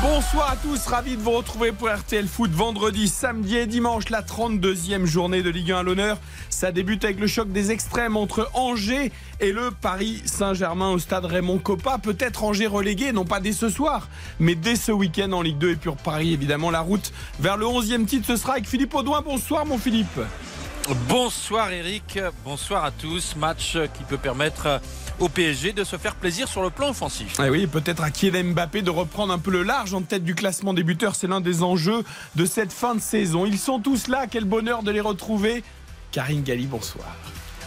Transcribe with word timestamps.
Bonsoir 0.00 0.52
à 0.52 0.54
tous, 0.54 0.86
ravi 0.86 1.16
de 1.16 1.22
vous 1.22 1.32
retrouver 1.32 1.72
pour 1.72 1.88
RTL 1.88 2.28
Foot 2.28 2.52
vendredi, 2.52 3.08
samedi 3.08 3.56
et 3.56 3.66
dimanche, 3.66 4.10
la 4.10 4.22
32e 4.22 5.06
journée 5.06 5.42
de 5.42 5.50
Ligue 5.50 5.72
1 5.72 5.78
à 5.78 5.82
l'honneur. 5.82 6.18
Ça 6.50 6.70
débute 6.70 7.04
avec 7.04 7.18
le 7.18 7.26
choc 7.26 7.50
des 7.50 7.72
extrêmes 7.72 8.16
entre 8.16 8.48
Angers 8.54 9.10
et 9.40 9.50
le 9.50 9.72
Paris 9.72 10.22
Saint-Germain 10.24 10.90
au 10.90 11.00
stade 11.00 11.24
Raymond 11.24 11.58
Coppa. 11.58 11.98
Peut-être 11.98 12.44
Angers 12.44 12.68
relégué, 12.68 13.10
non 13.10 13.24
pas 13.24 13.40
dès 13.40 13.50
ce 13.50 13.68
soir, 13.68 14.06
mais 14.38 14.54
dès 14.54 14.76
ce 14.76 14.92
week-end 14.92 15.32
en 15.32 15.42
Ligue 15.42 15.58
2 15.58 15.70
et 15.70 15.74
pour 15.76 15.96
Paris, 15.96 16.32
évidemment, 16.32 16.70
la 16.70 16.80
route 16.80 17.12
vers 17.40 17.56
le 17.56 17.66
11e 17.66 18.04
titre, 18.04 18.28
ce 18.28 18.36
sera 18.36 18.52
avec 18.52 18.68
Philippe 18.68 18.94
Audouin. 18.94 19.20
Bonsoir 19.20 19.66
mon 19.66 19.78
Philippe. 19.78 20.20
Bonsoir 21.08 21.72
Eric, 21.72 22.20
bonsoir 22.44 22.84
à 22.84 22.92
tous. 22.92 23.34
Match 23.34 23.76
qui 23.94 24.04
peut 24.04 24.18
permettre 24.18 24.80
au 25.20 25.28
PSG 25.28 25.72
de 25.72 25.84
se 25.84 25.96
faire 25.96 26.14
plaisir 26.14 26.48
sur 26.48 26.62
le 26.62 26.70
plan 26.70 26.90
offensif. 26.90 27.38
Et 27.40 27.50
oui, 27.50 27.66
peut-être 27.66 28.02
à 28.02 28.10
Kylian 28.10 28.52
Mbappé 28.52 28.82
de 28.82 28.90
reprendre 28.90 29.32
un 29.32 29.38
peu 29.38 29.50
le 29.50 29.62
large 29.62 29.94
en 29.94 30.02
tête 30.02 30.24
du 30.24 30.34
classement 30.34 30.74
des 30.74 30.82
buteurs. 30.82 31.14
C'est 31.14 31.26
l'un 31.28 31.40
des 31.40 31.62
enjeux 31.62 32.02
de 32.36 32.44
cette 32.44 32.72
fin 32.72 32.94
de 32.94 33.00
saison. 33.00 33.46
Ils 33.46 33.58
sont 33.58 33.80
tous 33.80 34.08
là, 34.08 34.26
quel 34.30 34.44
bonheur 34.44 34.82
de 34.82 34.90
les 34.90 35.00
retrouver. 35.00 35.62
Karine 36.10 36.42
Galli, 36.42 36.66
bonsoir. 36.66 37.06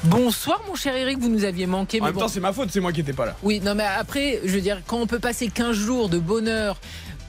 Bonsoir 0.04 0.62
mon 0.68 0.76
cher 0.76 0.96
Eric, 0.96 1.18
vous 1.18 1.30
nous 1.30 1.46
aviez 1.46 1.66
manqué. 1.66 2.00
En 2.00 2.04
mais 2.04 2.10
même 2.10 2.16
bon. 2.16 2.22
temps, 2.22 2.28
c'est 2.28 2.40
ma 2.40 2.54
faute, 2.54 2.70
c'est 2.72 2.80
moi 2.80 2.92
qui 2.92 3.00
n'étais 3.00 3.14
pas 3.14 3.26
là. 3.26 3.36
Oui, 3.42 3.60
non 3.60 3.74
mais 3.74 3.86
après, 3.86 4.40
je 4.44 4.52
veux 4.52 4.62
dire, 4.62 4.82
quand 4.86 4.98
on 5.00 5.08
peut 5.08 5.20
passer 5.20 5.48
15 5.48 5.76
jours 5.76 6.10
de 6.10 6.20
bonheur 6.20 6.78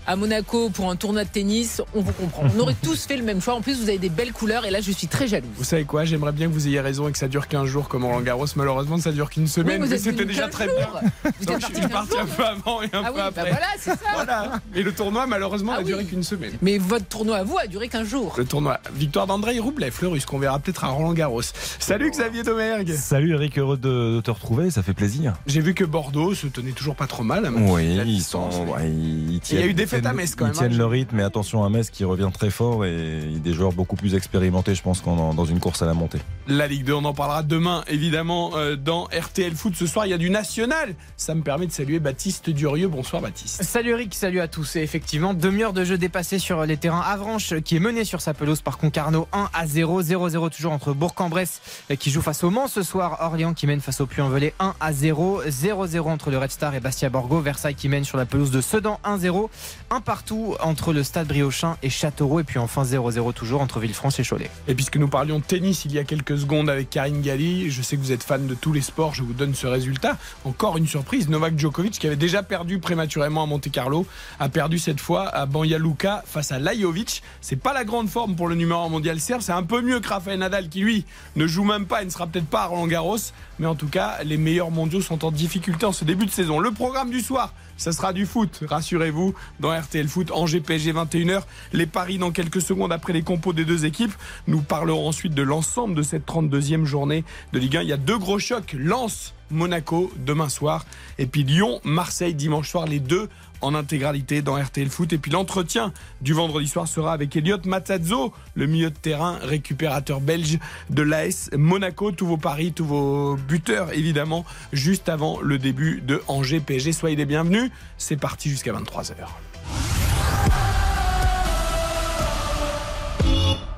à 0.06 0.16
Monaco 0.16 0.70
pour 0.70 0.90
un 0.90 0.96
tournoi 0.96 1.24
de 1.24 1.28
tennis, 1.28 1.82
on 1.94 2.00
vous 2.00 2.12
comprend. 2.12 2.44
On 2.54 2.60
aurait 2.60 2.76
tous 2.82 3.06
fait 3.06 3.16
le 3.16 3.22
même 3.24 3.40
choix. 3.40 3.54
En 3.54 3.60
plus, 3.60 3.76
vous 3.80 3.88
avez 3.88 3.98
des 3.98 4.08
belles 4.08 4.32
couleurs 4.32 4.64
et 4.64 4.70
là, 4.70 4.80
je 4.80 4.92
suis 4.92 5.06
très 5.08 5.26
jalouse. 5.26 5.50
Vous 5.56 5.64
savez 5.64 5.84
quoi? 5.84 6.04
J'aimerais 6.04 6.32
bien 6.32 6.46
que 6.48 6.52
vous 6.52 6.66
ayez 6.68 6.80
raison 6.80 7.08
et 7.08 7.12
que 7.12 7.18
ça 7.18 7.28
dure 7.28 7.48
15 7.48 7.66
jours 7.66 7.88
comme 7.88 8.04
Roland 8.04 8.20
Garros. 8.20 8.46
Malheureusement, 8.56 8.98
ça 8.98 9.12
dure 9.12 9.30
qu'une 9.30 9.46
semaine, 9.48 9.82
Oui, 9.82 9.88
mais 9.90 9.98
c'était 9.98 10.24
déjà 10.24 10.42
15 10.42 10.50
très 10.50 10.64
jours. 10.68 10.76
bien. 11.00 11.32
Vous 11.40 11.46
Donc 11.46 11.56
êtes 11.56 11.60
je 11.62 11.66
parti 11.66 11.80
suis 11.80 11.80
15 11.82 11.90
parti 11.90 12.18
un 12.18 12.26
peu 12.26 12.44
avant 12.44 12.82
et 12.82 12.86
un 12.92 13.02
Ah 13.04 13.04
peu 13.04 13.10
oui, 13.10 13.16
bah 13.16 13.24
après. 13.26 13.50
voilà, 13.50 13.66
c'est 13.78 13.90
ça. 13.90 13.96
Voilà. 14.14 14.60
Et 14.74 14.82
le 14.82 14.92
tournoi, 14.92 15.26
malheureusement, 15.26 15.72
Ah 15.74 15.78
n'a 15.78 15.84
duré 15.84 16.02
oui. 16.04 16.08
qu'une 16.08 16.22
semaine. 16.22 16.52
Mais 16.62 16.78
votre 16.78 17.06
tournoi 17.06 17.38
à 17.38 17.42
vous 17.44 17.58
a 17.58 17.66
duré 17.66 17.88
15 17.88 18.06
jours. 18.08 18.34
Le 18.38 18.44
tournoi. 18.44 18.78
Victoire 18.94 19.26
d'André 19.26 19.58
Roublev, 19.58 19.94
le 20.02 20.08
russe, 20.08 20.24
qu'on 20.26 20.38
verra 20.38 20.58
peut-être 20.60 20.84
à 20.84 20.88
Roland 20.88 21.12
Garros. 21.14 21.42
Salut 21.78 22.10
Xavier 22.10 22.42
Domergue. 22.42 22.94
Salut 22.94 23.34
Eric, 23.34 23.58
heureux 23.58 23.76
de, 23.76 24.16
de 24.16 24.20
te 24.20 24.30
retrouver, 24.30 24.70
ça 24.70 24.82
fait 24.82 24.94
plaisir. 24.94 25.34
J'ai 25.46 25.60
vu 25.60 25.74
que 25.74 25.84
Bordeaux 25.84 26.34
se 26.34 26.46
tenait 26.46 26.72
toujours 26.72 26.94
pas 26.94 27.06
trop 27.06 27.22
mal. 27.24 27.50
Oui, 27.56 27.96
La 27.96 28.04
ils 28.04 28.22
sont. 28.22 28.48
mais- 28.66 28.72
ouais, 28.72 28.90
ils 28.90 29.40
Il 29.50 29.58
y 29.58 29.62
a 29.62 29.66
eu 29.66 29.74
des 29.74 29.86
à 29.98 30.00
tiennent- 30.00 30.16
Metz, 30.16 30.34
quand 30.34 30.44
Ils 30.44 30.48
même, 30.48 30.54
tiennent 30.56 30.72
hein. 30.74 30.78
le 30.78 30.86
rythme, 30.86 31.16
mais 31.16 31.22
attention 31.22 31.64
à 31.64 31.68
Metz 31.70 31.90
qui 31.90 32.04
revient 32.04 32.30
très 32.32 32.50
fort 32.50 32.84
et 32.84 33.20
des 33.42 33.52
joueurs 33.52 33.72
beaucoup 33.72 33.96
plus 33.96 34.14
expérimentés, 34.14 34.74
je 34.74 34.82
pense, 34.82 35.00
qu'en 35.00 35.34
dans 35.34 35.44
une 35.44 35.60
course 35.60 35.82
à 35.82 35.86
la 35.86 35.94
montée. 35.94 36.18
La 36.48 36.66
Ligue 36.66 36.84
2, 36.84 36.92
on 36.94 37.04
en 37.04 37.14
parlera 37.14 37.42
demain, 37.42 37.82
évidemment, 37.88 38.52
euh, 38.56 38.76
dans 38.76 39.04
RTL 39.04 39.54
Foot. 39.54 39.74
Ce 39.76 39.86
soir, 39.86 40.06
il 40.06 40.10
y 40.10 40.12
a 40.14 40.18
du 40.18 40.30
national. 40.30 40.94
Ça 41.16 41.34
me 41.34 41.42
permet 41.42 41.66
de 41.66 41.72
saluer 41.72 41.98
Baptiste 41.98 42.50
Durieux. 42.50 42.88
Bonsoir 42.88 43.22
Baptiste. 43.22 43.62
Salut 43.62 43.90
Eric, 43.90 44.14
salut 44.14 44.40
à 44.40 44.48
tous. 44.48 44.76
Et 44.76 44.80
effectivement, 44.82 45.34
demi-heure 45.34 45.72
de 45.72 45.84
jeu 45.84 45.98
dépassée 45.98 46.38
sur 46.38 46.64
les 46.66 46.76
terrains. 46.76 47.00
Avranches 47.00 47.54
qui 47.60 47.76
est 47.76 47.80
mené 47.80 48.04
sur 48.04 48.20
sa 48.20 48.34
pelouse 48.34 48.60
par 48.60 48.78
Concarneau 48.78 49.26
1 49.32 49.48
à 49.52 49.66
0. 49.66 50.02
0-0 50.02 50.50
toujours 50.50 50.72
entre 50.72 50.92
Bourg-en-Bresse 50.92 51.60
euh, 51.90 51.96
qui 51.96 52.10
joue 52.10 52.22
face 52.22 52.44
au 52.44 52.50
Mans 52.50 52.68
ce 52.68 52.82
soir. 52.82 53.18
Orléans 53.20 53.54
qui 53.54 53.66
mène 53.66 53.80
face 53.80 54.00
au 54.00 54.06
Puy-en-Velay 54.06 54.54
1 54.60 54.74
à 54.80 54.92
0. 54.92 55.42
0-0 55.48 56.00
entre 56.08 56.30
le 56.30 56.38
Red 56.38 56.50
Star 56.50 56.74
et 56.74 56.80
Bastia 56.80 57.08
Borgo. 57.10 57.40
Versailles 57.40 57.74
qui 57.74 57.88
mène 57.88 58.04
sur 58.04 58.16
la 58.18 58.26
pelouse 58.26 58.50
de 58.50 58.60
Sedan 58.60 59.00
1-0. 59.04 59.48
Un 59.88 60.00
partout 60.00 60.56
entre 60.60 60.92
le 60.92 61.04
Stade 61.04 61.28
Briochin 61.28 61.76
et 61.80 61.90
Châteauroux. 61.90 62.40
Et 62.40 62.44
puis 62.44 62.58
enfin 62.58 62.82
0-0 62.82 63.32
toujours 63.32 63.60
entre 63.60 63.78
Villefranche 63.78 64.18
et 64.18 64.24
Cholet. 64.24 64.50
Et 64.66 64.74
puisque 64.74 64.96
nous 64.96 65.06
parlions 65.06 65.40
tennis 65.40 65.84
il 65.84 65.92
y 65.92 65.98
a 66.00 66.04
quelques 66.04 66.38
secondes 66.38 66.68
avec 66.68 66.90
Karine 66.90 67.22
Galli, 67.22 67.70
je 67.70 67.82
sais 67.82 67.96
que 67.96 68.02
vous 68.02 68.10
êtes 68.10 68.24
fan 68.24 68.48
de 68.48 68.54
tous 68.54 68.72
les 68.72 68.80
sports, 68.80 69.14
je 69.14 69.22
vous 69.22 69.32
donne 69.32 69.54
ce 69.54 69.68
résultat. 69.68 70.18
Encore 70.44 70.76
une 70.76 70.88
surprise, 70.88 71.28
Novak 71.28 71.56
Djokovic, 71.56 72.00
qui 72.00 72.06
avait 72.08 72.16
déjà 72.16 72.42
perdu 72.42 72.80
prématurément 72.80 73.44
à 73.44 73.46
Monte 73.46 73.70
Carlo, 73.70 74.06
a 74.40 74.48
perdu 74.48 74.80
cette 74.80 74.98
fois 74.98 75.28
à 75.28 75.46
Banja 75.46 75.78
Luka 75.78 76.24
face 76.26 76.50
à 76.50 76.58
Lajovic. 76.58 77.22
C'est 77.40 77.54
pas 77.54 77.72
la 77.72 77.84
grande 77.84 78.08
forme 78.08 78.34
pour 78.34 78.48
le 78.48 78.56
numéro 78.56 78.80
1 78.80 78.88
mondial 78.88 79.20
serbe, 79.20 79.40
c'est 79.40 79.52
un 79.52 79.62
peu 79.62 79.82
mieux 79.82 80.00
que 80.00 80.08
Rafael 80.08 80.40
Nadal 80.40 80.68
qui 80.68 80.80
lui 80.80 81.04
ne 81.36 81.46
joue 81.46 81.64
même 81.64 81.86
pas 81.86 82.02
et 82.02 82.04
ne 82.04 82.10
sera 82.10 82.26
peut-être 82.26 82.48
pas 82.48 82.62
à 82.62 82.66
Roland 82.66 82.88
Garros. 82.88 83.18
Mais 83.60 83.66
en 83.66 83.76
tout 83.76 83.88
cas, 83.88 84.18
les 84.24 84.36
meilleurs 84.36 84.72
mondiaux 84.72 85.00
sont 85.00 85.24
en 85.24 85.30
difficulté 85.30 85.86
en 85.86 85.92
ce 85.92 86.04
début 86.04 86.26
de 86.26 86.30
saison. 86.32 86.58
Le 86.58 86.72
programme 86.72 87.10
du 87.10 87.20
soir, 87.20 87.54
ça 87.76 87.92
sera 87.92 88.12
du 88.12 88.26
foot, 88.26 88.62
rassurez-vous, 88.68 89.34
dans 89.60 89.78
RTL 89.78 90.08
Foot, 90.08 90.30
Angers 90.30 90.60
PSG 90.60 90.92
21h, 90.92 91.42
les 91.72 91.86
paris 91.86 92.18
dans 92.18 92.30
quelques 92.30 92.60
secondes 92.62 92.92
après 92.92 93.12
les 93.12 93.22
compos 93.22 93.52
des 93.52 93.64
deux 93.64 93.84
équipes. 93.84 94.12
Nous 94.46 94.62
parlerons 94.62 95.08
ensuite 95.08 95.34
de 95.34 95.42
l'ensemble 95.42 95.94
de 95.94 96.02
cette 96.02 96.26
32e 96.26 96.84
journée 96.84 97.24
de 97.52 97.58
Ligue 97.58 97.76
1. 97.76 97.82
Il 97.82 97.88
y 97.88 97.92
a 97.92 97.96
deux 97.96 98.18
gros 98.18 98.38
chocs, 98.38 98.74
Lens, 98.78 99.34
Monaco 99.50 100.12
demain 100.16 100.48
soir, 100.48 100.84
et 101.18 101.26
puis 101.26 101.44
Lyon, 101.44 101.80
Marseille 101.84 102.34
dimanche 102.34 102.70
soir, 102.70 102.86
les 102.86 103.00
deux 103.00 103.28
en 103.60 103.74
intégralité 103.74 104.42
dans 104.42 104.56
RTL 104.56 104.88
Foot. 104.88 105.12
Et 105.12 105.18
puis 105.18 105.30
l'entretien 105.30 105.92
du 106.20 106.32
vendredi 106.32 106.68
soir 106.68 106.88
sera 106.88 107.12
avec 107.12 107.34
Elliot 107.36 107.58
Matazzo, 107.64 108.32
le 108.54 108.66
milieu 108.66 108.90
de 108.90 108.96
terrain 108.96 109.38
récupérateur 109.42 110.20
belge 110.20 110.58
de 110.90 111.02
l'AS 111.02 111.50
Monaco. 111.56 112.12
Tous 112.12 112.26
vos 112.26 112.36
paris, 112.36 112.72
tous 112.72 112.84
vos 112.84 113.36
buteurs 113.36 113.92
évidemment, 113.92 114.44
juste 114.72 115.08
avant 115.08 115.40
le 115.40 115.58
début 115.58 116.02
de 116.06 116.22
Angers 116.28 116.60
PSG. 116.60 116.92
Soyez 116.92 117.16
les 117.16 117.26
bienvenus. 117.26 117.70
C'est 117.98 118.16
parti 118.16 118.48
jusqu'à 118.48 118.72
23h. 118.72 119.14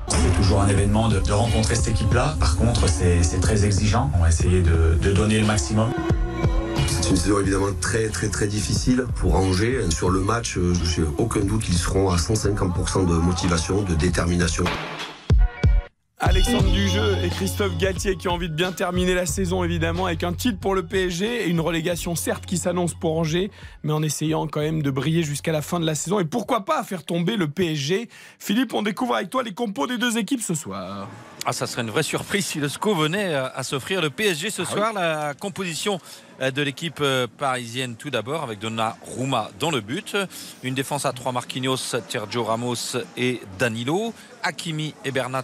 C'est 0.07 0.35
toujours 0.35 0.61
un 0.61 0.67
événement 0.67 1.09
de, 1.09 1.31
rencontrer 1.31 1.75
cette 1.75 1.89
équipe-là. 1.89 2.35
Par 2.39 2.57
contre, 2.57 2.87
c'est 2.89 3.39
très 3.41 3.65
exigeant. 3.65 4.11
On 4.15 4.19
va 4.19 4.29
essayer 4.29 4.61
de 4.61 5.11
donner 5.13 5.39
le 5.39 5.45
maximum. 5.45 5.91
C'est 6.87 7.09
une 7.09 7.15
saison 7.15 7.39
évidemment 7.39 7.73
très 7.79 8.09
très 8.09 8.29
très 8.29 8.47
difficile 8.47 9.05
pour 9.15 9.35
Angers. 9.35 9.81
Sur 9.89 10.09
le 10.09 10.19
match, 10.21 10.57
euh, 10.57 10.73
j'ai 10.83 11.03
aucun 11.17 11.41
doute 11.41 11.63
qu'ils 11.63 11.77
seront 11.77 12.09
à 12.09 12.17
150% 12.17 13.05
de 13.05 13.13
motivation, 13.13 13.81
de 13.83 13.95
détermination. 13.95 14.65
Alexandre 16.21 16.69
Dujeu 16.71 17.15
et 17.23 17.29
Christophe 17.29 17.77
Galtier 17.77 18.17
qui 18.17 18.27
ont 18.27 18.33
envie 18.33 18.49
de 18.49 18.53
bien 18.53 18.73
terminer 18.73 19.13
la 19.13 19.25
saison 19.25 19.63
évidemment 19.63 20.05
avec 20.05 20.25
un 20.25 20.33
titre 20.33 20.59
pour 20.59 20.75
le 20.75 20.85
PSG 20.85 21.45
et 21.45 21.47
une 21.47 21.61
relégation 21.61 22.13
certes 22.13 22.45
qui 22.45 22.57
s'annonce 22.57 22.93
pour 22.93 23.17
Angers 23.17 23.51
mais 23.83 23.93
en 23.93 24.03
essayant 24.03 24.45
quand 24.45 24.59
même 24.59 24.81
de 24.81 24.91
briller 24.91 25.23
jusqu'à 25.23 25.53
la 25.53 25.61
fin 25.61 25.79
de 25.79 25.85
la 25.85 25.95
saison 25.95 26.19
et 26.19 26.25
pourquoi 26.25 26.65
pas 26.65 26.83
faire 26.83 27.05
tomber 27.05 27.37
le 27.37 27.47
PSG. 27.47 28.09
Philippe, 28.37 28.73
on 28.73 28.81
découvre 28.81 29.15
avec 29.15 29.29
toi 29.29 29.43
les 29.43 29.53
compos 29.53 29.87
des 29.87 29.97
deux 29.97 30.17
équipes 30.17 30.41
ce 30.41 30.55
soir. 30.55 31.07
Ah, 31.45 31.53
ça 31.53 31.67
serait 31.67 31.83
une 31.83 31.89
vraie 31.89 32.03
surprise 32.03 32.45
si 32.45 32.59
le 32.59 32.67
SCO 32.67 32.93
venait 32.93 33.33
à 33.33 33.63
s'offrir 33.63 34.01
le 34.01 34.09
PSG 34.09 34.49
ce 34.49 34.65
soir. 34.65 34.91
La 34.91 35.33
composition 35.33 35.99
euh, 36.41 36.51
de 36.51 36.61
l'équipe 36.61 36.99
euh, 37.01 37.27
parisienne 37.37 37.95
tout 37.95 38.09
d'abord 38.09 38.43
avec 38.43 38.59
Donnarumma 38.59 39.49
dans 39.59 39.71
le 39.71 39.79
but. 39.81 40.17
Une 40.63 40.73
défense 40.73 41.05
à 41.05 41.13
trois 41.13 41.31
Marquinhos, 41.31 41.77
Sergio 41.77 42.43
Ramos 42.43 42.97
et 43.17 43.41
Danilo. 43.57 44.13
Hakimi 44.43 44.93
et 45.05 45.11
Bernat 45.11 45.43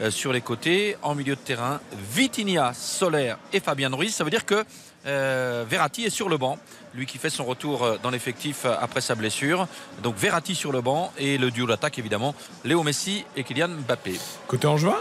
euh, 0.00 0.10
sur 0.10 0.32
les 0.32 0.40
côtés. 0.40 0.96
En 1.02 1.14
milieu 1.14 1.34
de 1.36 1.40
terrain, 1.40 1.80
Vitinha, 2.12 2.72
Soler 2.74 3.34
et 3.52 3.60
Fabien 3.60 3.90
Ruiz. 3.94 4.14
Ça 4.14 4.24
veut 4.24 4.30
dire 4.30 4.44
que 4.44 4.64
euh, 5.06 5.64
Verratti 5.68 6.04
est 6.04 6.10
sur 6.10 6.28
le 6.28 6.36
banc. 6.36 6.58
Lui 6.94 7.06
qui 7.06 7.18
fait 7.18 7.30
son 7.30 7.44
retour 7.44 7.84
euh, 7.84 7.96
dans 8.02 8.10
l'effectif 8.10 8.64
après 8.64 9.00
sa 9.00 9.14
blessure. 9.14 9.68
Donc 10.02 10.16
Verratti 10.16 10.54
sur 10.54 10.72
le 10.72 10.80
banc 10.80 11.12
et 11.18 11.38
le 11.38 11.50
duo 11.50 11.66
d'attaque 11.66 11.98
évidemment 11.98 12.34
Léo 12.64 12.82
Messi 12.82 13.24
et 13.36 13.44
Kylian 13.44 13.68
Mbappé. 13.68 14.18
Côté 14.46 14.66
Angevin? 14.66 14.96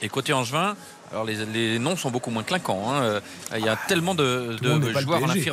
Et 0.00 0.08
côté 0.08 0.32
Angevin, 0.32 0.76
alors 1.10 1.24
les, 1.24 1.44
les 1.46 1.78
noms 1.80 1.96
sont 1.96 2.10
beaucoup 2.10 2.30
moins 2.30 2.44
clinquants. 2.44 2.84
hein. 2.92 3.20
Il 3.56 3.64
y 3.64 3.68
a 3.68 3.74
tellement 3.88 4.14
de, 4.14 4.56
joueurs 5.02 5.24
en 5.24 5.26
PSG. 5.26 5.50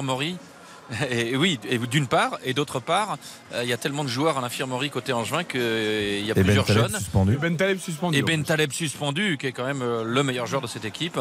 Et 1.11 1.35
oui, 1.35 1.59
et 1.67 1.77
d'une 1.79 2.07
part, 2.07 2.37
et 2.43 2.53
d'autre 2.53 2.79
part, 2.79 3.17
euh, 3.53 3.63
il 3.63 3.69
y 3.69 3.73
a 3.73 3.77
tellement 3.77 4.03
de 4.03 4.09
joueurs 4.09 4.37
en 4.37 4.43
infirmerie 4.43 4.89
côté 4.91 5.13
Angevin 5.13 5.43
qu'il 5.43 5.59
y 5.59 5.63
a 5.63 6.31
Et 6.31 6.33
Ben 6.35 6.43
plusieurs 6.43 6.67
jeunes. 6.67 6.95
suspendu. 6.95 7.33
Et 7.33 7.37
Ben 7.37 7.57
Taleb 7.57 7.79
suspendu. 7.79 8.17
Et 8.17 8.21
Ben 8.21 8.43
Taleb 8.43 8.71
suspendu, 8.71 9.37
qui 9.39 9.47
est 9.47 9.51
quand 9.51 9.65
même 9.65 9.81
euh, 9.81 10.03
le 10.03 10.23
meilleur 10.23 10.45
joueur 10.45 10.61
de 10.61 10.67
cette 10.67 10.85
équipe. 10.85 11.19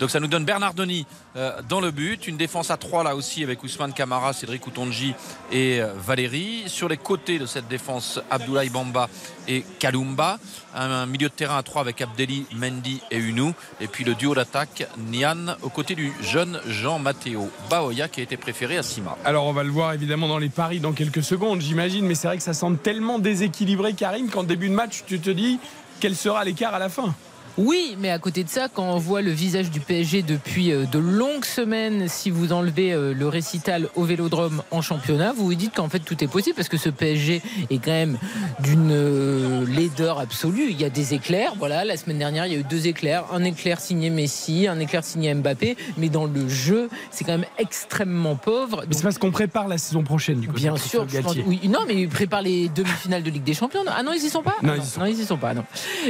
Donc 0.00 0.10
ça 0.10 0.18
nous 0.20 0.26
donne 0.26 0.44
Bernardoni 0.44 1.06
euh, 1.36 1.60
dans 1.68 1.80
le 1.80 1.90
but. 1.92 2.26
Une 2.26 2.36
défense 2.36 2.70
à 2.70 2.76
3 2.76 3.04
là 3.04 3.14
aussi 3.14 3.44
avec 3.44 3.62
Ousmane 3.62 3.92
Camara, 3.92 4.32
Cédric 4.32 4.66
Outonji 4.66 5.14
et 5.52 5.80
euh, 5.80 5.92
Valérie. 5.96 6.64
Sur 6.66 6.88
les 6.88 6.96
côtés 6.96 7.38
de 7.38 7.46
cette 7.46 7.68
défense, 7.68 8.20
Abdoulaye 8.30 8.68
Bamba 8.70 9.08
et 9.46 9.64
Kalumba. 9.78 10.38
Un, 10.74 10.90
un 10.90 11.06
milieu 11.06 11.28
de 11.28 11.34
terrain 11.34 11.58
à 11.58 11.62
3 11.62 11.82
avec 11.82 12.00
Abdelli, 12.00 12.46
Mendy 12.52 13.00
et 13.12 13.18
Unou. 13.18 13.54
Et 13.80 13.86
puis 13.86 14.02
le 14.02 14.14
duo 14.16 14.34
d'attaque, 14.34 14.88
Nian, 14.98 15.54
aux 15.62 15.68
côtés 15.68 15.94
du 15.94 16.12
jeune 16.20 16.60
Jean-Matteo 16.66 17.48
Baoya 17.70 18.08
qui 18.08 18.18
a 18.20 18.24
été 18.24 18.36
préféré 18.36 18.76
à 18.76 18.82
Alors 19.24 19.46
on 19.46 19.52
va 19.52 19.62
le 19.62 19.70
voir 19.70 19.92
évidemment 19.92 20.28
dans 20.28 20.38
les 20.38 20.48
paris 20.48 20.80
dans 20.80 20.92
quelques 20.92 21.22
secondes 21.22 21.60
j'imagine 21.60 22.06
mais 22.06 22.14
c'est 22.14 22.26
vrai 22.26 22.36
que 22.36 22.42
ça 22.42 22.54
semble 22.54 22.78
tellement 22.78 23.18
déséquilibré 23.18 23.94
Karine 23.94 24.28
qu'en 24.30 24.44
début 24.44 24.68
de 24.68 24.74
match 24.74 25.04
tu 25.06 25.20
te 25.20 25.30
dis 25.30 25.58
quel 26.00 26.14
sera 26.14 26.44
l'écart 26.44 26.74
à 26.74 26.78
la 26.78 26.88
fin? 26.88 27.14
Oui, 27.56 27.96
mais 28.00 28.10
à 28.10 28.18
côté 28.18 28.42
de 28.42 28.48
ça, 28.48 28.66
quand 28.72 28.82
on 28.84 28.98
voit 28.98 29.22
le 29.22 29.30
visage 29.30 29.70
du 29.70 29.78
PSG 29.78 30.22
depuis 30.22 30.72
euh, 30.72 30.86
de 30.86 30.98
longues 30.98 31.44
semaines, 31.44 32.08
si 32.08 32.28
vous 32.30 32.52
enlevez 32.52 32.92
euh, 32.92 33.14
le 33.14 33.28
récital 33.28 33.88
au 33.94 34.02
Vélodrome 34.02 34.62
en 34.72 34.82
championnat, 34.82 35.32
vous 35.32 35.44
vous 35.44 35.54
dites 35.54 35.72
qu'en 35.74 35.88
fait 35.88 36.00
tout 36.00 36.22
est 36.24 36.26
possible 36.26 36.56
parce 36.56 36.68
que 36.68 36.76
ce 36.76 36.88
PSG 36.88 37.42
est 37.70 37.78
quand 37.78 37.92
même 37.92 38.18
d'une 38.58 38.90
euh, 38.90 39.64
laideur 39.66 40.18
absolue. 40.18 40.66
Il 40.70 40.80
y 40.80 40.84
a 40.84 40.90
des 40.90 41.14
éclairs. 41.14 41.54
Voilà, 41.56 41.84
la 41.84 41.96
semaine 41.96 42.18
dernière, 42.18 42.46
il 42.46 42.52
y 42.52 42.56
a 42.56 42.58
eu 42.58 42.64
deux 42.64 42.88
éclairs. 42.88 43.24
Un 43.32 43.44
éclair 43.44 43.80
signé 43.80 44.10
Messi, 44.10 44.66
un 44.66 44.80
éclair 44.80 45.04
signé 45.04 45.32
Mbappé. 45.32 45.76
Mais 45.96 46.08
dans 46.08 46.24
le 46.24 46.48
jeu, 46.48 46.88
c'est 47.12 47.22
quand 47.22 47.38
même 47.38 47.46
extrêmement 47.58 48.34
pauvre. 48.34 48.82
Mais 48.88 48.94
c'est 48.94 49.04
parce 49.04 49.18
qu'on 49.18 49.30
prépare 49.30 49.68
la 49.68 49.78
saison 49.78 50.02
prochaine, 50.02 50.40
du 50.40 50.48
coup. 50.48 50.54
Bien 50.54 50.76
sûr. 50.76 51.06
pense- 51.06 51.36
oui, 51.46 51.60
non, 51.68 51.80
mais 51.86 51.94
ils 51.94 52.08
préparent 52.08 52.42
les 52.42 52.68
demi-finales 52.68 53.22
de 53.22 53.30
Ligue 53.30 53.44
des 53.44 53.54
Champions. 53.54 53.84
Ah 53.86 54.02
non, 54.02 54.12
ils 54.12 54.24
y 54.24 54.28
sont 54.28 54.42
pas 54.42 54.56
Non, 54.60 54.72
Ah 54.72 54.76
ils 54.78 54.82
y 54.82 54.86
sont 54.86 55.00
non, 55.00 55.06
ils 55.06 55.20
y 55.20 55.24
sont 55.24 55.36
pas. 55.38 55.54
Non. 55.54 55.64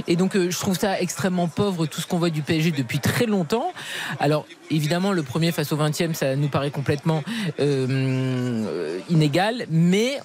Et 0.06 0.17
donc, 0.17 0.37
euh, 0.37 0.50
je 0.50 0.58
trouve 0.58 0.79
ça 0.79 0.99
extrêmement 1.00 1.34
pauvre 1.49 1.87
tout 1.87 2.01
ce 2.01 2.07
qu'on 2.07 2.19
voit 2.19 2.31
du 2.31 2.43
PSG 2.43 2.71
depuis 2.71 2.99
très 2.99 3.27
longtemps. 3.27 3.73
Alors, 4.21 4.47
évidemment, 4.71 5.13
le 5.13 5.23
premier 5.23 5.53
face 5.53 5.73
au 5.73 5.77
20e, 5.77 6.15
ça 6.15 6.37
nous 6.37 6.49
paraît 6.49 6.71
complètement 6.71 7.23
euh, 7.61 8.99
inégal, 9.11 9.67
mais. 9.71 10.19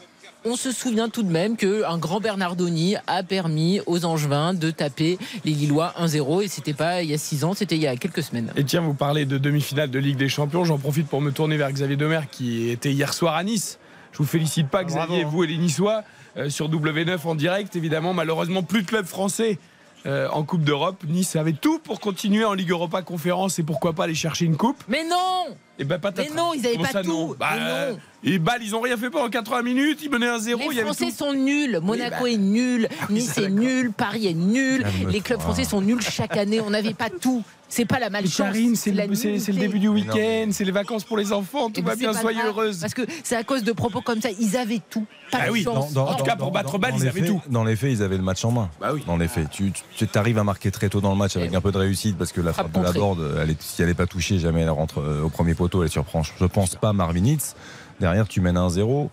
On 0.46 0.56
se 0.56 0.72
souvient 0.72 1.10
tout 1.10 1.22
de 1.24 1.30
même 1.30 1.58
qu'un 1.58 1.98
grand 1.98 2.22
Bernardoni 2.22 2.96
a 3.08 3.24
permis 3.24 3.82
aux 3.88 4.06
Angevins 4.06 4.54
de 4.54 4.72
taper 4.72 5.18
les 5.44 5.52
Lillois 5.52 5.94
1-0 6.00 6.44
et 6.44 6.48
c'était 6.48 6.72
pas 6.72 7.04
il 7.04 7.10
y 7.10 7.14
a 7.14 7.18
6 7.18 7.44
ans, 7.44 7.54
c'était 7.54 7.76
il 7.76 7.82
y 7.82 7.88
a 7.88 7.98
quelques 7.98 8.24
semaines. 8.24 8.50
Et 8.56 8.64
tiens, 8.64 8.80
vous 8.80 8.94
parlez 8.94 9.26
de 9.26 9.38
demi-finale 9.38 9.92
de 9.92 10.00
Ligue 10.00 10.16
des 10.16 10.30
Champions. 10.30 10.64
J'en 10.64 10.78
profite 10.78 11.10
pour 11.10 11.20
me 11.20 11.32
tourner 11.32 11.58
vers 11.58 11.70
Xavier 11.70 11.98
Demer 11.98 12.22
qui 12.32 12.70
était 12.70 12.94
hier 12.94 13.14
soir 13.14 13.36
à 13.36 13.44
Nice. 13.44 13.80
Je 14.14 14.20
vous 14.20 14.26
félicite 14.26 14.70
pas, 14.70 14.86
Xavier, 14.86 15.24
Bravo. 15.24 15.30
vous 15.38 15.44
et 15.44 15.48
les 15.48 15.58
Niçois, 15.58 16.04
euh, 16.38 16.50
sur 16.50 16.70
W9 16.70 17.20
en 17.26 17.36
direct. 17.36 17.76
Évidemment, 17.76 18.14
malheureusement, 18.14 18.64
plus 18.64 18.84
de 18.84 18.88
clubs 18.88 19.06
français 19.06 19.60
euh, 20.06 20.28
en 20.30 20.44
Coupe 20.44 20.64
d'Europe. 20.64 21.04
Nice 21.08 21.36
avait 21.36 21.54
tout 21.54 21.80
pour 21.80 22.00
continuer 22.00 22.46
en 22.46 22.54
Ligue 22.54 22.72
Europa 22.72 23.02
Conférence 23.02 23.60
et 23.60 23.64
pourquoi 23.64 23.94
pas 23.94 24.06
aller 24.06 24.16
chercher 24.16 24.46
une 24.46 24.58
coupe. 24.58 24.84
Mais 24.88 25.04
non 25.04 25.56
Et 25.80 25.86
ben 25.86 25.98
pas 25.98 26.12
Mais 26.18 26.30
non, 26.36 26.52
ils 26.54 26.66
avaient 26.66 26.76
Comment 26.76 26.86
pas 26.86 26.92
ça, 26.92 27.04
tout. 27.04 27.10
non 27.10 27.36
Bah, 27.40 27.50
Mais 27.56 27.92
non. 27.92 28.00
Et 28.22 28.38
Bâle, 28.38 28.62
ils 28.62 28.76
ont 28.76 28.82
rien 28.82 28.98
fait 28.98 29.10
pendant 29.10 29.30
80 29.30 29.62
minutes. 29.62 30.00
Ils 30.04 30.10
menaient 30.12 30.28
un 30.28 30.40
0 30.40 30.60
il 30.62 30.66
y 30.66 30.70
Les 30.76 30.82
avait 30.82 30.88
Français 30.88 31.06
tout. 31.06 31.18
sont 31.18 31.34
nuls. 31.34 31.80
Monaco 31.82 32.24
bah. 32.24 32.30
est 32.30 32.38
nul. 32.38 32.88
Ah 32.92 33.06
oui, 33.10 33.16
nice 33.16 33.38
est 33.38 33.50
nul. 33.50 33.92
Paris 33.94 34.28
est 34.28 34.34
nul. 34.34 34.82
Calme-toi. 34.82 35.12
Les 35.12 35.22
clubs 35.22 35.40
français 35.40 35.64
sont 35.64 35.82
nuls 35.82 36.02
chaque 36.02 36.36
année. 36.36 36.60
On 36.60 36.70
n'avait 36.70 36.94
pas 36.94 37.10
tout. 37.10 37.44
C'est 37.70 37.86
pas 37.86 38.00
la 38.00 38.10
malchance. 38.10 38.48
Karine, 38.48 38.76
c'est 38.76 38.92
le, 38.92 39.60
début 39.60 39.78
du 39.78 39.88
week-end, 39.90 40.48
c'est 40.52 40.66
les 40.66 40.72
vacances 40.72 41.04
pour 41.04 41.18
les 41.18 41.32
enfants, 41.32 41.70
tout 41.70 41.80
Et 41.80 41.84
va 41.84 41.96
bien, 41.96 42.14
soyez 42.14 42.42
heureuse. 42.44 42.80
Parce 42.80 42.96
que 42.96 43.04
c'est 43.24 43.36
à 43.36 43.44
cause 43.44 43.64
de 43.64 43.72
propos 43.72 44.02
comme 44.02 44.20
ça. 44.22 44.30
Ils 44.40 44.58
avaient 44.58 44.82
tout. 44.90 45.06
Pas 45.32 45.38
Ah 45.44 45.48
de 45.48 45.52
oui, 45.52 45.64
chance. 45.64 45.96
En 45.96 46.16
tout 46.16 46.24
cas, 46.24 46.36
pour 46.36 46.50
battre 46.52 46.80
Bâle, 46.80 46.96
ils 46.98 47.08
avaient 47.08 47.22
faits- 47.22 47.30
tout. 47.30 47.42
Dans 47.48 47.64
les 47.64 47.76
faits, 47.76 47.92
ils 47.92 48.02
avaient 48.02 48.18
le 48.18 48.24
match 48.24 48.44
en 48.44 48.52
main. 48.52 48.70
Bah 48.82 48.90
oui. 48.92 49.04
Dans 49.06 49.18
les 49.18 49.28
faits, 49.28 49.52
tu, 49.52 49.72
tu 49.96 50.08
arrives 50.16 50.40
à 50.40 50.44
marquer 50.44 50.72
très 50.72 50.90
tôt 50.90 51.00
dans 51.00 51.12
le 51.12 51.18
match 51.18 51.38
avec 51.38 51.54
Et 51.54 51.56
un 51.56 51.62
peu 51.62 51.72
de 51.72 51.78
réussite 51.78 52.18
parce 52.18 52.32
que 52.32 52.42
la 52.42 52.54
Frappe 52.54 52.72
de 52.72 52.82
la 52.82 52.92
board, 52.92 53.20
elle 53.40 53.52
est, 53.52 53.62
si 53.62 53.84
elle 53.84 53.90
n'est 53.90 53.94
pas 53.94 54.08
touchée, 54.08 54.40
jamais 54.40 54.62
elle 54.62 54.70
rentre 54.72 55.00
euh, 55.00 55.22
au 55.22 55.30
premier 55.30 55.54
elle. 55.76 55.90
Je 55.90 56.46
pense 56.46 56.76
pas 56.76 56.94
Marvinitz. 56.94 57.56
Derrière, 58.00 58.28
tu 58.28 58.42
mènes 58.42 58.58
1-0. 58.58 59.10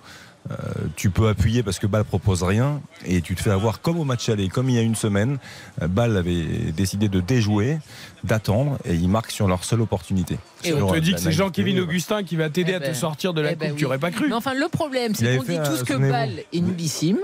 Euh, 0.51 0.55
tu 0.95 1.11
peux 1.11 1.29
appuyer 1.29 1.63
parce 1.65 1.81
que 1.81 1.89
Bâle 1.89 2.05
propose 2.05 2.45
rien 2.45 2.81
et 3.05 3.21
tu 3.21 3.35
te 3.35 3.43
fais 3.43 3.51
avoir 3.51 3.81
comme 3.81 3.99
au 3.99 4.05
match 4.05 4.29
aller, 4.29 4.49
comme 4.49 4.69
il 4.69 4.77
y 4.77 4.79
a 4.79 4.83
une 4.83 4.95
semaine. 4.95 5.39
Euh, 5.83 5.89
Bâle 5.89 6.17
avait 6.17 6.71
décidé 6.77 7.09
de 7.09 7.21
déjouer, 7.21 7.79
d'attendre 8.27 8.79
et 8.85 8.95
ils 8.95 9.09
marquent 9.09 9.31
sur 9.31 9.49
leur 9.49 9.65
seule 9.65 9.81
opportunité. 9.81 10.39
Et 10.65 10.73
On 10.73 10.89
te 10.89 10.97
euh, 10.97 11.01
dit 11.01 11.11
la 11.13 11.17
que 11.17 11.23
c'est 11.23 11.41
euh, 11.41 11.83
Augustin 11.83 12.23
qui 12.25 12.37
va 12.37 12.51
t'aider 12.51 12.73
Eh 12.73 12.77
à 12.77 12.81
te 12.81 12.87
ben, 12.87 12.95
sortir 12.95 13.33
de 13.35 13.41
la 13.41 13.51
eh 13.51 13.55
coupe. 13.55 13.61
ben 13.61 13.71
Tu 13.75 13.79
oui. 13.81 13.85
aurais 13.85 13.99
pas 13.99 14.11
cru. 14.11 14.27
Mais 14.29 14.35
enfin, 14.35 14.55
le 14.55 14.69
problème, 14.69 15.15
c'est 15.15 15.37
qu'on 15.37 15.43
dit 15.45 15.59
tous 15.65 15.81
euh, 15.81 15.85
que. 15.85 16.11
Bâle 16.11 16.41
est 16.53 16.61
nullissime, 16.61 17.19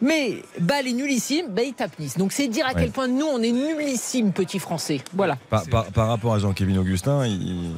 mais 0.00 0.42
Bâle 0.60 0.86
est 0.88 0.92
nullissime, 0.92 1.46
ben 1.50 1.64
il 1.68 1.74
tape 1.74 1.98
Nice. 1.98 2.16
Donc 2.18 2.32
c'est 2.32 2.48
dire 2.48 2.66
à 2.66 2.70
Ouais. 2.70 2.82
quel 2.82 2.90
point 2.90 3.08
nous, 3.08 3.26
on 3.26 3.42
est 3.42 3.52
nullissime, 3.52 4.32
petit 4.32 4.58
français. 4.58 5.00
Voilà. 5.14 5.36
Par, 5.48 5.64
par- 5.66 5.86
par 5.86 6.08
rapport 6.08 6.34
à 6.34 6.38
Jean-Kévin 6.38 6.76
Augustin, 6.78 7.26
il- 7.26 7.70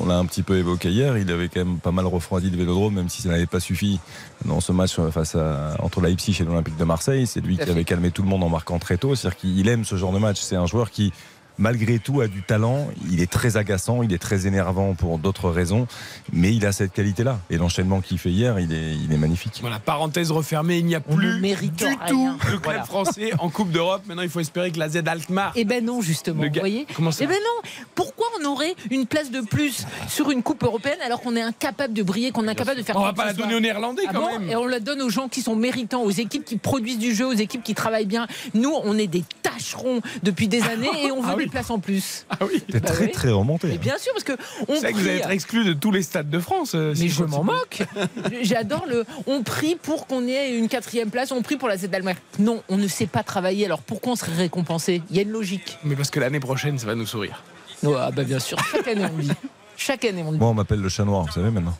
on 0.00 0.06
l'a 0.06 0.18
un 0.18 0.26
petit 0.26 0.42
peu 0.42 0.56
évoqué 0.56 0.90
hier, 0.90 1.16
il 1.18 1.30
avait 1.30 1.48
quand 1.48 1.60
même 1.64 1.78
pas 1.78 1.92
mal 1.92 2.06
refroidi 2.06 2.50
le 2.50 2.56
Vélodrome, 2.56 2.94
même 2.94 3.08
si 3.08 3.22
ça 3.22 3.28
n'avait 3.30 3.46
pas 3.46 3.60
suffi 3.60 4.00
dans 4.44 4.60
ce 4.60 4.72
match 4.72 4.96
face 5.10 5.34
à, 5.34 5.76
entre 5.80 6.00
Leipzig 6.00 6.36
et 6.40 6.44
l'Olympique 6.44 6.76
de 6.76 6.84
Marseille. 6.84 7.26
C'est 7.26 7.40
lui 7.40 7.56
Tout 7.56 7.64
qui 7.64 7.70
avait 7.70 7.84
calmé 7.84 8.10
tout 8.10 8.22
le 8.22 8.28
monde 8.28 8.42
en 8.44 8.48
marquant 8.48 8.78
très 8.78 8.96
tôt. 8.96 9.14
C'est-à-dire 9.14 9.38
qu'il 9.38 9.68
aime 9.68 9.84
ce 9.84 9.96
genre 9.96 10.12
de 10.12 10.18
match. 10.18 10.40
C'est 10.40 10.56
un 10.56 10.66
joueur 10.66 10.90
qui, 10.90 11.12
malgré 11.58 11.98
tout, 11.98 12.20
a 12.20 12.28
du 12.28 12.42
talent. 12.42 12.88
Il 13.10 13.20
est 13.20 13.30
très 13.30 13.56
agaçant, 13.56 14.02
il 14.02 14.12
est 14.12 14.18
très 14.18 14.46
énervant 14.46 14.94
pour 14.94 15.18
d'autres 15.18 15.50
raisons, 15.50 15.86
mais 16.32 16.54
il 16.54 16.64
a 16.66 16.72
cette 16.72 16.92
qualité-là. 16.92 17.38
Et 17.50 17.56
l'enchaînement 17.56 18.00
qu'il 18.00 18.18
fait 18.18 18.30
hier, 18.30 18.58
il 18.58 18.72
est, 18.72 18.94
il 18.94 19.12
est 19.12 19.16
magnifique. 19.16 19.58
Voilà, 19.60 19.78
parenthèse 19.78 20.30
refermée, 20.30 20.78
il 20.78 20.86
n'y 20.86 20.94
a 20.94 20.98
ne 21.00 21.14
plus 21.16 21.40
du 21.40 21.54
rien. 21.84 21.96
tout 22.08 22.30
le 22.50 22.58
club 22.58 22.60
Voilà. 22.64 22.84
français 22.84 23.32
en 23.38 23.48
Coupe 23.50 23.70
d'Europe. 23.70 24.02
Maintenant, 24.06 24.22
il 24.22 24.28
faut 24.30 24.40
espérer 24.40 24.70
que 24.70 24.78
la 24.78 24.88
Z 24.88 25.02
Alkmaar. 25.06 25.52
Eh 25.56 25.64
ben 25.64 25.84
non, 25.84 26.00
justement. 26.00 26.42
Vous 26.44 26.58
voyez 26.60 26.86
Comment 26.94 27.10
ça 27.10 27.24
Eh 27.24 27.26
ben 27.26 27.34
non. 27.34 27.70
Pourquoi 27.94 28.26
on 28.40 28.44
aurait 28.46 28.74
une 28.90 29.06
place 29.06 29.30
de 29.30 29.40
plus 29.40 29.86
sur 30.08 30.30
une 30.30 30.42
coupe 30.42 30.62
européenne 30.62 30.98
alors 31.04 31.20
qu'on 31.20 31.34
est 31.36 31.42
incapable 31.42 31.94
de 31.94 32.02
briller, 32.02 32.30
qu'on 32.30 32.46
est 32.46 32.50
incapable 32.50 32.78
de 32.78 32.82
faire 32.84 32.96
On 32.96 33.00
va 33.00 33.06
quoi 33.06 33.12
que 33.12 33.16
pas 33.18 33.26
la 33.26 33.32
donner 33.32 33.54
aux 33.56 33.60
Néerlandais 33.60 34.02
Ah 34.06 34.12
quand 34.12 34.20
bon 34.20 34.38
même. 34.38 34.48
Et 34.50 34.56
on 34.56 34.66
la 34.66 34.80
donne 34.80 35.02
aux 35.02 35.10
gens 35.10 35.28
qui 35.28 35.42
sont 35.42 35.56
méritants, 35.56 36.02
aux 36.02 36.10
équipes 36.10 36.44
qui 36.44 36.56
produisent 36.56 36.98
du 36.98 37.14
jeu, 37.14 37.26
aux 37.26 37.32
équipes 37.32 37.62
qui 37.62 37.74
travaillent 37.74 38.06
bien. 38.06 38.26
Nous, 38.54 38.72
on 38.84 38.96
est 38.98 39.06
des 39.06 39.24
tâcherons 39.42 40.00
depuis 40.22 40.48
des 40.48 40.62
années 40.62 40.88
et 41.04 41.10
on 41.10 41.20
veut 41.20 41.28
Ah 41.32 41.34
oui. 41.36 41.47
Des 41.48 41.52
places 41.52 41.70
en 41.70 41.78
plus. 41.78 42.26
Ah 42.30 42.36
oui. 42.42 42.62
T'es 42.70 42.80
Bah 42.80 42.88
très 42.90 43.06
oui. 43.06 43.10
très 43.12 43.30
remonté. 43.30 43.78
Bien 43.78 43.98
sûr, 43.98 44.12
parce 44.12 44.24
que 44.24 44.32
on 44.68 44.74
C'est 44.74 44.80
vrai 44.80 44.92
que 44.92 44.96
vous 44.98 45.02
prie- 45.02 45.10
allez 45.10 45.18
être 45.20 45.30
exclu 45.30 45.64
de 45.64 45.72
tous 45.72 45.90
les 45.90 46.02
stades 46.02 46.30
de 46.30 46.38
France. 46.38 46.72
euh, 46.74 46.94
si 46.94 47.04
Mais 47.04 47.08
je 47.08 47.24
m'en 47.24 47.44
moque. 47.44 47.82
J'adore 48.42 48.86
le. 48.88 49.04
On 49.26 49.42
prie 49.42 49.76
pour 49.76 50.06
qu'on 50.06 50.26
ait 50.26 50.56
une 50.56 50.68
quatrième 50.68 51.10
place. 51.10 51.32
On 51.32 51.42
prie 51.42 51.56
pour 51.56 51.68
la 51.68 51.76
Z 51.76 51.86
d'Allemagne. 51.88 52.16
Non, 52.38 52.62
on 52.68 52.76
ne 52.76 52.88
sait 52.88 53.06
pas 53.06 53.22
travailler. 53.22 53.64
Alors 53.66 53.80
pourquoi 53.80 54.12
on 54.12 54.16
serait 54.16 54.34
récompensé? 54.34 55.02
Il 55.10 55.16
y 55.16 55.18
a 55.18 55.22
une 55.22 55.30
logique. 55.30 55.78
Mais 55.84 55.96
parce 55.96 56.10
que 56.10 56.20
l'année 56.20 56.40
prochaine, 56.40 56.78
ça 56.78 56.86
va 56.86 56.94
nous 56.94 57.06
sourire. 57.06 57.42
Oh, 57.84 57.94
ah 57.98 58.10
bah 58.10 58.24
bien 58.24 58.38
sûr. 58.38 58.58
Chaque 58.72 58.88
année 58.88 59.06
on 59.12 59.16
le 59.16 59.22
dit. 59.22 59.32
Chaque 59.76 60.04
année 60.04 60.22
on 60.24 60.30
le 60.32 60.36
dit. 60.36 60.40
Moi, 60.40 60.48
on 60.50 60.54
m'appelle 60.54 60.80
le 60.80 60.88
chat 60.88 61.04
noir, 61.04 61.22
vous 61.24 61.32
savez 61.32 61.50
maintenant. 61.50 61.76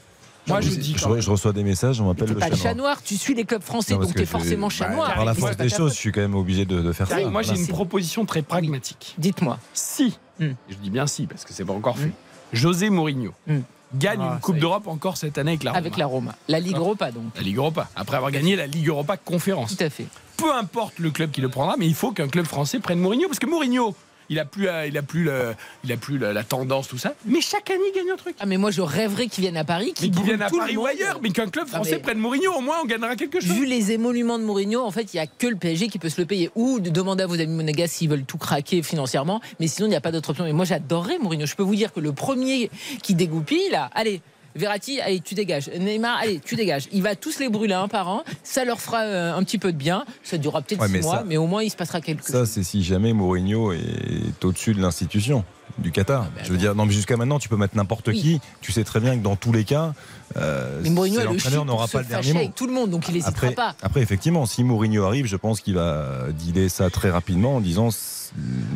Moi, 0.49 0.61
je 0.61 0.71
dis 0.71 0.95
je, 0.97 1.31
reçois 1.31 1.53
des 1.53 1.63
messages, 1.65 2.01
on 2.01 2.07
m'appelle 2.07 2.29
le 2.29 2.35
pas 2.37 2.47
chat 2.47 2.51
le 2.51 2.57
noir. 2.57 2.63
chat 2.63 2.75
noir. 2.75 3.03
Tu 3.05 3.17
suis 3.17 3.35
les 3.35 3.45
clubs 3.45 3.63
français, 3.63 3.95
Non, 3.95 4.01
donc 4.01 4.15
t'es 4.15 4.21
je- 4.21 4.25
forcément 4.25 4.69
chat 4.69 4.89
bah, 4.89 4.95
noir. 4.95 5.15
Par 5.15 5.25
la 5.25 5.35
force 5.35 5.57
des 5.57 5.69
choses, 5.69 5.93
je 5.93 5.99
suis 5.99 6.13
quand 6.13 6.21
même 6.21 6.35
obligé 6.35 6.65
de, 6.65 6.81
de 6.81 6.93
faire 6.93 7.07
ça. 7.07 7.21
Moi, 7.29 7.43
j'ai 7.43 7.57
une 7.57 7.67
proposition 7.69 8.25
très 8.25 8.43
pragmatique. 8.43 9.15
Dites-moi. 9.19 9.59
Si, 9.75 10.19
Hmm. 10.41 10.53
je 10.71 10.77
dis 10.77 10.91
bien 10.91 11.07
si, 11.09 11.27
parce 11.27 11.45
que 11.45 11.53
c'est 11.53 11.65
pas 11.65 11.73
encore 11.73 11.99
fait, 11.99 12.13
José 12.53 12.91
Mourinho 12.91 13.33
Hmm. 13.49 13.59
gagne 13.97 14.21
Ah, 14.23 14.35
une 14.35 14.41
Coupe 14.41 14.59
d'Europe 14.59 14.87
encore 14.87 15.17
cette 15.17 15.37
année 15.37 15.51
avec 15.53 15.65
la 15.65 15.73
Roma. 15.73 15.79
Avec 15.79 15.97
la 15.97 16.07
Roma. 16.07 16.35
La 16.47 16.61
Ligue 16.61 16.77
Europa 16.77 17.11
donc. 17.11 17.25
La 17.35 17.43
Ligue 17.43 17.57
Europa. 17.57 17.89
Après 17.97 18.17
avoir 18.17 18.31
gagné 18.31 18.55
la 18.55 18.67
Ligue 18.69 18.87
Europa 18.89 19.17
Conférence. 19.17 19.77
Tout 19.77 19.83
à 19.85 19.91
fait. 19.91 20.07
Peu 20.37 20.55
importe 20.55 21.01
le 21.01 21.11
club 21.11 21.33
qui 21.33 21.41
le 21.41 21.49
prendra, 21.49 21.75
mais 21.77 21.87
il 21.89 21.95
faut 21.97 22.13
qu'un 22.13 22.29
club 22.29 22.47
français 22.47 22.79
prenne 22.79 23.01
Mourinho. 23.01 23.27
Parce 23.27 23.41
que 23.41 23.47
Mourinho, 23.47 23.97
il 24.29 24.39
a 24.39 24.45
plus, 24.45 24.69
euh, 24.69 24.87
il 24.87 24.97
a 24.99 25.03
plus, 25.03 25.25
le- 25.25 25.55
il 25.85 25.93
a 25.93 25.97
plus 25.97 26.19
la, 26.19 26.33
la 26.33 26.45
tendance, 26.45 26.89
tout 26.89 26.99
ça. 26.99 27.15
Mais 27.25 27.41
chaque 27.41 27.71
année, 27.71 27.81
il 27.93 27.97
gagne 27.97 28.11
un 28.11 28.17
truc. 28.17 28.37
Ah 28.41 28.47
mais 28.47 28.57
moi 28.57 28.71
je 28.71 28.81
rêverais 28.83 29.27
qu'ils 29.29 29.43
viennent 29.43 29.57
à 29.57 29.65
Paris, 29.65 29.95
Mais 30.03 30.11
qu'il 30.11 30.23
vienne 30.23 30.43
à 30.43 30.51
Paris 30.51 30.77
ou 30.77 30.87
ailleurs, 30.87 31.21
mais 31.23 31.31
qu'un 31.31 31.49
club 31.49 31.67
Non, 31.69 31.75
français 31.75 31.93
mais- 31.93 31.99
prenne 31.99 32.19
Mourinho, 32.19 32.53
au 32.55 32.61
moins 32.61 32.77
on 32.83 32.87
gagnera 32.87 33.17
quelque 33.17 33.41
chose. 33.41 33.51
Vu 33.51 33.65
les 33.67 33.93
émoluments 33.93 34.39
de 34.39 34.45
Mourinho, 34.45 34.83
en 34.83 34.91
fait, 34.91 35.13
il 35.15 35.17
n'y 35.17 35.21
a 35.21 35.27
que 35.27 35.47
le 35.47 35.57
PSG 35.57 35.89
qui 35.89 35.99
peut 35.99 36.09
se 36.09 36.21
le 36.21 36.27
payer. 36.27 36.51
Ou 36.55 36.81
de 36.81 36.91
demander 36.91 37.23
à 37.25 37.27
vos 37.27 37.35
amis 37.41 37.47
monégasques 37.55 37.95
s'ils 37.95 38.09
veulent 38.11 38.25
tout 38.25 38.39
craquer 38.39 38.83
financièrement. 38.83 39.41
Mais 39.61 39.67
sinon, 39.67 39.87
il 39.87 39.91
n'y 39.91 39.97
a 39.97 40.01
pas 40.01 40.13
d'autre 40.13 40.31
option. 40.31 40.47
Et 40.47 40.53
moi, 40.53 40.65
j'adorerais 40.65 41.19
Mourinho. 41.19 41.47
Je 41.47 41.55
peux 41.55 41.63
vous 41.63 41.75
dire 41.77 41.93
que 41.93 42.01
le 42.01 42.13
premier 42.13 42.71
qui 43.03 43.15
dégoupille, 43.15 43.71
là, 43.71 43.91
allez. 43.95 44.21
Verratti, 44.57 45.01
allez, 45.01 45.21
tu 45.21 45.35
dégages. 45.35 45.69
Neymar, 45.79 46.19
allez, 46.21 46.41
tu 46.45 46.57
dégages. 46.57 46.89
Il 46.93 47.03
va 47.03 47.15
tous 47.15 47.39
les 47.39 47.49
brûler 47.49 47.75
un 47.75 47.87
par 47.89 48.09
un. 48.09 48.25
Ça 48.43 48.65
leur 48.65 48.81
fera 48.81 49.03
euh, 49.03 49.35
un 49.35 49.43
petit 49.45 49.59
peu 49.59 49.73
de 49.73 49.77
bien. 49.77 50.05
Ça 50.23 50.39
durera 50.39 50.63
peut-être 50.63 50.81
Ouais, 50.81 50.87
six 50.89 50.93
mais 50.95 51.01
mois, 51.01 51.17
ça- 51.19 51.25
mais 51.27 51.37
au 51.37 51.47
moins 51.47 51.63
il 51.63 51.71
se 51.71 51.77
passera 51.77 52.01
quelque 52.01 52.25
Ça, 52.25 52.41
chose. 52.41 52.49
c'est 52.49 52.63
si 52.65 52.83
jamais 52.83 53.13
Mourinho 53.13 53.73
est 53.73 54.45
au-dessus 54.45 54.75
de 54.75 54.81
l'institution 54.81 55.45
du 55.79 55.93
Qatar. 55.93 56.25
ben 56.25 56.45
je 56.45 56.51
veux 56.53 56.59
dire, 56.59 56.75
non, 56.75 56.87
mais 56.87 56.93
jusqu'à 56.93 57.17
maintenant, 57.17 57.39
tu 57.39 57.49
peux 57.49 57.57
mettre 57.57 57.77
n'importe 57.77 58.09
Oui. 58.09 58.21
qui. 58.21 58.41
Tu 58.61 58.73
sais 58.73 58.85
très 58.85 59.01
bien 59.01 59.17
que 59.17 59.23
dans 59.23 59.37
tous 59.37 59.53
les 59.53 59.65
cas, 59.65 59.93
euh, 60.37 60.83
l'entraîneur 60.85 61.65
n'aura 61.65 61.89
pas 61.89 62.01
le 62.01 62.07
dernier 62.07 62.33
mot. 62.33 62.39
avec 62.39 62.55
tout 62.55 62.67
le 62.67 62.73
monde, 62.73 62.91
donc 62.91 63.09
il 63.09 63.15
n'hésitera 63.15 63.31
Après, 63.31 63.53
pas. 63.53 63.75
après, 63.83 64.01
effectivement, 64.01 64.47
si 64.47 64.65
Mourinho 64.65 65.05
arrive, 65.05 65.27
je 65.27 65.37
pense 65.37 65.61
qu'il 65.61 65.75
va 65.75 66.27
dealer 66.33 66.69
ça 66.69 66.91
très 66.91 67.11
rapidement 67.11 67.57
en 67.57 67.61
disant 67.61 67.91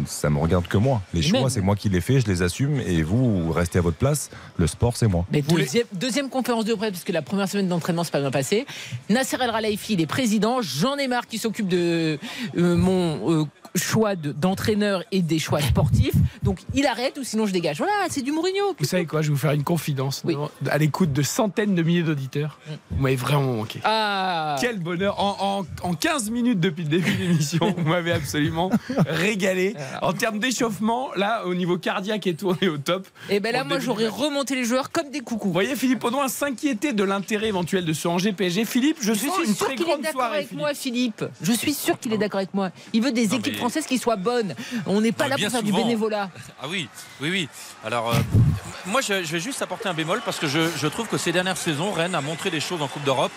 ça 0.06 0.30
me 0.30 0.38
regarde 0.38 0.66
que 0.66 0.78
moi. 0.78 1.02
Les 1.12 1.22
choix, 1.22 1.50
c'est 1.50 1.60
moi 1.60 1.76
qui 1.76 1.88
les 1.90 2.00
fais, 2.00 2.20
je 2.20 2.26
les 2.26 2.40
assume, 2.42 2.80
et 2.80 3.02
vous, 3.02 3.44
vous 3.44 3.52
restez 3.52 3.78
à 3.78 3.82
votre 3.82 3.96
place. 3.98 4.30
Le 4.56 4.66
sport, 4.66 4.96
c'est 4.96 5.08
moi. 5.08 5.26
Mais 5.30 5.42
deuxième, 5.42 5.84
deuxième 5.92 6.28
conférence 6.30 6.64
de 6.64 6.74
presse, 6.74 6.92
parce 6.92 7.04
que 7.04 7.12
la 7.12 7.22
première 7.22 7.48
semaine 7.48 7.68
d'entraînement, 7.68 8.02
c'est 8.04 8.12
pas 8.12 8.20
bien 8.20 8.30
passé. 8.30 8.66
Nasser 9.10 9.36
El 9.40 9.50
Khelaifi, 9.52 9.92
il 9.94 10.00
est 10.00 10.06
président. 10.06 10.62
J'en 10.62 10.96
ai 10.96 11.06
marre 11.06 11.26
qui 11.26 11.38
s'occupe 11.38 11.68
de 11.68 12.18
euh, 12.56 12.76
mon 12.76 13.42
euh, 13.42 13.44
choix 13.74 14.16
de- 14.16 14.32
d'entraîneur 14.32 15.02
et 15.12 15.22
des 15.22 15.38
choix 15.38 15.60
sportifs. 15.60 16.14
Donc 16.42 16.58
il 16.74 16.86
arrête 16.86 17.18
ou 17.18 17.24
sinon 17.24 17.46
je 17.46 17.52
dégage. 17.52 17.78
Voilà, 17.78 17.92
c'est 18.10 18.22
du 18.22 18.32
Mourinho. 18.32 18.74
Vous 18.78 18.84
savez 18.84 19.06
quoi, 19.06 19.22
je 19.22 19.28
vais 19.28 19.34
vous 19.34 19.40
faire 19.40 19.52
une 19.52 19.64
confidence. 19.64 20.22
Oui. 20.24 20.36
À 20.70 20.78
l'écoute 20.78 21.12
de 21.12 21.22
centaines 21.22 21.74
de 21.74 21.82
milliers 21.82 22.02
d'auditeurs, 22.02 22.58
vous 22.90 23.02
m'avez 23.02 23.16
vraiment 23.16 23.52
manqué. 23.54 23.80
Ah 23.84 24.56
Quel 24.60 24.78
bonheur 24.80 25.18
en, 25.20 25.60
en- 25.84 25.88
en 25.88 25.94
15 25.94 26.30
minutes 26.30 26.60
depuis 26.60 26.82
le 26.84 26.90
début 26.90 27.12
de 27.14 27.18
l'émission, 27.22 27.74
vous 27.76 27.88
m'avez 27.88 28.12
absolument 28.12 28.70
régalé. 29.06 29.74
En 30.00 30.12
termes 30.12 30.38
d'échauffement, 30.38 31.10
là, 31.16 31.46
au 31.46 31.54
niveau 31.54 31.78
cardiaque 31.78 32.26
et 32.26 32.34
tout, 32.34 32.50
on 32.50 32.56
est 32.64 32.68
au 32.68 32.78
top. 32.78 33.06
Et 33.30 33.40
ben 33.40 33.52
là, 33.52 33.62
Au 33.62 33.68
moi 33.68 33.78
j'aurais 33.78 34.08
remonté 34.08 34.54
les 34.54 34.64
joueurs 34.64 34.90
comme 34.90 35.10
des 35.10 35.18
Vous 35.20 35.24
coucous. 35.24 35.52
voyez 35.52 35.76
Philippe 35.76 36.02
Audouin 36.04 36.28
s'inquiéter 36.28 36.92
de 36.92 37.04
l'intérêt 37.04 37.48
éventuel 37.48 37.84
de 37.84 37.92
ce 37.92 38.08
Angers 38.08 38.32
PSG. 38.32 38.64
Philippe, 38.64 38.96
je, 39.00 39.12
Je 39.14 39.18
sens 39.26 39.34
suis 39.38 39.48
une 39.48 39.54
sûr 39.54 39.66
très 39.66 39.74
qu'il 39.76 39.84
est 39.84 39.88
grande 39.88 40.02
d'accord 40.02 40.20
soirée. 40.20 40.36
avec 40.36 40.48
Philippe. 40.48 40.60
moi, 40.60 40.74
Philippe. 40.74 41.24
Je 41.42 41.52
suis 41.52 41.72
sûr 41.74 41.98
qu'il 41.98 42.12
est 42.12 42.18
d'accord 42.18 42.38
avec 42.38 42.54
moi. 42.54 42.70
Il 42.92 43.02
veut 43.02 43.12
des 43.12 43.26
Non, 43.28 43.38
équipes 43.38 43.61
française 43.62 43.86
qui 43.86 43.98
soit 43.98 44.16
bonne. 44.16 44.54
On 44.86 45.00
n'est 45.00 45.12
pas 45.12 45.24
Ouais, 45.24 45.30
là 45.30 45.36
pour 45.38 45.50
faire 45.50 45.62
du 45.62 45.72
bénévolat. 45.72 46.28
Ah 46.62 46.66
oui, 46.68 46.88
oui, 47.20 47.30
oui. 47.30 47.48
Alors, 47.84 48.10
euh, 48.10 48.18
moi, 48.86 49.00
je, 49.00 49.22
je 49.24 49.32
vais 49.32 49.40
juste 49.40 49.62
apporter 49.62 49.88
un 49.88 49.94
bémol 49.94 50.20
parce 50.24 50.38
que 50.38 50.46
je, 50.46 50.60
je 50.76 50.86
trouve 50.86 51.06
que 51.08 51.16
ces 51.18 51.32
dernières 51.32 51.56
saisons, 51.56 51.90
Rennes 51.92 52.14
a 52.14 52.20
montré 52.20 52.50
des 52.50 52.60
choses 52.60 52.82
en 52.82 52.88
Coupe 52.88 53.04
d'Europe. 53.04 53.32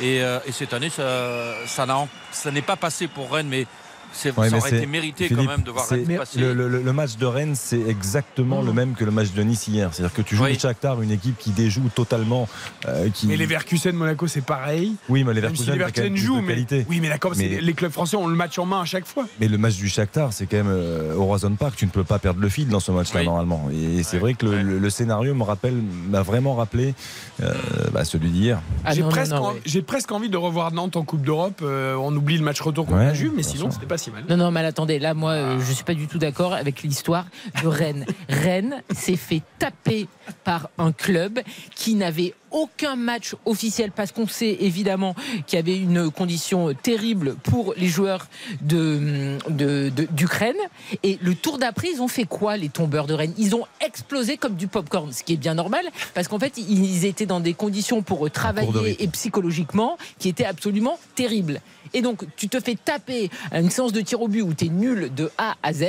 Et, 0.00 0.22
euh, 0.22 0.38
et 0.46 0.52
cette 0.52 0.72
année, 0.74 0.90
ça, 0.90 1.54
ça 1.66 1.84
n'a- 1.86 2.06
ça 2.30 2.50
n'est 2.52 2.62
pas 2.62 2.76
passé 2.76 3.08
pour 3.08 3.32
Rennes, 3.32 3.48
mais 3.48 3.66
c'est- 4.12 4.36
Ouais, 4.38 4.48
ça 4.50 4.56
aurait 4.58 4.70
c'est- 4.70 4.76
été 4.78 4.86
mérité 4.86 5.28
Philippe, 5.28 5.46
quand 5.46 5.52
même 5.52 5.62
de 5.62 5.70
voir 5.70 5.86
passer. 5.88 6.04
Le, 6.38 6.52
le- 6.54 6.68
le 6.82 6.92
match 6.92 7.16
de 7.16 7.26
Rennes, 7.26 7.54
c'est 7.54 7.80
exactement 7.88 8.62
le 8.62 8.72
même 8.72 8.94
que 8.94 9.04
le 9.04 9.10
match 9.10 9.32
de 9.32 9.42
Nice 9.42 9.68
hier. 9.68 9.90
C'est-à-dire 9.92 10.14
que 10.14 10.22
tu 10.22 10.36
joues 10.36 10.44
Oui. 10.44 10.52
le 10.54 10.58
Shakhtar, 10.58 11.00
une 11.02 11.10
équipe 11.10 11.36
qui 11.38 11.50
déjoue 11.50 11.88
totalement. 11.94 12.48
euh, 12.86 13.08
qui... 13.12 13.26
Mais 13.26 13.36
les 13.36 13.46
Verkusen 13.46 13.94
Monaco, 13.94 14.26
c'est 14.26 14.40
pareil. 14.44 14.94
Oui, 15.08 15.24
mais 15.24 15.34
les 15.34 15.40
Même 15.40 15.54
si 15.56 15.64
Verkusen, 15.64 15.78
Verkusen 15.78 16.16
jouent, 16.16 16.36
de 16.36 16.40
mais 16.42 16.52
qualité. 16.54 16.86
oui, 16.88 17.00
mais 17.00 17.08
d'accord, 17.08 17.32
Mais- 17.36 17.48
c'est- 17.56 17.60
les 17.60 17.72
clubs 17.74 17.90
français 17.92 18.16
ont 18.16 18.26
le 18.26 18.36
match 18.36 18.58
en 18.58 18.66
main 18.66 18.80
à 18.82 18.84
chaque 18.84 19.06
fois. 19.06 19.26
Mais 19.40 19.48
le 19.48 19.58
match 19.58 19.76
du 19.76 19.88
Shakhtar, 19.88 20.32
c'est 20.32 20.46
quand 20.46 20.56
même 20.58 20.66
euh, 20.68 21.14
au 21.14 21.22
Horizon 21.22 21.54
Park. 21.54 21.74
Tu 21.76 21.86
ne 21.86 21.90
peux 21.90 22.04
pas 22.04 22.18
perdre 22.18 22.40
le 22.40 22.48
fil 22.48 22.68
dans 22.68 22.80
ce 22.80 22.90
match-là 22.92 23.20
Oui. 23.20 23.26
normalement. 23.26 23.68
Et 23.72 24.02
c'est 24.02 24.16
Ouais, 24.16 24.20
vrai 24.20 24.34
que 24.34 24.46
le, 24.46 24.52
ouais. 24.52 24.62
le- 24.62 24.78
le 24.78 24.90
scénario 24.90 25.34
me 25.34 25.42
rappelle, 25.42 25.74
m'a 26.08 26.22
vraiment 26.22 26.54
rappelé 26.54 26.94
euh, 27.42 27.52
bah, 27.92 28.04
celui 28.04 28.30
d'hier. 28.30 28.60
Ah 28.84 28.94
J'ai 28.94 29.00
non, 29.00 29.06
non, 29.06 29.12
presque, 29.12 29.32
non, 29.32 29.38
en- 29.44 29.52
ouais. 29.54 29.60
j'ai 29.64 29.82
presque 29.82 30.10
envie 30.12 30.28
de 30.28 30.36
revoir 30.36 30.72
Nantes 30.72 30.96
en 30.96 31.04
Coupe 31.04 31.22
d'Europe. 31.22 31.62
On 31.62 32.14
oublie 32.16 32.38
le 32.38 32.44
match 32.44 32.60
retour 32.60 32.86
contre 32.86 32.98
la 32.98 33.14
Juve, 33.14 33.32
mais 33.36 33.42
sinon 33.42 33.70
c'était 33.70 33.86
pas 33.86 33.97
si 33.98 34.10
mal. 34.10 34.24
Non, 34.28 34.36
non, 34.36 34.50
mais 34.50 34.60
attendez, 34.64 34.98
là, 34.98 35.14
moi, 35.14 35.32
euh, 35.32 35.58
je 35.60 35.72
suis 35.72 35.84
pas 35.84 35.94
du 35.94 36.06
tout 36.06 36.18
d'accord 36.18 36.54
avec 36.54 36.82
l'histoire 36.82 37.26
de 37.62 37.68
Rennes. 37.80 38.06
Rennes 38.28 38.82
s'est 38.94 39.16
fait 39.16 39.42
taper 39.58 40.06
par 40.44 40.70
un 40.78 40.92
club 40.92 41.40
qui 41.74 41.94
n'avait 41.94 42.34
aucun 42.50 42.96
match 42.96 43.34
officiel 43.44 43.90
parce 43.92 44.10
qu'on 44.12 44.26
sait 44.26 44.56
évidemment 44.60 45.14
qu'il 45.46 45.58
y 45.58 45.60
avait 45.60 45.76
une 45.76 46.10
condition 46.10 46.72
terrible 46.72 47.34
pour 47.42 47.74
les 47.76 47.88
joueurs 47.88 48.26
de, 48.62 49.36
de- 49.50 49.90
de- 49.94 50.08
d'Ukraine. 50.10 50.56
Et 51.02 51.18
le 51.20 51.34
tour 51.34 51.58
d'après, 51.58 51.88
ils 51.92 52.00
ont 52.00 52.08
fait 52.08 52.24
quoi, 52.24 52.56
les 52.56 52.68
tombeurs 52.70 53.06
de 53.06 53.14
Rennes? 53.14 53.34
Ils 53.38 53.54
ont 53.54 53.66
explosé 53.84 54.36
comme 54.38 54.54
du 54.54 54.66
popcorn, 54.66 55.12
ce 55.12 55.22
qui 55.24 55.34
est 55.34 55.36
bien 55.36 55.54
normal 55.54 55.84
parce 56.14 56.28
qu'en 56.28 56.38
fait, 56.38 56.56
ils 56.58 57.04
étaient 57.04 57.26
dans 57.26 57.40
des 57.40 57.54
conditions 57.54 58.02
pour 58.02 58.30
travailler 58.30 59.02
et 59.02 59.08
psychologiquement 59.08 59.98
qui 60.18 60.28
étaient 60.28 60.44
absolument 60.46 60.98
terribles. 61.14 61.60
Et 61.94 62.02
donc, 62.02 62.24
tu 62.36 62.48
te 62.48 62.60
fais 62.60 62.76
taper 62.76 63.30
une 63.52 63.70
séance 63.70 63.92
de 63.92 64.00
tir 64.00 64.20
au 64.20 64.28
but 64.28 64.42
où 64.42 64.54
tu 64.54 64.66
es 64.66 64.68
nul 64.68 65.12
de 65.14 65.30
A 65.38 65.56
à 65.62 65.72
Z. 65.72 65.84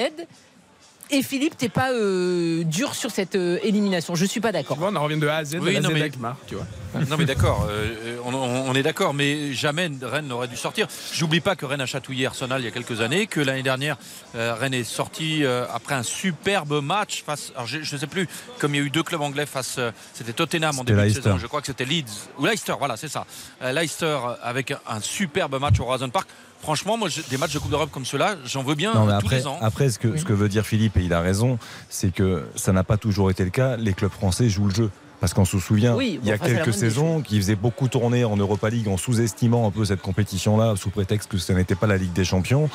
Et 1.12 1.24
Philippe, 1.24 1.58
t'es 1.58 1.70
pas 1.70 1.92
euh, 1.92 2.64
dur 2.64 2.94
sur 2.94 3.10
cette 3.10 3.36
euh, 3.36 3.58
élimination. 3.64 4.14
Je 4.14 4.26
suis 4.26 4.40
pas 4.40 4.52
d'accord. 4.52 4.78
on 4.80 4.96
en 4.96 5.04
revient 5.04 5.18
de 5.18 5.28
A 5.28 5.38
à 5.38 5.44
Z, 5.44 5.56
Oui, 5.60 5.70
de 5.70 5.74
la 5.76 5.80
non, 5.82 5.90
Z 5.90 5.94
mais- 5.94 6.02
Alkmaar, 6.04 6.38
tu 6.48 6.56
vois. 6.56 6.66
Non 7.08 7.18
mais 7.18 7.26
d'accord, 7.26 7.68
euh, 7.70 8.18
on, 8.26 8.74
est 8.74 8.82
d'accord, 8.82 9.14
mais 9.14 9.54
jamais 9.54 9.92
Rennes 10.02 10.28
n'aurait 10.28 10.48
dû 10.48 10.58
sortir. 10.58 10.88
J'oublie 11.14 11.40
pas 11.40 11.56
que 11.56 11.66
Rennes 11.66 11.82
a 11.82 11.86
chatouillé 11.86 12.26
Arsenal 12.26 12.62
il 12.62 12.66
y 12.66 12.68
a 12.68 12.72
quelques 12.72 13.02
années, 13.02 13.28
que 13.28 13.40
l'année 13.40 13.62
dernière 13.62 13.96
euh, 14.36 14.56
Rennes 14.56 14.74
est 14.74 14.84
sorti 14.84 15.44
euh, 15.44 15.66
après 15.72 15.94
un 15.94 16.02
superbe 16.02 16.82
match 16.82 17.24
face. 17.24 17.52
Alors 17.56 17.68
je, 17.68 17.82
je 17.84 17.96
sais 17.98 18.08
plus, 18.08 18.28
comme 18.58 18.74
il 18.74 18.80
y 18.80 18.84
a 18.84 18.86
eu 18.86 18.90
deux 18.90 19.04
clubs 19.04 19.22
anglais 19.22 19.46
face, 19.46 19.76
euh, 19.78 19.92
c'était 20.16 20.34
Tottenham 20.34 20.80
en 20.80 20.84
début 20.84 21.02
de 21.04 21.10
saison, 21.10 21.38
je 21.38 21.46
crois 21.46 21.62
que 21.62 21.68
c'était 21.68 21.86
Leeds 21.86 22.30
ou 22.40 22.46
Leicester, 22.46 22.74
voilà 22.80 22.98
c'est 22.98 23.08
ça. 23.08 23.26
Euh, 23.62 23.72
Leicester 23.72 24.18
avec 24.42 24.74
un 24.88 25.00
superbe 25.00 25.60
match 25.60 25.80
au 25.80 25.84
Horizon 25.84 26.10
Park. 26.10 26.28
Franchement, 26.62 26.98
moi 26.98 27.08
je- 27.10 27.22
des 27.30 27.38
matchs 27.38 27.54
de 27.54 27.60
Coupe 27.60 27.72
d'Europe 27.72 27.90
comme 27.92 28.06
ceux-là, 28.06 28.36
j'en 28.46 28.64
veux 28.64 28.76
bien 28.76 28.94
Non, 28.94 29.06
mais 29.06 29.14
tous 29.14 29.26
après, 29.26 29.36
les 29.38 29.48
ans. 29.48 29.58
après 29.62 29.90
ce, 29.90 29.98
que, 29.98 30.18
ce 30.18 30.26
que 30.26 30.34
veut 30.34 30.50
dire 30.50 30.66
Philippe, 30.66 30.98
et 30.98 31.04
il 31.04 31.14
a 31.14 31.22
raison, 31.22 31.58
c'est 31.90 32.14
que 32.14 32.46
ça 32.56 32.74
n'a 32.74 32.84
pas 32.84 32.98
toujours 32.98 33.32
été 33.32 33.44
le 33.46 33.50
cas. 33.50 33.78
Les 33.78 33.94
clubs 33.94 34.12
français 34.12 34.50
jouent 34.50 34.68
le 34.68 34.74
jeu. 34.76 34.90
Parce 35.20 35.34
qu'on 35.34 35.44
se 35.46 35.60
souvient, 35.60 35.96
Oui, 35.96 36.20
il 36.24 36.30
y 36.30 36.32
a 36.32 36.38
c'est 36.38 36.46
quelques 36.54 36.74
saisons, 36.74 37.22
qui 37.22 37.38
faisaient 37.38 37.56
beaucoup 37.56 37.88
tourner 37.90 38.24
en 38.24 38.38
Europa 38.38 38.70
League 38.70 38.88
en 38.88 38.96
sous-estimant 38.96 39.68
un 39.68 39.72
peu 39.72 39.84
cette 39.84 40.02
compétition-là, 40.02 40.76
sous 40.78 40.90
prétexte 40.92 41.30
que 41.30 41.38
ce 41.38 41.52
n'était 41.52 41.76
pas 41.76 41.88
la 41.88 41.98
Ligue 41.98 42.14
des 42.14 42.24
Champions. 42.24 42.70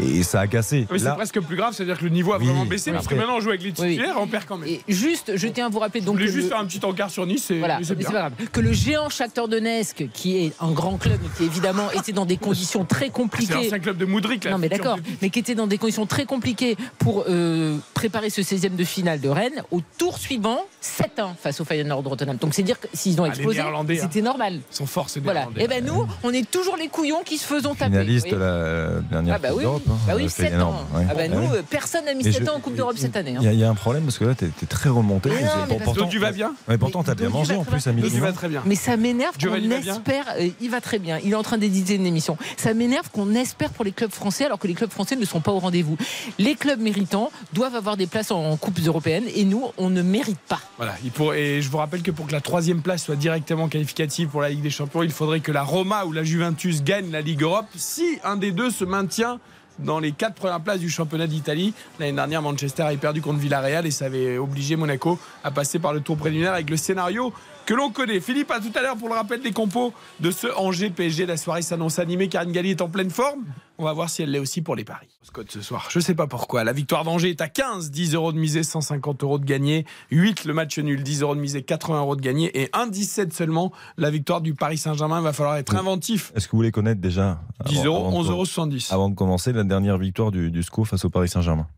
Et 0.00 0.22
ça 0.22 0.40
a 0.40 0.42
agacé. 0.44 0.86
Mais 0.90 0.98
c'est 0.98 1.14
presque 1.14 1.40
plus 1.40 1.56
grave, 1.56 1.74
c'est-à-dire 1.74 1.98
que 1.98 2.04
le 2.04 2.10
niveau 2.10 2.32
a 2.32 2.38
Oui, 2.38 2.46
vraiment 2.46 2.64
baissé, 2.64 2.90
oui, 2.90 2.94
parce 2.94 3.06
que 3.06 3.14
maintenant 3.14 3.36
on 3.36 3.40
joue 3.40 3.50
avec 3.50 3.62
les 3.62 3.68
Oui. 3.78 3.90
titulaires, 3.90 4.16
on 4.18 4.26
perd 4.26 4.44
quand 4.46 4.56
même. 4.56 4.68
Et 4.68 4.80
juste, 4.88 5.36
je 5.36 5.48
tiens 5.48 5.66
à 5.66 5.68
vous 5.68 5.78
rappeler 5.78 6.00
Je 6.00 6.06
donc 6.06 6.14
voulais 6.14 6.26
que 6.26 6.32
juste 6.32 6.44
le- 6.44 6.48
faire 6.50 6.58
un 6.60 6.64
petit 6.64 6.84
encart 6.84 7.10
sur 7.10 7.26
Nice, 7.26 7.50
et 7.50 7.58
Voilà, 7.58 7.78
c'est 7.82 7.88
c'est 7.98 8.04
pas 8.04 8.10
grave. 8.12 8.32
Que 8.50 8.60
le 8.60 8.72
géant 8.72 9.10
Shakhtar 9.10 9.48
Donetsk, 9.48 10.06
qui 10.14 10.38
est 10.38 10.52
un 10.60 10.70
grand 10.72 10.96
club, 10.96 11.18
qui 11.36 11.44
évidemment 11.44 11.90
était 11.92 12.12
dans 12.12 12.24
des 12.24 12.36
conditions 12.38 12.86
très 12.86 13.06
C'est 13.06 13.10
compliquées. 13.10 13.54
l'ancien 13.54 13.78
club 13.78 13.98
de 13.98 14.06
Moudric, 14.06 14.44
là. 14.44 14.52
Non 14.52 14.58
mais 14.58 14.70
d'accord, 14.70 14.96
mais 15.20 15.28
qui 15.28 15.38
était 15.38 15.54
dans 15.54 15.66
des 15.66 15.76
conditions 15.78 16.06
très 16.06 16.24
compliquées 16.24 16.76
pour 16.98 17.24
euh, 17.28 17.76
préparer 17.92 18.30
ce 18.30 18.40
16e 18.40 18.74
de 18.76 18.84
finale 18.84 19.20
de 19.20 19.28
Rennes. 19.28 19.62
Au 19.70 19.80
tour 19.98 20.16
suivant, 20.18 20.60
7-1 20.82 21.34
face 21.38 21.60
au 21.60 21.64
Feyenoord 21.66 21.89
de 22.02 22.08
Rotterdam. 22.08 22.36
Donc 22.36 22.54
c'est 22.54 22.62
dire 22.62 22.78
que 22.80 22.86
s'ils 22.94 23.20
ont 23.20 23.24
Ah, 23.24 23.28
explosé, 23.28 23.60
hein. 23.60 23.84
c'était 24.00 24.22
normal. 24.22 24.60
Ils 24.70 24.76
sont 24.76 24.86
forts, 24.86 25.08
Voilà. 25.22 25.48
Et 25.56 25.66
ben 25.68 25.84
nous, 25.84 26.06
on 26.22 26.30
est 26.32 26.48
toujours 26.50 26.76
les 26.76 26.88
couillons 26.88 27.22
qui 27.24 27.36
se 27.38 27.44
faisons 27.44 27.74
taper. 27.74 27.90
finaliste 27.90 28.28
voyez. 28.28 28.42
la 28.44 29.00
dernière 29.10 29.34
Ah 29.34 29.38
bah 29.38 29.48
Coupe 29.48 29.58
oui, 29.58 29.62
d'Europe. 29.64 29.82
hein. 29.90 29.94
bah 30.06 30.12
oui, 30.16 30.24
C'est 30.28 30.44
7 30.44 30.52
énorme, 30.54 30.74
ans. 30.76 30.86
ouais. 30.94 31.06
Ah 31.10 31.14
bah 31.14 31.20
Ah 31.24 31.28
nous, 31.28 31.40
oui. 31.40 31.46
euh, 31.56 31.62
personne 31.68 32.04
n'a 32.04 32.14
mis 32.14 32.24
Mais 32.24 32.32
7 32.32 32.44
je- 32.44 32.50
ans 32.50 32.54
en 32.56 32.60
Coupe 32.60 32.74
d'Europe 32.76 32.96
cette 32.98 33.16
année. 33.16 33.32
hein. 33.32 33.40
Il 33.40 33.44
y, 33.46 33.48
a- 33.48 33.52
il 33.52 33.58
y 33.58 33.64
a 33.64 33.68
un 33.70 33.74
problème 33.74 34.04
parce 34.04 34.18
que 34.18 34.24
là, 34.24 34.34
t'es 34.34 34.46
es 34.46 34.66
très 34.66 34.88
remonté. 34.88 35.28
Mais 35.30 35.42
non, 35.42 35.48
mais 35.68 35.76
pourtant- 35.84 36.00
Dodu 36.04 36.18
va 36.18 36.32
bien 36.32 36.52
Ouais, 36.68 36.78
pourtant, 36.78 37.02
t'as 37.02 37.12
Mais 37.12 37.22
bien 37.22 37.28
mangé 37.30 37.54
en 37.56 37.64
plus 37.64 37.86
à 37.86 37.92
midi. 37.92 38.16
Non 38.20 38.32
très 38.32 38.48
bien. 38.48 38.62
Mais 38.64 38.74
ça 38.76 38.96
m'énerve 38.96 39.36
qu'on 39.38 39.54
espère. 39.54 40.24
euh, 40.38 40.48
il 40.60 40.70
va 40.70 40.80
très 40.80 40.98
bien. 40.98 41.18
Il 41.24 41.32
est 41.32 41.36
en 41.36 41.42
train 41.42 41.58
d'éditer 41.58 41.94
une 41.96 42.06
émission. 42.06 42.36
Ça 42.56 42.74
m'énerve 42.74 43.10
qu'on 43.10 43.34
espère 43.34 43.70
pour 43.70 43.84
les 43.84 43.92
clubs 43.92 44.10
français 44.12 44.44
alors 44.44 44.58
que 44.58 44.66
les 44.68 44.74
clubs 44.74 44.90
français 44.90 45.16
ne 45.16 45.24
sont 45.24 45.40
pas 45.40 45.52
au 45.52 45.58
rendez-vous. 45.58 45.96
Les 46.38 46.54
clubs 46.54 46.80
méritants 46.80 47.30
doivent 47.52 47.74
avoir 47.74 47.96
des 47.96 48.06
places 48.06 48.30
en 48.30 48.56
coupes 48.56 48.78
européennes 48.86 49.24
et 49.34 49.44
nous, 49.44 49.64
on 49.78 49.90
ne 49.90 50.02
mérite 50.02 50.38
pas. 50.48 50.60
Voilà, 50.76 50.94
il 51.04 51.10
pour- 51.10 51.34
et 51.34 51.60
je 51.62 51.68
vous 51.68 51.78
rappelle 51.80 52.02
que 52.02 52.10
pour 52.10 52.26
que 52.26 52.32
la 52.32 52.40
troisième 52.40 52.82
place 52.82 53.04
soit 53.04 53.16
directement 53.16 53.68
qualificative 53.68 54.28
pour 54.28 54.42
la 54.42 54.50
Ligue 54.50 54.62
des 54.62 54.70
Champions, 54.70 55.02
il 55.02 55.10
faudrait 55.10 55.40
que 55.40 55.52
la 55.52 55.62
Roma 55.62 56.04
ou 56.04 56.12
la 56.12 56.24
Juventus 56.24 56.82
gagnent 56.82 57.10
la 57.10 57.20
Ligue 57.20 57.42
Europe 57.42 57.66
si 57.74 58.18
un 58.24 58.36
des 58.36 58.52
deux 58.52 58.70
se 58.70 58.84
maintient 58.84 59.38
dans 59.78 59.98
les 59.98 60.12
quatre 60.12 60.34
premières 60.34 60.60
places 60.60 60.80
du 60.80 60.90
championnat 60.90 61.26
d'Italie. 61.26 61.72
L'année 61.98 62.12
dernière, 62.12 62.42
Manchester 62.42 62.82
avait 62.82 62.96
perdu 62.96 63.22
contre 63.22 63.38
Villarreal 63.38 63.86
et 63.86 63.90
ça 63.90 64.06
avait 64.06 64.36
obligé 64.36 64.76
Monaco 64.76 65.18
à 65.42 65.50
passer 65.50 65.78
par 65.78 65.92
le 65.92 66.00
tour 66.00 66.16
préliminaire 66.16 66.52
avec 66.52 66.68
le 66.68 66.76
scénario 66.76 67.32
que 67.70 67.74
l'on 67.76 67.90
connaît. 67.90 68.18
Philippe, 68.18 68.50
à 68.50 68.58
tout 68.58 68.72
à 68.76 68.82
l'heure 68.82 68.96
pour 68.96 69.08
le 69.08 69.14
rappel 69.14 69.40
des 69.42 69.52
compos 69.52 69.92
de 70.18 70.32
ce 70.32 70.48
Angers 70.56 70.90
PSG. 70.90 71.24
La 71.24 71.36
soirée 71.36 71.62
s'annonce 71.62 72.00
animée. 72.00 72.26
Karine 72.28 72.50
Galli 72.50 72.70
est 72.70 72.80
en 72.82 72.88
pleine 72.88 73.10
forme. 73.10 73.44
On 73.78 73.84
va 73.84 73.92
voir 73.92 74.10
si 74.10 74.22
elle 74.24 74.32
l'est 74.32 74.40
aussi 74.40 74.60
pour 74.60 74.74
les 74.74 74.82
paris. 74.82 75.06
Scott 75.22 75.46
ce 75.52 75.60
soir, 75.62 75.86
je 75.88 76.00
sais 76.00 76.16
pas 76.16 76.26
pourquoi. 76.26 76.64
La 76.64 76.72
victoire 76.72 77.04
d'Angers 77.04 77.30
est 77.30 77.40
à 77.40 77.46
15, 77.48 77.92
10 77.92 78.14
euros 78.16 78.32
de 78.32 78.38
misée, 78.38 78.64
150 78.64 79.22
euros 79.22 79.38
de 79.38 79.44
gagné. 79.44 79.86
8 80.10 80.46
le 80.46 80.52
match 80.52 80.80
nul, 80.80 81.04
10 81.04 81.22
euros 81.22 81.36
de 81.36 81.40
misée, 81.40 81.62
80 81.62 82.00
euros 82.00 82.16
de 82.16 82.20
gagné. 82.22 82.60
Et 82.60 82.66
1,17 82.72 83.32
seulement 83.32 83.70
la 83.98 84.10
victoire 84.10 84.40
du 84.40 84.54
Paris 84.54 84.76
Saint-Germain. 84.76 85.20
Il 85.20 85.24
va 85.24 85.32
falloir 85.32 85.56
être 85.56 85.76
inventif. 85.76 86.32
Est-ce 86.34 86.46
que 86.48 86.50
vous 86.52 86.58
voulez 86.58 86.72
connaître 86.72 87.00
déjà 87.00 87.40
10 87.66 87.78
avant- 87.78 87.86
euros, 87.86 87.98
avant 87.98 88.10
de 88.10 88.16
11 88.16 88.26
com- 88.26 88.34
euros 88.34 88.44
70. 88.46 88.92
Avant 88.92 89.08
de 89.10 89.14
commencer, 89.14 89.52
la 89.52 89.62
dernière 89.62 89.96
victoire 89.96 90.32
du, 90.32 90.50
du 90.50 90.62
SCO 90.64 90.84
face 90.84 91.04
au 91.04 91.10
Paris 91.10 91.28
Saint-Germain? 91.28 91.68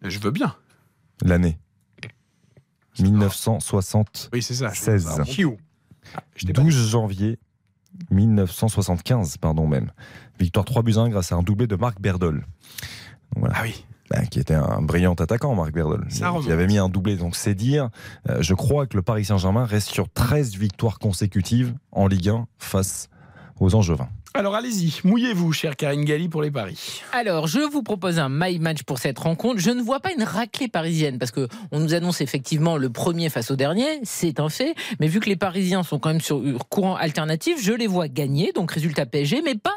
Je 0.00 0.18
veux 0.18 0.30
bien. 0.30 0.54
L'année 1.22 1.58
1960. 3.02 4.30
Oui, 4.32 4.42
c'est 4.42 4.54
ça. 4.54 4.70
je- 4.72 4.80
16. 4.80 5.08
Alors, 5.08 5.26
Chiou. 5.26 5.56
Ah, 6.14 6.20
je 6.36 6.46
t'ai 6.46 6.52
pas 6.52 6.62
12 6.62 6.88
janvier 6.90 7.38
1975, 8.10 9.36
pardon 9.38 9.66
même. 9.66 9.90
Victoire 10.38 10.64
3 10.64 10.82
buts 10.82 10.94
à 10.96 11.00
1 11.00 11.08
grâce 11.08 11.32
à 11.32 11.36
un 11.36 11.42
doublé 11.42 11.66
de 11.66 11.76
Marc 11.76 12.00
Berdol. 12.00 12.44
Voilà. 13.34 13.54
Ah 13.58 13.62
oui. 13.64 13.84
Ben, 14.10 14.24
qui 14.26 14.38
était 14.38 14.54
un 14.54 14.82
brillant 14.82 15.14
attaquant, 15.14 15.54
Marc 15.56 15.72
Berdol. 15.72 16.06
Remonte. 16.28 16.48
avait 16.52 16.66
mis 16.68 16.78
un 16.78 16.88
doublé. 16.88 17.16
Donc 17.16 17.34
c'est 17.34 17.54
dire, 17.56 17.88
euh, 18.28 18.40
je 18.40 18.54
crois 18.54 18.86
que 18.86 18.96
le 18.96 19.02
Paris 19.02 19.24
Saint-Germain 19.24 19.64
reste 19.64 19.88
sur 19.90 20.08
13 20.08 20.54
victoires 20.56 20.98
consécutives 21.00 21.74
en 21.90 22.06
Ligue 22.06 22.28
1 22.28 22.46
face 22.58 23.08
aux 23.58 23.74
Angevins. 23.74 24.08
Alors 24.36 24.54
allez-y, 24.54 25.00
mouillez-vous, 25.02 25.50
chère 25.54 25.76
Karine 25.76 26.04
Galli, 26.04 26.28
pour 26.28 26.42
les 26.42 26.50
paris. 26.50 27.00
Alors, 27.12 27.46
je 27.46 27.60
vous 27.60 27.82
propose 27.82 28.18
un 28.18 28.28
my 28.28 28.58
match 28.58 28.82
pour 28.82 28.98
cette 28.98 29.18
rencontre. 29.18 29.60
Je 29.60 29.70
ne 29.70 29.80
vois 29.80 30.00
pas 30.00 30.12
une 30.12 30.22
raclée 30.22 30.68
parisienne 30.68 31.18
parce 31.18 31.30
que 31.30 31.48
on 31.72 31.80
nous 31.80 31.94
annonce 31.94 32.20
effectivement 32.20 32.76
le 32.76 32.90
premier 32.90 33.30
face 33.30 33.50
au 33.50 33.56
dernier, 33.56 33.86
c'est 34.02 34.38
un 34.38 34.50
fait. 34.50 34.74
Mais 35.00 35.06
vu 35.06 35.20
que 35.20 35.30
les 35.30 35.36
Parisiens 35.36 35.82
sont 35.82 35.98
quand 35.98 36.10
même 36.10 36.20
sur 36.20 36.42
courant 36.68 36.96
alternatif, 36.96 37.62
je 37.62 37.72
les 37.72 37.86
vois 37.86 38.08
gagner, 38.08 38.52
donc 38.52 38.72
résultat 38.72 39.06
PSG, 39.06 39.40
mais 39.42 39.54
pas 39.54 39.74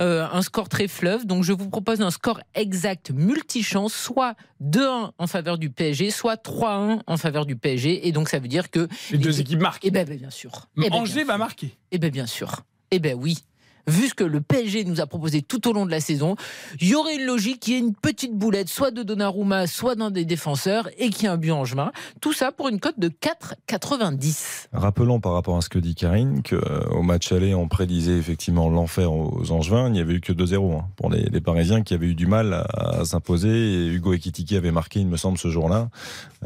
euh, 0.00 0.24
un 0.32 0.42
score 0.42 0.68
très 0.68 0.86
fleuve. 0.86 1.26
Donc, 1.26 1.42
je 1.42 1.52
vous 1.52 1.68
propose 1.68 2.00
un 2.00 2.12
score 2.12 2.40
exact 2.54 3.10
multichance, 3.10 3.92
soit 3.92 4.36
2-1 4.62 5.10
en 5.18 5.26
faveur 5.26 5.58
du 5.58 5.68
PSG, 5.68 6.12
soit 6.12 6.40
3-1 6.40 7.00
en 7.04 7.16
faveur 7.16 7.44
du 7.44 7.56
PSG. 7.56 8.06
Et 8.06 8.12
donc, 8.12 8.28
ça 8.28 8.38
veut 8.38 8.46
dire 8.48 8.70
que 8.70 8.86
Les 9.10 9.18
deux 9.18 9.40
équipes 9.40 9.60
marquent. 9.60 9.84
eh 9.84 9.90
ben, 9.90 10.06
bien 10.08 10.30
sûr. 10.30 10.68
Eh 10.76 10.82
ben, 10.82 10.90
bien 10.90 11.00
Angers 11.00 11.24
va 11.24 11.38
marquer. 11.38 11.76
Eh 11.90 11.98
bien, 11.98 12.10
bien 12.10 12.26
sûr. 12.26 12.62
Eh 12.92 13.00
bien, 13.00 13.14
oui. 13.14 13.38
Vu 13.86 14.08
ce 14.08 14.14
que 14.14 14.24
le 14.24 14.40
PSG 14.40 14.84
nous 14.84 15.00
a 15.00 15.06
proposé 15.06 15.42
tout 15.42 15.68
au 15.68 15.72
long 15.72 15.86
de 15.86 15.90
la 15.90 16.00
saison, 16.00 16.36
il 16.80 16.88
y 16.88 16.94
aurait 16.94 17.16
une 17.16 17.24
logique 17.24 17.60
qui 17.60 17.74
est 17.74 17.78
une 17.78 17.94
petite 17.94 18.34
boulette, 18.34 18.68
soit 18.68 18.90
de 18.90 19.02
Donnarumma, 19.02 19.66
soit 19.66 19.94
d'un 19.94 20.10
des 20.10 20.24
défenseurs, 20.24 20.88
et 20.98 21.10
qui 21.10 21.26
a 21.26 21.32
un 21.32 21.36
but 21.36 21.50
angevin. 21.50 21.92
Tout 22.20 22.32
ça 22.32 22.52
pour 22.52 22.68
une 22.68 22.80
cote 22.80 22.98
de 22.98 23.08
4,90. 23.08 24.68
Rappelons 24.72 25.20
par 25.20 25.32
rapport 25.32 25.56
à 25.56 25.60
ce 25.60 25.68
que 25.68 25.78
dit 25.78 25.94
Karine 25.94 26.42
qu'au 26.42 27.02
match 27.02 27.32
aller, 27.32 27.54
on 27.54 27.68
prédisait 27.68 28.16
effectivement 28.16 28.68
l'enfer 28.68 29.12
aux 29.12 29.50
Angevins. 29.50 29.86
Il 29.88 29.92
n'y 29.92 30.00
avait 30.00 30.14
eu 30.14 30.20
que 30.20 30.32
2-0 30.32 30.76
hein, 30.76 30.84
pour 30.96 31.10
les, 31.10 31.22
les 31.22 31.40
Parisiens 31.40 31.82
qui 31.82 31.94
avaient 31.94 32.06
eu 32.06 32.14
du 32.14 32.26
mal 32.26 32.52
à, 32.54 33.00
à 33.00 33.04
s'imposer. 33.04 33.48
Et 33.48 33.86
Hugo 33.86 34.12
Ekitiki 34.12 34.56
avait 34.56 34.72
marqué, 34.72 35.00
il 35.00 35.06
me 35.06 35.16
semble, 35.16 35.38
ce 35.38 35.48
jour-là, 35.48 35.88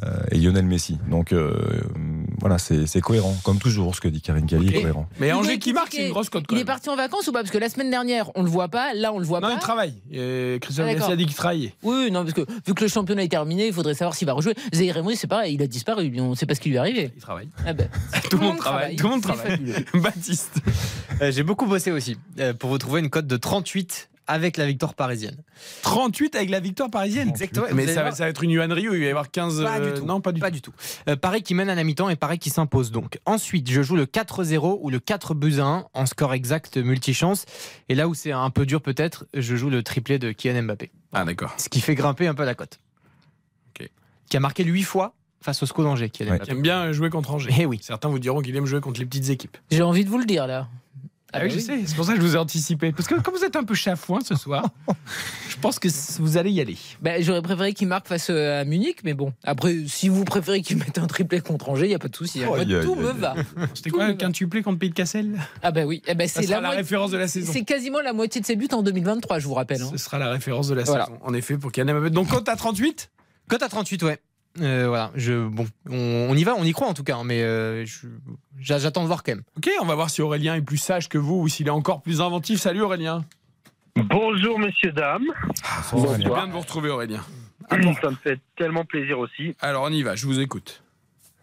euh, 0.03 0.09
et 0.31 0.39
Lionel 0.39 0.65
Messi. 0.65 0.99
Donc 1.11 1.33
euh, 1.33 1.83
voilà, 2.41 2.59
c'est 2.59 3.01
cohérent. 3.01 3.35
Comme 3.45 3.59
toujours, 3.59 3.95
ce 3.95 4.01
que 4.01 4.09
dit 4.09 4.21
Karine 4.21 4.47
Galli 4.47 4.69
est 4.69 4.81
cohérent. 4.81 5.07
Mais 5.21 5.33
Angers 5.33 5.59
qui 5.59 5.73
marque, 5.73 5.93
c'est 5.93 6.07
une 6.07 6.13
grosse 6.13 6.31
cote 6.31 6.45
Il 6.51 6.59
est 6.59 6.65
parti 6.65 6.89
en 6.89 6.97
vacances 6.97 7.24
ou 7.29 7.33
pas? 7.33 7.41
Parce 7.41 7.51
que 7.51 7.59
la 7.59 7.69
semaine 7.69 7.91
dernière, 7.91 8.31
on 8.35 8.43
le 8.43 8.49
voit 8.51 8.69
pas. 8.69 8.95
Là, 8.95 9.13
on 9.13 9.19
le 9.19 9.25
voit 9.25 9.41
Non, 9.41 9.49
pas. 9.49 9.55
il 9.55 9.59
travaille. 9.61 9.95
Euh, 10.15 10.59
Christophe 10.59 10.87
Ah, 11.01 11.11
a 11.11 11.17
dit 11.17 11.27
qu'il 11.27 11.35
travaillait. 11.35 11.75
Oui, 11.83 12.11
non, 12.11 12.23
parce 12.23 12.35
que 12.35 12.43
vu 12.67 12.75
que 12.75 12.83
le 12.83 12.89
championnat 12.89 13.25
est 13.25 13.29
terminé, 13.29 13.67
il 13.69 13.73
faudrait 13.73 13.95
savoir 13.95 14.15
s'il 14.15 14.27
va 14.27 14.33
rejouer. 14.33 14.55
Zaire 14.75 14.97
Emery, 14.97 15.17
c'est 15.17 15.27
pareil, 15.27 15.55
il 15.55 15.63
a 15.63 15.67
disparu. 15.67 16.13
On 16.21 16.31
ne 16.31 16.35
sait 16.35 16.47
pas 16.47 16.55
ce 16.55 16.61
qui 16.61 16.69
lui 16.71 16.77
est 16.77 16.81
arrivé. 16.81 17.11
Il 17.15 17.21
travaille. 17.23 17.49
Ah 17.67 17.73
ben, 17.75 17.89
Tout 18.31 18.39
le 18.39 18.45
monde 18.45 18.59
travaille. 18.59 18.97
Tout 18.97 19.05
le 19.07 19.11
monde 19.11 19.23
travaille. 19.23 19.59
Baptiste. 19.95 20.61
Euh, 21.21 21.31
J'ai 21.33 21.43
beaucoup 21.43 21.67
bossé 21.67 21.91
aussi 21.91 22.17
euh, 22.39 22.53
pour 22.55 22.71
vous 22.71 22.79
trouver 22.79 23.01
une 23.01 23.11
cote 23.11 23.27
de 23.27 23.37
38 23.37 24.09
avec 24.27 24.57
la 24.57 24.67
victoire 24.67 24.95
parisienne. 24.95 25.37
38 25.83 26.35
avec 26.37 26.51
la 26.51 26.61
victoire 26.61 26.91
parisienne. 26.91 27.29
Exactement. 27.29 27.67
Mais 27.75 27.87
ça, 27.87 27.95
va- 27.97 28.03
voir. 28.03 28.17
ça 28.17 28.25
va 28.25 28.31
être 28.31 28.43
une 28.43 28.51
Yuan 28.51 28.73
Rio, 28.73 28.95
il 28.95 29.01
va 29.01 29.07
y 29.07 29.11
avoir 29.11 29.31
15. 29.31 29.63
Pas 29.63 29.79
euh, 29.81 29.93
du 29.93 30.01
tout. 30.01 30.07
Non, 30.07 30.21
pas 30.21 30.33
du 30.33 30.41
Pas 30.41 30.49
tout. 30.49 30.55
du 30.55 30.63
tout. 30.63 30.73
Euh, 31.09 31.17
Paris 31.17 31.43
qui 31.43 31.55
mène 31.55 31.69
à 31.69 31.75
la 31.75 31.85
mi-temps 31.85 32.09
et 32.09 32.17
Paris 32.17 32.39
qui 32.39 32.51
s'impose 32.51 32.91
donc. 32.91 33.19
Ensuite, 33.27 33.71
je 33.71 33.83
joue 33.83 33.97
le 33.97 34.07
4-0 34.07 34.79
ou 34.81 34.91
le 34.91 34.99
4 34.99 35.35
buts 35.35 35.59
à 35.59 35.65
1 35.65 35.87
en 35.93 36.07
score 36.07 36.33
exact 36.35 36.77
multichance. 36.77 37.45
Et 37.89 37.95
là 37.95 38.09
où 38.09 38.15
c'est 38.15 38.33
un 38.33 38.51
peu 38.51 38.67
dur 38.67 38.81
peut-être, 38.81 39.27
je 39.35 39.57
joue 39.57 39.71
le 39.71 39.83
triplé 39.83 40.19
de 40.19 40.33
Kylian 40.33 40.63
Mbappé. 40.65 40.91
Ah, 41.13 41.25
d'accord. 41.25 41.55
Ce 41.59 41.69
qui 41.69 41.81
fait 41.81 41.95
grimper 41.95 42.27
un 42.27 42.35
peu 42.35 42.45
la 42.45 42.55
cote. 42.55 42.81
Ok. 43.79 43.89
Qui 44.31 44.37
a 44.37 44.41
marqué 44.41 44.65
8 44.65 44.83
fois 44.83 45.15
face 45.43 45.63
au 45.63 45.67
SCO 45.67 45.83
d'Angers, 45.85 46.09
Kylian 46.09 46.33
Ouais. 46.33 46.39
Qui 46.39 46.45
Mbappé. 46.47 46.57
aime 46.57 46.63
bien 46.63 46.93
jouer 46.93 47.11
contre 47.11 47.31
Angers. 47.35 47.51
Eh 47.59 47.67
oui. 47.67 47.79
Certains 47.83 48.09
vous 48.09 48.19
diront 48.19 48.41
qu'il 48.41 48.57
aime 48.57 48.65
jouer 48.67 48.81
contre 48.81 49.01
les 49.01 49.07
petites 49.07 49.29
équipes. 49.29 49.59
J'ai 49.71 49.83
envie 49.83 50.05
de 50.05 50.09
vous 50.11 50.19
le 50.19 50.25
dire 50.25 50.47
là. 50.47 50.69
Ah, 51.35 51.41
bah 51.41 51.45
oui, 51.47 51.51
je 51.51 51.59
sais, 51.59 51.81
c'est 51.85 51.97
pour 51.97 52.05
ça 52.05 52.13
que 52.15 52.21
je 52.21 52.25
vous 52.25 52.37
ai 52.37 52.39
anticipé. 52.39 52.93
Parce 52.93 53.09
que 53.09 53.17
comme 53.21 53.35
vous 53.35 53.45
êtes 53.45 53.57
un 53.57 53.65
peu 53.65 53.75
chafouin 53.75 54.21
ce 54.25 54.37
soir, 54.37 54.69
je 55.49 55.57
pense 55.61 55.79
que 55.79 55.89
vous 56.21 56.37
allez 56.37 56.51
y 56.53 56.61
aller. 56.61 56.77
Bah, 57.03 57.21
J'aurais 57.21 57.43
préféré 57.43 57.73
qu'il 57.75 57.89
marque 57.89 58.07
face 58.07 58.29
euh, 58.31 58.61
à 58.61 58.65
Munich, 58.65 58.99
mais 59.05 59.15
bon. 59.15 59.33
Après, 59.43 59.75
si 59.89 60.09
vous 60.09 60.25
préférez 60.25 60.63
qu'il 60.63 60.77
mette 60.77 60.97
un 60.99 61.07
triplé 61.07 61.41
contre 61.41 61.69
Angers, 61.71 61.87
il 61.87 61.89
n'y 61.89 61.95
a 61.95 61.99
pas 61.99 62.09
de 62.09 62.17
souci. 62.17 62.43
Oh, 62.49 62.57
tout 62.83 62.95
me 62.95 63.11
va. 63.11 63.35
C'était 63.75 63.91
quoi 63.91 64.07
le 64.09 64.15
quintuplé 64.15 64.63
contre 64.63 64.79
Pays 64.79 64.91
de 64.91 64.95
Cassel? 64.95 65.39
Ah 65.63 65.71
bah 65.73 65.85
oui, 65.85 66.03
eh 66.07 66.15
ben, 66.15 66.29
Ça 66.29 66.41
c'est 66.41 66.47
sera 66.47 66.61
la, 66.61 66.71
référence 66.71 67.11
de 67.11 67.19
la 67.19 67.27
saison. 67.29 67.53
C'est 67.53 67.65
quasiment 67.65 68.01
la 68.01 68.13
moitié 68.13 68.41
de 68.41 68.47
ses 68.47 68.57
buts 68.57 68.69
en 68.73 68.83
2023, 68.83 69.39
je 69.41 69.47
vous 69.49 69.55
rappelle. 69.55 69.83
hein. 69.83 69.89
Ce 69.91 69.97
sera 69.99 70.19
la 70.19 70.31
référence 70.31 70.69
de 70.69 70.75
la 70.75 70.85
Voilà. 70.85 71.07
saison. 71.07 71.19
En 71.23 71.35
effet, 71.35 71.59
pour 71.59 71.73
Kylian 71.73 71.95
Mbappé. 71.95 72.11
Donc, 72.11 72.29
compte 72.29 72.49
à 72.49 72.57
38 72.57 73.11
Cote 73.49 73.63
à 73.63 73.69
38, 73.69 74.03
ouais. 74.05 74.19
Euh, 74.61 74.87
voilà, 74.87 75.11
je, 75.17 75.49
bon, 75.49 75.67
on, 75.91 76.29
on 76.31 76.35
y 76.35 76.45
va, 76.45 76.55
on 76.57 76.63
y 76.65 76.73
croit 76.73 76.87
en 76.87 76.95
tout 76.95 77.03
cas, 77.03 77.17
hein, 77.17 77.25
mais 77.25 77.43
euh, 77.43 77.85
j'attends 78.61 79.03
de 79.03 79.09
voir 79.09 79.25
quand 79.25 79.33
même. 79.33 79.43
Ok, 79.57 79.69
on 79.81 79.87
va 79.87 79.97
voir 79.97 80.11
si 80.11 80.23
Aurélien 80.23 80.55
est 80.55 80.63
plus 80.63 80.77
sage 80.77 81.09
que 81.09 81.19
vous 81.19 81.41
ou 81.41 81.49
s'il 81.49 81.67
est 81.67 81.71
encore 81.71 82.03
plus 82.03 82.21
inventif. 82.21 82.61
Salut 82.61 82.83
Aurélien. 82.83 83.25
Bonjour 83.97 84.59
messieurs, 84.59 84.93
dames. 84.93 85.27
C'est 85.83 86.19
bien 86.19 86.47
de 86.47 86.53
vous 86.53 86.61
retrouver 86.61 86.91
Aurélien. 86.91 87.23
Ça 87.71 88.11
me 88.11 88.17
fait 88.17 88.39
tellement 88.57 88.85
plaisir 88.85 89.19
aussi. 89.19 89.57
Alors 89.61 89.85
on 89.85 89.91
y 89.91 90.03
va, 90.03 90.15
je 90.15 90.27
vous 90.27 90.41
écoute. 90.41 90.83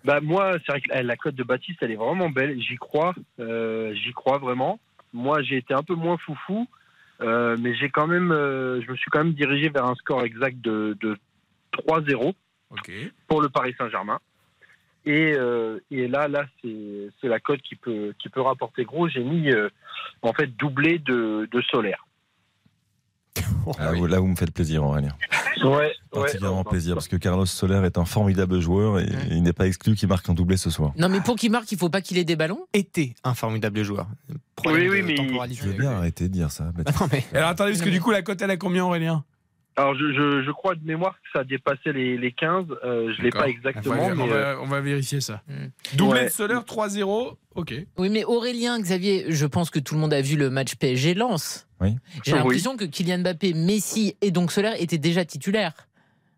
Bah 0.03 0.19
moi, 0.21 0.53
c'est 0.65 0.71
vrai 0.71 0.81
que 0.81 0.89
la, 0.89 1.03
la 1.03 1.15
cote 1.15 1.35
de 1.35 1.43
Baptiste, 1.43 1.79
elle 1.81 1.91
est 1.91 1.95
vraiment 1.95 2.29
belle. 2.29 2.59
J'y 2.59 2.75
crois, 2.75 3.13
euh, 3.39 3.93
j'y 3.93 4.13
crois 4.13 4.39
vraiment. 4.39 4.79
Moi, 5.13 5.41
j'ai 5.43 5.57
été 5.57 5.73
un 5.73 5.83
peu 5.83 5.93
moins 5.93 6.17
foufou, 6.17 6.67
euh, 7.21 7.55
mais 7.59 7.75
j'ai 7.75 7.89
quand 7.89 8.07
même, 8.07 8.31
euh, 8.31 8.81
je 8.81 8.89
me 8.89 8.95
suis 8.95 9.11
quand 9.11 9.23
même 9.23 9.33
dirigé 9.33 9.69
vers 9.69 9.85
un 9.85 9.95
score 9.95 10.23
exact 10.23 10.59
de, 10.61 10.97
de 11.01 11.17
3-0 11.87 12.33
Pour 13.27 13.41
le 13.41 13.49
Paris 13.49 13.73
Saint-Germain. 13.77 14.19
Et, 15.05 15.33
euh, 15.33 15.79
et 15.89 16.07
là, 16.07 16.27
là, 16.27 16.45
c'est 16.61 17.09
c'est 17.19 17.27
la 17.27 17.39
cote 17.39 17.61
qui 17.63 17.75
peut 17.75 18.13
qui 18.19 18.29
peut 18.29 18.41
rapporter 18.41 18.83
gros. 18.85 19.07
J'ai 19.09 19.23
mis 19.23 19.49
euh, 19.51 19.69
en 20.21 20.31
fait 20.33 20.47
doublé 20.57 20.99
de, 20.99 21.47
de 21.51 21.61
solaire. 21.61 22.05
Ah, 23.79 23.93
vous- 23.93 24.07
Là, 24.07 24.19
vous 24.19 24.27
me 24.27 24.35
faites 24.35 24.51
plaisir, 24.53 24.83
Aurélien. 24.83 25.15
Ouais, 25.63 25.93
Particulièrement 26.11 26.63
plaisir, 26.63 26.95
parce 26.95 27.07
que 27.07 27.15
Carlos 27.15 27.45
Soler 27.45 27.81
est 27.85 27.97
un 27.97 28.05
formidable 28.05 28.59
joueur 28.59 28.99
et 28.99 29.05
il 29.29 29.43
n'est 29.43 29.53
pas 29.53 29.67
exclu 29.67 29.95
qu'il 29.95 30.09
marque 30.09 30.27
un 30.29 30.33
doublé 30.33 30.57
ce 30.57 30.69
soir. 30.69 30.91
Non, 30.97 31.07
mais 31.07 31.21
pour 31.21 31.35
qu'il 31.35 31.51
marque, 31.51 31.71
il 31.71 31.77
faut 31.77 31.89
pas 31.89 32.01
qu'il 32.01 32.17
ait 32.17 32.23
des 32.23 32.35
ballons? 32.35 32.65
Était 32.73 33.13
un 33.23 33.33
formidable 33.35 33.83
joueur. 33.83 34.07
Oui, 34.65 34.89
oui, 34.89 35.01
de 35.01 35.05
mais-. 35.07 35.53
Je 35.53 35.63
veux 35.67 35.73
bien 35.73 35.91
arrêter 35.91 36.27
de 36.27 36.33
dire 36.33 36.51
ça. 36.51 36.71
Ah 36.85 36.91
non, 36.99 37.07
mais 37.11 37.23
alors 37.33 37.49
attendez, 37.49 37.71
parce 37.71 37.83
que 37.83 37.89
du 37.89 38.01
coup 38.01 38.11
la 38.11 38.21
cote 38.23 38.41
elle 38.41 38.51
a 38.51 38.57
combien 38.57 38.83
Aurélien? 38.85 39.23
Alors, 39.77 39.95
je, 39.95 40.11
je, 40.11 40.43
je 40.43 40.51
crois 40.51 40.75
de 40.75 40.85
mémoire 40.85 41.13
que 41.13 41.29
ça 41.33 41.39
a 41.39 41.43
dépassé 41.43 41.93
les, 41.93 42.17
les 42.17 42.31
15. 42.33 42.65
Euh, 42.83 43.13
je 43.15 43.21
l'ai 43.21 43.29
D'accord. 43.29 43.41
pas 43.41 43.47
on 43.47 43.51
exactement, 43.51 44.09
va, 44.09 44.15
mais 44.15 44.21
on 44.23 44.27
va- 44.27 44.35
euh, 44.35 44.55
on 44.61 44.65
va 44.67 44.81
vérifier 44.81 45.21
ça. 45.21 45.41
Hmm. 45.47 45.67
Doublé 45.95 46.19
Ouais. 46.19 46.25
de 46.25 46.29
Soler 46.31 46.55
3-0. 46.65 47.37
Ok. 47.55 47.73
Oui, 47.97 48.09
mais 48.09 48.23
Aurélien, 48.25 48.79
Xavier, 48.79 49.25
je 49.29 49.45
pense 49.45 49.69
que 49.69 49.79
tout 49.79 49.95
le 49.95 50.01
monde 50.01 50.13
a 50.13 50.21
vu 50.21 50.35
le 50.35 50.49
match 50.49 50.75
PSG 50.75 51.13
Lens. 51.13 51.67
Oui. 51.79 51.95
J'ai 52.23 52.33
Oui. 52.33 52.37
l'impression 52.39 52.75
que 52.77 52.83
Kylian 52.85 53.19
Mbappé, 53.19 53.53
Messi 53.53 54.15
et 54.21 54.31
donc 54.31 54.51
Solaire 54.51 54.75
étaient 54.79 54.97
déjà 54.97 55.23
titulaires. 55.25 55.73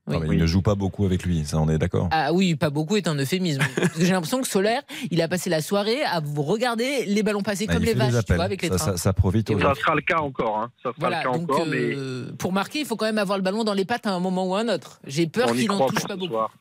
Oui. 0.08 0.14
Non, 0.16 0.20
mais 0.20 0.28
Oui. 0.28 0.36
Il 0.36 0.42
ne 0.42 0.46
joue 0.48 0.62
pas 0.62 0.76
beaucoup 0.76 1.06
avec 1.06 1.24
lui, 1.24 1.46
ça 1.46 1.58
on 1.60 1.70
est 1.70 1.78
d'accord. 1.78 2.10
Ah 2.12 2.34
oui, 2.34 2.56
pas 2.56 2.70
beaucoup 2.70 2.98
est 2.98 3.08
un 3.08 3.16
euphémisme. 3.16 3.62
J'ai 4.00 4.12
l'impression 4.12 4.42
que 4.42 4.48
Solaire, 4.48 4.82
il 5.12 5.22
a 5.22 5.28
passé 5.30 5.50
la 5.50 5.62
soirée 5.62 6.04
à 6.04 6.20
vous 6.20 6.42
regarder 6.44 7.06
les 7.06 7.24
ballons 7.24 7.42
passer 7.42 7.66
Ah, 7.70 7.74
comme 7.74 7.84
les 7.84 7.94
vaches, 7.94 8.26
tu 8.26 8.34
vois, 8.34 8.44
avec 8.44 8.62
les 8.62 8.68
ça, 8.70 8.76
trains. 8.76 8.86
ça, 8.92 8.98
ça 8.98 9.14
profite 9.14 9.50
aux 9.50 9.58
Et 9.58 9.62
ça 9.62 9.74
sera 9.76 9.96
le 9.96 10.02
cas 10.02 10.20
encore. 10.20 10.58
Hein. 10.58 10.72
Ça 10.84 10.90
sera 10.90 10.96
Voilà, 11.00 11.20
le 11.20 11.24
cas 11.32 11.38
donc 11.38 11.50
encore, 11.52 11.66
mais 11.68 11.78
euh, 11.96 12.32
pour 12.38 12.52
marquer, 12.52 12.80
il 12.80 12.86
faut 12.86 12.98
quand 12.98 13.06
même 13.06 13.18
avoir 13.18 13.38
le 13.38 13.44
ballon 13.44 13.64
dans 13.64 13.74
les 13.74 13.86
pattes 13.86 14.06
à 14.06 14.12
un 14.12 14.20
moment 14.20 14.46
ou 14.46 14.56
à 14.56 14.60
un 14.60 14.68
autre. 14.68 15.00
J'ai 15.08 15.28
peur 15.28 15.54
qu'il 15.54 15.72
en 15.72 15.76
croit 15.76 15.88
touche 15.90 16.08
pas 16.08 16.16
beaucoup. 16.18 16.34
soir. 16.34 16.52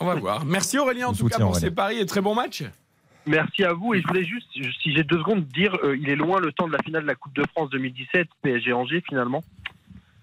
On 0.00 0.06
va 0.06 0.14
voir. 0.14 0.44
Merci 0.46 0.78
Aurélien 0.78 1.08
en 1.08 1.12
tout 1.12 1.28
cas 1.28 1.38
pour 1.38 1.54
ces 1.56 1.70
paris 1.70 1.98
et 1.98 2.06
très 2.06 2.20
bon 2.22 2.34
match. 2.34 2.64
Merci 3.26 3.64
à 3.64 3.72
vous. 3.72 3.92
Et 3.94 4.00
je 4.00 4.06
voulais 4.06 4.24
juste, 4.24 4.46
si 4.52 4.94
j'ai 4.94 5.02
deux 5.04 5.18
secondes, 5.18 5.44
dire 5.48 5.76
euh, 5.82 5.96
il 6.00 6.08
est 6.08 6.16
loin 6.16 6.40
le 6.40 6.52
temps 6.52 6.66
de 6.68 6.72
la 6.72 6.78
finale 6.82 7.02
de 7.02 7.08
la 7.08 7.14
Coupe 7.16 7.34
de 7.34 7.42
France 7.54 7.70
2017, 7.70 8.26
PSG 8.42 8.72
Angers 8.72 9.02
finalement. 9.08 9.42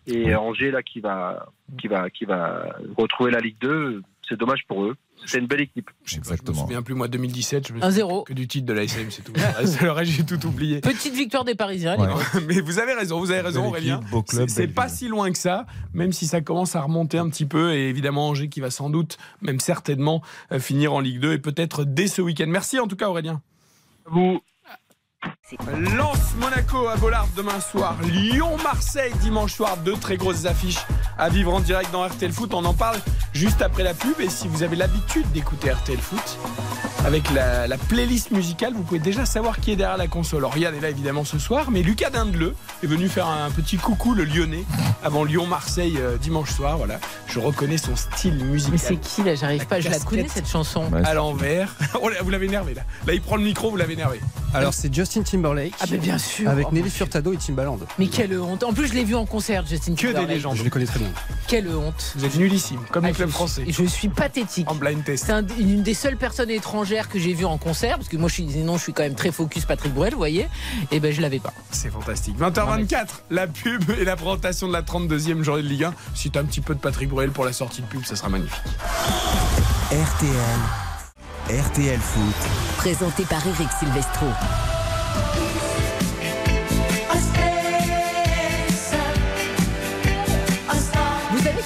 Et. 0.08 0.36
Angers 0.36 0.72
là 0.72 0.84
qui 0.84 1.00
va, 1.00 1.48
qui 1.80 1.88
va, 1.88 2.10
qui 2.10 2.26
va 2.26 2.76
retrouver 2.98 3.32
la 3.32 3.40
Ligue 3.40 3.58
2. 3.62 4.02
C'est 4.28 4.38
dommage 4.40 4.62
pour 4.68 4.84
eux. 4.86 4.96
C'est 5.26 5.38
une 5.40 5.48
belle 5.48 5.62
équipe. 5.62 5.90
Je 5.90 5.94
pas, 5.94 6.06
je 6.06 6.16
me 6.16 6.20
Exactement. 6.22 6.62
souviens 6.62 6.82
plus 6.82 6.96
moi 6.96 7.08
2017. 7.08 7.68
Je 7.70 7.74
me 7.74 7.80
1-0. 7.80 7.92
souviens 8.10 8.24
que 8.26 8.34
du 8.34 8.48
titre 8.48 8.66
de 8.66 8.74
la 8.74 8.84
SM, 8.84 9.10
c'est 9.12 9.22
tout. 9.22 9.32
Le 9.82 9.92
reste, 9.92 10.12
j'ai 10.12 10.26
tout 10.26 10.46
oublié. 10.46 10.80
Petite 10.82 11.14
victoire 11.14 11.44
des 11.46 11.56
Parisiens. 11.56 11.96
les 11.96 12.02
Ouais. 12.04 12.08
gars. 12.08 12.40
Mais 12.48 12.60
vous 12.62 12.80
avez 12.80 12.94
raison, 12.94 13.20
vous 13.20 13.32
avez 13.32 13.42
raison 13.42 13.68
Aurélien. 13.68 14.02
C'est- 14.48 14.68
pas 14.68 14.90
si 14.90 15.08
loin 15.08 15.32
que 15.32 15.38
ça, 15.38 15.66
même 15.94 16.12
si 16.14 16.26
ça 16.26 16.42
commence 16.42 16.76
à 16.76 16.82
remonter 16.82 17.18
un 17.18 17.30
petit 17.30 17.46
peu. 17.46 17.74
Et 17.74 17.88
évidemment, 17.90 18.30
Angers 18.30 18.50
qui 18.50 18.60
va 18.62 18.70
sans 18.70 18.90
doute, 18.90 19.18
même 19.42 19.60
certainement, 19.60 20.22
euh, 20.52 20.60
finir 20.60 20.94
en 20.94 21.00
Ligue 21.00 21.20
2 21.20 21.34
et 21.34 21.40
peut-être 21.40 21.86
dès 21.86 22.08
ce 22.08 22.22
week-end. 22.22 22.46
Merci 22.48 22.80
en 22.80 22.88
tout 22.88 22.96
cas, 22.98 23.08
Aurélien. 23.10 23.42
Vous, 24.06 24.42
Lance 25.98 26.34
Monaco 26.40 26.88
à 26.88 26.96
Bollard 26.98 27.28
demain 27.36 27.60
soir. 27.60 27.96
Lyon-Marseille 28.04 29.14
dimanche 29.22 29.54
soir. 29.54 29.78
Deux 29.78 29.96
très 29.98 30.18
grosses 30.18 30.46
affiches 30.46 30.80
à 31.18 31.30
vivre 31.30 31.54
en 31.54 31.60
direct 31.60 31.92
dans 31.92 32.06
RTL 32.08 32.32
Foot. 32.32 32.54
On 32.54 32.66
en 32.66 32.74
parle 32.74 32.98
juste 33.34 33.62
après 33.62 33.84
la 33.84 33.94
pub. 33.94 34.20
Et 34.20 34.30
si 34.30 34.48
vous 34.48 34.64
avez 34.64 34.76
l'habitude 34.76 35.30
d'écouter 35.32 35.72
RTL 35.72 36.00
Foot, 36.00 36.38
avec 37.06 37.30
la, 37.32 37.68
la 37.68 37.78
playlist 37.78 38.32
musicale, 38.32 38.74
vous 38.74 38.84
pouvez 38.84 39.00
déjà 39.00 39.26
savoir 39.26 39.60
qui 39.60 39.72
est 39.72 39.76
derrière 39.76 39.98
la 39.98 40.08
console. 40.08 40.44
Oriane 40.46 40.76
est 40.76 40.82
là 40.82 40.90
évidemment 40.90 41.26
ce 41.26 41.38
soir, 41.38 41.70
mais 41.70 41.82
Lucas 41.84 42.10
Dindeleu 42.10 42.56
est 42.84 42.88
venu 42.88 43.08
faire 43.10 43.28
un 43.28 43.52
petit 43.52 43.78
coucou, 43.78 44.14
le 44.14 44.24
lyonnais, 44.24 44.64
avant 45.04 45.24
Lyon-Marseille 45.24 45.98
euh, 46.00 46.18
dimanche 46.18 46.52
soir. 46.52 46.78
Voilà, 46.78 47.00
je 47.28 47.40
reconnais 47.40 47.78
son 47.78 47.96
style 47.96 48.36
Mais 48.40 48.44
musical. 48.46 48.80
c'est 48.80 48.96
qui 48.98 49.24
là? 49.24 49.36
J'arrive 49.36 49.68
pas, 49.68 49.80
je 49.82 49.90
la 49.90 50.00
connais 50.00 50.28
cette 50.30 50.50
chanson. 50.50 50.86
À 51.04 51.14
l'envers. 51.14 51.76
Oh 52.02 52.10
là, 52.10 52.18
vous 52.22 52.32
l'avez 52.32 52.48
énervé 52.48 52.74
là. 52.74 52.82
Là, 53.08 53.14
il 53.14 53.22
prend 53.22 53.38
le 53.38 53.44
micro, 53.44 53.70
vous 53.70 53.78
l'avez 53.78 53.94
énervé. 53.94 54.20
Alors 54.54 54.74
c'est 54.74 54.94
Justin 54.94 55.13
Timberlake 55.22 55.74
Ah, 55.80 55.86
mais 55.92 55.98
bien 55.98 56.18
sûr. 56.18 56.50
avec 56.50 56.68
Oh, 56.70 56.74
Nelly 56.74 56.90
Furtado 56.90 57.32
et 57.34 57.38
Timbaland. 57.38 57.78
Mais 58.00 58.08
quelle 58.08 58.40
honte. 58.40 58.64
En 58.64 58.74
plus, 58.74 58.88
je 58.88 58.94
l'ai 58.94 59.04
vu 59.04 59.16
en 59.16 59.26
concert, 59.26 59.66
Justin 59.66 59.94
Que 59.94 60.02
des 60.08 60.14
Timberlake. 60.14 60.30
légendes. 60.30 60.56
Je 60.58 60.64
les 60.64 60.70
connais 60.70 60.86
très 60.86 61.00
bien. 61.00 61.10
Quelle 61.48 61.68
honte. 61.70 62.14
Vous 62.16 62.26
êtes 62.26 62.36
nullissime, 62.36 62.80
comme 62.92 63.06
Ah, 63.06 63.10
les 63.10 63.14
clubs 63.14 63.30
je, 63.30 63.34
français. 63.34 63.64
je 63.68 63.84
suis 63.84 64.10
pathétique. 64.10 64.70
En 64.72 64.76
blind 64.76 65.04
test. 65.04 65.26
C'est 65.26 65.32
un- 65.34 65.46
une 65.60 65.84
des 65.84 65.94
seules 65.94 66.18
personnes 66.18 66.50
étrangères 66.50 67.10
que 67.10 67.20
j'ai 67.20 67.34
vues 67.34 67.46
en 67.46 67.58
concert, 67.58 67.98
parce 67.98 68.10
que 68.10 68.18
moi, 68.18 68.30
je 68.30 68.34
suis, 68.36 68.50
sinon, 68.52 68.78
je 68.78 68.84
suis 68.84 68.94
quand 68.94 69.04
même 69.04 69.16
très 69.16 69.32
focus 69.32 69.66
Patrick 69.66 69.94
Bruel, 69.94 70.14
vous 70.14 70.18
voyez. 70.18 70.48
Et 70.92 71.00
ben, 71.00 71.12
je 71.14 71.22
l'avais 71.22 71.40
pas. 71.40 71.54
C'est 71.72 71.92
fantastique. 71.92 72.38
20h24, 72.40 73.24
la 73.30 73.48
pub 73.48 73.84
et 74.00 74.06
la 74.06 74.16
présentation 74.16 74.68
de 74.68 74.74
la 74.74 74.82
32e 74.82 75.44
journée 75.44 75.64
de 75.64 75.68
Ligue 75.68 75.84
1. 75.86 75.94
Si 76.16 76.32
t'as 76.32 76.40
un 76.42 76.46
petit 76.46 76.62
peu 76.62 76.74
de 76.76 76.80
Patrick 76.80 77.10
Bruel 77.10 77.32
pour 77.32 77.46
la 77.46 77.54
sortie 77.54 77.82
de 77.82 77.88
pub, 77.88 78.04
ça 78.06 78.16
sera 78.16 78.30
magnifique. 78.30 78.62
RTL. 79.92 81.60
RTL 81.62 82.00
Foot. 82.00 82.36
Présenté 82.78 83.24
par 83.24 83.46
Eric 83.46 83.68
Silvestro. 83.80 84.28
Vous 85.14 85.63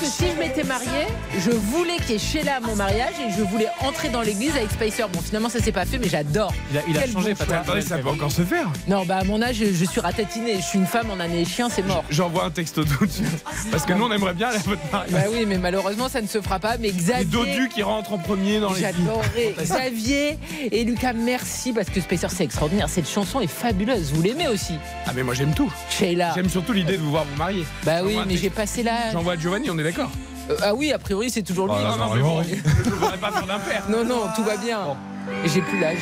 que 0.07 0.13
si 0.13 0.31
je 0.31 0.39
m'étais 0.39 0.63
mariée, 0.63 1.07
je 1.37 1.51
voulais 1.51 1.97
qu'il 1.97 2.11
y 2.11 2.15
ait 2.15 2.19
Sheila 2.19 2.57
à 2.57 2.59
mon 2.59 2.75
mariage 2.75 3.13
et 3.19 3.31
je 3.37 3.41
voulais 3.43 3.67
entrer 3.81 4.09
dans 4.09 4.21
l'église 4.21 4.55
avec 4.55 4.71
Spicer. 4.71 5.03
Bon, 5.11 5.19
finalement, 5.21 5.49
ça 5.49 5.59
s'est 5.59 5.71
pas 5.71 5.85
fait, 5.85 5.97
mais 5.97 6.07
j'adore. 6.07 6.53
Il 6.71 6.77
a, 6.77 6.81
il 6.87 6.97
a 6.97 7.01
Quel 7.01 7.11
changé, 7.11 7.33
bon 7.33 7.37
Patrick. 7.39 7.57
Attendez, 7.61 7.81
ça 7.81 7.97
peut 7.97 8.09
encore 8.09 8.31
se 8.31 8.43
faire. 8.43 8.67
Non, 8.87 9.05
bah 9.05 9.17
à 9.17 9.23
mon 9.25 9.41
âge, 9.41 9.57
je 9.57 9.85
suis 9.85 9.99
ratatinée. 9.99 10.57
Je 10.57 10.61
suis 10.61 10.79
une 10.79 10.85
femme 10.85 11.11
en 11.11 11.19
année 11.19 11.43
chien, 11.45 11.67
c'est 11.69 11.81
mort. 11.81 12.03
J'envoie 12.09 12.45
un 12.45 12.51
texto 12.51 12.83
tout 12.85 13.05
de 13.05 13.11
suite. 13.11 13.27
Parce 13.71 13.85
que 13.85 13.93
nous, 13.93 14.05
on 14.05 14.11
aimerait 14.11 14.33
bien 14.33 14.47
aller 14.49 14.59
à 14.59 14.61
votre 14.61 14.81
mariage. 14.91 15.11
Bah 15.11 15.29
oui, 15.31 15.45
mais 15.45 15.57
malheureusement, 15.57 16.07
ça 16.09 16.21
ne 16.21 16.27
se 16.27 16.41
fera 16.41 16.59
pas. 16.59 16.77
Mais 16.77 16.89
Xavier. 16.91 17.25
Dodu 17.25 17.69
qui 17.69 17.83
rentre 17.83 18.13
en 18.13 18.17
premier 18.17 18.59
dans 18.59 18.71
les. 18.73 18.81
J'adorais 18.81 19.55
Xavier 19.61 20.37
et 20.71 20.83
Lucas, 20.85 21.13
merci 21.13 21.73
parce 21.73 21.89
que 21.89 21.99
Spicer 21.99 22.27
c'est 22.29 22.43
extraordinaire. 22.45 22.87
Cette 22.87 23.09
chanson 23.09 23.41
est 23.41 23.47
fabuleuse. 23.47 24.13
Vous 24.13 24.21
l'aimez 24.21 24.47
aussi, 24.47 24.75
Ah, 25.05 25.11
mais 25.13 25.23
moi, 25.23 25.33
j'aime 25.33 25.53
tout. 25.53 25.71
Sheila. 25.89 26.31
J'aime 26.35 26.49
surtout 26.49 26.71
l'idée 26.71 26.97
de 26.97 27.01
vous 27.01 27.11
voir 27.11 27.25
vous 27.25 27.37
marier. 27.37 27.65
Bah 27.83 27.97
oui, 28.03 28.17
mais 28.25 28.37
j'ai 28.37 28.49
passé 28.49 28.83
l'âge. 28.83 29.11
J'envoie 29.13 29.35
Giovanni, 29.35 29.69
on 29.69 29.77
est 29.77 29.83
d'accord 29.83 29.96
Euh, 29.99 30.55
ah 30.63 30.73
oui, 30.73 30.91
a 30.93 30.97
priori 30.99 31.29
c'est 31.29 31.43
toujours 31.43 31.67
lui. 31.67 31.75
Ah, 31.77 31.95
Non, 31.97 32.05
non, 32.05 32.15
mais 32.15 32.21
bon, 32.21 32.41
je 32.43 32.55
ne 32.89 32.95
voudrais 32.95 33.17
pas 33.17 33.31
faire 33.31 33.45
d'impair. 33.47 33.83
Non, 33.89 34.03
non, 34.05 34.21
tout 34.35 34.43
va 34.43 34.55
bien. 34.57 34.79
Bon. 34.85 34.95
J'ai 35.45 35.61
plus 35.61 35.79
l'âge. 35.79 35.97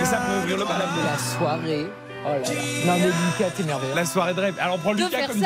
Et 0.00 0.04
ça 0.04 0.16
peut 0.18 0.38
ouvrir 0.42 0.56
le 0.58 0.64
bal. 0.64 0.76
De 0.76 1.04
la 1.04 1.18
soirée. 1.18 1.86
Oh 2.28 2.32
là 2.32 2.38
là. 2.40 2.44
Non 2.86 2.92
mais 2.98 3.06
Lucas, 3.06 3.50
t'es 3.56 3.62
merveilleux. 3.62 3.94
La 3.94 4.04
soirée 4.04 4.34
de 4.34 4.40
rêve. 4.40 4.54
Alors 4.60 4.76
on 4.76 4.78
prend 4.78 4.92
De 4.94 4.98
Lucas 4.98 5.26
comme 5.28 5.38
DJ. 5.38 5.42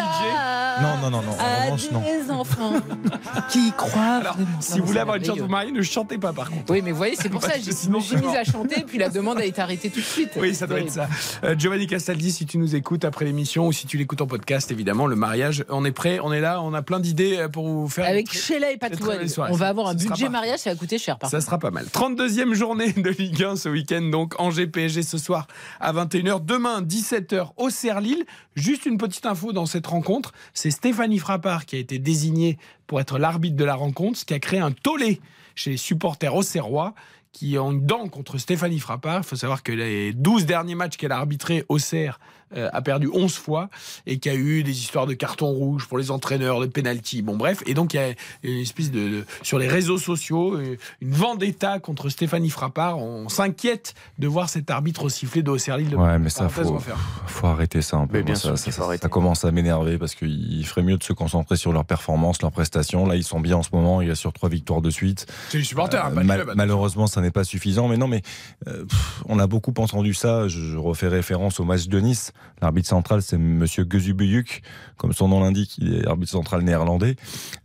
Non, 0.82 0.96
non, 1.02 1.10
non, 1.10 1.22
non. 1.22 1.32
En 1.38 1.64
revanche, 1.64 1.90
non. 1.92 2.00
des 2.00 2.30
enfants 2.30 2.72
qui 3.50 3.72
croient. 3.76 4.02
Alors, 4.20 4.38
Non, 4.38 4.46
si 4.60 4.80
vous 4.80 4.86
voulez 4.86 5.00
avoir 5.00 5.16
une 5.16 5.24
chance 5.24 5.36
de 5.36 5.42
vous 5.42 5.48
marier, 5.48 5.70
ne 5.72 5.82
chantez 5.82 6.18
pas 6.18 6.32
par 6.32 6.50
contre. 6.50 6.70
Oui, 6.72 6.80
mais 6.82 6.90
vous 6.92 6.96
voyez, 6.96 7.14
c'est 7.16 7.28
pour 7.28 7.42
ça. 7.42 7.50
Que 7.52 7.60
j'ai- 7.60 7.72
Je 7.84 7.90
me 7.90 8.00
suis 8.00 8.16
mise 8.16 8.34
à 8.34 8.44
chanter, 8.44 8.82
puis 8.86 8.98
la 8.98 9.08
demande 9.10 9.38
a 9.38 9.44
été 9.44 9.60
arrêtée 9.60 9.90
tout 9.90 10.00
de 10.00 10.04
suite. 10.04 10.30
Oui, 10.36 10.54
ça 10.54 10.66
doit 10.66 10.80
être 10.80 10.90
ça. 10.90 11.08
Euh, 11.44 11.54
Giovanni 11.58 11.86
Castaldi, 11.86 12.32
si 12.32 12.46
tu 12.46 12.56
nous 12.58 12.74
écoutes 12.74 13.04
après 13.04 13.24
l'émission 13.26 13.66
ou 13.66 13.72
si 13.72 13.86
tu 13.86 13.96
l'écoutes 13.98 14.22
en 14.22 14.26
podcast, 14.26 14.70
évidemment, 14.70 15.06
le 15.06 15.16
mariage, 15.16 15.64
on 15.68 15.84
est 15.84 15.92
prêt, 15.92 16.18
on 16.22 16.32
est 16.32 16.40
là, 16.40 16.60
on 16.62 16.72
a 16.74 16.82
plein 16.82 17.00
d'idées 17.00 17.36
euh, 17.38 17.48
pour 17.48 17.66
vous 17.68 17.88
faire. 17.88 18.06
Avec 18.06 18.32
Sheila 18.32 18.70
et 18.72 18.78
très 18.78 18.90
Patou, 18.90 19.06
belle 19.06 19.28
soirée. 19.28 19.52
on 19.52 19.56
va 19.56 19.68
avoir 19.68 19.88
un 19.88 19.94
budget 19.94 20.28
mariage, 20.30 20.60
ça 20.60 20.70
va 20.70 20.76
coûter 20.76 20.96
cher 20.98 21.18
par 21.18 21.28
Ça 21.30 21.40
sera 21.42 21.58
pas 21.58 21.70
mal. 21.70 21.84
32e 21.92 22.54
journée 22.54 22.92
de 22.92 23.10
Ligue 23.10 23.42
1 23.44 23.56
ce 23.56 23.68
week-end, 23.68 24.02
donc 24.10 24.34
Angers 24.40 24.66
PSG 24.66 25.02
ce 25.02 25.18
soir 25.18 25.46
à 25.80 25.92
21h. 25.92 26.44
Demain, 26.44 26.71
17h, 26.80 27.50
au 27.56 27.68
Lille. 28.00 28.24
Juste 28.54 28.86
une 28.86 28.96
petite 28.96 29.26
info 29.26 29.52
dans 29.52 29.66
cette 29.66 29.86
rencontre 29.86 30.32
c'est 30.54 30.70
Stéphanie 30.70 31.18
Frappard 31.18 31.66
qui 31.66 31.76
a 31.76 31.78
été 31.78 31.98
désignée 31.98 32.58
pour 32.86 33.00
être 33.00 33.18
l'arbitre 33.18 33.56
de 33.56 33.64
la 33.64 33.74
rencontre, 33.74 34.18
ce 34.18 34.24
qui 34.24 34.34
a 34.34 34.38
créé 34.38 34.60
un 34.60 34.72
tollé 34.72 35.20
chez 35.54 35.70
les 35.70 35.76
supporters 35.76 36.34
auxerrois 36.34 36.94
qui 37.32 37.58
ont 37.58 37.72
une 37.72 37.86
dent 37.86 38.08
contre 38.08 38.38
Stéphanie 38.38 38.78
Frappard. 38.78 39.20
Il 39.20 39.24
faut 39.24 39.36
savoir 39.36 39.62
que 39.62 39.72
les 39.72 40.12
12 40.12 40.44
derniers 40.44 40.74
matchs 40.74 40.96
qu'elle 40.96 41.12
a 41.12 41.16
arbitrés, 41.16 41.64
Auxerre 41.68 42.20
euh, 42.20 42.41
a 42.54 42.82
perdu 42.82 43.08
11 43.12 43.34
fois 43.34 43.68
et 44.06 44.18
qu'il 44.18 44.32
y 44.32 44.34
a 44.34 44.38
eu 44.38 44.62
des 44.62 44.78
histoires 44.78 45.06
de 45.06 45.14
carton 45.14 45.46
rouge 45.46 45.86
pour 45.88 45.98
les 45.98 46.10
entraîneurs, 46.10 46.60
de 46.60 46.66
penalty. 46.66 47.22
Bon, 47.22 47.36
bref. 47.36 47.62
Et 47.66 47.74
donc, 47.74 47.94
il 47.94 47.96
y 47.96 48.00
a 48.00 48.08
une 48.42 48.58
espèce 48.60 48.90
de, 48.90 49.08
de- 49.08 49.24
sur 49.42 49.58
les 49.58 49.68
réseaux 49.68 49.98
sociaux, 49.98 50.54
euh, 50.56 50.76
une 51.00 51.12
vendetta 51.12 51.78
contre 51.78 52.08
Stéphanie 52.08 52.50
Frappard. 52.50 52.98
On 52.98 53.28
s'inquiète 53.28 53.94
de 54.18 54.26
voir 54.26 54.48
cet 54.48 54.70
arbitre 54.70 55.08
siffler 55.08 55.42
de. 55.42 55.52
Ouais, 55.52 56.18
mais 56.18 56.28
ça, 56.30 56.48
faut, 56.48 56.78
faut 57.26 57.46
arrêter 57.46 57.82
ça 57.82 57.96
un 57.98 58.06
peu. 58.06 58.18
Mais 58.18 58.22
bien 58.22 58.34
Moi, 58.34 58.40
sûr 58.40 58.58
ça, 58.58 58.64
commence 59.08 59.44
à 59.44 59.50
m'énerver 59.52 59.98
parce 59.98 60.14
qu'il 60.14 60.64
ferait 60.66 60.82
mieux 60.82 60.96
de 60.96 61.02
se 61.02 61.12
concentrer 61.12 61.56
sur 61.56 61.72
leurs 61.72 61.84
performances, 61.84 62.42
leurs 62.42 62.52
prestations. 62.52 63.06
Là, 63.06 63.16
ils 63.16 63.24
sont 63.24 63.40
bien 63.40 63.56
en 63.58 63.62
ce 63.62 63.70
moment. 63.72 64.00
Il 64.02 64.08
y 64.08 64.10
a 64.10 64.14
sur 64.14 64.32
trois 64.32 64.48
victoires 64.48 64.80
de 64.82 64.90
suite. 64.90 65.26
C'est 65.50 65.58
les 65.58 65.64
supporters, 65.64 66.04
hein, 66.04 66.10
Euh, 66.10 66.14
pas 66.14 66.20
le 66.20 66.26
mal- 66.26 66.36
club, 66.38 66.48
attention. 66.48 66.56
malheureusement, 66.56 67.06
ça 67.06 67.20
n'est 67.20 67.30
pas 67.30 67.44
suffisant. 67.44 67.88
Mais 67.88 67.96
non, 67.96 68.08
mais 68.08 68.22
euh, 68.66 68.84
pff, 68.84 69.22
on 69.28 69.38
a 69.38 69.46
beaucoup 69.46 69.72
entendu 69.78 70.14
ça. 70.14 70.48
Je, 70.48 70.58
je 70.60 70.76
refais 70.76 71.08
référence 71.08 71.60
au 71.60 71.64
match 71.64 71.86
de 71.88 72.00
Nice. 72.00 72.32
L'arbitre 72.60 72.88
central, 72.88 73.22
c'est 73.22 73.38
Monsieur 73.38 73.84
Gözübüyük, 73.84 74.62
comme 74.96 75.12
son 75.12 75.28
nom 75.28 75.40
l'indique. 75.40 75.76
Il 75.78 75.94
est 75.94 76.06
arbitre 76.06 76.30
central 76.32 76.62
néerlandais, 76.62 77.16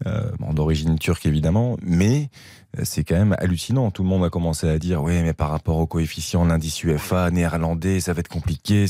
euh, 0.08 0.32
d'origine 0.54 0.98
turque 0.98 1.26
évidemment, 1.26 1.78
mais 1.82 2.30
euh, 2.78 2.82
c'est 2.84 3.04
quand 3.04 3.16
même 3.16 3.36
hallucinant. 3.40 3.92
Tout 3.92 4.04
le 4.04 4.10
monde 4.10 4.24
a 4.24 4.30
commencé 4.30 4.68
à 4.68 4.80
dire, 4.80 5.04
oui, 5.04 5.22
mais 5.22 5.34
par 5.34 5.50
rapport 5.50 5.78
au 5.78 5.86
coefficient, 5.86 6.46
l'indice 6.46 6.84
UFA 6.84 7.30
néerlandais, 7.32 8.00
ça 8.00 8.14
va 8.14 8.20
être 8.20 8.28
compliqué. 8.28 8.86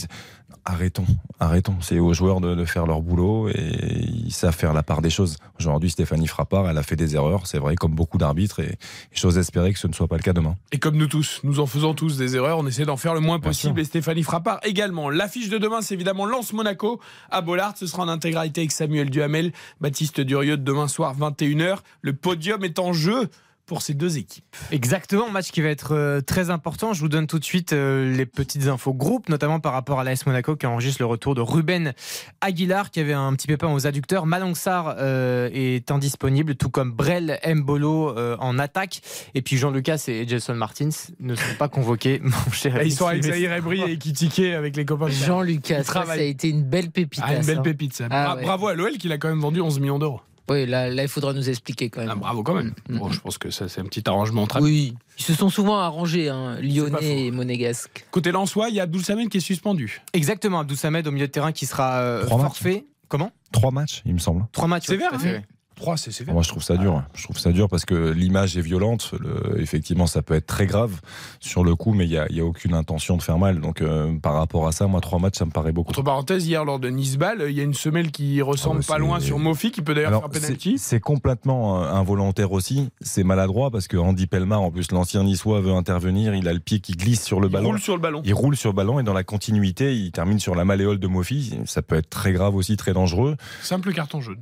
Arrêtons, 0.70 1.06
arrêtons. 1.40 1.78
C'est 1.80 1.98
aux 1.98 2.14
joueurs 2.14 2.42
de, 2.42 2.54
de 2.54 2.66
faire 2.66 2.86
leur 2.86 3.02
boulot 3.02 3.48
et 3.48 4.04
ils 4.26 4.34
savent 4.34 4.54
faire 4.54 4.74
la 4.74 4.84
part 4.84 5.02
des 5.02 5.10
choses. 5.10 5.38
Aujourd'hui, 5.58 5.90
Stéphanie 5.90 6.28
Frappard, 6.28 6.70
elle 6.70 6.78
a 6.78 6.84
fait 6.84 6.98
des 6.98 7.16
erreurs, 7.16 7.48
c'est 7.48 7.58
vrai, 7.58 7.76
comme 7.76 7.94
beaucoup 7.94 8.18
d'arbitres, 8.18 8.60
et, 8.60 8.74
et 8.74 8.78
j'ose 9.14 9.38
espérer 9.38 9.72
que 9.72 9.80
ce 9.80 9.88
ne 9.88 9.94
soit 9.94 10.10
pas 10.10 10.18
le 10.18 10.24
cas 10.24 10.34
demain. 10.34 10.56
Et 10.74 10.78
comme 10.78 10.98
nous 10.98 11.08
tous, 11.08 11.40
nous 11.44 11.62
en 11.62 11.68
faisons 11.68 11.94
tous 11.94 12.18
des 12.18 12.36
erreurs, 12.36 12.58
on 12.58 12.68
essaie 12.68 12.84
d'en 12.84 12.98
faire 12.98 13.14
le 13.14 13.22
moins 13.22 13.40
possible. 13.40 13.80
Et 13.80 13.86
Stéphanie 13.86 14.24
Frappard 14.24 14.60
également. 14.64 15.10
L'affiche 15.10 15.48
de 15.48 15.58
demain, 15.58 15.80
c'est 15.82 15.94
évidemment 15.94 16.26
Lance 16.26 16.52
Monaco 16.52 17.00
à 17.32 17.40
Bollard. 17.40 17.78
Ce 17.78 17.88
sera 17.88 18.04
en 18.04 18.10
intégralité 18.10 18.60
avec 18.60 18.74
Samuel 18.74 19.10
Duhamel, 19.10 19.54
Baptiste 19.80 20.20
Durieux 20.20 20.58
demain 20.58 20.90
soir 20.90 21.16
21h. 21.18 21.78
Le 22.02 22.12
podium 22.12 22.66
est 22.66 22.78
en 22.80 22.92
jeu 22.92 23.30
pour 23.68 23.82
ces 23.82 23.94
deux 23.94 24.18
équipes. 24.18 24.46
Exactement, 24.72 25.30
match 25.30 25.52
qui 25.52 25.62
va 25.62 25.70
être 25.70 25.94
euh, 25.94 26.22
très 26.22 26.50
important. 26.50 26.94
Je 26.94 27.02
vous 27.02 27.10
donne 27.10 27.28
tout 27.28 27.38
de 27.38 27.44
suite 27.44 27.74
euh, 27.74 28.16
les 28.16 28.26
petites 28.26 28.68
infos 28.68 28.94
groupes, 28.94 29.30
notamment 29.30 29.60
par 29.60 29.74
rapport 29.74 30.00
à 30.00 30.04
l'AS 30.04 30.26
Monaco 30.26 30.56
qui 30.56 30.66
enregistre 30.66 31.02
le 31.02 31.06
retour 31.06 31.36
de 31.36 31.42
Ruben 31.42 31.94
Aguilar 32.42 32.90
qui 32.90 33.02
avait 33.02 33.14
un 33.14 33.34
petit 33.34 33.46
pépin 33.46 33.72
aux 33.72 33.86
adducteurs. 33.86 34.26
Malangsar 34.26 34.96
euh, 34.98 35.50
est 35.54 35.92
indisponible, 35.92 36.56
tout 36.56 36.70
comme 36.70 36.94
Brel 36.94 37.40
Mbolo 37.46 38.18
euh, 38.18 38.38
en 38.40 38.58
attaque. 38.58 39.02
Et 39.36 39.42
puis 39.42 39.58
Jean-Lucas 39.58 40.06
et 40.08 40.26
Jason 40.26 40.56
Martins 40.56 40.90
ne 41.20 41.36
sont 41.36 41.56
pas 41.60 41.68
convoqués, 41.68 42.20
mon 42.24 42.52
cher. 42.52 42.82
Et 42.82 42.88
ils 42.88 42.94
sont 42.94 43.08
avec 43.08 43.24
Zahir 43.24 43.52
Ebri 43.52 43.82
et 43.82 43.98
Kitike 43.98 44.40
avec 44.40 44.78
les 44.78 44.86
copains. 44.86 45.08
de 45.08 45.12
Jean-Lucas, 45.12 45.80
Il 45.80 45.84
ça, 45.86 46.06
ça 46.06 46.12
a 46.14 46.18
été 46.18 46.50
une 46.50 46.64
belle 46.64 46.90
pépite. 46.90 47.22
Ah, 47.22 47.36
une 47.36 47.46
belle 47.46 47.58
ça. 47.58 47.62
pépite, 47.62 47.94
ça. 47.94 48.08
Ah, 48.10 48.36
ouais. 48.36 48.44
Bravo 48.44 48.68
à 48.68 48.76
l'OL 48.76 48.98
qui 48.98 49.10
l'a 49.10 49.18
quand 49.18 49.28
même 49.28 49.42
vendu 49.42 49.60
11 49.60 49.82
millions 49.82 50.00
d'euros. 50.00 50.22
Oui, 50.50 50.66
là, 50.66 50.90
là, 50.90 51.04
il 51.04 51.10
faudra 51.10 51.34
nous 51.34 51.50
expliquer 51.50 51.90
quand 51.90 52.02
même. 52.02 52.10
Ah, 52.12 52.16
bravo 52.16 52.44
quand 52.44 52.54
même. 52.54 52.74
Mm. 52.90 52.98
Bon, 53.00 53.10
je 53.10 53.20
pense 53.20 53.38
que 53.38 53.50
ça, 53.50 53.68
c'est 53.68 53.82
un 53.82 53.86
petit 53.86 54.08
arrangement 54.08 54.44
entre. 54.44 54.62
Oui, 54.62 54.94
ils 55.18 55.24
se 55.24 55.34
sont 55.34 55.50
souvent 55.50 55.78
arrangés, 55.80 56.30
hein, 56.30 56.58
Lyonnais 56.62 57.26
et 57.28 57.32
Monégasque. 57.32 58.06
Côté 58.12 58.32
Lensois, 58.32 58.70
il 58.70 58.76
y 58.76 58.80
a 58.80 58.84
Abdoul 58.84 59.04
Samed 59.04 59.30
qui 59.30 59.38
est 59.38 59.42
suspendu. 59.42 60.02
Exactement, 60.14 60.60
Abdou 60.60 60.76
Samed 60.76 61.06
au 61.08 61.12
milieu 61.12 61.28
de 61.28 61.32
terrain 61.32 61.52
qui 61.52 61.66
sera 61.66 62.00
euh, 62.00 62.22
matchs. 62.24 62.30
forfait. 62.30 62.86
Comment? 63.08 63.32
Trois 63.52 63.72
matchs, 63.72 64.02
il 64.06 64.14
me 64.14 64.20
semble. 64.20 64.46
Trois 64.52 64.68
matchs. 64.68 64.88
Sévère, 64.88 65.14
hein 65.14 65.20
oui. 65.24 65.32
3, 65.78 65.96
c'est 65.98 66.12
sévère. 66.12 66.34
Moi, 66.34 66.44
je 66.44 66.50
trouve 66.50 66.64
ça 66.64 66.76
dur. 66.76 67.04
Je 67.14 67.24
trouve 67.24 67.38
ça 67.40 67.52
dur 67.52 67.70
parce 67.70 67.86
que 67.86 68.12
l'image 68.12 68.58
est 68.58 68.62
violente. 68.62 69.12
Le- 69.20 69.62
effectivement, 69.62 70.08
ça 70.08 70.22
peut 70.22 70.34
être 70.34 70.46
très 70.48 70.66
grave 70.66 71.00
sur 71.40 71.64
le 71.64 71.76
coup, 71.76 71.94
mais 71.94 72.06
il 72.06 72.10
n'y 72.10 72.18
a, 72.18 72.28
il 72.30 72.36
y 72.36 72.40
a 72.42 72.46
aucune 72.46 72.74
intention 72.74 73.16
de 73.18 73.22
faire 73.22 73.38
mal. 73.38 73.62
Donc, 73.62 73.82
euh, 73.82 74.18
par 74.20 74.34
rapport 74.34 74.68
à 74.68 74.72
ça, 74.72 74.88
moi, 74.88 75.00
trois 75.02 75.20
matchs, 75.20 75.38
ça 75.38 75.46
me 75.46 75.52
paraît 75.52 75.72
beaucoup. 75.72 75.92
Entre 75.92 76.02
parenthèses, 76.04 76.46
hier 76.48 76.66
lors 76.66 76.80
de 76.80 76.90
Nice-Ball, 76.90 77.46
il 77.50 77.56
y 77.56 77.60
a 77.62 77.64
une 77.64 77.74
semelle 77.74 78.12
qui 78.12 78.42
ressemble 78.42 78.82
Ah 78.82 78.86
bah, 78.88 78.94
pas 78.96 79.00
loin 79.00 79.20
sur 79.20 79.40
Mofi, 79.40 79.72
qui 79.72 79.82
peut 79.82 79.94
d'ailleurs 79.94 80.20
faire 80.20 80.30
penalty. 80.30 80.78
c'est 80.78 81.00
complètement 81.00 81.84
euh, 81.84 81.92
involontaire 81.94 82.52
aussi. 82.52 82.90
C'est 83.02 83.24
maladroit 83.24 83.72
parce 83.72 83.88
que 83.88 83.98
Andy 83.98 84.28
Pelmar, 84.28 84.62
en 84.62 84.72
plus, 84.72 84.92
l'ancien 84.92 85.24
niçois, 85.24 85.62
veut 85.62 85.72
intervenir. 85.74 86.36
Il 86.36 86.48
a 86.48 86.54
le 86.54 86.60
pied 86.60 86.80
qui 86.80 86.94
glisse 86.94 87.24
sur 87.24 87.40
le 87.40 87.48
Il 87.48 87.52
ballon. 87.52 87.70
roule 87.70 87.80
sur 87.80 87.96
le 87.96 88.02
ballon. 88.02 88.22
Il 88.26 88.34
roule 88.34 88.58
sur 88.58 88.72
le 88.72 88.76
ballon 88.76 89.00
et 89.00 89.04
dans 89.04 89.14
la 89.14 89.24
continuité, 89.24 89.96
il 89.96 90.12
termine 90.12 90.40
sur 90.40 90.56
la 90.56 90.66
malléole 90.66 91.00
de 91.00 91.08
Mofi. 91.08 91.58
Ça 91.66 91.82
peut 91.82 91.96
être 91.96 92.10
très 92.10 92.34
grave 92.34 92.56
aussi, 92.56 92.78
très 92.78 92.94
dangereux. 92.94 93.36
Simple 93.62 93.94
carton 93.94 94.22
jaune. 94.22 94.38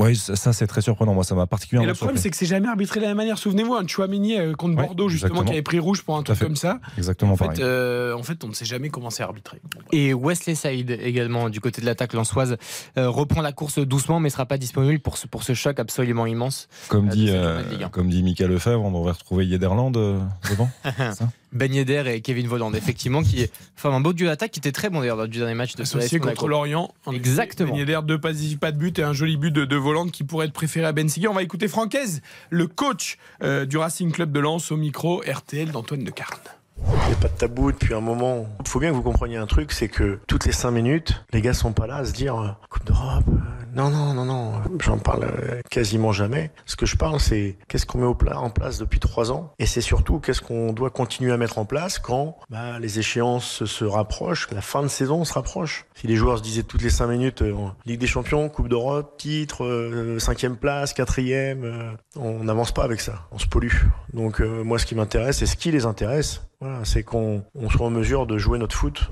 Oui, 0.00 0.16
ça, 0.16 0.52
c'est 0.52 0.66
très 0.66 0.80
surprenant. 0.80 1.14
Moi, 1.14 1.24
ça 1.24 1.34
m'a 1.34 1.42
Et 1.42 1.46
particulièrement 1.46 1.88
le 1.88 1.94
problème, 1.94 2.16
c'est 2.16 2.30
que 2.30 2.36
c'est 2.36 2.46
jamais 2.46 2.68
arbitré 2.68 3.00
de 3.00 3.04
la 3.04 3.10
même 3.10 3.18
manière. 3.18 3.38
Souvenez-vous, 3.38 3.74
un 3.74 3.86
Chouameni 3.86 4.38
euh, 4.38 4.54
contre 4.54 4.76
Ouais, 4.76 4.86
Bordeaux, 4.86 5.08
justement, 5.08 5.28
exactement. 5.28 5.46
qui 5.46 5.52
avait 5.52 5.62
pris 5.62 5.78
rouge 5.78 6.02
pour 6.02 6.16
un 6.16 6.22
truc 6.22 6.38
comme 6.38 6.56
ça. 6.56 6.80
Exactement 6.96 7.32
En 7.32 7.36
fait, 7.36 7.60
euh, 7.60 8.14
en 8.14 8.22
fait, 8.22 8.42
on 8.44 8.48
ne 8.48 8.54
sait 8.54 8.64
jamais 8.64 8.88
comment 8.88 9.10
c'est 9.10 9.22
arbitré. 9.22 9.60
Et 9.92 10.14
Wesley 10.14 10.54
Saïd 10.54 10.90
également 11.02 11.50
du 11.50 11.60
côté 11.60 11.80
de 11.80 11.86
l'attaque 11.86 12.14
lançoise 12.14 12.56
euh, 12.98 13.08
reprend 13.08 13.42
la 13.42 13.52
course 13.52 13.78
doucement 13.78 14.20
mais 14.20 14.30
sera 14.30 14.46
pas 14.46 14.58
disponible 14.58 15.00
pour 15.00 15.18
ce, 15.18 15.26
pour 15.26 15.42
ce 15.42 15.54
choc 15.54 15.78
absolument 15.78 16.26
immense. 16.26 16.68
Comme 16.88 17.08
euh, 17.08 17.12
dit, 17.12 17.26
euh, 17.30 17.62
comme 17.90 18.08
dit 18.08 18.22
Mika 18.22 18.46
Lefebvre, 18.46 18.82
on 18.82 18.90
devrait 18.92 19.12
retrouver 19.12 19.46
Yederland 19.46 19.96
euh, 19.96 20.18
devant. 20.48 20.70
Ben 21.52 21.72
Yedder 21.72 22.04
et 22.06 22.20
Kevin 22.20 22.46
Voland 22.46 22.72
effectivement 22.74 23.22
qui 23.22 23.46
forment 23.76 23.96
un 23.96 24.00
beau 24.00 24.12
duo 24.12 24.26
d'attaque 24.26 24.52
qui 24.52 24.60
était 24.60 24.72
très 24.72 24.88
bon 24.90 25.00
d'ailleurs 25.00 25.16
lors 25.16 25.28
du 25.28 25.38
dernier 25.38 25.54
match 25.54 25.74
de 25.74 25.82
Associé 25.82 26.18
Monaco. 26.18 26.36
contre 26.36 26.48
l'Orient. 26.48 26.94
En 27.06 27.12
Exactement. 27.12 27.72
Ben 27.72 27.78
Yedder, 27.78 28.00
deux 28.04 28.20
passes 28.20 28.36
décisives, 28.36 28.58
pas 28.58 28.72
de 28.72 28.78
but 28.78 28.98
et 28.98 29.02
un 29.02 29.12
joli 29.12 29.36
but 29.36 29.50
de, 29.50 29.64
de 29.64 29.76
volante 29.76 30.12
qui 30.12 30.24
pourrait 30.24 30.46
être 30.46 30.52
préféré 30.52 30.86
à 30.86 30.92
Ben 30.92 31.08
Sigui. 31.08 31.28
On 31.28 31.34
va 31.34 31.42
écouter 31.42 31.68
Francaise, 31.68 32.22
le 32.50 32.66
coach 32.66 33.18
euh, 33.42 33.66
du 33.66 33.76
Racing 33.78 34.12
Club 34.12 34.32
de 34.32 34.40
Lens 34.40 34.70
au 34.70 34.76
micro 34.76 35.22
RTL 35.26 35.70
d'Antoine 35.70 36.04
de 36.04 36.10
Carne. 36.10 36.38
Il 36.86 37.06
n'y 37.08 37.12
a 37.12 37.16
pas 37.20 37.28
de 37.28 37.36
tabou 37.36 37.72
depuis 37.72 37.94
un 37.94 38.00
moment. 38.00 38.46
Il 38.60 38.68
faut 38.68 38.78
bien 38.80 38.90
que 38.90 38.94
vous 38.94 39.02
compreniez 39.02 39.36
un 39.36 39.46
truc, 39.46 39.72
c'est 39.72 39.88
que 39.88 40.20
toutes 40.26 40.46
les 40.46 40.52
cinq 40.52 40.70
minutes, 40.70 41.24
les 41.32 41.40
gars 41.40 41.54
sont 41.54 41.72
pas 41.72 41.86
là 41.86 41.96
à 41.96 42.04
se 42.04 42.12
dire 42.12 42.38
euh, 42.38 42.48
Coupe 42.68 42.84
d'Europe. 42.86 43.24
euh, 43.28 43.32
non, 43.74 43.90
non, 43.90 44.14
non, 44.14 44.24
non. 44.24 44.52
J'en 44.80 44.98
parle 44.98 45.24
euh, 45.24 45.60
quasiment 45.70 46.12
jamais. 46.12 46.50
Ce 46.66 46.76
que 46.76 46.86
je 46.86 46.96
parle, 46.96 47.20
c'est 47.20 47.56
qu'est-ce 47.68 47.86
qu'on 47.86 47.98
met 47.98 48.06
au 48.06 48.14
pla- 48.14 48.38
en 48.40 48.50
place 48.50 48.78
depuis 48.78 48.98
trois 49.00 49.30
ans, 49.32 49.52
et 49.58 49.66
c'est 49.66 49.80
surtout 49.80 50.18
qu'est-ce 50.18 50.40
qu'on 50.40 50.72
doit 50.72 50.90
continuer 50.90 51.32
à 51.32 51.36
mettre 51.36 51.58
en 51.58 51.64
place 51.64 51.98
quand 51.98 52.36
bah, 52.48 52.78
les 52.80 52.98
échéances 52.98 53.64
se 53.64 53.84
rapprochent, 53.84 54.48
la 54.52 54.60
fin 54.62 54.82
de 54.82 54.88
saison 54.88 55.24
se 55.24 55.32
rapproche. 55.34 55.86
Si 55.94 56.06
les 56.06 56.16
joueurs 56.16 56.38
se 56.38 56.42
disaient 56.42 56.62
toutes 56.64 56.82
les 56.82 56.90
cinq 56.90 57.06
minutes 57.08 57.42
euh, 57.42 57.54
Ligue 57.86 58.00
des 58.00 58.06
Champions, 58.06 58.48
Coupe 58.48 58.68
d'Europe, 58.68 59.16
titre, 59.18 59.64
euh, 59.64 60.18
cinquième 60.18 60.56
place, 60.56 60.92
quatrième, 60.92 61.64
euh, 61.64 61.90
on 62.16 62.44
n'avance 62.44 62.72
pas 62.72 62.84
avec 62.84 63.00
ça. 63.00 63.26
On 63.32 63.38
se 63.38 63.46
pollue. 63.46 63.72
Donc 64.12 64.40
euh, 64.40 64.64
moi, 64.64 64.78
ce 64.78 64.86
qui 64.86 64.94
m'intéresse 64.94 65.42
et 65.42 65.46
ce 65.46 65.56
qui 65.56 65.70
les 65.70 65.86
intéresse, 65.86 66.42
voilà, 66.60 66.84
c'est 66.84 67.02
qu'on 67.02 67.44
on 67.54 67.70
soit 67.70 67.86
en 67.86 67.90
mesure 67.90 68.26
de 68.26 68.36
jouer 68.38 68.58
notre 68.58 68.76
foot. 68.76 69.08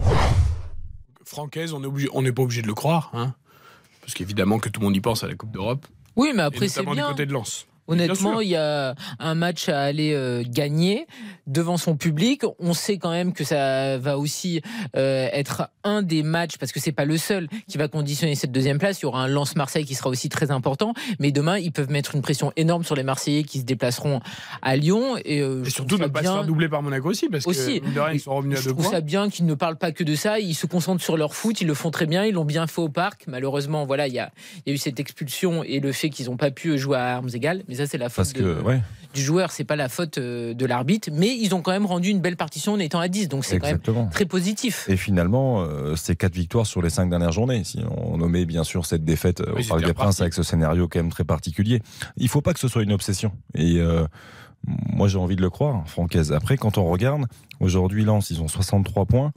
Francaise, 1.24 1.72
on 1.72 1.82
est 1.82 1.87
obligé- 1.87 2.08
on 2.12 2.22
n'est 2.22 2.32
pas 2.32 2.42
obligé 2.42 2.62
de 2.62 2.66
le 2.66 2.74
croire, 2.74 3.11
hein, 3.14 3.34
parce 4.00 4.14
qu'évidemment 4.14 4.58
que 4.58 4.68
tout 4.68 4.80
le 4.80 4.87
monde 4.87 4.96
y 4.96 5.00
pense 5.00 5.24
à 5.24 5.28
la 5.28 5.34
Coupe 5.34 5.50
d'Europe, 5.50 5.87
Oui, 6.16 6.32
mais 6.34 6.42
après, 6.42 6.68
c'est 6.68 6.80
notamment 6.80 6.92
du 6.94 7.00
bien. 7.00 7.08
côté 7.11 7.26
de 7.26 7.32
Lens. 7.32 7.66
Honnêtement, 7.88 8.40
il 8.40 8.48
y 8.48 8.57
a 8.57 8.94
un 9.18 9.35
match 9.35 9.68
à 9.68 9.81
aller 9.81 10.12
euh, 10.14 10.44
gagner 10.46 11.07
devant 11.46 11.77
son 11.77 11.96
public. 11.96 12.42
On 12.59 12.74
sait 12.74 12.98
quand 12.98 13.11
même 13.11 13.33
que 13.33 13.44
ça 13.44 13.98
va 13.98 14.18
aussi 14.18 14.61
euh, 14.96 15.29
être 15.33 15.68
un 15.85 16.03
des 16.03 16.22
matchs, 16.22 16.59
parce 16.59 16.70
que 16.72 16.81
c'est 16.81 16.92
pas 16.92 17.05
le 17.07 17.16
seul 17.16 17.48
qui 17.66 17.79
va 17.79 17.88
conditionner 17.88 18.35
cette 18.35 18.53
deuxième 18.53 18.79
place. 18.79 19.01
Il 19.01 19.05
y 19.05 19.07
aura 19.07 19.22
un 19.22 19.29
Lance 19.29 19.57
Marseille 19.57 19.85
qui 19.87 19.94
sera 19.94 20.11
aussi 20.11 20.29
très 20.29 20.51
important. 20.51 20.92
Mais 21.18 21.33
demain, 21.33 21.59
ils 21.59 21.72
peuvent 21.72 21.90
mettre 21.90 22.14
une 22.14 22.22
pression 22.22 22.53
énorme 22.57 22.85
sur 22.85 22.94
les 22.94 23.03
Marseillais 23.03 23.42
qui 23.42 23.59
se 23.61 23.64
déplaceront 23.64 24.20
à 24.62 24.77
Lyon. 24.77 25.16
Et, 25.24 25.40
euh, 25.40 25.62
Et 25.62 25.64
je 25.64 25.70
surtout 25.70 25.96
trouve 25.96 26.07
ne 26.07 26.12
pas 26.12 26.20
bien. 26.20 26.31
se 26.33 26.37
faire 26.37 26.46
doubler 26.46 26.68
par 26.68 26.83
Monaco 26.83 27.09
aussi, 27.09 27.29
parce 27.29 27.46
Aussi. 27.46 27.81
que 27.81 28.12
ils 28.12 28.20
sont 28.20 28.35
revenus 28.35 28.59
à 28.59 28.61
Je 28.61 28.66
deux 28.68 28.72
trouve 28.74 28.85
points. 28.85 28.92
ça 28.92 29.01
bien 29.01 29.31
qu'ils 29.31 29.46
ne 29.46 29.55
parlent 29.55 29.79
pas 29.79 29.92
que 29.92 30.05
de 30.05 30.14
ça. 30.14 30.38
Ils 30.38 30.55
se 30.55 30.66
concentrent 30.66 31.03
sur 31.03 31.16
leur 31.16 31.35
foot. 31.35 31.61
Ils 31.61 31.66
le 31.66 31.74
font 31.74 31.90
très 31.90 32.07
bien. 32.07 32.24
Ils 32.24 32.35
l'ont 32.35 32.44
bien 32.44 32.66
fait 32.66 32.81
au 32.83 32.88
parc. 32.90 33.24
Malheureusement, 33.27 33.87
voilà, 33.87 34.07
il 34.09 34.14
y 34.14 34.18
a, 34.18 34.31
il 34.66 34.70
y 34.70 34.72
a 34.72 34.74
eu 34.74 34.79
cette 34.79 35.01
expulsion 35.01 35.62
et 35.64 35.81
le 35.81 35.92
fait 35.92 36.11
qu'ils 36.11 36.27
n'ont 36.27 36.37
pas 36.37 36.51
pu 36.51 36.77
jouer 36.79 36.96
à 36.98 37.16
armes 37.16 37.31
égales. 37.33 37.62
Mais 37.68 37.78
ça, 37.79 37.87
c'est 37.87 37.99
la 37.99 38.09
faute 38.09 38.17
Parce 38.17 38.33
de- 38.35 38.43
que, 38.43 38.62
ouais, 38.62 38.81
du 39.14 39.23
joueur, 39.23 39.51
c'est 39.51 39.64
pas 39.64 39.75
la 39.77 39.88
faute 39.88 40.19
euh, 40.19 40.53
de 40.55 40.67
l'arbitre. 40.67 41.09
Mais 41.12 41.35
ils 41.35 41.55
ont 41.55 41.62
quand 41.62 41.71
même 41.73 41.87
rendu 41.87 42.11
une 42.11 42.21
belle 42.21 42.37
partition 42.37 42.75
en 42.75 42.79
étant 42.79 43.01
à 43.01 43.09
10. 43.09 43.29
Donc 43.29 43.45
c'est 43.45 43.59
quand 43.59 43.69
même 43.69 44.11
très 44.11 44.27
positif. 44.27 44.87
Et 44.88 44.97
finalement, 44.97 45.62
euh, 45.62 45.97
c'est 45.97 46.14
quatre 46.17 46.35
victoires 46.35 46.67
sur 46.67 46.83
les 46.83 46.91
cinq 46.91 47.09
dernières 47.09 47.33
journées. 47.33 47.64
Si 47.64 47.81
on 47.97 48.19
nommait 48.19 48.45
bien 48.45 48.64
sûr 48.64 48.85
cette 48.85 49.05
défaite 49.05 49.41
euh, 49.41 49.55
Oui, 49.57 49.64
au 49.64 49.69
Parc 49.69 49.85
des. 49.85 49.95
Princes 49.95 50.21
avec 50.21 50.35
ce 50.35 50.43
scénario 50.43 50.87
quand 50.88 50.99
même 50.99 51.11
très 51.11 51.25
particulier, 51.25 51.81
il 52.19 52.29
faut 52.29 52.43
pas 52.43 52.53
que 52.53 52.61
ce 52.61 52.69
soit 52.69 52.83
une 52.83 52.93
obsession. 52.93 53.33
Et 53.55 53.79
euh, 53.79 54.07
moi, 54.67 55.09
j'ai 55.09 55.19
envie 55.19 55.37
de 55.37 55.43
le 55.43 55.51
croire, 55.51 55.83
Francaise. 55.88 56.33
Après, 56.33 56.57
quand 56.57 56.79
on 56.79 56.85
regarde, 56.91 57.23
aujourd'hui, 57.61 58.05
Lens, 58.05 58.31
ils 58.31 58.43
ont 58.43 58.49
63 58.49 59.07
points. 59.07 59.33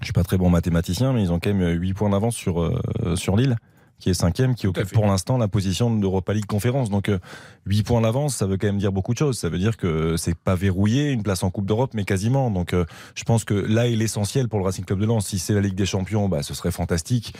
Je 0.00 0.06
suis 0.06 0.12
pas 0.12 0.24
très 0.24 0.36
bon 0.38 0.50
mathématicien, 0.50 1.12
mais 1.12 1.22
ils 1.22 1.32
ont 1.32 1.40
quand 1.40 1.52
même 1.52 1.80
8 1.80 1.94
points 1.94 2.10
d'avance 2.10 2.36
sur, 2.36 2.60
euh, 2.62 3.16
sur 3.16 3.36
Lille, 3.36 3.56
qui 3.98 4.10
est 4.10 4.14
cinquième, 4.14 4.54
qui 4.54 4.66
occupe 4.66 4.92
pour 4.92 5.06
l'instant 5.06 5.38
la 5.38 5.48
position 5.48 5.90
d'Europa 5.94 6.32
League 6.34 6.46
Conférence. 6.46 6.90
Donc, 6.90 7.08
euh, 7.08 7.18
8 7.66 7.82
points 7.82 8.00
d'avance, 8.02 8.34
ça 8.36 8.46
veut 8.46 8.56
quand 8.58 8.66
même 8.66 8.78
dire 8.78 8.92
beaucoup 8.92 9.12
de 9.14 9.18
choses. 9.18 9.38
Ça 9.38 9.48
veut 9.48 9.58
dire 9.58 9.76
que 9.76 10.16
c'est 10.16 10.36
pas 10.36 10.54
verrouillé, 10.54 11.10
une 11.10 11.22
place 11.22 11.42
en 11.42 11.50
Coupe 11.50 11.66
d'Europe, 11.66 11.92
mais 11.94 12.04
quasiment. 12.04 12.50
Donc, 12.50 12.74
euh, 12.74 12.84
je 13.14 13.24
pense 13.24 13.44
que 13.44 13.54
là 13.54 13.86
est 13.88 13.96
l'essentiel 13.96 14.48
pour 14.48 14.58
le 14.58 14.64
Racing 14.66 14.84
Club 14.84 15.00
de 15.00 15.06
Lens. 15.06 15.26
Si 15.26 15.38
c'est 15.38 15.54
la 15.54 15.60
Ligue 15.60 15.74
des 15.74 15.86
Champions, 15.86 16.28
bah, 16.28 16.42
ce 16.42 16.52
serait 16.54 16.70
fantastique. 16.70 17.34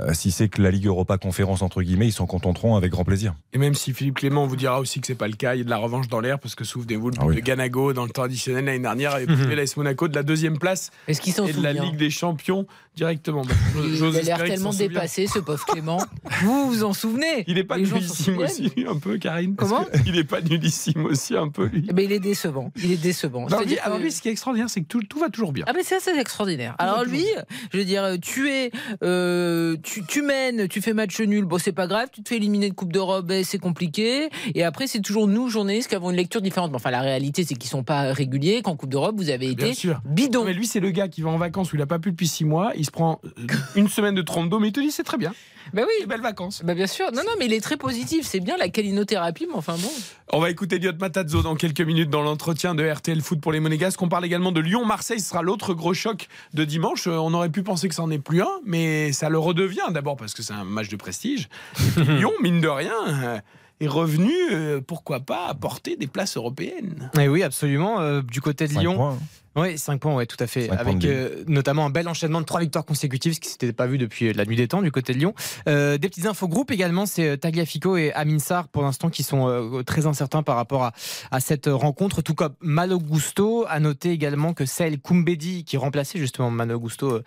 Euh, 0.00 0.12
si 0.12 0.30
c'est 0.30 0.48
que 0.48 0.60
la 0.60 0.70
Ligue 0.70 0.86
Europa 0.86 1.16
Conférence, 1.18 1.62
entre 1.62 1.82
guillemets, 1.82 2.08
ils 2.08 2.12
s'en 2.12 2.26
contenteront 2.26 2.76
avec 2.76 2.92
grand 2.92 3.04
plaisir. 3.04 3.34
Et 3.52 3.58
même 3.58 3.74
si 3.74 3.92
Philippe 3.94 4.16
Clément 4.16 4.46
vous 4.46 4.56
dira 4.56 4.80
aussi 4.80 5.00
que 5.00 5.06
c'est 5.06 5.14
pas 5.14 5.28
le 5.28 5.34
cas, 5.34 5.54
il 5.54 5.58
y 5.58 5.60
a 5.62 5.64
de 5.64 5.70
la 5.70 5.78
revanche 5.78 6.08
dans 6.08 6.20
l'air 6.20 6.38
parce 6.38 6.54
que 6.54 6.64
souvenez-vous 6.64 7.06
le 7.06 7.12
but 7.12 7.20
Ah 7.22 7.26
oui. 7.26 7.36
de 7.36 7.40
Ganago 7.40 7.92
dans 7.92 8.04
le 8.04 8.10
temps 8.10 8.22
additionnel 8.24 8.64
l'année 8.66 8.78
dernière 8.78 9.14
avait 9.14 9.26
privé 9.26 9.54
l'AS 9.54 9.76
Monaco 9.76 10.08
de 10.08 10.14
la 10.14 10.22
deuxième 10.22 10.58
place 10.58 10.90
Est-ce 11.08 11.20
qu'ils 11.20 11.32
et 11.48 11.52
de 11.52 11.62
la 11.62 11.72
Ligue 11.72 11.96
des 11.96 12.10
Champions 12.10 12.66
directement. 12.96 13.42
Bah, 13.42 13.54
Il 13.84 14.04
a 14.04 14.22
l'air 14.22 14.44
tellement 14.44 14.70
dépassé, 14.72 15.26
ce 15.26 15.38
pauvre 15.38 15.64
Clément. 15.64 15.98
vous 16.42 16.66
vous 16.68 16.84
en 16.84 16.92
souvenez 16.92 17.44
Il 17.46 17.58
est 17.58 17.64
pas 17.64 17.78
nullissime 17.78 18.38
aussi 18.38 18.70
un 18.86 18.98
peu, 18.98 19.18
Karine. 19.18 19.54
Comment 19.56 19.86
Il 20.06 20.16
est 20.18 20.24
pas 20.24 20.40
nullissime 20.40 21.06
aussi 21.06 21.36
un 21.36 21.48
peu 21.48 21.66
lui. 21.66 21.82
Ben, 21.92 22.04
il 22.04 22.12
est 22.12 22.18
décevant. 22.20 22.70
Il 22.82 22.92
est 22.92 22.96
décevant. 23.02 23.42
Non, 23.42 23.48
C'est-à-dire 23.48 23.66
lui, 23.68 23.76
que- 23.76 23.82
alors 23.82 23.98
lui, 23.98 24.12
ce 24.12 24.20
qui 24.22 24.28
est 24.28 24.32
extraordinaire, 24.32 24.68
c'est 24.70 24.80
que 24.82 24.86
tout, 24.86 25.02
tout 25.02 25.18
va 25.18 25.30
toujours 25.30 25.52
bien. 25.52 25.64
Ah 25.66 25.72
ben 25.72 25.82
c'est 25.84 25.96
assez 25.96 26.10
extraordinaire. 26.10 26.74
Alors 26.78 27.04
lui, 27.04 27.24
je 27.72 27.78
veux 27.78 27.84
dire, 27.84 28.16
tu 28.20 28.50
es, 28.50 28.70
euh, 29.02 29.76
tu, 29.82 30.04
tu 30.04 30.22
mènes, 30.22 30.68
tu 30.68 30.80
fais 30.82 30.92
match 30.92 31.20
nul, 31.20 31.44
bon 31.44 31.58
c'est 31.58 31.72
pas 31.72 31.86
grave, 31.86 32.08
tu 32.12 32.22
te 32.22 32.28
fais 32.28 32.36
éliminer 32.36 32.68
de 32.70 32.74
Coupe 32.74 32.92
d'Europe, 32.92 33.26
ben, 33.26 33.44
c'est 33.44 33.58
compliqué. 33.58 34.28
Et 34.54 34.64
après 34.64 34.86
c'est 34.86 35.00
toujours 35.00 35.26
nous 35.28 35.48
journalistes 35.48 35.88
qui 35.88 35.94
avons 35.94 36.10
une 36.10 36.16
lecture 36.16 36.42
différente. 36.42 36.70
Mais 36.70 36.76
Enfin 36.76 36.90
la 36.90 37.00
réalité 37.00 37.44
c'est 37.44 37.54
qu'ils 37.54 37.70
sont 37.70 37.84
pas 37.84 38.12
réguliers. 38.12 38.60
Qu'en 38.62 38.76
Coupe 38.76 38.90
d'Europe 38.90 39.14
vous 39.16 39.30
avez 39.30 39.54
Bien 39.54 39.66
été 39.68 39.74
sûr. 39.74 40.00
bidon. 40.04 40.40
Non, 40.40 40.46
mais 40.46 40.52
lui, 40.54 40.66
c'est 40.66 40.80
le 40.80 40.90
gars 40.90 41.08
qui 41.08 41.20
va 41.22 41.30
en 41.30 41.36
vacances 41.38 41.72
où 41.72 41.76
il 41.76 41.82
a 41.82 41.86
pas 41.86 41.98
pu 41.98 42.10
depuis 42.10 42.26
six 42.26 42.44
mois. 42.44 42.72
Il 42.82 42.84
se 42.86 42.90
prend 42.90 43.20
euh, 43.24 43.46
une 43.76 43.86
semaine 43.86 44.16
de 44.16 44.22
trompe 44.22 44.48
d'eau, 44.50 44.58
mais 44.58 44.66
il 44.68 44.72
te 44.72 44.80
dit 44.80 44.90
c'est 44.90 45.04
très 45.04 45.16
bien. 45.16 45.32
Ben 45.72 45.84
oui. 45.86 46.04
Belles 46.08 46.20
vacances. 46.20 46.62
Ben 46.64 46.74
bien 46.74 46.88
sûr. 46.88 47.12
Non 47.12 47.22
non 47.24 47.30
mais 47.38 47.46
il 47.46 47.52
est 47.52 47.60
très 47.60 47.76
positif. 47.76 48.26
C'est 48.26 48.40
bien 48.40 48.56
la 48.56 48.68
calinothérapie, 48.68 49.46
mais 49.48 49.54
enfin 49.54 49.76
bon. 49.78 49.88
On 50.32 50.40
va 50.40 50.50
écouter 50.50 50.80
Diot 50.80 50.90
Matazzo 50.98 51.42
dans 51.42 51.54
quelques 51.54 51.80
minutes 51.82 52.10
dans 52.10 52.22
l'entretien 52.22 52.74
de 52.74 52.84
RTL 52.84 53.20
Foot 53.20 53.40
pour 53.40 53.52
les 53.52 53.60
Monégasques. 53.60 54.02
On 54.02 54.08
parle 54.08 54.24
également 54.24 54.50
de 54.50 54.58
Lyon-Marseille. 54.58 55.20
Ce 55.20 55.28
sera 55.28 55.42
l'autre 55.42 55.74
gros 55.74 55.94
choc 55.94 56.26
de 56.54 56.64
dimanche. 56.64 57.06
Euh, 57.06 57.12
On 57.18 57.32
aurait 57.34 57.50
pu 57.50 57.62
penser 57.62 57.88
que 57.88 57.94
ça 57.94 58.02
n'en 58.02 58.10
est 58.10 58.18
plus 58.18 58.42
un, 58.42 58.50
mais 58.66 59.12
ça 59.12 59.28
le 59.28 59.38
redevient. 59.38 59.78
D'abord 59.90 60.16
parce 60.16 60.34
que 60.34 60.42
c'est 60.42 60.52
un 60.52 60.64
match 60.64 60.88
de 60.88 60.96
prestige. 60.96 61.48
Et 61.96 62.00
Lyon, 62.18 62.32
mine 62.42 62.60
de 62.60 62.66
rien, 62.68 62.92
euh, 63.06 63.38
est 63.80 63.86
revenu, 63.86 64.32
euh, 64.50 64.80
pourquoi 64.84 65.20
pas, 65.20 65.46
apporter 65.46 65.94
des 65.96 66.08
places 66.08 66.36
européennes. 66.36 67.10
Et 67.20 67.28
oui, 67.28 67.44
absolument. 67.44 68.00
euh, 68.00 68.22
du 68.22 68.40
côté 68.40 68.66
de 68.66 68.72
Cinq 68.72 68.80
Lyon. 68.80 69.16
Oui, 69.54 69.76
5 69.76 70.00
points, 70.00 70.14
ouais, 70.14 70.24
tout 70.24 70.36
à 70.40 70.46
fait. 70.46 70.70
Avec 70.70 71.04
euh, 71.04 71.44
notamment 71.46 71.84
un 71.84 71.90
bel 71.90 72.08
enchaînement 72.08 72.40
de 72.40 72.46
trois 72.46 72.60
victoires 72.60 72.86
consécutives, 72.86 73.34
ce 73.34 73.40
qui 73.40 73.50
s'était 73.50 73.74
pas 73.74 73.86
vu 73.86 73.98
depuis 73.98 74.28
euh, 74.28 74.32
la 74.34 74.46
nuit 74.46 74.56
des 74.56 74.66
temps 74.66 74.80
du 74.80 74.90
côté 74.90 75.12
de 75.12 75.18
Lyon. 75.18 75.34
Euh, 75.68 75.98
des 75.98 76.08
petites 76.08 76.24
infos 76.24 76.48
groupes 76.48 76.70
également, 76.70 77.04
c'est 77.04 77.36
Tagliafico 77.36 77.98
et 77.98 78.12
Amin 78.14 78.38
Sarr 78.38 78.68
pour 78.68 78.82
l'instant 78.82 79.10
qui 79.10 79.22
sont 79.22 79.48
euh, 79.48 79.82
très 79.82 80.06
incertains 80.06 80.42
par 80.42 80.56
rapport 80.56 80.84
à, 80.84 80.92
à 81.30 81.40
cette 81.40 81.66
rencontre. 81.66 82.22
Tout 82.22 82.34
comme 82.34 82.54
Malo 82.60 82.98
Gusto. 82.98 83.66
À 83.68 83.78
noter 83.78 84.10
également 84.10 84.54
que 84.54 84.64
Sel 84.64 84.98
Koumbedi, 84.98 85.64
qui 85.64 85.76
remplaçait 85.76 86.18
justement 86.18 86.50
Malo 86.50 86.78
Gusto 86.80 87.20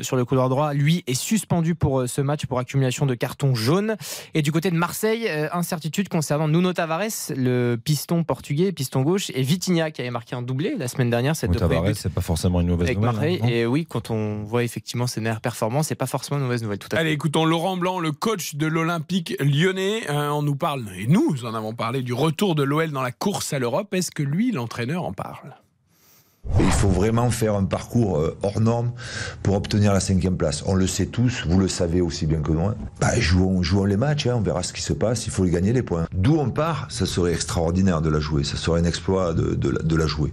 sur 0.00 0.16
le 0.16 0.24
couloir 0.24 0.48
droit, 0.48 0.72
lui 0.74 1.04
est 1.06 1.14
suspendu 1.14 1.74
pour 1.74 2.08
ce 2.08 2.20
match 2.20 2.46
pour 2.46 2.58
accumulation 2.58 3.06
de 3.06 3.14
cartons 3.14 3.54
jaunes. 3.54 3.96
Et 4.34 4.42
du 4.42 4.52
côté 4.52 4.70
de 4.70 4.76
Marseille, 4.76 5.28
incertitude 5.52 6.08
concernant 6.08 6.48
Nuno 6.48 6.72
Tavares, 6.72 7.32
le 7.36 7.76
piston 7.82 8.24
portugais, 8.24 8.72
piston 8.72 9.02
gauche, 9.02 9.30
et 9.34 9.42
Vitinha 9.42 9.90
qui 9.90 10.00
avait 10.00 10.10
marqué 10.10 10.34
un 10.34 10.42
doublé 10.42 10.74
la 10.76 10.88
semaine 10.88 11.10
dernière. 11.10 11.31
Cette 11.34 11.56
Tavares, 11.56 11.82
buts 11.82 11.94
c'est 11.94 12.12
pas 12.12 12.20
forcément 12.20 12.60
une 12.60 12.68
mauvaise 12.68 12.88
avec 12.88 12.98
nouvelle. 12.98 13.40
Hein, 13.42 13.46
et 13.46 13.66
oui, 13.66 13.86
quand 13.88 14.10
on 14.10 14.42
voit 14.44 14.64
effectivement 14.64 15.06
ses 15.06 15.20
meilleures 15.20 15.40
performances, 15.40 15.88
c'est 15.88 15.94
pas 15.94 16.06
forcément 16.06 16.38
une 16.38 16.44
mauvaise 16.44 16.62
nouvelle. 16.62 16.78
Tout 16.78 16.88
à 16.92 16.96
fait. 16.96 17.00
Allez, 17.00 17.12
écoutons 17.12 17.44
Laurent 17.44 17.76
Blanc, 17.76 17.98
le 18.00 18.12
coach 18.12 18.54
de 18.54 18.66
l'Olympique 18.66 19.36
lyonnais. 19.40 20.10
Euh, 20.10 20.30
on 20.30 20.42
nous 20.42 20.56
parle, 20.56 20.84
et 20.96 21.06
nous 21.06 21.44
en 21.44 21.54
avons 21.54 21.74
parlé, 21.74 22.02
du 22.02 22.12
retour 22.12 22.54
de 22.54 22.62
l'OL 22.62 22.90
dans 22.90 23.02
la 23.02 23.12
course 23.12 23.52
à 23.52 23.58
l'Europe. 23.58 23.92
Est-ce 23.94 24.10
que 24.10 24.22
lui, 24.22 24.52
l'entraîneur, 24.52 25.04
en 25.04 25.12
parle? 25.12 25.54
Il 26.58 26.70
faut 26.88 26.88
vraiment 26.88 27.30
faire 27.30 27.54
un 27.54 27.64
parcours 27.64 28.18
euh, 28.18 28.36
hors 28.42 28.60
norme 28.60 28.90
pour 29.44 29.54
obtenir 29.54 29.92
la 29.92 30.00
cinquième 30.00 30.36
place. 30.36 30.64
On 30.66 30.74
le 30.74 30.88
sait 30.88 31.06
tous, 31.06 31.44
vous 31.46 31.60
le 31.60 31.68
savez 31.68 32.00
aussi 32.00 32.26
bien 32.26 32.40
que 32.40 32.50
moi. 32.50 32.74
Bah, 33.00 33.18
jouons, 33.20 33.62
jouons 33.62 33.84
les 33.84 33.96
matchs, 33.96 34.26
hein, 34.26 34.34
on 34.36 34.40
verra 34.40 34.64
ce 34.64 34.72
qui 34.72 34.82
se 34.82 34.92
passe, 34.92 35.26
il 35.26 35.30
faut 35.30 35.44
gagner 35.44 35.72
les 35.72 35.82
points. 35.82 36.06
D'où 36.12 36.36
on 36.36 36.50
part, 36.50 36.86
ça 36.90 37.06
serait 37.06 37.32
extraordinaire 37.32 38.00
de 38.00 38.10
la 38.10 38.18
jouer, 38.18 38.42
ça 38.42 38.56
serait 38.56 38.80
un 38.80 38.84
exploit 38.84 39.32
de, 39.34 39.96
la- 39.96 40.06
jouer. 40.06 40.32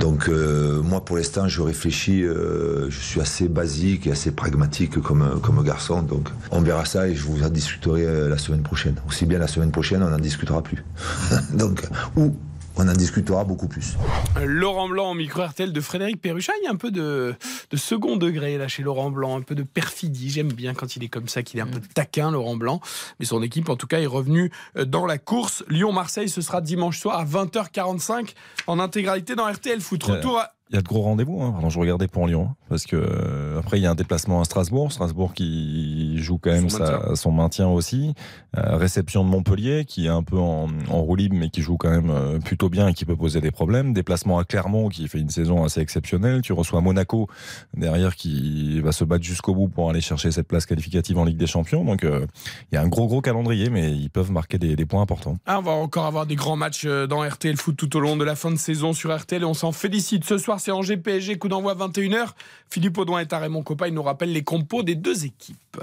Donc 0.00 0.28
euh, 0.28 0.82
moi 0.82 1.02
pour 1.02 1.16
l'instant 1.16 1.48
je 1.48 1.62
réfléchis, 1.62 2.22
euh, 2.22 2.90
je 2.90 2.98
suis 2.98 3.20
assez 3.22 3.48
basique 3.48 4.06
et 4.06 4.12
assez 4.12 4.32
pragmatique 4.32 5.00
comme, 5.00 5.62
garçon, 5.64 6.02
donc 6.02 6.28
on 6.50 6.60
verra 6.60 6.84
ça 6.84 7.08
et 7.08 7.14
je 7.14 7.22
vous 7.24 7.42
en 7.42 7.48
discuterai 7.48 8.28
la 8.28 8.36
semaine 8.36 8.62
prochaine. 8.62 8.96
Aussi 9.08 9.24
bien 9.24 9.38
la 9.38 9.46
semaine 9.48 9.70
prochaine, 9.70 10.02
on 10.02 10.10
n'en 10.10 10.18
discutera 10.18 10.62
plus. 10.62 10.84
donc, 11.54 11.88
ou 12.16 12.34
on 12.76 12.88
en 12.88 12.92
discutera 12.92 13.44
beaucoup 13.44 13.68
plus. 13.68 13.96
Laurent 14.42 14.88
Blanc 14.88 15.10
au 15.10 15.14
micro 15.14 15.42
RTL 15.42 15.72
de 15.72 15.80
Frédéric 15.80 16.20
Perruchat. 16.20 16.52
Il 16.62 16.64
y 16.64 16.68
a 16.68 16.70
un 16.70 16.76
peu 16.76 16.90
de, 16.90 17.34
de 17.70 17.76
second 17.76 18.16
degré 18.16 18.58
là 18.58 18.68
chez 18.68 18.82
Laurent 18.82 19.10
Blanc, 19.10 19.38
un 19.38 19.42
peu 19.42 19.54
de 19.54 19.62
perfidie. 19.62 20.30
J'aime 20.30 20.52
bien 20.52 20.74
quand 20.74 20.96
il 20.96 21.04
est 21.04 21.08
comme 21.08 21.28
ça, 21.28 21.42
qu'il 21.42 21.58
est 21.60 21.62
un 21.62 21.66
peu 21.66 21.80
taquin, 21.94 22.30
Laurent 22.30 22.56
Blanc. 22.56 22.80
Mais 23.20 23.26
son 23.26 23.42
équipe, 23.42 23.68
en 23.68 23.76
tout 23.76 23.86
cas, 23.86 24.00
est 24.00 24.06
revenue 24.06 24.50
euh, 24.76 24.84
dans 24.84 25.06
la 25.06 25.18
course. 25.18 25.64
Lyon-Marseille, 25.68 26.28
ce 26.28 26.40
sera 26.40 26.60
dimanche 26.60 26.98
soir 26.98 27.18
à 27.18 27.24
20h45 27.24 28.34
en 28.66 28.78
intégralité 28.78 29.34
dans 29.34 29.50
RTL 29.50 29.80
Foot. 29.80 30.02
Retour 30.04 30.38
à. 30.38 30.52
Il 30.72 30.76
y 30.76 30.78
a 30.78 30.82
de 30.82 30.88
gros 30.88 31.02
rendez-vous. 31.02 31.42
Hein. 31.42 31.50
Pardon, 31.52 31.68
je 31.68 31.78
regardais 31.78 32.08
pour 32.08 32.26
Lyon. 32.26 32.48
hein, 32.50 32.56
Parce 32.70 32.86
que 32.86 32.96
euh, 32.96 33.58
après, 33.58 33.78
il 33.78 33.82
y 33.82 33.86
a 33.86 33.90
un 33.90 33.94
déplacement 33.94 34.40
à 34.40 34.44
Strasbourg. 34.44 34.90
Strasbourg 34.90 35.34
qui 35.34 36.16
joue 36.16 36.38
quand 36.38 36.50
même 36.50 36.70
Son 36.70 36.78
sa- 36.78 36.84
maintien. 36.92 37.14
son 37.14 37.30
maintien 37.32 37.68
aussi. 37.68 38.14
Euh, 38.56 38.76
réception 38.76 39.22
de 39.22 39.28
Montpellier, 39.28 39.84
qui 39.84 40.06
est 40.06 40.10
un 40.10 40.22
peu 40.22 40.38
en, 40.38 40.68
en 40.88 41.00
roue 41.02 41.16
libre, 41.16 41.36
mais 41.38 41.50
qui 41.50 41.60
joue 41.60 41.76
quand 41.76 41.90
même 41.90 42.10
euh, 42.10 42.38
plutôt 42.38 42.70
bien 42.70 42.88
et 42.88 42.94
qui 42.94 43.04
peut 43.04 43.16
poser 43.16 43.42
des 43.42 43.50
problèmes. 43.50 43.92
Déplacement 43.92 44.38
à 44.38 44.44
Clermont, 44.44 44.88
qui 44.88 45.06
fait 45.08 45.18
une 45.20 45.28
saison 45.28 45.62
assez 45.62 45.80
exceptionnelle. 45.80 46.40
Tu 46.40 46.54
reçois 46.54 46.80
Monaco 46.80 47.28
derrière, 47.76 48.16
qui 48.16 48.80
va 48.80 48.92
se 48.92 49.04
battre 49.04 49.24
jusqu'au 49.24 49.54
bout 49.54 49.68
pour 49.68 49.90
aller 49.90 50.00
chercher 50.00 50.30
cette 50.30 50.48
place 50.48 50.64
qualificative 50.64 51.18
en 51.18 51.24
Ligue 51.24 51.36
des 51.36 51.46
Champions. 51.46 51.84
Donc, 51.84 52.02
il 52.02 52.74
y 52.74 52.78
a 52.78 52.80
un 52.82 52.88
gros, 52.88 53.06
gros 53.08 53.20
calendrier, 53.20 53.68
mais 53.68 53.92
ils 53.92 54.08
peuvent 54.10 54.32
marquer 54.32 54.56
des, 54.58 54.74
des 54.76 54.86
points 54.86 55.02
importants. 55.02 55.36
Ah, 55.44 55.58
on 55.58 55.62
va 55.62 55.72
encore 55.72 56.06
avoir 56.06 56.24
des 56.24 56.34
grands 56.36 56.56
matchs 56.56 56.86
dans 56.86 57.22
RTL 57.28 57.56
Foot 57.58 57.76
tout 57.76 57.94
au 57.96 58.00
long 58.00 58.16
de 58.16 58.24
la 58.24 58.36
fin 58.36 58.50
de 58.50 58.56
saison 58.56 58.94
sur 58.94 59.14
RTL 59.14 59.42
et 59.42 59.44
on 59.44 59.52
s'en 59.54 59.72
félicite. 59.72 60.24
Ce 60.24 60.38
soir, 60.38 60.60
c'est 60.62 60.70
Angers 60.70 60.96
PSG, 60.96 61.38
coup 61.38 61.48
d'envoi 61.48 61.74
21h. 61.74 62.28
Philippe 62.70 62.96
Audouin 62.96 63.20
est 63.20 63.32
à 63.32 63.38
Raymond 63.38 63.62
Coppa. 63.62 63.88
Il 63.88 63.94
nous 63.94 64.02
rappelle 64.02 64.32
les 64.32 64.44
compos 64.44 64.84
des 64.84 64.94
deux 64.94 65.24
équipes. 65.24 65.80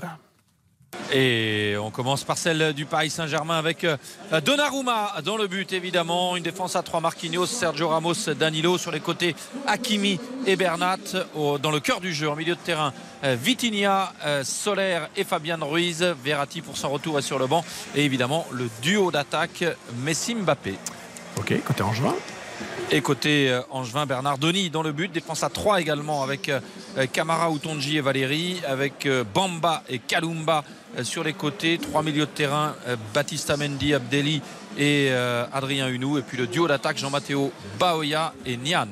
Et 1.12 1.76
on 1.80 1.92
commence 1.92 2.24
par 2.24 2.38
celle 2.38 2.74
du 2.74 2.86
Paris 2.86 3.10
Saint-Germain 3.10 3.58
avec 3.58 3.84
euh, 3.84 3.98
Donnarumma 4.44 5.15
dans 5.24 5.38
le 5.38 5.48
but 5.48 5.74
évidemment. 5.74 6.36
Une 6.36 6.44
défense 6.44 6.76
à 6.76 6.82
trois 6.82 7.02
Marquinhos, 7.02 7.46
Sergio 7.46 7.89
Ramos, 7.89 8.30
Danilo 8.39 8.78
sur 8.78 8.92
les 8.92 9.00
côtés 9.00 9.36
Hakimi 9.68 10.20
et 10.48 10.56
Bernat. 10.56 10.98
Dans 11.36 11.72
le 11.72 11.80
cœur 11.80 12.00
du 12.00 12.13
jeu 12.13 12.30
en 12.30 12.36
milieu 12.36 12.56
de 12.56 12.60
terrain 12.60 12.94
euh, 13.24 13.36
Vitinha, 13.39 14.13
euh, 14.26 14.44
Soler 14.44 15.00
et 15.18 15.26
Fabian 15.26 15.60
Ruiz. 15.62 16.04
Verratti 16.24 16.62
pour 16.62 16.78
son 16.78 16.89
retour 16.89 17.20
est 17.20 17.24
sur 17.24 17.38
le 17.38 17.48
banc. 17.48 17.65
Et 17.96 18.06
évidemment 18.06 18.48
le 18.52 18.70
duo 18.82 19.12
d'attaque 19.12 19.65
Messi-Mbappé. 20.04 20.76
Ok, 21.38 21.54
côté 21.65 21.84
Angevin. 21.84 22.15
Et 22.91 23.02
côté 23.02 23.52
euh, 23.52 23.62
Angevin, 23.69 24.08
Bernard 24.08 24.39
Denis 24.39 24.71
dans 24.71 24.82
le 24.82 24.91
but. 24.91 25.12
Défense 25.12 25.43
à 25.43 25.49
3 25.49 25.80
également 25.80 26.23
avec 26.23 26.49
euh, 26.49 26.60
euh, 26.97 27.06
Camara, 27.06 27.52
Outonji 27.52 27.97
et 27.97 28.02
Valérie. 28.02 28.62
Avec 28.67 29.06
euh, 29.06 29.23
Bamba 29.23 29.84
et 29.89 29.99
Kalumba 29.99 30.63
sur 31.04 31.23
les 31.23 31.34
côtés. 31.34 31.78
Trois 31.78 32.02
milieux 32.02 32.25
de 32.25 32.32
terrain, 32.32 32.73
Baptista 33.13 33.58
Mendy, 33.58 33.93
Abdelli 33.93 34.41
et 34.75 35.12
Adrien 35.54 35.88
Hunou. 35.88 36.17
Et 36.17 36.23
puis 36.23 36.36
le 36.36 36.47
duo 36.47 36.67
d'attaque, 36.67 36.97
Jean-Matteo 36.97 37.52
Baoya 37.80 38.34
et 38.43 38.58
Nian. 38.58 38.88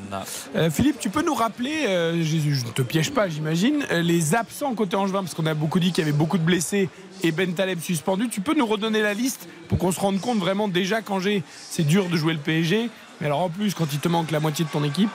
Philippe, 0.70 1.00
tu 1.00 1.10
peux 1.10 1.24
nous 1.24 1.34
rappeler, 1.34 1.86
je, 2.22 2.68
ne 2.68 2.72
te 2.72 2.84
piège 2.84 3.10
pas, 3.10 3.28
j'imagine, 3.30 3.84
les 3.90 4.36
absents 4.36 4.76
côté 4.76 4.96
Angevin, 4.96 5.24
parce 5.24 5.34
qu'on 5.34 5.48
a 5.48 5.56
beaucoup 5.56 5.80
dit 5.80 5.92
qu'il 5.92 6.06
y 6.06 6.08
avait 6.08 6.16
beaucoup 6.16 6.38
de 6.38 6.44
blessés 6.44 6.88
et 7.24 7.32
Ben 7.32 7.52
Taleb 7.56 7.80
suspendu. 7.80 8.30
Tu 8.30 8.42
peux 8.42 8.54
nous 8.54 8.68
redonner 8.68 9.02
la 9.02 9.16
liste 9.16 9.50
pour 9.68 9.80
qu'on 9.80 9.92
se 9.92 10.00
rende 10.00 10.22
compte 10.22 10.38
vraiment 10.38 10.68
déjà 10.68 11.02
qu'Angers, 11.02 11.42
c'est 11.50 11.84
dur 11.84 12.10
de 12.10 12.16
jouer 12.16 12.34
le 12.34 12.40
PSG. 12.40 12.92
Mais 13.20 13.28
alors 13.28 13.40
en 13.40 13.50
plus, 13.50 13.74
quand 13.74 13.88
il 13.92 14.00
te 14.00 14.08
manque 14.08 14.32
la 14.32 14.40
moitié 14.40 14.66
de 14.66 14.70
ton 14.70 14.84
équipe, 14.84 15.10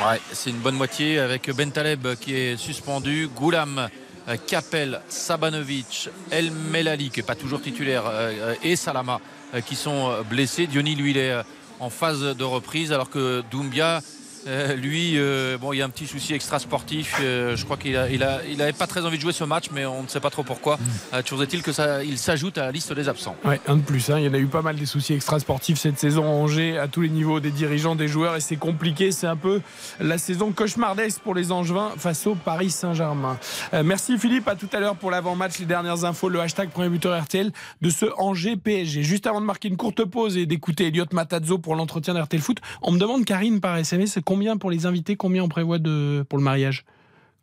Ouais, 0.00 0.20
c'est 0.32 0.50
une 0.50 0.58
bonne 0.58 0.74
moitié 0.74 1.20
avec 1.20 1.48
Ben 1.54 1.70
Taleb 1.70 2.16
qui 2.16 2.34
est 2.34 2.56
suspendu, 2.56 3.28
Goulam 3.28 3.88
euh, 4.28 4.36
Capel, 4.44 5.00
Sabanovic, 5.08 6.10
El 6.32 6.50
Melali, 6.50 7.10
qui 7.10 7.20
n'est 7.20 7.26
pas 7.26 7.36
toujours 7.36 7.62
titulaire, 7.62 8.02
euh, 8.08 8.54
et 8.64 8.74
Salama, 8.74 9.20
euh, 9.54 9.60
qui 9.60 9.76
sont 9.76 10.10
euh, 10.10 10.22
blessés. 10.22 10.66
Diony, 10.66 10.96
lui, 10.96 11.12
il 11.12 11.16
est 11.16 11.30
euh, 11.30 11.42
en 11.78 11.90
phase 11.90 12.22
de 12.22 12.44
reprise, 12.44 12.92
alors 12.92 13.08
que 13.08 13.44
Doumbia. 13.52 14.00
Euh, 14.46 14.74
lui, 14.74 15.14
euh, 15.16 15.56
bon, 15.58 15.72
il 15.72 15.78
y 15.78 15.82
a 15.82 15.84
un 15.84 15.90
petit 15.90 16.06
souci 16.06 16.34
extra 16.34 16.58
sportif. 16.58 17.16
euh, 17.20 17.56
je 17.56 17.64
crois 17.64 17.76
qu'il 17.76 17.96
a, 17.96 18.08
il 18.10 18.22
a, 18.22 18.40
il 18.50 18.60
avait 18.60 18.72
pas 18.72 18.86
très 18.86 19.04
envie 19.04 19.16
de 19.16 19.22
jouer 19.22 19.32
ce 19.32 19.44
match, 19.44 19.66
mais 19.72 19.86
on 19.86 20.02
ne 20.02 20.08
sait 20.08 20.20
pas 20.20 20.30
trop 20.30 20.42
pourquoi. 20.42 20.78
Toujours 21.24 21.42
est-il 21.42 21.62
que 21.62 21.72
s'ajoute 21.72 22.58
à 22.58 22.66
la 22.66 22.72
liste 22.72 22.92
des 22.92 23.08
absents. 23.08 23.36
Ouais, 23.44 23.60
un 23.66 23.76
de 23.76 23.82
plus. 23.82 24.10
hein. 24.10 24.18
Il 24.18 24.24
y 24.24 24.28
en 24.28 24.34
a 24.34 24.38
eu 24.38 24.46
pas 24.46 24.62
mal 24.62 24.76
des 24.76 24.86
soucis 24.86 25.14
extrasportifs 25.14 25.78
cette 25.78 25.98
saison 25.98 26.24
à 26.24 26.28
Angers, 26.28 26.78
à 26.78 26.88
tous 26.88 27.00
les 27.00 27.08
niveaux, 27.08 27.40
des 27.40 27.50
dirigeants, 27.50 27.94
des 27.94 28.08
joueurs, 28.08 28.36
et 28.36 28.40
c'est 28.40 28.56
compliqué. 28.56 29.12
C'est 29.12 29.26
un 29.26 29.36
peu 29.36 29.60
la 30.00 30.18
saison 30.18 30.52
cauchemardesque 30.52 31.20
pour 31.20 31.34
les 31.34 31.52
Angevins 31.52 31.92
face 31.96 32.26
au 32.26 32.34
Paris 32.34 32.70
Saint-Germain. 32.70 33.38
Merci 33.84 34.18
Philippe, 34.18 34.48
à 34.48 34.56
tout 34.56 34.68
à 34.72 34.80
l'heure 34.80 34.96
pour 34.96 35.10
l'avant-match, 35.10 35.58
les 35.58 35.66
dernières 35.66 36.04
infos, 36.04 36.28
le 36.28 36.40
hashtag 36.40 36.70
premier 36.70 36.88
buteur 36.88 37.20
RTL 37.22 37.50
de 37.82 37.90
ce 37.90 38.06
Angers 38.18 38.56
PSG. 38.56 39.02
Juste 39.02 39.26
avant 39.26 39.40
de 39.40 39.46
marquer 39.46 39.68
une 39.68 39.76
courte 39.76 40.04
pause 40.04 40.36
et 40.36 40.46
d'écouter 40.46 40.88
Elliot 40.88 41.06
Matazzo 41.12 41.58
pour 41.58 41.74
l'entretien 41.76 42.14
d'RTL 42.14 42.40
Foot, 42.40 42.58
on 42.82 42.92
me 42.92 42.98
demande, 42.98 43.24
Karine, 43.24 43.60
par 43.60 43.76
SMS, 43.76 44.18
combien 44.34 44.56
pour 44.56 44.72
les 44.72 44.84
invités, 44.84 45.14
combien 45.14 45.44
on 45.44 45.48
prévoit 45.48 45.78
de, 45.78 46.26
pour 46.28 46.38
le 46.38 46.44
mariage? 46.44 46.84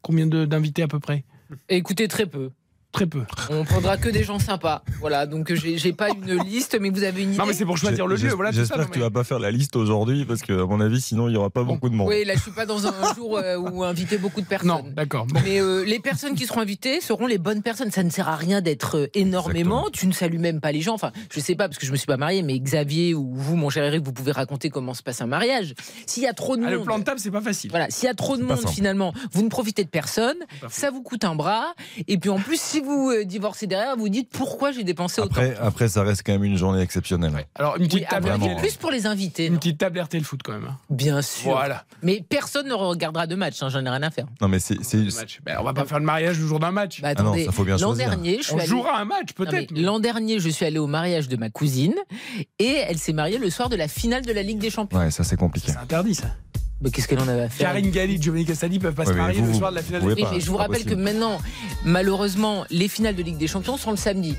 Combien 0.01 0.27
d'invités 0.27 0.83
à 0.83 0.89
peu 0.89 0.99
près? 0.99 1.23
Écoutez, 1.69 2.09
très 2.09 2.25
peu. 2.25 2.49
Très 2.91 3.05
peu. 3.05 3.21
On 3.49 3.63
prendra 3.63 3.97
que 3.97 4.09
des 4.09 4.23
gens 4.23 4.37
sympas. 4.39 4.83
Voilà, 4.99 5.25
donc 5.25 5.53
j'ai 5.53 5.93
pas 5.93 6.09
une 6.09 6.43
liste, 6.43 6.77
mais 6.79 6.89
vous 6.89 7.03
avez 7.03 7.23
une 7.23 7.29
idée. 7.29 7.37
Non, 7.37 7.45
mais 7.45 7.53
c'est 7.53 7.65
pour 7.65 7.77
choisir 7.77 8.05
le 8.05 8.15
lieu. 8.15 8.29
Voilà. 8.29 8.51
J'espère 8.51 8.87
que 8.87 8.91
tu 8.93 8.99
mais- 8.99 9.05
vas 9.05 9.09
pas 9.11 9.23
faire 9.23 9.39
la 9.39 9.49
liste 9.51 9.75
aujourd'hui 9.77 10.25
parce 10.25 10.41
que, 10.41 10.53
à 10.63 10.65
mon 10.65 10.81
avis, 10.81 10.99
sinon 10.99 11.27
il 11.29 11.33
y 11.33 11.37
aura 11.37 11.49
pas 11.49 11.63
beaucoup 11.63 11.89
de 11.89 11.95
monde. 11.95 12.09
Oui, 12.09 12.25
là, 12.25 12.33
je 12.35 12.41
suis 12.41 12.51
pas 12.51 12.65
dans 12.65 12.87
un 12.87 13.13
jour 13.15 13.37
euh, 13.37 13.55
où 13.57 13.83
inviter 13.83 14.17
beaucoup 14.17 14.41
de 14.41 14.45
personnes. 14.45 14.67
Non, 14.67 14.83
d'accord. 14.93 15.25
Bon. 15.27 15.39
Mais 15.45 15.61
euh, 15.61 15.85
les 15.85 15.99
personnes 15.99 16.35
qui 16.35 16.45
seront 16.45 16.59
invitées 16.61 16.99
seront 17.01 17.27
les 17.27 17.37
bonnes 17.37 17.61
personnes. 17.61 17.91
Ça 17.91 18.03
ne 18.03 18.09
sert 18.09 18.27
à 18.27 18.35
rien 18.35 18.61
d'être 18.61 18.97
euh, 18.97 19.07
énormément. 19.13 19.87
Tu 19.91 20.05
ne 20.07 20.11
salues 20.13 20.39
même 20.39 20.59
pas 20.59 20.71
les 20.73 20.81
gens. 20.81 20.93
Enfin, 20.93 21.11
je 21.33 21.39
sais 21.39 21.55
pas 21.55 21.67
parce 21.69 21.77
que 21.79 21.85
je 21.85 21.91
me 21.91 21.97
suis 21.97 22.07
pas 22.07 22.17
marié, 22.17 22.41
mais 22.43 22.59
Xavier 22.59 23.13
ou 23.15 23.31
vous, 23.33 23.55
mon 23.55 23.69
cher 23.69 23.85
Eric, 23.85 24.03
vous 24.03 24.11
pouvez 24.13 24.31
raconter 24.33 24.69
comment 24.69 24.93
se 24.93 25.01
passe 25.03 25.21
un 25.21 25.27
mariage. 25.27 25.75
S'il 26.05 26.23
y 26.23 26.27
a 26.27 26.33
trop 26.33 26.57
de 26.57 26.61
Ah, 26.63 26.69
monde, 26.69 26.79
le 26.79 26.83
plan 26.83 26.99
de 26.99 27.03
table, 27.05 27.19
c'est 27.19 27.31
pas 27.31 27.41
facile. 27.41 27.69
voilà, 27.69 27.89
s'il 27.89 28.05
y 28.07 28.09
a 28.09 28.13
trop 28.15 28.35
de 28.35 28.43
monde, 28.43 28.57
simple. 28.59 28.73
finalement, 28.73 29.13
vous 29.31 29.43
ne 29.43 29.49
profitez 29.49 29.83
de 29.85 29.89
personne. 29.89 30.37
Ça 30.69 30.91
vous 30.91 31.01
coûte 31.01 31.23
un 31.23 31.35
bras. 31.35 31.73
Et 32.09 32.17
puis 32.17 32.29
en 32.29 32.39
plus, 32.39 32.59
si 32.59 32.80
vous 32.83 33.11
euh, 33.11 33.23
divorcez 33.25 33.67
derrière, 33.67 33.95
vous 33.97 34.09
dites 34.09 34.29
pourquoi 34.29 34.71
j'ai 34.71 34.83
dépensé 34.83 35.21
autant. 35.21 35.31
Après, 35.31 35.55
après, 35.61 35.87
ça 35.87 36.03
reste 36.03 36.23
quand 36.25 36.33
même 36.33 36.43
une 36.43 36.57
journée 36.57 36.81
exceptionnelle. 36.81 37.31
Alors, 37.55 37.77
une 37.77 37.83
petite 37.87 38.01
Oui, 38.01 38.05
table 38.09 38.29
RTL. 38.29 38.57
plus 38.57 38.75
pour 38.75 38.91
les 38.91 39.05
invités. 39.07 39.45
Une 39.47 39.53
non 39.53 39.59
petite 39.59 39.77
table 39.77 39.99
RTL 39.99 40.23
Foot 40.23 40.41
quand 40.43 40.53
même. 40.53 40.65
hein. 40.65 40.77
Bien 40.89 41.21
sûr. 41.21 41.51
Voilà. 41.51 41.85
Mais 42.01 42.23
personne 42.27 42.67
ne 42.67 42.73
regardera 42.73 43.27
de 43.27 43.35
match. 43.35 43.61
hein, 43.63 43.69
J'en 43.69 43.85
ai 43.85 43.89
rien 43.89 44.03
à 44.03 44.09
faire. 44.11 44.25
Non, 44.41 44.47
mais 44.47 44.59
c'est. 44.59 44.77
Ben, 45.45 45.57
on 45.59 45.63
va 45.63 45.73
pas 45.73 45.85
faire 45.85 45.99
le 45.99 46.05
mariage 46.05 46.39
le 46.39 46.47
jour 46.47 46.59
d'un 46.59 46.71
match. 46.71 47.01
Bah, 47.01 47.09
Ah 47.15 47.21
non, 47.21 47.29
attendez, 47.29 47.45
ça 47.45 47.51
faut 47.51 47.63
bien 47.63 47.77
L'an 47.77 47.93
dernier, 47.93 48.37
je 48.39 48.43
suis 48.43 48.53
On 48.53 48.59
jouera 48.59 48.99
un 48.99 49.05
match 49.05 49.29
Non, 49.37 49.45
peut-être. 49.45 49.71
L'an 49.77 49.99
dernier, 49.99 50.39
je 50.39 50.49
suis 50.49 50.65
allée 50.65 50.79
au 50.79 50.87
mariage 50.87 51.27
de 51.27 51.37
ma 51.37 51.49
cousine 51.49 51.95
et 52.59 52.75
elle 52.87 52.97
s'est 52.97 53.13
mariée 53.13 53.37
le 53.37 53.49
soir 53.49 53.69
de 53.69 53.75
la 53.75 53.87
finale 53.87 54.23
de 54.25 54.31
la 54.31 54.43
Ligue 54.43 54.59
des 54.59 54.69
Champions. 54.69 54.99
Ouais, 54.99 55.11
ça 55.11 55.23
c'est 55.23 55.37
compliqué. 55.37 55.71
C'est 55.71 55.77
interdit 55.77 56.15
ça. 56.15 56.27
Mais 56.81 56.89
qu'est-ce 56.89 57.07
qu'elle 57.07 57.19
en 57.19 57.27
avait 57.27 57.43
à 57.43 57.49
faire 57.49 57.67
Karine 57.69 57.91
Galli, 57.91 58.19
Giovanni 58.21 58.45
Cassani 58.45 58.79
peuvent 58.79 58.95
pas 58.95 59.03
Ouais, 59.03 59.09
se 59.09 59.17
marier 59.17 59.39
vous, 59.39 59.45
le 59.47 59.51
vous 59.51 59.57
soir 59.59 59.69
de 59.71 59.75
la 59.75 59.83
finale. 59.83 60.01
pouvez 60.01 60.15
Oui, 60.15 60.23
pas, 60.23 60.31
mais 60.31 60.39
je 60.39 60.47
vous 60.49 60.57
rappelle 60.57 60.83
que 60.83 60.95
maintenant, 60.95 61.39
malheureusement, 61.85 62.65
les 62.71 62.87
finales 62.87 63.15
de 63.15 63.21
Ligue 63.21 63.37
des 63.37 63.47
Champions 63.47 63.77
sont 63.77 63.91
le 63.91 63.97
samedi. 63.97 64.35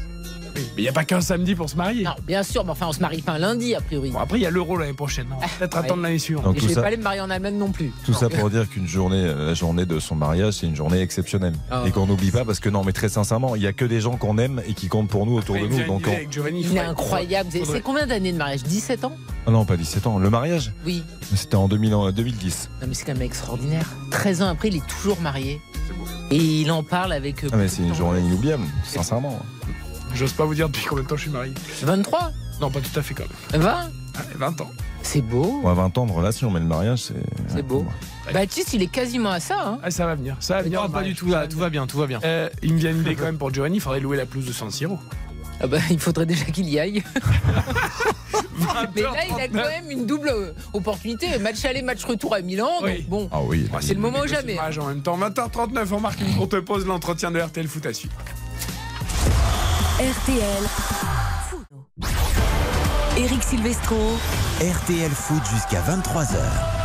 Mais 0.54 0.62
il 0.78 0.82
n'y 0.82 0.88
a 0.88 0.92
pas 0.92 1.04
qu'un 1.04 1.20
samedi 1.20 1.54
pour 1.54 1.68
se 1.70 1.76
marier. 1.76 2.04
Non, 2.04 2.14
bien 2.26 2.42
sûr, 2.42 2.64
mais 2.64 2.70
enfin, 2.72 2.86
on 2.88 2.92
se 2.92 3.00
marie 3.00 3.22
pas 3.22 3.32
un 3.32 3.38
lundi, 3.38 3.74
a 3.74 3.80
priori. 3.80 4.10
Bon, 4.10 4.18
après, 4.18 4.38
il 4.38 4.42
y 4.42 4.46
a 4.46 4.50
l'euro 4.50 4.76
l'année 4.76 4.92
prochaine. 4.92 5.26
On 5.36 5.40
va 5.40 5.46
peut-être 5.58 5.78
ouais. 5.78 5.84
attendre 5.84 6.02
l'année 6.02 6.18
suivante. 6.18 6.44
Donc, 6.44 6.56
Et 6.56 6.60
tout 6.60 6.64
je 6.64 6.68
vais 6.68 6.74
ça- 6.74 6.80
pas 6.82 6.88
aller 6.88 6.96
me 6.96 7.02
marier 7.02 7.20
en 7.20 7.30
Allemagne 7.30 7.56
non 7.56 7.70
plus. 7.72 7.92
Tout 8.04 8.12
ça 8.12 8.28
pour 8.28 8.50
dire 8.50 8.68
qu'une 8.68 8.86
journée, 8.86 9.16
euh, 9.24 9.48
la 9.48 9.54
journée 9.54 9.86
de 9.86 9.98
son 9.98 10.14
mariage, 10.14 10.54
c'est 10.54 10.66
une 10.66 10.76
journée 10.76 11.00
exceptionnelle. 11.00 11.54
Ah. 11.70 11.84
Et 11.86 11.90
qu'on 11.90 12.06
n'oublie 12.06 12.30
pas, 12.30 12.44
parce 12.44 12.60
que 12.60 12.68
non, 12.68 12.84
mais 12.84 12.92
très 12.92 13.08
sincèrement, 13.08 13.56
il 13.56 13.62
y 13.62 13.66
a 13.66 13.72
que 13.72 13.84
des 13.84 14.00
gens 14.00 14.16
qu'on 14.16 14.38
aime 14.38 14.62
et 14.66 14.74
qui 14.74 14.88
comptent 14.88 15.08
pour 15.08 15.26
nous 15.26 15.36
autour 15.36 15.56
Après, 15.56 15.68
de 15.68 15.74
nous. 15.74 15.86
Donc, 15.86 16.06
on- 16.08 16.30
Giovanni, 16.30 16.62
Il 16.70 16.76
est 16.76 16.80
incroyable. 16.80 17.48
C'est- 17.52 17.58
faudrait- 17.60 17.76
C'est 17.76 17.82
combien 17.82 18.06
d'années 18.06 18.32
de 18.32 18.38
mariage? 18.38 18.62
17 18.62 19.04
ans? 19.04 19.12
Ah 19.46 19.50
non, 19.50 19.64
pas 19.64 19.76
17 19.76 20.06
ans. 20.06 20.18
Le 20.18 20.30
mariage, 20.30 20.72
Oui. 20.86 21.02
c'était 21.34 21.56
en 21.56 21.68
2000 21.68 21.94
en 21.94 22.10
2010. 22.12 22.70
Non, 22.80 22.86
mais 22.88 22.94
c'est 22.94 23.04
quand 23.04 23.12
même 23.14 23.22
extraordinaire. 23.22 23.86
13 24.10 24.42
ans 24.42 24.48
après, 24.48 24.68
il 24.68 24.76
est 24.76 24.86
toujours 24.86 25.20
marié. 25.20 25.60
Et 26.30 26.36
il 26.36 26.70
en 26.70 26.82
parle 26.82 27.12
avec. 27.12 27.44
euh, 27.44 27.48
Ah, 27.52 27.56
mais 27.56 27.68
c'est 27.68 27.82
une 27.82 27.94
journée 27.94 28.20
inoubliable, 28.20 28.62
sincèrement. 28.84 29.38
J'ose 30.14 30.33
pas 30.33 30.44
vous 30.44 30.55
dire 30.55 30.68
depuis 30.68 30.85
combien 30.85 31.05
de 31.05 31.09
temps 31.09 31.16
je 31.16 31.22
suis 31.22 31.31
marié. 31.31 31.53
23 31.83 32.31
Non, 32.61 32.70
pas 32.70 32.81
tout 32.81 32.98
à 32.98 33.03
fait 33.03 33.14
quand 33.14 33.25
même. 33.53 33.62
20 33.62 33.90
Ah, 34.16 34.20
20 34.37 34.61
ans. 34.61 34.70
C'est 35.03 35.22
beau. 35.22 35.62
A 35.66 35.75
20 35.75 35.98
ans 35.98 36.07
de 36.07 36.12
relation, 36.12 36.51
mais 36.51 36.61
le 36.61 36.66
mariage, 36.66 37.01
c'est. 37.01 37.14
C'est 37.48 37.62
beau. 37.62 37.85
Baptiste, 38.33 38.72
il 38.75 38.83
est 38.83 38.87
quasiment 38.87 39.31
à 39.31 39.40
ça. 39.40 39.57
hein. 39.66 39.79
Ah, 39.83 39.90
ça 39.90 40.07
va 40.07 40.14
venir. 40.14 40.37
Ça 40.38 40.57
va 40.57 40.62
venir. 40.62 40.81
Non, 40.81 40.87
le 40.87 40.92
pas 40.92 40.98
mariage. 40.98 41.14
du 41.14 41.18
tout, 41.18 41.27
là, 41.29 41.46
tout 41.48 41.59
va 41.59 41.70
bien, 41.70 41.87
tout 41.87 41.98
va 41.98 42.07
bien. 42.07 42.20
Euh, 42.25 42.48
il 42.62 42.75
me 42.75 42.79
vient 42.79 42.90
une 42.92 43.01
idée 43.01 43.14
quand 43.16 43.25
même 43.25 43.38
pour 43.38 43.53
Giovanni, 43.53 43.77
il 43.79 43.81
faudrait 43.81 44.01
louer 44.01 44.16
la 44.16 44.27
pelouse 44.27 44.46
de 44.46 44.53
San 44.53 44.70
Siro. 44.70 44.98
Ah 45.61 45.66
bah, 45.66 45.79
il 45.90 45.98
faudrait 45.98 46.27
déjà 46.27 46.44
qu'il 46.46 46.68
y 46.68 46.79
aille. 46.79 47.03
Mais 48.94 49.03
là, 49.03 49.11
il 49.29 49.40
a 49.40 49.48
quand 49.48 49.68
même 49.68 49.90
une 49.90 50.07
double 50.07 50.55
opportunité. 50.72 51.38
Match 51.38 51.64
aller, 51.64 51.83
match 51.83 52.05
retour 52.05 52.35
à 52.35 52.40
Milan. 52.40 52.68
Oui. 52.83 52.98
Donc 53.03 53.09
bon, 53.09 53.29
Ah 53.33 53.40
oui. 53.42 53.66
Ah, 53.72 53.79
c'est 53.81 53.94
le 53.94 54.01
moment 54.01 54.20
ou 54.20 54.27
jamais. 54.27 54.59
en 54.59 54.87
même 54.87 55.03
temps. 55.03 55.18
20h39, 55.18 55.88
on 55.92 56.01
marque 56.01 56.20
une 56.20 56.35
courte 56.37 56.61
pause. 56.61 56.87
L'entretien 56.87 57.31
de 57.31 57.40
RTL 57.40 57.66
Foot 57.68 57.87
à 57.87 57.92
suivre. 57.92 58.14
RTL. 60.00 60.64
Eric 63.18 63.42
Silvestro. 63.42 63.96
RTL 64.61 65.11
Foot 65.11 65.42
jusqu'à 65.52 65.83
23h. 65.83 66.81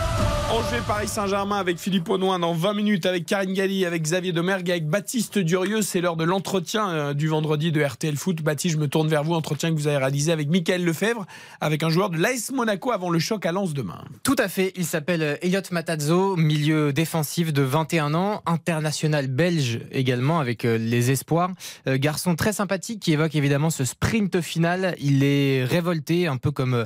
Angers 0.50 0.82
Paris 0.88 1.10
Saint-Germain 1.10 1.58
avec 1.58 1.78
Philippe 1.78 2.08
Audouin 2.08 2.40
dans 2.40 2.54
20 2.54 2.74
minutes 2.74 3.06
avec 3.06 3.26
Karine 3.26 3.52
Galli, 3.52 3.86
avec 3.86 4.02
Xavier 4.02 4.32
Domergue, 4.32 4.72
avec 4.72 4.88
Baptiste 4.88 5.38
Durieux. 5.40 5.82
C'est 5.82 6.00
l'heure 6.00 6.16
de 6.16 6.24
l'entretien 6.24 6.90
euh, 6.90 7.14
du 7.14 7.28
vendredi 7.28 7.74
de 7.74 7.84
RTL 7.84 8.16
Foot. 8.16 8.42
Baptiste, 8.42 8.76
je 8.76 8.80
me 8.80 8.88
tourne 8.88 9.10
vers 9.10 9.26
vous. 9.26 9.34
Entretien 9.34 9.72
que 9.72 9.76
vous 9.76 9.88
avez 9.88 9.98
réalisé 9.98 10.32
avec 10.32 10.48
Michael 10.48 10.86
Lefebvre, 10.86 11.26
avec 11.60 11.84
un 11.84 11.90
joueur 11.90 12.10
de 12.10 12.18
l'AS 12.18 12.52
Monaco 12.54 12.94
avant 12.94 13.10
le 13.10 13.20
choc 13.20 13.46
à 13.46 13.52
Lens 13.52 13.74
demain. 13.74 14.00
Tout 14.24 14.38
à 14.38 14.48
fait. 14.48 14.72
Il 14.78 14.86
s'appelle 14.86 15.38
Elliot 15.42 15.60
Matazzo, 15.72 16.38
milieu 16.38 16.94
défensif 16.94 17.52
de 17.52 17.64
21 17.64 18.14
ans, 18.14 18.42
international 18.46 19.28
belge 19.28 19.82
également 19.92 20.40
avec 20.40 20.64
euh, 20.64 20.78
les 20.78 21.12
espoirs. 21.12 21.52
Euh, 21.88 21.98
Garçon 22.00 22.38
très 22.38 22.54
sympathique 22.54 23.02
qui 23.02 23.12
évoque 23.12 23.36
évidemment 23.36 23.70
ce 23.70 23.84
sprint 23.84 24.40
final. 24.40 24.96
Il 25.02 25.26
est 25.26 25.66
révolté, 25.66 26.28
un 26.28 26.38
peu 26.38 26.52
comme 26.52 26.86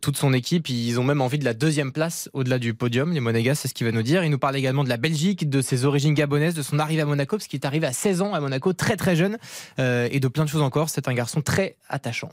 toute 0.00 0.16
son 0.16 0.32
équipe. 0.32 0.68
Ils 0.68 1.00
ont 1.00 1.04
même 1.04 1.20
envie 1.20 1.40
de 1.40 1.44
la 1.44 1.54
deuxième 1.54 1.90
place 1.90 2.30
au-delà 2.32 2.60
du 2.60 2.74
podium. 2.74 2.91
Les 2.94 3.20
Monégas, 3.20 3.54
c'est 3.54 3.68
ce 3.68 3.74
qu'il 3.74 3.86
va 3.86 3.92
nous 3.92 4.02
dire. 4.02 4.22
Il 4.22 4.30
nous 4.30 4.38
parle 4.38 4.54
également 4.54 4.84
de 4.84 4.90
la 4.90 4.98
Belgique, 4.98 5.48
de 5.48 5.62
ses 5.62 5.86
origines 5.86 6.12
gabonaises, 6.12 6.52
de 6.54 6.60
son 6.60 6.78
arrivée 6.78 7.00
à 7.00 7.06
Monaco, 7.06 7.38
parce 7.38 7.46
qu'il 7.46 7.58
est 7.58 7.64
arrivé 7.64 7.86
à 7.86 7.92
16 7.92 8.20
ans 8.20 8.34
à 8.34 8.40
Monaco, 8.40 8.74
très 8.74 8.96
très 8.96 9.16
jeune, 9.16 9.38
euh, 9.78 10.08
et 10.10 10.20
de 10.20 10.28
plein 10.28 10.44
de 10.44 10.50
choses 10.50 10.60
encore. 10.60 10.90
C'est 10.90 11.08
un 11.08 11.14
garçon 11.14 11.40
très 11.40 11.76
attachant. 11.88 12.28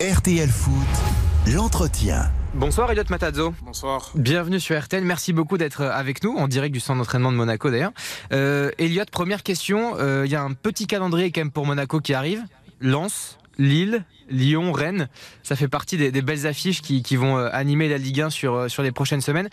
RTL 0.00 0.48
Foot, 0.48 1.52
l'entretien. 1.54 2.32
Bonsoir 2.54 2.90
Elliot 2.90 3.04
Matazzo. 3.10 3.54
Bonsoir. 3.62 4.10
Bienvenue 4.16 4.58
sur 4.58 4.76
RTL. 4.76 5.04
Merci 5.04 5.32
beaucoup 5.32 5.56
d'être 5.56 5.82
avec 5.84 6.24
nous 6.24 6.36
en 6.36 6.48
direct 6.48 6.74
du 6.74 6.80
centre 6.80 6.98
d'entraînement 6.98 7.30
de 7.30 7.36
Monaco 7.36 7.70
d'ailleurs. 7.70 7.92
Euh, 8.32 8.72
Elliot, 8.78 9.04
première 9.12 9.44
question. 9.44 9.94
Euh, 10.00 10.24
Il 10.26 10.32
y 10.32 10.36
a 10.36 10.42
un 10.42 10.52
petit 10.52 10.88
calendrier 10.88 11.30
quand 11.30 11.42
même 11.42 11.52
pour 11.52 11.64
Monaco 11.64 12.00
qui 12.00 12.12
arrive. 12.12 12.42
Lens, 12.80 13.38
Lille, 13.58 14.04
Lyon, 14.30 14.72
Rennes. 14.72 15.08
Ça 15.42 15.56
fait 15.56 15.68
partie 15.68 15.96
des, 15.96 16.22
belles 16.22 16.46
affiches 16.46 16.82
qui, 16.82 17.16
vont 17.16 17.36
euh, 17.36 17.48
animer 17.52 17.88
la 17.88 17.98
Ligue 17.98 18.22
1 18.22 18.30
sur, 18.30 18.54
euh, 18.54 18.68
sur 18.68 18.82
les 18.82 18.92
prochaines 18.92 19.20
semaines. 19.20 19.48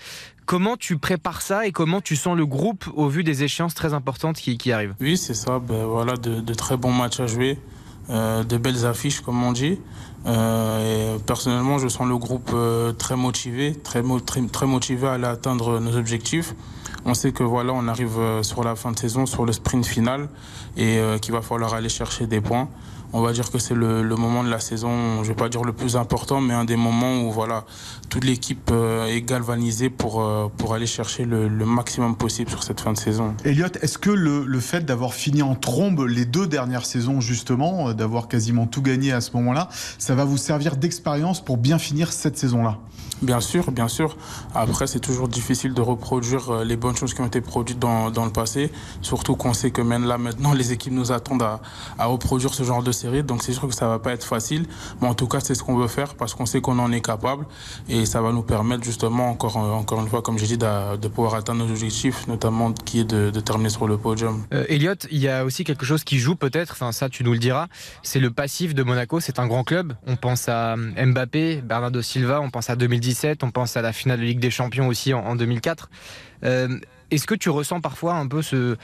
Comment 0.45 0.77
tu 0.77 0.97
prépares 0.97 1.41
ça 1.41 1.67
et 1.67 1.71
comment 1.71 2.01
tu 2.01 2.15
sens 2.15 2.35
le 2.35 2.45
groupe 2.45 2.85
au 2.95 3.07
vu 3.07 3.23
des 3.23 3.43
échéances 3.43 3.75
très 3.75 3.93
importantes 3.93 4.37
qui, 4.37 4.57
qui 4.57 4.71
arrivent? 4.71 4.95
Oui, 4.99 5.17
c'est 5.17 5.33
ça. 5.33 5.59
Ben, 5.59 5.85
voilà, 5.85 6.15
de, 6.15 6.53
très 6.53 6.77
bons 6.77 6.91
matchs 6.91 7.19
à 7.19 7.27
jouer, 7.27 7.59
euh, 8.09 8.43
de 8.43 8.57
belles 8.57 8.85
affiches, 8.85 9.21
comme 9.21 9.43
on 9.43 9.51
dit. 9.51 9.79
Personnellement, 11.25 11.77
je 11.77 11.87
sens 11.87 12.07
le 12.07 12.17
groupe 12.17 12.53
très 12.97 13.15
motivé, 13.15 13.73
très, 13.75 14.01
mo- 14.01 14.19
très, 14.19 14.45
très 14.47 14.65
motivé 14.65 15.07
à 15.07 15.13
aller 15.13 15.25
atteindre 15.25 15.79
nos 15.79 15.95
objectifs. 15.95 16.55
On 17.05 17.13
sait 17.13 17.31
que 17.31 17.43
voilà, 17.43 17.71
on 17.73 17.87
arrive 17.87 18.19
sur 18.41 18.63
la 18.63 18.75
fin 18.75 18.91
de 18.91 18.99
saison, 18.99 19.25
sur 19.25 19.45
le 19.45 19.53
sprint 19.53 19.85
final, 19.85 20.27
et 20.75 20.99
qu'il 21.21 21.31
va 21.31 21.41
falloir 21.41 21.73
aller 21.73 21.87
chercher 21.89 22.27
des 22.27 22.41
points. 22.41 22.67
On 23.11 23.21
va 23.21 23.33
dire 23.33 23.49
que 23.49 23.57
c'est 23.57 23.73
le, 23.73 24.03
le 24.03 24.15
moment 24.15 24.43
de 24.43 24.49
la 24.49 24.59
saison, 24.59 25.23
je 25.23 25.29
vais 25.29 25.35
pas 25.35 25.49
dire 25.49 25.63
le 25.63 25.73
plus 25.73 25.95
important, 25.95 26.41
mais 26.41 26.53
un 26.53 26.63
des 26.63 26.75
moments 26.75 27.23
où 27.23 27.31
voilà, 27.31 27.65
toute 28.09 28.23
l'équipe 28.23 28.69
euh, 28.71 29.07
est 29.07 29.23
galvanisée 29.23 29.89
pour, 29.89 30.21
euh, 30.21 30.47
pour 30.57 30.75
aller 30.75 30.85
chercher 30.85 31.25
le, 31.25 31.47
le 31.47 31.65
maximum 31.65 32.15
possible 32.15 32.51
sur 32.51 32.61
cette 32.61 32.81
fin 32.81 32.93
de 32.93 32.99
saison. 32.99 33.33
Elliot, 33.45 33.65
est-ce 33.81 33.97
que 33.97 34.11
le, 34.11 34.45
le 34.45 34.59
fait 34.59 34.85
d'avoir 34.85 35.15
fini 35.15 35.41
en 35.41 35.55
trombe 35.55 36.05
les 36.07 36.25
deux 36.25 36.45
dernières 36.45 36.85
saisons, 36.85 37.19
justement, 37.19 37.89
euh, 37.89 37.93
d'avoir 37.93 38.27
quasiment 38.27 38.67
tout 38.67 38.83
gagné 38.83 39.11
à 39.11 39.21
ce 39.21 39.31
moment-là, 39.37 39.69
ça 39.97 40.13
va 40.13 40.23
vous 40.23 40.37
servir 40.37 40.77
d'expérience 40.77 41.43
pour 41.43 41.57
bien 41.57 41.79
finir 41.79 42.13
cette 42.13 42.37
saison-là? 42.37 42.77
Bien 43.21 43.41
sûr, 43.41 43.71
bien 43.71 43.89
sûr. 43.89 44.15
Après, 44.55 44.87
c'est 44.87 45.01
toujours 45.01 45.27
difficile 45.27 45.73
de 45.73 45.81
reproduire 45.81 46.63
les 46.63 46.77
bonnes 46.77 46.95
choses 46.95 47.13
qui 47.13 47.19
ont 47.19 47.25
été 47.25 47.41
produites 47.41 47.77
dans, 47.77 48.11
dans 48.11 48.23
le 48.23 48.31
passé. 48.31 48.71
Surtout 49.01 49.35
qu'on 49.35 49.51
sait 49.53 49.71
que 49.71 49.81
même 49.81 50.05
là, 50.05 50.17
maintenant, 50.17 50.53
les 50.59 50.71
équipes 50.71 50.93
nous 50.93 51.11
attendent 51.11 51.43
à, 51.43 51.59
à 51.97 52.05
reproduire 52.05 52.53
ce 52.53 52.63
genre 52.63 52.81
de 52.81 52.93
Donc 53.07 53.43
c'est 53.43 53.53
sûr 53.53 53.67
que 53.67 53.73
ça 53.73 53.87
va 53.87 53.99
pas 53.99 54.11
être 54.11 54.25
facile. 54.25 54.65
Mais 55.01 55.07
en 55.07 55.13
tout 55.13 55.27
cas, 55.27 55.39
c'est 55.39 55.55
ce 55.55 55.63
qu'on 55.63 55.77
veut 55.77 55.87
faire 55.87 56.15
parce 56.15 56.33
qu'on 56.33 56.45
sait 56.45 56.61
qu'on 56.61 56.79
en 56.79 56.91
est 56.91 57.01
capable. 57.01 57.45
Et 57.87 58.05
ça 58.05 58.21
va 58.21 58.31
nous 58.31 58.41
permettre 58.41 58.83
justement, 58.83 59.29
encore, 59.29 59.57
encore 59.57 60.01
une 60.01 60.07
fois, 60.07 60.21
comme 60.21 60.37
j'ai 60.37 60.47
dit, 60.47 60.57
de, 60.57 61.07
pouvoir 61.07 61.35
atteindre 61.35 61.65
nos 61.65 61.71
objectifs, 61.71 62.27
notamment 62.27 62.71
qui 62.71 63.01
est 63.01 63.03
de, 63.03 63.39
terminer 63.39 63.69
sur 63.69 63.87
le 63.87 63.97
podium. 63.97 64.43
Euh, 64.53 64.65
Elliot, 64.69 64.93
il 65.11 65.19
y 65.19 65.27
a 65.27 65.45
aussi 65.45 65.63
quelque 65.63 65.85
chose 65.85 66.03
qui 66.03 66.19
joue 66.19 66.35
peut-être, 66.35 66.73
enfin 66.73 66.91
ça 66.91 67.09
tu 67.09 67.23
nous 67.23 67.31
le 67.31 67.39
diras, 67.39 67.67
c'est 68.03 68.19
le 68.19 68.31
passif 68.31 68.75
de 68.75 68.83
Monaco. 68.83 69.19
C'est 69.19 69.39
un 69.39 69.47
grand 69.47 69.63
club. 69.63 69.93
On 70.05 70.15
pense 70.15 70.49
à 70.49 70.75
Mbappé, 70.75 71.61
Bernardo 71.61 72.01
Silva, 72.01 72.41
on 72.41 72.49
pense 72.49 72.69
à 72.69 72.75
2017, 72.75 73.43
on 73.43 73.51
pense 73.51 73.77
à 73.77 73.81
la 73.81 73.93
finale 73.93 74.19
de 74.19 74.25
Ligue 74.25 74.39
des 74.39 74.51
Champions 74.51 74.87
aussi 74.87 75.13
en, 75.13 75.19
en 75.19 75.35
2004. 75.35 75.89
Euh, 76.43 76.79
est-ce 77.11 77.25
que 77.25 77.35
tu 77.35 77.49
ressens 77.49 77.81
parfois 77.81 78.15
un 78.15 78.27
peu 78.27 78.41
ce, 78.41 78.77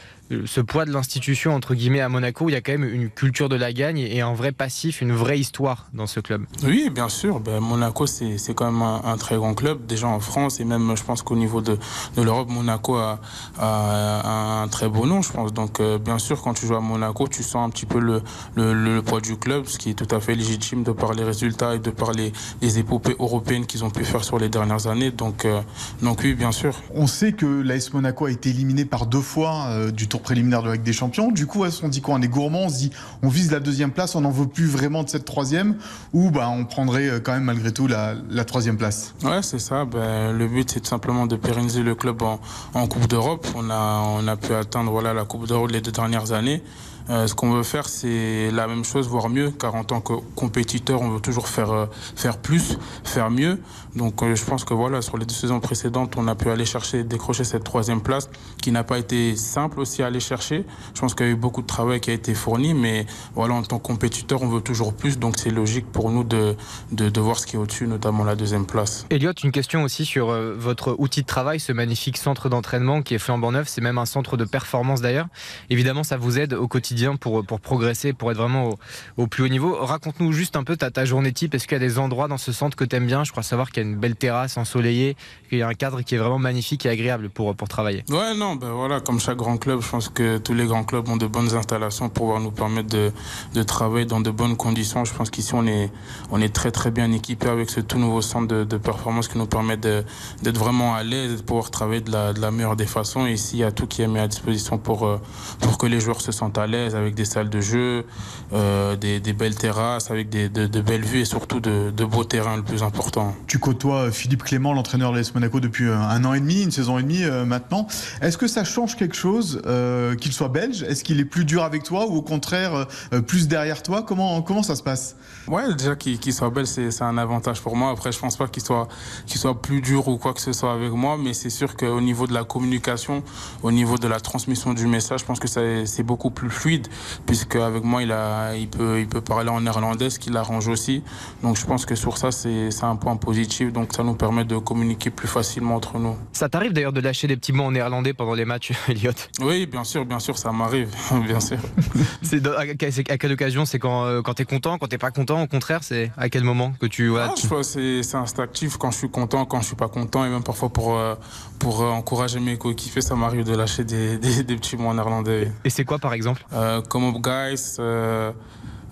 ce 0.46 0.62
poids 0.62 0.86
de 0.86 0.92
l'institution 0.92 1.54
entre 1.54 1.76
guillemets 1.76 2.02
à 2.02 2.10
Monaco 2.10 2.46
où 2.46 2.50
il 2.50 2.54
y 2.54 2.56
a 2.56 2.62
quand 2.62 2.72
même 2.72 2.84
une 2.84 3.10
culture 3.10 3.50
de 3.50 3.56
la 3.56 3.74
gagne 3.74 4.00
et 4.00 4.22
un 4.22 4.34
vrai 4.34 4.52
passif, 4.52 5.02
une 5.02 5.14
vraie 5.14 5.40
histoire 5.40 5.88
dans 5.94 6.08
ce 6.08 6.20
club 6.20 6.46
Oui, 6.64 6.90
bien 6.90 7.10
sûr. 7.10 7.40
Ben, 7.40 7.60
Monaco, 7.60 8.08
c'est 8.08 8.54
quand 8.56 8.72
même 8.72 8.82
un, 8.82 9.02
un, 9.06 9.18
très 9.18 9.36
grand 9.36 9.54
club, 9.54 9.86
déjà 9.86 10.08
en 10.08 10.20
France 10.20 10.60
et 10.60 10.66
même 10.66 10.96
je 10.96 11.04
pense 11.04 11.22
qu'au 11.22 11.36
niveau 11.36 11.62
de, 11.62 11.78
de 12.16 12.22
l'Europe, 12.22 12.50
Monaco 12.50 12.96
a, 12.96 13.20
a, 13.60 14.62
un 14.64 14.68
très 14.68 14.90
beau 14.90 15.06
nom, 15.06 15.22
je 15.22 15.32
pense. 15.32 15.54
Donc 15.54 15.80
euh, 15.80 15.98
bien 15.98 16.18
sûr, 16.18 16.42
quand 16.42 16.54
tu 16.54 16.66
joues 16.66 16.76
à 16.76 16.82
Monaco, 16.82 17.28
tu 17.28 17.44
sens 17.44 17.68
un 17.68 17.70
petit 17.70 17.86
peu 17.86 18.00
le, 18.00 18.22
le, 18.56 18.74
le, 18.74 19.02
poids 19.02 19.22
du 19.22 19.38
club, 19.38 19.66
ce 19.68 19.78
qui 19.78 19.92
est 19.92 19.94
tout 19.94 20.14
à 20.14 20.20
fait 20.20 20.36
légitime 20.36 20.84
de 20.84 20.92
par 20.92 21.14
les 21.14 21.24
résultats 21.24 21.76
et 21.76 21.80
de 21.80 21.92
par 21.92 22.12
les, 22.14 22.34
les 22.62 22.80
épopées 22.80 23.16
européennes 23.20 23.66
qu'ils 23.66 23.84
ont 23.84 23.92
pu 23.92 24.04
faire 24.04 24.24
sur 24.24 24.40
les 24.40 24.50
dernières 24.50 24.88
années. 24.88 25.12
Donc, 25.12 25.46
euh, 25.46 25.62
donc 26.02 26.22
oui, 26.24 26.34
bien 26.34 26.52
sûr. 26.52 26.76
On 26.94 27.08
sait 27.08 27.34
que 27.34 27.46
l'AS 27.46 27.94
Monaco 27.94 28.26
a 28.26 28.32
été 28.32 28.50
éliminé 28.50 28.86
par 28.86 29.06
deux 29.06 29.22
fois 29.22 29.68
euh, 29.70 29.92
du 29.92 30.08
tour 30.08 30.15
préliminaire 30.22 30.62
de 30.62 30.68
la 30.68 30.74
Ligue 30.74 30.84
des 30.84 30.94
Champions. 30.94 31.32
Du 31.32 31.48
coup, 31.48 31.64
on 31.84 31.88
dit 31.88 32.02
quoi 32.02 32.16
On 32.16 32.22
est 32.22 32.28
gourmand, 32.28 32.64
on 32.64 32.70
se 32.70 32.78
dit 32.78 32.92
on 33.24 33.30
vise 33.30 33.52
la 33.52 33.60
deuxième 33.60 33.92
place, 33.92 34.16
on 34.16 34.22
n'en 34.22 34.32
veut 34.32 34.48
plus 34.48 34.68
vraiment 34.68 35.04
de 35.04 35.10
cette 35.10 35.26
troisième, 35.26 35.76
ou 36.14 36.32
bah, 36.32 36.50
on 36.50 36.66
prendrait 36.66 37.08
euh, 37.08 37.20
quand 37.20 37.34
même 37.34 37.44
malgré 37.44 37.72
tout 37.72 37.88
la, 37.88 38.16
troisième 38.46 38.78
place? 38.78 39.14
Ouais, 39.24 39.42
c'est 39.42 39.60
ça. 39.60 39.86
Ben, 39.86 40.32
le 40.32 40.48
but, 40.48 40.72
c'est 40.72 40.82
tout 40.82 40.90
simplement 40.90 41.28
de 41.28 41.36
pérenniser 41.36 41.84
le 41.84 41.96
club 41.96 42.22
en, 42.22 42.40
en 42.74 42.88
Coupe 42.88 43.08
d'Europe. 43.08 43.48
On 43.56 43.70
a, 43.70 44.04
on 44.06 44.28
a 44.28 44.36
pu 44.36 44.54
atteindre 44.54 44.92
voilà, 44.92 45.14
la 45.14 45.26
Coupe 45.26 45.48
d'Europe 45.48 45.72
les 45.72 45.82
deux 45.82 45.92
dernières 45.92 46.32
années. 46.32 46.62
Euh, 47.10 47.28
ce 47.28 47.36
qu'on 47.36 47.52
veut 47.52 47.64
faire, 47.64 47.88
c'est 47.88 48.50
la 48.52 48.68
même 48.68 48.84
chose, 48.84 49.08
voire 49.08 49.30
mieux, 49.30 49.52
car 49.52 49.76
en 49.76 49.84
tant 49.84 50.02
que 50.02 50.14
compétiteur, 50.36 51.02
on 51.02 51.10
veut 51.10 51.20
toujours 51.20 51.48
faire, 51.48 51.72
euh, 51.72 51.86
faire 52.16 52.38
plus, 52.38 52.78
faire 53.04 53.30
mieux. 53.30 53.60
Donc 53.96 54.22
euh, 54.22 54.36
je 54.36 54.44
pense 54.44 54.64
que 54.66 54.74
voilà, 54.74 55.02
sur 55.02 55.18
les 55.18 55.26
deux 55.26 55.34
saisons 55.34 55.60
précédentes, 55.60 56.16
on 56.18 56.28
a 56.28 56.36
pu 56.36 56.50
aller 56.50 56.66
chercher, 56.66 57.04
décrocher 57.04 57.44
cette 57.44 57.64
troisième 57.64 58.02
place, 58.02 58.30
qui 58.62 58.72
n'a 58.72 58.84
pas 58.84 58.98
été 58.98 59.36
simple 59.36 59.80
aussi 59.80 60.04
à 60.04 60.08
aller 60.08 60.20
chercher. 60.20 60.66
Je 60.94 61.00
pense 61.00 61.16
qu'il 61.16 61.26
y 61.26 61.30
a 61.30 61.32
eu 61.32 61.36
beaucoup 61.36 61.62
de 61.62 61.68
travail 61.68 62.02
qui 62.02 62.12
a 62.12 62.14
été 62.14 62.34
fourni, 62.34 62.74
mais 62.74 63.06
voilà, 63.36 63.54
en 63.54 63.64
tant 63.64 63.80
que 63.80 63.84
compétiteur, 63.84 64.42
on 64.42 64.48
veut 64.48 64.62
toujours 64.62 64.94
plus, 64.94 65.18
donc 65.18 65.38
c'est 65.38 65.50
logique 65.50 65.86
pour 65.92 66.12
nous 66.12 66.24
de, 66.24 66.56
de, 66.92 67.22
voir 67.22 67.40
ce 67.40 67.48
qui 67.48 67.56
est 67.56 67.60
au-dessus, 67.60 67.88
notamment 67.88 68.24
la 68.24 68.36
deuxième 68.36 68.66
place. 68.66 69.06
Elliot, 69.10 69.32
une 69.44 69.52
question 69.52 69.84
aussi 69.84 70.06
sur 70.06 70.30
euh, 70.30 70.56
votre 70.58 70.96
outil 71.00 71.22
de 71.22 71.28
travail, 71.28 71.60
ce 71.60 71.72
magnifique 71.72 72.18
centre 72.18 72.50
d'entraînement 72.50 73.02
qui 73.02 73.16
est 73.16 73.20
flambant 73.20 73.52
neuf, 73.52 73.68
c'est 73.70 73.82
même 73.82 73.98
un 73.98 74.06
centre 74.06 74.38
de 74.38 74.46
performance 74.46 75.02
d'ailleurs. 75.02 75.28
Évidemment, 75.70 76.04
ça 76.04 76.18
vous 76.18 76.38
aide 76.40 76.54
au 76.54 76.68
quotidien 76.68 77.16
pour, 77.16 77.46
pour 77.46 77.62
progresser, 77.62 78.14
pour 78.14 78.32
être 78.32 78.38
vraiment 78.38 78.70
au, 78.70 78.78
au 79.18 79.28
plus 79.28 79.44
haut 79.44 79.48
niveau. 79.48 79.76
Raconte-nous 79.76 80.32
juste 80.34 80.56
un 80.56 80.64
peu 80.64 80.76
ta, 80.76 80.92
ta 80.92 81.06
journée 81.06 81.32
type. 81.32 81.56
Est-ce 81.56 81.68
qu'il 81.68 81.76
y 81.76 81.82
a 81.84 81.88
des 81.88 81.98
endroits 82.00 82.28
dans 82.28 82.38
ce 82.38 82.52
centre 82.52 82.76
que 82.76 82.84
tu 82.84 82.96
aimes 82.96 83.08
bien? 83.08 83.24
Je 83.24 83.32
crois 83.32 83.44
savoir 83.44 83.72
qu'il 83.72 83.84
y 83.84 83.85
a 83.85 83.85
une 83.86 83.96
belle 83.96 84.16
terrasse 84.16 84.58
ensoleillée, 84.58 85.16
qu'il 85.50 85.60
y 85.60 85.62
a 85.62 85.68
un 85.68 85.74
cadre 85.74 86.02
qui 86.02 86.16
est 86.16 86.18
vraiment 86.18 86.40
magnifique 86.40 86.86
et 86.86 86.90
agréable 86.90 87.30
pour, 87.30 87.56
pour 87.56 87.68
travailler. 87.68 88.04
Ouais, 88.10 88.36
non, 88.36 88.56
ben 88.56 88.72
voilà, 88.72 89.00
comme 89.00 89.20
chaque 89.20 89.38
grand 89.38 89.58
club, 89.58 89.82
je 89.82 89.90
pense 89.90 90.10
que 90.10 90.38
tous 90.38 90.54
les 90.54 90.66
grands 90.66 90.84
clubs 90.84 91.08
ont 91.08 91.18
de 91.18 91.28
bonnes 91.28 91.54
installations 91.56 92.10
pour 92.10 92.26
pouvoir 92.26 92.40
nous 92.40 92.52
permettre 92.52 92.90
de, 92.90 93.12
de 93.54 93.64
travailler 93.64 94.06
dans 94.06 94.20
de 94.22 94.32
bonnes 94.32 94.58
conditions. 94.58 95.06
Je 95.06 95.14
pense 95.14 95.30
qu'ici, 95.30 95.54
on 95.54 95.68
est, 95.68 95.92
on 96.32 96.42
est 96.42 96.54
très 96.54 96.72
très 96.72 96.92
bien 96.92 97.12
équipé 97.12 97.48
avec 97.48 97.70
ce 97.70 97.80
tout 97.80 98.00
nouveau 98.00 98.22
centre 98.22 98.48
de, 98.48 98.64
de 98.64 98.78
performance 98.78 99.28
qui 99.28 99.38
nous 99.38 99.46
permet 99.46 99.78
d'être 99.78 100.58
vraiment 100.58 100.96
à 100.96 101.04
l'aise, 101.04 101.38
de 101.38 101.42
pouvoir 101.42 101.72
travailler 101.72 102.02
de 102.02 102.12
la, 102.12 102.34
de 102.34 102.42
la 102.42 102.52
meilleure 102.52 102.76
des 102.76 102.86
façons. 102.86 103.28
Et 103.28 103.34
ici, 103.34 103.58
il 103.58 103.60
y 103.60 103.64
a 103.64 103.72
tout 103.72 103.88
qui 103.88 104.02
est 104.02 104.08
mis 104.08 104.20
à 104.20 104.28
disposition 104.28 104.78
pour, 104.78 105.20
pour 105.60 105.78
que 105.78 105.86
les 105.86 106.00
joueurs 106.00 106.22
se 106.22 106.32
sentent 106.32 106.58
à 106.58 106.68
l'aise 106.68 106.96
avec 106.96 107.16
des 107.16 107.26
salles 107.26 107.50
de 107.50 107.62
jeu, 107.62 108.06
euh, 108.54 108.96
des, 108.96 109.20
des, 109.20 109.34
belles 109.34 109.56
terrasses, 109.56 110.12
avec 110.12 110.30
des, 110.30 110.50
de, 110.50 110.68
de, 110.68 110.82
belles 110.82 111.04
vues 111.04 111.22
et 111.22 111.26
surtout 111.26 111.60
de, 111.60 111.92
de, 111.92 112.06
beaux 112.06 112.24
terrains, 112.24 112.58
le 112.58 112.64
plus 112.64 112.84
important. 112.84 113.36
Tu 113.48 113.60
côtoies 113.76 114.10
Philippe 114.10 114.44
Clément, 114.44 114.72
l'entraîneur 114.72 115.12
de 115.12 115.18
l'AS 115.18 115.34
Monaco 115.34 115.60
depuis 115.60 115.90
un 115.90 116.24
an 116.24 116.34
et 116.34 116.40
demi, 116.40 116.64
une 116.64 116.72
saison 116.72 116.98
et 116.98 117.02
demie 117.02 117.26
euh, 117.26 117.44
maintenant. 117.44 117.88
Est-ce 118.22 118.38
que 118.38 118.48
ça 118.48 118.64
change 118.64 118.96
quelque 118.96 119.18
chose 119.18 119.62
euh, 119.66 120.16
qu'il 120.16 120.32
soit 120.32 120.48
belge? 120.48 120.82
Est-ce 120.84 121.04
qu'il 121.04 121.20
est 121.20 121.26
plus 121.26 121.44
dur 121.44 121.62
avec 121.62 121.84
toi 121.84 122.08
ou 122.08 122.16
au 122.16 122.22
contraire 122.22 122.88
euh, 123.12 123.22
plus 123.22 123.50
derrière 123.50 123.84
toi? 123.84 124.02
Comment, 124.04 124.42
comment 124.44 124.64
ça 124.64 124.78
se 124.78 124.84
passe? 124.84 125.18
Ouais, 125.50 125.74
déjà 125.74 125.98
qu'il 125.98 126.18
qu 126.20 126.32
soit 126.32 126.50
belge, 126.50 126.70
c'est 126.70 127.02
un 127.02 127.18
avantage 127.18 127.60
pour 127.62 127.76
moi. 127.76 127.92
Après, 127.92 128.14
je 128.14 128.20
pense 128.20 128.38
pas 128.38 128.48
qu'il 128.48 128.64
soit, 128.64 128.88
qu 129.28 129.38
soit 129.38 129.62
plus 129.62 129.82
dur 129.82 130.08
ou 130.08 130.18
quoi 130.18 130.34
que 130.34 130.42
ce 130.42 130.54
soit 130.54 130.72
avec 130.72 130.92
moi, 130.92 131.18
mais 131.22 131.34
c'est 131.34 131.50
sûr 131.50 131.76
qu'au 131.76 132.00
niveau 132.00 132.28
de 132.28 132.34
la 132.34 132.46
communication, 132.46 133.24
au 133.62 133.72
niveau 133.72 133.98
de 133.98 134.08
la 134.08 134.22
transmission 134.22 134.74
du 134.74 134.88
message, 134.88 135.20
je 135.20 135.26
pense 135.26 135.40
que 135.40 135.50
c'est 135.50 136.04
beaucoup 136.04 136.32
plus 136.32 136.50
fluide 136.50 136.88
puisque 137.26 137.58
avec 137.58 137.84
moi 137.84 138.04
il 138.04 138.12
a 138.14 138.56
il 138.56 138.70
peut 138.70 139.02
il 139.02 139.08
peut 139.08 139.22
parler 139.22 139.50
en 139.50 139.60
néerlandais 139.60 140.10
ce 140.10 140.18
qui 140.18 140.30
l'arrange 140.30 140.70
aussi. 140.70 141.04
Donc 141.44 141.58
je 141.58 141.66
pense 141.66 141.86
que 141.86 141.96
sur 141.96 142.18
ça 142.18 142.32
c'est 142.32 142.84
un 142.84 142.96
point 142.96 143.18
positif 143.18 143.65
donc 143.72 143.94
ça 143.94 144.04
nous 144.04 144.16
permet 144.16 144.46
de 144.46 144.58
communiquer 144.58 145.10
plus 145.10 145.28
facilement 145.28 145.76
entre 145.76 145.98
nous. 146.00 146.16
Ça 146.34 146.50
t'arrive 146.50 146.74
d'ailleurs 146.74 146.94
de 146.94 147.02
lâcher 147.02 147.28
des 147.28 147.38
petits 147.38 147.54
mots 147.54 147.64
en 147.64 147.72
néerlandais 147.72 148.14
pendant 148.14 148.34
les 148.34 148.46
matchs 148.46 148.72
Elliot? 148.88 149.12
Oui 149.42 149.66
bien 149.66 149.84
sûr 149.84 150.06
bien 150.06 150.20
sûr 150.20 150.38
ça 150.38 150.52
m'arrive 150.52 150.90
bien 151.26 151.40
sûr. 151.40 151.58
C'est 152.22 152.46
à, 152.48 152.60
à, 152.60 153.18
quelle 153.18 153.32
occasion? 153.32 153.66
C'est 153.66 153.80
quand 153.80 154.06
euh, 154.06 154.22
quand 154.22 154.36
t'es 154.36 154.46
content 154.46 154.78
quand 154.78 154.88
t'es 154.88 154.98
pas 154.98 155.12
content 155.12 155.42
au 155.44 155.48
contraire 155.48 155.84
c'est 155.84 156.12
à 156.18 156.30
quel 156.30 156.44
moment 156.44 156.74
que 156.80 156.86
tu 156.86 157.08
voilà, 157.08 157.32
ah, 157.32 157.34
tu... 157.36 157.48
c'est 157.64 158.16
instinctif 158.16 158.78
quand 158.78 158.92
je 158.92 158.98
suis 158.98 159.10
content 159.10 159.46
quand 159.46 159.62
je 159.62 159.68
suis 159.68 159.76
pas 159.76 159.88
content 159.88 160.26
et 160.26 160.30
même 160.30 160.44
parfois 160.44 160.70
pour 160.70 160.98
euh, 160.98 161.16
pour 161.60 161.82
euh, 161.82 161.90
encourager 161.90 162.40
mes 162.40 162.58
coéquipiers 162.58 163.02
ça 163.02 163.16
m'arrive 163.16 163.44
de 163.44 163.56
lâcher 163.56 163.84
des, 163.84 164.18
des, 164.18 164.44
des, 164.44 164.56
petits 164.56 164.78
mots 164.78 164.90
en 164.90 164.94
néerlandais 164.94 165.52
et 165.64 165.70
c'est 165.70 165.86
quoi 165.86 166.00
par 166.00 166.14
exemple? 166.14 166.46
Euh, 166.54 166.82
comme 166.82 167.04
up 167.06 167.16
guys 167.22 167.78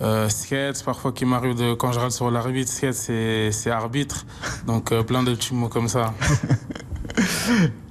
euh, 0.01 0.29
parfois 0.85 1.11
qui 1.11 1.25
m'arrive 1.25 1.55
de 1.55 1.73
quand 1.73 1.91
je 1.91 1.99
râle 1.99 2.11
sur 2.11 2.29
l'arbitre 2.31 2.71
skate 2.71 2.93
c'est 2.93 3.71
arbitre. 3.71 4.25
Donc 4.67 4.91
euh, 4.91 5.03
plein 5.03 5.23
de 5.23 5.33
petits 5.33 5.53
mots 5.53 5.69
comme 5.69 5.87
ça 5.87 6.13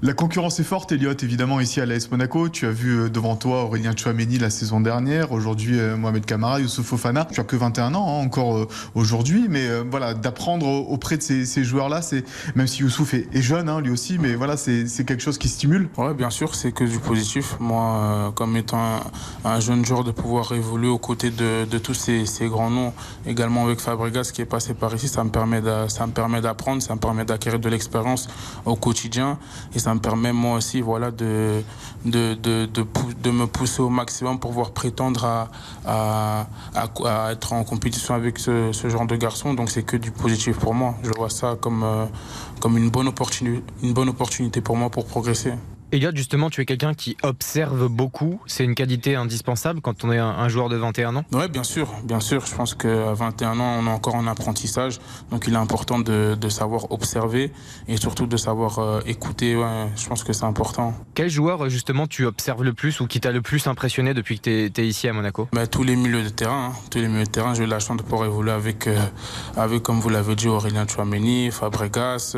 La 0.05 0.15
concurrence 0.15 0.59
est 0.59 0.65
forte, 0.65 0.91
Elliot, 0.91 1.13
évidemment, 1.23 1.61
ici 1.61 1.81
à 1.81 1.87
l'AS 1.87 2.11
Monaco. 2.11 2.49
Tu 2.49 2.67
as 2.67 2.73
vu 2.73 3.09
devant 3.09 3.37
toi 3.37 3.63
Aurélien 3.63 3.93
Chouameni 3.97 4.37
la 4.39 4.51
saison 4.51 4.81
dernière, 4.81 5.31
aujourd'hui 5.31 5.79
Mohamed 5.97 6.25
Kamara, 6.25 6.59
Youssouf 6.59 6.87
Fofana. 6.87 7.29
Tu 7.31 7.39
as 7.39 7.45
que 7.45 7.55
21 7.55 7.95
ans 7.95 8.09
hein, 8.09 8.25
encore 8.25 8.57
euh, 8.57 8.69
aujourd'hui, 8.95 9.47
mais 9.49 9.69
euh, 9.69 9.85
voilà, 9.89 10.15
d'apprendre 10.15 10.67
auprès 10.67 11.19
de 11.19 11.23
ces, 11.23 11.65
joueurs-là, 11.65 12.03
c'est 12.03 12.25
même 12.57 12.67
si 12.67 12.81
Youssouf 12.81 13.15
est, 13.15 13.43
jeune, 13.43 13.69
hein, 13.69 13.81
lui 13.81 13.91
aussi, 13.91 14.19
mais 14.19 14.35
voilà, 14.35 14.57
c'est 14.57 15.05
quelque 15.05 15.23
chose 15.23 15.39
qui 15.39 15.49
stimule. 15.49 15.89
Ouais, 15.97 16.15
bien 16.15 16.31
sûr, 16.31 16.55
c'est 16.55 16.73
que 16.73 16.85
du 16.85 16.99
positif. 16.99 17.57
Moi, 17.61 17.83
euh, 17.83 18.31
comme 18.31 18.57
étant 18.57 18.83
un, 18.83 19.03
un, 19.45 19.61
jeune 19.61 19.85
joueur, 19.85 20.03
de 20.03 20.11
pouvoir 20.11 20.53
évoluer 20.53 20.89
aux 20.89 20.99
côtés 20.99 21.31
de, 21.31 21.79
tous 21.79 21.95
ces, 21.95 22.25
grands 22.49 22.71
noms, 22.71 22.93
également 23.27 23.67
avec 23.67 23.81
Fabregas 23.81 24.31
qui 24.33 24.43
est 24.43 24.47
passé 24.47 24.75
par 24.75 24.95
ici, 24.95 25.07
ça 25.09 25.23
me 25.23 25.31
permet 25.31 25.61
d'apprendre, 25.61 26.83
ça 26.83 26.95
me 26.95 27.01
permet 27.01 27.25
d'acquérir 27.25 27.61
de 27.61 27.69
l'expérience 27.69 28.29
au 28.65 28.75
quotidien 28.75 29.02
et 29.75 29.79
ça 29.79 29.95
me 29.95 30.01
permet 30.01 30.33
moi 30.33 30.57
aussi 30.57 30.81
voilà 30.81 31.11
de 31.11 31.63
de, 32.05 32.35
de, 32.35 32.67
de, 32.67 33.31
me 33.31 33.47
pousser 33.47 33.81
au 33.81 33.89
maximum 33.89 34.39
pour 34.39 34.51
pouvoir 34.51 34.73
prétendre 34.73 35.25
à, 35.25 35.51
à, 35.87 36.47
à, 37.05 37.33
être 37.33 37.53
en 37.53 37.65
compétition 37.65 38.15
avec 38.15 38.39
ce, 38.39 38.73
genre 38.73 39.07
de 39.07 39.17
garçon. 39.17 39.55
Donc 39.55 39.71
c'est 39.71 39.83
que 39.83 39.97
du 39.97 40.11
positif 40.11 40.59
pour 40.59 40.75
moi. 40.75 40.97
Je 41.05 41.11
vois 41.17 41.31
ça 41.31 41.57
comme 41.61 41.85
euh, 41.85 42.07
comme 42.61 42.77
une 42.77 42.91
bonne 42.91 43.11
une 43.83 43.93
bonne 43.93 44.09
opportunité 44.09 44.61
pour 44.61 44.77
moi 44.77 44.91
pour 44.91 45.07
progresser 45.07 45.53
Elliot, 45.93 46.13
justement, 46.15 46.49
tu 46.49 46.63
es 46.63 46.65
quelqu'un 46.65 46.95
qui 46.95 47.19
observe 47.23 47.87
beaucoup. 47.87 48.41
C'est 48.47 48.65
une 48.65 48.75
qualité 48.75 49.15
indispensable 49.15 49.83
quand 49.83 50.05
on 50.05 50.11
est 50.11 50.17
un, 50.17 50.27
un 50.27 50.49
joueur 50.49 50.71
de 50.71 50.77
21 50.77 51.17
ans 51.17 51.25
Oui, 51.33 51.47
bien 51.51 51.65
sûr. 51.65 51.87
Bien 52.05 52.21
sûr. 52.21 52.47
Je 52.47 52.55
pense 52.55 52.75
qu'à 52.75 53.13
21 53.13 53.61
ans, 53.61 53.79
on 53.79 53.87
est 53.87 53.91
encore 53.91 54.15
en 54.15 54.27
apprentissage. 54.27 55.01
Donc, 55.31 55.45
il 55.47 55.53
est 55.53 55.59
important 55.59 55.99
de, 55.99 56.35
de 56.35 56.49
savoir 56.49 56.91
observer 56.93 57.53
et 57.89 57.99
surtout 57.99 58.27
de 58.27 58.39
savoir 58.39 58.79
euh, 58.79 59.01
écouter. 59.05 59.55
Ouais, 59.55 59.89
je 59.95 60.07
pense 60.07 60.25
que 60.25 60.33
c'est 60.33 60.47
important. 60.47 60.95
Quel 61.13 61.29
joueur, 61.29 61.69
justement, 61.69 62.07
tu 62.07 62.25
observes 62.25 62.65
le 62.65 62.73
plus 62.73 63.01
ou 63.01 63.07
qui 63.07 63.21
t'a 63.21 63.31
le 63.31 63.43
plus 63.43 63.67
impressionné 63.67 64.15
depuis 64.15 64.39
que 64.39 64.45
tu 64.45 64.51
es, 64.51 64.73
es, 64.75 64.89
ici 64.89 65.09
à 65.09 65.13
Monaco? 65.13 65.49
Bah, 65.53 65.67
Tous 65.67 65.83
les 65.83 65.97
milieux 65.97 66.23
de 66.23 66.31
terrain. 66.31 66.71
Hein. 66.71 66.77
Tous 66.91 67.01
les 67.01 67.09
milieux 67.09 67.25
de 67.25 67.31
terrain. 67.31 67.53
J'ai 67.53 67.65
eu 67.65 67.67
la 67.67 67.81
chance 67.81 67.99
de 67.99 68.03
pouvoir 68.03 68.25
évoluer 68.25 68.53
avec, 68.53 68.87
euh, 68.87 68.99
avec 69.59 69.83
comme 69.83 70.01
vous 70.01 70.09
l'avez 70.09 70.37
dit, 70.37 70.49
Aurélien 70.49 70.87
Chouameni, 70.89 71.51
Fabregas. 71.51 72.35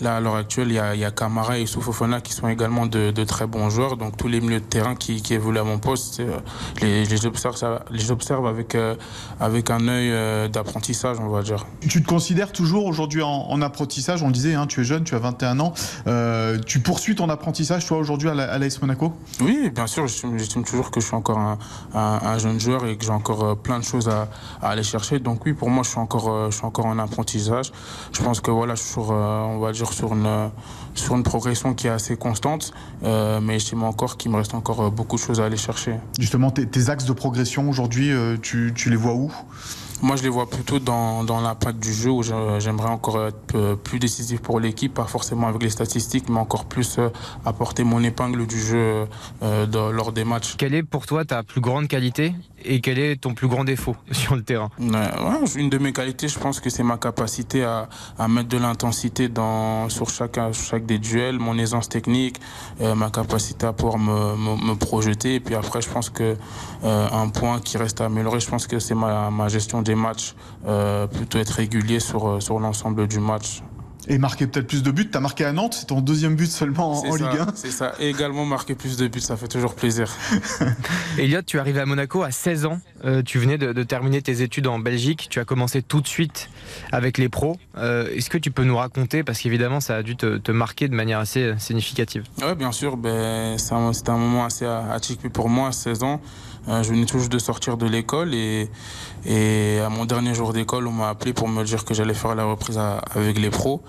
Là, 0.00 0.16
à 0.16 0.20
l'heure 0.20 0.34
actuelle, 0.34 0.70
il 0.70 0.74
y 0.74 0.80
a, 0.80 0.96
il 0.96 1.00
y 1.00 1.04
a 1.04 1.12
Camara 1.12 1.60
et 1.60 1.66
Soufofana 1.66 2.20
qui 2.20 2.32
sont 2.32 2.48
également 2.48 2.86
de 2.86 2.95
de, 2.96 3.10
de, 3.10 3.24
très 3.24 3.46
bons 3.46 3.70
joueurs. 3.70 3.96
Donc 3.96 4.16
tous 4.16 4.28
les 4.28 4.40
milieux 4.40 4.60
de 4.60 4.64
terrain 4.64 4.94
qui, 4.94 5.22
qui 5.22 5.34
évoluent 5.34 5.58
à 5.58 5.64
mon 5.64 5.78
poste, 5.78 6.20
euh, 6.20 6.38
les, 6.80 7.04
les, 7.04 7.26
observe, 7.26 7.80
les 7.90 8.10
observe 8.10 8.46
avec, 8.46 8.74
euh, 8.74 8.94
avec 9.40 9.70
un 9.70 9.88
œil 9.88 10.10
euh, 10.10 10.48
d'apprentissage, 10.48 11.18
on 11.20 11.28
va 11.28 11.42
dire. 11.42 11.66
Tu 11.88 12.02
te 12.02 12.08
considères 12.08 12.52
toujours 12.52 12.86
aujourd'hui 12.86 13.22
en, 13.22 13.28
en, 13.28 13.62
apprentissage? 13.62 14.22
On 14.22 14.28
le 14.28 14.32
disait, 14.32 14.54
hein, 14.54 14.66
tu 14.66 14.80
es 14.80 14.84
jeune, 14.84 15.04
tu 15.04 15.14
as 15.14 15.18
21 15.18 15.60
ans. 15.60 15.74
Euh, 16.06 16.58
tu 16.64 16.80
poursuis 16.80 17.14
ton 17.14 17.28
apprentissage, 17.28 17.86
toi, 17.86 17.98
aujourd'hui 17.98 18.28
à 18.28 18.34
l'AS 18.34 18.80
Monaco? 18.80 19.12
Oui, 19.40 19.70
bien 19.74 19.86
sûr. 19.86 20.06
J'estime 20.06 20.64
toujours 20.64 20.90
que 20.90 21.00
je 21.00 21.06
suis 21.06 21.16
encore 21.16 21.38
un, 21.38 21.58
un, 21.94 22.20
un 22.22 22.38
jeune 22.38 22.60
joueur 22.60 22.86
et 22.86 22.96
que 22.96 23.04
j'ai 23.04 23.10
encore 23.10 23.56
plein 23.58 23.78
de 23.78 23.84
choses 23.84 24.08
à, 24.08 24.28
à, 24.62 24.70
aller 24.70 24.82
chercher. 24.82 25.18
Donc 25.18 25.44
oui, 25.44 25.52
pour 25.52 25.70
moi, 25.70 25.82
je 25.82 25.90
suis 25.90 25.98
encore, 25.98 26.50
je 26.50 26.56
suis 26.56 26.66
encore 26.66 26.86
en 26.86 26.98
apprentissage. 26.98 27.72
Je 28.12 28.22
pense 28.22 28.40
que 28.40 28.50
voilà, 28.50 28.74
je 28.74 28.82
suis 28.82 28.92
sur, 28.92 29.10
on 29.10 29.58
va 29.58 29.72
dire 29.72 29.92
sur 29.92 30.12
une 30.12 30.50
sur 30.98 31.14
une 31.16 31.22
progression 31.22 31.74
qui 31.74 31.86
est 31.86 31.90
assez 31.90 32.16
constante, 32.16 32.72
euh, 33.04 33.40
mais 33.40 33.54
j'estime 33.54 33.82
encore 33.82 34.16
qu'il 34.16 34.30
me 34.30 34.36
reste 34.36 34.54
encore 34.54 34.90
beaucoup 34.90 35.16
de 35.16 35.20
choses 35.20 35.40
à 35.40 35.44
aller 35.44 35.56
chercher. 35.56 35.94
Justement, 36.18 36.50
tes, 36.50 36.90
axes 36.90 37.04
de 37.04 37.12
progression 37.12 37.68
aujourd'hui, 37.68 38.10
euh, 38.10 38.36
tu, 38.40 38.72
les 38.86 38.96
vois 38.96 39.14
où? 39.14 39.32
Moi, 40.02 40.16
je 40.16 40.22
les 40.22 40.28
vois 40.28 40.48
plutôt 40.48 40.78
dans, 40.78 41.24
dans 41.24 41.40
l'impact 41.40 41.78
du 41.78 41.92
jeu 41.92 42.10
où 42.10 42.22
j'aimerais 42.22 42.88
encore 42.88 43.26
être 43.26 43.74
plus 43.76 43.98
décisif 43.98 44.40
pour 44.40 44.60
l'équipe, 44.60 44.94
pas 44.94 45.04
forcément 45.04 45.48
avec 45.48 45.62
les 45.62 45.70
statistiques, 45.70 46.28
mais 46.28 46.38
encore 46.38 46.64
plus 46.64 46.98
apporter 47.44 47.84
mon 47.84 48.02
épingle 48.02 48.46
du 48.46 48.60
jeu 48.60 49.06
euh, 49.42 49.92
lors 49.92 50.12
des 50.12 50.24
matchs. 50.24 50.56
Quelle 50.56 50.74
est 50.74 50.82
pour 50.82 51.06
toi 51.06 51.24
ta 51.24 51.42
plus 51.42 51.60
grande 51.60 51.88
qualité 51.88 52.34
et 52.64 52.80
quel 52.80 52.98
est 52.98 53.20
ton 53.20 53.34
plus 53.34 53.48
grand 53.48 53.64
défaut 53.64 53.96
sur 54.10 54.34
le 54.34 54.42
terrain? 54.42 54.70
Ouais, 54.78 54.88
ouais, 54.88 55.50
Une 55.56 55.70
de 55.70 55.78
mes 55.78 55.92
qualités, 55.92 56.28
je 56.28 56.38
pense 56.38 56.60
que 56.60 56.70
c'est 56.70 56.82
ma 56.82 56.96
capacité 56.96 57.64
à, 57.64 57.88
à 58.18 58.28
mettre 58.28 58.48
de 58.48 58.58
l'intensité 58.58 59.28
dans 59.28 59.88
sur 59.88 60.10
chaque, 60.10 60.38
chaque 60.52 60.86
des 60.86 60.98
duels, 60.98 61.38
mon 61.38 61.56
aisance 61.58 61.88
technique, 61.88 62.40
euh, 62.80 62.94
ma 62.94 63.10
capacité 63.10 63.66
à 63.66 63.72
pouvoir 63.72 63.98
me, 63.98 64.36
me, 64.36 64.70
me, 64.70 64.74
projeter. 64.74 65.36
Et 65.36 65.40
puis 65.40 65.54
après, 65.54 65.80
je 65.80 65.88
pense 65.88 66.10
que 66.10 66.22
euh, 66.22 66.36
un 66.82 67.28
point 67.28 67.60
qui 67.60 67.78
reste 67.78 68.00
à 68.00 68.06
améliorer, 68.06 68.40
je 68.40 68.48
pense 68.48 68.66
que 68.66 68.78
c'est 68.78 68.94
ma, 68.94 69.30
ma 69.30 69.48
gestion 69.48 69.82
des 69.82 69.94
matchs, 69.94 70.34
euh, 70.66 71.06
plutôt 71.06 71.38
être 71.38 71.50
régulier 71.50 72.00
sur, 72.00 72.42
sur 72.42 72.58
l'ensemble 72.58 73.06
du 73.08 73.20
match. 73.20 73.62
Et 74.08 74.18
marquer 74.18 74.46
peut-être 74.46 74.68
plus 74.68 74.84
de 74.84 74.92
buts. 74.92 75.08
Tu 75.10 75.16
as 75.16 75.20
marqué 75.20 75.44
à 75.44 75.52
Nantes, 75.52 75.74
c'est 75.74 75.86
ton 75.86 76.00
deuxième 76.00 76.36
but 76.36 76.48
seulement 76.48 76.92
en, 76.92 77.08
en 77.08 77.14
Ligue 77.16 77.40
1. 77.40 77.46
C'est 77.56 77.72
ça, 77.72 77.94
et 77.98 78.08
également 78.08 78.44
marquer 78.44 78.76
plus 78.76 78.96
de 78.96 79.08
buts, 79.08 79.20
ça 79.20 79.36
fait 79.36 79.48
toujours 79.48 79.74
plaisir. 79.74 80.08
Elliot, 81.18 81.42
tu 81.42 81.56
es 81.56 81.60
arrivé 81.60 81.80
à 81.80 81.86
Monaco 81.86 82.22
à 82.22 82.30
16 82.30 82.66
ans. 82.66 82.78
Euh, 83.04 83.22
tu 83.24 83.40
venais 83.40 83.58
de, 83.58 83.72
de, 83.72 83.82
terminer 83.82 84.22
tes 84.22 84.42
études 84.42 84.68
en 84.68 84.78
Belgique. 84.78 85.26
Tu 85.28 85.40
as 85.40 85.44
commencé 85.44 85.82
tout 85.82 86.00
de 86.00 86.06
suite 86.06 86.50
avec 86.92 87.18
les 87.18 87.28
pros. 87.28 87.56
Euh, 87.78 88.08
Est-ce 88.14 88.30
que 88.30 88.38
tu 88.38 88.52
peux 88.52 88.62
nous 88.62 88.76
raconter, 88.76 89.24
parce 89.24 89.40
qu'évidemment 89.40 89.80
ça 89.80 89.96
a 89.96 90.02
dû 90.04 90.16
te, 90.16 90.36
te, 90.36 90.52
marquer 90.52 90.86
de 90.86 90.94
manière 90.94 91.18
assez 91.18 91.54
significative 91.58 92.22
Oui, 92.42 92.54
bien 92.54 92.70
sûr. 92.70 92.96
Ben, 92.96 93.58
C'était 93.58 93.72
un, 93.72 94.14
un, 94.14 94.18
moment 94.18 94.44
assez 94.44 94.66
atypique 94.66 95.32
pour 95.32 95.48
moi 95.48 95.68
à 95.68 95.72
16 95.72 96.04
ans. 96.04 96.20
Euh, 96.68 96.82
je 96.82 96.90
venais 96.90 97.06
toujours 97.06 97.28
de 97.28 97.38
sortir 97.38 97.76
de 97.76 97.86
l'école 97.86 98.34
et, 98.34 98.68
à 99.80 99.88
mon 99.88 100.04
dernier 100.04 100.34
jour 100.34 100.52
d'école, 100.52 100.86
on 100.86 100.92
m'a 100.92 101.08
appelé 101.10 101.32
pour 101.32 101.48
me 101.48 101.64
dire 101.64 101.84
que 101.84 101.94
j'allais 101.94 102.14
faire 102.14 102.34
la 102.34 102.44
reprise 102.44 102.78
avec 103.14 103.38
les 103.38 103.50
pros. 103.50 103.82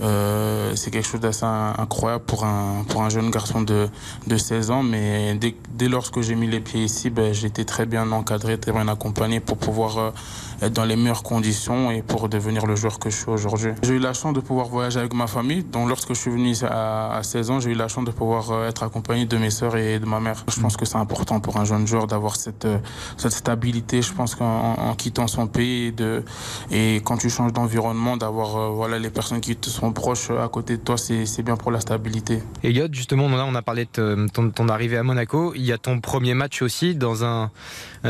Euh, 0.00 0.76
c'est 0.76 0.92
quelque 0.92 1.08
chose 1.08 1.20
d'assez 1.20 1.44
incroyable 1.44 2.24
pour 2.24 2.44
un, 2.44 3.08
jeune 3.08 3.30
garçon 3.30 3.62
de, 3.62 3.88
de 4.26 4.36
16 4.36 4.70
ans. 4.70 4.82
Mais 4.82 5.34
dès, 5.34 5.54
dès 5.74 5.88
lors 5.88 6.10
que 6.10 6.22
j'ai 6.22 6.34
mis 6.34 6.46
les 6.46 6.60
pieds 6.60 6.84
ici, 6.84 7.10
ben, 7.10 7.32
j'étais 7.32 7.64
très 7.64 7.86
bien 7.86 8.10
encadré, 8.12 8.58
très 8.58 8.72
bien 8.72 8.88
accompagné 8.88 9.40
pour 9.40 9.56
pouvoir 9.56 9.98
euh, 9.98 10.10
dans 10.72 10.84
les 10.84 10.96
meilleures 10.96 11.22
conditions 11.22 11.90
et 11.90 12.02
pour 12.02 12.28
devenir 12.28 12.66
le 12.66 12.76
joueur 12.76 12.98
que 12.98 13.10
je 13.10 13.16
suis 13.16 13.30
aujourd'hui. 13.30 13.72
J'ai 13.82 13.94
eu 13.94 13.98
la 13.98 14.12
chance 14.12 14.32
de 14.32 14.40
pouvoir 14.40 14.66
voyager 14.66 14.98
avec 14.98 15.14
ma 15.14 15.26
famille. 15.26 15.62
Donc 15.64 15.88
lorsque 15.88 16.08
je 16.08 16.20
suis 16.20 16.30
venu 16.30 16.54
à, 16.62 17.14
à 17.16 17.22
16 17.22 17.50
ans, 17.50 17.60
j'ai 17.60 17.70
eu 17.70 17.74
la 17.74 17.88
chance 17.88 18.04
de 18.04 18.10
pouvoir 18.10 18.64
être 18.66 18.82
accompagné 18.82 19.26
de 19.26 19.36
mes 19.36 19.50
sœurs 19.50 19.76
et 19.76 19.98
de 19.98 20.06
ma 20.06 20.20
mère. 20.20 20.44
Je 20.52 20.60
pense 20.60 20.76
que 20.76 20.84
c'est 20.84 20.96
important 20.96 21.40
pour 21.40 21.56
un 21.58 21.64
jeune 21.64 21.86
joueur 21.86 22.06
d'avoir 22.06 22.36
cette, 22.36 22.66
cette 23.16 23.32
stabilité. 23.32 24.02
Je 24.02 24.12
pense 24.12 24.34
qu'en 24.34 24.74
en 24.74 24.94
quittant 24.94 25.26
son 25.26 25.46
pays 25.46 25.86
et, 25.86 25.92
de, 25.92 26.22
et 26.70 26.96
quand 27.04 27.18
tu 27.18 27.30
changes 27.30 27.52
d'environnement, 27.52 28.16
d'avoir 28.16 28.56
euh, 28.56 28.68
voilà, 28.70 28.98
les 28.98 29.10
personnes 29.10 29.40
qui 29.40 29.56
te 29.56 29.68
sont 29.68 29.92
proches 29.92 30.30
à 30.30 30.48
côté 30.48 30.76
de 30.76 30.82
toi, 30.82 30.96
c'est 30.96 31.42
bien 31.42 31.56
pour 31.56 31.70
la 31.70 31.80
stabilité. 31.80 32.42
Elliot, 32.62 32.88
justement, 32.92 33.26
on 33.26 33.54
a 33.54 33.62
parlé 33.62 33.88
de 33.94 34.26
ton, 34.32 34.68
arrivée 34.68 34.96
à 34.96 35.02
Monaco. 35.02 35.52
Il 35.54 35.64
y 35.64 35.72
a 35.72 35.78
ton 35.78 36.00
premier 36.00 36.34
match 36.34 36.62
aussi 36.62 36.94
dans 36.94 37.24
un 37.24 37.50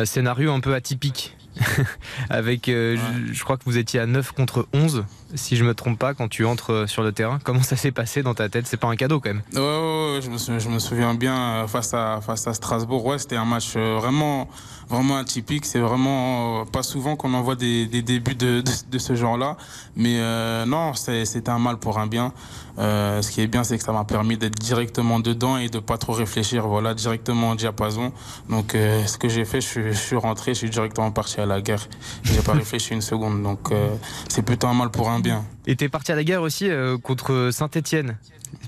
scénario 0.05 0.53
un 0.53 0.61
peu 0.61 0.75
atypique. 0.75 1.38
avec, 2.31 2.69
euh, 2.69 2.97
ouais. 2.97 3.01
je, 3.29 3.33
je, 3.33 3.45
crois 3.45 3.57
que 3.57 3.65
vous 3.65 3.79
étiez 3.79 4.01
à 4.01 4.07
9 4.07 4.33
contre 4.33 4.69
11, 4.73 5.05
si 5.35 5.57
je 5.57 5.65
me 5.65 5.75
trompe 5.75 5.99
pas, 5.99 6.15
quand 6.15 6.29
tu 6.29 6.45
entres 6.45 6.89
sur 6.89 7.03
le 7.03 7.13
terrain. 7.13 7.39
Comment 7.45 7.63
ça 7.63 7.77
s'est 7.77 7.93
passé 7.93 8.23
dans 8.23 8.35
ta 8.35 8.49
tête? 8.49 8.67
C'est 8.67 8.77
pas 8.77 8.89
un 8.89 8.97
cadeau 8.97 9.21
quand 9.21 9.31
même 9.31 9.43
Ouais, 9.53 9.61
ouais, 9.61 10.15
ouais 10.15 10.21
je, 10.23 10.31
me 10.31 10.39
souviens, 10.39 10.59
je, 10.59 10.69
me 10.69 10.79
souviens, 10.79 11.15
bien 11.15 11.67
face 11.69 11.95
à, 11.95 12.21
face 12.21 12.47
à 12.47 12.55
Strasbourg. 12.55 13.05
Ouais, 13.05 13.19
c'était 13.19 13.37
un 13.37 13.45
match 13.45 13.77
vraiment, 13.77 14.49
vraiment 14.89 15.17
atypique. 15.17 15.65
C'est 15.65 15.81
vraiment 15.81 16.65
pas 16.67 16.83
souvent 16.83 17.17
qu'on 17.17 17.35
envoie 17.35 17.57
des, 17.57 17.87
des 17.87 18.03
débuts 18.03 18.35
de, 18.35 18.61
de, 18.61 18.73
de 18.91 18.99
ce 18.99 19.15
genre-là. 19.15 19.57
Mais 19.97 20.19
euh, 20.19 20.67
non, 20.67 20.95
c'était 20.95 21.51
un 21.51 21.59
mal 21.59 21.77
pour 21.79 21.99
un 21.99 22.07
bien. 22.07 22.33
Euh, 22.79 23.23
ce 23.23 23.31
qui 23.33 23.41
est 23.41 23.47
bien, 23.47 23.65
c'est 23.65 23.77
que 23.77 23.83
ça 23.85 23.93
m'a 23.93 24.05
permis 24.05 24.37
d'être 24.37 24.59
directement 24.59 25.19
dedans 25.19 25.57
et 25.57 25.69
de 25.69 25.81
pas 25.81 25.99
trop 25.99 26.13
réfléchir. 26.13 26.67
Voilà, 26.67 26.95
directement 26.95 27.51
au 27.51 27.55
diapason. 27.55 28.13
Donc, 28.49 28.75
euh, 28.75 29.05
ce 29.07 29.19
que 29.19 29.29
j'ai 29.29 29.45
fait, 29.45 29.61
je, 29.61 29.91
je, 29.91 29.99
suis 29.99 30.17
rentré, 30.17 30.55
je 30.55 30.59
suis 30.59 30.71
directement 30.71 31.11
parti 31.11 31.41
à 31.41 31.47
la 31.47 31.61
guerre. 31.61 31.87
J'ai 32.23 32.41
pas 32.41 32.53
réfléchi 32.63 32.95
une 32.95 33.03
seconde. 33.03 33.43
Donc, 33.43 33.73
euh, 33.73 33.89
c'est 34.29 34.43
plutôt 34.43 34.69
un 34.69 34.75
mal 34.75 34.91
pour 34.91 35.11
un 35.11 35.21
bien. 35.21 35.45
Et 35.69 35.77
t'es 35.77 35.91
parti 35.91 36.13
à 36.13 36.17
la 36.17 36.25
guerre 36.25 36.41
aussi 36.41 36.71
euh, 36.71 36.97
contre 36.97 37.51
Saint-Etienne. 37.53 38.17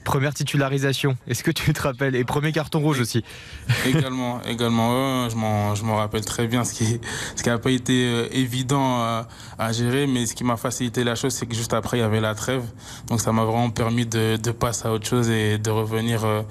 Première 0.04 0.34
titularisation, 0.34 1.16
est-ce 1.26 1.42
que 1.42 1.50
tu 1.50 1.72
te 1.72 1.80
rappelles? 1.80 2.14
Et 2.14 2.24
premier 2.24 2.52
carton 2.52 2.80
rouge 2.80 3.00
aussi. 3.00 3.24
également, 3.86 4.42
également. 4.42 5.30
Je 5.30 5.36
m'en 5.36 5.96
rappelle 5.96 6.26
très 6.26 6.46
bien, 6.46 6.62
ce 6.62 6.74
qui 6.74 7.00
n'a 7.46 7.58
pas 7.58 7.70
été 7.70 8.04
euh, 8.04 8.28
évident 8.32 9.00
à, 9.00 9.28
à, 9.58 9.72
gérer, 9.72 10.06
mais 10.06 10.26
ce 10.26 10.34
qui 10.34 10.44
m'a 10.44 10.58
facilité 10.58 11.02
la 11.02 11.14
chose, 11.14 11.32
c'est 11.32 11.46
que 11.46 11.54
juste 11.54 11.72
après, 11.72 11.96
il 11.96 12.00
y 12.00 12.04
avait 12.04 12.20
la 12.20 12.34
trêve. 12.34 12.64
Donc 13.06 13.22
ça 13.22 13.32
m'a 13.32 13.44
vraiment 13.44 13.70
permis 13.70 14.04
de, 14.04 14.36
passer 14.50 14.86
à 14.86 14.92
autre 14.92 15.06
chose 15.06 15.30
et 15.30 15.56
de 15.56 15.70
revenir 15.70 16.26
euh, 16.26 16.42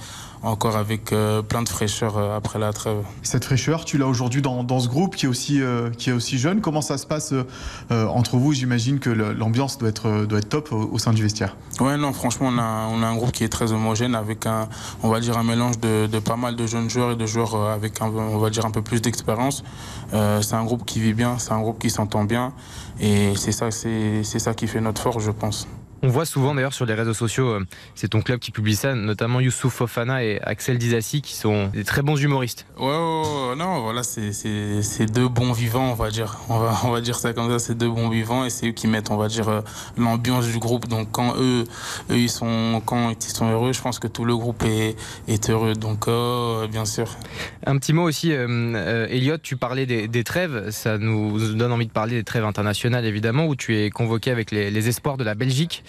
encore 0.43 0.77
avec 0.77 1.11
euh, 1.11 1.41
plein 1.41 1.61
de 1.61 1.69
fraîcheur 1.69 2.17
euh, 2.17 2.35
après 2.35 2.59
la 2.59 2.71
trêve. 2.71 2.97
Cette 3.23 3.45
fraîcheur, 3.45 3.85
tu 3.85 3.97
l'as 3.97 4.07
aujourd'hui 4.07 4.41
dans, 4.41 4.63
dans, 4.63 4.79
ce 4.79 4.87
groupe 4.87 5.15
qui 5.15 5.25
est 5.25 5.29
aussi, 5.29 5.61
euh, 5.61 5.89
qui 5.89 6.09
est 6.09 6.13
aussi 6.13 6.37
jeune. 6.37 6.61
Comment 6.61 6.81
ça 6.81 6.97
se 6.97 7.05
passe 7.05 7.33
entre 7.89 8.37
vous? 8.37 8.53
J'imagine 8.53 8.99
que 8.99 9.09
l'ambiance 9.09 9.77
doit 9.77 9.89
être, 9.89 10.25
doit 10.25 10.39
être 10.39 10.49
top 10.49 10.71
au, 10.71 10.89
au, 10.91 10.97
sein 10.97 11.13
du 11.13 11.23
vestiaire. 11.23 11.55
Ouais, 11.79 11.97
non, 11.97 12.13
franchement, 12.13 12.49
on 12.51 12.57
a, 12.57 12.87
on 12.91 13.01
a 13.03 13.07
un 13.07 13.15
groupe 13.15 13.31
qui 13.31 13.43
est 13.43 13.49
très 13.49 13.71
homogène 13.71 14.15
avec 14.15 14.45
un, 14.45 14.67
on 15.03 15.09
va 15.09 15.19
dire, 15.19 15.37
un 15.37 15.43
mélange 15.43 15.79
de, 15.79 16.07
de 16.07 16.19
pas 16.19 16.35
mal 16.35 16.55
de 16.55 16.65
jeunes 16.65 16.89
joueurs 16.89 17.11
et 17.11 17.15
de 17.15 17.25
joueurs 17.25 17.55
avec, 17.69 18.01
un, 18.01 18.07
on 18.07 18.37
va 18.37 18.49
dire, 18.49 18.65
un 18.65 18.71
peu 18.71 18.81
plus 18.81 19.01
d'expérience. 19.01 19.63
c'est 20.11 20.53
un 20.53 20.63
groupe 20.63 20.85
qui 20.85 20.99
vit 20.99 21.13
bien, 21.13 21.37
c'est 21.37 21.51
un 21.51 21.61
groupe 21.61 21.79
qui 21.79 21.89
s'entend 21.89 22.23
bien 22.23 22.53
et 22.99 23.33
c'est 23.35 23.51
ça, 23.51 23.71
c'est 23.71 24.23
ça 24.23 24.53
qui 24.53 24.67
fait 24.67 24.81
notre 24.81 25.01
force, 25.01 25.23
je 25.23 25.31
pense. 25.31 25.67
On 26.01 26.07
voit 26.07 26.25
souvent 26.25 26.55
d'ailleurs 26.55 26.73
sur 26.73 26.85
les 26.85 26.93
réseaux 26.93 27.13
sociaux, 27.13 27.49
euh, 27.49 27.65
c'est 27.93 28.09
ton 28.09 28.21
club 28.21 28.39
qui 28.39 28.51
publie 28.51 28.75
ça, 28.75 28.95
notamment 28.95 29.41
Youssouf 29.41 29.73
Fofana 29.73 30.23
et 30.23 30.39
Axel 30.41 30.77
Dizassi 30.77 31.21
qui 31.21 31.35
sont 31.35 31.67
des 31.67 31.83
très 31.83 32.01
bons 32.01 32.15
humoristes. 32.15 32.65
Ouais, 32.77 32.85
ouais, 32.85 32.93
ouais 32.93 33.55
non, 33.57 33.81
voilà, 33.81 34.03
c'est 34.03 35.11
deux 35.11 35.27
bons 35.27 35.51
vivants, 35.51 35.91
on 35.91 35.95
va 35.95 36.09
dire. 36.09 36.37
On 36.47 36.59
va, 36.59 36.79
on 36.85 36.91
va 36.91 37.01
dire 37.01 37.15
ça 37.15 37.33
comme 37.33 37.49
ça, 37.49 37.59
c'est 37.59 37.75
deux 37.75 37.89
bons 37.89 38.09
vivants 38.09 38.45
et 38.45 38.49
c'est 38.49 38.67
eux 38.69 38.71
qui 38.71 38.87
mettent, 38.87 39.11
on 39.11 39.17
va 39.17 39.27
dire, 39.27 39.49
euh, 39.49 39.61
l'ambiance 39.97 40.47
du 40.47 40.57
groupe. 40.59 40.87
Donc 40.87 41.09
quand 41.11 41.35
eux, 41.37 41.65
eux, 42.09 42.17
ils 42.17 42.29
sont, 42.29 42.81
quand 42.85 43.11
ils 43.11 43.31
sont 43.31 43.51
heureux, 43.51 43.73
je 43.73 43.81
pense 43.81 43.99
que 43.99 44.07
tout 44.07 44.23
le 44.23 44.37
groupe 44.37 44.63
est, 44.63 44.95
est 45.27 45.49
heureux. 45.49 45.73
Donc 45.73 46.07
euh, 46.07 46.67
bien 46.67 46.85
sûr. 46.85 47.09
Un 47.65 47.77
petit 47.77 47.91
mot 47.91 48.03
aussi, 48.03 48.31
euh, 48.31 49.07
Elliot, 49.09 49.37
tu 49.37 49.57
parlais 49.57 49.85
des, 49.85 50.07
des, 50.07 50.23
trêves, 50.23 50.69
ça 50.69 50.97
nous 50.97 51.53
donne 51.55 51.71
envie 51.71 51.87
de 51.87 51.91
parler 51.91 52.15
des 52.15 52.23
trêves 52.23 52.45
internationales 52.45 53.05
évidemment, 53.05 53.47
où 53.47 53.55
tu 53.55 53.77
es 53.77 53.89
convoqué 53.89 54.31
avec 54.31 54.51
les, 54.51 54.71
les 54.71 54.87
espoirs 54.87 55.17
de 55.17 55.23
la 55.23 55.35
Belgique. 55.35 55.83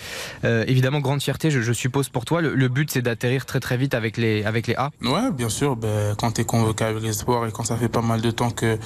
Euh, 0.44 0.64
évidemment, 0.66 1.01
grande 1.01 1.22
fierté, 1.22 1.51
je, 1.51 1.72
suppose, 1.72 2.09
pour 2.09 2.24
toi. 2.24 2.40
Le, 2.40 2.68
but, 2.68 2.90
c'est 2.90 3.03
d'atterrir 3.03 3.46
très 3.46 3.61
très 3.61 3.76
vite 3.76 3.94
avec 3.94 4.16
les, 4.16 4.44
avec 4.44 4.66
les 4.66 4.74
A 4.74 4.90
Ouais, 5.03 5.30
bien 5.32 5.48
sûr. 5.48 5.76
Ben, 5.76 6.14
quand 6.16 6.32
tu 6.32 6.42
es 6.42 6.44
convoqué 6.44 6.84
avec 6.84 7.03
les 7.03 7.11
espoirs 7.11 7.46
et 7.46 7.53
quand 7.53 7.64
ça 7.64 7.76
fait 7.76 7.88
pas 7.88 8.03
mal 8.03 8.20
de 8.20 8.30
temps 8.30 8.51
que, 8.51 8.78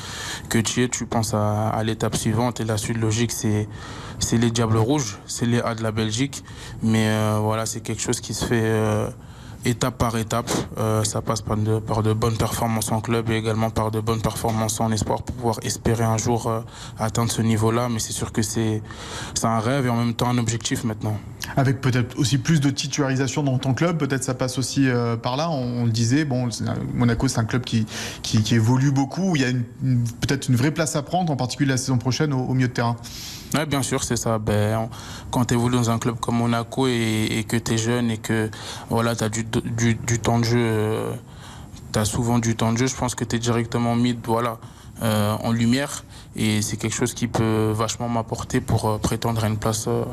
que 0.48 0.58
tu 0.58 0.82
es, 0.82 0.88
tu 0.88 1.06
penses 1.06 1.34
à, 1.34 1.80
l'étape 1.84 2.16
suivante. 2.16 2.60
Et 2.60 2.64
la 2.64 2.76
suite 2.76 2.98
logique, 2.98 3.32
c'est 3.32 3.68
les 4.32 4.50
Diables 4.50 4.76
Rouges, 4.76 5.18
c'est 5.26 5.46
les 5.46 5.60
A 5.60 5.74
de 5.74 5.82
la 5.82 5.92
Belgique. 5.92 6.44
Mais 6.82 7.08
euh, 7.08 7.38
voilà, 7.40 7.66
c'est 7.66 7.80
quelque 7.80 8.02
chose 8.02 8.20
qui 8.20 8.34
se 8.34 8.44
fait. 8.44 8.62
Étape 9.64 9.96
par 9.96 10.16
étape. 10.18 10.50
Euh, 10.78 11.04
ça 11.04 11.22
passe 11.22 11.40
par 11.40 11.56
de, 11.56 12.12
bonnes 12.12 12.36
performances 12.36 12.92
en 12.92 13.00
club 13.00 13.30
et 13.30 13.36
également 13.36 13.70
par 13.70 13.90
de 13.90 14.00
bonnes 14.00 14.20
performances 14.20 14.80
en 14.80 14.90
espoir 14.92 15.22
pour 15.22 15.34
pouvoir 15.34 15.58
espérer 15.62 16.04
un 16.04 16.18
jour 16.18 16.48
euh, 16.48 16.60
atteindre 16.98 17.32
ce 17.32 17.40
niveau-là. 17.40 17.88
Mais 17.88 17.98
c'est 17.98 18.12
sûr 18.12 18.32
que 18.32 18.42
c'est 18.42 18.82
un 19.42 19.58
rêve 19.60 19.86
et 19.86 19.88
en 19.88 19.96
même 19.96 20.14
temps 20.14 20.28
un 20.28 20.38
objectif 20.38 20.84
maintenant. 20.84 21.16
Avec 21.56 21.80
peut-être 21.80 22.18
aussi 22.18 22.38
plus 22.38 22.60
de 22.60 22.70
titularisation 22.70 23.42
dans 23.42 23.58
ton 23.58 23.74
club, 23.74 23.98
peut-être 23.98 24.24
ça 24.24 24.34
passe 24.34 24.58
aussi 24.58 24.88
euh, 24.88 25.16
par 25.16 25.36
là. 25.36 25.50
On, 25.50 25.84
le 25.84 25.90
disait, 25.90 26.24
bon, 26.24 26.48
Monaco 26.94 27.28
c'est 27.28 27.38
un 27.38 27.44
club 27.44 27.64
qui, 27.64 27.86
évolue 28.52 28.90
beaucoup, 28.90 29.36
il 29.36 29.42
y 29.42 29.44
a 29.44 29.52
peut-être 30.20 30.48
une 30.48 30.56
vraie 30.56 30.72
place 30.72 30.96
à 30.96 31.02
prendre, 31.02 31.32
en 31.32 31.36
particulier 31.36 31.70
la 31.70 31.76
saison 31.76 31.98
prochaine 31.98 32.32
au 32.32 32.52
milieu 32.54 32.68
de 32.68 32.72
terrain. 32.72 32.96
Ouais, 33.54 33.66
bien 33.66 33.82
sûr, 33.82 34.02
c'est 34.02 34.16
ça. 34.16 34.38
Ben, 34.38 34.88
quand 35.30 35.44
tu 35.44 35.54
évolues 35.54 35.76
dans 35.76 35.90
un 35.90 35.98
club 35.98 36.18
comme 36.18 36.38
Monaco 36.38 36.88
et, 36.88 37.44
que 37.48 37.56
tu 37.56 37.74
es 37.74 37.78
jeune 37.78 38.10
et 38.10 38.18
que 38.18 38.50
voilà, 38.90 39.14
tu 39.14 39.24
as 39.24 39.28
du, 39.28 39.44
du, 39.44 39.94
du 39.94 40.18
temps 40.18 40.40
de 40.40 40.44
jeu, 40.44 40.96
tu 41.92 41.98
as 41.98 42.04
souvent 42.04 42.40
du 42.40 42.56
temps 42.56 42.72
de 42.72 42.78
jeu, 42.78 42.86
je 42.86 42.96
pense 42.96 43.14
que 43.14 43.24
tu 43.24 43.36
es 43.36 43.38
directement 43.38 43.94
mis 43.94 44.18
voilà, 44.24 44.58
euh, 45.02 45.36
en 45.42 45.52
lumière 45.52 46.04
et 46.36 46.62
c'est 46.62 46.76
quelque 46.76 46.94
chose 46.94 47.14
qui 47.14 47.28
peut 47.28 47.72
vachement 47.74 48.08
m'apporter 48.08 48.60
pour 48.60 48.88
euh, 48.88 48.98
prétendre 48.98 49.44
à 49.44 49.48
une 49.48 49.58
place 49.58 49.86
euh, 49.86 50.04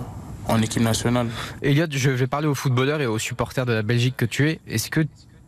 en 0.48 0.62
équipe 0.62 0.84
nationale. 0.84 1.28
Elliot, 1.62 1.86
je 1.90 2.10
vais 2.10 2.28
parler 2.28 2.48
aux 2.48 2.56
footballeurs 2.56 3.02
et 3.02 3.08
aux 3.08 3.20
supporters 3.20 3.66
de 3.66 3.74
la 3.74 3.84
Belgique 3.84 4.16
que 4.18 4.26
tu 4.26 4.50
es. 4.50 4.60
Est-ce 4.68 4.90
que 4.90 5.02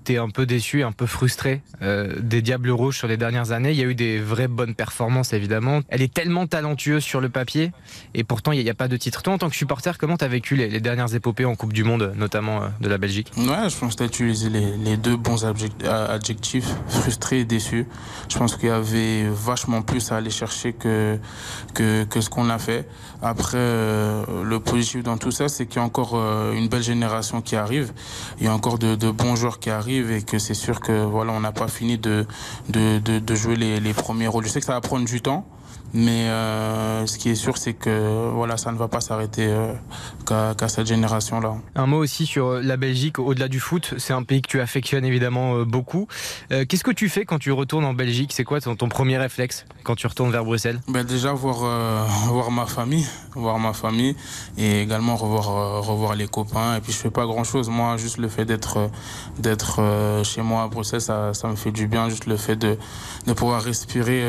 es 0.09 0.17
un 0.17 0.29
peu 0.29 0.45
déçu, 0.45 0.83
un 0.83 0.91
peu 0.91 1.05
frustré 1.05 1.61
euh, 1.81 2.13
des 2.19 2.41
Diables 2.41 2.71
Rouges 2.71 2.97
sur 2.97 3.07
les 3.07 3.17
dernières 3.17 3.51
années 3.51 3.71
Il 3.71 3.77
y 3.77 3.81
a 3.81 3.85
eu 3.85 3.95
des 3.95 4.19
vraies 4.19 4.47
bonnes 4.47 4.75
performances, 4.75 5.33
évidemment. 5.33 5.81
Elle 5.89 6.01
est 6.01 6.13
tellement 6.13 6.47
talentueuse 6.47 7.03
sur 7.03 7.21
le 7.21 7.29
papier 7.29 7.71
et 8.13 8.23
pourtant 8.23 8.51
il 8.51 8.63
n'y 8.63 8.69
a, 8.69 8.73
pas 8.73 8.87
de 8.87 8.97
titre. 8.97 9.21
Toi, 9.21 9.33
en 9.33 9.37
tant 9.37 9.49
que 9.49 9.55
supporter, 9.55 9.97
comment 9.97 10.17
tu 10.17 10.25
as 10.25 10.27
vécu 10.27 10.55
les, 10.55 10.79
dernières 10.79 11.13
épopées 11.15 11.45
en 11.45 11.55
Coupe 11.55 11.73
du 11.73 11.83
Monde, 11.83 12.13
notamment 12.15 12.63
euh, 12.63 12.67
de 12.81 12.89
la 12.89 12.97
Belgique? 12.97 13.31
Ouais, 13.37 13.69
je 13.69 13.77
pense 13.77 13.93
que 13.93 13.97
tu 13.97 14.03
as 14.03 14.07
utilisé 14.07 14.49
les, 14.49 14.97
deux 14.97 15.15
bons 15.15 15.45
euh, 15.45 16.15
adjectifs, 16.15 16.69
frustré 16.87 17.39
et 17.39 17.45
déçu. 17.45 17.85
Je 18.29 18.37
pense 18.37 18.55
qu'il 18.55 18.69
y 18.69 18.71
avait 18.71 19.27
vachement 19.29 19.81
plus 19.81 20.11
à 20.11 20.17
aller 20.17 20.29
chercher 20.29 20.73
que, 20.73 21.17
que 21.73 22.21
ce 22.21 22.29
qu'on 22.29 22.49
a 22.49 22.59
fait. 22.59 22.87
Après, 23.25 23.57
euh, 23.57 24.25
le 24.43 24.59
positif 24.59 25.01
dans 25.01 25.17
tout 25.17 25.31
ça, 25.31 25.47
c'est 25.47 25.65
qu'il 25.65 25.77
y 25.77 25.79
a 25.79 25.83
encore 25.83 26.15
euh, 26.15 26.51
une 26.51 26.67
belle 26.67 26.83
génération 26.83 27.41
qui 27.41 27.55
arrive. 27.55 27.93
Il 28.39 28.45
y 28.45 28.49
a 28.49 28.53
encore 28.53 28.77
de, 28.77 29.11
bons 29.11 29.37
joueurs 29.37 29.59
qui 29.59 29.69
arrivent 29.69 30.11
et 30.11 30.21
que 30.23 30.39
c'est 30.39 30.53
sûr 30.53 30.81
que 30.81 31.05
voilà, 31.05 31.31
on 31.31 31.39
n'a 31.39 31.53
pas 31.53 31.69
fini 31.69 31.97
de 31.97 32.25
jouer 33.33 33.55
les, 33.55 33.79
les 33.79 33.93
premiers 33.93 34.27
rôles. 34.27 34.43
Je 34.43 34.49
sais 34.49 34.59
que 34.59 34.65
ça 34.65 34.73
va 34.73 34.81
prendre 34.81 35.05
du 35.05 35.21
temps. 35.21 35.45
Mais 35.93 36.27
euh, 36.27 37.05
ce 37.05 37.19
qui 37.19 37.29
est 37.29 37.35
sûr, 37.35 37.57
c'est 37.57 37.73
que 37.73 38.29
voilà, 38.33 38.57
ça 38.57 38.71
ne 38.71 38.77
va 38.77 38.87
pas 38.87 38.99
s'arrêter 38.99 39.45
euh, 39.47 39.73
qu'à 40.25 40.67
cette 40.67 40.87
génération-là. 40.87 41.55
Un 41.75 41.85
mot 41.85 41.97
aussi 41.97 42.25
sur 42.25 42.47
euh, 42.47 42.61
la 42.63 42.77
Belgique, 42.77 43.19
au-delà 43.19 43.47
du 43.47 43.59
foot. 43.59 43.93
C'est 43.97 44.13
un 44.13 44.23
pays 44.23 44.41
que 44.41 44.47
tu 44.47 44.59
affectionnes 44.59 45.05
évidemment 45.05 45.57
euh, 45.57 45.65
beaucoup. 45.65 46.07
Qu'est-ce 46.49 46.83
que 46.83 46.91
tu 46.91 47.09
fais 47.09 47.25
quand 47.25 47.39
tu 47.39 47.51
retournes 47.51 47.85
en 47.85 47.93
Belgique? 47.93 48.31
C'est 48.33 48.43
quoi 48.43 48.59
ton, 48.59 48.75
ton 48.75 48.89
premier 48.89 49.17
réflexe 49.17 49.65
quand 49.83 49.95
tu 49.95 50.07
retournes 50.07 50.31
vers 50.31 50.43
Bruxelles? 50.43 50.79
Ben 50.87 51.03
déjà 51.03 51.33
voir 51.33 51.59
voir 52.27 52.51
ma 52.51 52.65
famille, 52.65 53.07
voir 53.35 53.59
ma 53.59 53.73
famille 53.73 54.15
et 54.57 54.81
également 54.81 55.15
revoir 55.15 55.83
revoir 55.83 56.15
les 56.15 56.27
copains 56.27 56.77
et 56.77 56.81
puis 56.81 56.91
je 56.91 56.97
fais 56.97 57.09
pas 57.09 57.25
grand 57.25 57.43
chose 57.43 57.69
moi 57.69 57.97
juste 57.97 58.17
le 58.17 58.27
fait 58.27 58.45
d'être 58.45 58.89
d'être 59.39 59.81
chez 60.23 60.41
moi 60.41 60.63
à 60.63 60.67
Bruxelles 60.67 61.01
ça, 61.01 61.33
ça 61.33 61.47
me 61.47 61.55
fait 61.55 61.71
du 61.71 61.87
bien 61.87 62.09
juste 62.09 62.25
le 62.25 62.37
fait 62.37 62.55
de 62.55 62.77
de 63.27 63.33
pouvoir 63.33 63.61
respirer 63.61 64.23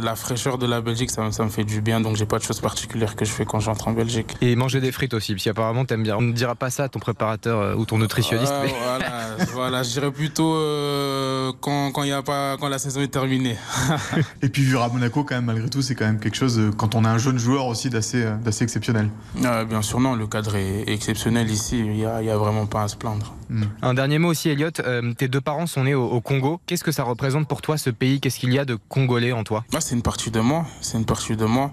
la 0.00 0.16
fraîcheur 0.16 0.58
de 0.58 0.66
la 0.66 0.80
Belgique 0.80 1.09
ça, 1.10 1.22
me- 1.22 1.30
ça 1.30 1.44
me 1.44 1.50
fait 1.50 1.64
du 1.64 1.80
bien 1.80 2.00
donc 2.00 2.16
j'ai 2.16 2.26
pas 2.26 2.38
de 2.38 2.42
choses 2.44 2.60
particulières 2.60 3.16
que 3.16 3.24
je 3.24 3.30
fais 3.30 3.44
quand 3.44 3.60
j'entre 3.60 3.88
en 3.88 3.92
Belgique. 3.92 4.36
Et 4.40 4.56
manger 4.56 4.80
des 4.80 4.92
frites 4.92 5.14
aussi, 5.14 5.34
parce 5.34 5.44
qu'apparemment 5.44 5.84
t'aimes 5.84 6.02
bien. 6.02 6.16
On 6.16 6.22
ne 6.22 6.32
dira 6.32 6.54
pas 6.54 6.70
ça 6.70 6.84
à 6.84 6.88
ton 6.88 6.98
préparateur 6.98 7.58
euh, 7.60 7.74
ou 7.74 7.84
ton 7.84 7.98
nutritionniste. 7.98 8.52
Euh, 8.52 8.62
mais- 8.64 8.74
voilà, 8.82 9.10
voilà, 9.52 9.82
je 9.82 9.90
dirais 9.90 10.10
plutôt 10.10 10.54
euh, 10.54 11.52
quand 11.60 11.92
quand 11.92 12.02
il 12.02 12.08
y 12.10 12.12
a 12.12 12.22
pas 12.22 12.56
quand 12.58 12.68
la 12.68 12.78
saison 12.78 13.00
est 13.00 13.08
terminée. 13.08 13.56
Et 14.42 14.48
puis 14.48 14.62
vivre 14.62 14.82
à 14.82 14.88
Monaco, 14.88 15.24
quand 15.24 15.34
même, 15.34 15.44
malgré 15.46 15.68
tout, 15.68 15.82
c'est 15.82 15.94
quand 15.94 16.06
même 16.06 16.20
quelque 16.20 16.36
chose, 16.36 16.60
quand 16.76 16.94
on 16.94 17.04
a 17.04 17.08
un 17.10 17.18
jeune 17.18 17.38
joueur 17.38 17.66
aussi, 17.66 17.90
d'assez 17.90 18.24
d'assez 18.44 18.64
exceptionnel. 18.64 19.08
Euh, 19.44 19.64
bien 19.64 19.82
sûr 19.82 20.00
non, 20.00 20.14
le 20.14 20.26
cadre 20.26 20.56
est 20.56 20.84
exceptionnel 20.88 21.50
ici, 21.50 21.78
il 21.78 21.96
y 21.96 22.04
a, 22.06 22.22
il 22.22 22.26
y 22.26 22.30
a 22.30 22.36
vraiment 22.36 22.66
pas 22.66 22.82
à 22.84 22.88
se 22.88 22.96
plaindre. 22.96 23.34
Un 23.82 23.94
dernier 23.94 24.20
mot 24.20 24.28
aussi, 24.28 24.48
Elliot. 24.48 24.70
Euh, 24.78 25.12
tes 25.14 25.26
deux 25.26 25.40
parents 25.40 25.66
sont 25.66 25.82
nés 25.82 25.94
au, 25.96 26.04
au 26.06 26.20
Congo. 26.20 26.60
Qu'est-ce 26.66 26.84
que 26.84 26.92
ça 26.92 27.02
représente 27.02 27.48
pour 27.48 27.62
toi 27.62 27.76
ce 27.78 27.90
pays? 27.90 28.20
Qu'est-ce 28.20 28.38
qu'il 28.38 28.52
y 28.52 28.60
a 28.60 28.64
de 28.64 28.78
congolais 28.88 29.32
en 29.32 29.42
toi? 29.42 29.64
Bah, 29.72 29.80
c'est 29.80 29.96
une 29.96 30.02
partie 30.02 30.30
de 30.30 30.38
moi. 30.38 30.66
C'est 30.80 30.96
une 31.00 31.06
partie 31.06 31.36
de 31.36 31.46
moi. 31.46 31.72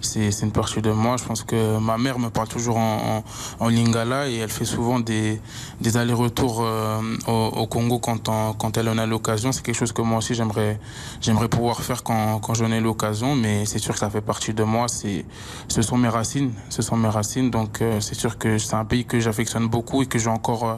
C'est 0.00 0.42
une 0.42 0.52
partie 0.52 0.80
de 0.80 0.92
moi. 0.92 1.16
Je 1.16 1.24
pense 1.24 1.42
que 1.42 1.78
ma 1.78 1.98
mère 1.98 2.18
me 2.20 2.30
parle 2.30 2.46
toujours 2.48 2.76
en, 2.76 3.68
lingala 3.68 4.28
et 4.28 4.36
elle 4.36 4.48
fait 4.48 4.64
souvent 4.64 5.00
des, 5.00 5.40
des 5.80 5.96
allers-retours 5.96 6.60
euh, 6.62 7.00
au, 7.26 7.66
Congo 7.66 7.98
quand, 7.98 8.30
quand 8.58 8.76
elle 8.76 8.88
en 8.88 8.98
a 8.98 9.06
l'occasion. 9.06 9.50
C'est 9.50 9.62
quelque 9.62 9.80
chose 9.82 9.92
que 9.92 10.02
moi 10.02 10.18
aussi 10.18 10.34
j'aimerais 10.34 11.48
pouvoir 11.48 11.80
faire 11.82 12.04
quand, 12.04 12.38
quand 12.38 12.54
j'en 12.54 12.70
ai 12.70 12.80
l'occasion. 12.80 13.34
Mais 13.34 13.66
c'est 13.66 13.80
sûr 13.80 13.94
que 13.94 14.00
ça 14.00 14.08
fait 14.08 14.20
partie 14.20 14.54
de 14.54 14.62
moi. 14.62 14.86
Ce 14.88 15.82
sont 15.82 15.98
mes 15.98 16.08
racines. 16.08 16.52
Ce 16.68 16.80
sont 16.80 16.96
mes 16.96 17.08
racines. 17.08 17.50
Donc 17.50 17.82
euh, 17.82 18.00
c'est 18.00 18.14
sûr 18.14 18.38
que 18.38 18.58
c'est 18.58 18.76
un 18.76 18.84
pays 18.84 19.04
que 19.04 19.18
j'affectionne 19.18 19.66
beaucoup 19.66 20.02
et 20.02 20.06
que 20.06 20.18
j'ai 20.20 20.30
encore 20.30 20.64
euh, 20.64 20.76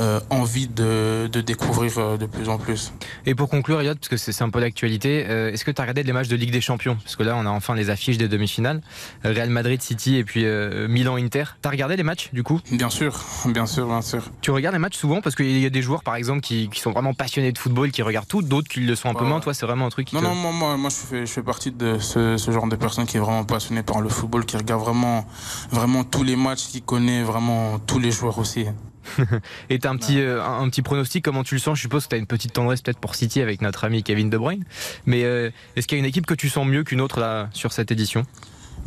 euh, 0.00 0.20
envie 0.30 0.66
de, 0.68 1.28
de 1.30 1.40
découvrir 1.40 1.98
euh, 1.98 2.16
de 2.16 2.26
plus 2.26 2.48
en 2.48 2.58
plus. 2.58 2.92
Et 3.26 3.34
pour 3.34 3.48
conclure, 3.48 3.80
Elliot, 3.80 3.94
parce 3.94 4.08
que 4.08 4.16
c'est 4.16 4.42
un 4.42 4.50
peu 4.50 4.60
l'actualité, 4.60 5.26
euh, 5.28 5.52
est-ce 5.52 5.64
que 5.64 5.70
tu 5.70 5.80
as 5.80 5.84
regardé 5.84 6.02
les 6.02 6.12
matchs 6.12 6.28
de 6.28 6.36
Ligue 6.36 6.50
des 6.52 6.60
Champions? 6.60 6.96
Parce 6.96 7.16
que 7.16 7.22
là, 7.22 7.36
on 7.36 7.46
a 7.46 7.50
enfin 7.50 7.74
les 7.74 7.90
affiches 7.90 8.18
des 8.18 8.28
demi-finales. 8.28 8.80
Real 9.24 9.50
Madrid, 9.50 9.80
City 9.82 10.16
et 10.16 10.24
puis 10.24 10.44
Milan-Inter. 10.88 11.44
T'as 11.62 11.70
regardé 11.70 11.96
les 11.96 12.02
matchs 12.02 12.30
du 12.32 12.42
coup? 12.42 12.60
Bien 12.72 12.90
sûr, 12.90 13.18
bien 13.46 13.66
sûr, 13.66 13.86
bien 13.86 14.02
sûr. 14.02 14.22
Tu 14.40 14.50
regardes 14.50 14.74
les 14.74 14.78
matchs 14.80 14.96
souvent? 14.96 15.20
Parce 15.20 15.36
qu'il 15.36 15.58
y 15.58 15.66
a 15.66 15.70
des 15.70 15.82
joueurs, 15.82 16.02
par 16.02 16.14
exemple, 16.16 16.40
qui, 16.40 16.68
qui 16.70 16.80
sont 16.80 16.92
vraiment 16.92 17.14
passionnés 17.14 17.52
de 17.52 17.58
football, 17.58 17.90
qui 17.90 18.02
regardent 18.02 18.28
tout, 18.28 18.42
d'autres 18.42 18.68
qui 18.68 18.80
le 18.80 18.94
sont 18.94 19.08
un 19.10 19.14
peu 19.14 19.24
moins. 19.24 19.40
Toi, 19.40 19.54
c'est 19.54 19.66
vraiment 19.66 19.86
un 19.86 19.90
truc 19.90 20.06
qui 20.08 20.14
Non, 20.14 20.20
te- 20.22 20.26
non, 20.26 20.34
moi, 20.34 20.52
moi, 20.52 20.76
moi 20.76 20.90
je, 20.90 20.96
fais, 20.96 21.26
je 21.26 21.32
fais 21.32 21.42
partie 21.42 21.70
de 21.72 21.98
ce, 21.98 22.36
ce 22.36 22.50
genre 22.50 22.66
de 22.68 22.76
personne 22.76 23.06
qui 23.06 23.16
est 23.16 23.20
vraiment 23.20 23.44
passionné 23.44 23.82
par 23.82 24.00
le 24.00 24.08
football, 24.08 24.44
qui 24.44 24.56
regarde 24.56 24.82
vraiment, 24.82 25.26
vraiment 25.70 26.04
tous 26.04 26.22
les 26.22 26.36
matchs, 26.36 26.68
qui 26.68 26.82
connaît 26.82 27.22
vraiment 27.22 27.78
tous 27.78 27.98
les 27.98 28.10
joueurs 28.10 28.38
aussi. 28.38 28.66
Et 29.70 29.78
t'as 29.78 29.90
un 29.90 29.96
petit, 29.96 30.20
euh, 30.20 30.42
un, 30.42 30.62
un 30.62 30.68
petit 30.68 30.82
pronostic, 30.82 31.24
comment 31.24 31.42
tu 31.44 31.54
le 31.54 31.60
sens? 31.60 31.76
Je 31.76 31.82
suppose 31.82 32.04
que 32.04 32.10
t'as 32.10 32.18
une 32.18 32.26
petite 32.26 32.52
tendresse 32.52 32.82
peut-être 32.82 32.98
pour 32.98 33.14
City 33.14 33.40
avec 33.40 33.62
notre 33.62 33.84
ami 33.84 34.02
Kevin 34.02 34.30
De 34.30 34.38
Bruyne. 34.38 34.64
Mais 35.06 35.24
euh, 35.24 35.50
est-ce 35.76 35.86
qu'il 35.86 35.96
y 35.98 36.00
a 36.00 36.02
une 36.02 36.08
équipe 36.08 36.26
que 36.26 36.34
tu 36.34 36.48
sens 36.48 36.66
mieux 36.66 36.84
qu'une 36.84 37.00
autre 37.00 37.20
là, 37.20 37.48
sur 37.52 37.72
cette 37.72 37.90
édition? 37.90 38.24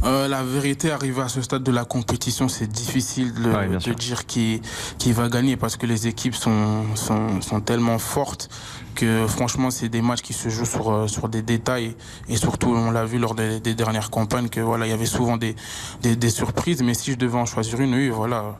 Euh, 0.03 0.27
la 0.27 0.43
vérité, 0.43 0.91
arrivé 0.91 1.21
à 1.21 1.29
ce 1.29 1.41
stade 1.41 1.63
de 1.63 1.71
la 1.71 1.85
compétition, 1.85 2.49
c'est 2.49 2.67
difficile 2.67 3.33
de, 3.33 3.49
Ouais, 3.49 3.95
dire 3.95 4.25
qui, 4.25 4.61
qui 4.97 5.13
va 5.13 5.29
gagner 5.29 5.55
parce 5.55 5.77
que 5.77 5.85
les 5.85 6.07
équipes 6.07 6.35
sont, 6.35 6.83
sont, 6.95 7.41
sont 7.41 7.61
tellement 7.61 7.99
fortes 7.99 8.49
que 8.95 9.25
franchement, 9.27 9.71
c'est 9.71 9.87
des 9.89 10.01
matchs 10.01 10.21
qui 10.21 10.33
se 10.33 10.49
jouent 10.49 10.65
sur, 10.65 11.09
sur 11.09 11.29
des 11.29 11.41
détails. 11.41 11.95
Et 12.27 12.35
surtout, 12.35 12.69
on 12.69 12.91
l'a 12.91 13.05
vu 13.05 13.17
lors 13.17 13.33
des, 13.33 13.59
des 13.61 13.75
dernières 13.75 14.09
campagnes 14.09 14.49
que 14.49 14.59
voilà, 14.59 14.87
il 14.87 14.89
y 14.89 14.93
avait 14.93 15.05
souvent 15.05 15.37
des, 15.37 15.55
des, 16.01 16.15
des 16.17 16.29
surprises. 16.29 16.83
Mais 16.83 16.95
si 16.95 17.11
je 17.11 17.17
devais 17.17 17.37
en 17.37 17.45
choisir 17.45 17.79
une, 17.79 17.93
oui, 17.93 18.09
voilà, 18.09 18.59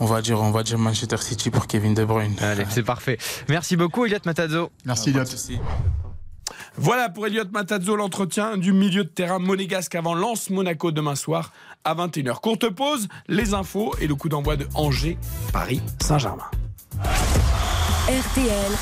on 0.00 0.06
va 0.06 0.22
dire, 0.22 0.40
on 0.40 0.50
va 0.50 0.62
dire 0.62 0.78
Manchester 0.78 1.18
City 1.18 1.50
pour 1.50 1.66
Kevin 1.66 1.94
De 1.94 2.04
Bruyne. 2.04 2.36
Allez, 2.40 2.64
c'est 2.68 2.82
parfait. 2.82 3.18
Merci 3.48 3.76
beaucoup, 3.76 4.06
Elliot 4.06 4.18
Matazzo. 4.24 4.70
Merci, 4.84 5.10
Elliot. 5.10 5.24
Voilà 6.76 7.08
pour 7.08 7.26
Elliot 7.26 7.44
Matazzo, 7.52 7.96
l'entretien 7.96 8.56
du 8.56 8.72
milieu 8.72 9.04
de 9.04 9.08
terrain 9.08 9.38
monégasque 9.38 9.94
avant 9.94 10.14
Lance 10.14 10.50
Monaco 10.50 10.92
demain 10.92 11.16
soir 11.16 11.52
à 11.84 11.94
21h. 11.94 12.40
Courte 12.40 12.68
pause, 12.70 13.08
les 13.26 13.54
infos 13.54 13.94
et 14.00 14.06
le 14.06 14.14
coup 14.14 14.28
d'envoi 14.28 14.56
de 14.56 14.66
Angers, 14.74 15.18
Paris, 15.52 15.82
Saint-Germain. 16.00 16.50
RTL. 18.08 18.72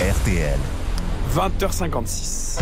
RTL. 0.00 0.58
20h56. 1.34 2.60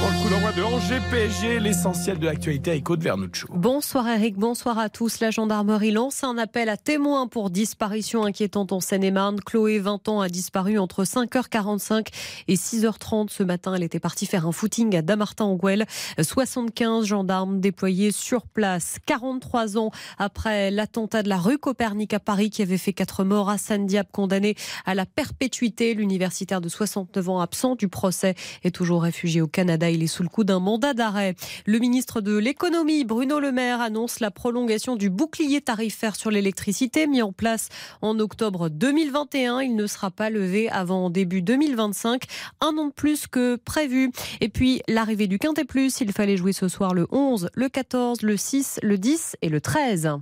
Avant 0.00 0.08
le 0.08 0.16
coup 0.16 0.56
de 0.56 0.62
Angers 0.62 1.00
PSG, 1.10 1.60
l'essentiel 1.60 2.18
de 2.18 2.24
l'actualité 2.24 2.70
avec 2.70 2.88
Aude 2.88 3.02
Vernuccio. 3.02 3.46
Bonsoir 3.52 4.08
Eric, 4.08 4.36
bonsoir 4.36 4.78
à 4.78 4.88
tous. 4.88 5.20
La 5.20 5.30
gendarmerie 5.30 5.90
lance 5.90 6.24
un 6.24 6.38
appel 6.38 6.70
à 6.70 6.78
témoins 6.78 7.26
pour 7.28 7.50
disparition 7.50 8.24
inquiétante 8.24 8.72
en 8.72 8.80
Seine-et-Marne. 8.80 9.40
Chloé, 9.40 9.78
20 9.78 10.08
ans, 10.08 10.20
a 10.22 10.30
disparu 10.30 10.78
entre 10.78 11.04
5h45 11.04 12.06
et 12.48 12.54
6h30 12.54 13.28
ce 13.28 13.42
matin. 13.42 13.74
Elle 13.74 13.82
était 13.82 14.00
partie 14.00 14.24
faire 14.24 14.46
un 14.46 14.52
footing 14.52 14.96
à 14.96 15.02
Damartin-en-Gouel. 15.02 15.84
75 16.18 17.04
gendarmes 17.04 17.60
déployés 17.60 18.10
sur 18.10 18.46
place. 18.46 18.96
43 19.04 19.76
ans 19.76 19.90
après 20.16 20.70
l'attentat 20.70 21.22
de 21.22 21.28
la 21.28 21.36
rue 21.36 21.58
Copernic 21.58 22.14
à 22.14 22.20
Paris 22.20 22.48
qui 22.48 22.62
avait 22.62 22.78
fait 22.78 22.94
4 22.94 23.24
morts. 23.24 23.50
Hassan 23.50 23.84
Diab 23.84 24.06
condamné 24.10 24.54
à 24.86 24.94
la 24.94 25.04
perpétuité. 25.04 25.92
L'universitaire 25.92 26.62
de 26.62 26.70
69 26.70 27.28
ans 27.28 27.40
absent 27.40 27.74
du 27.74 27.88
procès 27.88 28.34
est 28.64 28.74
toujours 28.74 29.02
réfugié 29.02 29.42
au 29.42 29.46
Canada. 29.46 29.89
Il 29.90 30.02
est 30.02 30.06
sous 30.06 30.22
le 30.22 30.28
coup 30.28 30.44
d'un 30.44 30.60
mandat 30.60 30.94
d'arrêt. 30.94 31.34
Le 31.66 31.78
ministre 31.78 32.20
de 32.20 32.36
l'économie, 32.36 33.04
Bruno 33.04 33.40
Le 33.40 33.52
Maire, 33.52 33.80
annonce 33.80 34.20
la 34.20 34.30
prolongation 34.30 34.96
du 34.96 35.10
bouclier 35.10 35.60
tarifaire 35.60 36.16
sur 36.16 36.30
l'électricité 36.30 37.06
mis 37.06 37.22
en 37.22 37.32
place 37.32 37.68
en 38.02 38.18
octobre 38.18 38.68
2021. 38.68 39.60
Il 39.60 39.76
ne 39.76 39.86
sera 39.86 40.10
pas 40.10 40.30
levé 40.30 40.68
avant 40.70 41.10
début 41.10 41.42
2025, 41.42 42.24
un 42.60 42.76
an 42.78 42.86
de 42.86 42.92
plus 42.92 43.26
que 43.26 43.56
prévu. 43.56 44.10
Et 44.40 44.48
puis 44.48 44.82
l'arrivée 44.88 45.26
du 45.26 45.38
Quintet 45.38 45.64
Plus, 45.64 46.00
il 46.00 46.12
fallait 46.12 46.36
jouer 46.36 46.52
ce 46.52 46.68
soir 46.68 46.94
le 46.94 47.06
11, 47.10 47.50
le 47.54 47.68
14, 47.68 48.22
le 48.22 48.36
6, 48.36 48.80
le 48.82 48.98
10 48.98 49.36
et 49.42 49.48
le 49.48 49.60
13. 49.60 50.20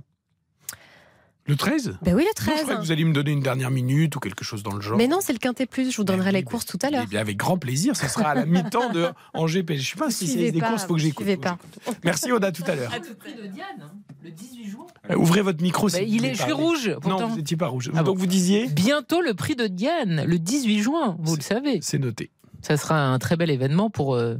Le 1.49 1.55
13 1.55 1.97
Ben 2.03 2.13
oui, 2.15 2.21
le 2.21 2.27
Non, 2.27 2.29
je 2.37 2.43
13. 2.45 2.61
croyais 2.61 2.79
que 2.79 2.85
vous 2.85 2.91
alliez 2.91 3.05
me 3.05 3.11
donner 3.13 3.31
une 3.31 3.39
dernière 3.41 3.71
minute 3.71 4.15
ou 4.15 4.19
quelque 4.19 4.43
chose 4.45 4.61
dans 4.61 4.73
le 4.75 4.81
genre. 4.81 4.97
Mais 4.97 5.07
non, 5.07 5.17
c'est 5.19 5.33
le 5.33 5.39
Quintet 5.39 5.65
Plus. 5.65 5.89
Je 5.91 5.97
vous 5.97 6.03
donnerai 6.03 6.31
les 6.31 6.43
courses 6.43 6.65
tout 6.67 6.77
à 6.83 6.91
l'heure. 6.91 7.01
Eh 7.05 7.09
bien, 7.09 7.19
avec 7.19 7.37
grand 7.37 7.57
plaisir, 7.57 7.95
ce 7.95 8.07
sera 8.07 8.29
à 8.29 8.35
la 8.35 8.45
mi-temps 8.45 8.91
de 8.91 9.07
Angers. 9.33 9.65
Je 9.67 9.73
suis 9.77 9.97
pas 9.97 10.05
un 10.05 10.09
spécialiste 10.11 10.37
Suivez 10.37 10.51
des 10.51 10.59
pas, 10.59 10.69
courses, 10.69 10.85
faut 10.85 10.93
que 10.93 10.99
j'écoute. 10.99 11.41
pas. 11.41 11.57
Merci 12.03 12.31
Oda, 12.31 12.51
tout 12.51 12.61
à 12.67 12.75
l'heure. 12.75 12.93
À 12.93 12.99
tout 12.99 13.15
prix 13.15 13.33
de 13.33 13.47
Diane, 13.47 13.65
hein, 13.81 13.91
le 14.23 14.29
18 14.29 14.69
juin. 14.69 14.85
Euh, 15.09 15.15
Ouvrez 15.15 15.41
votre 15.41 15.63
micro. 15.63 15.87
Bah, 15.87 15.93
si 15.97 16.05
vous 16.05 16.11
il 16.11 16.17
voulez 16.19 16.29
est, 16.29 16.35
je 16.35 16.43
suis 16.43 16.51
rouge. 16.51 16.87
Non, 16.89 16.99
pourtant. 16.99 17.27
vous 17.29 17.37
n'étiez 17.37 17.57
pas 17.57 17.67
rouge. 17.67 17.89
Ah 17.95 18.03
Donc 18.03 18.15
bon. 18.17 18.21
vous 18.21 18.27
disiez 18.27 18.67
Bientôt 18.67 19.21
le 19.21 19.33
prix 19.33 19.55
de 19.55 19.65
Diane, 19.65 20.23
le 20.27 20.37
18 20.37 20.79
juin, 20.83 21.17
vous 21.19 21.35
le 21.35 21.41
savez. 21.41 21.79
C'est 21.81 21.97
noté. 21.97 22.29
Ça 22.61 22.77
sera 22.77 23.01
un 23.07 23.19
très 23.19 23.35
bel 23.35 23.49
événement 23.49 23.89
pour 23.89 24.15
euh, 24.15 24.35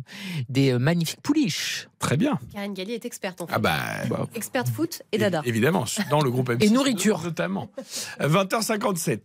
des 0.50 0.72
euh, 0.74 0.80
magnifiques 0.80 1.22
pouliches. 1.22 1.88
Très 2.00 2.18
bien. 2.18 2.38
Karine 2.54 2.74
Galli 2.74 2.94
est 2.94 3.06
experte 3.06 3.42
en 3.42 3.48
fait. 3.48 3.54
Ah 3.56 3.60
bah, 3.60 3.78
Experte 4.36 4.70
foot 4.70 5.02
et 5.12 5.18
dada. 5.18 5.42
évidemment, 5.46 5.86
dans 6.10 6.22
le 6.22 6.30
groupe 6.32 6.50
M6. 6.50 6.64
Et 6.66 6.70
nourriture. 6.70 7.22
Notamment. 7.24 7.70
20h57. 8.20 9.20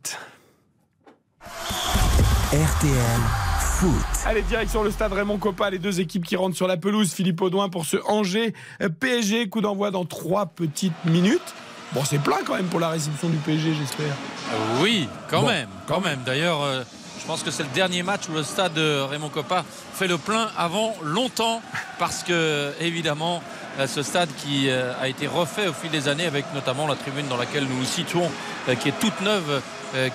RTL 2.52 3.20
Foot. 3.60 3.90
Allez, 4.26 4.42
direction 4.42 4.82
le 4.84 4.90
stade 4.90 5.12
Raymond 5.12 5.38
Coppa, 5.38 5.70
les 5.70 5.78
deux 5.80 6.00
équipes 6.00 6.24
qui 6.24 6.36
rentrent 6.36 6.56
sur 6.56 6.68
la 6.68 6.76
pelouse. 6.76 7.12
Philippe 7.12 7.40
Audouin 7.42 7.68
pour 7.68 7.84
ce 7.84 7.96
Angers 8.06 8.54
euh, 8.80 8.88
PSG. 8.88 9.48
Coup 9.48 9.60
d'envoi 9.60 9.90
dans 9.90 10.04
trois 10.04 10.46
petites 10.46 10.92
minutes. 11.04 11.54
Bon, 11.92 12.02
c'est 12.04 12.18
plein 12.18 12.38
quand 12.46 12.54
même 12.54 12.66
pour 12.66 12.80
la 12.80 12.88
réception 12.90 13.28
du 13.28 13.36
PSG, 13.38 13.74
j'espère. 13.74 14.06
Euh, 14.52 14.82
Oui, 14.82 15.08
quand 15.28 15.42
Bon, 15.42 15.48
même, 15.48 15.68
quand 15.86 16.00
même. 16.00 16.20
D'ailleurs, 16.24 16.62
euh, 16.62 16.82
je 17.24 17.28
pense 17.28 17.42
que 17.42 17.50
c'est 17.50 17.62
le 17.62 17.70
dernier 17.70 18.02
match 18.02 18.28
où 18.28 18.34
le 18.34 18.42
stade 18.42 18.74
de 18.74 19.00
Raymond 19.00 19.30
Coppa 19.30 19.64
fait 19.94 20.06
le 20.06 20.18
plein 20.18 20.50
avant 20.58 20.94
longtemps, 21.02 21.62
parce 21.98 22.22
que 22.22 22.74
évidemment, 22.80 23.42
euh, 23.78 23.86
ce 23.86 24.02
stade 24.02 24.28
qui 24.36 24.68
euh, 24.68 24.92
a 25.00 25.08
été 25.08 25.26
refait 25.26 25.66
au 25.66 25.72
fil 25.72 25.90
des 25.90 26.08
années, 26.08 26.26
avec 26.26 26.44
notamment 26.52 26.86
la 26.86 26.96
tribune 26.96 27.26
dans 27.28 27.38
laquelle 27.38 27.64
nous 27.64 27.78
nous 27.78 27.86
situons, 27.86 28.30
euh, 28.68 28.74
qui 28.74 28.90
est 28.90 29.00
toute 29.00 29.22
neuve, 29.22 29.62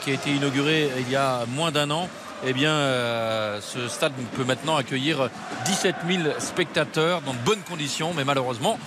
qui 0.01 0.11
a 0.11 0.13
été 0.13 0.29
inaugurée 0.31 0.91
il 0.99 1.09
y 1.09 1.15
a 1.15 1.45
moins 1.47 1.71
d'un 1.71 1.89
an. 1.89 2.09
Eh 2.45 2.53
bien, 2.53 2.71
euh, 2.71 3.59
ce 3.61 3.87
stade 3.89 4.13
peut 4.37 4.45
maintenant 4.45 4.77
accueillir 4.77 5.29
17 5.65 5.95
000 6.07 6.23
spectateurs 6.39 7.21
dans 7.21 7.33
de 7.33 7.39
bonnes 7.39 7.61
conditions, 7.61 8.13
mais 8.15 8.23
malheureusement, 8.23 8.79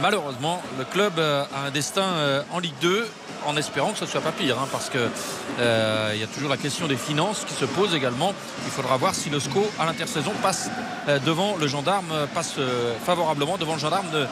malheureusement, 0.00 0.62
le 0.78 0.84
club 0.84 1.14
euh, 1.18 1.44
a 1.54 1.66
un 1.66 1.70
destin 1.70 2.02
euh, 2.02 2.42
en 2.52 2.58
Ligue 2.58 2.74
2 2.80 3.08
en 3.46 3.56
espérant 3.56 3.92
que 3.92 3.98
ce 3.98 4.04
ne 4.04 4.10
soit 4.10 4.20
pas 4.20 4.32
pire, 4.32 4.58
hein, 4.58 4.68
parce 4.70 4.90
que 4.90 4.98
euh, 5.58 6.12
il 6.14 6.20
y 6.20 6.22
a 6.22 6.26
toujours 6.26 6.50
la 6.50 6.58
question 6.58 6.86
des 6.86 6.96
finances 6.96 7.44
qui 7.46 7.54
se 7.54 7.64
pose 7.64 7.94
également. 7.94 8.34
Il 8.66 8.70
faudra 8.70 8.96
voir 8.96 9.14
si 9.14 9.30
le 9.30 9.40
SCO 9.40 9.66
à 9.78 9.86
l'intersaison 9.86 10.32
passe 10.42 10.70
devant 11.24 11.56
le 11.56 11.66
gendarme, 11.66 12.28
passe 12.34 12.56
favorablement 13.04 13.56
devant 13.56 13.72
le 13.74 13.78
gendarme 13.78 14.26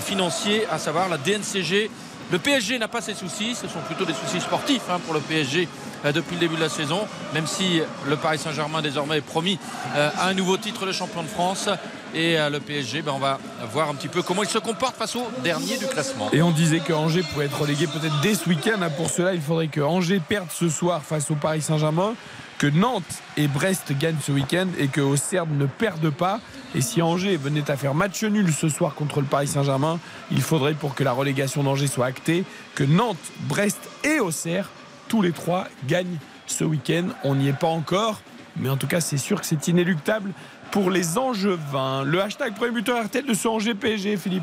financier, 0.00 0.66
à 0.70 0.78
savoir 0.78 1.10
la 1.10 1.18
DNCG. 1.18 1.90
Le 2.32 2.38
PSG 2.38 2.78
n'a 2.78 2.88
pas 2.88 3.02
ses 3.02 3.12
soucis, 3.12 3.54
ce 3.54 3.68
sont 3.68 3.80
plutôt 3.80 4.06
des 4.06 4.14
soucis 4.14 4.40
sportifs 4.40 4.88
hein, 4.90 4.98
pour 5.04 5.12
le 5.12 5.20
PSG 5.20 5.68
depuis 6.12 6.34
le 6.34 6.40
début 6.40 6.56
de 6.56 6.60
la 6.60 6.68
saison, 6.68 7.06
même 7.32 7.46
si 7.46 7.80
le 8.08 8.16
Paris 8.16 8.38
Saint-Germain 8.38 8.82
désormais 8.82 9.18
est 9.18 9.20
promis 9.20 9.58
euh, 9.96 10.10
à 10.18 10.28
un 10.28 10.34
nouveau 10.34 10.56
titre 10.56 10.86
de 10.86 10.92
champion 10.92 11.22
de 11.22 11.28
France. 11.28 11.68
Et 12.14 12.38
euh, 12.38 12.48
le 12.48 12.60
PSG, 12.60 13.02
ben, 13.02 13.12
on 13.16 13.18
va 13.18 13.38
voir 13.72 13.88
un 13.90 13.94
petit 13.94 14.08
peu 14.08 14.22
comment 14.22 14.42
il 14.44 14.48
se 14.48 14.58
comporte 14.58 14.96
face 14.96 15.16
au 15.16 15.26
dernier 15.42 15.76
du 15.78 15.86
classement. 15.86 16.28
Et 16.32 16.42
on 16.42 16.52
disait 16.52 16.78
que 16.80 16.92
Angers 16.92 17.22
pouvait 17.22 17.46
être 17.46 17.60
relégué 17.60 17.86
peut-être 17.86 18.20
dès 18.22 18.34
ce 18.34 18.48
week-end. 18.48 18.80
hein. 18.82 18.90
Pour 18.96 19.10
cela, 19.10 19.34
il 19.34 19.40
faudrait 19.40 19.66
que 19.68 19.80
Angers 19.80 20.20
perde 20.20 20.48
ce 20.52 20.68
soir 20.68 21.02
face 21.02 21.30
au 21.30 21.34
Paris 21.34 21.60
Saint-Germain, 21.60 22.14
que 22.58 22.68
Nantes 22.68 23.02
et 23.36 23.48
Brest 23.48 23.92
gagnent 23.98 24.20
ce 24.24 24.30
week-end 24.30 24.68
et 24.78 24.86
que 24.86 25.00
Auxerre 25.00 25.46
ne 25.46 25.66
perdent 25.66 26.10
pas. 26.10 26.38
Et 26.76 26.80
si 26.80 27.02
Angers 27.02 27.36
venait 27.36 27.68
à 27.68 27.76
faire 27.76 27.94
match 27.94 28.22
nul 28.22 28.52
ce 28.52 28.68
soir 28.68 28.94
contre 28.94 29.20
le 29.20 29.26
Paris 29.26 29.48
Saint-Germain, 29.48 29.98
il 30.30 30.40
faudrait 30.40 30.74
pour 30.74 30.94
que 30.94 31.02
la 31.02 31.12
relégation 31.12 31.64
d'Angers 31.64 31.88
soit 31.88 32.06
actée 32.06 32.44
que 32.76 32.84
Nantes, 32.84 33.16
Brest 33.40 33.80
et 34.04 34.20
Auxerre, 34.20 34.68
tous 35.14 35.22
les 35.22 35.30
trois, 35.30 35.68
gagnent 35.86 36.16
ce 36.48 36.64
week-end. 36.64 37.04
On 37.22 37.36
n'y 37.36 37.46
est 37.46 37.52
pas 37.52 37.68
encore, 37.68 38.20
mais 38.56 38.68
en 38.68 38.76
tout 38.76 38.88
cas, 38.88 39.00
c'est 39.00 39.16
sûr 39.16 39.40
que 39.40 39.46
c'est 39.46 39.68
inéluctable 39.68 40.32
pour 40.72 40.90
les 40.90 41.18
Angevins. 41.18 42.02
Le 42.02 42.20
hashtag 42.20 42.56
premier 42.56 42.72
buteur 42.72 43.04
RTL 43.04 43.24
de 43.24 43.32
ce 43.32 43.46
Angers 43.46 43.74
PSG, 43.76 44.16
Philippe. 44.16 44.42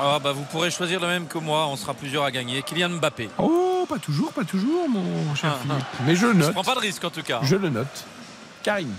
Ah, 0.00 0.18
bah, 0.20 0.32
vous 0.32 0.42
pourrez 0.42 0.72
choisir 0.72 0.98
le 0.98 1.06
même 1.06 1.28
que 1.28 1.38
moi, 1.38 1.68
on 1.68 1.76
sera 1.76 1.94
plusieurs 1.94 2.24
à 2.24 2.32
gagner. 2.32 2.62
Kylian 2.62 2.88
Mbappé. 2.98 3.30
Oh, 3.38 3.86
pas 3.88 3.98
toujours, 4.00 4.32
pas 4.32 4.42
toujours, 4.42 4.88
mon 4.88 5.32
cher 5.36 5.52
Ah, 5.54 5.58
Philippe. 5.62 5.84
ah. 5.88 6.02
Mais 6.04 6.16
je 6.16 6.26
le 6.26 6.32
Je 6.32 6.38
note. 6.38 6.52
prends 6.52 6.64
pas 6.64 6.74
de 6.74 6.80
risque 6.80 7.04
en 7.04 7.10
tout 7.10 7.22
cas. 7.22 7.38
Je 7.44 7.54
le 7.54 7.68
note. 7.68 8.06
Karine. 8.64 8.92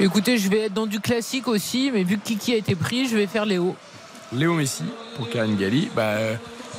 Écoutez, 0.00 0.36
je 0.38 0.48
vais 0.50 0.62
être 0.62 0.74
dans 0.74 0.86
du 0.88 0.98
classique 0.98 1.46
aussi, 1.46 1.92
mais 1.92 2.02
vu 2.02 2.18
que 2.18 2.24
Kiki 2.24 2.54
a 2.54 2.56
été 2.56 2.74
pris, 2.74 3.06
je 3.08 3.16
vais 3.16 3.28
faire 3.28 3.46
Léo. 3.46 3.76
Léo 4.32 4.52
Messi 4.54 4.82
pour 5.16 5.30
Karine 5.30 5.56
Galli. 5.56 5.88
Bah, 5.94 6.02
euh, 6.16 6.34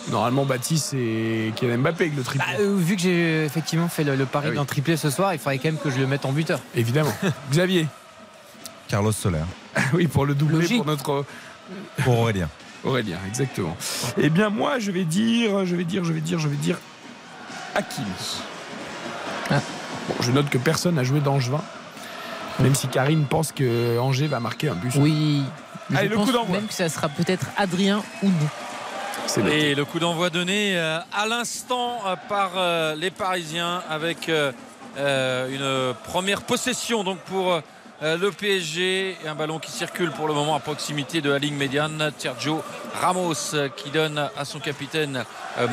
normalement, 0.10 0.46
Baptiste 0.46 0.94
et 0.94 1.52
Kylian 1.56 1.78
Mbappé 1.80 2.06
avec 2.06 2.16
le 2.18 2.24
triplé. 2.24 2.46
Bah, 2.58 2.60
euh, 2.62 2.76
vu 2.78 2.96
que 2.96 3.02
j'ai 3.02 3.46
effectivement 3.46 3.88
fait 3.88 4.04
le, 4.04 4.16
le 4.16 4.26
pari 4.26 4.48
Ah 4.48 4.52
oui. 4.52 4.56
d'un 4.58 4.66
triplé 4.66 4.98
ce 4.98 5.10
soir, 5.10 5.34
il 5.34 5.40
faudrait 5.40 5.58
quand 5.58 5.66
même 5.70 5.78
que 5.78 5.90
je 5.90 5.98
le 6.00 6.08
mette 6.08 6.26
en 6.26 6.32
buteur. 6.32 6.60
Évidemment. 6.76 7.14
Xavier. 7.52 7.88
Carlos 8.88 9.12
Soler. 9.12 9.40
oui, 9.94 10.08
pour 10.08 10.26
le 10.26 10.34
doubler 10.36 10.58
Logique. 10.60 10.78
pour 10.78 10.86
notre 10.88 11.26
Pour 12.04 12.20
Aurélien. 12.20 12.50
Aurélien, 12.84 13.18
exactement. 13.28 13.78
Eh 14.18 14.30
bien, 14.30 14.50
moi, 14.50 14.80
je 14.80 14.92
vais 14.92 15.04
dire, 15.06 15.66
je 15.66 15.76
vais 15.76 15.84
dire, 15.84 16.04
je 16.04 16.12
vais 16.14 16.20
dire, 16.22 16.40
je 16.40 16.48
vais 16.48 16.56
dire 16.56 16.78
Hakimi. 17.76 18.08
Ah. 19.50 19.62
Bon, 20.10 20.16
je 20.22 20.32
note 20.32 20.50
que 20.50 20.58
personne 20.58 20.96
n'a 20.96 21.04
joué 21.04 21.20
d'Angevin, 21.20 21.62
même 22.60 22.74
si 22.76 22.88
Karine 22.88 23.26
pense 23.26 23.52
que 23.52 23.98
Angers 24.00 24.28
va 24.28 24.40
marquer 24.40 24.70
un 24.70 24.76
but. 24.76 24.92
Oui. 24.98 25.44
Allez, 25.94 26.08
je 26.08 26.12
le 26.12 26.18
coup 26.18 26.24
pense 26.26 26.34
d'envoi. 26.34 26.56
même 26.58 26.68
que 26.68 26.74
ça 26.74 26.90
sera 26.90 27.08
peut-être 27.08 27.48
Adrien 27.58 28.02
ou 28.24 28.28
nous. 28.28 28.50
Et 29.50 29.76
le 29.76 29.86
coup 29.86 30.00
d'envoi 30.00 30.30
donné 30.30 30.78
euh, 30.78 31.00
à 31.14 31.26
l'instant 31.26 32.00
euh, 32.06 32.16
par 32.28 32.52
euh, 32.56 32.96
les 32.96 33.12
Parisiens 33.12 33.82
avec 33.90 34.30
une 34.98 35.94
première 36.06 36.42
possession 36.42 37.04
donc 37.04 37.20
pour 37.20 37.62
le 38.02 38.30
PSG 38.30 39.18
et 39.24 39.28
un 39.28 39.36
ballon 39.36 39.60
qui 39.60 39.72
circule 39.72 40.12
pour 40.12 40.28
le 40.28 40.34
moment 40.34 40.56
à 40.56 40.60
proximité 40.60 41.22
de 41.22 41.30
la 41.30 41.40
ligne 41.40 41.56
médiane. 41.56 42.12
Sergio 42.18 42.62
Ramos 43.00 43.56
qui 43.78 43.90
donne 43.92 44.30
à 44.38 44.44
son 44.44 44.60
capitaine 44.60 45.24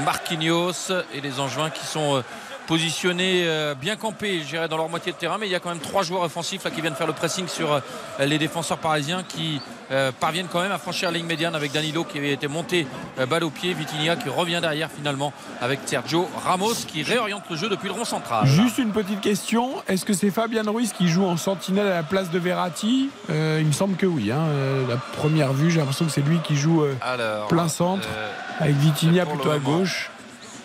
Marquinhos. 0.04 0.92
Et 1.14 1.20
les 1.20 1.40
Angevins 1.40 1.70
qui 1.70 1.84
sont 1.84 2.22
positionnés 2.68 3.44
euh, 3.46 3.74
bien 3.74 3.96
campés, 3.96 4.42
je 4.42 4.48
dirais, 4.48 4.68
dans 4.68 4.76
leur 4.76 4.90
moitié 4.90 5.10
de 5.10 5.16
terrain, 5.16 5.38
mais 5.40 5.46
il 5.46 5.50
y 5.50 5.54
a 5.54 5.58
quand 5.58 5.70
même 5.70 5.80
trois 5.80 6.02
joueurs 6.02 6.22
offensifs 6.22 6.62
là, 6.64 6.70
qui 6.70 6.82
viennent 6.82 6.94
faire 6.94 7.06
le 7.06 7.14
pressing 7.14 7.48
sur 7.48 7.72
euh, 7.72 7.80
les 8.20 8.38
défenseurs 8.38 8.76
parisiens 8.76 9.22
qui 9.26 9.58
euh, 9.90 10.12
parviennent 10.20 10.48
quand 10.52 10.60
même 10.60 10.70
à 10.70 10.76
franchir 10.76 11.10
la 11.10 11.16
ligne 11.16 11.26
médiane 11.26 11.54
avec 11.54 11.72
Danilo 11.72 12.04
qui 12.04 12.18
avait 12.18 12.32
été 12.32 12.46
monté 12.46 12.86
balle 13.28 13.42
au 13.44 13.48
pied, 13.48 13.72
Vitinha 13.72 14.16
qui 14.16 14.28
revient 14.28 14.58
derrière 14.60 14.90
finalement 14.94 15.32
avec 15.62 15.80
Sergio 15.86 16.28
Ramos 16.44 16.74
qui 16.86 17.02
réoriente 17.02 17.44
le 17.48 17.56
jeu 17.56 17.70
depuis 17.70 17.88
le 17.88 17.94
rond 17.94 18.04
central. 18.04 18.46
Juste 18.46 18.76
une 18.76 18.92
petite 18.92 19.22
question. 19.22 19.76
Est-ce 19.88 20.04
que 20.04 20.12
c'est 20.12 20.30
Fabien 20.30 20.62
Ruiz 20.66 20.92
qui 20.92 21.08
joue 21.08 21.24
en 21.24 21.38
sentinelle 21.38 21.86
à 21.86 21.94
la 21.94 22.02
place 22.02 22.30
de 22.30 22.38
Verratti? 22.38 23.08
Il 23.30 23.66
me 23.66 23.72
semble 23.72 23.96
que 23.96 24.04
oui. 24.04 24.30
hein. 24.30 24.44
La 24.90 24.96
première 24.96 25.54
vue, 25.54 25.70
j'ai 25.70 25.78
l'impression 25.78 26.04
que 26.04 26.12
c'est 26.12 26.20
lui 26.20 26.38
qui 26.44 26.54
joue 26.54 26.84
Alors, 27.00 27.48
plein 27.48 27.68
centre, 27.68 28.06
avec 28.60 28.76
Vitinha 28.76 29.24
le 29.24 29.30
plutôt 29.30 29.50
à 29.50 29.58
gauche. 29.58 30.10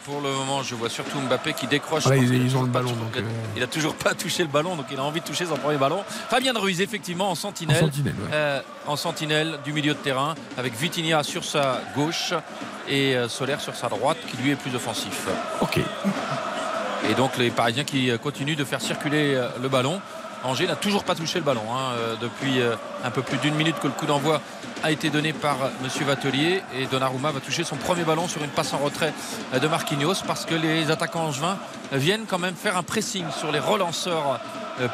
Pour 0.06 0.20
le 0.20 0.30
moment, 0.32 0.64
je 0.64 0.76
vois 0.76 0.90
surtout 0.90 1.18
Mbappé 1.20 1.54
qui 1.54 1.66
décroche. 1.66 2.04
Ils- 2.14 2.34
ils 2.46 2.58
ont 2.58 2.64
le 2.64 2.68
ballon, 2.70 2.92
donc, 2.92 3.16
euh. 3.16 3.22
Il 3.56 3.64
a 3.64 3.68
toujours 3.68 3.96
pas 3.96 4.14
touché 4.16 4.44
le 4.44 4.50
ballon, 4.50 4.76
donc 4.76 4.88
il 4.92 5.00
a 5.00 5.04
envie 5.04 5.22
de 5.22 5.26
toucher 5.26 5.46
son 5.46 5.56
premier 5.56 5.78
ballon. 5.78 6.04
Fabien 6.30 6.52
Ruiz, 6.54 6.82
effectivement, 6.82 7.32
en 7.32 7.36
sentinelle. 7.36 7.78
En 7.82 7.86
sentinelle, 7.88 8.16
ouais. 8.16 8.30
Euh, 8.34 8.62
en 8.86 8.96
sentinelle 8.98 9.60
du 9.64 9.72
milieu 9.72 9.94
de 9.94 10.00
terrain, 10.00 10.36
avec 10.58 10.76
Vitinha 10.78 11.24
sur 11.24 11.46
sa 11.46 11.80
gauche 11.96 12.34
et 12.90 13.16
euh, 13.16 13.30
Solaire 13.30 13.62
sur 13.62 13.76
sa 13.76 13.88
droite, 13.88 14.18
qui 14.30 14.36
lui 14.38 14.52
est 14.52 14.56
plus 14.56 14.76
offensif. 14.76 15.28
Ok. 15.62 15.80
Et 17.10 17.14
donc 17.16 17.38
les 17.38 17.50
Parisiens 17.50 17.84
qui 17.86 18.12
continuent 18.22 18.56
de 18.58 18.64
faire 18.66 18.82
circuler 18.82 19.42
le 19.62 19.68
ballon. 19.70 20.02
Angers 20.44 20.68
n'a 20.68 20.76
toujours 20.76 21.04
pas 21.04 21.16
touché 21.16 21.40
le 21.40 21.46
ballon 21.46 21.64
hein, 21.72 21.94
euh, 21.94 22.16
depuis 22.20 22.60
euh, 22.60 22.76
un 23.04 23.12
peu 23.12 23.22
plus 23.22 23.38
d'une 23.38 23.56
minute 23.56 23.80
que 23.80 23.88
le 23.88 23.94
coup 23.94 24.06
d'envoi 24.06 24.42
a 24.84 24.92
été 24.92 25.10
donné 25.10 25.32
par 25.32 25.64
euh, 25.64 25.70
Monsieur 25.82 26.06
Vatelier 26.06 26.62
et 26.78 26.86
Donnarumma 26.88 27.32
va 27.32 27.40
toucher 27.40 27.64
son 27.64 27.78
premier 27.78 28.04
ballon 28.04 28.28
sur 28.28 28.44
une 28.44 28.50
passe 28.50 28.74
en 28.74 28.80
retrait 28.80 29.14
de 29.60 29.68
Marquinhos 29.68 30.24
parce 30.28 30.46
que 30.46 30.56
les 30.56 30.92
attaquants 30.92 31.28
angevins 31.28 31.58
viennent 31.94 32.26
quand 32.28 32.40
même 32.40 32.56
faire 32.56 32.76
un 32.76 32.84
pressing 32.84 33.26
sur 33.32 33.52
les 33.52 33.60
relanceurs 33.60 34.40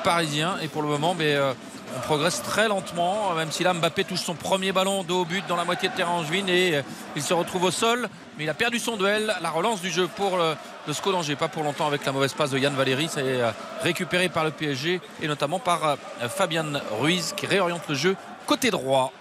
parisiens. 0.04 0.58
Et 0.62 0.68
pour 0.68 0.82
le 0.82 0.88
moment 0.88 1.16
mais, 1.18 1.36
euh, 1.36 1.54
on 1.98 2.00
progresse 2.02 2.42
très 2.44 2.68
lentement 2.68 3.34
même 3.36 3.52
si 3.52 3.64
là 3.64 3.74
Mbappé 3.74 4.04
touche 4.04 4.22
son 4.22 4.36
premier 4.36 4.72
ballon 4.72 5.04
de 5.04 5.12
haut 5.14 5.26
but 5.26 5.46
dans 5.48 5.56
la 5.56 5.66
moitié 5.66 5.90
de 5.90 5.96
terrain 5.96 6.12
angevine 6.12 6.48
et 6.50 6.76
euh, 6.76 6.82
il 7.16 7.22
se 7.24 7.34
retrouve 7.34 7.64
au 7.64 7.72
sol. 7.72 8.08
Mais 8.38 8.46
il 8.46 8.50
a 8.50 8.54
perdu 8.54 8.80
son 8.80 8.96
duel 8.96 9.34
la 9.42 9.50
relance 9.50 9.82
du 9.82 9.90
jeu 9.92 10.08
pour 10.16 10.38
le, 10.38 10.56
le 10.88 10.94
SCO 10.94 11.12
d'Angers. 11.12 11.36
Pas 11.36 11.48
pour 11.50 11.64
longtemps 11.64 11.88
avec 11.88 12.06
la 12.06 12.12
mauvaise 12.12 12.34
passe 12.34 12.52
de 12.52 12.58
Yann 12.58 12.74
Valéry. 12.76 13.08
Ça 13.10 13.22
est 13.22 13.42
euh, 13.42 13.52
récupéré 13.82 14.30
par 14.30 14.44
le 14.46 14.52
PSG 14.52 15.02
et 15.22 15.28
notamment 15.28 15.60
par 15.60 15.84
euh, 15.84 15.96
Fabien 16.30 16.66
Ruiz 17.02 17.34
qui 17.36 17.46
réoriente 17.48 17.82
le 17.90 17.96
jeu 17.96 18.16
côté 18.46 18.72
droit. 18.72 19.12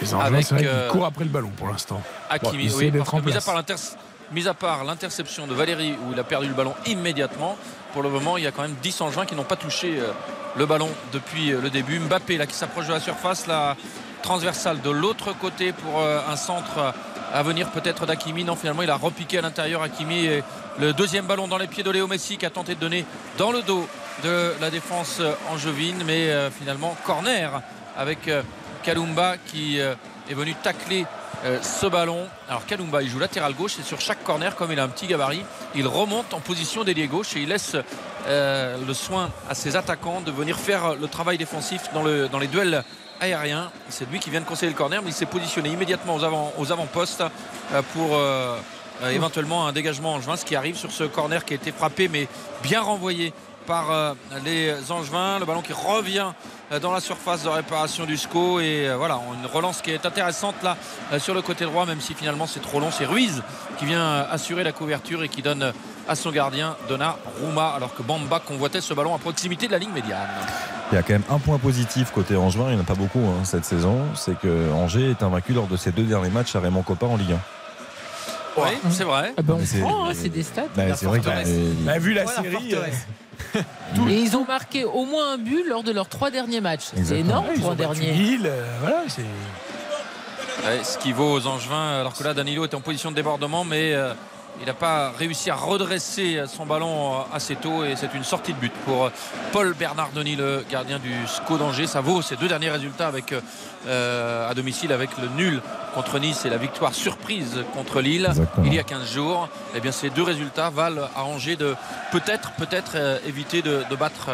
Les 0.00 0.14
Angevins, 0.14 0.26
Avec, 0.26 0.46
c'est 0.46 0.54
vrai 0.54 0.64
euh, 0.66 0.88
courent 0.90 1.06
après 1.06 1.24
le 1.24 1.30
ballon 1.30 1.50
pour 1.56 1.68
l'instant. 1.68 2.00
Hakimi, 2.30 2.50
Bon, 2.52 2.58
ils 2.58 2.58
oui, 2.58 2.66
essaient 2.66 2.98
parce 2.98 3.04
d'être 3.10 3.14
en 3.14 3.20
que 3.20 3.24
mis 3.30 3.36
à 3.36 3.40
part 3.40 3.54
l'inter- 3.54 3.74
mis 4.30 4.48
à 4.48 4.54
part 4.54 4.84
l'interception 4.84 5.46
de 5.46 5.54
Valéry 5.54 5.92
où 6.06 6.12
il 6.12 6.20
a 6.20 6.24
perdu 6.24 6.48
le 6.48 6.54
ballon 6.54 6.74
immédiatement, 6.86 7.56
pour 7.92 8.02
le 8.02 8.08
moment 8.10 8.36
il 8.38 8.44
y 8.44 8.46
a 8.46 8.50
quand 8.52 8.62
même 8.62 8.76
10 8.82 9.00
Angevins 9.00 9.26
qui 9.26 9.34
n'ont 9.34 9.42
pas 9.44 9.56
touché 9.56 9.98
le 10.56 10.66
ballon 10.66 10.90
depuis 11.12 11.52
euh, 11.52 11.60
le 11.60 11.70
début. 11.70 11.98
Mbappé 11.98 12.36
là 12.36 12.46
qui 12.46 12.54
s'approche 12.54 12.86
de 12.86 12.92
la 12.92 13.00
surface, 13.00 13.46
la 13.46 13.76
transversale 14.22 14.80
de 14.80 14.90
l'autre 14.90 15.32
côté 15.38 15.72
pour 15.72 16.00
euh, 16.00 16.20
un 16.28 16.36
centre 16.36 16.94
à 17.32 17.42
venir 17.42 17.70
peut-être 17.70 18.06
d'Akimi. 18.06 18.44
Non, 18.44 18.56
finalement, 18.56 18.82
il 18.82 18.90
a 18.90 18.96
repiqué 18.96 19.38
à 19.38 19.42
l'intérieur 19.42 19.82
Akimi. 19.82 20.26
Et 20.26 20.44
le 20.78 20.92
deuxième 20.92 21.26
ballon 21.26 21.48
dans 21.48 21.58
les 21.58 21.66
pieds 21.66 21.82
de 21.82 21.90
Léo 21.90 22.06
Messi 22.06 22.36
qui 22.36 22.46
a 22.46 22.50
tenté 22.50 22.74
de 22.74 22.80
donner 22.80 23.04
dans 23.38 23.52
le 23.52 23.62
dos 23.62 23.88
de 24.22 24.52
la 24.60 24.70
défense 24.70 25.20
angevine. 25.50 26.02
Mais 26.06 26.30
euh, 26.30 26.50
finalement, 26.50 26.96
corner 27.04 27.62
avec 27.96 28.28
euh, 28.28 28.42
Kalumba 28.82 29.36
qui 29.38 29.80
euh, 29.80 29.94
est 30.30 30.34
venu 30.34 30.54
tacler 30.54 31.06
euh, 31.44 31.60
ce 31.62 31.86
ballon. 31.86 32.26
Alors 32.48 32.66
Kalumba, 32.66 33.02
il 33.02 33.08
joue 33.08 33.18
latéral 33.18 33.54
gauche 33.54 33.78
et 33.78 33.82
sur 33.82 34.00
chaque 34.00 34.22
corner, 34.24 34.54
comme 34.56 34.72
il 34.72 34.78
a 34.78 34.84
un 34.84 34.88
petit 34.88 35.06
gabarit, 35.06 35.44
il 35.74 35.86
remonte 35.86 36.34
en 36.34 36.40
position 36.40 36.84
d'ailier 36.84 37.08
gauche 37.08 37.36
et 37.36 37.40
il 37.40 37.48
laisse 37.48 37.76
euh, 38.26 38.76
le 38.86 38.94
soin 38.94 39.30
à 39.48 39.54
ses 39.54 39.76
attaquants 39.76 40.20
de 40.20 40.30
venir 40.30 40.58
faire 40.58 40.94
le 40.94 41.08
travail 41.08 41.38
défensif 41.38 41.82
dans, 41.94 42.02
le, 42.02 42.28
dans 42.28 42.38
les 42.38 42.46
duels 42.46 42.84
aériens. 43.20 43.70
C'est 43.88 44.08
lui 44.10 44.18
qui 44.18 44.30
vient 44.30 44.40
de 44.40 44.46
conseiller 44.46 44.70
le 44.70 44.76
corner, 44.76 45.02
mais 45.02 45.10
il 45.10 45.14
s'est 45.14 45.26
positionné 45.26 45.70
immédiatement 45.70 46.14
aux, 46.14 46.24
avant, 46.24 46.52
aux 46.58 46.72
avant-postes 46.72 47.22
euh, 47.72 47.82
pour 47.92 48.10
euh, 48.12 48.58
éventuellement 49.10 49.66
un 49.66 49.72
dégagement 49.72 50.14
angevin, 50.14 50.36
ce 50.36 50.44
qui 50.44 50.56
arrive 50.56 50.76
sur 50.76 50.92
ce 50.92 51.04
corner 51.04 51.44
qui 51.44 51.54
a 51.54 51.56
été 51.56 51.72
frappé, 51.72 52.08
mais 52.08 52.28
bien 52.62 52.80
renvoyé 52.80 53.32
par 53.66 54.16
les 54.44 54.74
Angevins. 54.90 55.38
Le 55.38 55.44
ballon 55.44 55.62
qui 55.62 55.72
revient 55.72 56.32
dans 56.80 56.92
la 56.92 57.00
surface 57.00 57.42
de 57.42 57.48
réparation 57.48 58.04
du 58.04 58.16
SCO. 58.16 58.60
Et 58.60 58.88
euh, 58.88 58.96
voilà, 58.96 59.20
une 59.38 59.46
relance 59.46 59.82
qui 59.82 59.90
est 59.90 60.06
intéressante 60.06 60.54
là 60.62 60.76
euh, 61.12 61.18
sur 61.18 61.34
le 61.34 61.42
côté 61.42 61.64
droit, 61.64 61.86
même 61.86 62.00
si 62.00 62.14
finalement 62.14 62.46
c'est 62.46 62.60
trop 62.60 62.80
long. 62.80 62.90
C'est 62.90 63.04
Ruiz 63.04 63.42
qui 63.78 63.84
vient 63.84 64.00
euh, 64.00 64.24
assurer 64.30 64.64
la 64.64 64.72
couverture 64.72 65.22
et 65.22 65.28
qui 65.28 65.42
donne 65.42 65.62
euh, 65.62 65.72
à 66.08 66.14
son 66.14 66.30
gardien 66.30 66.76
Donnarumma, 66.88 67.70
alors 67.76 67.94
que 67.94 68.02
Bamba 68.02 68.40
convoitait 68.40 68.80
ce 68.80 68.94
ballon 68.94 69.14
à 69.14 69.18
proximité 69.18 69.66
de 69.66 69.72
la 69.72 69.78
ligne 69.78 69.92
médiane. 69.92 70.28
Il 70.90 70.96
y 70.96 70.98
a 70.98 71.02
quand 71.02 71.12
même 71.12 71.22
un 71.30 71.38
point 71.38 71.58
positif 71.58 72.10
côté 72.10 72.36
Angevin, 72.36 72.66
il 72.68 72.74
n'y 72.74 72.78
en 72.78 72.82
a 72.82 72.86
pas 72.86 72.94
beaucoup 72.94 73.20
hein, 73.20 73.44
cette 73.44 73.64
saison, 73.64 74.00
c'est 74.14 74.38
que 74.38 74.70
Angers 74.72 75.10
est 75.10 75.22
invaincu 75.22 75.52
lors 75.52 75.66
de 75.66 75.76
ses 75.76 75.90
deux 75.90 76.02
derniers 76.02 76.28
matchs 76.28 76.54
à 76.54 76.60
Raymond 76.60 76.82
Coppa 76.82 77.06
en 77.06 77.16
Ligue 77.16 77.32
1. 77.32 77.61
Oui, 78.56 78.90
c'est 78.90 79.04
vrai. 79.04 79.32
Ah 79.36 79.42
ben, 79.42 79.56
on 79.60 79.80
prend, 79.80 80.08
hein, 80.08 80.12
c'est 80.14 80.28
des 80.28 80.42
stats. 80.42 80.64
Bah, 80.76 80.82
c'est 80.94 81.06
vrai 81.06 81.20
que 81.20 81.26
Bah, 81.84 81.98
vu 81.98 82.12
la 82.12 82.24
Voilà, 82.24 82.42
série. 82.42 82.52
forteresse. 82.70 83.06
Et 84.08 84.14
ils 84.20 84.36
ont 84.36 84.44
marqué 84.44 84.84
au 84.84 85.04
moins 85.04 85.32
un 85.34 85.38
but 85.38 85.64
lors 85.68 85.82
de 85.82 85.90
leurs 85.92 86.08
trois 86.08 86.30
derniers 86.30 86.60
matchs. 86.60 86.90
C'est 87.02 87.20
énorme 87.20 87.46
euh, 87.48 87.52
ils 87.54 87.60
pour 87.60 87.70
ont 87.70 87.72
un 87.72 87.76
battu 87.76 88.00
dernier. 88.00 88.12
Lille, 88.12 88.46
euh, 88.46 88.64
voilà, 88.80 89.02
c'est. 89.08 89.22
Ouais, 89.22 90.84
ce 90.84 90.96
qui 90.98 91.12
vaut 91.12 91.32
aux 91.32 91.46
Angevins, 91.46 92.00
alors 92.00 92.14
que 92.14 92.22
là 92.22 92.34
Danilo 92.34 92.64
est 92.64 92.74
en 92.74 92.80
position 92.80 93.10
de 93.10 93.16
débordement, 93.16 93.64
mais 93.64 93.94
euh, 93.94 94.12
il 94.62 94.66
n'a 94.66 94.74
pas 94.74 95.10
réussi 95.10 95.50
à 95.50 95.56
redresser 95.56 96.42
son 96.46 96.64
ballon 96.64 97.14
euh, 97.14 97.16
assez 97.34 97.56
tôt 97.56 97.84
et 97.84 97.96
c'est 97.96 98.14
une 98.14 98.24
sortie 98.24 98.52
de 98.52 98.58
but 98.58 98.72
pour 98.84 99.06
euh, 99.06 99.10
Paul 99.52 99.74
Bernardoni, 99.74 100.36
le 100.36 100.64
gardien 100.70 100.98
du 101.00 101.12
SCO 101.26 101.58
d'Angers. 101.58 101.88
Ça 101.88 102.00
vaut 102.00 102.22
ses 102.22 102.36
deux 102.36 102.48
derniers 102.48 102.70
résultats 102.70 103.08
avec, 103.08 103.34
euh, 103.86 104.48
à 104.48 104.54
domicile 104.54 104.92
avec 104.92 105.10
le 105.18 105.28
nul 105.36 105.60
contre 105.94 106.18
Nice 106.18 106.44
et 106.44 106.50
la 106.50 106.56
victoire 106.56 106.94
surprise 106.94 107.64
contre 107.74 108.00
Lille 108.00 108.26
Exactement. 108.28 108.66
il 108.66 108.74
y 108.74 108.78
a 108.78 108.84
15 108.84 109.12
jours. 109.12 109.48
Et 109.74 109.80
bien 109.80 109.92
ces 109.92 110.10
deux 110.10 110.22
résultats 110.22 110.70
valent 110.70 111.08
à 111.16 111.24
Angers 111.24 111.56
de 111.56 111.74
peut-être 112.12 112.52
peut-être 112.52 112.92
euh, 112.94 113.18
éviter 113.26 113.62
de, 113.62 113.82
de 113.90 113.96
battre 113.96 114.30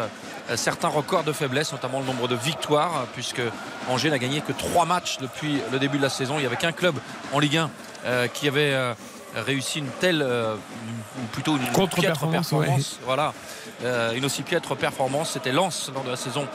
euh, 0.49 0.55
certains 0.57 0.87
records 0.87 1.23
de 1.23 1.31
faiblesse, 1.31 1.71
notamment 1.71 1.99
le 1.99 2.05
nombre 2.05 2.27
de 2.27 2.35
victoires, 2.35 3.05
puisque 3.13 3.41
Angers 3.87 4.09
n'a 4.09 4.19
gagné 4.19 4.41
que 4.41 4.51
trois 4.51 4.85
matchs 4.85 5.17
depuis 5.19 5.59
le 5.71 5.79
début 5.79 5.97
de 5.97 6.03
la 6.03 6.09
saison. 6.09 6.35
Il 6.37 6.41
n'y 6.41 6.45
avait 6.45 6.55
qu'un 6.55 6.71
club 6.71 6.95
en 7.33 7.39
Ligue 7.39 7.57
1 7.57 7.69
euh, 8.05 8.27
qui 8.27 8.47
avait 8.47 8.73
réussi 9.41 9.79
une 9.79 9.89
telle, 9.99 10.21
euh, 10.21 10.55
ou 10.55 11.25
plutôt 11.31 11.53
une 11.53 11.59
piètre 11.59 11.73
Contre-performance, 11.73 12.49
performance. 12.49 12.99
Voilà, 13.05 13.33
Euh, 13.81 14.11
une 14.11 14.25
aussi 14.25 14.43
piètre 14.43 14.75
performance. 14.75 15.31
C'était 15.31 15.53
Lens 15.53 15.89
lors 15.93 16.03
de 16.03 16.09
la 16.09 16.17
saison 16.17 16.45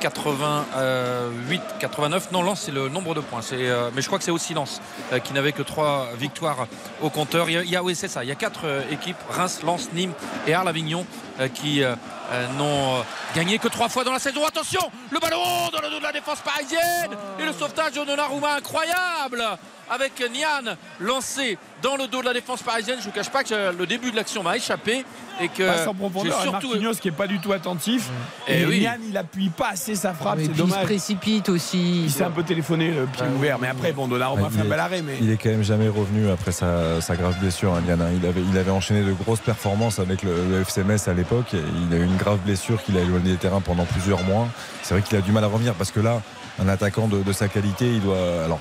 88-89. 0.00 2.30
Non, 2.32 2.42
Lens, 2.42 2.62
c'est 2.64 2.72
le 2.72 2.88
nombre 2.88 3.14
de 3.14 3.20
points. 3.20 3.42
C'est, 3.42 3.56
euh, 3.68 3.90
mais 3.94 4.02
je 4.02 4.06
crois 4.06 4.18
que 4.18 4.24
c'est 4.24 4.30
aussi 4.30 4.54
Lens 4.54 4.80
euh, 5.12 5.18
qui 5.18 5.32
n'avait 5.32 5.52
que 5.52 5.62
trois 5.62 6.08
victoires 6.18 6.66
au 7.00 7.10
compteur. 7.10 7.48
Il 7.50 7.68
y 7.70 7.76
a, 7.76 7.82
oui, 7.82 7.94
c'est 7.94 8.08
ça. 8.08 8.24
Il 8.24 8.28
y 8.28 8.32
a 8.32 8.36
quatre 8.36 8.66
euh, 8.66 8.82
équipes 8.90 9.16
Reims, 9.30 9.60
Lens, 9.64 9.88
Nîmes 9.92 10.12
et 10.46 10.54
Arles-Avignon 10.54 11.06
euh, 11.40 11.48
qui 11.48 11.82
euh, 11.82 11.94
euh, 12.32 12.46
n'ont 12.58 12.96
euh, 12.96 13.02
gagné 13.34 13.58
que 13.58 13.68
trois 13.68 13.88
fois 13.88 14.04
dans 14.04 14.12
la 14.12 14.18
saison. 14.18 14.44
Attention, 14.46 14.80
le 15.10 15.18
ballon 15.20 15.68
dans 15.72 15.80
le 15.80 15.90
dos 15.90 15.98
de 15.98 16.04
la 16.04 16.12
défense 16.12 16.40
parisienne 16.40 17.10
et 17.38 17.44
le 17.44 17.52
sauvetage 17.52 17.92
de 17.92 18.04
Donnarumma 18.04 18.54
incroyable 18.56 19.42
avec 19.90 20.12
Nian 20.20 20.74
lancé 21.00 21.58
dans 21.82 21.96
le 21.96 22.06
dos 22.08 22.20
de 22.20 22.26
la 22.26 22.32
défense 22.32 22.62
parisienne. 22.62 22.96
Je 23.00 23.06
ne 23.06 23.10
vous 23.10 23.16
cache 23.16 23.30
pas 23.30 23.44
que 23.44 23.72
le 23.76 23.86
début 23.86 24.10
de 24.10 24.16
l'action 24.16 24.42
m'a 24.42 24.56
échappé 24.56 25.04
et 25.40 25.48
que 25.48 25.62
Passe 25.66 25.86
en 25.86 25.92
j'ai 25.92 25.98
profondeur. 25.98 26.38
Et 26.38 26.42
surtout 26.42 26.68
Marquinhos 26.70 26.94
qui 26.94 27.08
est 27.08 27.12
pas 27.12 27.26
du 27.28 27.38
tout 27.38 27.52
attentif. 27.52 28.08
Eh 28.48 28.62
Et, 28.62 28.66
oui. 28.66 28.78
Yann, 28.80 29.00
il 29.08 29.16
appuie 29.16 29.50
pas 29.50 29.70
assez 29.70 29.94
sa 29.94 30.12
frappe. 30.12 30.38
C'est 30.40 30.46
puis 30.48 30.52
il 30.52 30.56
se 30.56 30.58
dommage. 30.62 30.84
précipite 30.84 31.48
aussi. 31.48 32.02
Il 32.04 32.10
s'est 32.10 32.24
un 32.24 32.30
peu 32.30 32.42
téléphoné 32.42 32.88
le 32.90 33.06
pied 33.06 33.24
ouvert. 33.36 33.58
Mais 33.60 33.68
après, 33.68 33.92
bon, 33.92 34.08
Donnarumma 34.08 34.48
Ah, 34.48 34.50
fait 34.50 34.62
un 34.62 34.64
bel 34.64 34.80
arrêt. 34.80 35.02
Mais 35.02 35.16
Il 35.20 35.30
est 35.30 35.36
quand 35.36 35.50
même 35.50 35.62
jamais 35.62 35.88
revenu 35.88 36.28
après 36.30 36.50
sa, 36.52 37.00
sa 37.00 37.14
grave 37.16 37.38
blessure, 37.38 37.74
hein, 37.74 37.82
Liane, 37.86 38.02
hein. 38.02 38.10
Il 38.20 38.26
avait, 38.26 38.42
il 38.42 38.58
avait 38.58 38.70
enchaîné 38.72 39.02
de 39.04 39.12
grosses 39.12 39.40
performances 39.40 40.00
avec 40.00 40.22
le, 40.24 40.32
le 40.50 40.60
FC 40.62 40.82
Metz 40.82 41.06
à 41.06 41.14
l'époque. 41.14 41.54
et 41.54 41.62
Il 41.88 41.94
a 41.94 41.98
eu 41.98 42.04
une 42.04 42.16
grave 42.16 42.38
blessure 42.38 42.82
qu'il 42.82 42.96
a 42.98 43.00
éloigné 43.00 43.30
des 43.32 43.36
terrains 43.38 43.60
pendant 43.60 43.84
plusieurs 43.84 44.24
mois. 44.24 44.48
C'est 44.82 44.94
vrai 44.94 45.02
qu'il 45.02 45.16
a 45.16 45.20
du 45.20 45.30
mal 45.30 45.44
à 45.44 45.48
revenir 45.48 45.74
parce 45.74 45.92
que 45.92 46.00
là, 46.00 46.20
un 46.60 46.68
attaquant 46.68 47.06
de, 47.06 47.22
de 47.22 47.32
sa 47.32 47.46
qualité, 47.46 47.86
il 47.86 48.00
doit. 48.02 48.16
Alors, 48.44 48.58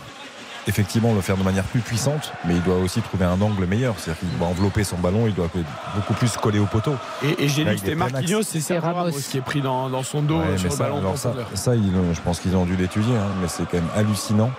effectivement 0.68 1.14
le 1.14 1.22
faire 1.22 1.38
de 1.38 1.44
manière 1.44 1.64
plus 1.64 1.80
puissante, 1.80 2.32
mais 2.46 2.56
il 2.56 2.64
doit 2.64 2.76
aussi 2.78 3.02
trouver 3.02 3.26
un 3.26 3.40
angle 3.42 3.66
meilleur. 3.66 3.96
C'est-à-dire 3.98 4.20
qu'il 4.20 4.38
doit 4.38 4.48
envelopper 4.48 4.84
son 4.84 4.98
ballon, 4.98 5.28
il 5.28 5.34
doit 5.34 5.50
beaucoup 5.96 6.14
plus 6.14 6.36
coller 6.38 6.60
au 6.60 6.66
poteau. 6.66 6.96
Et, 7.24 7.46
et 7.46 7.48
j'ai 7.48 7.64
lu 7.64 7.74
que 7.76 7.80
c'était 7.80 7.96
Marquinhos, 7.96 8.44
c'est 8.44 8.78
Ramos. 8.80 8.98
Ramos 9.06 9.12
qui 9.32 9.38
est 9.38 9.42
pris 9.42 9.62
dans, 9.62 9.90
dans 9.90 10.04
son 10.04 10.22
dos 10.22 10.40
Ouais, 10.40 10.58
sur 10.58 10.64
mais 10.66 10.70
le 10.70 10.76
ça, 10.76 10.84
ballon. 10.84 10.98
alors 11.00 11.18
ça, 11.18 11.34
ça, 11.54 11.76
ils 11.76 11.96
ont- 11.96 12.14
je 12.14 12.22
pense 12.22 12.40
qu'ils 12.40 12.56
ont 12.56 12.66
dû 12.66 12.76
l'étudier, 12.76 13.16
hein, 13.16 13.28
mais 13.42 13.48
c'est 13.48 13.64
quand 13.64 13.78
même 13.78 13.90
hallucinant. 13.96 14.52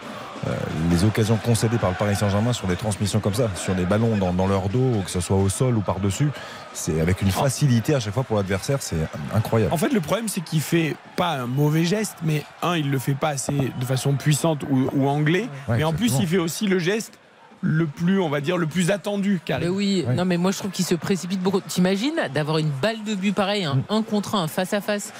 Euh, 0.47 0.53
les 0.91 1.03
occasions 1.03 1.37
concédées 1.37 1.79
par 1.79 1.91
le 1.91 1.97
Paris 1.97 2.15
Saint-Germain 2.15 2.53
sur 2.53 2.69
des 2.69 2.77
transmissions 2.77 3.19
comme 3.19 3.35
ça, 3.35 3.49
sur 3.57 3.75
des 3.75 3.85
ballons 3.85 4.17
dans, 4.17 4.33
dans 4.33 4.47
leur 4.47 4.69
dos, 4.69 5.03
que 5.05 5.11
ce 5.11 5.19
soit 5.21 5.37
au 5.37 5.49
sol 5.49 5.77
ou 5.77 5.81
par-dessus, 5.81 6.31
c'est 6.73 7.01
avec 7.01 7.23
une 7.23 7.31
facilité 7.31 7.95
à 7.95 8.01
chaque 8.01 8.15
fois 8.15 8.25
pour 8.25 8.37
l'adversaire, 8.37 8.79
c'est 8.81 8.97
incroyable. 9.35 9.73
En 9.73 9.77
fait, 9.77 9.93
le 9.93 10.01
problème, 10.01 10.29
c'est 10.29 10.41
qu'il 10.41 10.61
fait 10.61 10.97
pas 11.17 11.33
un 11.33 11.47
mauvais 11.47 11.85
geste, 11.85 12.17
mais 12.23 12.45
un, 12.63 12.77
il 12.77 12.91
le 12.91 12.99
fait 12.99 13.15
pas 13.15 13.31
assez 13.31 13.53
de 13.53 13.85
façon 13.85 14.15
puissante 14.15 14.65
ou, 14.71 14.89
ou 14.93 15.09
anglais. 15.09 15.49
Ouais, 15.69 15.79
mais 15.79 15.85
en 15.85 15.93
plus, 15.93 16.19
il 16.21 16.27
fait 16.27 16.39
aussi 16.39 16.67
le 16.67 16.79
geste 16.79 17.19
le 17.61 17.87
plus, 17.87 18.21
on 18.21 18.29
va 18.29 18.41
dire, 18.41 18.57
le 18.57 18.67
plus 18.67 18.91
attendu. 18.91 19.41
Mais 19.49 19.69
oui, 19.69 20.05
Ouais. 20.07 20.15
non 20.15 20.25
mais 20.25 20.37
moi 20.37 20.53
je 20.53 20.59
trouve 20.59 20.71
qu'il 20.71 20.85
se 20.85 20.95
précipite 20.95 21.41
beaucoup. 21.41 21.61
T'imagines 21.61 22.15
d'avoir 22.33 22.59
une 22.59 22.71
balle 22.71 23.03
de 23.05 23.15
but 23.15 23.35
pareil, 23.35 23.67
Mm. 23.67 23.83
un, 23.89 23.97
un 23.97 24.03
contre 24.03 24.35
un, 24.37 24.47
face 24.47 24.73
à 24.75 24.81
face, 24.81 25.13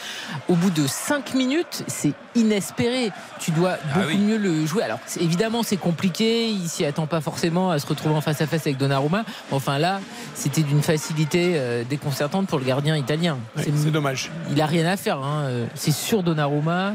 au 0.49 0.55
bout 0.55 0.71
de 0.71 0.87
5 0.87 1.35
minutes, 1.35 1.83
c'est 1.89 2.13
inespéré. 2.37 3.11
Tu 3.41 3.51
dois 3.51 3.77
beaucoup 3.95 4.07
oui. 4.09 4.19
mieux 4.19 4.37
le 4.39 4.65
jouer. 4.67 4.83
Alors 4.85 5.01
évidemment 5.21 5.63
c'est 5.63 5.77
compliqué, 5.77 6.49
il 6.51 6.69
s'y 6.69 6.85
attend 6.85 7.07
pas 7.07 7.21
forcément 7.21 7.71
à 7.71 7.79
se 7.79 7.87
retrouver 7.87 8.15
en 8.15 8.21
face 8.21 8.41
à 8.41 8.47
face 8.47 8.63
avec 8.67 8.77
Donnarumma. 8.79 9.25
Enfin 9.51 9.79
là, 9.79 10.01
c'était 10.35 10.63
d'une 10.63 10.83
facilité 10.83 11.55
euh, 11.57 11.83
déconcertante 11.89 12.47
pour 12.47 12.59
le 12.59 12.65
gardien 12.65 12.97
italien. 12.97 13.39
Ouais, 13.57 13.65
C'est- 13.65 13.77
c'est 13.77 13.91
dommage. 13.91 14.31
il 14.53 14.61
a 14.61 14.67
rien 14.67 14.87
à 14.87 14.97
faire. 14.97 15.19
hein. 15.19 15.43
Euh, 15.47 15.67
C'est 15.75 15.93
sur 15.93 16.23
Donnarumma. 16.23 16.93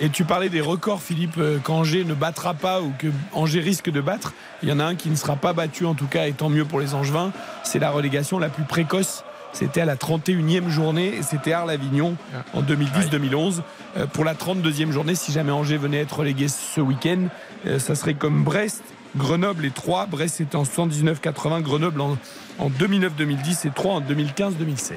Et 0.00 0.10
tu 0.10 0.24
parlais 0.24 0.48
des 0.48 0.60
records, 0.60 1.02
Philippe, 1.02 1.38
euh, 1.38 1.58
qu'Angers 1.58 2.04
ne 2.04 2.14
battra 2.14 2.54
pas 2.54 2.80
ou 2.80 2.92
que 2.98 3.08
Angers 3.32 3.60
risque 3.60 3.90
de 3.90 4.00
battre. 4.00 4.32
Il 4.62 4.68
y 4.68 4.72
en 4.72 4.78
a 4.78 4.84
un 4.84 4.94
qui 4.94 5.10
ne 5.10 5.16
sera 5.16 5.34
pas 5.34 5.52
battu, 5.52 5.86
en 5.86 5.94
tout 5.94 6.06
cas, 6.06 6.28
et 6.28 6.32
tant 6.32 6.48
mieux 6.48 6.64
pour 6.64 6.78
les 6.78 6.94
Angevins. 6.94 7.32
C'est 7.64 7.80
la 7.80 7.90
relégation 7.90 8.38
la 8.38 8.48
plus 8.48 8.62
précoce. 8.62 9.24
C'était 9.52 9.80
à 9.80 9.86
la 9.86 9.96
31e 9.96 10.68
journée 10.68 11.14
et 11.16 11.22
c'était 11.22 11.52
Arles-Avignon 11.52 12.16
en 12.52 12.62
2010-2011. 12.62 13.62
Euh, 13.96 14.06
pour 14.06 14.24
la 14.24 14.34
32e 14.34 14.92
journée, 14.92 15.14
si 15.14 15.32
jamais 15.32 15.52
Angers 15.52 15.78
venait 15.78 16.00
être 16.00 16.18
relégué 16.18 16.48
ce 16.48 16.80
week-end, 16.80 17.28
euh, 17.66 17.78
ça 17.78 17.94
serait 17.94 18.14
comme 18.14 18.44
Brest, 18.44 18.82
Grenoble 19.16 19.64
et 19.64 19.70
Troyes. 19.70 20.06
Brest 20.06 20.36
c'était 20.36 20.56
en 20.56 20.64
119-80, 20.64 21.62
Grenoble 21.62 22.00
en, 22.02 22.18
en 22.58 22.70
2009-2010 22.70 23.66
et 23.66 23.70
Troyes 23.70 23.94
en 23.94 24.00
2015-2016. 24.02 24.92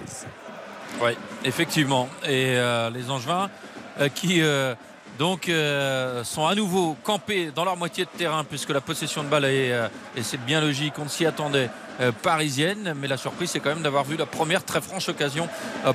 Oui, 1.01 1.11
effectivement. 1.45 2.09
Et 2.25 2.57
euh, 2.57 2.89
les 2.89 3.09
Angevins 3.09 3.49
euh, 3.99 4.09
qui 4.09 4.41
euh, 4.41 4.75
donc 5.17 5.49
euh, 5.49 6.23
sont 6.23 6.47
à 6.47 6.55
nouveau 6.55 6.95
campés 7.03 7.51
dans 7.53 7.65
leur 7.65 7.77
moitié 7.77 8.05
de 8.05 8.09
terrain 8.17 8.43
puisque 8.43 8.69
la 8.69 8.81
possession 8.81 9.23
de 9.23 9.27
balle 9.27 9.45
est, 9.45 9.71
euh, 9.71 9.87
et 10.15 10.23
c'est 10.23 10.37
bien 10.37 10.61
logique, 10.61 10.93
on 10.97 11.07
s'y 11.07 11.25
attendait, 11.25 11.69
euh, 11.99 12.11
parisienne. 12.11 12.93
Mais 12.99 13.07
la 13.07 13.17
surprise, 13.17 13.51
c'est 13.51 13.59
quand 13.59 13.69
même 13.69 13.83
d'avoir 13.83 14.03
vu 14.03 14.17
la 14.17 14.25
première 14.25 14.63
très 14.63 14.81
franche 14.81 15.09
occasion 15.09 15.47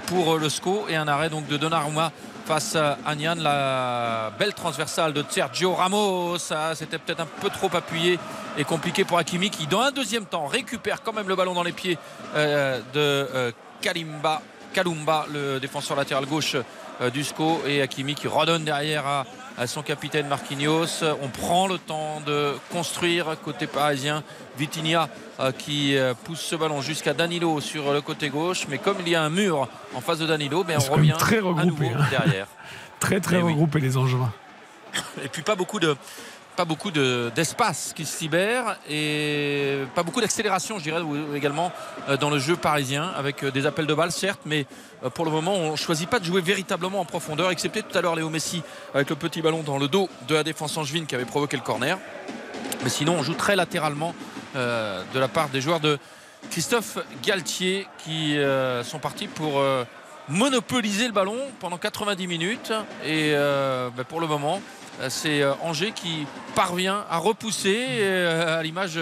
pour 0.07 0.39
le 0.39 0.49
SCO 0.49 0.87
et 0.89 0.97
un 0.97 1.09
arrêt 1.09 1.29
donc 1.29 1.47
de 1.49 1.57
Donnarumma 1.57 2.12
face 2.47 2.77
à 2.77 3.14
Nian, 3.17 3.35
la 3.35 4.33
belle 4.39 4.55
transversale 4.55 5.12
de 5.12 5.25
Sergio 5.29 5.75
Ramos. 5.75 6.39
Ça, 6.39 6.77
C'était 6.77 6.99
peut-être 6.99 7.21
un 7.21 7.27
peu 7.41 7.51
trop 7.51 7.71
appuyé 7.75 8.21
et 8.57 8.62
compliqué 8.62 9.05
pour 9.05 9.19
Hakimi 9.19 9.51
qui, 9.51 9.67
dans 9.67 9.81
un 9.81 9.91
deuxième 9.91 10.27
temps, 10.27 10.47
récupère 10.47 11.03
quand 11.03 11.12
même 11.12 11.29
le 11.29 11.35
ballon 11.35 11.55
dans 11.55 11.64
les 11.64 11.73
pieds 11.73 11.99
de 12.37 13.53
Kalimba. 13.81 14.43
Kalumba, 14.77 15.27
le 15.33 15.59
défenseur 15.59 15.97
latéral 15.97 16.27
gauche 16.27 16.55
euh, 17.01 17.11
du 17.11 17.24
SCO, 17.24 17.61
et 17.66 17.82
Hakimi 17.82 18.14
qui 18.14 18.28
redonne 18.28 18.64
derrière 18.64 19.07
à, 19.07 19.24
à 19.59 19.66
son 19.66 19.82
capitaine 19.82 20.28
Marquinhos. 20.28 21.03
On 21.22 21.28
prend 21.28 21.66
le 21.66 21.78
temps 21.78 22.20
de 22.26 22.55
construire 22.70 23.36
côté 23.44 23.66
parisien. 23.66 24.22
Vitinha 24.59 25.09
euh, 25.38 25.53
qui 25.53 25.97
euh, 25.97 26.14
pousse 26.24 26.40
ce 26.40 26.57
ballon 26.57 26.80
jusqu'à 26.80 27.12
Danilo 27.12 27.61
sur 27.61 27.92
le 27.92 28.01
côté 28.01 28.30
gauche, 28.30 28.66
mais 28.68 28.78
comme 28.78 28.97
il 29.01 29.09
y 29.11 29.14
a 29.14 29.22
un 29.22 29.28
mur 29.30 29.68
en 29.94 30.01
face 30.01 30.18
de 30.18 30.26
Danilo, 30.26 30.64
ben, 30.64 30.78
on 30.88 30.92
revient 30.94 31.14
très 31.18 31.38
à 31.38 31.42
regroupé, 31.42 31.88
nouveau 31.88 32.01
hein. 32.01 32.07
derrière. 32.11 32.47
Très 33.01 33.20
très 33.20 33.36
Eh 33.40 33.42
oui. 33.42 33.53
regroupé 33.53 33.78
les 33.80 33.99
Angevins. 33.99 34.32
Et 35.22 35.28
puis 35.28 35.42
pas 35.42 35.55
beaucoup 35.55 35.78
de 35.78 35.94
pas 36.57 36.64
beaucoup 36.64 36.90
de- 36.90 37.30
d'espace 37.34 37.92
qui 37.94 38.07
se 38.07 38.18
libère 38.20 38.76
et 38.88 39.80
pas 39.94 40.02
beaucoup 40.02 40.20
d'accélération, 40.22 40.78
je 40.78 40.84
dirais, 40.84 41.02
également 41.34 41.70
euh, 42.09 42.16
dans 42.16 42.30
le 42.30 42.38
jeu 42.38 42.57
parisien, 42.57 43.12
avec 43.16 43.44
euh, 43.44 43.50
des 43.50 43.66
appels 43.66 43.86
de 43.86 43.92
balles, 43.94 44.11
certes, 44.11 44.40
mais 44.46 44.66
euh, 45.04 45.11
pour 45.11 45.24
le 45.26 45.30
moment, 45.30 45.54
on 45.54 45.72
ne 45.72 45.76
choisit 45.76 46.09
pas 46.09 46.18
de 46.18 46.24
jouer 46.24 46.40
véritablement 46.40 47.00
en 47.00 47.04
profondeur, 47.04 47.50
excepté 47.50 47.82
tout 47.82 47.96
à 47.96 48.00
l'heure 48.00 48.16
Léo 48.16 48.30
Messi 48.30 48.62
avec 48.94 49.11
le 49.11 49.16
petit 49.16 49.42
ballon 49.42 49.62
dans 49.62 49.76
le 49.78 49.86
dos 49.88 50.09
de 50.28 50.34
la 50.34 50.42
défense 50.42 50.76
angevine 50.78 51.07
qui 51.07 51.14
avait 51.14 51.26
provoqué 51.26 51.57
le 51.59 51.62
corner. 51.62 51.98
Mais 52.82 52.88
sinon, 52.90 53.16
on 53.18 53.22
joue 53.22 53.34
très 53.34 53.54
latéralement 53.57 54.14
de 54.54 55.18
la 55.18 55.28
part 55.28 55.50
des 55.50 55.61
joueurs 55.61 55.80
de 55.80 55.98
Christophe 56.50 56.98
Galtier 57.22 57.86
qui 57.98 58.38
sont 58.84 58.98
partis 58.98 59.26
pour 59.26 59.61
monopoliser 60.28 61.07
le 61.07 61.12
ballon 61.12 61.36
pendant 61.61 61.76
90 61.78 62.26
minutes. 62.26 62.72
Et 63.04 63.32
ben, 63.34 64.04
pour 64.09 64.20
le 64.20 64.26
moment, 64.26 64.61
c'est 65.09 65.42
euh, 65.42 65.53
Angers 65.62 65.92
qui 65.92 66.26
parvient 66.55 67.05
à 67.11 67.18
repousser 67.18 67.86
euh, 68.01 68.59
à 68.59 68.62
l'image 68.62 68.99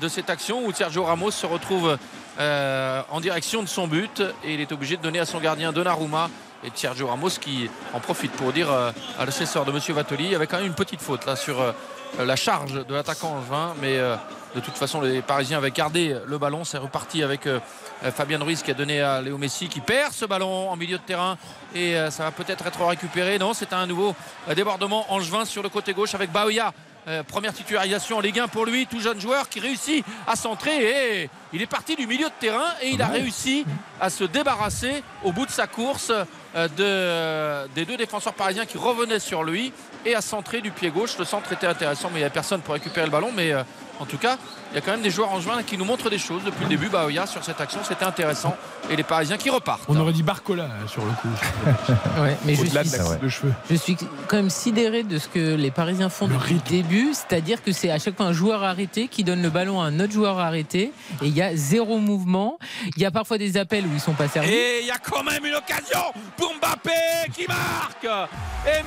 de 0.00 0.08
cette 0.08 0.30
action 0.30 0.64
où 0.64 0.72
Sergio 0.72 1.04
Ramos 1.04 1.30
se 1.30 1.46
retrouve 1.46 1.96
euh, 2.38 3.02
en 3.10 3.20
direction 3.20 3.62
de 3.62 3.68
son 3.68 3.88
but 3.88 4.22
et 4.44 4.54
il 4.54 4.60
est 4.60 4.72
obligé 4.72 4.96
de 4.96 5.02
donner 5.02 5.18
à 5.18 5.26
son 5.26 5.40
gardien 5.40 5.72
Donnarumma. 5.72 6.30
Et 6.64 6.70
Sergio 6.74 7.06
Ramos 7.06 7.30
qui 7.40 7.70
en 7.94 8.00
profite 8.00 8.32
pour 8.32 8.52
dire 8.52 8.68
à 8.70 9.24
l'assesseur 9.24 9.64
de 9.64 9.70
Monsieur 9.70 9.94
Vattoli 9.94 10.24
il 10.24 10.32
y 10.32 10.34
avait 10.34 10.48
quand 10.48 10.56
même 10.56 10.66
une 10.66 10.74
petite 10.74 11.00
faute 11.00 11.24
là 11.24 11.36
sur 11.36 11.56
la 12.18 12.34
charge 12.34 12.84
de 12.84 12.94
l'attaquant 12.94 13.36
angevin 13.36 13.74
mais 13.80 13.96
de 14.58 14.64
toute 14.64 14.76
façon 14.76 15.00
les 15.00 15.22
Parisiens 15.22 15.58
avaient 15.58 15.70
gardé 15.70 16.16
le 16.26 16.38
ballon. 16.38 16.64
C'est 16.64 16.78
reparti 16.78 17.22
avec 17.22 17.46
euh, 17.46 17.60
Fabien 18.02 18.38
Ruiz 18.40 18.62
qui 18.62 18.72
a 18.72 18.74
donné 18.74 19.00
à 19.00 19.20
Léo 19.20 19.38
Messi 19.38 19.68
qui 19.68 19.80
perd 19.80 20.12
ce 20.12 20.24
ballon 20.24 20.70
en 20.70 20.76
milieu 20.76 20.98
de 20.98 21.02
terrain. 21.02 21.38
Et 21.74 21.96
euh, 21.96 22.10
ça 22.10 22.24
va 22.24 22.32
peut-être 22.32 22.66
être 22.66 22.84
récupéré. 22.84 23.38
Non 23.38 23.54
c'est 23.54 23.72
un 23.72 23.86
nouveau 23.86 24.16
euh, 24.48 24.54
débordement 24.54 25.12
angevin 25.12 25.44
sur 25.44 25.62
le 25.62 25.68
côté 25.68 25.94
gauche 25.94 26.14
avec 26.14 26.32
Baoya 26.32 26.72
première 27.26 27.54
titularisation 27.54 28.18
en 28.18 28.20
Ligue 28.20 28.38
1 28.38 28.48
pour 28.48 28.66
lui, 28.66 28.86
tout 28.86 29.00
jeune 29.00 29.18
joueur 29.18 29.48
qui 29.48 29.60
réussit 29.60 30.04
à 30.26 30.36
centrer. 30.36 31.22
Et 31.22 31.30
il 31.54 31.62
est 31.62 31.66
parti 31.66 31.96
du 31.96 32.06
milieu 32.06 32.26
de 32.26 32.34
terrain 32.38 32.74
et 32.82 32.90
il 32.90 33.00
a 33.00 33.06
réussi 33.06 33.64
à 33.98 34.10
se 34.10 34.24
débarrasser 34.24 35.02
au 35.24 35.32
bout 35.32 35.46
de 35.46 35.50
sa 35.50 35.66
course 35.66 36.12
de, 36.54 37.66
des 37.68 37.86
deux 37.86 37.96
défenseurs 37.96 38.34
parisiens 38.34 38.66
qui 38.66 38.76
revenaient 38.76 39.20
sur 39.20 39.42
lui 39.42 39.72
et 40.04 40.14
à 40.14 40.20
centrer 40.20 40.60
du 40.60 40.70
pied 40.70 40.90
gauche. 40.90 41.16
Le 41.18 41.24
centre 41.24 41.50
était 41.50 41.66
intéressant 41.66 42.10
mais 42.12 42.18
il 42.18 42.24
n'y 42.24 42.26
a 42.26 42.30
personne 42.30 42.60
pour 42.60 42.74
récupérer 42.74 43.06
le 43.06 43.12
ballon. 43.12 43.32
Mais 43.34 43.54
en 44.00 44.04
tout 44.06 44.18
cas 44.18 44.36
il 44.70 44.74
y 44.74 44.78
a 44.78 44.80
quand 44.80 44.90
même 44.92 45.02
des 45.02 45.10
joueurs 45.10 45.32
en 45.32 45.40
juin 45.40 45.62
qui 45.62 45.78
nous 45.78 45.84
montrent 45.84 46.10
des 46.10 46.18
choses 46.18 46.42
depuis 46.44 46.64
le 46.64 46.68
début. 46.68 46.88
Baoya 46.88 47.26
sur 47.26 47.42
cette 47.44 47.60
action 47.60 47.80
c'était 47.86 48.04
intéressant 48.04 48.56
et 48.90 48.96
les 48.96 49.02
Parisiens 49.02 49.36
qui 49.36 49.50
repartent. 49.50 49.82
On 49.88 49.96
aurait 49.96 50.12
dit 50.12 50.22
Barcola 50.22 50.64
euh, 50.64 50.86
sur 50.86 51.04
le 51.04 51.10
coup. 51.12 51.28
Ouais, 52.22 52.36
mais 52.44 52.54
je 52.54 52.62
Au-delà 52.62 52.82
de 52.82 52.88
suis, 52.88 52.98
de 53.22 53.28
cheveux. 53.28 53.52
je 53.70 53.74
suis 53.76 53.96
quand 54.26 54.36
même 54.36 54.50
sidéré 54.50 55.02
de 55.04 55.18
ce 55.18 55.28
que 55.28 55.54
les 55.54 55.70
Parisiens 55.70 56.08
font 56.08 56.26
depuis 56.26 56.54
le 56.54 56.60
début, 56.60 57.12
c'est-à-dire 57.12 57.62
que 57.62 57.72
c'est 57.72 57.90
à 57.90 57.98
chaque 57.98 58.16
fois 58.16 58.26
un 58.26 58.32
joueur 58.32 58.64
arrêté 58.64 59.08
qui 59.08 59.22
donne 59.24 59.42
le 59.42 59.50
ballon 59.50 59.80
à 59.80 59.84
un 59.86 60.00
autre 60.00 60.12
joueur 60.12 60.38
arrêté 60.38 60.92
et 61.22 61.26
il 61.26 61.34
y 61.36 61.42
a 61.42 61.54
zéro 61.54 61.98
mouvement. 61.98 62.58
Il 62.96 63.02
y 63.02 63.06
a 63.06 63.10
parfois 63.10 63.38
des 63.38 63.56
appels 63.56 63.84
où 63.86 63.90
ils 63.92 64.00
sont 64.00 64.14
pas 64.14 64.28
servis. 64.28 64.50
Et 64.50 64.80
il 64.82 64.86
y 64.86 64.90
a 64.90 64.98
quand 64.98 65.22
même 65.22 65.44
une 65.44 65.54
occasion 65.54 66.00
pour 66.36 66.52
Mbappé 66.60 67.30
qui 67.34 67.46
marque. 67.46 68.06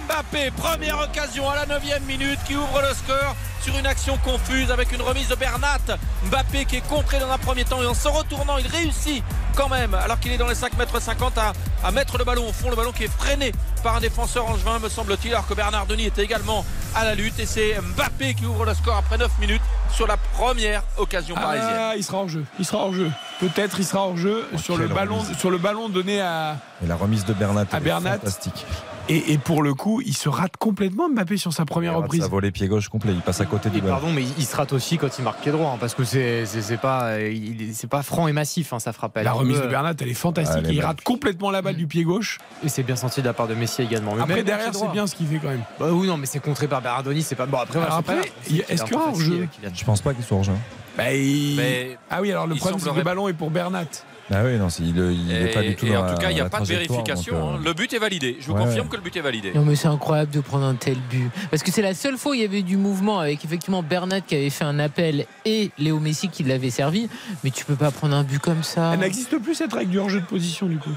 Mbappé, 0.05 0.51
première 0.57 0.99
occasion 0.99 1.49
à 1.49 1.55
la 1.55 1.65
9 1.65 1.81
minute 2.07 2.39
qui 2.47 2.55
ouvre 2.55 2.81
le 2.81 2.93
score 2.93 3.35
sur 3.63 3.77
une 3.77 3.85
action 3.85 4.17
confuse 4.17 4.71
avec 4.71 4.91
une 4.91 5.01
remise 5.01 5.27
de 5.27 5.35
Bernat. 5.35 5.77
Mbappé 6.25 6.65
qui 6.65 6.77
est 6.77 6.87
contré 6.87 7.19
dans 7.19 7.29
un 7.29 7.37
premier 7.37 7.63
temps 7.65 7.81
et 7.81 7.85
en 7.85 7.93
se 7.93 8.07
retournant, 8.07 8.57
il 8.57 8.67
réussit 8.67 9.23
quand 9.55 9.69
même, 9.69 9.93
alors 9.93 10.19
qu'il 10.19 10.31
est 10.31 10.37
dans 10.37 10.47
les 10.47 10.55
5 10.55 10.77
mètres 10.77 10.99
50 11.01 11.37
à, 11.37 11.53
à 11.83 11.91
mettre 11.91 12.17
le 12.17 12.23
ballon 12.23 12.47
au 12.47 12.53
fond, 12.53 12.69
le 12.69 12.75
ballon 12.75 12.91
qui 12.91 13.03
est 13.03 13.11
freiné 13.11 13.51
par 13.83 13.95
un 13.97 13.99
défenseur 13.99 14.47
angevin, 14.49 14.79
me 14.79 14.87
semble-t-il, 14.89 15.33
alors 15.33 15.45
que 15.47 15.53
Bernard 15.53 15.85
Denis 15.87 16.05
était 16.05 16.23
également 16.23 16.65
à 16.95 17.03
la 17.03 17.15
lutte. 17.15 17.37
Et 17.39 17.45
c'est 17.45 17.79
Mbappé 17.95 18.33
qui 18.35 18.45
ouvre 18.45 18.65
le 18.65 18.73
score 18.73 18.95
après 18.95 19.17
9 19.17 19.29
minutes 19.39 19.61
sur 19.93 20.07
la 20.07 20.17
première 20.17 20.83
occasion 20.97 21.35
parisienne. 21.35 21.69
Ah, 21.77 21.93
il 21.97 22.03
sera 22.03 22.19
hors 22.19 22.29
jeu. 22.29 22.45
Il 22.59 22.65
sera 22.65 22.83
hors 22.85 22.93
jeu. 22.93 23.11
Peut-être 23.39 23.77
il 23.79 23.85
sera 23.85 24.03
hors 24.07 24.17
jeu 24.17 24.47
sur 24.57 24.77
le 24.77 24.85
quelle 24.87 24.95
ballon, 24.95 25.19
remise. 25.19 25.37
sur 25.37 25.51
le 25.51 25.57
ballon 25.57 25.89
donné 25.89 26.21
à, 26.21 26.57
Et 26.83 26.87
la 26.87 26.95
remise 26.95 27.25
de 27.25 27.33
Bernat, 27.33 27.65
à 27.71 27.79
Bernat. 27.79 28.13
fantastique. 28.13 28.65
Et, 29.09 29.33
et 29.33 29.37
pour 29.37 29.61
le 29.63 29.73
coup, 29.73 30.01
il 30.05 30.15
se 30.15 30.29
rate 30.29 30.55
complètement 30.57 31.09
Mbappé 31.09 31.35
sur 31.37 31.51
sa 31.51 31.65
première 31.65 31.95
reprise. 31.97 32.21
Ça 32.21 32.27
volé 32.27 32.51
pied 32.51 32.67
gauche 32.67 32.87
complet, 32.87 33.11
il 33.13 33.19
passe 33.21 33.41
à 33.41 33.45
côté 33.45 33.69
du 33.69 33.79
Et 33.79 33.81
ballon. 33.81 33.93
pardon, 33.95 34.11
mais 34.11 34.23
il 34.37 34.45
se 34.45 34.55
rate 34.55 34.71
aussi 34.73 34.97
quand 34.97 35.09
il 35.17 35.23
marque 35.23 35.41
pied 35.41 35.51
droit, 35.51 35.71
hein, 35.73 35.77
parce 35.79 35.95
que 35.95 36.03
c'est 36.05 36.45
pas 36.81 37.19
il- 37.19 37.73
c'est 37.73 37.87
pas 37.89 38.03
franc 38.03 38.27
et 38.27 38.31
massif, 38.33 38.71
hein, 38.73 38.79
ça 38.79 38.93
frappe. 38.93 39.17
Elle 39.17 39.25
La 39.25 39.31
est 39.31 39.33
remise 39.33 39.59
de 39.61 39.67
Bernat, 39.67 39.93
elle 39.99 40.07
est 40.07 40.13
fantastique. 40.13 40.61
Elle 40.65 40.71
est 40.71 40.75
il 40.75 40.81
rate 40.81 41.01
complètement 41.01 41.51
la 41.51 41.61
balle 41.61 41.75
du 41.75 41.87
pied 41.87 42.03
gauche. 42.03 42.37
Et 42.63 42.69
c'est 42.69 42.83
bien 42.83 42.95
senti 42.95 43.21
de 43.21 43.27
la 43.27 43.33
part 43.33 43.47
de 43.47 43.55
Messi 43.55 43.81
également. 43.81 44.15
Mais 44.15 44.21
Après, 44.21 44.43
derrière, 44.43 44.73
c'est 44.73 44.91
bien 44.91 45.07
ce 45.07 45.15
qu'il 45.15 45.27
fait 45.27 45.39
quand 45.39 45.49
même. 45.49 45.63
Bah 45.79 45.87
oui, 45.91 46.07
non, 46.07 46.17
mais 46.17 46.25
c'est 46.25 46.39
contré 46.39 46.67
par 46.67 46.81
Bernardoni, 46.81 47.21
c'est 47.23 47.35
pas 47.35 47.45
bon. 47.47 47.57
Après, 47.57 47.79
voilà, 47.79 47.95
après, 47.95 48.31
il 48.49 48.57
y 48.57 48.59
est-ce 48.61 48.83
un 48.83 48.85
qu'il 48.85 48.93
y 48.93 48.97
peu 48.97 49.03
aura 49.03 49.09
hors 49.09 49.19
jeu. 49.19 49.47
Je 49.73 49.83
pense 49.83 50.01
pas 50.01 50.13
qu'il 50.13 50.23
soit 50.23 50.37
hors 50.37 50.43
jeu. 50.43 50.53
Bah, 50.97 51.13
il- 51.13 51.55
Mais 51.57 51.97
Ah 52.09 52.21
oui, 52.21 52.31
alors 52.31 52.47
le 52.47 52.55
il 52.55 52.59
problème, 52.59 52.79
c'est 52.79 52.89
que 52.89 52.95
le 52.95 53.03
ballon 53.03 53.27
est 53.27 53.33
pour 53.33 53.49
Bernat. 53.49 53.85
Ah 54.33 54.43
oui, 54.45 54.57
non, 54.57 54.67
il 54.69 54.93
n'est 55.27 55.49
Et, 55.49 55.53
pas 55.53 55.61
du 55.61 55.75
tout 55.75 55.85
et 55.85 55.91
dans 55.91 56.05
en 56.05 56.13
tout 56.13 56.17
cas, 56.19 56.29
il 56.31 56.35
n'y 56.35 56.41
a 56.41 56.49
pas 56.49 56.61
de 56.61 56.65
vérification. 56.65 57.33
donc, 57.39 57.49
euh, 57.51 57.55
hein. 57.57 57.61
Le 57.65 57.73
but 57.73 57.91
est 57.93 57.99
validé. 57.99 58.37
Je 58.39 58.47
vous 58.47 58.53
Ouais, 58.53 58.59
confirme 58.63 58.85
ouais. 58.85 58.91
que 58.91 58.95
le 58.95 59.01
but 59.01 59.15
est 59.17 59.21
validé. 59.21 59.51
Non 59.53 59.65
mais 59.65 59.75
c'est 59.75 59.87
incroyable 59.87 60.31
de 60.31 60.39
prendre 60.39 60.65
un 60.65 60.75
tel 60.75 60.97
but. 61.09 61.29
Parce 61.49 61.63
que 61.63 61.71
c'est 61.71 61.81
la 61.81 61.93
seule 61.93 62.17
fois 62.17 62.31
où 62.31 62.35
il 62.35 62.41
y 62.41 62.45
avait 62.45 62.61
du 62.61 62.77
mouvement 62.77 63.19
avec 63.19 63.43
effectivement 63.43 63.83
Bernat 63.83 64.21
qui 64.21 64.35
avait 64.35 64.49
fait 64.49 64.63
un 64.63 64.79
appel 64.79 65.25
et 65.45 65.71
Léo 65.77 65.99
Messi 65.99 66.29
qui 66.29 66.43
l'avait 66.43 66.69
servi. 66.69 67.09
Mais 67.43 67.49
tu 67.51 67.65
peux 67.65 67.75
pas 67.75 67.91
prendre 67.91 68.15
un 68.15 68.23
but 68.23 68.39
comme 68.39 68.63
ça. 68.63 68.91
Elle 68.93 68.99
n'existe 68.99 69.37
plus 69.39 69.55
cette 69.55 69.73
règle 69.73 69.91
du 69.91 69.99
hors-jeu 69.99 70.21
de 70.21 70.25
position 70.25 70.67
du 70.67 70.77
coup. 70.77 70.89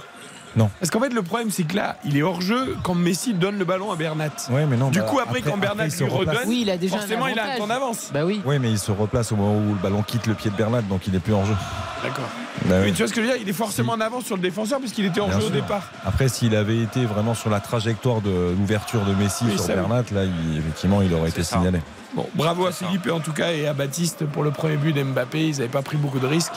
Non. 0.56 0.70
Parce 0.78 0.90
qu'en 0.90 1.00
fait, 1.00 1.08
le 1.12 1.22
problème, 1.22 1.50
c'est 1.50 1.64
que 1.64 1.74
là, 1.76 1.96
il 2.04 2.16
est 2.16 2.22
hors-jeu 2.22 2.76
quand 2.82 2.94
Messi 2.94 3.34
donne 3.34 3.58
le 3.58 3.64
ballon 3.64 3.90
à 3.90 3.96
Bernat. 3.96 4.28
Ouais, 4.50 4.66
mais 4.66 4.76
non, 4.76 4.90
du 4.90 5.00
bah, 5.00 5.04
coup, 5.06 5.18
après, 5.18 5.42
quand 5.42 5.56
Bernat 5.56 5.90
se 5.90 6.04
lui 6.04 6.10
replace. 6.10 6.36
redonne, 6.36 6.48
Oui, 6.48 6.60
il 6.62 6.70
a 6.70 6.76
déjà 6.76 6.96
un 6.96 6.98
forcément, 7.00 7.26
il 7.26 7.38
a 7.38 7.54
un 7.54 7.58
temps 7.58 7.66
d'avance. 7.66 8.10
Bah 8.12 8.24
oui. 8.24 8.40
Oui, 8.44 8.58
mais 8.58 8.70
il 8.70 8.78
se 8.78 8.92
replace 8.92 9.32
au 9.32 9.36
moment 9.36 9.56
où 9.56 9.68
le 9.74 9.80
ballon 9.82 10.02
quitte 10.02 10.26
le 10.26 10.34
pied 10.34 10.50
de 10.50 10.56
Bernat, 10.56 10.82
donc 10.82 11.06
il 11.08 11.14
est 11.14 11.18
plus 11.20 11.34
en 11.34 11.44
jeu. 11.44 11.54
D'accord. 12.02 12.24
Bah 12.66 12.76
Mais 12.80 12.84
oui. 12.84 12.92
tu 12.92 12.98
vois 12.98 13.08
ce 13.08 13.12
que 13.14 13.20
je 13.22 13.26
veux 13.26 13.32
dire 13.32 13.42
Il 13.42 13.48
est 13.48 13.52
forcément 13.54 13.92
en 13.94 14.00
avance 14.00 14.24
sur 14.26 14.36
le 14.36 14.42
défenseur 14.42 14.78
puisqu'il 14.78 15.06
était 15.06 15.20
hors 15.20 15.28
Bien 15.28 15.40
jeu 15.40 15.46
au 15.46 15.50
départ. 15.50 15.90
Après, 16.04 16.28
s'il 16.28 16.54
avait 16.54 16.78
été 16.82 17.04
vraiment 17.04 17.34
sur 17.34 17.50
la 17.50 17.60
trajectoire 17.60 18.20
de 18.20 18.54
l'ouverture 18.56 19.00
de 19.04 19.12
Messi 19.14 19.44
Oui, 19.46 19.52
sur 19.58 19.66
oui. 19.68 19.74
Bernat, 19.74 20.04
là, 20.12 20.24
il- 20.24 20.58
effectivement, 20.58 21.02
il 21.02 21.12
aurait 21.14 21.30
été 21.30 21.42
ça. 21.42 21.56
signalé. 21.56 21.80
Bon, 22.14 22.28
bravo 22.34 22.66
à 22.66 22.72
Philippe 22.72 23.06
et 23.06 23.10
en 23.10 23.18
tout 23.20 23.32
cas 23.32 23.52
et 23.52 23.66
à 23.66 23.72
Baptiste 23.74 24.24
pour 24.26 24.44
le 24.44 24.50
premier 24.52 24.76
but 24.76 24.92
d'Mbappé. 24.92 25.48
Ils 25.48 25.56
n'avaient 25.56 25.68
pas 25.68 25.82
pris 25.82 25.96
beaucoup 25.96 26.20
de 26.20 26.26
risques. 26.26 26.52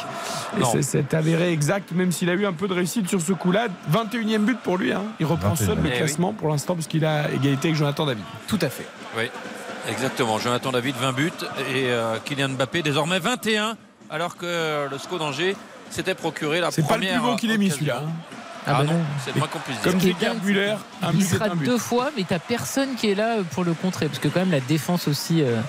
Et 0.59 0.81
c'est- 0.81 1.13
avéré 1.13 1.51
exact, 1.51 1.91
même 1.93 2.11
s'il 2.11 2.29
a 2.29 2.33
eu 2.33 2.45
un 2.45 2.53
peu 2.53 2.67
de 2.67 2.73
réussite 2.73 3.09
sur 3.09 3.19
ce 3.21 3.33
coup-là. 3.33 3.67
21e 3.89 4.45
but 4.45 4.59
pour 4.59 4.77
lui. 4.77 4.91
hein. 4.93 5.01
Il 5.19 5.25
reprend 5.25 5.53
21e. 5.55 5.65
seul 5.67 5.77
le 5.77 5.83
Eh 5.87 5.91
oui. 5.91 5.97
classement 5.97 6.33
pour 6.33 6.49
l'instant 6.49 6.75
parce 6.75 6.87
qu'il 6.87 7.05
a 7.05 7.31
égalité 7.31 7.69
avec 7.69 7.77
Jonathan 7.77 8.05
David. 8.05 8.23
Tout 8.47 8.59
à 8.61 8.69
fait. 8.69 8.85
Oui, 9.17 9.23
exactement. 9.89 10.37
Jonathan 10.37 10.71
David, 10.71 10.95
20 10.99 11.11
buts. 11.13 11.31
Et 11.73 11.85
euh, 11.89 12.17
Kylian 12.23 12.49
Mbappé, 12.49 12.83
désormais 12.83 13.19
21. 13.19 13.75
Alors 14.09 14.37
que 14.37 14.87
le 14.89 14.97
SCO 14.99 15.17
d'Angers 15.17 15.55
s'était 15.89 16.15
procuré 16.15 16.59
la 16.61 16.69
C'est 16.71 16.81
pas 16.83 16.97
le 16.97 17.01
première. 17.01 17.21
plus 17.21 17.29
beau 17.31 17.35
qu'il 17.35 17.51
ait 17.51 17.57
mis 17.57 17.71
celui-là. 17.71 18.03
hein. 18.05 18.11
Ah 18.67 18.73
Ah, 18.75 18.83
bah 18.83 18.83
non, 18.83 18.99
c'est 19.23 19.33
le 19.33 19.39
moins 19.39 19.47
qu'on 19.47 19.59
puisse 19.59 19.81
dire. 19.81 19.91
Comme 19.91 20.01
Gerd 20.01 20.43
Müller, 20.43 20.75
un 21.01 21.11
il 21.11 21.17
but 21.19 21.23
sera 21.23 21.45
un 21.45 21.55
but. 21.55 21.65
deux 21.65 21.77
fois, 21.77 22.11
mais 22.17 22.23
t'as 22.27 22.39
personne 22.39 22.95
qui 22.95 23.09
est 23.09 23.15
là 23.15 23.37
pour 23.51 23.63
le 23.63 23.73
contrer. 23.73 24.07
Parce 24.07 24.19
que 24.19 24.27
quand 24.27 24.41
même 24.41 24.51
la 24.51 24.59
défense 24.59 25.07
aussi. 25.07 25.41
Euh... 25.41 25.59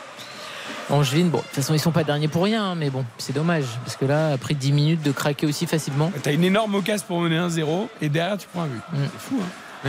Angevine, 0.91 1.29
bon, 1.29 1.39
de 1.39 1.43
toute 1.43 1.53
façon, 1.53 1.75
ils 1.75 1.81
sont 1.81 1.93
pas 1.93 2.03
derniers 2.03 2.29
pour 2.29 2.45
rien, 2.45 2.65
hein, 2.65 2.75
mais 2.75 2.89
bon, 2.89 3.05
c'est 3.19 3.35
dommage. 3.35 3.67
Parce 3.85 3.97
que 3.97 4.07
là, 4.07 4.33
après 4.33 4.55
10 4.55 4.73
minutes 4.73 5.03
de 5.03 5.13
craquer 5.13 5.47
aussi 5.47 5.67
facilement. 5.67 6.11
T'as 6.23 6.33
une 6.33 6.45
énorme 6.45 6.75
occasion 6.77 7.05
pour 7.07 7.21
mener 7.21 7.37
1-0 7.37 7.89
et 8.01 8.09
derrière 8.09 8.39
tu 8.39 8.49
prends 8.49 8.63
un 8.63 8.69
but. 8.69 8.81
Mm. 8.93 8.97
C'est 9.13 9.21
fou. 9.29 9.41
Hein. 9.43 9.47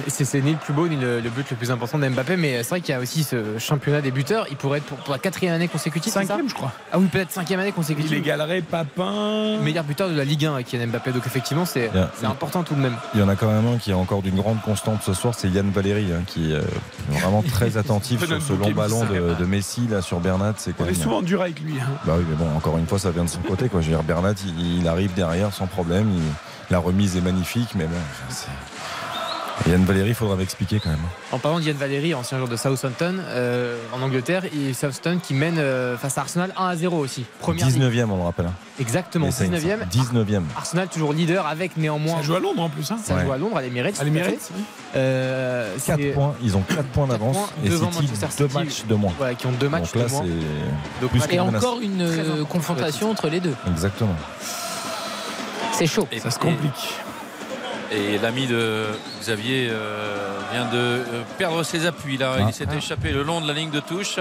C'est 0.08 0.42
ni 0.42 0.52
le 0.52 0.58
plus 0.58 0.74
beau 0.74 0.88
ni 0.88 0.96
le, 0.96 1.20
le 1.20 1.30
but 1.30 1.50
le 1.50 1.56
plus 1.58 1.72
important 1.72 1.98
d'Mbappé, 1.98 2.38
mais 2.38 2.62
c'est 2.64 2.70
vrai 2.70 2.82
qu'il 2.82 2.94
y 2.94 2.98
a 2.98 3.02
aussi 3.02 3.24
ce 3.24 3.58
championnat 3.58 4.02
des 4.02 4.12
buteurs. 4.12 4.46
Il 4.52 4.56
pourrait 4.58 4.78
être 4.80 4.86
pour, 4.86 4.98
pour 5.00 5.14
la 5.14 5.20
quatrième 5.20 5.56
année 5.56 5.68
consécutive. 5.68 6.12
ça 6.14 6.22
Cinquième, 6.24 6.48
je 6.48 6.54
crois. 6.54 6.72
Ah 6.92 7.00
oui, 7.00 7.08
peut-être 7.08 7.32
cinquième 7.32 7.60
année 7.60 7.70
Il 7.70 7.74
consécutive. 7.74 8.14
égalerait 8.18 8.62
Papin. 8.62 9.58
Meilleur 9.62 9.84
buteur 9.84 10.10
de 10.10 10.16
la 10.16 10.24
Ligue 10.24 10.46
1 10.46 10.62
Kylian 10.64 10.88
Mbappé. 10.88 11.12
Donc 11.12 11.26
effectivement, 11.26 11.66
c'est 11.66 11.90
important 12.24 12.64
tout 12.64 12.76
de 12.76 12.80
même. 12.82 12.96
Il 13.16 13.20
y 13.20 13.24
en 13.24 13.30
a 13.30 13.36
quand 13.36 13.48
même 13.52 13.66
un 13.68 13.78
qui 13.78 13.92
est 13.92 13.96
encore 13.96 14.22
d'une 14.22 14.36
grande 14.36 14.62
constante 14.62 15.02
ce 15.04 15.14
soir, 15.14 15.34
c'est 15.36 15.50
Yann 15.50 15.70
Valéry, 15.72 16.12
hein, 16.14 16.22
qui 16.28 16.52
est 16.52 16.56
euh, 16.56 16.62
vraiment 17.10 17.42
très 17.42 17.78
attentif 17.78 18.24
sur 18.26 18.42
ce 18.42 18.54
long 18.54 18.72
ballon 18.72 19.06
de, 19.06 19.46
Messi 19.46 19.88
là 19.90 20.02
sur 20.02 20.20
Bernat. 20.20 20.54
C'est 20.58 20.74
On 20.80 20.86
est 20.86 20.94
souvent 20.94 21.22
dur 21.24 21.42
avec 21.42 21.60
lui. 21.62 21.80
hein. 21.80 21.90
Bah 22.06 22.14
oui, 22.18 22.26
mais 22.30 22.36
bon, 22.36 22.56
encore 22.56 22.78
une 22.78 22.86
fois, 22.86 23.00
ça 23.00 23.10
vient 23.10 23.24
de 23.24 23.30
son 23.30 23.40
côté. 23.42 23.68
Quoi. 23.70 23.82
Je 23.82 23.88
veux 23.90 23.96
dire, 23.96 24.04
Bernat, 24.04 24.34
il, 24.46 24.80
il 24.82 24.88
arrive 24.88 25.14
derrière 25.16 25.52
sans 25.54 25.66
problème. 25.68 26.12
il- 26.16 26.22
la 26.72 26.78
remise 26.78 27.18
est 27.18 27.22
magnifique, 27.22 27.70
mais 27.74 27.86
bon, 27.86 27.98
c'est- 28.30 28.46
Yann 29.68 29.84
Valéry, 29.86 30.10
il 30.10 30.16
faudra 30.16 30.36
m'expliquer 30.36 30.80
quand 30.80 30.89
même. 30.89 30.99
En 31.32 31.38
parlant 31.38 31.60
d'Yann 31.60 31.76
Valéry, 31.78 32.14
ancien 32.16 32.38
joueur 32.38 32.49
de 32.49 32.55
Southampton 32.55 33.16
euh, 33.20 33.78
en 33.93 34.01
Angleterre, 34.01 34.43
et 34.45 34.74
Southampton 34.74 35.20
qui 35.22 35.34
mène 35.34 35.57
euh, 35.60 35.97
face 35.97 36.18
à 36.18 36.22
Arsenal 36.22 36.53
1 36.57 36.66
à 36.68 36.76
0 36.76 36.97
aussi. 36.97 37.26
Première 37.39 37.68
ligue. 37.68 37.78
19e, 37.82 38.05
on 38.10 38.18
le 38.18 38.24
rappelle. 38.24 38.47
hein. 38.47 38.53
Exactement, 38.80 39.26
Les 39.28 39.32
Saints, 39.32 39.45
19e. 39.49 39.80
19e. 39.91 40.43
Arsenal 40.57 40.88
toujours 40.88 41.14
leader 41.14 41.45
avec 41.45 41.76
néanmoins. 41.78 42.18
Ça 42.18 42.22
joue 42.24 42.36
à 42.36 42.39
Londres 42.39 42.62
en 42.64 42.70
plus. 42.70 42.89
Hein. 42.89 42.97
Ça 43.03 43.16
Ouais. 43.16 43.26
joue 43.26 43.32
à 43.34 43.38
Londres, 43.38 43.57
à 43.57 43.62
l'Emirates. 43.62 43.99
À 43.99 44.03
l'Emirates, 44.05 44.49
oui. 44.55 44.64
Euh, 44.95 45.76
4 45.86 45.99
c'est- 45.99 46.12
points, 46.12 46.34
ils 46.41 46.55
ont 46.57 46.62
4 46.62 46.84
points 46.88 47.07
d'avance 47.07 47.38
et 47.64 47.70
devant 47.70 47.91
City 47.91 48.05
Manchester 48.05 48.28
2 48.43 48.47
City. 48.47 48.57
matchs 48.64 48.86
de 48.88 48.95
moins. 48.95 49.14
Voilà, 49.18 49.36
qui 49.36 49.45
ont 49.45 49.51
deux 49.51 49.70
matchs 49.70 49.91
Donc 49.91 49.95
là, 49.95 50.03
de 50.07 50.12
moins. 50.12 50.24
Donc, 51.01 51.10
plus 51.12 51.22
Et 51.30 51.39
encore 51.39 51.80
une 51.82 52.01
euh, 52.01 52.45
confrontation 52.45 53.12
entre 53.12 53.28
les 53.28 53.39
deux. 53.41 53.53
Exactement. 53.70 54.16
C'est 55.74 55.86
chaud. 55.88 56.07
Et- 56.12 56.20
Ça 56.20 56.32
se 56.32 56.38
et- 56.38 56.39
complique. 56.39 56.93
Et 57.92 58.18
l'ami 58.20 58.46
de 58.48 58.86
Xavier 59.20 59.68
euh, 59.72 60.38
vient 60.52 60.66
de 60.66 60.78
euh, 60.78 61.04
perdre 61.38 61.64
ses 61.64 61.86
appuis 61.88 62.18
là. 62.18 62.36
Ah. 62.38 62.44
Il 62.48 62.54
s'est 62.54 62.68
échappé 62.78 63.12
le 63.12 63.24
long 63.24 63.42
de 63.42 63.48
la 63.48 63.54
ligne 63.54 63.72
de 63.72 63.80
touche. 63.80 64.16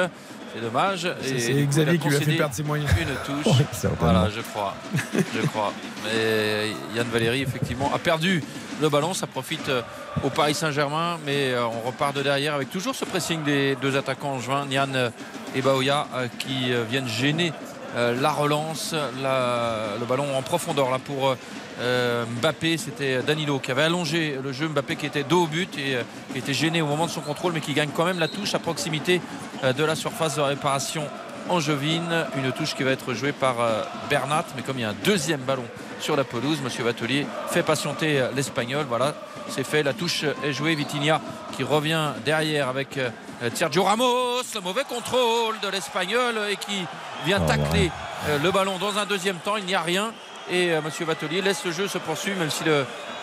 C'est 0.54 0.62
dommage. 0.62 1.06
C'est- 1.22 1.52
Xavier 1.66 1.98
qui 1.98 2.08
lui 2.08 2.16
a 2.16 2.20
fait 2.20 2.32
perdre 2.36 2.54
ses 2.54 2.62
moyens. 2.62 2.90
Une 2.98 3.42
touche. 3.42 3.52
Voilà, 4.00 4.28
je 4.34 4.40
crois. 4.40 4.74
Je 5.14 5.46
crois. 5.46 5.72
Mais 6.04 6.68
Yann 6.96 7.06
Valéry, 7.12 7.42
effectivement, 7.42 7.92
a 7.94 7.98
perdu 7.98 8.42
le 8.80 8.88
ballon. 8.88 9.12
Ça 9.12 9.26
profite 9.26 9.68
euh, 9.68 9.82
au 10.24 10.30
Paris 10.30 10.54
Saint-Germain. 10.54 11.18
Mais 11.26 11.52
euh, 11.52 11.66
on 11.66 11.86
repart 11.86 12.16
de 12.16 12.22
derrière 12.22 12.54
avec 12.54 12.70
toujours 12.70 12.94
ce 12.94 13.04
pressing 13.04 13.42
des 13.44 13.76
deux 13.82 13.96
attaquants 13.98 14.32
en 14.32 14.40
juin, 14.40 14.64
Nian 14.64 14.88
euh, 14.94 15.10
et 15.54 15.60
Baoya, 15.60 16.06
euh, 16.14 16.28
qui 16.38 16.72
euh, 16.72 16.84
viennent 16.88 17.08
gêner 17.08 17.52
euh, 17.52 17.77
la 17.96 18.30
relance, 18.30 18.94
la- 19.22 19.96
le 19.98 20.04
ballon 20.06 20.36
en 20.36 20.42
profondeur 20.42 20.90
là 20.90 20.98
pour 20.98 21.34
euh, 21.80 22.24
Mbappé. 22.40 22.76
C'était 22.76 23.22
Danilo 23.22 23.58
qui 23.58 23.70
avait 23.70 23.84
allongé 23.84 24.38
le 24.42 24.52
jeu. 24.52 24.68
Mbappé 24.68 24.96
qui 24.96 25.06
était 25.06 25.24
dos 25.24 25.44
au 25.44 25.46
but 25.46 25.76
et 25.78 25.96
euh, 25.96 26.02
qui 26.32 26.38
était 26.38 26.54
gêné 26.54 26.82
au 26.82 26.86
moment 26.86 27.06
de 27.06 27.10
son 27.10 27.20
contrôle, 27.20 27.52
mais 27.52 27.60
qui 27.60 27.72
gagne 27.72 27.90
quand 27.94 28.04
même 28.04 28.18
la 28.18 28.28
touche 28.28 28.54
à 28.54 28.58
proximité 28.58 29.20
euh, 29.64 29.72
de 29.72 29.84
la 29.84 29.94
surface 29.94 30.36
de 30.36 30.40
réparation 30.42 31.04
angevine. 31.48 32.26
Une 32.36 32.52
touche 32.52 32.74
qui 32.74 32.82
va 32.82 32.90
être 32.90 33.14
jouée 33.14 33.32
par 33.32 33.60
euh, 33.60 33.82
Bernat, 34.10 34.44
mais 34.56 34.62
comme 34.62 34.78
il 34.78 34.82
y 34.82 34.84
a 34.84 34.90
un 34.90 34.96
deuxième 35.04 35.40
ballon 35.40 35.64
sur 36.00 36.14
la 36.16 36.24
pelouse, 36.24 36.58
Monsieur 36.62 36.84
Vatelier 36.84 37.26
fait 37.50 37.62
patienter 37.62 38.20
euh, 38.20 38.28
l'Espagnol. 38.36 38.84
Voilà, 38.88 39.14
c'est 39.48 39.64
fait. 39.64 39.82
La 39.82 39.92
touche 39.92 40.24
est 40.44 40.52
jouée. 40.52 40.74
Vitinha 40.74 41.20
qui 41.56 41.62
revient 41.62 42.10
derrière 42.24 42.68
avec 42.68 42.96
euh, 42.98 43.10
Sergio 43.54 43.84
Ramos. 43.84 44.42
Le 44.54 44.60
mauvais 44.60 44.84
contrôle 44.88 45.58
de 45.62 45.68
l'Espagnol 45.68 46.34
et 46.50 46.56
qui 46.56 46.84
vient 47.26 47.40
Oh, 47.42 47.46
tacler 47.48 47.90
euh, 48.28 48.38
le 48.42 48.50
ballon 48.50 48.78
dans 48.78 48.96
un 48.98 49.06
deuxième 49.06 49.36
temps. 49.36 49.56
Il 49.56 49.64
n'y 49.64 49.74
a 49.74 49.80
rien. 49.82 50.12
Et 50.50 50.70
euh, 50.72 50.80
Monsieur 50.82 51.04
Vatelier 51.04 51.42
laisse 51.42 51.64
le 51.64 51.72
jeu 51.72 51.88
se 51.88 51.98
poursuivre, 51.98 52.38
même 52.38 52.50
si 52.50 52.64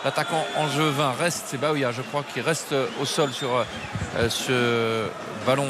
l'attaquant 0.04 0.44
angevin 0.56 1.12
reste. 1.18 1.44
C'est 1.48 1.58
Baouya, 1.58 1.92
je 1.92 2.02
crois, 2.02 2.22
qui 2.32 2.40
reste 2.40 2.74
au 3.00 3.04
sol 3.04 3.32
sur 3.32 3.64
ce 4.28 5.06
ballon 5.46 5.66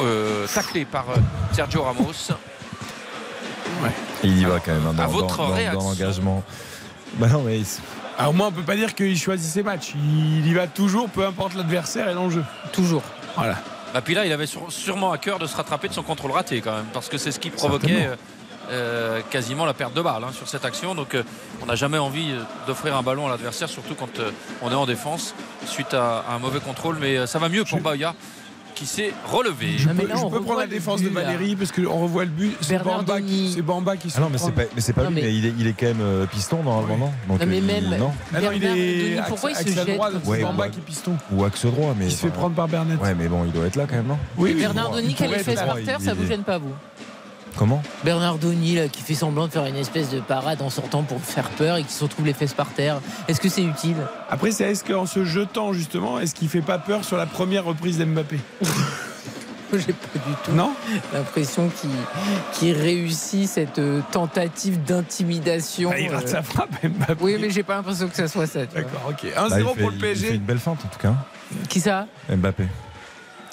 euh, 0.00 0.46
taclé 0.46 0.84
par 0.84 1.04
Sergio 1.52 1.82
Ramos. 1.82 2.12
Il 4.24 4.38
y 4.38 4.44
va 4.44 4.60
quand 4.60 4.72
même 4.72 4.86
hein, 4.86 4.94
dans, 4.94 5.26
dans- 5.26 5.48
l'engagement. 5.72 6.42
Bah 7.14 7.26
non, 7.26 7.42
mais 7.42 7.60
il- 8.22 8.24
Alors 8.24 8.34
moi, 8.34 8.46
on 8.48 8.52
peut 8.52 8.62
pas 8.62 8.76
dire 8.76 8.94
qu'il 8.94 9.18
choisit 9.18 9.50
ses 9.50 9.62
matchs. 9.62 9.92
Il 9.96 10.46
y 10.46 10.54
va 10.54 10.66
toujours, 10.66 11.08
peu 11.08 11.24
importe 11.26 11.54
l'adversaire 11.54 12.08
et 12.08 12.14
l'enjeu. 12.14 12.44
Toujours. 12.72 13.02
Voilà. 13.36 13.56
Bah, 13.94 14.00
puis 14.00 14.14
là, 14.14 14.24
il 14.24 14.32
avait 14.32 14.46
sûrement 14.68 15.12
à 15.12 15.18
cœur 15.18 15.38
de 15.38 15.46
se 15.46 15.56
rattraper 15.56 15.88
de 15.88 15.92
son 15.92 16.02
contrôle 16.02 16.30
raté 16.32 16.60
quand 16.60 16.72
même, 16.74 16.86
parce 16.92 17.08
que 17.08 17.18
c'est 17.18 17.30
ce 17.30 17.38
qui 17.38 17.50
provoquait 17.50 18.06
euh, 18.06 18.16
euh, 18.70 19.20
quasiment 19.30 19.66
la 19.66 19.74
perte 19.74 19.92
de 19.92 20.00
balle 20.00 20.24
hein, 20.24 20.32
sur 20.32 20.48
cette 20.48 20.64
action. 20.64 20.94
Donc 20.94 21.14
euh, 21.14 21.22
on 21.62 21.66
n'a 21.66 21.74
jamais 21.74 21.98
envie 21.98 22.32
d'offrir 22.66 22.96
un 22.96 23.02
ballon 23.02 23.26
à 23.26 23.30
l'adversaire, 23.30 23.68
surtout 23.68 23.94
quand 23.94 24.18
euh, 24.18 24.30
on 24.62 24.70
est 24.70 24.74
en 24.74 24.86
défense 24.86 25.34
suite 25.66 25.92
à, 25.92 26.24
à 26.28 26.34
un 26.34 26.38
mauvais 26.38 26.60
contrôle. 26.60 26.96
Mais 27.00 27.18
euh, 27.18 27.26
ça 27.26 27.38
va 27.38 27.48
mieux 27.50 27.64
pour 27.64 27.80
Baoya 27.80 28.14
qui 28.74 28.86
s'est 28.86 29.12
relevé. 29.30 29.78
Je 29.78 29.88
peux, 29.88 30.06
là, 30.06 30.14
je 30.18 30.24
on 30.24 30.30
peux 30.30 30.40
prendre 30.40 30.60
la 30.60 30.66
défense 30.66 31.02
de 31.02 31.08
là. 31.08 31.22
Valérie 31.22 31.56
parce 31.56 31.72
qu'on 31.72 32.02
revoit 32.02 32.24
le 32.24 32.30
but. 32.30 32.56
C'est 32.60 32.82
Bamba, 32.82 33.20
qui- 33.20 33.60
Bamba 33.62 33.94
se 33.96 34.16
Ah 34.16 34.20
non, 34.20 34.28
mais 34.30 34.38
c'est 34.38 34.52
pas, 34.52 34.62
mais 34.74 34.80
c'est 34.80 34.92
pas 34.92 35.02
Non, 35.04 35.08
lui, 35.10 35.16
mais- 35.16 35.22
mais 35.22 35.34
il 35.34 35.46
est, 35.46 35.54
il 35.58 35.66
est 35.66 35.72
quand 35.72 35.86
même 35.86 36.00
euh, 36.00 36.26
piston 36.26 36.62
normalement, 36.62 36.96
non 36.96 37.12
Donc, 37.28 37.40
Non, 37.40 37.46
mais 37.46 37.56
euh, 37.56 37.58
il- 37.58 37.64
même- 37.64 37.98
non 37.98 38.12
Ah 38.34 38.40
non, 38.40 38.50
il 38.52 38.60
Bernard 38.60 38.76
est 38.78 38.98
Denis, 39.02 39.18
axe- 39.18 39.28
pourquoi 39.28 39.50
il 39.50 39.56
se 39.56 39.62
jette 39.68 39.74
c'est 40.24 40.28
Ouais, 40.28 40.42
Bamba 40.42 40.64
ouais. 40.64 40.70
qui 40.70 40.78
est 40.78 40.82
piston. 40.82 41.12
Ou 41.32 41.44
axe 41.44 41.64
droit, 41.66 41.94
mais. 41.98 42.06
Il 42.06 42.12
se 42.12 42.16
fait 42.16 42.30
prendre 42.30 42.54
par 42.54 42.68
Bernat. 42.68 42.94
Ouais, 42.96 43.14
mais 43.14 43.28
bon, 43.28 43.44
il 43.44 43.52
doit 43.52 43.66
être 43.66 43.76
là 43.76 43.84
quand 43.88 43.96
même, 43.96 44.06
non 44.06 44.18
Oui, 44.36 44.52
oui. 44.54 44.60
Bernardoni 44.60 45.08
il 45.08 45.14
qui 45.14 45.24
a 45.24 45.26
les 45.28 45.38
fesses 45.38 45.60
par 45.62 45.76
terre, 45.82 46.00
ça 46.00 46.14
vous 46.14 46.26
gêne 46.26 46.42
pas 46.42 46.58
vous 46.58 46.72
Comment 47.56 47.82
Bernardoni 48.04 48.74
là, 48.76 48.88
qui 48.88 49.02
fait 49.02 49.14
semblant 49.14 49.46
de 49.46 49.52
faire 49.52 49.66
une 49.66 49.76
espèce 49.76 50.10
de 50.10 50.20
parade 50.20 50.62
en 50.62 50.70
sortant 50.70 51.02
pour 51.02 51.20
faire 51.20 51.48
peur 51.50 51.76
et 51.76 51.84
qui 51.84 51.92
se 51.92 52.02
retrouve 52.04 52.26
les 52.26 52.32
fesses 52.32 52.54
par 52.54 52.68
terre. 52.70 53.00
Est-ce 53.28 53.40
que 53.40 53.48
c'est 53.48 53.62
utile 53.62 53.96
Après, 54.30 54.50
c'est 54.52 54.64
est-ce 54.70 54.84
qu'en 54.84 55.06
se 55.06 55.24
jetant 55.24 55.72
justement, 55.72 56.18
est-ce 56.18 56.34
qu'il 56.34 56.48
fait 56.48 56.62
pas 56.62 56.78
peur 56.78 57.04
sur 57.04 57.16
la 57.16 57.26
première 57.26 57.64
reprise 57.64 57.98
d'Mbappé 57.98 58.38
J'ai 59.72 59.94
pas 59.94 60.18
du 60.26 60.34
tout 60.44 60.52
Non 60.52 60.72
l'impression 61.14 61.70
qu'il 62.52 62.72
réussit 62.76 63.48
cette 63.48 63.78
euh, 63.78 64.02
tentative 64.10 64.82
d'intimidation. 64.84 65.90
Ah, 65.94 65.98
Il 65.98 66.10
rate 66.14 66.24
euh. 66.24 66.30
sa 66.30 66.42
frappe, 66.42 66.70
Mbappé. 66.84 67.14
Oui, 67.22 67.38
mais 67.40 67.48
j'ai 67.48 67.62
pas 67.62 67.76
l'impression 67.76 68.06
que 68.08 68.14
ça 68.16 68.28
soit 68.28 68.46
ça. 68.46 68.66
D'accord, 68.66 69.08
ok. 69.10 69.24
1-0 69.34 69.48
Bah, 69.48 69.56
pour 69.80 69.90
le 69.90 69.96
Il 69.96 70.00
fait 70.00 70.06
PSG. 70.08 70.34
une 70.34 70.42
belle 70.42 70.58
feinte 70.58 70.78
en 70.84 70.88
tout 70.88 70.98
cas. 70.98 71.14
Qui 71.70 71.80
ça? 71.80 72.06
Mbappé. 72.28 72.64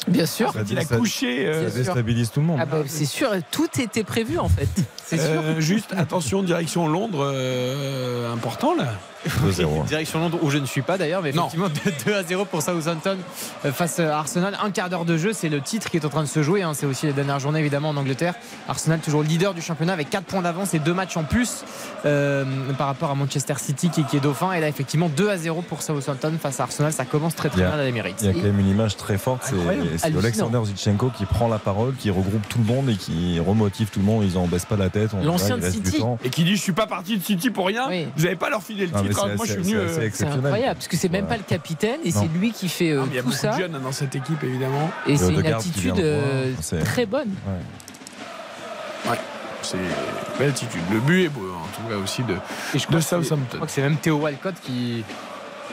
Bien 0.08 0.26
sûr. 0.26 0.52
Ça, 0.54 0.60
Il 0.70 0.78
a 0.80 0.84
ça- 0.84 0.98
couché. 0.98 1.46
euh, 1.48 1.66
ça 1.66 1.70
sûr. 1.72 1.78
déstabilise 1.80 2.32
tout 2.32 2.40
le 2.40 2.46
monde. 2.48 2.60
Ah 2.62 2.66
bah, 2.66 2.84
c'est 2.88 3.06
sûr, 3.06 3.30
tout 3.52 3.68
était 3.80 4.04
prévu 4.04 4.38
en 4.40 4.50
fait. 4.50 4.68
C'est 5.06 5.18
sûr. 5.18 5.28
euh, 5.44 5.60
juste 5.60 5.94
attention, 5.98 6.42
direction 6.44 6.88
Londres, 6.88 7.30
euh, 7.34 8.32
important 8.34 8.76
là. 8.76 8.94
2-0. 9.28 9.86
Direction 9.88 10.20
Londres 10.20 10.40
où 10.42 10.50
je 10.50 10.58
ne 10.58 10.66
suis 10.66 10.82
pas 10.82 10.98
d'ailleurs, 10.98 11.22
mais 11.22 11.32
Non. 11.32 11.48
effectivement 11.48 11.70
2 12.06 12.14
à 12.14 12.24
0 12.24 12.46
pour 12.46 12.62
Southampton 12.62 13.18
euh, 13.66 13.72
face 13.72 14.00
à 14.00 14.18
Arsenal. 14.18 14.58
Un 14.64 14.72
quart 14.72 14.90
d'heure 14.90 15.06
de 15.06 15.18
jeu, 15.18 15.34
c'est 15.34 15.50
le 15.50 15.62
titre 15.62 15.90
qui 15.90 15.98
est 15.98 16.06
en 16.06 16.10
train 16.10 16.22
de 16.24 16.28
se 16.28 16.42
jouer. 16.44 16.64
hein. 16.64 16.74
C'est 16.74 16.86
aussi 16.86 17.06
la 17.06 17.12
dernière 17.14 17.40
journée 17.40 17.60
évidemment 17.60 17.90
en 17.90 17.98
Angleterre. 17.98 18.34
Arsenal 18.68 19.00
toujours 19.00 19.24
leader 19.24 19.54
du 19.54 19.62
championnat 19.62 19.94
avec 19.94 20.10
4 20.10 20.24
points 20.26 20.42
d'avance 20.42 20.74
et 20.74 20.80
2 20.80 20.94
matchs 20.94 21.18
en 21.18 21.24
plus 21.24 21.64
euh, 22.06 22.46
par 22.78 22.88
rapport 22.88 23.10
à 23.12 23.16
Manchester 23.16 23.56
City 23.58 23.90
qui, 23.90 24.04
qui 24.04 24.18
est 24.18 24.22
dauphin. 24.22 24.54
Et 24.54 24.60
là 24.62 24.68
effectivement 24.68 25.10
2 25.10 25.30
à 25.30 25.38
0 25.38 25.62
pour 25.64 25.82
Southampton 25.82 26.34
face 26.42 26.60
à 26.60 26.64
Arsenal. 26.64 26.94
Ça 26.94 27.06
commence 27.06 27.36
très 27.36 27.50
très 27.50 27.62
bien 27.62 27.72
à 27.72 27.78
l'Emirates. 27.84 28.14
Il 28.22 28.28
y 28.28 28.30
a 28.30 28.34
quand 28.34 28.42
même 28.44 28.60
une 28.60 28.70
image 28.70 28.96
très 28.98 29.18
forte, 29.18 29.44
c'est. 29.44 30.06
Alexander 30.20 30.60
Zichenko 30.66 31.10
qui 31.18 31.26
prend 31.26 31.48
la 31.48 31.60
parole, 31.60 31.96
qui 31.96 32.10
regroupe 32.10 32.48
tout 32.48 32.60
le 32.60 32.64
monde 32.66 32.90
et 32.90 32.96
qui 32.96 33.40
remotive 33.40 33.90
tout 33.90 34.00
le 34.00 34.06
monde. 34.06 34.24
Ils 34.24 34.38
en 34.38 34.48
baissent 34.48 34.66
pas 34.66 34.76
la 34.78 34.90
tête. 34.90 35.12
L'ancien 35.24 35.58
de 35.58 35.70
City. 35.70 36.00
temps. 36.00 36.18
Et 36.24 36.30
qui 36.30 36.44
dit 36.44 36.56
Je 36.56 36.62
suis 36.62 36.72
pas 36.72 36.88
parti 36.88 37.18
de 37.18 37.24
City 37.24 37.50
pour 37.50 37.68
rien. 37.68 37.88
Oui. 37.90 38.08
Vous 38.16 38.26
avez 38.26 38.36
pas 38.36 38.50
leur 38.50 38.62
filé 38.64 38.86
le 38.86 38.92
Non, 38.92 39.04
mais 39.28 39.36
Moi, 39.36 39.46
je 39.46 39.52
suis 39.54 39.62
venu. 39.62 39.78
c'est 40.14 40.24
euh, 40.26 40.32
incroyable 40.34 40.76
parce 40.76 40.88
que 40.88 40.98
c'est 40.98 41.10
même 41.10 41.24
Ouais. 41.24 41.30
pas 41.30 41.38
le 41.38 41.44
capitaine 41.44 42.00
et 42.04 42.12
c'est 42.12 42.28
lui 42.28 42.52
qui 42.52 42.70
fait 42.70 42.92
euh, 42.92 43.04
Il 43.10 43.16
y 43.16 43.20
a 43.20 43.22
tout 43.22 43.28
beaucoup 43.30 43.40
ça. 43.40 43.52
de 43.54 43.60
jeunes 43.62 43.80
dans 43.84 43.92
cette 43.92 44.16
équipe, 44.16 44.44
évidemment. 44.44 44.90
Et 45.08 45.18
c'est 45.18 45.34
une 45.34 45.46
attitude 45.46 46.00
euh, 46.00 46.52
très 46.84 47.06
bonne. 47.06 47.30
C'est 49.62 49.78
une 49.78 49.84
belle 50.40 50.50
attitude. 50.50 50.82
Le 50.92 51.00
but 51.02 51.26
est 51.26 51.30
beau, 51.30 51.42
en 51.54 51.68
tout 51.76 51.90
cas 51.90 51.98
aussi 51.98 52.24
de, 52.24 52.34
Et 52.34 52.80
je 52.80 52.86
crois 52.86 52.96
de 53.00 53.04
que 53.04 53.10
c'est- 53.10 53.18
Je 53.18 53.24
Southampton. 53.24 53.56
crois 53.58 53.68
que 53.68 53.74
c'est 53.74 53.82
même 53.82 53.98
Théo 53.98 54.16
Walcott 54.18 54.56
qui, 54.64 55.04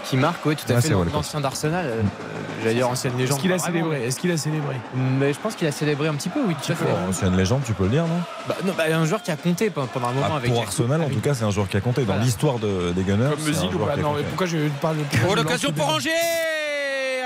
qui 0.08 0.16
marque, 0.16 0.44
oui, 0.46 0.56
tout 0.56 0.72
à 0.72 0.76
Ah, 0.76 0.80
fait, 0.80 0.90
l'ancien 0.90 1.40
d'Arsenal. 1.40 1.86
euh, 1.86 2.02
J'allais 2.62 2.74
dire 2.76 2.88
ancienne 2.88 3.16
légende. 3.18 3.36
Est-ce 3.38 3.42
qu'il 3.42 3.52
a 3.52 3.58
célébré 3.58 4.04
Est-ce 4.06 4.18
qu'il 4.20 4.30
a 4.30 4.36
célébré 4.36 4.76
Mais 4.94 5.32
je 5.32 5.38
pense 5.38 5.54
qu'il 5.54 5.66
a 5.68 5.72
célébré 5.72 6.08
un 6.08 6.14
petit 6.14 6.28
peu, 6.28 6.40
oui, 6.46 6.54
tout 6.64 6.72
à 6.72 6.74
fait. 6.74 7.26
Une 7.26 7.36
légende, 7.36 7.62
tu 7.64 7.72
peux 7.74 7.84
le 7.84 7.90
dire, 7.90 8.04
non? 8.06 8.20
Bah, 8.48 8.56
non, 8.64 8.72
bah, 8.76 8.84
un 8.92 9.04
joueur 9.04 9.22
qui 9.22 9.30
a 9.30 9.36
compté 9.36 9.70
pendant 9.70 9.88
un 10.08 10.12
moment 10.12 10.26
Ah, 10.32 10.36
avec 10.36 10.50
Pour 10.52 10.62
Arsenal, 10.62 11.02
en 11.02 11.08
tout 11.08 11.20
cas, 11.20 11.34
c'est 11.34 11.44
un 11.44 11.50
joueur 11.50 11.68
qui 11.68 11.76
a 11.76 11.80
compté. 11.80 12.00
Dans 12.02 12.06
Voilà. 12.06 12.22
l'histoire 12.24 12.58
de- 12.58 12.92
des 12.92 13.02
Gunners, 13.02 13.30
Comme 13.36 13.44
Messi 13.44 13.66
ou 13.66 13.78
pas 13.78 13.96
Non, 13.96 14.14
mais 14.16 14.22
pourquoi 14.22 14.46
je 14.46 14.56
parle 14.80 14.96
de. 14.98 15.02
Oh, 15.28 15.34
l'occasion 15.34 15.72
pour 15.72 15.88
Angers 15.88 16.10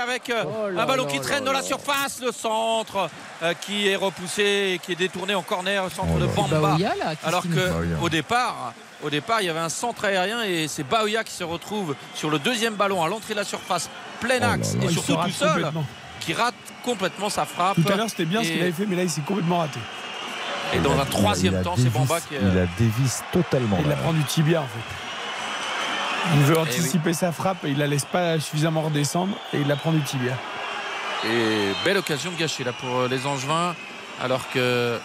avec 0.03 0.29
euh, 0.31 0.43
Oh 0.45 0.69
là 0.69 0.83
un 0.83 0.85
ballon 0.85 1.05
là 1.05 1.11
qui 1.11 1.17
là 1.17 1.23
traîne 1.23 1.43
dans 1.43 1.51
la 1.53 1.61
surface, 1.61 2.19
le 2.25 2.31
centre 2.31 3.07
euh, 3.43 3.53
qui 3.61 3.87
est 3.87 3.95
repoussé 3.95 4.73
et 4.75 4.79
qui 4.79 4.91
est 4.93 4.95
détourné 4.95 5.35
en 5.35 5.41
corner, 5.43 5.83
le 5.83 5.89
centre 5.89 6.09
Oh 6.15 6.19
de. 6.19 6.25
Bamba. 6.25 6.77
Là. 6.79 7.13
Alors 7.23 7.43
Baoya. 7.45 7.97
au 8.01 8.09
départ, 8.09 8.73
au 9.03 9.09
départ, 9.09 9.41
il 9.41 9.47
y 9.47 9.49
avait 9.49 9.59
un 9.59 9.69
centre 9.69 10.05
aérien 10.05 10.43
et 10.43 10.67
c'est 10.67 10.83
Baoya 10.83 11.23
qui 11.23 11.33
se 11.33 11.43
retrouve 11.43 11.95
sur 12.15 12.29
le 12.29 12.39
deuxième 12.39 12.75
ballon 12.75 13.03
à 13.03 13.07
l'entrée 13.07 13.33
de 13.33 13.39
la 13.39 13.45
surface, 13.45 13.89
plein 14.19 14.35
Oh 14.37 14.41
là 14.41 14.51
axe 14.51 14.75
là. 14.75 14.83
et 14.85 14.89
surtout 14.89 15.15
tout 15.15 15.29
seul, 15.31 15.71
qui 16.19 16.33
rate 16.33 16.53
complètement 16.83 17.29
sa 17.29 17.45
frappe. 17.45 17.75
Tout 17.83 17.91
à 17.91 17.95
l'heure, 17.95 18.09
c'était 18.09 18.25
bien 18.25 18.43
ce 18.43 18.49
Et- 18.49 18.51
qu'il 18.53 18.61
avait 18.61 18.71
fait, 18.71 18.85
mais 18.85 18.95
là, 18.95 19.03
il 19.03 19.09
s'est 19.09 19.21
complètement 19.21 19.59
raté. 19.59 19.79
Et 20.73 20.79
dans 20.79 20.97
a- 20.97 21.01
un 21.01 21.05
troisième 21.05 21.55
a 21.55 21.63
temps, 21.63 21.75
c'est 21.75 21.89
Bamba 21.91 22.19
qui. 22.21 22.35
Il 22.39 22.47
euh, 22.57 22.63
a 22.63 22.67
dévisse 22.79 23.23
totalement. 23.33 23.77
Il 23.81 23.89
la 23.89 23.95
prend 23.95 24.13
du 24.13 24.23
tibia, 24.23 24.61
en 24.61 24.65
fait. 24.67 26.29
Il 26.35 26.41
veut 26.43 26.57
anticiper 26.59 27.13
sa 27.13 27.31
frappe 27.31 27.65
et 27.65 27.69
il 27.71 27.77
la 27.79 27.87
laisse 27.87 28.05
pas 28.05 28.39
suffisamment 28.39 28.81
redescendre 28.83 29.35
et 29.53 29.57
il 29.61 29.67
la 29.67 29.75
prend 29.75 29.91
du 29.91 30.01
tibia. 30.01 30.33
Et 31.25 31.73
belle 31.83 31.97
occasion 31.97 32.31
gâchée 32.37 32.63
là 32.63 32.71
pour 32.73 33.07
les 33.09 33.25
Angevins, 33.25 33.75
alors 34.21 34.41
que 34.53 34.97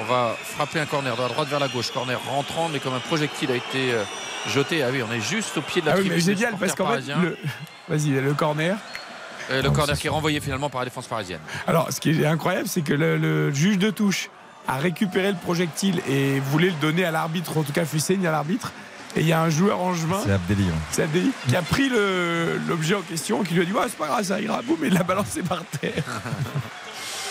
on 0.00 0.04
va 0.04 0.36
frapper 0.42 0.80
un 0.80 0.86
corner 0.86 1.16
de 1.16 1.22
la 1.22 1.28
droite 1.28 1.48
vers 1.48 1.60
la 1.60 1.68
gauche, 1.68 1.90
corner 1.92 2.18
rentrant, 2.28 2.68
mais 2.68 2.78
comme 2.78 2.94
un 2.94 3.00
projectile 3.00 3.50
a 3.50 3.56
été 3.56 3.92
euh, 3.92 4.02
jeté. 4.48 4.82
Ah 4.82 4.88
oui, 4.92 5.02
on 5.08 5.12
est 5.12 5.20
juste 5.20 5.56
au 5.58 5.62
pied 5.62 5.80
de 5.82 5.86
la 5.86 5.92
Ah 5.92 5.96
oui, 5.98 6.08
mais 6.08 6.20
génial 6.20 6.54
parce 6.58 6.74
qu'en 6.74 6.88
fait, 6.88 7.02
le... 7.20 7.36
vas-y, 7.88 8.10
le 8.10 8.34
corner. 8.34 8.76
Euh, 9.50 9.60
le 9.62 9.68
Non, 9.68 9.74
corner 9.74 9.98
qui 9.98 10.06
est 10.06 10.10
renvoyé 10.10 10.40
finalement 10.40 10.70
par 10.70 10.80
la 10.80 10.86
défense 10.86 11.06
parisienne. 11.06 11.40
Alors, 11.66 11.92
ce 11.92 12.00
qui 12.00 12.10
est 12.22 12.26
incroyable, 12.26 12.68
c'est 12.68 12.82
que 12.82 12.94
le, 12.94 13.16
le 13.18 13.52
juge 13.52 13.76
de 13.78 13.90
touche 13.90 14.30
a 14.68 14.76
récupéré 14.78 15.30
le 15.32 15.36
projectile 15.36 16.00
et 16.08 16.38
voulait 16.40 16.68
le 16.68 16.76
donner 16.80 17.04
à 17.04 17.10
l'arbitre, 17.10 17.58
en 17.58 17.62
tout 17.62 17.72
cas 17.72 17.84
fait 17.84 17.98
signe 17.98 18.26
à 18.26 18.30
l'arbitre. 18.30 18.72
Et 19.16 19.20
il 19.20 19.26
y 19.26 19.32
a 19.32 19.42
un 19.42 19.50
joueur 19.50 19.78
angevin, 19.80 20.20
C'est 20.24 20.32
Abdelli. 20.32 20.64
hein. 20.70 20.78
c'est 20.90 21.02
Abdelli, 21.02 21.32
qui 21.48 21.54
a 21.56 21.60
pris 21.60 21.90
l'objet 22.66 22.94
en 22.94 23.02
question, 23.02 23.42
qui 23.42 23.52
lui 23.52 23.60
a 23.62 23.64
dit 23.66 23.72
ouais, 23.72 23.82
c'est 23.88 23.98
pas 23.98 24.06
grave, 24.06 24.22
ça 24.24 24.40
ira, 24.40 24.62
boum, 24.62 24.82
et 24.84 24.86
il 24.86 24.94
l'a 24.94 25.02
balancé 25.02 25.42
par 25.42 25.62
terre. 25.80 25.92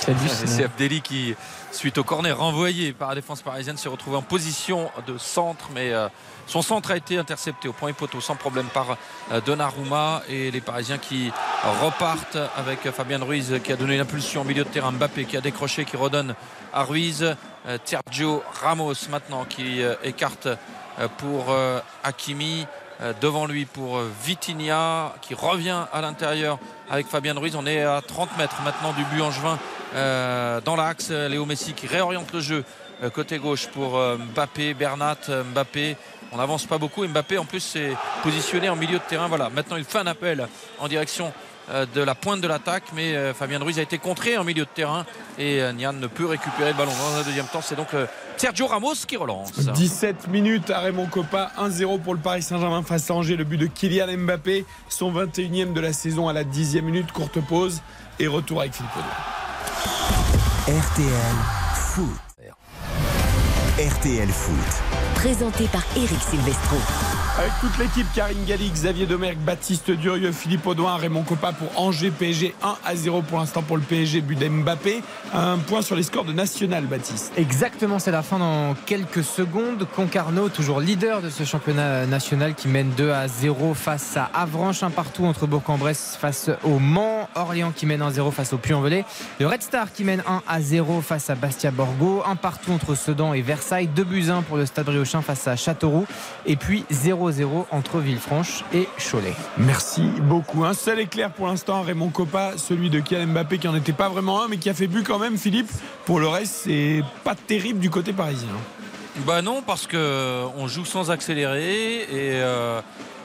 C'est 0.02 0.64
Abdelli 0.64 1.02
qui, 1.02 1.36
suite 1.72 2.00
au 2.00 2.04
corner 2.04 2.36
renvoyé 2.36 2.92
par 2.92 3.10
la 3.10 3.16
défense 3.16 3.44
parisienne, 3.44 3.78
s'est 3.78 3.88
retrouvé 3.88 4.18
en 4.18 4.24
position 4.24 4.90
de 5.06 5.18
centre, 5.20 5.70
mais 5.76 5.94
euh, 5.94 6.08
son 6.48 6.64
centre 6.64 6.90
a 6.90 6.98
été 6.98 7.20
intercepté 7.20 7.68
au 7.68 7.74
point 7.74 7.90
et 7.90 7.94
poteau 7.94 8.20
sans 8.20 8.36
problème 8.36 8.66
par 8.74 8.98
euh, 9.32 9.42
Donnarumma 9.42 10.24
et 10.28 10.50
les 10.50 10.62
Parisiens 10.62 10.98
qui 10.98 11.32
repartent 11.84 12.40
avec 12.58 12.86
euh, 12.88 12.92
Fabien 12.92 13.24
Ruiz 13.24 13.60
qui 13.64 13.72
a 13.72 13.76
donné 13.76 13.96
l'impulsion 13.98 14.42
au 14.42 14.44
milieu 14.44 14.64
de 14.64 14.70
terrain, 14.70 14.92
Mbappé 14.92 15.26
qui 15.26 15.38
a 15.38 15.42
décroché, 15.42 15.86
qui 15.86 15.98
redonne 15.98 16.34
à 16.74 16.84
Ruiz, 16.84 17.36
Euh, 17.68 17.78
Sergio 17.84 18.44
Ramos 18.62 19.08
maintenant 19.10 19.46
qui 19.46 19.84
euh, 19.84 19.94
écarte 20.04 20.48
pour 21.18 21.56
Hakimi. 22.04 22.68
Euh, 23.02 23.14
devant 23.20 23.48
lui 23.48 23.66
pour 23.66 23.98
euh, 23.98 24.12
Vitinha 24.24 25.16
qui 25.22 25.34
revient 25.34 25.86
à 25.92 26.02
l'intérieur 26.02 26.60
avec 26.90 27.08
Fabien 27.08 27.34
Ruiz. 27.34 27.56
On 27.56 27.66
est 27.66 27.82
à 27.82 28.02
30 28.06 28.38
mètres 28.38 28.62
maintenant 28.64 28.94
du 28.94 29.04
but 29.06 29.22
angevin 29.22 29.58
euh, 29.96 30.62
dans 30.62 30.76
l'axe. 30.76 31.10
Léo 31.10 31.46
Messi 31.46 31.74
qui 31.74 31.88
réoriente 31.88 32.32
le 32.34 32.42
jeu 32.42 32.64
côté 33.16 33.40
gauche 33.40 33.66
pour 33.66 34.00
Mbappé, 34.00 34.76
Bernat, 34.76 35.18
Mbappé. 35.52 35.98
On 36.32 36.38
n'avance 36.38 36.68
pas 36.68 36.78
beaucoup. 36.78 37.04
Mbappé 37.04 37.40
en 37.40 37.46
plus 37.46 37.60
s'est 37.60 37.94
positionné 38.22 38.70
en 38.70 38.76
milieu 38.76 39.00
de 39.00 39.04
terrain. 39.04 39.28
Voilà, 39.28 39.50
maintenant 39.50 39.78
il 39.78 39.84
fait 39.84 39.98
un 39.98 40.06
appel 40.06 40.48
en 40.78 40.88
direction 40.88 41.34
de 41.70 42.02
la 42.02 42.16
pointe 42.16 42.42
de 42.42 42.48
l'attaque, 42.48 42.84
mais 42.94 43.16
euh, 43.16 43.34
Fabien 43.34 43.60
Ruiz 43.60 43.80
a 43.80 43.82
été 43.82 43.98
contré 43.98 44.38
en 44.38 44.44
milieu 44.44 44.66
de 44.66 44.70
terrain 44.70 45.06
et 45.38 45.62
euh, 45.62 45.72
Nian 45.72 45.94
ne 45.94 46.08
peut 46.08 46.26
récupérer 46.26 46.72
le 46.72 46.78
ballon 46.78 46.92
dans 46.92 47.20
un 47.20 47.24
deuxième 47.24 47.46
temps. 47.46 47.62
C'est 47.62 47.76
donc 47.76 47.94
euh, 47.94 48.06
Sergio 48.38 48.68
Ramos 48.68 48.96
qui 49.08 49.18
relance. 49.18 49.54
17 49.54 50.28
minutes 50.28 50.70
à 50.70 50.80
Raymond 50.80 51.08
Coppa, 51.08 51.52
1-0 51.60 52.02
pour 52.02 52.14
le 52.14 52.20
Paris 52.20 52.42
Saint-Germain 52.42 52.84
face 52.84 53.10
à 53.10 53.14
Angers. 53.14 53.38
Le 53.38 53.44
but 53.44 53.58
de 53.58 53.68
Kylian 53.68 54.18
Mbappé, 54.18 54.66
son 54.90 55.14
21e 55.14 55.74
de 55.74 55.82
la 55.82 55.94
saison 55.94 56.28
à 56.28 56.34
la 56.34 56.44
10e 56.44 56.82
minute. 56.82 57.12
Courte 57.12 57.40
pause 57.40 57.82
et 58.20 58.28
retour 58.28 58.62
avec 58.62 58.74
Philippe. 58.74 58.92
RTL 60.68 61.36
Foot. 61.76 62.10
RTL 63.78 64.30
Foot. 64.30 65.11
Présenté 65.22 65.66
par 65.66 65.84
Eric 65.96 66.20
Silvestro. 66.20 66.78
Avec 67.38 67.54
toute 67.62 67.78
l'équipe, 67.78 68.08
Karine 68.14 68.44
Galli, 68.46 68.70
Xavier 68.70 69.06
Domergue, 69.06 69.38
Baptiste 69.38 69.90
Durieux, 69.90 70.32
Philippe 70.32 70.68
Audouin, 70.68 70.98
Raymond 70.98 71.24
Coppa 71.24 71.54
pour 71.54 71.70
Angers 71.80 72.12
PSG 72.12 72.54
1 72.62 72.76
à 72.84 72.96
0 72.96 73.22
pour 73.22 73.40
l'instant 73.40 73.62
pour 73.62 73.78
le 73.78 73.84
PSG, 73.84 74.20
but 74.22 74.38
d'Mbappé. 74.38 75.02
Un 75.34 75.58
point 75.58 75.82
sur 75.82 75.96
les 75.96 76.04
scores 76.04 76.26
de 76.26 76.34
National, 76.34 76.86
Baptiste. 76.86 77.32
Exactement, 77.38 78.00
c'est 78.00 78.12
la 78.12 78.22
fin 78.22 78.38
dans 78.38 78.76
quelques 78.86 79.24
secondes. 79.24 79.88
Concarneau, 79.96 80.50
toujours 80.50 80.82
leader 80.82 81.22
de 81.22 81.30
ce 81.30 81.46
championnat 81.46 82.06
national 82.06 82.54
qui 82.54 82.68
mène 82.68 82.90
2 82.98 83.12
à 83.12 83.28
0 83.28 83.74
face 83.76 84.18
à 84.18 84.30
Avranches, 84.34 84.84
un 84.84 84.90
partout 84.90 85.26
entre 85.26 85.48
Bourg-en-Bresse 85.48 86.18
face 86.20 86.50
au 86.64 86.80
Mans, 86.80 87.30
Orléans 87.36 87.72
qui 87.74 87.86
mène 87.86 88.02
1-0 88.02 88.32
face 88.32 88.52
au 88.52 88.58
Puy-en-Velay, 88.58 89.06
le 89.40 89.48
Red 89.48 89.62
Star 89.62 89.94
qui 89.94 90.04
mène 90.04 90.22
1 90.28 90.42
à 90.48 90.62
0 90.62 91.02
face 91.02 91.30
à 91.30 91.36
Bastia-Borgo, 91.36 92.24
un 92.28 92.36
partout 92.36 92.74
entre 92.74 92.94
Sedan 92.94 93.34
et 93.34 93.42
Versailles, 93.42 93.88
2 93.88 94.04
buts 94.04 94.30
1 94.30 94.42
pour 94.42 94.58
le 94.58 94.66
Stade 94.66 94.90
Face 95.20 95.48
à 95.50 95.58
Châteauroux, 95.58 96.06
et 96.46 96.56
puis 96.56 96.86
0-0 96.90 97.66
entre 97.72 98.00
Villefranche 98.00 98.64
et 98.74 98.88
Cholet. 98.98 99.34
Merci 99.58 100.04
beaucoup. 100.22 100.64
Un 100.64 100.74
seul 100.74 101.02
éclair 101.02 101.32
pour 101.32 101.48
l'instant, 101.48 101.82
Raymond 101.82 102.10
Coppa, 102.10 102.54
celui 102.56 102.90
de 102.90 103.02
Kylian 103.02 103.28
Mbappé 103.28 103.58
qui 103.58 103.68
n'en 103.68 103.76
était 103.76 103.92
pas 103.92 104.08
vraiment 104.08 104.42
un, 104.42 104.48
mais 104.48 104.58
qui 104.58 104.70
a 104.70 104.74
fait 104.74 104.88
but 104.88 105.06
quand 105.06 105.20
même, 105.20 105.38
Philippe. 105.38 105.70
Pour 106.06 106.22
le 106.22 106.28
reste, 106.30 106.62
c'est 106.64 107.04
pas 107.26 107.36
terrible 107.36 107.80
du 107.80 107.90
côté 107.90 108.14
parisien. 108.14 108.48
Bah 109.26 109.42
non, 109.42 109.62
parce 109.62 109.88
que 109.88 110.46
on 110.56 110.68
joue 110.68 110.86
sans 110.86 111.12
accélérer 111.12 112.04
et 112.04 112.40
euh, 112.42 112.80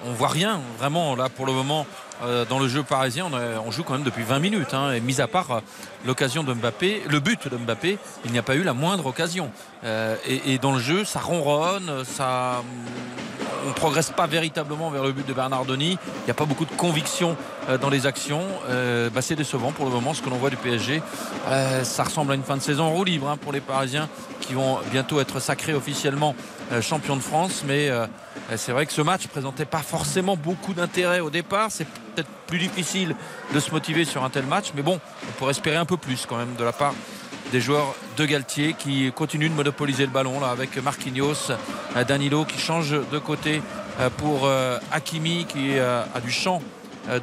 on 0.04 0.12
voit 0.12 0.28
rien 0.28 0.60
vraiment 0.78 1.14
là 1.14 1.28
pour 1.28 1.46
le 1.46 1.52
moment 1.52 1.80
euh, 1.82 2.05
dans 2.48 2.58
le 2.58 2.68
jeu 2.68 2.82
parisien. 2.82 3.28
On, 3.66 3.70
joue 3.70 3.82
quand 3.82 3.94
même 3.94 4.02
depuis 4.02 4.22
20 4.22 4.38
minutes. 4.38 4.74
hein, 4.74 4.92
et 4.92 5.00
mis 5.00 5.20
à 5.20 5.26
part 5.26 5.50
euh, 5.50 5.60
l'occasion 6.04 6.44
de 6.44 6.52
Mbappé, 6.52 7.02
le 7.08 7.20
but 7.20 7.48
de 7.48 7.56
Mbappé, 7.56 7.98
il 8.24 8.32
n'y 8.32 8.38
a 8.38 8.42
pas 8.42 8.56
eu 8.56 8.62
la 8.62 8.72
moindre 8.72 9.06
occasion. 9.06 9.50
Euh, 9.84 10.16
et, 10.26 10.58
dans 10.58 10.72
le 10.72 10.80
jeu, 10.80 11.04
ça 11.04 11.20
ronronne, 11.20 12.04
ça. 12.04 12.62
On 13.64 13.70
ne 13.70 13.74
progresse 13.74 14.10
pas 14.10 14.28
véritablement 14.28 14.90
vers 14.90 15.02
le 15.02 15.10
but 15.10 15.26
de 15.26 15.32
Bernardoni. 15.32 15.98
Il 16.08 16.24
n'y 16.24 16.30
a 16.30 16.34
pas 16.34 16.44
beaucoup 16.44 16.64
de 16.64 16.70
conviction 16.76 17.36
euh, 17.68 17.78
dans 17.78 17.90
les 17.90 18.06
actions. 18.06 18.44
Euh, 18.68 19.10
bah, 19.10 19.22
c'est 19.22 19.34
décevant 19.34 19.72
pour 19.72 19.86
le 19.86 19.90
moment 19.90 20.14
ce 20.14 20.22
que 20.22 20.30
l'on 20.30 20.36
voit 20.36 20.50
du 20.50 20.56
PSG. 20.56 21.02
Euh, 21.48 21.82
ça 21.82 22.04
ressemble 22.04 22.32
à 22.32 22.34
une 22.36 22.44
fin 22.44 22.56
de 22.56 22.62
saison 22.62 22.90
roue 22.90 23.02
libre 23.02 23.28
hein, 23.28 23.36
pour 23.36 23.52
les 23.52 23.60
Parisiens 23.60 24.08
qui 24.40 24.54
vont 24.54 24.78
bientôt 24.92 25.20
être 25.20 25.40
sacrés 25.40 25.74
officiellement 25.74 26.36
euh, 26.72 26.82
champions 26.82 27.16
de 27.16 27.22
France. 27.22 27.62
Mais 27.66 27.88
euh, 27.88 28.06
c'est 28.56 28.72
vrai 28.72 28.86
que 28.86 28.92
ce 28.92 29.02
match 29.02 29.26
présentait 29.28 29.64
pas 29.64 29.82
forcément 29.82 30.36
beaucoup 30.36 30.74
d'intérêt 30.74 31.20
au 31.20 31.30
départ. 31.30 31.68
C'est 31.70 31.86
peut-être 31.86 32.28
plus 32.46 32.58
difficile 32.58 33.14
de 33.54 33.60
se 33.60 33.70
motiver 33.70 34.04
sur 34.04 34.24
un 34.24 34.30
tel 34.30 34.46
match. 34.46 34.72
Mais 34.74 34.82
bon, 34.82 34.98
on 35.28 35.32
pourrait 35.32 35.52
espérer 35.52 35.76
un 35.76 35.84
peu 35.84 35.96
plus 35.96 36.26
quand 36.26 36.36
même 36.36 36.54
de 36.58 36.64
la 36.64 36.72
part 36.72 36.94
des 37.52 37.60
joueurs 37.60 37.94
de 38.16 38.24
Galtier 38.24 38.74
qui 38.76 39.12
continuent 39.12 39.50
de 39.50 39.54
monopoliser 39.54 40.04
le 40.04 40.10
ballon 40.10 40.40
là 40.40 40.48
avec 40.48 40.76
Marquinhos, 40.82 41.52
euh, 41.94 42.02
Danilo 42.02 42.44
qui 42.44 42.58
change 42.58 42.90
de 42.90 43.18
côté 43.18 43.62
pour 44.18 44.46
Hakimi 44.92 45.46
qui 45.46 45.78
a 45.78 46.20
du 46.22 46.30
champ 46.30 46.60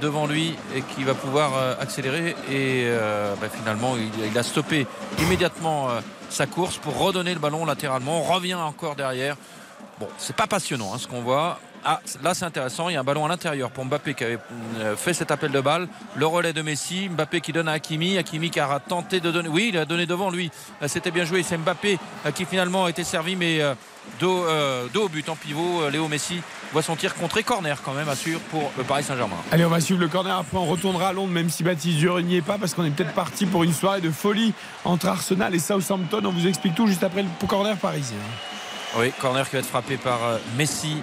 devant 0.02 0.26
lui 0.26 0.56
et 0.76 0.82
qui 0.82 1.04
va 1.04 1.14
pouvoir 1.14 1.78
accélérer 1.80 2.36
et 2.50 2.88
bah, 3.40 3.48
finalement 3.56 3.94
il, 3.96 4.36
a 4.36 4.42
stoppé 4.42 4.88
immédiatement 5.20 5.90
sa 6.34 6.48
course 6.48 6.78
pour 6.78 6.98
redonner 6.98 7.34
le 7.34 7.40
ballon 7.40 7.66
latéralement. 7.66 8.20
On 8.20 8.24
revient 8.24 8.56
encore 8.56 8.96
derrière. 8.96 9.38
Bon 10.00 10.08
c'est 10.18 10.36
pas 10.36 10.48
passionnant 10.48 10.94
hein, 10.94 10.98
ce 10.98 11.08
qu'on 11.08 11.22
voit. 11.22 11.60
Ah, 11.86 12.00
là 12.24 12.34
c'est 12.34 12.46
intéressant, 12.46 12.88
il 12.88 12.94
y 12.94 12.96
a 12.96 13.02
un 13.02 13.04
ballon 13.04 13.26
à 13.26 13.28
l'intérieur 13.28 13.70
pour 13.70 13.84
Mbappé 13.84 14.14
qui 14.14 14.24
avait 14.24 14.40
euh, 14.80 14.96
fait 14.96 15.14
cet 15.14 15.32
appel 15.32 15.52
de 15.52 15.60
balle, 15.60 15.90
le 16.16 16.26
relais 16.26 16.54
de 16.54 16.62
Messi, 16.62 17.10
Mbappé 17.10 17.42
qui 17.42 17.52
donne 17.52 17.68
à 17.68 17.74
Hakimi, 17.74 18.18
Hakimi 18.18 18.50
qui 18.50 18.62
a 18.62 18.80
tenté 18.80 19.20
de 19.20 19.30
donner, 19.32 19.50
oui 19.50 19.70
il 19.74 19.78
a 19.78 19.84
donné 19.84 20.06
devant 20.06 20.30
lui, 20.30 20.50
Euh, 20.82 20.88
c'était 20.88 21.12
bien 21.12 21.26
joué, 21.26 21.44
c'est 21.44 21.58
Mbappé 21.58 22.00
euh, 22.26 22.32
qui 22.32 22.46
finalement 22.46 22.86
a 22.86 22.90
été 22.90 23.04
servi 23.04 23.36
mais 23.36 23.60
dos, 24.20 24.46
euh, 24.46 24.88
but 25.12 25.30
en 25.30 25.36
pivot, 25.36 25.84
Euh, 25.84 25.90
Léo 25.90 26.08
Messi 26.08 26.42
voit 26.72 26.82
son 26.82 26.96
tir 26.96 27.16
contré, 27.16 27.44
corner 27.44 27.82
quand 27.84 27.94
même 27.94 28.10
assure 28.10 28.40
pour 28.52 28.72
le 28.78 28.84
Paris 28.84 29.04
Saint-Germain. 29.04 29.36
Allez, 29.52 29.66
on 29.66 29.70
va 29.70 29.80
suivre 29.80 30.00
le 30.00 30.08
corner. 30.08 30.38
Après, 30.38 30.58
on 30.58 30.66
retournera 30.66 31.10
à 31.10 31.14
Londres, 31.14 31.32
même 31.32 31.50
si 31.50 31.64
Baptiste 31.64 31.98
Durieux 31.98 32.24
n'y 32.24 32.38
est 32.38 32.42
pas, 32.42 32.58
parce 32.58 32.74
qu'on 32.74 32.86
est 32.86 32.92
peut-être 32.92 33.14
parti 33.14 33.46
pour 33.46 33.64
une 33.64 33.74
soirée 33.74 34.02
de 34.02 34.12
folie 34.12 34.54
entre 34.86 35.08
Arsenal 35.08 35.54
et 35.54 35.60
Southampton. 35.60 36.22
On 36.26 36.32
vous 36.32 36.48
explique 36.48 36.76
tout 36.76 36.88
juste 36.88 37.04
après 37.04 37.24
le 37.24 37.48
corner 37.48 37.76
parisien. 37.78 38.18
Oui, 38.98 39.12
corner 39.20 39.48
qui 39.50 39.56
va 39.56 39.60
être 39.60 39.66
frappé 39.66 39.98
par 39.98 40.24
euh, 40.24 40.38
Messi, 40.56 40.98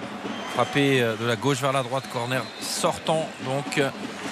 frappé 0.53 1.01
euh, 1.01 1.15
de 1.17 1.25
la 1.25 1.35
gauche 1.35 1.59
vers 1.59 1.73
la 1.73 1.83
droite, 1.83 2.05
corner 2.11 2.41
sortant 2.61 3.27
donc. 3.45 3.77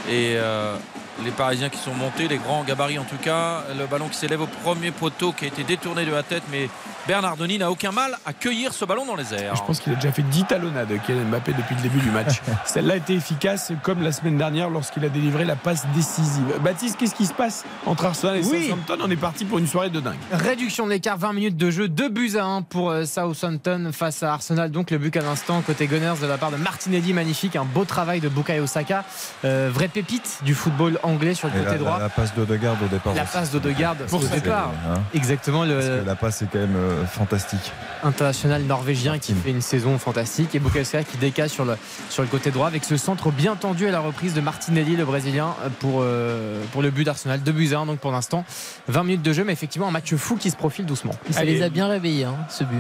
Et 0.08 0.36
euh, 0.38 0.76
les 1.24 1.32
Parisiens 1.32 1.70
qui 1.70 1.78
sont 1.78 1.94
montés, 1.94 2.28
les 2.28 2.38
grands 2.38 2.64
gabarits 2.64 3.00
en 3.00 3.04
tout 3.04 3.18
cas, 3.22 3.64
le 3.78 3.86
ballon 3.86 4.08
qui 4.08 4.16
s'élève 4.18 4.42
au 4.42 4.48
premier 4.48 4.92
poteau 4.92 5.32
qui 5.32 5.46
a 5.46 5.48
été 5.48 5.64
détourné 5.64 6.06
de 6.06 6.12
la 6.12 6.24
tête, 6.24 6.44
mais 6.52 6.70
Bernardoni 7.08 7.58
n'a 7.58 7.72
aucun 7.72 7.92
mal 7.92 8.18
à 8.26 8.34
cueillir 8.34 8.74
ce 8.74 8.86
ballon 8.86 9.06
dans 9.06 9.16
les 9.16 9.34
airs. 9.34 9.56
Je 9.56 9.64
pense 9.64 9.80
qu'il 9.80 9.92
a 9.94 9.96
déjà 9.96 10.12
fait 10.12 10.22
10 10.22 10.46
talonnades, 10.46 10.90
Kylian 11.06 11.26
Mbappé, 11.26 11.54
depuis 11.54 11.76
le 11.76 11.82
début 11.82 12.00
du 12.00 12.12
match. 12.12 12.42
Celle-là 12.66 12.94
a 12.94 12.98
été 12.98 13.14
efficace, 13.14 13.72
comme 13.84 14.02
la 14.04 14.12
semaine 14.12 14.38
dernière 14.38 14.70
lorsqu'il 14.70 15.04
a 15.06 15.10
délivré 15.10 15.44
la 15.46 15.56
passe 15.56 15.86
décisive. 15.96 16.46
Baptiste, 16.64 16.98
qu'est-ce 16.98 17.16
qui 17.16 17.26
se 17.26 17.34
passe 17.34 17.66
entre 17.86 18.06
Arsenal 18.06 18.38
et 18.38 18.46
Oui. 18.46 18.66
Southampton? 18.70 18.98
On 19.04 19.10
est 19.10 19.16
parti 19.16 19.46
pour 19.46 19.58
une 19.60 19.68
soirée 19.68 19.90
de 19.90 20.00
dingue. 20.00 20.18
Réduction 20.32 20.86
de 20.86 20.92
l'écart, 20.92 21.18
20 21.18 21.34
minutes 21.34 21.58
de 21.58 21.72
jeu, 21.72 21.88
2 21.88 22.10
buts 22.10 22.32
à 22.38 22.46
1 22.46 22.62
pour 22.64 22.92
euh, 22.92 23.06
Southampton 23.06 23.90
face 23.94 24.22
à 24.24 24.34
Arsenal. 24.34 24.70
Donc 24.72 24.92
le 24.92 24.98
but 25.00 25.16
à 25.18 25.22
l'instant 25.22 25.62
côté 25.62 25.88
Gunners 25.88 26.20
de 26.22 26.28
la 26.28 26.38
part 26.38 26.52
de 26.52 26.58
Martinelli, 26.58 27.14
magnifique, 27.14 27.56
un 27.56 27.66
beau 27.66 27.86
travail 27.86 28.20
de 28.20 28.30
Bukayo 28.30 28.68
Saka, 28.68 29.04
Euh, 29.46 29.70
vraie 29.74 29.88
pépite 29.88 30.40
du 30.44 30.54
football 30.54 31.00
anglais 31.10 31.34
sur 31.34 31.48
le 31.50 31.56
Et 31.56 31.58
côté 31.60 31.72
la, 31.72 31.78
droit. 31.78 31.98
la- 31.98 32.04
la 32.06 32.10
passe 32.10 32.34
d'Odegaard 32.36 32.76
au 32.84 32.88
départ. 32.88 33.14
La 33.16 33.24
aussi. 33.24 33.32
passe 33.34 33.52
d'Odegaard 33.52 33.96
Pour 33.96 34.20
au 34.20 34.24
ça, 34.28 34.36
départ. 34.36 34.72
hein. 34.90 35.02
Exactement, 35.14 35.60
Parce 35.68 35.70
le 35.86 36.02
que 36.02 36.06
la 36.06 36.16
passe 36.16 36.42
est 36.42 36.48
quand 36.52 36.60
même 36.60 36.76
euh, 36.76 37.06
fantastique. 37.06 37.72
international 38.04 38.64
norvégien 38.64 39.20
qui 39.20 39.34
fait 39.34 39.52
une 39.52 39.62
saison 39.62 39.98
fantastique 39.98 40.56
et 40.56 40.60
Bukayo 40.60 40.84
Saka 40.84 41.04
qui 41.04 41.18
décale 41.18 41.50
sur 41.50 41.66
le, 41.66 41.76
sur 42.10 42.22
le 42.24 42.30
côté 42.30 42.52
droit 42.52 42.68
avec 42.68 42.84
ce 42.86 42.98
centre 42.98 43.32
bien 43.32 43.56
tendu 43.56 43.88
à 43.88 43.92
la 43.92 44.00
reprise 44.00 44.34
de 44.34 44.42
Martinelli, 44.42 44.96
le 44.96 45.06
brésilien, 45.06 45.56
pour, 45.80 46.00
euh, 46.02 46.62
pour 46.72 46.82
le 46.82 46.90
but 46.92 47.04
d'Arsenal. 47.04 47.42
2 47.42 47.52
buts 47.52 47.70
à 47.74 47.80
1 47.80 47.86
donc 47.86 48.00
pour 48.00 48.12
l'instant. 48.12 48.46
20 48.88 49.04
minutes 49.04 49.22
de 49.22 49.34
jeu, 49.34 49.44
mais 49.44 49.54
effectivement 49.54 49.88
un 49.88 49.92
match 49.92 50.14
fou 50.16 50.36
qui 50.38 50.50
se 50.52 50.56
profile 50.56 50.86
doucement. 50.86 51.14
Ça 51.32 51.42
Allez. 51.42 51.56
les 51.56 51.64
a 51.64 51.70
bien 51.70 51.88
réveillés, 51.88 52.26
hein, 52.26 52.36
ce 52.50 52.64
but. 52.64 52.80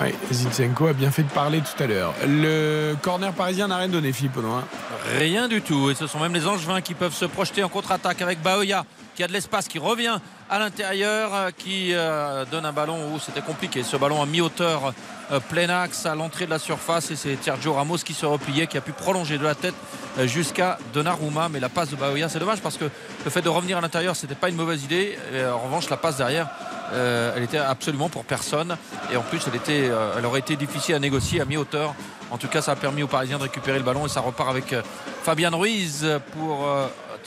Oui, 0.00 0.08
Zinchenko 0.32 0.86
a 0.88 0.92
bien 0.92 1.10
fait 1.10 1.22
de 1.22 1.28
parler 1.30 1.60
tout 1.60 1.82
à 1.82 1.86
l'heure. 1.86 2.14
Le 2.26 2.94
corner 3.02 3.32
parisien 3.32 3.68
n'a 3.68 3.76
rien 3.76 3.88
donné, 3.88 4.12
Philippe 4.12 4.36
Audouin. 4.36 4.64
Rien 5.18 5.48
du 5.48 5.62
tout. 5.62 5.90
Et 5.90 5.94
ce 5.94 6.06
sont 6.06 6.18
même 6.20 6.34
les 6.34 6.46
Angevins 6.46 6.80
qui 6.80 6.94
peuvent 6.94 7.14
se 7.14 7.24
projeter 7.24 7.57
en 7.62 7.68
contre-attaque 7.68 8.22
avec 8.22 8.42
Baoya 8.42 8.84
qui 9.18 9.24
a 9.24 9.26
de 9.26 9.32
l'espace, 9.32 9.66
qui 9.66 9.80
revient 9.80 10.20
à 10.48 10.60
l'intérieur, 10.60 11.34
euh, 11.34 11.50
qui 11.50 11.92
euh, 11.92 12.44
donne 12.44 12.64
un 12.64 12.72
ballon 12.72 13.12
où 13.12 13.18
c'était 13.18 13.40
compliqué. 13.40 13.82
Ce 13.82 13.96
ballon 13.96 14.22
à 14.22 14.26
mi-hauteur, 14.26 14.94
euh, 15.32 15.40
plein 15.40 15.68
axe 15.68 16.06
à 16.06 16.14
l'entrée 16.14 16.46
de 16.46 16.50
la 16.50 16.60
surface. 16.60 17.10
Et 17.10 17.16
c'est 17.16 17.36
Sergio 17.42 17.72
Ramos 17.72 17.96
qui 17.96 18.14
se 18.14 18.24
repliait, 18.24 18.68
qui 18.68 18.78
a 18.78 18.80
pu 18.80 18.92
prolonger 18.92 19.36
de 19.36 19.42
la 19.42 19.56
tête 19.56 19.74
jusqu'à 20.26 20.78
Donnarumma. 20.94 21.48
Mais 21.48 21.58
la 21.58 21.68
passe 21.68 21.90
de 21.90 21.96
Baoya, 21.96 22.28
c'est 22.28 22.38
dommage 22.38 22.60
parce 22.60 22.76
que 22.76 22.84
le 22.84 23.30
fait 23.30 23.42
de 23.42 23.48
revenir 23.48 23.78
à 23.78 23.80
l'intérieur, 23.80 24.14
c'était 24.14 24.36
pas 24.36 24.50
une 24.50 24.54
mauvaise 24.54 24.84
idée. 24.84 25.18
En 25.52 25.58
revanche, 25.58 25.90
la 25.90 25.96
passe 25.96 26.18
derrière, 26.18 26.46
elle 26.92 27.42
était 27.42 27.58
absolument 27.58 28.08
pour 28.08 28.24
personne. 28.24 28.76
Et 29.12 29.16
en 29.16 29.22
plus, 29.22 29.40
elle, 29.48 29.56
était, 29.56 29.90
elle 30.16 30.26
aurait 30.26 30.40
été 30.40 30.54
difficile 30.54 30.94
à 30.94 31.00
négocier 31.00 31.40
à 31.40 31.44
mi-hauteur. 31.44 31.96
En 32.30 32.38
tout 32.38 32.48
cas, 32.48 32.62
ça 32.62 32.72
a 32.72 32.76
permis 32.76 33.02
aux 33.02 33.08
Parisiens 33.08 33.38
de 33.38 33.42
récupérer 33.42 33.78
le 33.78 33.84
ballon 33.84 34.06
et 34.06 34.08
ça 34.08 34.20
repart 34.20 34.48
avec 34.48 34.76
Fabian 35.24 35.58
Ruiz 35.58 36.06
pour 36.36 36.68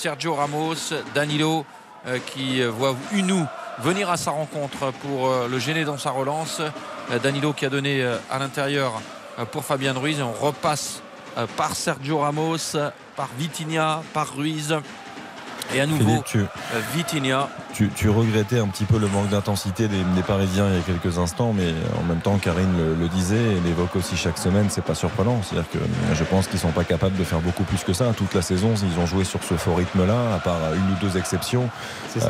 Sergio 0.01 0.33
Ramos, 0.33 0.95
Danilo 1.13 1.63
euh, 2.07 2.17
qui 2.33 2.59
euh, 2.59 2.71
voit 2.71 2.95
Unou 3.11 3.45
venir 3.83 4.09
à 4.09 4.17
sa 4.17 4.31
rencontre 4.31 4.91
pour 4.93 5.27
euh, 5.27 5.47
le 5.47 5.59
gêner 5.59 5.85
dans 5.85 5.99
sa 5.99 6.09
relance. 6.09 6.59
Danilo 7.21 7.53
qui 7.53 7.67
a 7.67 7.69
donné 7.69 8.03
à 8.31 8.39
l'intérieur 8.39 8.99
pour 9.51 9.63
Fabian 9.63 9.93
Ruiz. 9.93 10.21
On 10.21 10.31
repasse 10.31 11.03
par 11.57 11.75
Sergio 11.75 12.19
Ramos, 12.19 12.77
par 13.15 13.29
Vitinha, 13.37 14.01
par 14.13 14.33
Ruiz. 14.35 14.75
Et 15.73 15.81
à 15.81 15.85
nouveau, 15.85 16.03
Philippe, 16.03 16.25
tu, 16.25 16.39
euh, 16.39 16.47
Vitinha. 16.93 17.47
tu, 17.73 17.89
tu 17.95 18.09
regrettais 18.09 18.59
un 18.59 18.67
petit 18.67 18.85
peu 18.85 18.97
le 18.97 19.07
manque 19.07 19.29
d'intensité 19.29 19.87
des, 19.87 20.03
des 20.15 20.21
Parisiens 20.21 20.67
il 20.69 20.75
y 20.75 20.79
a 20.79 20.81
quelques 20.81 21.17
instants, 21.17 21.53
mais 21.55 21.73
en 21.99 22.03
même 22.03 22.19
temps, 22.19 22.37
Karine 22.37 22.75
le, 22.77 22.95
le 22.95 23.07
disait 23.07 23.35
et 23.35 23.59
l'évoque 23.65 23.95
aussi 23.95 24.17
chaque 24.17 24.37
semaine, 24.37 24.67
c'est 24.69 24.83
pas 24.83 24.95
surprenant. 24.95 25.41
C'est-à-dire 25.43 25.69
que 25.71 25.79
je 26.13 26.23
pense 26.25 26.47
qu'ils 26.47 26.59
sont 26.59 26.71
pas 26.71 26.83
capables 26.83 27.17
de 27.17 27.23
faire 27.23 27.39
beaucoup 27.39 27.63
plus 27.63 27.83
que 27.83 27.93
ça. 27.93 28.11
Toute 28.17 28.33
la 28.33 28.41
saison, 28.41 28.73
ils 28.83 28.99
ont 28.99 29.05
joué 29.05 29.23
sur 29.23 29.41
ce 29.43 29.53
fort 29.55 29.77
rythme-là, 29.77 30.35
à 30.35 30.39
part 30.39 30.59
une 30.75 30.93
ou 30.93 30.97
deux 31.01 31.17
exceptions, 31.17 31.69
euh, 32.17 32.29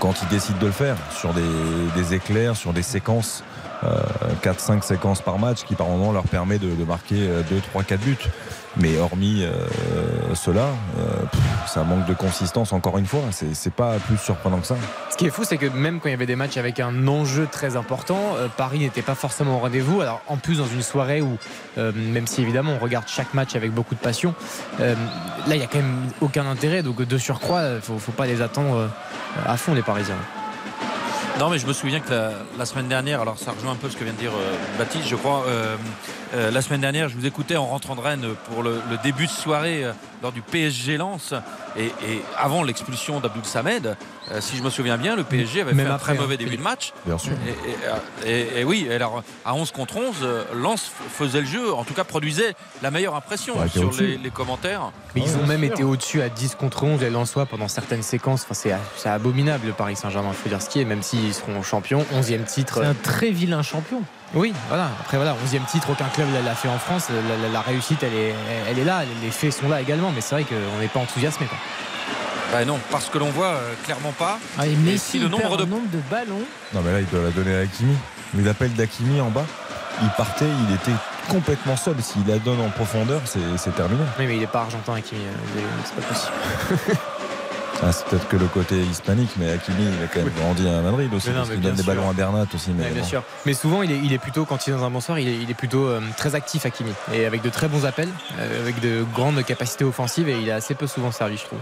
quand 0.00 0.14
ils 0.22 0.28
décident 0.28 0.58
de 0.58 0.66
le 0.66 0.72
faire, 0.72 0.96
sur 1.10 1.32
des, 1.32 1.42
des 1.96 2.14
éclairs, 2.14 2.56
sur 2.56 2.72
des 2.72 2.82
séquences. 2.82 3.44
4-5 4.42 4.82
séquences 4.82 5.22
par 5.22 5.38
match 5.38 5.64
qui 5.64 5.74
par 5.74 5.88
moment 5.88 6.12
leur 6.12 6.24
permet 6.24 6.58
de, 6.58 6.84
marquer 6.84 7.28
2, 7.48 7.60
3, 7.70 7.82
4 7.82 8.00
buts. 8.00 8.16
Mais 8.76 8.98
hormis 8.98 9.42
euh, 9.42 10.34
cela, 10.34 10.68
euh, 10.98 11.04
ça 11.66 11.82
manque 11.82 12.06
de 12.06 12.14
consistance 12.14 12.72
encore 12.72 12.98
une 12.98 13.06
fois. 13.06 13.20
C'est 13.30 13.72
pas 13.72 13.98
plus 13.98 14.16
surprenant 14.16 14.58
que 14.58 14.66
ça. 14.66 14.76
Ce 15.10 15.16
qui 15.16 15.26
est 15.26 15.30
fou, 15.30 15.42
c'est 15.44 15.56
que 15.56 15.66
même 15.66 15.98
quand 16.00 16.08
il 16.08 16.12
y 16.12 16.14
avait 16.14 16.26
des 16.26 16.36
matchs 16.36 16.56
avec 16.56 16.78
un 16.78 17.08
enjeu 17.08 17.48
très 17.50 17.76
important, 17.76 18.36
euh, 18.36 18.46
Paris 18.56 18.78
n'était 18.78 19.02
pas 19.02 19.16
forcément 19.16 19.56
au 19.56 19.58
rendez-vous. 19.58 20.00
Alors 20.00 20.22
en 20.28 20.36
plus 20.36 20.58
dans 20.58 20.66
une 20.66 20.82
soirée 20.82 21.20
où, 21.20 21.36
euh, 21.78 21.92
même 21.94 22.26
si 22.26 22.42
évidemment 22.42 22.72
on 22.72 22.78
regarde 22.78 23.06
chaque 23.08 23.34
match 23.34 23.56
avec 23.56 23.72
beaucoup 23.72 23.94
de 23.94 24.00
passion, 24.00 24.34
euh, 24.80 24.94
là 25.48 25.56
il 25.56 25.60
y 25.60 25.64
a 25.64 25.66
quand 25.66 25.78
même 25.78 26.08
aucun 26.20 26.46
intérêt. 26.46 26.82
Donc 26.82 27.02
de 27.02 27.18
surcroît, 27.18 27.80
faut, 27.82 27.98
faut 27.98 28.12
pas 28.12 28.26
les 28.26 28.40
attendre 28.40 28.76
euh, 28.76 28.88
à 29.46 29.56
fond 29.56 29.74
les 29.74 29.82
Parisiens. 29.82 30.16
Non, 31.40 31.48
mais 31.48 31.58
je 31.58 31.66
me 31.66 31.72
souviens 31.72 32.00
que 32.00 32.12
la, 32.58 32.66
semaine 32.66 32.88
dernière, 32.88 33.22
alors 33.22 33.38
ça 33.38 33.52
rejoint 33.52 33.72
un 33.72 33.76
peu 33.76 33.88
ce 33.88 33.96
que 33.96 34.04
vient 34.04 34.12
de 34.12 34.18
dire 34.18 34.32
euh, 34.36 34.56
Baptiste, 34.78 35.08
je 35.08 35.16
crois. 35.16 35.42
euh, 35.48 35.74
euh, 36.34 36.50
la 36.50 36.60
semaine 36.60 36.82
dernière, 36.82 37.08
je 37.08 37.16
vous 37.16 37.24
écoutais 37.24 37.56
en 37.56 37.64
rentrant 37.64 37.96
de 37.96 38.00
Rennes 38.02 38.26
pour 38.50 38.62
le, 38.62 38.82
début 39.02 39.24
de 39.24 39.30
soirée 39.30 39.90
lors 40.22 40.32
du 40.32 40.42
PSG 40.42 40.98
Lens. 40.98 41.32
Et, 41.78 41.86
et 41.86 42.22
avant 42.36 42.62
l'expulsion 42.62 43.20
d'Abdoul 43.20 43.46
Samed, 43.46 43.96
euh, 44.30 44.40
si 44.40 44.56
je 44.56 44.62
me 44.62 44.70
souviens 44.70 44.96
bien, 44.96 45.16
le 45.16 45.24
PSG 45.24 45.62
avait 45.62 45.72
Même 45.72 45.86
fait 45.86 45.92
un 45.92 45.94
après, 45.96 46.12
très 46.12 46.18
hein, 46.18 46.22
mauvais 46.22 46.36
début 46.36 46.56
de 46.56 46.62
match. 46.62 46.92
Bien 47.06 47.18
sûr. 47.18 47.32
Et, 48.24 48.28
et- 48.30 48.40
et- 48.56 48.60
et 48.60 48.64
oui, 48.64 48.88
alors 48.92 49.22
à 49.44 49.54
11 49.54 49.70
contre 49.72 49.96
11, 49.96 50.16
euh, 50.22 50.44
Lens 50.54 50.90
faisait 51.16 51.40
le 51.40 51.46
jeu, 51.46 51.72
en 51.74 51.84
tout 51.84 51.94
cas 51.94 52.04
produisait 52.04 52.54
la 52.82 52.90
meilleure 52.90 53.14
impression 53.14 53.54
était 53.64 53.78
sur 53.78 53.92
les, 54.00 54.16
les 54.18 54.30
commentaires. 54.30 54.92
Mais 55.14 55.22
ils 55.24 55.36
ont 55.36 55.46
même 55.46 55.64
été 55.64 55.82
au-dessus 55.84 56.22
à 56.22 56.28
10 56.28 56.54
contre 56.54 56.84
11 56.84 57.00
les 57.00 57.10
Lensois 57.10 57.46
pendant 57.46 57.68
certaines 57.68 58.02
séquences. 58.02 58.42
Enfin, 58.44 58.54
c'est 58.54 58.74
c'est 58.96 59.08
abominable 59.08 59.66
le 59.66 59.72
Paris 59.72 59.96
Saint-Germain, 59.96 60.30
il 60.32 60.36
faut 60.36 60.48
dire 60.48 60.62
ce 60.62 60.68
qui 60.68 60.80
est, 60.80 60.84
même 60.84 61.02
s'ils 61.02 61.34
seront 61.34 61.62
champions, 61.62 62.04
11e 62.14 62.44
titre. 62.44 62.80
C'est 62.82 62.86
un 62.86 62.94
très 62.94 63.30
vilain 63.30 63.62
champion. 63.62 64.02
Oui, 64.32 64.52
voilà. 64.68 64.88
Après, 65.00 65.16
voilà, 65.16 65.34
11e 65.44 65.64
titre, 65.68 65.90
aucun 65.90 66.06
club 66.06 66.28
l'a 66.44 66.54
fait 66.54 66.68
en 66.68 66.78
France. 66.78 67.08
La, 67.10 67.36
la- 67.36 67.52
la 67.52 67.60
réussite, 67.62 68.04
elle 68.04 68.14
est, 68.14 68.34
elle 68.68 68.78
est 68.78 68.84
là. 68.84 69.02
Les 69.22 69.30
faits 69.32 69.52
sont 69.52 69.68
là 69.68 69.80
également. 69.80 70.12
Mais 70.14 70.20
c'est 70.20 70.36
vrai 70.36 70.44
qu'on 70.44 70.78
n'est 70.80 70.86
pas 70.86 71.00
enthousiasmé. 71.00 71.46
Quoi. 71.46 71.58
Bah 72.52 72.64
non, 72.64 72.78
parce 72.90 73.08
que 73.08 73.18
l'on 73.18 73.30
voit 73.30 73.46
euh, 73.54 73.74
clairement 73.84 74.12
pas. 74.12 74.38
Ah, 74.58 74.66
et 74.66 74.72
Et 74.72 74.76
Messi 74.76 74.98
si 74.98 75.18
le 75.18 75.26
il 75.26 75.30
perd 75.30 75.42
nombre 75.44 75.56
de 75.56 75.62
un 75.62 75.66
nombre 75.66 75.90
de 75.92 75.98
ballons. 76.10 76.42
Non, 76.74 76.80
mais 76.84 76.92
là, 76.92 77.00
il 77.00 77.06
doit 77.06 77.22
la 77.22 77.30
donner 77.30 77.54
à 77.54 77.60
Hakimi. 77.60 77.96
Mais 78.34 78.42
l'appel 78.44 78.72
d'Hakimi 78.74 79.20
en 79.20 79.30
bas, 79.30 79.44
il 80.02 80.08
partait, 80.10 80.46
il 80.68 80.74
était 80.74 80.96
complètement 81.28 81.76
seul. 81.76 81.96
S'il 82.02 82.26
la 82.26 82.38
donne 82.38 82.60
en 82.60 82.70
profondeur, 82.70 83.20
c'est 83.24 83.74
terminé. 83.74 84.02
Oui, 84.18 84.26
mais 84.26 84.34
il 84.34 84.40
n'est 84.40 84.46
pas 84.46 84.62
argentin, 84.62 84.94
Hakimi. 84.94 85.20
euh, 85.22 85.60
C'est 85.84 85.94
pas 85.96 86.06
possible. 86.08 86.98
Ah, 87.82 87.92
c'est 87.92 88.04
peut-être 88.04 88.28
que 88.28 88.36
le 88.36 88.44
côté 88.44 88.76
hispanique, 88.76 89.30
mais 89.38 89.50
Hakimi, 89.52 89.84
il 89.84 90.04
a 90.04 90.06
quand 90.06 90.20
même 90.20 90.30
grandi 90.38 90.68
à 90.68 90.82
Madrid 90.82 91.08
aussi. 91.14 91.30
Non, 91.30 91.36
parce 91.36 91.48
bien 91.48 91.60
donne 91.70 91.76
des 91.76 91.82
ballons 91.82 92.10
à 92.10 92.12
Bernat 92.12 92.44
aussi. 92.54 92.72
Mais 92.76 92.90
bien 92.90 93.00
bon. 93.00 93.08
sûr. 93.08 93.22
Mais 93.46 93.54
souvent, 93.54 93.82
il 93.82 93.90
est, 93.90 93.98
il 94.04 94.12
est 94.12 94.18
plutôt, 94.18 94.44
quand 94.44 94.66
il 94.66 94.74
est 94.74 94.76
dans 94.76 94.84
un 94.84 94.90
bon 94.90 95.00
soir, 95.00 95.18
il 95.18 95.26
est, 95.26 95.36
il 95.36 95.50
est 95.50 95.54
plutôt 95.54 95.86
euh, 95.86 95.98
très 96.18 96.34
actif, 96.34 96.66
Hakimi. 96.66 96.92
Et 97.14 97.24
avec 97.24 97.40
de 97.40 97.48
très 97.48 97.68
bons 97.68 97.86
appels, 97.86 98.10
euh, 98.38 98.60
avec 98.60 98.80
de 98.80 99.02
grandes 99.14 99.42
capacités 99.46 99.84
offensives. 99.84 100.28
Et 100.28 100.38
il 100.38 100.46
est 100.46 100.52
assez 100.52 100.74
peu 100.74 100.86
souvent 100.86 101.10
servi, 101.10 101.38
je 101.38 101.44
trouve. 101.44 101.58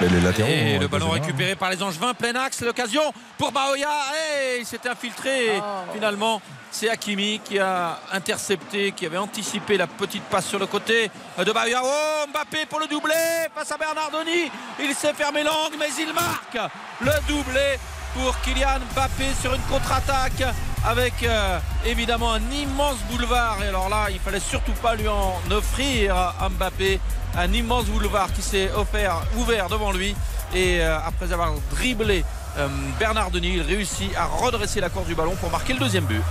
Mais 0.00 0.08
les 0.08 0.20
latéraux. 0.20 0.48
Et 0.48 0.74
vont 0.74 0.80
le 0.80 0.88
ballon 0.88 1.10
récupéré 1.10 1.56
par 1.56 1.70
les 1.70 1.82
Angevins, 1.82 2.12
plein 2.14 2.34
axe, 2.34 2.60
l'occasion 2.60 3.02
pour 3.38 3.52
Baoya. 3.52 3.88
Et 4.14 4.60
il 4.60 4.66
s'était 4.66 4.88
infiltré. 4.88 5.56
Et 5.56 5.60
finalement, 5.94 6.40
c'est 6.70 6.90
Hakimi 6.90 7.40
qui 7.42 7.58
a 7.58 7.98
intercepté, 8.12 8.92
qui 8.92 9.06
avait 9.06 9.16
anticipé 9.16 9.76
la 9.76 9.86
petite 9.86 10.24
passe 10.24 10.46
sur 10.46 10.58
le 10.58 10.66
côté 10.66 11.10
de 11.38 11.52
Baoya. 11.52 11.80
Oh, 11.82 12.26
Mbappé 12.30 12.66
pour 12.66 12.80
le 12.80 12.86
doublé 12.86 13.14
face 13.54 13.72
à 13.72 13.78
Bernardoni. 13.78 14.50
Il 14.80 14.94
s'est 14.94 15.14
fermé 15.14 15.42
l'angle, 15.42 15.76
mais 15.78 15.88
il 15.98 16.12
marque 16.12 16.58
le 17.00 17.12
doublé 17.26 17.78
pour 18.14 18.38
Kylian 18.42 18.80
Mbappé 18.94 19.24
sur 19.40 19.54
une 19.54 19.62
contre-attaque 19.62 20.54
avec 20.86 21.14
euh, 21.24 21.58
évidemment 21.84 22.32
un 22.32 22.50
immense 22.50 22.98
boulevard. 23.10 23.58
Et 23.62 23.68
alors 23.68 23.88
là, 23.88 24.06
il 24.10 24.20
fallait 24.20 24.40
surtout 24.40 24.72
pas 24.82 24.94
lui 24.94 25.08
en 25.08 25.34
offrir 25.50 26.16
à 26.16 26.48
Mbappé. 26.48 27.00
Un 27.36 27.52
immense 27.52 27.86
boulevard 27.86 28.32
qui 28.32 28.40
s'est 28.40 28.70
offert, 28.72 29.22
ouvert 29.36 29.68
devant 29.68 29.92
lui. 29.92 30.14
Et 30.54 30.80
euh, 30.80 30.96
après 31.04 31.32
avoir 31.32 31.52
dribblé 31.70 32.24
euh, 32.56 32.68
Bernard 32.98 33.30
Denis, 33.30 33.54
il 33.56 33.62
réussit 33.62 34.14
à 34.16 34.24
redresser 34.26 34.80
la 34.80 34.88
course 34.88 35.06
du 35.06 35.14
ballon 35.14 35.34
pour 35.36 35.50
marquer 35.50 35.74
le 35.74 35.80
deuxième 35.80 36.04
but. 36.04 36.22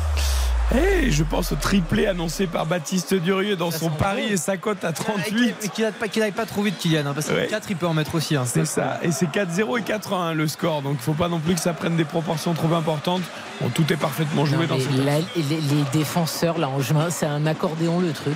Et 0.73 1.11
je 1.11 1.23
pense 1.23 1.51
au 1.51 1.55
triplé 1.55 2.07
annoncé 2.07 2.47
par 2.47 2.65
Baptiste 2.65 3.13
Durieux 3.13 3.55
dans 3.55 3.69
son 3.69 3.89
pari 3.91 4.23
et 4.23 4.37
sa 4.37 4.57
cote 4.57 4.83
à 4.83 4.91
38. 4.93 5.55
Et 5.63 5.69
qu'il 5.69 6.21
n'aille 6.21 6.31
pas, 6.31 6.45
trop 6.45 6.63
vite, 6.63 6.77
Kylian. 6.79 7.05
hein, 7.05 7.11
parce 7.13 7.27
que 7.27 7.33
Ouais. 7.33 7.47
4, 7.47 7.67
il 7.69 7.75
peut 7.75 7.85
en 7.85 7.93
mettre 7.93 8.15
aussi. 8.15 8.35
hein, 8.35 8.45
C'est 8.45 8.65
ça. 8.65 8.99
Et 9.03 9.11
c'est 9.11 9.27
4-0 9.29 9.77
et 9.77 9.81
4-1 9.83 10.33
le 10.33 10.47
score. 10.47 10.81
Donc 10.81 10.95
il 10.99 11.03
faut 11.03 11.13
pas 11.13 11.29
non 11.29 11.39
plus 11.39 11.53
que 11.53 11.59
ça 11.61 11.73
prenne 11.73 11.95
des 11.95 12.03
proportions 12.03 12.53
trop 12.53 12.73
importantes. 12.73 13.21
Bon, 13.61 13.69
tout 13.69 13.91
est 13.93 13.97
parfaitement 13.97 14.45
joué 14.45 14.57
Non, 14.57 14.65
dans 14.65 14.75
mais 14.77 14.81
ce 14.81 15.05
là, 15.05 15.17
les, 15.35 15.43
les 15.43 15.83
défenseurs, 15.93 16.57
là, 16.57 16.67
en 16.67 16.79
juin, 16.81 17.09
c'est 17.11 17.27
un 17.27 17.45
accordéon 17.45 17.99
le 17.99 18.11
truc. 18.11 18.35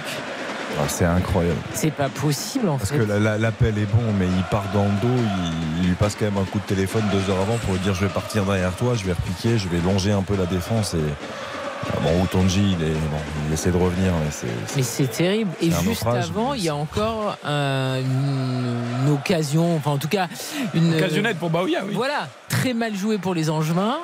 Ah, 0.80 0.84
c'est 0.88 1.06
incroyable. 1.06 1.58
C'est 1.74 1.92
pas 1.92 2.10
possible 2.10 2.70
en 2.70 2.78
Parce 2.78 2.92
fait. 2.92 3.00
que 3.00 3.04
la- 3.04 3.18
la- 3.20 3.38
l'appel 3.40 3.76
est 3.80 3.88
bon, 3.92 4.14
mais 4.20 4.28
il 4.28 4.44
part 4.52 4.66
dans 4.72 4.84
le 4.86 4.92
dos, 5.02 5.24
il, 5.80 5.82
il 5.84 5.88
lui 5.90 5.96
passe 5.96 6.16
quand 6.16 6.26
même 6.26 6.38
un 6.38 6.46
coup 6.46 6.60
de 6.60 6.64
téléphone 6.64 7.04
deux 7.12 7.34
heures 7.34 7.42
avant 7.42 7.58
pour 7.58 7.74
lui 7.74 7.80
dire 7.80 7.96
je 7.96 8.06
vais 8.06 8.14
partir 8.14 8.46
derrière 8.46 8.72
toi, 8.76 8.94
je 8.96 9.04
vais 9.04 9.14
repiquer, 9.14 9.58
je 9.58 9.68
vais 9.68 9.80
longer 9.84 10.12
un 10.12 10.22
peu 10.22 10.38
la 10.38 10.46
défense. 10.46 10.94
Et 10.94 11.00
bon, 12.02 12.22
Outonji, 12.24 12.76
il, 12.80 12.84
est, 12.86 12.92
bon, 12.92 13.18
il 13.48 13.54
essaie 13.54 13.72
de 13.72 13.78
revenir, 13.78 14.12
mais 14.24 14.82
c'est. 14.84 15.08
Terrible. 15.12 15.52
Et 15.62 15.66
juste 15.72 15.86
naufrage. 15.86 16.26
avant, 16.30 16.54
il 16.54 16.64
y 16.64 16.70
a 16.70 16.76
encore 16.76 17.38
un- 17.46 18.00
une, 18.00 18.76
une 19.08 19.14
occasion, 19.14 19.76
enfin 19.76 19.92
en 19.92 19.98
tout 19.98 20.08
cas 20.08 20.28
une 20.74 20.94
Occasionnelle 20.94 21.36
pour 21.36 21.50
Baouya, 21.50 21.80
oui. 21.86 21.94
Voilà, 21.94 22.28
très 22.48 22.74
mal 22.74 22.96
joué 22.96 23.18
pour 23.18 23.34
les 23.34 23.50
Angevins. 23.50 23.98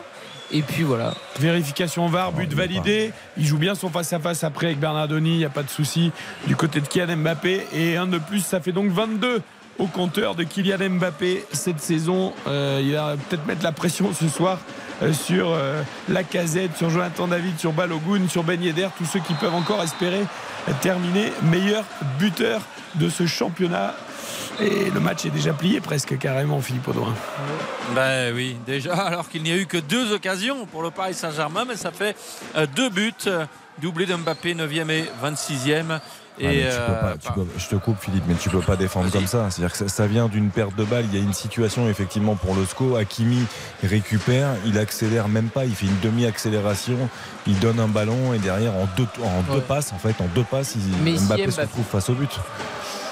Et 0.52 0.61
puis 0.61 0.84
voilà. 0.84 1.15
Vérification 1.39 2.07
VAR, 2.07 2.31
but 2.31 2.53
validé. 2.53 3.11
Il 3.35 3.45
joue 3.45 3.57
bien 3.57 3.73
son 3.73 3.89
face-à-face 3.89 4.43
après 4.43 4.68
avec 4.68 4.80
Bernardoni, 4.80 5.31
il 5.34 5.38
n'y 5.39 5.45
a 5.45 5.49
pas 5.49 5.64
de 5.64 5.69
souci 5.69 6.11
du 6.45 6.56
côté 6.56 6.81
de 6.81 6.88
Kylian 6.88 7.18
Mbappé. 7.18 7.65
Et 7.73 7.97
un 7.97 8.06
de 8.06 8.19
plus, 8.19 8.41
ça 8.45 8.60
fait 8.61 8.72
donc 8.72 8.91
22 8.91 9.41
au 9.80 9.88
compteur 9.88 10.35
de 10.35 10.43
Kylian 10.43 10.77
Mbappé 10.91 11.43
cette 11.52 11.80
saison. 11.81 12.31
Euh, 12.47 12.80
il 12.84 12.93
va 12.93 13.15
peut-être 13.27 13.45
mettre 13.47 13.64
la 13.64 13.72
pression 13.72 14.11
ce 14.14 14.27
soir 14.30 14.60
euh, 14.60 14.85
sur 15.13 15.51
euh, 15.51 15.81
la 16.09 16.23
casette, 16.23 16.77
sur 16.77 16.89
Jonathan 16.89 17.27
David, 17.27 17.59
sur 17.59 17.73
Balogun, 17.73 18.27
sur 18.30 18.43
Ben 18.43 18.61
Yedder, 18.61 18.88
tous 18.97 19.05
ceux 19.05 19.19
qui 19.19 19.34
peuvent 19.34 19.53
encore 19.55 19.84
espérer 19.84 20.22
euh, 20.67 20.72
terminer 20.81 21.31
meilleur 21.43 21.84
buteur 22.19 22.61
de 22.95 23.09
ce 23.09 23.26
championnat. 23.26 23.93
Et 24.61 24.89
le 24.89 24.99
match 25.01 25.26
est 25.26 25.31
déjà 25.31 25.51
plié 25.51 25.81
presque 25.81 26.17
carrément, 26.17 26.61
Philippe 26.61 26.88
Audouin. 26.88 27.13
Ben 27.93 28.34
oui, 28.34 28.55
déjà, 28.65 28.93
alors 29.07 29.27
qu'il 29.30 29.43
n'y 29.43 29.51
a 29.51 29.57
eu 29.57 29.65
que 29.65 29.77
deux 29.77 30.13
occasions 30.13 30.65
pour 30.65 30.81
le 30.81 30.91
Paris 30.91 31.13
Saint-Germain, 31.13 31.65
mais 31.67 31.76
ça 31.76 31.91
fait 31.91 32.15
euh, 32.55 32.65
deux 32.73 32.89
buts. 32.89 33.13
euh, 33.27 33.45
Doublé 33.81 34.05
de 34.05 34.15
Mbappé, 34.15 34.55
9e 34.55 34.89
et 34.89 35.03
26e. 35.22 35.99
Et 36.38 36.62
tu 36.62 36.66
euh, 36.66 37.02
pas- 37.16 37.32
peux- 37.34 37.45
je 37.57 37.68
te 37.68 37.76
coupe 37.76 37.98
Philippe, 38.02 38.26
mais 38.28 38.36
tu 38.36 38.49
peux 38.49 38.60
pas 38.60 38.76
défendre 38.76 39.10
comme 39.10 39.26
ça. 39.26 39.49
C'est-à-dire 39.49 39.72
que 39.72 39.78
ça, 39.78 39.88
ça 39.88 40.06
vient 40.06 40.28
d'une 40.28 40.49
perte 40.49 40.76
de 40.76 40.84
balle. 40.84 41.06
Il 41.12 41.18
y 41.18 41.22
a 41.22 41.24
une 41.24 41.34
situation 41.34 41.88
effectivement 41.88 42.36
pour 42.36 42.56
le 42.56 42.66
SCO. 42.66 42.98
Hakimi 42.98 43.45
récupère, 43.84 44.49
il 44.66 44.78
accélère 44.78 45.30
même 45.30 45.48
pas, 45.48 45.64
il 45.66 45.74
fait 45.74 45.86
une 45.86 45.99
demi-accélération, 46.02 46.98
il 47.48 47.57
donne 47.60 47.80
un 47.80 47.88
ballon 47.88 48.34
et 48.34 48.40
derrière 48.40 48.74
en 48.76 48.88
deux, 48.98 49.07
en 49.24 49.41
deux 49.44 49.60
Ouais. 49.60 49.62
passes, 49.62 49.94
en 49.94 49.98
fait, 49.98 50.16
en 50.22 50.28
deux 50.36 50.44
passes, 50.44 50.76
il- 50.76 51.20
Mbappé 51.22 51.52
se 51.52 51.62
retrouve 51.62 51.86
face 51.86 52.10
au 52.10 52.14
but. 52.14 52.32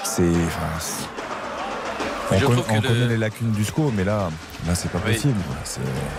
C'est. 0.04 0.22
enfin, 0.46 0.94
on 2.30 2.38
Je 2.38 2.46
le- 2.46 2.80
connaît 2.80 3.08
les 3.08 3.16
lacunes 3.16 3.52
du 3.52 3.64
SCO, 3.64 3.92
mais 3.94 4.04
là, 4.04 4.30
là 4.66 4.74
c'est 4.74 4.90
pas 4.90 4.98
Oui. 5.06 5.12
possible. 5.14 5.34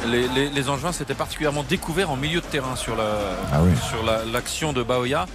Les, 0.08 0.28
les, 0.30 0.50
les 0.50 0.70
Angevins 0.70 0.92
s'étaient 0.92 1.14
particulièrement 1.16 1.64
découverts 1.64 2.10
en 2.12 2.16
milieu 2.16 2.42
de 2.42 2.46
terrain 2.46 2.76
sur 2.76 2.96
la- 2.96 3.04
Ah 3.54 3.60
oui. 3.64 3.72
sur 3.90 4.04
la- 4.04 4.24
l'action 4.26 4.72
de 4.74 4.84
Baoya. 4.84 5.26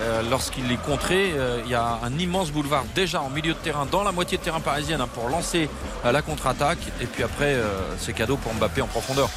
Euh, 0.00 0.22
Lorsqu'il 0.30 0.70
est 0.70 0.82
contré, 0.82 1.32
euh, 1.34 1.60
il 1.64 1.70
y 1.70 1.74
a 1.74 1.98
un 2.02 2.18
immense 2.18 2.50
boulevard 2.50 2.84
déjà 2.94 3.20
en 3.20 3.30
milieu 3.30 3.52
de 3.52 3.58
terrain, 3.58 3.86
dans 3.90 4.02
la 4.02 4.12
moitié 4.12 4.38
de 4.38 4.42
terrain 4.42 4.60
parisienne, 4.60 5.00
hein, 5.00 5.08
pour 5.12 5.28
lancer 5.28 5.68
euh, 6.04 6.12
la 6.12 6.22
contre-attaque. 6.22 6.78
Et 7.00 7.06
puis 7.06 7.22
après, 7.22 7.56
c'est 7.98 8.12
cadeau 8.12 8.36
pour 8.36 8.52
Mbappé 8.54 8.82
en 8.82 8.86
profondeur. 8.86 9.28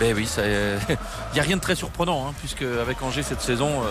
Ben 0.00 0.14
oui, 0.14 0.28
il 0.38 1.34
n'y 1.34 1.40
a 1.40 1.42
rien 1.42 1.56
de 1.56 1.60
très 1.60 1.74
surprenant, 1.74 2.26
hein, 2.26 2.34
puisque 2.38 2.62
avec 2.62 3.02
Angers 3.02 3.22
cette 3.22 3.40
saison, 3.40 3.82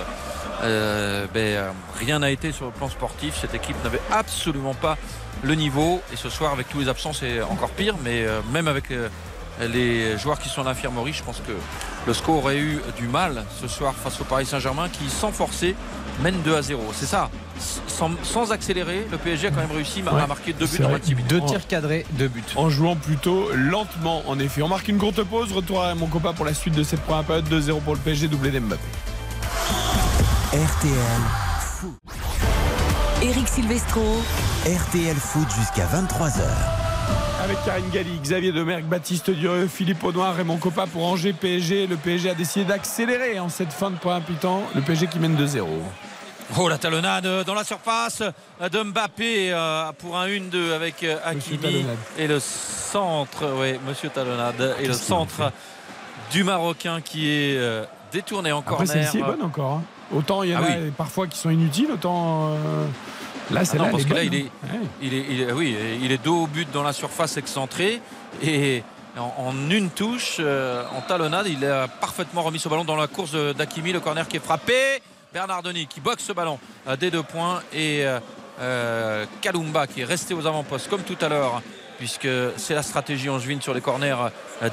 ben, 0.61 1.73
rien 1.99 2.19
n'a 2.19 2.31
été 2.31 2.51
sur 2.51 2.65
le 2.65 2.71
plan 2.71 2.89
sportif. 2.89 3.37
Cette 3.39 3.53
équipe 3.53 3.81
n'avait 3.83 4.01
absolument 4.11 4.73
pas 4.73 4.97
le 5.43 5.55
niveau. 5.55 6.01
Et 6.11 6.15
ce 6.15 6.29
soir, 6.29 6.53
avec 6.53 6.69
tous 6.69 6.79
les 6.79 6.89
absents, 6.89 7.13
c'est 7.13 7.41
encore 7.41 7.69
pire. 7.69 7.95
Mais 8.03 8.25
même 8.51 8.67
avec 8.67 8.85
les 9.61 10.17
joueurs 10.17 10.39
qui 10.39 10.49
sont 10.49 10.61
à 10.61 10.65
l'infirmerie, 10.65 11.13
je 11.13 11.23
pense 11.23 11.37
que 11.45 11.53
le 12.05 12.13
score 12.13 12.37
aurait 12.37 12.57
eu 12.59 12.81
du 12.97 13.07
mal 13.07 13.43
ce 13.61 13.67
soir 13.67 13.93
face 13.93 14.19
au 14.19 14.23
Paris 14.23 14.45
Saint-Germain 14.45 14.89
qui, 14.89 15.09
sans 15.09 15.31
forcer, 15.31 15.75
mène 16.21 16.41
2 16.43 16.55
à 16.55 16.61
0. 16.61 16.81
C'est 16.93 17.05
ça 17.05 17.29
sans, 17.87 18.11
sans 18.23 18.51
accélérer, 18.51 19.07
le 19.11 19.17
PSG 19.17 19.47
a 19.47 19.51
quand 19.51 19.61
même 19.61 19.71
réussi 19.71 20.03
à 20.05 20.13
Ouais, 20.13 20.27
marquer 20.27 20.53
deux 20.53 20.65
buts 20.65 20.79
en 20.79 20.89
vrai. 20.89 20.93
26 20.93 21.15
minutes. 21.15 21.29
Deux 21.29 21.41
tirs 21.41 21.67
cadrés, 21.67 22.05
deux 22.11 22.27
buts. 22.27 22.43
En 22.55 22.69
jouant 22.69 22.95
plutôt 22.95 23.49
lentement, 23.53 24.23
en 24.27 24.37
effet. 24.39 24.61
On 24.61 24.67
marque 24.67 24.87
une 24.87 24.97
courte 24.97 25.23
pause. 25.23 25.51
Retour 25.51 25.83
à 25.83 25.93
mon 25.95 26.07
copain 26.07 26.33
pour 26.33 26.45
la 26.45 26.53
suite 26.53 26.73
de 26.75 26.83
cette 26.83 27.01
première 27.01 27.23
période. 27.23 27.47
2-0 27.47 27.79
pour 27.81 27.93
le 27.93 27.99
PSG, 27.99 28.27
doublé 28.27 28.51
d'Mbappé. 28.51 28.81
RTL, 30.51 30.91
Eric 33.21 33.47
Silvestro. 33.47 34.21
RTL 34.65 35.15
Foot 35.15 35.47
jusqu'à 35.57 35.85
23h. 35.85 36.82
Avec 37.43 37.57
Karine 37.65 37.89
Galli, 37.89 38.19
Xavier 38.21 38.51
Demerck, 38.53 38.85
Baptiste 38.85 39.29
Durieux, 39.29 39.67
Philippe 39.67 40.03
Audouin, 40.03 40.31
Raymond 40.31 40.57
Coppa 40.57 40.87
pour 40.87 41.05
Angers 41.05 41.33
PSG. 41.33 41.87
Le 41.87 41.97
PSG 41.97 42.29
a 42.29 42.33
décidé 42.35 42.63
d'accélérer 42.65 43.39
en 43.39 43.49
cette 43.49 43.73
fin 43.73 43.91
de 43.91 43.97
première 43.97 44.21
mi-temps. 44.29 44.63
Le 44.75 44.81
PSG 44.81 45.07
qui 45.07 45.19
mène 45.19 45.35
2-0. 45.35 45.65
Oh 46.57 46.69
la 46.69 46.77
talonnade 46.77 47.27
dans 47.45 47.53
la 47.53 47.63
surface 47.63 48.21
de 48.61 48.83
Mbappé 48.83 49.51
euh, 49.51 49.91
pour 49.97 50.17
un 50.17 50.27
1-2 50.27 50.71
avec 50.73 51.03
euh, 51.03 51.17
Hakimi 51.25 51.85
et 52.17 52.27
le 52.27 52.39
centre, 52.39 53.45
oui, 53.59 53.79
Monsieur 53.87 54.09
Talonnade 54.09 54.75
et 54.79 54.87
le 54.87 54.93
centre 54.93 55.51
du 56.31 56.43
Marocain 56.43 57.01
qui 57.01 57.29
est 57.29 57.57
euh, 57.57 57.85
détourné 58.11 58.51
en 58.51 58.59
Après, 58.59 58.75
corner. 58.75 58.87
celle-ci 58.87 59.17
est 59.19 59.23
bonne 59.23 59.41
encore. 59.41 59.71
hein. 59.73 59.83
Autant 60.15 60.43
il 60.43 60.51
y 60.51 60.55
en 60.55 60.59
Ah 60.63 60.67
a 60.73 60.91
parfois 60.95 61.27
qui 61.27 61.37
sont 61.39 61.49
inutiles, 61.49 61.91
autant. 61.91 62.49
euh, 62.51 62.85
Là, 63.53 63.61
Ah 63.73 63.85
parce 63.91 64.03
que 64.05 64.13
là, 64.13 64.23
bonne, 64.23 64.25
il 64.33 64.35
est, 64.35 64.45
hein. 64.63 64.67
Ouais. 64.73 64.79
il 65.01 65.13
est, 65.13 65.25
il 65.29 65.41
est- 65.41 65.51
oui, 65.51 65.75
il 66.01 66.11
est 66.11 66.23
dos 66.23 66.43
au 66.43 66.47
but 66.47 66.69
dans 66.71 66.83
la 66.83 66.93
surface 66.93 67.37
excentrée 67.37 68.01
et 68.41 68.83
en, 69.17 69.31
en 69.49 69.69
une 69.69 69.89
touche, 69.91 70.37
euh, 70.39 70.83
en 70.97 71.01
talonnade, 71.01 71.47
il 71.47 71.63
a 71.65 71.87
parfaitement 71.87 72.41
remis 72.41 72.59
ce 72.59 72.67
ballon 72.69 72.83
dans 72.83 72.95
la 72.95 73.07
course 73.07 73.33
d'Akimi, 73.55 73.91
le 73.93 73.99
corner 73.99 74.27
qui 74.27 74.37
est 74.37 74.43
frappé. 74.43 74.73
Bernardoni 75.33 75.87
qui 75.87 75.99
boxe 75.99 76.23
ce 76.25 76.31
ballon 76.33 76.59
euh, 76.87 76.95
des 76.95 77.09
deux 77.09 77.23
points 77.23 77.61
et 77.73 78.05
euh, 78.05 78.19
euh, 78.59 79.25
Kalumba 79.41 79.87
qui 79.87 80.01
est 80.01 80.05
resté 80.05 80.35
aux 80.35 80.45
avant-postes 80.45 80.87
comme 80.89 81.01
tout 81.01 81.17
à 81.21 81.27
l'heure 81.27 81.61
puisque 81.97 82.27
c'est 82.57 82.75
la 82.75 82.83
stratégie 82.83 83.29
angevine 83.29 83.59
sur 83.61 83.73
les 83.73 83.79
corners 83.81 84.15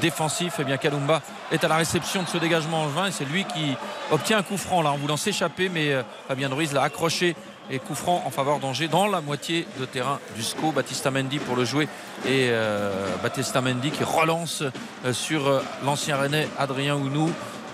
défensifs. 0.01 0.59
Et 0.59 0.65
bien 0.65 0.77
Kalumba 0.79 1.23
est 1.53 1.63
à 1.65 1.69
la 1.69 1.77
réception 1.77 2.23
de 2.23 2.29
ce 2.29 2.39
dégagement 2.39 2.83
angevin 2.83 3.07
et 3.07 3.11
c'est 3.13 3.25
lui 3.25 3.45
qui 3.45 3.75
obtient 4.11 4.39
un 4.39 4.43
coup 4.43 4.57
franc 4.57 4.83
là 4.83 4.91
en 4.91 4.97
voulant 4.97 5.17
s'échapper 5.17 5.69
mais 5.69 5.95
Fabien 6.29 6.49
Ruiz 6.49 6.73
l'a 6.73 6.83
accroché 6.83 7.37
et 7.71 7.79
coup 7.79 7.95
en 8.07 8.31
faveur 8.31 8.59
d'Angers 8.59 8.89
dans 8.89 9.07
la 9.07 9.21
moitié 9.21 9.67
de 9.79 9.85
terrain 9.85 10.19
du 10.37 10.43
SCO. 10.43 10.73
Baptista 10.73 11.11
Mendy 11.11 11.39
pour 11.39 11.57
le 11.57 11.65
jouer 11.65 11.89
et 12.27 12.49
euh, 12.51 12.93
Baptista 13.23 13.61
Mendy 13.61 13.91
qui 13.91 14.05
relance 14.05 14.63
euh, 15.05 15.13
sur 15.13 15.47
euh, 15.47 15.61
l'ancien 15.85 16.17
Rennais 16.17 16.49
Adrien 16.59 16.97
Ounou. 16.97 17.31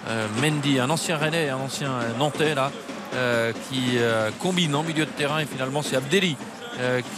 Euh, 0.09 0.27
Mendy, 0.41 0.79
un 0.79 0.91
ancien 0.91 1.17
Rennais 1.17 1.49
un 1.49 1.59
ancien 1.59 1.91
Nantais 2.19 2.55
qui 3.69 3.99
combine 4.41 4.75
en 4.75 4.83
milieu 4.83 5.07
de 5.07 5.11
terrain 5.11 5.39
et 5.39 5.47
finalement 5.47 5.81
c'est 5.81 5.97
Abdelli 5.97 6.37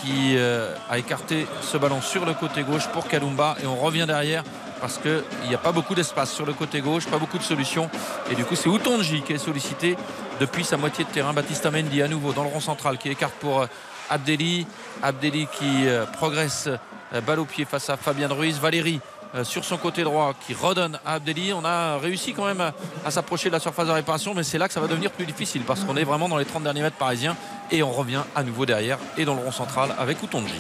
qui 0.01 0.39
a 0.39 0.97
écarté 0.97 1.47
ce 1.61 1.77
ballon 1.77 2.01
sur 2.01 2.25
le 2.25 2.35
côté 2.35 2.63
gauche 2.63 2.87
pour 2.89 3.09
Kalumba 3.09 3.57
et 3.63 3.67
on 3.67 3.75
revient 3.75 4.05
derrière 4.07 4.45
parce 4.81 4.99
qu'il 4.99 5.23
n'y 5.49 5.55
a 5.55 5.59
pas 5.59 5.73
beaucoup 5.73 5.95
d'espace 5.95 6.33
sur 6.33 6.47
le 6.47 6.53
côté 6.53 6.81
gauche, 6.81 7.07
pas 7.07 7.19
beaucoup 7.19 7.39
de 7.39 7.43
solutions 7.43 7.91
et 8.31 8.35
du 8.35 8.45
coup 8.45 8.57
c'est 8.57 8.69
Outonji 8.69 9.23
qui 9.23 9.33
est 9.33 9.39
sollicité 9.39 9.97
depuis 10.41 10.65
sa 10.65 10.77
moitié 10.77 11.05
de 11.05 11.11
terrain. 11.11 11.33
Baptista 11.33 11.71
Mendy 11.71 12.03
à 12.03 12.09
nouveau 12.09 12.33
dans 12.33 12.43
le 12.43 12.49
rond 12.49 12.61
central 12.61 12.99
qui 12.99 13.09
écarte 13.09 13.35
pour 13.35 13.63
euh, 13.63 13.67
Abdelli. 14.11 14.67
Abdelli 15.03 15.47
qui 15.59 15.87
euh, 15.87 16.07
progresse 16.07 16.69
euh, 16.69 17.21
balle 17.21 17.41
au 17.41 17.45
pied 17.45 17.65
face 17.65 17.91
à 17.91 17.97
Fabien 17.97 18.29
Ruiz. 18.29 18.59
Valérie 18.59 19.01
sur 19.43 19.63
son 19.63 19.77
côté 19.77 20.05
droit 20.05 20.33
qui 20.47 20.55
redonne 20.55 20.99
à 21.05 21.15
Abdelli. 21.17 21.53
On 21.53 21.63
a 21.63 21.99
réussi 21.99 22.33
quand 22.33 22.47
même 22.47 22.73
à 23.05 23.11
s'approcher 23.11 23.51
de 23.51 23.53
la 23.53 23.61
surface 23.61 23.87
de 23.87 23.93
réparation, 23.93 24.33
mais 24.33 24.43
c'est 24.43 24.57
là 24.57 24.69
que 24.69 24.73
ça 24.73 24.81
va 24.81 24.87
devenir 24.87 25.11
plus 25.11 25.27
difficile 25.27 25.65
parce 25.67 25.85
qu'on 25.85 25.99
est 25.99 26.05
vraiment 26.05 26.31
dans 26.31 26.39
les 26.39 26.47
30 26.47 26.63
derniers 26.63 26.81
mètres 26.81 26.97
parisiens 26.97 27.37
et 27.71 27.83
on 27.83 27.93
revient 27.93 28.23
à 28.35 28.43
nouveau 28.43 28.65
derrière 28.65 28.97
et 29.19 29.27
dans 29.27 29.35
le 29.35 29.43
rond 29.43 29.53
central 29.53 29.95
avec 29.99 30.23
Outonji. 30.23 30.55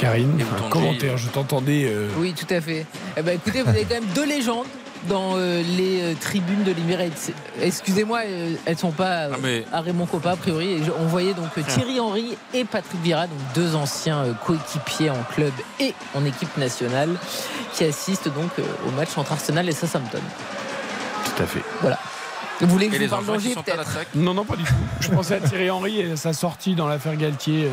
Karine, 0.00 0.42
un 0.64 0.68
commentaire. 0.70 1.16
Je 1.18 1.28
t'entendais. 1.28 1.84
euh, 1.86 2.08
Oui, 2.18 2.32
tout 2.32 2.52
à 2.52 2.60
fait. 2.60 2.86
Eh 3.16 3.22
ben, 3.22 3.34
écoutez, 3.36 3.62
vous 3.62 3.68
avez 3.68 3.84
quand 3.84 3.94
même 3.94 4.04
deux 4.14 4.24
légendes 4.26 4.66
dans 5.08 5.32
euh, 5.36 5.62
les 5.76 6.00
euh, 6.00 6.14
tribunes 6.18 6.62
de 6.64 6.72
l'Emirates. 6.72 7.30
Excusez-moi, 7.60 8.20
euh, 8.26 8.54
elles 8.64 8.78
sont 8.78 8.92
pas 8.92 9.26
euh, 9.26 9.30
Ah, 9.34 9.36
mais- 9.42 9.64
à 9.72 9.80
Raymond 9.82 10.06
Coppa 10.06 10.30
a 10.32 10.36
priori. 10.36 10.72
Et 10.72 10.84
je- 10.84 10.90
on 10.98 11.04
voyait 11.06 11.34
donc 11.34 11.50
euh, 11.58 11.62
Thierry 11.68 12.00
Henry 12.00 12.36
et 12.54 12.64
Patrick 12.64 13.00
Vieira, 13.02 13.26
donc 13.26 13.38
deux 13.54 13.74
anciens 13.74 14.18
euh, 14.24 14.32
coéquipiers 14.46 15.10
en 15.10 15.22
club 15.34 15.52
et 15.80 15.94
en 16.14 16.24
équipe 16.24 16.54
nationale, 16.56 17.10
qui 17.74 17.84
assistent 17.84 18.32
donc 18.32 18.50
euh, 18.58 18.62
au 18.88 18.90
match 18.92 19.10
entre 19.16 19.32
Arsenal 19.32 19.68
et 19.68 19.72
Southampton. 19.72 20.20
Tout 21.24 21.42
à 21.42 21.46
fait. 21.46 21.62
Voilà. 21.82 21.98
Vous 22.60 22.66
voulez 22.68 22.88
que 22.88 22.92
Et 22.92 22.96
je 22.96 23.00
les 23.00 23.06
vous 23.06 23.14
parle 23.14 23.26
d'Angers 23.26 23.54
peut-être. 23.54 24.06
Non, 24.14 24.34
non, 24.34 24.44
pas 24.44 24.56
du 24.56 24.64
tout. 24.64 24.74
Je 25.00 25.08
pensais 25.10 25.34
à 25.36 25.40
Thierry 25.40 25.70
Henry 25.70 26.00
et 26.00 26.16
sa 26.16 26.32
sortie 26.34 26.74
dans 26.74 26.86
l'affaire 26.88 27.16
Galtier 27.16 27.64
euh, 27.64 27.68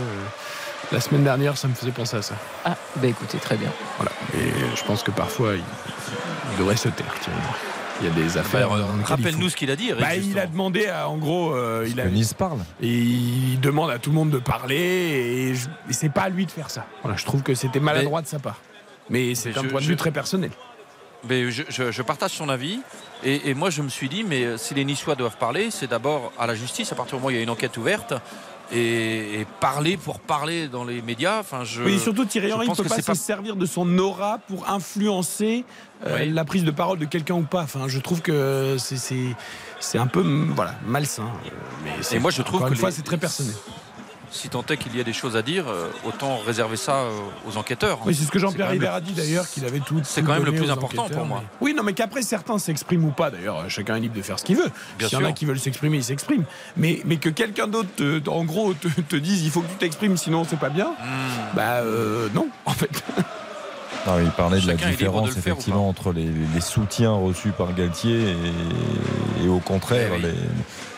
la 0.91 1.01
semaine 1.01 1.23
dernière, 1.23 1.57
ça 1.57 1.67
me 1.67 1.73
faisait 1.73 1.91
penser 1.91 2.17
à 2.17 2.21
ça. 2.21 2.35
Ah, 2.65 2.75
bah 2.97 3.07
écoutez, 3.07 3.37
très 3.39 3.57
bien. 3.57 3.69
Voilà. 3.97 4.11
Et 4.35 4.51
je 4.75 4.83
pense 4.83 5.03
que 5.03 5.11
parfois, 5.11 5.55
il, 5.55 5.63
il 6.53 6.57
devrait 6.59 6.77
se 6.77 6.89
taire, 6.89 7.13
Thierry. 7.21 7.37
Il 7.99 8.07
y 8.07 8.11
a 8.11 8.13
des 8.13 8.37
affaires. 8.37 8.69
Bah, 8.69 8.75
il 8.99 9.03
Rappelle-nous 9.05 9.49
ce 9.49 9.55
qu'il 9.55 9.71
a 9.71 9.75
dit. 9.75 9.89
Eric, 9.89 10.01
Bah, 10.01 10.15
il 10.15 10.37
a 10.37 10.45
demandé, 10.45 10.85
à, 10.87 11.09
en 11.09 11.17
gros, 11.17 11.51
euh, 11.55 11.87
il 11.89 11.99
a, 11.99 12.03
Que 12.03 12.09
Nice 12.09 12.33
parle. 12.35 12.59
et 12.79 12.87
il 12.93 13.59
demande 13.59 13.89
à 13.89 13.97
tout 13.97 14.11
le 14.11 14.15
monde 14.15 14.29
de 14.29 14.37
parler 14.37 14.75
et, 14.77 15.49
et 15.51 15.55
c'est 15.93 16.09
pas 16.09 16.21
à 16.23 16.29
lui 16.29 16.45
de 16.45 16.51
faire 16.51 16.69
ça. 16.69 16.85
Voilà, 17.01 17.17
je 17.17 17.25
trouve 17.25 17.41
que 17.41 17.55
c'était 17.55 17.79
maladroit 17.79 18.21
de 18.21 18.27
sa 18.27 18.37
part. 18.37 18.57
Mais 19.09 19.33
c'est 19.35 19.57
un 19.57 19.63
je- 19.63 19.67
point 19.69 19.79
de 19.79 19.85
je- 19.85 19.89
vue 19.89 19.95
très 19.95 20.11
personnel. 20.11 20.51
Mais 21.27 21.49
je, 21.49 21.63
je- 21.69 21.91
je 21.91 22.01
partage 22.03 22.31
son 22.31 22.49
avis. 22.49 22.79
Et, 23.23 23.49
et 23.49 23.53
moi, 23.55 23.71
je 23.71 23.81
me 23.81 23.89
suis 23.89 24.09
dit, 24.09 24.23
mais 24.23 24.43
euh, 24.45 24.57
si 24.57 24.75
les 24.75 24.85
Niçois 24.85 25.15
doivent 25.15 25.37
parler, 25.37 25.71
c'est 25.71 25.87
d'abord 25.87 26.31
à 26.37 26.45
la 26.45 26.53
justice, 26.53 26.91
à 26.91 26.95
partir 26.95 27.15
du 27.17 27.21
moment 27.21 27.27
où 27.29 27.31
il 27.31 27.37
y 27.37 27.39
a 27.39 27.43
une 27.43 27.49
enquête 27.49 27.75
ouverte. 27.77 28.13
Et, 28.71 29.41
et 29.41 29.47
parler 29.61 29.95
pour 29.95 30.19
parler 30.19 30.67
dans 30.67 30.83
les 30.83 31.01
médias. 31.01 31.39
Enfin, 31.39 31.63
je, 31.63 31.83
Oui, 31.83 31.99
surtout 31.99 32.25
Thierry 32.25 32.51
Henry 32.51 32.67
ne 32.67 32.75
peut 32.75 32.83
pas 32.83 33.01
se 33.01 33.13
servir 33.13 33.55
de 33.55 33.65
son 33.65 33.97
aura 33.97 34.39
pour 34.39 34.69
influencer 34.69 35.63
euh, 36.05 36.17
Oui. 36.19 36.31
la 36.31 36.43
prise 36.43 36.63
de 36.65 36.71
parole 36.71 36.99
de 36.99 37.05
quelqu'un 37.05 37.35
ou 37.35 37.43
pas. 37.43 37.61
Enfin, 37.63 37.87
je 37.87 37.99
trouve 37.99 38.21
que 38.21 38.75
c'est 38.77 39.97
un 39.97 40.07
peu 40.07 40.21
voilà 40.55 40.75
malsain. 40.85 41.23
Euh, 41.23 41.49
Mais 41.85 42.15
Et 42.17 42.19
moi, 42.19 42.31
je 42.31 42.41
trouve 42.41 42.63
que 42.63 42.69
une 42.69 42.75
fois, 42.75 42.91
c'est 42.91 43.03
très 43.03 43.17
personnel. 43.17 43.55
Si 44.29 44.49
tant 44.49 44.63
est 44.69 44.77
qu'il 44.77 44.95
y 44.95 44.99
a 44.99 45.03
des 45.03 45.13
choses 45.13 45.35
à 45.37 45.41
dire, 45.41 45.65
euh, 45.69 45.87
autant 46.05 46.37
réserver 46.45 46.75
ça 46.75 46.95
euh, 46.95 47.11
aux 47.47 47.57
enquêteurs. 47.57 47.99
Oui, 48.05 48.13
c'est 48.13 48.25
ce 48.25 48.31
que 48.31 48.39
Jean-Pierre 48.39 48.73
le- 48.75 48.87
a 48.87 48.99
dit 48.99 49.13
d'ailleurs, 49.13 49.47
qu'il 49.49 49.63
avait 49.65 49.79
tout. 49.79 50.01
C'est 50.03 50.21
quand 50.21 50.33
même 50.33 50.43
le 50.45 50.51
plus 50.51 50.69
important 50.69 51.07
pour 51.09 51.25
moi. 51.25 51.41
mais- 51.43 51.47
Oui, 51.61 51.73
non, 51.75 51.83
mais 51.83 51.93
qu'après 51.93 52.21
certains 52.21 52.57
s'expriment 52.59 53.05
ou 53.05 53.11
pas. 53.11 53.31
D'ailleurs, 53.31 53.69
chacun 53.69 53.95
est 53.95 53.99
libre 54.01 54.15
de 54.17 54.21
faire 54.21 54.37
ce 54.37 54.43
qu'il 54.45 54.57
veut. 54.57 54.69
Bien 54.99 55.07
S'il 55.07 55.19
y 55.19 55.21
en 55.23 55.25
a 55.25 55.31
qui 55.31 55.45
veulent 55.45 55.59
s'exprimer, 55.59 55.97
ils 55.97 56.03
s'expriment. 56.03 56.43
Mais, 56.75 57.01
mais 57.05 57.17
que 57.17 57.29
quelqu'un 57.29 57.67
d'autre, 57.67 57.89
en 58.27 58.43
gros, 58.43 58.73
te, 58.73 58.87
te 58.87 59.15
dise 59.15 59.43
il 59.43 59.49
faut 59.51 59.61
que 59.61 59.69
tu 59.69 59.75
t'exprimes, 59.77 60.17
sinon 60.17 60.43
c'est 60.43 60.59
pas 60.59 60.69
bien. 60.69 60.87
Hmm. 60.87 61.55
Bah 61.55 61.77
euh, 61.81 62.27
non, 62.33 62.49
en 62.65 62.71
fait. 62.73 63.03
Non, 64.05 64.19
il 64.23 64.29
parlait 64.31 64.61
de 64.61 64.67
la 64.67 64.75
de 64.75 64.85
différence 64.85 65.35
effectivement 65.37 65.89
entre 65.89 66.13
les, 66.13 66.29
les 66.53 66.61
soutiens 66.61 67.11
reçus 67.11 67.49
par 67.51 67.73
Galtier 67.73 68.31
et, 69.41 69.45
et 69.45 69.47
au 69.49 69.59
contraire 69.59 70.11
Eh 70.17 70.25
oui. 70.25 70.31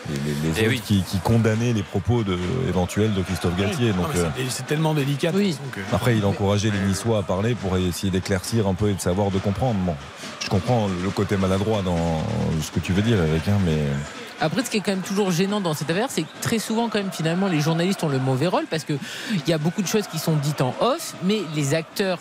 Les, 0.08 0.14
les- 0.16 0.20
les 0.20 0.48
Eh 0.58 0.60
autres 0.62 0.68
oui. 0.70 0.80
qui, 0.84 1.02
qui 1.02 1.18
condamnaient 1.18 1.72
les 1.72 1.82
propos 1.82 2.22
de, 2.24 2.38
éventuels 2.68 3.12
de 3.14 3.22
Christophe 3.22 3.56
Galtier. 3.56 3.92
Donc, 3.92 4.06
euh, 4.16 4.28
c'est- 4.48 4.66
tellement 4.66 4.94
délicat. 4.94 5.30
Oui. 5.34 5.56
que- 5.72 5.80
après, 5.94 6.16
il 6.16 6.24
encourageait 6.24 6.70
les 6.70 6.78
Niçois 6.80 7.18
à 7.18 7.22
parler 7.22 7.54
pour 7.54 7.76
essayer 7.76 8.10
d'éclaircir 8.10 8.66
un 8.66 8.74
peu 8.74 8.90
et 8.90 8.94
de 8.94 9.00
savoir, 9.00 9.30
de 9.30 9.38
comprendre. 9.38 9.78
Bon, 9.80 9.94
je 10.42 10.48
comprends 10.48 10.88
le 11.02 11.10
côté 11.10 11.36
maladroit 11.36 11.82
dans 11.82 12.22
ce 12.62 12.70
que 12.70 12.80
tu 12.80 12.92
veux 12.92 13.02
dire, 13.02 13.22
Eric, 13.22 13.46
hein, 13.48 13.58
mais 13.64 13.78
Après, 14.42 14.64
ce 14.64 14.70
qui 14.70 14.78
est 14.78 14.80
quand 14.80 14.92
même 14.92 15.02
toujours 15.02 15.30
gênant 15.30 15.60
dans 15.60 15.74
cette 15.74 15.90
affaire, 15.90 16.06
c'est 16.08 16.22
que 16.22 16.28
très 16.40 16.58
souvent, 16.58 16.88
quand 16.88 16.98
même, 16.98 17.12
finalement, 17.12 17.46
les 17.46 17.60
journalistes 17.60 18.02
ont 18.04 18.08
le 18.08 18.18
mauvais 18.18 18.46
rôle 18.46 18.64
parce 18.70 18.84
qu'il 18.84 18.98
y 19.46 19.52
a 19.52 19.58
beaucoup 19.58 19.82
de 19.82 19.86
choses 19.86 20.06
qui 20.06 20.18
sont 20.18 20.34
dites 20.36 20.62
en 20.62 20.74
off, 20.80 21.14
mais 21.24 21.42
les 21.54 21.74
acteurs, 21.74 22.18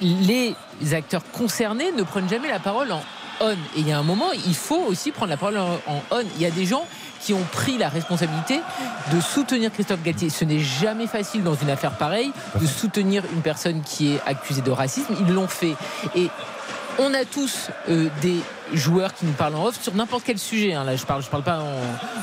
les 0.00 0.54
acteurs 0.92 1.22
concernés 1.32 1.92
ne 1.92 2.02
prennent 2.02 2.28
jamais 2.28 2.48
la 2.48 2.58
parole 2.60 2.90
en 2.92 3.02
on. 3.40 3.52
Et 3.52 3.56
il 3.78 3.88
y 3.88 3.92
a 3.92 3.98
un 3.98 4.02
moment, 4.02 4.32
il 4.32 4.54
faut 4.54 4.82
aussi 4.88 5.10
prendre 5.10 5.30
la 5.30 5.36
parole 5.36 5.58
en, 5.58 5.74
en 5.86 6.02
on. 6.10 6.24
Il 6.36 6.42
y 6.42 6.46
a 6.46 6.50
des 6.50 6.66
gens 6.66 6.84
qui 7.20 7.32
ont 7.32 7.44
pris 7.52 7.78
la 7.78 7.88
responsabilité 7.88 8.60
de 9.12 9.20
soutenir 9.20 9.72
Christophe 9.72 10.02
Galtier. 10.02 10.28
Ce 10.28 10.44
n'est 10.44 10.60
jamais 10.60 11.06
facile 11.06 11.42
dans 11.42 11.54
une 11.54 11.70
affaire 11.70 11.96
pareille 11.96 12.32
de 12.60 12.66
soutenir 12.66 13.24
une 13.32 13.40
personne 13.40 13.80
qui 13.82 14.14
est 14.14 14.20
accusée 14.26 14.60
de 14.60 14.70
racisme. 14.70 15.14
Ils 15.20 15.32
l'ont 15.32 15.48
fait. 15.48 15.74
Et 16.14 16.28
on 16.98 17.12
a 17.14 17.24
tous 17.24 17.68
euh, 17.88 18.08
des 18.22 18.36
joueurs 18.72 19.12
qui 19.14 19.26
nous 19.26 19.32
parlent 19.32 19.54
en 19.56 19.66
off 19.66 19.80
sur 19.82 19.94
n'importe 19.94 20.22
quel 20.24 20.38
sujet. 20.38 20.74
hein. 20.74 20.84
Là, 20.84 20.96
je 20.96 21.04
parle, 21.04 21.22
je 21.22 21.28
parle 21.28 21.42
pas 21.42 21.58
en 21.58 21.72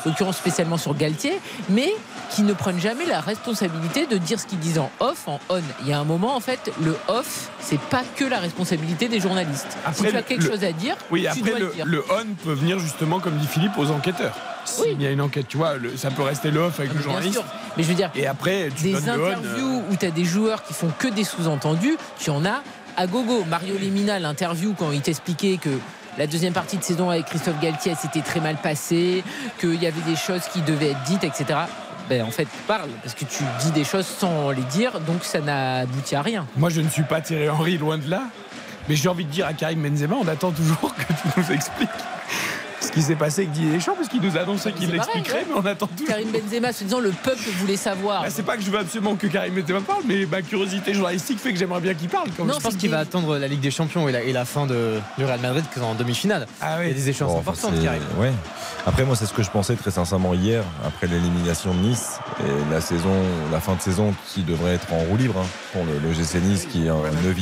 l'occurrence 0.05 0.37
spécialement 0.37 0.77
sur 0.77 0.95
Galtier, 0.95 1.39
mais 1.69 1.93
qui 2.31 2.41
ne 2.43 2.53
prennent 2.53 2.79
jamais 2.79 3.05
la 3.05 3.19
responsabilité 3.21 4.05
de 4.07 4.17
dire 4.17 4.39
ce 4.39 4.45
qu'ils 4.45 4.59
disent 4.59 4.79
en 4.79 4.89
off, 4.99 5.27
en 5.27 5.39
on. 5.49 5.61
Il 5.81 5.87
y 5.89 5.93
a 5.93 5.99
un 5.99 6.03
moment, 6.03 6.35
en 6.35 6.39
fait, 6.39 6.71
le 6.81 6.95
off, 7.07 7.49
c'est 7.59 7.79
pas 7.79 8.03
que 8.15 8.23
la 8.25 8.39
responsabilité 8.39 9.07
des 9.07 9.19
journalistes. 9.19 9.77
si 9.93 10.03
tu 10.03 10.15
as 10.15 10.21
quelque 10.21 10.43
le- 10.43 10.49
chose 10.51 10.63
à 10.63 10.71
dire, 10.71 10.95
Oui, 11.11 11.21
tu 11.21 11.27
après 11.27 11.41
dois 11.51 11.59
le, 11.59 11.65
le 11.67 11.73
dire. 11.73 11.85
le 11.85 12.03
on 12.09 12.33
peut 12.43 12.53
venir 12.53 12.79
justement, 12.79 13.19
comme 13.19 13.37
dit 13.37 13.47
Philippe, 13.47 13.77
aux 13.77 13.91
enquêteurs. 13.91 14.33
S'il 14.63 15.01
y 15.01 15.07
a 15.07 15.11
une 15.11 15.21
enquête, 15.21 15.47
tu 15.47 15.57
vois, 15.57 15.75
le- 15.77 15.97
ça 15.97 16.11
peut 16.11 16.21
rester 16.21 16.51
le 16.51 16.59
off 16.61 16.79
avec 16.79 16.91
Ah, 16.93 16.97
le 16.97 17.03
journaliste. 17.03 17.33
sûr. 17.33 17.43
Mais 17.77 17.83
je 17.83 17.87
veux 17.89 17.95
dire, 17.95 18.11
Et 18.15 18.27
après, 18.27 18.69
tu 18.75 18.83
des 18.83 18.93
donnes 18.93 19.05
le 19.05 19.11
on. 19.11 19.25
euh, 19.25 19.31
interviews 19.35 19.83
où 19.89 19.95
tu 19.95 20.05
as 20.05 20.11
des 20.11 20.23
joueurs 20.25 20.63
qui 20.63 20.73
font 20.73 20.91
que 20.99 21.07
des 21.07 21.23
sous-entendus, 21.23 21.97
tu 22.19 22.29
en 22.29 22.45
as 22.45 22.61
à 22.97 23.07
gogo. 23.07 23.43
Mario 23.45 23.77
Lemina, 23.77 24.19
l'interview, 24.19 24.73
quand 24.77 24.91
il 24.91 25.01
t'expliquait 25.01 25.57
que 25.57 25.69
la 26.17 26.27
deuxième 26.27 26.53
partie 26.53 26.77
de 26.77 26.83
saison 26.83 27.09
avec 27.09 27.25
Christophe 27.25 27.59
Galtier 27.61 27.95
s'était 27.95 28.21
très 28.21 28.39
mal 28.39 28.57
passée, 28.57 29.23
qu'il 29.59 29.81
y 29.81 29.87
avait 29.87 30.01
des 30.01 30.15
choses 30.15 30.43
qui 30.51 30.61
devaient 30.61 30.91
être 30.91 31.03
dites, 31.03 31.23
etc. 31.23 31.59
ben, 32.09 32.23
en 32.23 32.31
fait, 32.31 32.47
parle 32.67 32.89
parce 33.03 33.15
que 33.15 33.25
tu 33.25 33.43
dis 33.61 33.71
des 33.71 33.83
choses 33.83 34.05
sans 34.05 34.51
les 34.51 34.63
dire, 34.63 34.99
donc 35.01 35.23
ça 35.23 35.39
n'aboutit 35.39 36.15
à 36.15 36.21
rien. 36.21 36.45
Moi, 36.57 36.69
je 36.69 36.81
ne 36.81 36.89
suis 36.89 37.03
pas 37.03 37.21
Thierry 37.21 37.49
Henry, 37.49 37.77
loin 37.77 37.97
de 37.97 38.09
là. 38.09 38.23
Mais 38.89 38.95
j'ai 38.95 39.09
envie 39.09 39.25
de 39.25 39.31
dire 39.31 39.45
à 39.45 39.53
Karim 39.53 39.83
Benzema, 39.83 40.15
on 40.15 40.27
attend 40.27 40.51
toujours 40.51 40.93
que 40.95 41.13
tu 41.13 41.39
nous 41.39 41.51
expliques 41.51 41.89
ce 42.81 42.91
qui 42.91 43.01
s'est 43.01 43.15
passé 43.15 43.41
avec 43.43 43.51
Didier 43.53 43.71
Deschamps, 43.73 43.93
parce 43.95 44.07
qu'il 44.09 44.21
nous 44.21 44.35
a 44.37 44.41
annoncé 44.41 44.71
qu'il 44.73 44.87
C'est 44.87 44.93
l'expliquerait, 44.93 45.45
mais 45.47 45.55
on 45.55 45.65
attend 45.65 45.87
toujours. 45.87 46.07
Karim 46.07 46.29
Benzema 46.31 46.73
se 46.73 46.83
disant 46.83 46.99
le 46.99 47.11
peuple 47.11 47.43
voulait 47.59 47.77
savoir. 47.77 48.23
Bah, 48.23 48.29
c'est 48.29 48.43
pas 48.43 48.57
que 48.57 48.63
je 48.63 48.71
veux 48.71 48.79
absolument 48.79 49.15
que 49.15 49.27
Karim 49.27 49.53
Benzema 49.53 49.81
parle, 49.81 50.01
mais 50.05 50.25
ma 50.25 50.41
curiosité 50.41 50.93
journalistique 50.93 51.39
fait 51.39 51.53
que 51.53 51.59
j'aimerais 51.59 51.79
bien 51.81 51.93
qu'il 51.93 52.09
parle. 52.09 52.29
Quand 52.35 52.43
Non, 52.43 52.49
même. 52.53 52.57
je 52.59 52.63
pense 52.63 52.75
qu'il 52.75 52.89
va 52.89 52.99
attendre 52.99 53.37
la 53.37 53.47
Ligue 53.47 53.59
des 53.61 53.71
Champions 53.71 54.09
et 54.09 54.11
la, 54.11 54.23
et 54.23 54.33
la 54.33 54.45
fin 54.45 54.65
de, 54.65 54.99
du 55.17 55.25
Real 55.25 55.39
Madrid 55.39 55.63
en 55.81 55.93
demi-finale. 55.95 56.47
Ah 56.59 56.77
Il 56.83 56.87
y 56.87 56.91
a 56.91 56.93
des 56.93 57.09
échéances 57.09 57.31
Bon, 57.33 57.39
importantes 57.39 57.79
qui 57.79 57.87
arrivent. 57.87 58.01
ouais. 58.19 58.31
Après, 58.87 59.05
moi, 59.05 59.15
c'est 59.15 59.27
ce 59.27 59.33
que 59.33 59.43
je 59.43 59.49
pensais 59.51 59.75
très 59.75 59.91
sincèrement 59.91 60.33
hier, 60.33 60.63
après 60.83 61.05
l'élimination 61.05 61.73
de 61.75 61.79
Nice 61.79 62.17
et 62.39 62.71
la 62.73 62.81
saison, 62.81 63.13
la 63.51 63.59
fin 63.59 63.75
de 63.75 63.81
saison 63.81 64.13
qui 64.33 64.41
devrait 64.41 64.73
être 64.73 64.91
en 64.91 64.97
roue 64.99 65.17
libre 65.17 65.35
hein, 65.39 65.45
pour 65.71 65.83
le, 65.85 65.99
le 65.99 66.13
GC 66.13 66.39
Nice 66.39 66.65
qui 66.65 66.87
est 66.87 66.89
en 66.89 67.01
9 67.03 67.35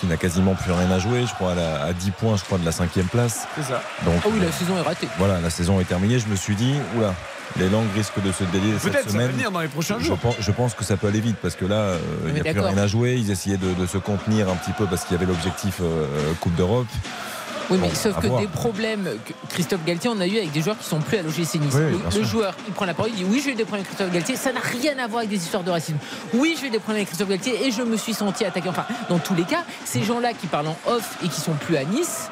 qui 0.00 0.06
n'a 0.06 0.16
quasiment 0.16 0.54
plus 0.54 0.72
rien 0.72 0.90
à 0.90 0.98
jouer. 0.98 1.24
Je 1.26 1.34
crois 1.34 1.52
à, 1.52 1.54
la- 1.54 1.82
à 1.84 1.92
10 1.92 2.10
points, 2.12 2.36
je 2.36 2.44
crois, 2.44 2.58
de 2.58 2.64
la 2.64 2.72
cinquième 2.72 3.06
place. 3.06 3.46
C'est 3.56 3.62
ça. 3.64 3.82
Donc, 4.04 4.14
Ah 4.24 4.28
oui, 4.32 4.40
la 4.40 4.52
saison 4.52 4.76
est 4.76 4.82
ratée. 4.82 5.08
voilà, 5.18 5.40
la 5.40 5.50
saison 5.50 5.80
est 5.80 5.84
terminée. 5.84 6.18
Je 6.18 6.26
me 6.28 6.36
suis 6.36 6.54
dit, 6.54 6.74
oula, 6.96 7.14
les 7.58 7.68
langues 7.68 7.86
risquent 7.94 8.22
de 8.22 8.32
se 8.32 8.44
délier 8.44 8.74
cette 8.78 8.92
Peut-être 8.92 9.10
ça 9.10 9.16
va 9.18 9.24
semaine. 9.24 9.30
venir 9.32 9.50
dans 9.50 9.60
les 9.60 9.68
prochains 9.68 9.96
Je 9.98 10.04
jours. 10.06 10.18
pense, 10.18 10.34
je 10.40 10.50
pense 10.52 10.74
que 10.74 10.84
ça 10.84 10.96
peut 10.96 11.06
aller 11.06 11.20
vite 11.20 11.36
parce 11.40 11.54
que 11.54 11.64
là, 11.64 11.76
euh, 11.76 11.98
il 12.26 12.34
n'y 12.34 12.40
a 12.40 12.44
plus 12.52 12.60
rien 12.60 12.76
à 12.78 12.86
jouer. 12.86 13.14
Ils 13.14 13.30
essayaient 13.30 13.56
de, 13.56 13.72
de 13.74 13.86
se 13.86 13.98
contenir 13.98 14.48
un 14.50 14.56
petit 14.56 14.72
peu 14.72 14.86
parce 14.86 15.04
qu'il 15.04 15.12
y 15.12 15.16
avait 15.16 15.26
l'objectif 15.30 15.76
euh, 15.80 16.06
Coupe 16.40 16.54
d'Europe. 16.56 16.86
Oui, 17.70 17.78
mais 17.80 17.88
Bon, 17.88 17.94
sauf 17.94 18.20
que 18.20 18.26
voir. 18.26 18.40
des 18.40 18.46
problèmes 18.46 19.08
que 19.24 19.32
Christophe 19.50 19.84
Galtier, 19.84 20.10
on 20.12 20.20
a 20.20 20.26
eu 20.26 20.36
avec 20.36 20.52
des 20.52 20.62
joueurs 20.62 20.78
qui 20.78 20.84
sont 20.84 21.00
plus 21.00 21.18
à 21.18 21.22
l'OGC 21.22 21.54
Nice. 21.56 21.74
Oui, 21.74 21.98
le, 22.14 22.24
joueur, 22.24 22.54
il 22.68 22.74
prend 22.74 22.84
la 22.84 22.94
parole, 22.94 23.10
il 23.12 23.16
dit 23.16 23.24
Oui, 23.28 23.40
j'ai 23.44 23.52
eu 23.52 23.54
des 23.54 23.64
problèmes 23.64 23.84
avec 23.84 23.88
Christophe 23.88 24.12
Galtier. 24.12 24.36
Ça 24.36 24.52
n'a 24.52 24.60
rien 24.60 24.98
à 24.98 25.06
voir 25.06 25.18
avec 25.18 25.30
des 25.30 25.36
histoires 25.36 25.62
de 25.62 25.70
racisme. 25.70 25.98
Oui, 26.34 26.56
j'ai 26.60 26.68
eu 26.68 26.70
des 26.70 26.78
problèmes 26.78 26.98
avec 26.98 27.08
Christophe 27.08 27.28
Galtier 27.28 27.66
et 27.66 27.70
je 27.70 27.82
me 27.82 27.96
suis 27.96 28.14
senti 28.14 28.44
attaqué. 28.44 28.68
Enfin, 28.68 28.86
dans 29.08 29.18
tous 29.18 29.34
les 29.34 29.44
cas, 29.44 29.64
ces 29.84 30.02
gens-là 30.02 30.32
qui 30.32 30.46
parlent 30.46 30.68
en 30.68 30.76
off 30.86 31.18
et 31.24 31.28
qui 31.28 31.40
sont 31.40 31.54
plus 31.54 31.76
à 31.76 31.84
Nice, 31.84 32.30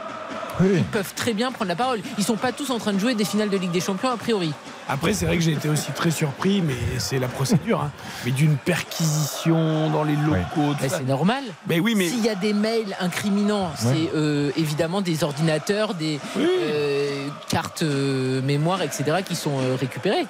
ils 0.60 0.84
peuvent 0.84 1.14
très 1.14 1.32
bien 1.32 1.50
prendre 1.52 1.68
la 1.68 1.76
parole. 1.76 2.00
Ils 2.18 2.24
sont 2.24 2.36
pas 2.36 2.52
tous 2.52 2.70
en 2.70 2.78
train 2.78 2.92
de 2.92 2.98
jouer 2.98 3.14
des 3.14 3.24
finales 3.24 3.50
de 3.50 3.56
Ligue 3.56 3.72
des 3.72 3.80
Champions, 3.80 4.10
a 4.10 4.16
priori. 4.16 4.52
Après, 4.88 5.14
c'est 5.14 5.24
vrai 5.26 5.36
que 5.38 5.42
j'ai 5.42 5.52
été 5.52 5.68
aussi 5.68 5.90
très 5.92 6.10
surpris, 6.10 6.60
mais 6.60 6.74
c'est 6.98 7.18
la 7.18 7.28
procédure. 7.28 7.80
hein. 7.80 7.90
Mais 8.24 8.30
d'une 8.32 8.56
perquisition 8.56 9.90
dans 9.90 10.04
les 10.04 10.14
locaux. 10.16 10.72
tout 10.72 10.76
Mais 10.82 10.88
ça. 10.88 10.98
c'est 10.98 11.04
normal. 11.08 11.42
Mais 11.68 11.80
oui, 11.80 11.94
mais 11.96 12.08
S'il 12.08 12.24
y 12.24 12.28
a 12.28 12.34
des 12.34 12.52
mails 12.52 12.94
incriminants, 13.00 13.70
c'est 13.76 14.10
euh, 14.14 14.50
évidemment 14.56 15.00
des 15.00 15.24
ordinateurs, 15.24 15.94
des 15.94 16.20
euh, 16.38 17.26
cartes 17.48 17.82
euh, 17.82 18.42
mémoire, 18.42 18.82
etc. 18.82 19.18
qui 19.26 19.34
sont 19.36 19.58
euh, 19.60 19.76
récupérées. 19.78 20.26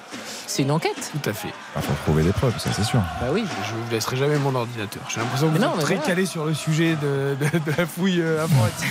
C'est 0.47 0.62
une 0.62 0.70
enquête. 0.70 1.10
tout 1.12 1.28
à 1.28 1.32
fait. 1.32 1.48
Il 1.76 1.82
faut 1.82 1.93
trouver 2.05 2.22
des 2.22 2.32
preuves, 2.32 2.56
ça 2.59 2.70
c'est 2.72 2.85
sûr. 2.85 3.01
Bah 3.20 3.28
oui. 3.32 3.44
Je 3.68 3.74
ne 3.74 3.81
vous 3.85 3.90
laisserai 3.90 4.16
jamais 4.16 4.39
mon 4.39 4.55
ordinateur. 4.55 5.02
J'ai 5.09 5.20
l'impression 5.20 5.48
que 5.48 5.55
vous 5.56 5.59
non, 5.62 5.72
êtes 5.74 5.81
très 5.81 5.94
voilà. 5.97 6.09
calé 6.09 6.26
sur 6.26 6.44
le 6.44 6.55
sujet 6.55 6.97
de, 6.97 7.35
de- 7.40 7.59
de 7.59 7.76
la 7.76 7.86
fouille 7.86 8.22
informatique. 8.22 8.90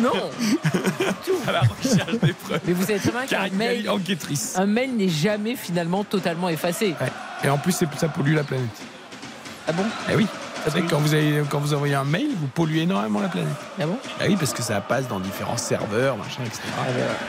Non. 0.00 0.10
à 1.46 1.52
la 1.52 1.60
recherche 1.60 2.12
des 2.22 2.32
preuves. 2.32 2.60
Mais 2.66 2.72
vous 2.72 2.84
savez 2.86 2.98
très 2.98 3.10
bien 3.12 3.26
qu'un 3.26 3.48
mail, 3.50 3.90
enquêtrice. 3.90 4.54
un 4.56 4.66
mail 4.66 4.96
n'est 5.04 5.10
jamais 5.10 5.56
finalement 5.56 6.04
totalement 6.04 6.48
effacé. 6.48 6.94
Ouais. 7.00 7.12
Et 7.44 7.48
en 7.48 7.58
plus, 7.58 7.72
c'est- 7.72 7.88
ça 7.96 8.08
pollue 8.08 8.34
la 8.34 8.44
planète. 8.44 8.68
Ah 9.68 9.72
bon? 9.72 9.84
Eh 10.10 10.16
oui. 10.16 10.26
Quand 10.88 10.98
vous, 10.98 11.12
avez, 11.12 11.42
quand 11.50 11.58
vous 11.58 11.74
envoyez 11.74 11.94
un 11.94 12.04
mail, 12.04 12.28
vous 12.40 12.46
polluez 12.46 12.82
énormément 12.82 13.20
la 13.20 13.28
planète. 13.28 13.52
Ah 13.78 13.84
bon? 13.84 13.98
Ah 14.18 14.24
oui, 14.26 14.36
parce 14.36 14.54
que 14.54 14.62
ça 14.62 14.80
passe 14.80 15.06
dans 15.08 15.20
différents 15.20 15.58
serveurs, 15.58 16.16
machin, 16.16 16.42
etc. 16.46 16.62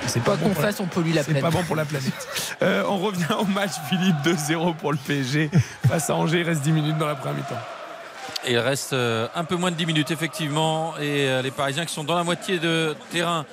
C'est 0.07 0.23
Quoi 0.23 0.35
pas 0.35 0.39
qu'on 0.41 0.47
bon 0.47 0.53
pour 0.53 0.61
la- 0.61 0.68
fasse, 0.69 0.80
on 0.80 0.85
pollue 0.85 1.10
la 1.14 1.22
C'est 1.22 1.31
planète. 1.34 1.43
pas 1.43 1.49
bon 1.49 1.64
pour 1.64 1.76
la 1.76 1.84
planète. 1.85 2.14
Euh, 2.61 2.84
on 2.88 2.97
revient 2.97 3.26
au 3.38 3.43
match, 3.43 3.72
Philippe, 3.89 4.15
2-0 4.23 4.73
pour 4.76 4.93
le 4.93 4.97
PSG. 4.97 5.52
Face 5.89 6.10
à 6.10 6.15
Angers, 6.15 6.39
il 6.39 6.43
reste 6.45 6.61
10 6.61 6.72
minutes 6.72 6.97
dans 6.97 7.07
la 7.07 7.15
première 7.15 7.35
mi-temps. 7.35 7.56
Et 8.45 8.53
il 8.53 8.57
reste 8.60 8.93
euh, 8.93 9.27
un 9.35 9.43
peu 9.43 9.57
moins 9.57 9.72
de 9.72 9.76
10 9.76 9.85
minutes, 9.85 10.11
effectivement. 10.11 10.93
Et 10.97 11.27
euh, 11.27 11.41
les 11.41 11.52
Parisiens 11.52 11.85
qui 11.85 11.93
sont 11.93 12.06
dans 12.06 12.15
la 12.15 12.23
moitié 12.23 12.57
de 12.60 12.95
terrain 13.11 13.45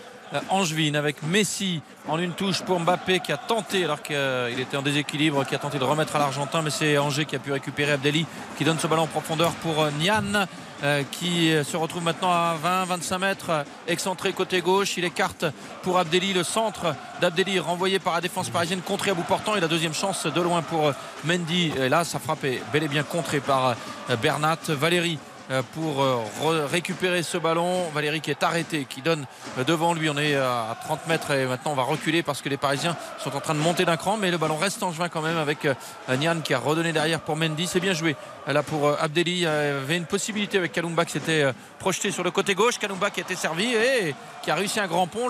angevine 0.49 0.97
avec 0.97 1.23
Messi 1.23 1.81
en 2.09 2.19
une 2.19 2.33
touche 2.33 2.63
pour 2.63 2.81
Mbappé 2.81 3.21
qui 3.21 3.33
a 3.33 3.37
tenté, 3.37 3.85
alors 3.85 4.03
qu'il 4.03 4.17
était 4.59 4.77
en 4.77 4.83
déséquilibre, 4.83 5.45
qui 5.45 5.55
a 5.55 5.59
tenté 5.59 5.79
de 5.79 5.85
remettre 5.85 6.17
à 6.17 6.19
l'Argentin. 6.19 6.63
Mais 6.63 6.71
c'est 6.71 6.99
Angers 6.99 7.25
qui 7.25 7.37
a 7.37 7.39
pu 7.39 7.53
récupérer 7.53 7.93
Abdelli 7.93 8.27
qui 8.57 8.65
donne 8.65 8.79
ce 8.79 8.87
ballon 8.87 9.03
en 9.03 9.07
profondeur 9.07 9.53
pour 9.53 9.83
euh, 9.83 9.91
Nian. 9.99 10.47
euh, 10.83 11.03
qui 11.11 11.53
euh, 11.53 11.65
se 11.65 11.77
retrouve 11.77 12.03
maintenant 12.03 12.33
à 12.33 12.57
20-25 12.63 13.19
mètres, 13.19 13.51
euh, 13.51 13.63
excentré 13.87 14.33
côté 14.33 14.61
gauche. 14.61 14.97
Il 14.97 15.05
écarte 15.05 15.45
pour 15.83 15.99
Abdelli 15.99 16.33
le 16.33 16.43
centre 16.43 16.95
d'Abdelli, 17.21 17.59
renvoyé 17.61 17.99
par 17.99 18.15
la 18.15 18.21
défense 18.21 18.51
parisienne, 18.51 18.81
contré 18.81 19.11
à 19.11 19.15
bout 19.15 19.23
portant. 19.23 19.55
Et 19.57 19.61
la 19.61 19.69
deuxième 19.69 19.95
chance 19.95 20.27
de 20.27 20.41
loin 20.41 20.63
pour 20.63 20.89
euh, 20.89 20.93
Mendy. 21.25 21.73
Et 21.79 21.89
là, 21.89 22.05
frappe 22.05 22.45
est 22.45 22.63
bel 22.73 22.83
et 22.83 22.89
bien 22.89 23.03
contrée 23.03 23.41
par 23.41 23.77
euh, 24.11 24.17
Bernat. 24.17 24.59
Valérie 24.69 25.19
euh, 25.19 25.32
pour 25.75 26.03
euh, 26.03 26.17
re- 26.43 26.65
récupérer 26.65 27.23
ce 27.23 27.37
ballon. 27.37 27.91
Valérie 27.93 28.23
qui 28.23 28.31
est 28.31 28.43
arrêté, 28.43 28.87
qui 28.89 29.03
donne 29.03 29.27
euh, 29.59 29.65
devant 29.65 29.93
lui. 29.93 30.09
On 30.09 30.17
est 30.17 30.35
euh, 30.35 30.49
à 30.49 30.75
30 30.85 31.07
mètres 31.09 31.31
et 31.33 31.45
maintenant 31.45 31.73
on 31.73 31.75
va 31.75 31.83
reculer 31.83 32.23
parce 32.23 32.41
que 32.41 32.49
les 32.49 32.57
Parisiens 32.57 32.97
sont 33.19 33.35
en 33.37 33.41
train 33.41 33.55
de 33.55 33.59
monter 33.59 33.85
d'un 33.85 33.99
cran. 33.99 34.17
Mais 34.17 34.31
le 34.31 34.39
ballon 34.39 34.57
reste 34.57 34.83
en 34.83 34.93
juin 34.93 35.11
quand 35.11 35.21
même 35.21 35.37
avec 35.37 35.67
euh, 35.67 35.75
Nian 36.17 36.41
qui 36.43 36.55
a 36.55 36.59
redonné 36.59 36.93
derrière 36.93 37.21
pour 37.21 37.37
Mendy. 37.37 37.67
C'est 37.67 37.81
bien 37.81 37.93
joué 37.93 38.17
euh, 38.49 38.53
là 38.55 38.63
pour 38.63 38.87
euh, 38.89 38.97
Abdelli. 38.99 39.33
Il 39.33 39.39
y 39.41 39.47
avait 39.47 39.97
une 39.99 40.07
possibilité 40.07 40.57
avec 40.57 40.73
Kalumba 40.73 41.05
qui 41.05 41.13
s'était 41.13 41.43
euh, 41.43 41.53
projeté 41.79 42.11
sur 42.11 42.23
le 42.25 42.31
côté 42.31 42.55
gauche. 42.55 42.79
Kalumba 42.79 43.11
qui 43.11 43.21
a 43.21 43.25
été 43.25 43.37
servi 43.37 43.75
et 43.75 44.15
qui 44.43 44.51
a 44.51 44.55
réussi 44.55 44.81
un 44.81 44.87
grand 44.87 45.07
pont. 45.07 45.29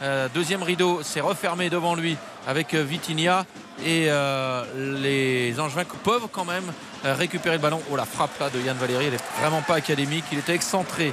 Euh, 0.00 0.28
deuxième 0.32 0.62
rideau 0.62 1.02
s'est 1.02 1.20
refermé 1.20 1.70
devant 1.70 1.96
lui 1.96 2.16
avec 2.46 2.74
euh, 2.74 2.82
Vitinha 2.82 3.44
et 3.84 4.06
euh, 4.08 4.64
les 5.00 5.58
Angevins 5.58 5.84
peuvent 6.04 6.28
quand 6.30 6.44
même 6.44 6.72
récupérer 7.04 7.56
le 7.56 7.62
ballon. 7.62 7.80
Oh 7.90 7.96
la 7.96 8.04
frappe 8.04 8.38
là 8.40 8.50
de 8.50 8.60
Yann 8.60 8.76
Valéry, 8.76 9.06
elle 9.06 9.14
est 9.14 9.40
vraiment 9.40 9.62
pas 9.62 9.74
académique. 9.74 10.24
Il 10.32 10.38
était 10.38 10.54
excentré 10.54 11.12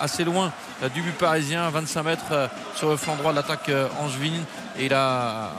assez 0.00 0.24
loin 0.24 0.52
du 0.92 1.00
but 1.00 1.12
parisien, 1.12 1.70
25 1.70 2.02
mètres 2.02 2.50
sur 2.74 2.90
le 2.90 2.96
flanc 2.96 3.14
droit 3.14 3.30
de 3.30 3.36
l'attaque 3.36 3.70
angevine 4.00 4.44
et 4.76 4.86
il 4.86 4.94
a 4.94 5.52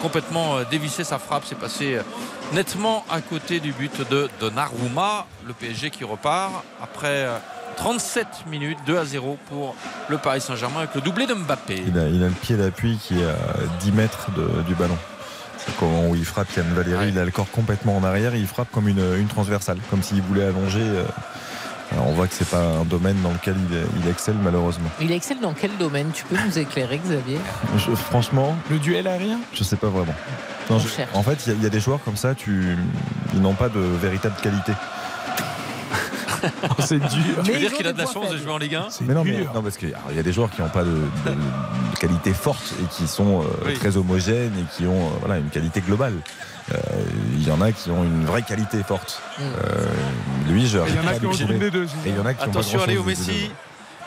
complètement 0.00 0.62
dévissé 0.70 1.04
sa 1.04 1.18
frappe. 1.18 1.44
C'est 1.46 1.58
passé 1.58 1.98
nettement 2.54 3.04
à 3.10 3.20
côté 3.20 3.60
du 3.60 3.72
but 3.72 4.00
de 4.10 4.30
Donnarumma. 4.40 5.26
Le 5.46 5.52
PSG 5.52 5.90
qui 5.90 6.04
repart 6.04 6.64
après 6.82 7.28
37 7.76 8.26
minutes, 8.50 8.78
2 8.86 8.98
à 8.98 9.04
0 9.04 9.38
pour 9.48 9.74
le 10.08 10.18
Paris 10.18 10.40
Saint-Germain 10.40 10.80
avec 10.80 10.94
le 10.94 11.00
doublé 11.00 11.26
de 11.26 11.34
Mbappé. 11.34 11.82
Il 11.86 11.98
a, 11.98 12.06
il 12.08 12.22
a 12.22 12.26
le 12.28 12.32
pied 12.32 12.56
d'appui 12.56 12.98
qui 12.98 13.20
est 13.20 13.24
à 13.24 13.36
10 13.80 13.92
mètres 13.92 14.30
de- 14.36 14.62
du 14.62 14.74
ballon. 14.74 14.96
C'est 15.58 15.74
Comment 15.78 16.08
où 16.08 16.14
il 16.16 16.24
frappe 16.24 16.54
Yann 16.56 16.66
Valéry, 16.74 17.08
il 17.08 17.18
a 17.18 17.24
le 17.24 17.30
corps 17.30 17.50
complètement 17.50 17.96
en 17.96 18.04
arrière 18.04 18.34
et 18.34 18.38
il 18.38 18.46
frappe 18.46 18.68
comme 18.70 18.88
une, 18.88 19.02
une 19.18 19.28
transversale, 19.28 19.78
comme 19.90 20.02
s'il 20.02 20.20
voulait 20.22 20.44
allonger. 20.44 20.80
euh, 20.82 21.04
alors 21.92 22.08
on 22.08 22.12
voit 22.12 22.26
que 22.26 22.34
c'est 22.34 22.48
pas 22.48 22.60
un 22.62 22.84
domaine 22.84 23.20
dans 23.22 23.30
lequel 23.30 23.54
il, 23.70 24.02
il 24.02 24.10
excelle 24.10 24.34
malheureusement. 24.42 24.88
Il 25.00 25.12
excelle 25.12 25.40
dans 25.40 25.52
quel 25.54 25.70
domaine? 25.78 26.10
Tu 26.12 26.24
peux 26.24 26.36
nous 26.44 26.58
éclairer, 26.58 26.98
Xavier? 26.98 27.38
Je- 27.78 27.94
franchement, 27.94 28.56
Le 28.70 28.78
duel 28.78 29.06
aérien? 29.06 29.38
je 29.52 29.62
sais 29.64 29.76
pas 29.76 29.88
vraiment. 29.88 30.14
Non, 30.70 30.78
je- 30.78 30.88
en 31.14 31.22
fait, 31.22 31.38
il 31.46 31.50
y 31.50 31.52
a- 31.52 31.56
il 31.58 31.62
y, 31.62 31.66
a 31.66 31.70
des 31.70 31.80
joueurs 31.80 32.02
comme 32.04 32.16
ça, 32.16 32.34
tu, 32.34 32.76
ils 33.34 33.40
n'ont 33.40 33.54
pas 33.54 33.68
de 33.68 33.78
véritable 33.80 34.34
qualité. 34.42 34.72
C'est 36.80 36.98
dur. 36.98 37.08
Tu 37.10 37.18
veux 37.18 37.52
Mais 37.52 37.58
dire 37.58 37.72
qu'il 37.72 37.86
a 37.86 37.92
de 37.92 37.98
la 37.98 38.06
chance 38.06 38.30
de 38.30 38.36
jouer 38.38 38.50
en 38.52 38.58
Ligue 38.58 38.74
1 38.74 38.86
C'est 38.90 39.04
Mais 39.04 39.14
non, 39.14 39.24
mais, 39.24 39.46
non, 39.54 39.62
parce 39.62 39.76
qu'il 39.76 39.90
y 39.90 40.18
a 40.18 40.22
des 40.22 40.32
joueurs 40.32 40.50
qui 40.50 40.60
n'ont 40.62 40.68
pas 40.68 40.84
de, 40.84 40.90
de- 40.90 41.30
de 41.30 41.98
qualité 41.98 42.32
forte 42.32 42.74
et 42.82 42.86
qui 42.94 43.06
sont 43.06 43.42
euh, 43.42 43.44
Oui. 43.66 43.74
très 43.74 43.96
homogènes 43.96 44.52
et 44.58 44.76
qui 44.76 44.86
ont 44.86 45.06
euh, 45.06 45.10
voilà, 45.20 45.38
une 45.38 45.48
qualité 45.50 45.80
globale. 45.80 46.14
Euh, 46.72 46.76
Il 47.36 47.46
y 47.46 47.50
en 47.50 47.60
a 47.60 47.72
qui 47.72 47.90
ont 47.90 48.04
une 48.04 48.24
vraie 48.24 48.42
qualité 48.42 48.82
forte. 48.82 49.20
Mm. 49.38 49.42
Euh, 49.42 49.86
lui, 50.52 50.66
je 50.66 50.78
Il 50.86 50.94
y 50.94 50.98
en 50.98 51.02
a 51.06 51.12
pas 51.12 51.18
qui 51.18 51.26
ont 51.26 51.58
des 51.58 51.70
deux. 51.70 51.84
Et 51.84 52.08
il 52.10 52.16
y 52.16 52.18
en 52.18 52.26
a 52.26 52.34
qui 52.34 52.44
ont 52.46 52.50
Attention 52.50 52.84
Léo 52.86 53.02
Messi. 53.04 53.50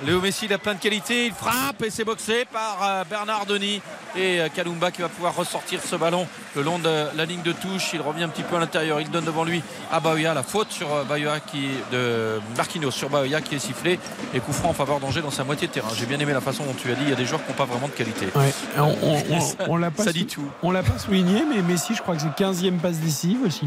Léo 0.05 0.21
Messi, 0.21 0.45
il 0.45 0.53
a 0.53 0.59
plein 0.59 0.75
de 0.75 0.79
qualités. 0.79 1.25
Il 1.25 1.33
frappe 1.33 1.81
et 1.83 1.89
c'est 1.89 2.03
boxé 2.03 2.45
par 2.53 2.77
euh, 2.83 3.03
Bernard 3.09 3.47
Denis. 3.47 3.81
Et 4.15 4.39
euh, 4.39 4.47
Kalumba 4.53 4.91
qui 4.91 5.01
va 5.01 5.09
pouvoir 5.09 5.35
ressortir 5.35 5.79
ce 5.83 5.95
ballon 5.95 6.27
le 6.55 6.61
long 6.61 6.77
de 6.77 7.07
la 7.15 7.25
ligne 7.25 7.41
de 7.41 7.51
touche. 7.51 7.91
Il 7.93 8.01
revient 8.01 8.23
un 8.23 8.29
petit 8.29 8.43
peu 8.43 8.57
à 8.57 8.59
l'intérieur. 8.59 9.01
Il 9.01 9.09
donne 9.09 9.25
devant 9.25 9.43
lui 9.43 9.63
à 9.91 9.99
Baoya. 9.99 10.35
La 10.35 10.43
faute 10.43 10.71
sur 10.71 10.93
euh, 10.93 11.03
Baoya 11.03 11.39
qui, 11.39 11.69
de 11.91 12.39
Marquinhos 12.55 12.91
sur 12.91 13.09
Baoya 13.09 13.41
qui 13.41 13.55
est 13.55 13.59
sifflé. 13.59 13.99
Et 14.35 14.39
coup 14.39 14.53
franc 14.53 14.69
en 14.69 14.73
faveur 14.73 14.99
d'Angers 14.99 15.21
dans 15.21 15.31
sa 15.31 15.43
moitié 15.43 15.67
de 15.67 15.73
terrain. 15.73 15.89
J'ai 15.95 16.05
bien 16.05 16.19
aimé 16.19 16.31
la 16.31 16.41
façon 16.41 16.63
dont 16.63 16.75
tu 16.75 16.91
as 16.91 16.95
dit. 16.95 17.01
Il 17.03 17.09
y 17.09 17.13
a 17.13 17.15
des 17.15 17.25
joueurs 17.25 17.43
qui 17.43 17.49
n'ont 17.51 17.57
pas 17.57 17.65
vraiment 17.65 17.87
de 17.87 17.93
qualité. 17.93 18.27
Ouais. 18.35 18.53
On, 18.77 18.81
on- 19.01 19.23
on- 19.31 19.41
Ça- 19.41 19.55
on 19.67 19.77
l'a 19.77 19.89
pas, 19.89 20.03
ça 20.03 20.11
sou- 20.11 20.17
dit 20.17 20.27
tout. 20.27 20.47
on 20.61 20.69
l'a 20.69 20.83
pas 20.83 20.99
souligné, 20.99 21.41
mais 21.49 21.63
Messi, 21.63 21.95
je 21.95 22.03
crois 22.03 22.15
que 22.15 22.21
c'est 22.21 22.37
15e 22.43 22.77
passe 22.77 22.97
décisive 22.97 23.39
aussi. 23.47 23.65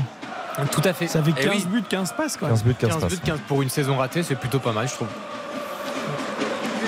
Tout 0.71 0.83
à 0.85 0.93
fait. 0.93 1.09
Ça 1.09 1.23
fait 1.25 1.33
Eh 1.37 1.43
15 1.45 1.53
oui. 1.55 1.65
buts, 1.67 1.83
15 1.89 2.13
passes 2.17 2.37
quand 2.37 2.47
même. 2.47 2.55
15 2.55 2.65
buts, 2.65 2.75
15, 2.79 2.91
15 2.91 3.01
passes. 3.01 3.13
buts, 3.13 3.21
15 3.25 3.39
pour 3.49 3.63
une 3.63 3.69
saison 3.71 3.97
ratée, 3.97 4.23
c'est 4.23 4.37
plutôt 4.37 4.61
pas 4.61 4.73
mal, 4.73 4.87
je 4.89 4.95
trouve. 4.95 5.09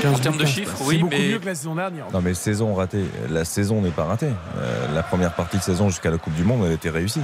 15 0.02 0.14
En 0.14 0.18
termes 0.18 0.36
de 0.36 0.42
15 0.44 0.50
chiffres, 0.52 0.76
oui, 0.82 0.94
C'est 0.96 1.00
beaucoup 1.02 1.14
mais- 1.16 1.28
mieux 1.28 1.38
que 1.38 1.46
la 1.46 1.54
saison 1.54 1.74
dernière. 1.74 2.04
Non 2.12 2.20
mais 2.20 2.34
saison 2.34 2.74
ratée. 2.74 3.04
La 3.30 3.44
saison 3.44 3.80
n'est 3.80 3.90
pas 3.90 4.04
ratée. 4.04 4.30
Euh, 4.58 4.94
la 4.94 5.02
première 5.02 5.32
partie 5.34 5.58
de 5.58 5.62
saison 5.62 5.88
jusqu'à 5.88 6.10
la 6.10 6.18
Coupe 6.18 6.34
du 6.34 6.44
Monde, 6.44 6.62
elle 6.66 6.72
était 6.72 6.90
réussie. 6.90 7.20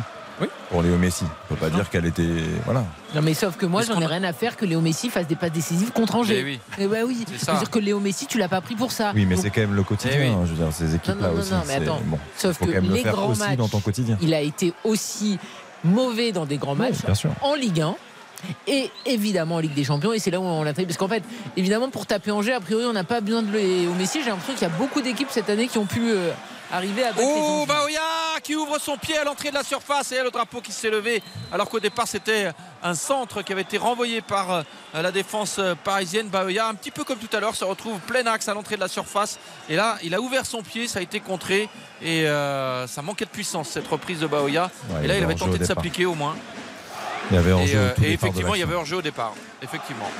pour 0.70 0.82
Léo 0.82 0.96
Messi. 0.98 1.24
On 1.50 1.54
peut 1.54 1.60
pas 1.60 1.68
dire 1.70 1.90
qu'elle 1.90 2.06
était. 2.06 2.22
Voilà. 2.64 2.84
Non 3.14 3.22
mais 3.22 3.34
sauf 3.34 3.56
que 3.56 3.66
moi 3.66 3.82
j'en 3.82 4.00
ai 4.00 4.06
rien 4.06 4.22
à 4.22 4.32
faire 4.32 4.56
que 4.56 4.64
Léo 4.66 4.80
Messi 4.80 5.08
fasse 5.10 5.26
des 5.26 5.34
passes 5.34 5.50
décisives 5.50 5.90
contre 5.90 6.14
Angers. 6.14 6.42
Oui. 6.44 6.60
Eh 6.78 6.86
bah 6.86 6.98
oui. 7.04 7.24
C'est 7.26 7.34
Je 7.34 7.44
ça. 7.44 7.52
veux 7.54 7.58
dire 7.58 7.70
que 7.70 7.78
Léo 7.80 7.98
Messi 7.98 8.26
tu 8.26 8.38
l'as 8.38 8.48
pas 8.48 8.60
pris 8.60 8.76
pour 8.76 8.92
ça. 8.92 9.10
Oui, 9.16 9.26
mais 9.26 9.34
Donc, 9.34 9.42
c'est 9.44 9.50
quand 9.50 9.62
même 9.62 9.74
le 9.74 9.82
quotidien. 9.82 10.16
Eh 10.16 10.26
oui. 10.28 10.32
hein, 10.32 10.42
je 10.44 10.50
veux 10.52 10.62
dire, 10.64 10.72
ces 10.72 10.94
équipes-là 10.94 11.28
Non, 11.28 11.34
non, 11.34 11.40
aussi. 11.40 11.50
non, 11.52 11.62
mais 11.66 11.74
attends. 11.74 12.00
bon, 12.04 12.18
Sauf 12.36 12.56
faut 12.56 12.66
que 12.66 12.70
quand 12.70 12.76
même 12.82 12.88
le 12.90 12.94
les 12.96 13.02
faire 13.02 13.14
grands 13.14 13.30
aussi 13.30 13.40
matchs, 13.40 13.56
dans 13.56 13.66
ton 13.68 13.80
quotidien. 13.80 14.16
il 14.22 14.32
a 14.32 14.40
été 14.40 14.72
aussi 14.84 15.40
mauvais 15.82 16.30
dans 16.30 16.44
des 16.46 16.58
grands 16.58 16.74
matchs 16.76 17.04
bien 17.04 17.14
sûr. 17.14 17.30
en 17.42 17.54
Ligue 17.54 17.80
1 17.80 17.96
et 18.66 18.90
évidemment 19.06 19.56
en 19.56 19.60
Ligue 19.60 19.74
des 19.74 19.84
Champions 19.84 20.12
et 20.12 20.18
c'est 20.18 20.30
là 20.30 20.40
où 20.40 20.44
on 20.44 20.62
l'a 20.62 20.74
fait 20.74 20.84
parce 20.84 20.96
qu'en 20.96 21.08
fait 21.08 21.22
évidemment 21.56 21.90
pour 21.90 22.06
taper 22.06 22.30
Angers 22.30 22.52
a 22.52 22.60
priori 22.60 22.84
on 22.86 22.92
n'a 22.92 23.04
pas 23.04 23.20
besoin 23.20 23.42
de 23.42 23.50
Léo 23.50 23.92
Messi 23.94 24.20
j'ai 24.22 24.30
l'impression 24.30 24.54
qu'il 24.54 24.62
y 24.62 24.70
a 24.70 24.74
beaucoup 24.76 25.00
d'équipes 25.00 25.28
cette 25.30 25.50
année 25.50 25.66
qui 25.68 25.78
ont 25.78 25.86
pu 25.86 26.10
euh, 26.10 26.30
arriver 26.70 27.02
à 27.04 27.12
battre 27.12 27.20
les 27.20 27.40
Oh. 27.40 27.64
Baoya 27.66 28.00
qui 28.42 28.54
ouvre 28.54 28.78
son 28.78 28.96
pied 28.96 29.16
à 29.18 29.24
l'entrée 29.24 29.48
de 29.50 29.54
la 29.54 29.64
surface 29.64 30.12
et 30.12 30.22
le 30.22 30.30
drapeau 30.30 30.60
qui 30.60 30.72
s'est 30.72 30.90
levé 30.90 31.22
alors 31.52 31.68
qu'au 31.68 31.80
départ 31.80 32.06
c'était 32.06 32.50
un 32.82 32.94
centre 32.94 33.42
qui 33.42 33.52
avait 33.52 33.62
été 33.62 33.78
renvoyé 33.78 34.20
par 34.20 34.52
euh, 34.52 34.62
la 34.94 35.10
défense 35.10 35.56
euh, 35.58 35.74
parisienne. 35.82 36.28
Baoya 36.28 36.68
un 36.68 36.74
petit 36.74 36.90
peu 36.90 37.04
comme 37.04 37.18
tout 37.18 37.34
à 37.36 37.40
l'heure 37.40 37.56
se 37.56 37.64
retrouve 37.64 37.98
plein 38.00 38.24
axe 38.26 38.48
à 38.48 38.54
l'entrée 38.54 38.76
de 38.76 38.80
la 38.80 38.88
surface 38.88 39.38
et 39.68 39.76
là 39.76 39.98
il 40.02 40.14
a 40.14 40.20
ouvert 40.20 40.46
son 40.46 40.62
pied, 40.62 40.86
ça 40.86 41.00
a 41.00 41.02
été 41.02 41.20
contré 41.20 41.68
et 42.02 42.26
euh, 42.26 42.86
ça 42.86 43.02
manquait 43.02 43.24
de 43.24 43.30
puissance 43.30 43.68
cette 43.70 43.88
reprise 43.88 44.20
de 44.20 44.26
Baoya 44.26 44.70
Ouais, 44.90 45.04
et 45.04 45.06
là 45.08 45.16
il 45.18 45.24
avait 45.24 45.34
tenté 45.34 45.58
de 45.58 45.64
au 45.64 45.66
s'appliquer 45.66 46.06
au 46.06 46.14
moins. 46.14 46.36
Il 47.30 47.34
y 47.34 47.38
avait 47.38 47.50
Et, 47.50 47.52
hors-jeu 47.52 47.78
euh, 47.78 47.94
et 47.98 48.00
départ 48.00 48.08
de 48.10 48.14
effectivement, 48.14 48.54
il 48.54 48.60
y 48.60 48.62
avait 48.62 48.74
hors-jeu 48.74 48.96
au 48.96 49.02
départ. 49.02 49.34
Effectivement. 49.62 50.10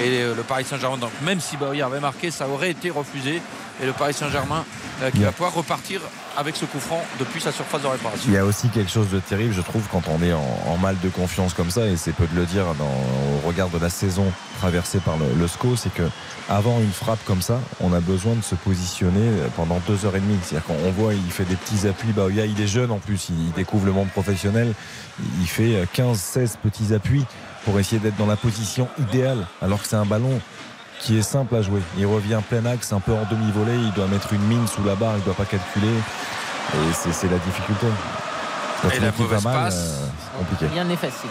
Et 0.00 0.22
euh, 0.22 0.34
le 0.34 0.42
Paris 0.42 0.64
Saint-Germain, 0.64 0.98
donc 0.98 1.12
même 1.22 1.40
si 1.40 1.56
Baoya 1.56 1.86
avait 1.86 2.00
marqué, 2.00 2.30
ça 2.30 2.48
aurait 2.48 2.70
été 2.70 2.90
refusé. 2.90 3.40
Et 3.82 3.86
le 3.86 3.92
Paris 3.92 4.14
Saint-Germain 4.14 4.64
euh, 5.02 5.10
qui 5.10 5.20
va 5.20 5.32
pouvoir 5.32 5.52
repartir 5.52 6.00
avec 6.36 6.56
ce 6.56 6.64
coup 6.64 6.80
franc 6.80 7.02
depuis 7.18 7.40
sa 7.40 7.52
surface 7.52 7.82
de 7.82 7.86
réparation. 7.86 8.24
Il 8.28 8.34
y 8.34 8.38
a 8.38 8.44
aussi 8.44 8.68
quelque 8.68 8.90
chose 8.90 9.10
de 9.10 9.20
terrible, 9.20 9.52
je 9.52 9.60
trouve, 9.60 9.82
quand 9.90 10.02
on 10.08 10.22
est 10.22 10.32
en, 10.32 10.58
en 10.66 10.76
mal 10.78 10.96
de 11.02 11.08
confiance 11.08 11.52
comme 11.54 11.70
ça, 11.70 11.86
et 11.86 11.96
c'est 11.96 12.12
peu 12.12 12.26
de 12.26 12.34
le 12.34 12.46
dire 12.46 12.64
dans, 12.78 12.84
au 12.84 13.46
regard 13.46 13.68
de 13.68 13.78
la 13.78 13.90
saison 13.90 14.24
traversée 14.58 14.98
par 14.98 15.16
le, 15.18 15.26
le 15.38 15.46
SCO, 15.48 15.76
c'est 15.76 15.92
que 15.92 16.02
avant 16.48 16.78
une 16.80 16.92
frappe 16.92 17.22
comme 17.26 17.42
ça, 17.42 17.60
on 17.80 17.92
a 17.92 18.00
besoin 18.00 18.34
de 18.34 18.42
se 18.42 18.54
positionner 18.54 19.28
pendant 19.56 19.80
deux 19.86 20.06
heures 20.06 20.16
et 20.16 20.20
demie. 20.20 20.38
C'est-à-dire 20.42 20.66
qu'on 20.66 20.86
on 20.86 20.92
voit, 20.92 21.12
il 21.12 21.30
fait 21.30 21.44
des 21.44 21.56
petits 21.56 21.86
appuis. 21.86 22.12
Baoya, 22.12 22.46
il 22.46 22.60
est 22.60 22.66
jeune 22.66 22.90
en 22.90 22.98
plus, 22.98 23.28
il 23.30 23.52
découvre 23.52 23.84
le 23.86 23.92
monde 23.92 24.08
professionnel. 24.08 24.72
Il 25.40 25.46
fait 25.46 25.84
15-16 25.94 26.56
petits 26.62 26.94
appuis 26.94 27.24
pour 27.64 27.78
essayer 27.80 27.98
d'être 27.98 28.16
dans 28.16 28.26
la 28.26 28.36
position 28.36 28.88
idéale, 28.98 29.46
alors 29.60 29.82
que 29.82 29.88
c'est 29.88 29.96
un 29.96 30.06
ballon 30.06 30.40
qui 31.00 31.18
est 31.18 31.22
simple 31.22 31.54
à 31.56 31.62
jouer. 31.62 31.80
Il 31.98 32.06
revient 32.06 32.40
plein 32.48 32.64
axe, 32.66 32.92
un 32.92 33.00
peu 33.00 33.12
en 33.12 33.24
demi-volée, 33.30 33.76
il 33.76 33.92
doit 33.92 34.06
mettre 34.06 34.32
une 34.32 34.42
mine 34.42 34.66
sous 34.66 34.82
la 34.84 34.94
barre, 34.94 35.12
il 35.16 35.20
ne 35.20 35.24
doit 35.24 35.34
pas 35.34 35.44
calculer. 35.44 35.88
Et 36.74 36.92
c'est 37.12 37.30
la 37.30 37.38
difficulté. 37.38 37.86
Quand 38.82 38.90
Et 38.90 38.98
la 39.00 39.12
mauvaise 39.18 39.44
mal, 39.44 39.54
passe. 39.54 39.74
euh, 39.76 40.06
c'est 40.20 40.38
compliqué. 40.38 40.66
rien 40.74 40.84
n'est 40.84 40.96
facile 40.96 41.30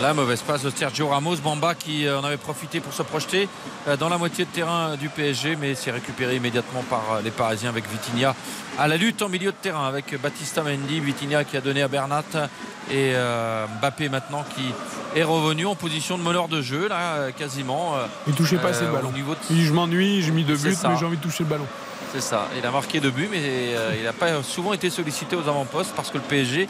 La 0.00 0.14
mauvaise 0.14 0.42
passe 0.42 0.62
de 0.62 0.70
Sergio 0.70 1.08
Ramos, 1.08 1.36
Bamba 1.36 1.74
qui 1.74 2.06
euh, 2.06 2.20
en 2.20 2.24
avait 2.24 2.36
profité 2.36 2.78
pour 2.78 2.92
se 2.92 3.02
projeter 3.02 3.48
euh, 3.88 3.96
dans 3.96 4.08
la 4.08 4.16
moitié 4.16 4.44
de 4.44 4.50
terrain 4.50 4.94
du 4.96 5.08
PSG, 5.08 5.56
mais 5.56 5.74
c'est 5.74 5.90
récupéré 5.90 6.36
immédiatement 6.36 6.82
par 6.88 7.02
euh, 7.14 7.20
les 7.22 7.32
Parisiens 7.32 7.70
avec 7.70 7.84
Vitinha 7.90 8.34
à 8.78 8.86
la 8.86 8.96
lutte 8.96 9.22
en 9.22 9.28
milieu 9.28 9.50
de 9.50 9.56
terrain 9.60 9.88
avec 9.88 10.20
Baptista 10.22 10.62
Mendy, 10.62 11.00
Vitinha 11.00 11.42
qui 11.42 11.56
a 11.56 11.60
donné 11.60 11.82
à 11.82 11.88
Bernat 11.88 12.22
et 12.92 13.12
Mbappé 13.80 14.08
maintenant 14.08 14.44
qui 14.54 14.62
est 15.18 15.24
revenu 15.24 15.66
en 15.66 15.74
position 15.74 16.16
de 16.16 16.22
meneur 16.22 16.46
de 16.46 16.62
jeu 16.62 16.86
là 16.88 17.32
quasiment. 17.32 17.94
Il 18.28 18.34
touchait 18.34 18.56
pas 18.56 18.68
euh, 18.68 18.70
assez 18.70 18.84
le 18.84 18.90
au 18.90 18.94
ballon. 18.94 19.10
niveau 19.12 19.32
de- 19.34 19.38
Il 19.50 19.56
dit, 19.56 19.64
je 19.66 19.72
m'ennuie, 19.72 20.22
j'ai 20.22 20.30
mis 20.30 20.44
deux 20.44 20.54
buts, 20.56 20.76
mais 20.88 20.96
j'ai 20.96 21.04
envie 21.06 21.16
de 21.16 21.22
toucher 21.22 21.42
le 21.42 21.50
ballon. 21.50 21.66
C'est 22.12 22.20
ça. 22.22 22.48
Il 22.56 22.64
a 22.64 22.70
marqué 22.70 23.00
deux 23.00 23.10
buts, 23.10 23.28
mais 23.30 23.38
euh, 23.42 23.94
il 23.98 24.04
n'a 24.04 24.12
pas 24.12 24.42
souvent 24.42 24.72
été 24.72 24.88
sollicité 24.90 25.36
aux 25.36 25.46
avant-postes 25.48 25.92
parce 25.94 26.10
que 26.10 26.16
le 26.18 26.24
PSG 26.24 26.68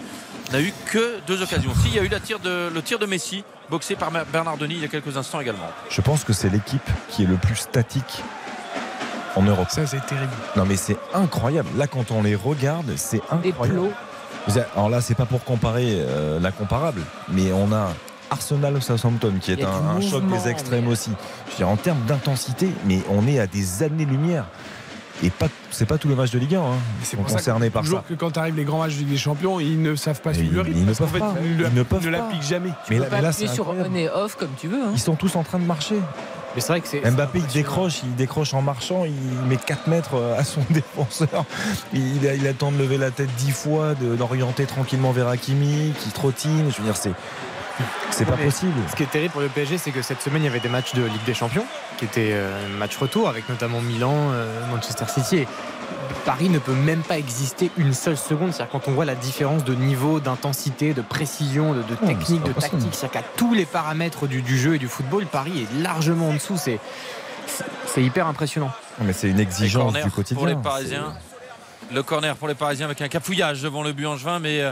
n'a 0.53 0.61
eu 0.61 0.73
que 0.87 1.21
deux 1.27 1.43
occasions. 1.43 1.71
Si, 1.83 1.89
il 1.89 1.95
y 1.95 1.99
a 1.99 2.03
eu 2.03 2.09
la 2.09 2.21
tire 2.21 2.41
de, 2.41 2.69
le 2.73 2.83
tir 2.83 2.99
de 2.99 3.07
Messi, 3.07 3.45
boxé 3.71 3.95
par 3.95 4.11
Bernard 4.33 4.57
Denis 4.57 4.75
il 4.75 4.83
y 4.83 4.85
a 4.85 4.89
quelques 4.89 5.17
instants 5.17 5.41
également. 5.41 5.69
Je 5.91 6.01
pense 6.01 6.25
que 6.25 6.33
c'est 6.33 6.49
l'équipe 6.51 6.89
qui 7.09 7.23
est 7.23 7.27
le 7.27 7.37
plus 7.37 7.55
statique 7.57 8.23
en 9.37 9.43
Europe. 9.43 9.69
Ça, 9.71 9.87
c'est 9.87 10.05
terrible. 10.07 10.33
Non 10.57 10.65
mais 10.65 10.77
c'est 10.77 10.97
incroyable. 11.15 11.69
Là 11.77 11.87
quand 11.87 12.11
on 12.11 12.23
les 12.23 12.35
regarde, 12.35 12.93
c'est 12.97 13.19
des 13.43 13.49
incroyable. 13.51 13.91
avez- 14.49 14.63
Alors 14.75 14.89
là 14.91 15.01
c'est 15.01 15.15
pas 15.15 15.27
pour 15.27 15.45
comparer 15.45 15.99
euh, 16.01 16.41
la 16.41 16.51
comparable, 16.51 17.03
mais 17.29 17.53
on 17.53 17.73
a 17.73 17.93
Arsenal 18.31 18.83
Southampton 18.83 19.35
qui 19.41 19.53
est 19.53 19.63
un, 19.65 20.01
choc 20.01 20.27
des 20.29 20.49
extrêmes 20.49 20.85
mais- 20.87 20.93
aussi. 20.93 21.11
Je 21.47 21.51
veux 21.53 21.57
dire, 21.59 21.69
en 21.69 21.77
termes 21.77 22.03
d'intensité, 22.07 22.69
mais 22.87 23.01
on 23.09 23.27
est 23.29 23.39
à 23.39 23.47
des 23.47 23.83
années-lumière. 23.83 24.45
Et 25.23 25.31
pas, 25.31 25.49
c'est 25.71 25.85
pas 25.87 25.99
tous 25.99 26.09
les 26.09 26.15
matchs 26.15 26.31
de 26.31 26.39
Ligue 26.39 26.55
1 26.55 26.61
hein, 26.61 26.65
C'est 27.03 27.17
sont 27.17 27.23
concernés 27.25 27.69
que, 27.69 27.73
par 27.75 27.83
toujours 27.83 27.99
ça. 28.01 28.05
que 28.09 28.15
quand 28.15 28.37
arrivent 28.39 28.55
les 28.57 28.65
grands 28.65 28.79
matchs 28.79 28.95
de 28.95 28.99
Ligue 29.01 29.09
des 29.11 29.17
Champions, 29.17 29.59
ils 29.59 29.81
ne 29.83 29.97
savent 29.97 30.21
pas 30.21 30.33
suivre 30.33 30.53
le 30.55 30.61
ils- 30.61 30.63
rythme. 30.75 30.79
ils 30.81 30.87
ne 30.87 30.95
peuvent 30.95 31.19
pas. 31.19 31.35
ils 31.43 31.57
ne- 31.57 31.65
Ils 31.67 31.75
ne 31.75 31.83
peuvent 31.83 32.09
l'appliquent 32.09 32.43
jamais. 32.43 32.69
tu 32.87 32.93
Mais 32.93 32.97
peux 32.99 33.03
là- 33.03 33.09
pas 33.11 33.17
mais 33.17 33.23
là, 33.23 33.29
appuyer 33.31 33.49
c'est 33.49 33.55
sur 33.55 33.69
on 33.69 33.95
et 33.97 34.09
off 34.09 34.37
comme 34.37 34.51
tu 34.57 34.69
veux 34.69 34.81
hein. 34.83 34.91
Ils 34.95 35.01
sont 35.01 35.17
tous 35.17 35.35
en 35.35 35.43
train 35.43 35.59
de 35.59 35.65
marcher. 35.65 35.97
Mais 36.55 36.61
c'est 36.63 36.69
vrai 36.69 36.81
que 36.81 36.89
c'est. 36.89 37.01
Mbappé 37.11 37.41
il 37.41 37.47
décroche, 37.53 38.01
il 38.05 38.15
décroche 38.15 38.55
en 38.55 38.63
marchant, 38.63 39.05
il 39.05 39.13
met 39.49 39.57
4 39.59 39.87
mètres 39.89 40.15
euh, 40.15 40.39
à 40.39 40.45
son 40.45 40.61
défenseur. 40.71 41.45
Il 41.93 42.27
a, 42.27 42.35
il 42.35 42.47
attend 42.47 42.71
de 42.73 42.79
lever 42.79 42.97
la 42.97 43.11
tête 43.11 43.29
10 43.39 43.51
fois, 43.51 43.95
de- 43.95 44.15
d'orienter 44.17 44.65
tranquillement 44.67 45.11
vers 45.13 45.29
Hakimi, 45.29 45.93
qui 46.01 46.11
trottine. 46.11 46.71
Je 46.71 46.79
veux 46.79 46.85
dire, 46.85 46.97
c'est 46.97 47.13
c'est 48.11 48.25
pas 48.25 48.35
Mais 48.37 48.45
possible. 48.47 48.73
Ce 48.91 48.97
qui 48.97 49.03
est 49.03 49.11
terrible 49.11 49.33
pour 49.33 49.41
le 49.41 49.49
PSG, 49.49 49.79
c'est 49.79 49.91
que 49.91 50.03
cette 50.03 50.21
semaine, 50.23 50.43
il 50.43 50.47
y 50.47 50.49
avait 50.49 50.61
des 50.61 50.69
matchs 50.69 50.95
de 50.95 51.03
Ligue 51.03 51.25
des 51.27 51.35
Champions, 51.35 51.65
qui 51.99 52.05
étaient 52.05 52.31
euh, 52.33 52.67
match 52.79 52.97
retour, 52.97 53.29
avec 53.29 53.49
notamment 53.49 53.81
Milan, 53.81 54.13
euh, 54.33 54.67
Manchester 54.71 55.05
City. 55.09 55.37
Et 55.39 55.49
Paris 56.25 56.49
ne 56.49 56.59
peut 56.59 56.73
même 56.75 57.03
pas 57.03 57.19
exister 57.19 57.71
une 57.77 57.95
seule 57.95 58.17
seconde. 58.17 58.53
C'est-à-dire 58.53 58.73
quand 58.73 58.89
on 58.89 58.93
voit 58.93 59.05
la 59.05 59.15
différence 59.15 59.65
de 59.65 59.75
niveau, 59.75 60.21
d'intensité, 60.21 60.95
de 60.95 61.03
précision, 61.03 61.73
de, 61.75 61.83
technique, 62.07 62.43
de 62.43 62.53
possible. 62.53 62.73
tactique, 62.79 62.95
c'est-à-dire 62.95 63.23
qu'à 63.23 63.29
tous 63.37 63.55
les 63.55 63.65
paramètres 63.67 64.27
du, 64.27 64.43
du 64.43 64.59
jeu 64.59 64.75
et 64.75 64.79
du 64.79 64.89
football, 64.89 65.27
Paris 65.27 65.67
est 65.71 65.83
largement 65.83 66.31
en 66.31 66.35
dessous. 66.35 66.57
C'est 66.57 66.79
c'est- 67.47 67.65
c'est 67.87 68.03
hyper 68.03 68.27
impressionnant. 68.27 68.71
Mais 69.01 69.15
c'est 69.15 69.31
une 69.31 69.41
exigence 69.41 69.95
du 69.95 70.11
quotidien. 70.11 70.37
pour 70.37 70.47
les 70.47 70.55
Parisiens. 70.57 71.15
Le 71.91 72.03
corner 72.03 72.37
pour 72.37 72.47
les 72.49 72.55
Parisiens 72.55 72.85
avec 72.85 73.01
un 73.01 73.09
cafouillage 73.09 73.63
devant 73.63 73.83
le 73.83 73.93
but 73.93 74.05
angevin, 74.05 74.39
mais 74.39 74.63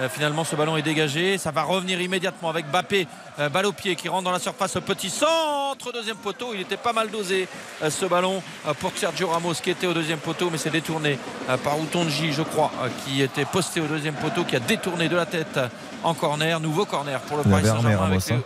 euh, 0.00 0.08
finalement 0.08 0.44
ce 0.44 0.54
ballon 0.54 0.76
est 0.76 0.82
dégagé. 0.82 1.38
Ça 1.38 1.50
va 1.50 1.62
revenir 1.62 2.00
immédiatement 2.00 2.50
avec 2.50 2.70
Bappé, 2.70 3.06
euh, 3.38 3.48
balle 3.48 3.66
au 3.66 3.72
pied 3.72 3.96
qui 3.96 4.08
rentre 4.08 4.24
dans 4.24 4.32
la 4.32 4.38
surface. 4.38 4.74
Petit 4.84 5.10
centre, 5.10 5.92
deuxième 5.92 6.16
poteau. 6.16 6.52
Il 6.54 6.60
était 6.60 6.76
pas 6.76 6.92
mal 6.92 7.10
dosé 7.10 7.48
euh, 7.82 7.90
ce 7.90 8.06
ballon 8.06 8.42
pour 8.80 8.92
Sergio 8.94 9.28
Ramos 9.28 9.54
qui 9.54 9.70
était 9.70 9.86
au 9.86 9.94
deuxième 9.94 10.18
poteau, 10.18 10.50
mais 10.50 10.58
c'est 10.58 10.70
détourné 10.70 11.18
par 11.64 11.78
Outonji, 11.78 12.32
je 12.32 12.42
crois, 12.42 12.70
qui 13.04 13.22
était 13.22 13.44
posté 13.44 13.80
au 13.80 13.86
deuxième 13.86 14.14
poteau, 14.14 14.44
qui 14.44 14.56
a 14.56 14.60
détourné 14.60 15.08
de 15.08 15.16
la 15.16 15.26
tête 15.26 15.58
en 16.02 16.14
corner. 16.14 16.60
Nouveau 16.60 16.84
corner 16.84 17.20
pour 17.20 17.38
le 17.38 17.42
Paris 17.44 17.64
Saint-Germain. 17.64 18.06
Avec 18.06 18.30
hein. 18.30 18.42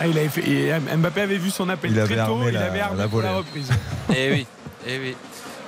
Ah, 0.00 0.06
il 0.08 0.18
avait 0.18 0.28
fait, 0.28 0.80
Mbappé 0.96 1.20
avait 1.20 1.36
vu 1.36 1.50
son 1.50 1.68
appel 1.68 1.92
Il 1.92 2.04
très 2.04 2.26
tôt, 2.26 2.40
il 2.48 2.56
avait 2.56 2.80
armé 2.80 2.98
la 2.98 3.08
pour 3.08 3.22
la 3.22 3.36
reprise. 3.36 3.70
Et 4.14 4.30
oui, 4.30 4.46
et 4.86 4.98
oui. 4.98 5.16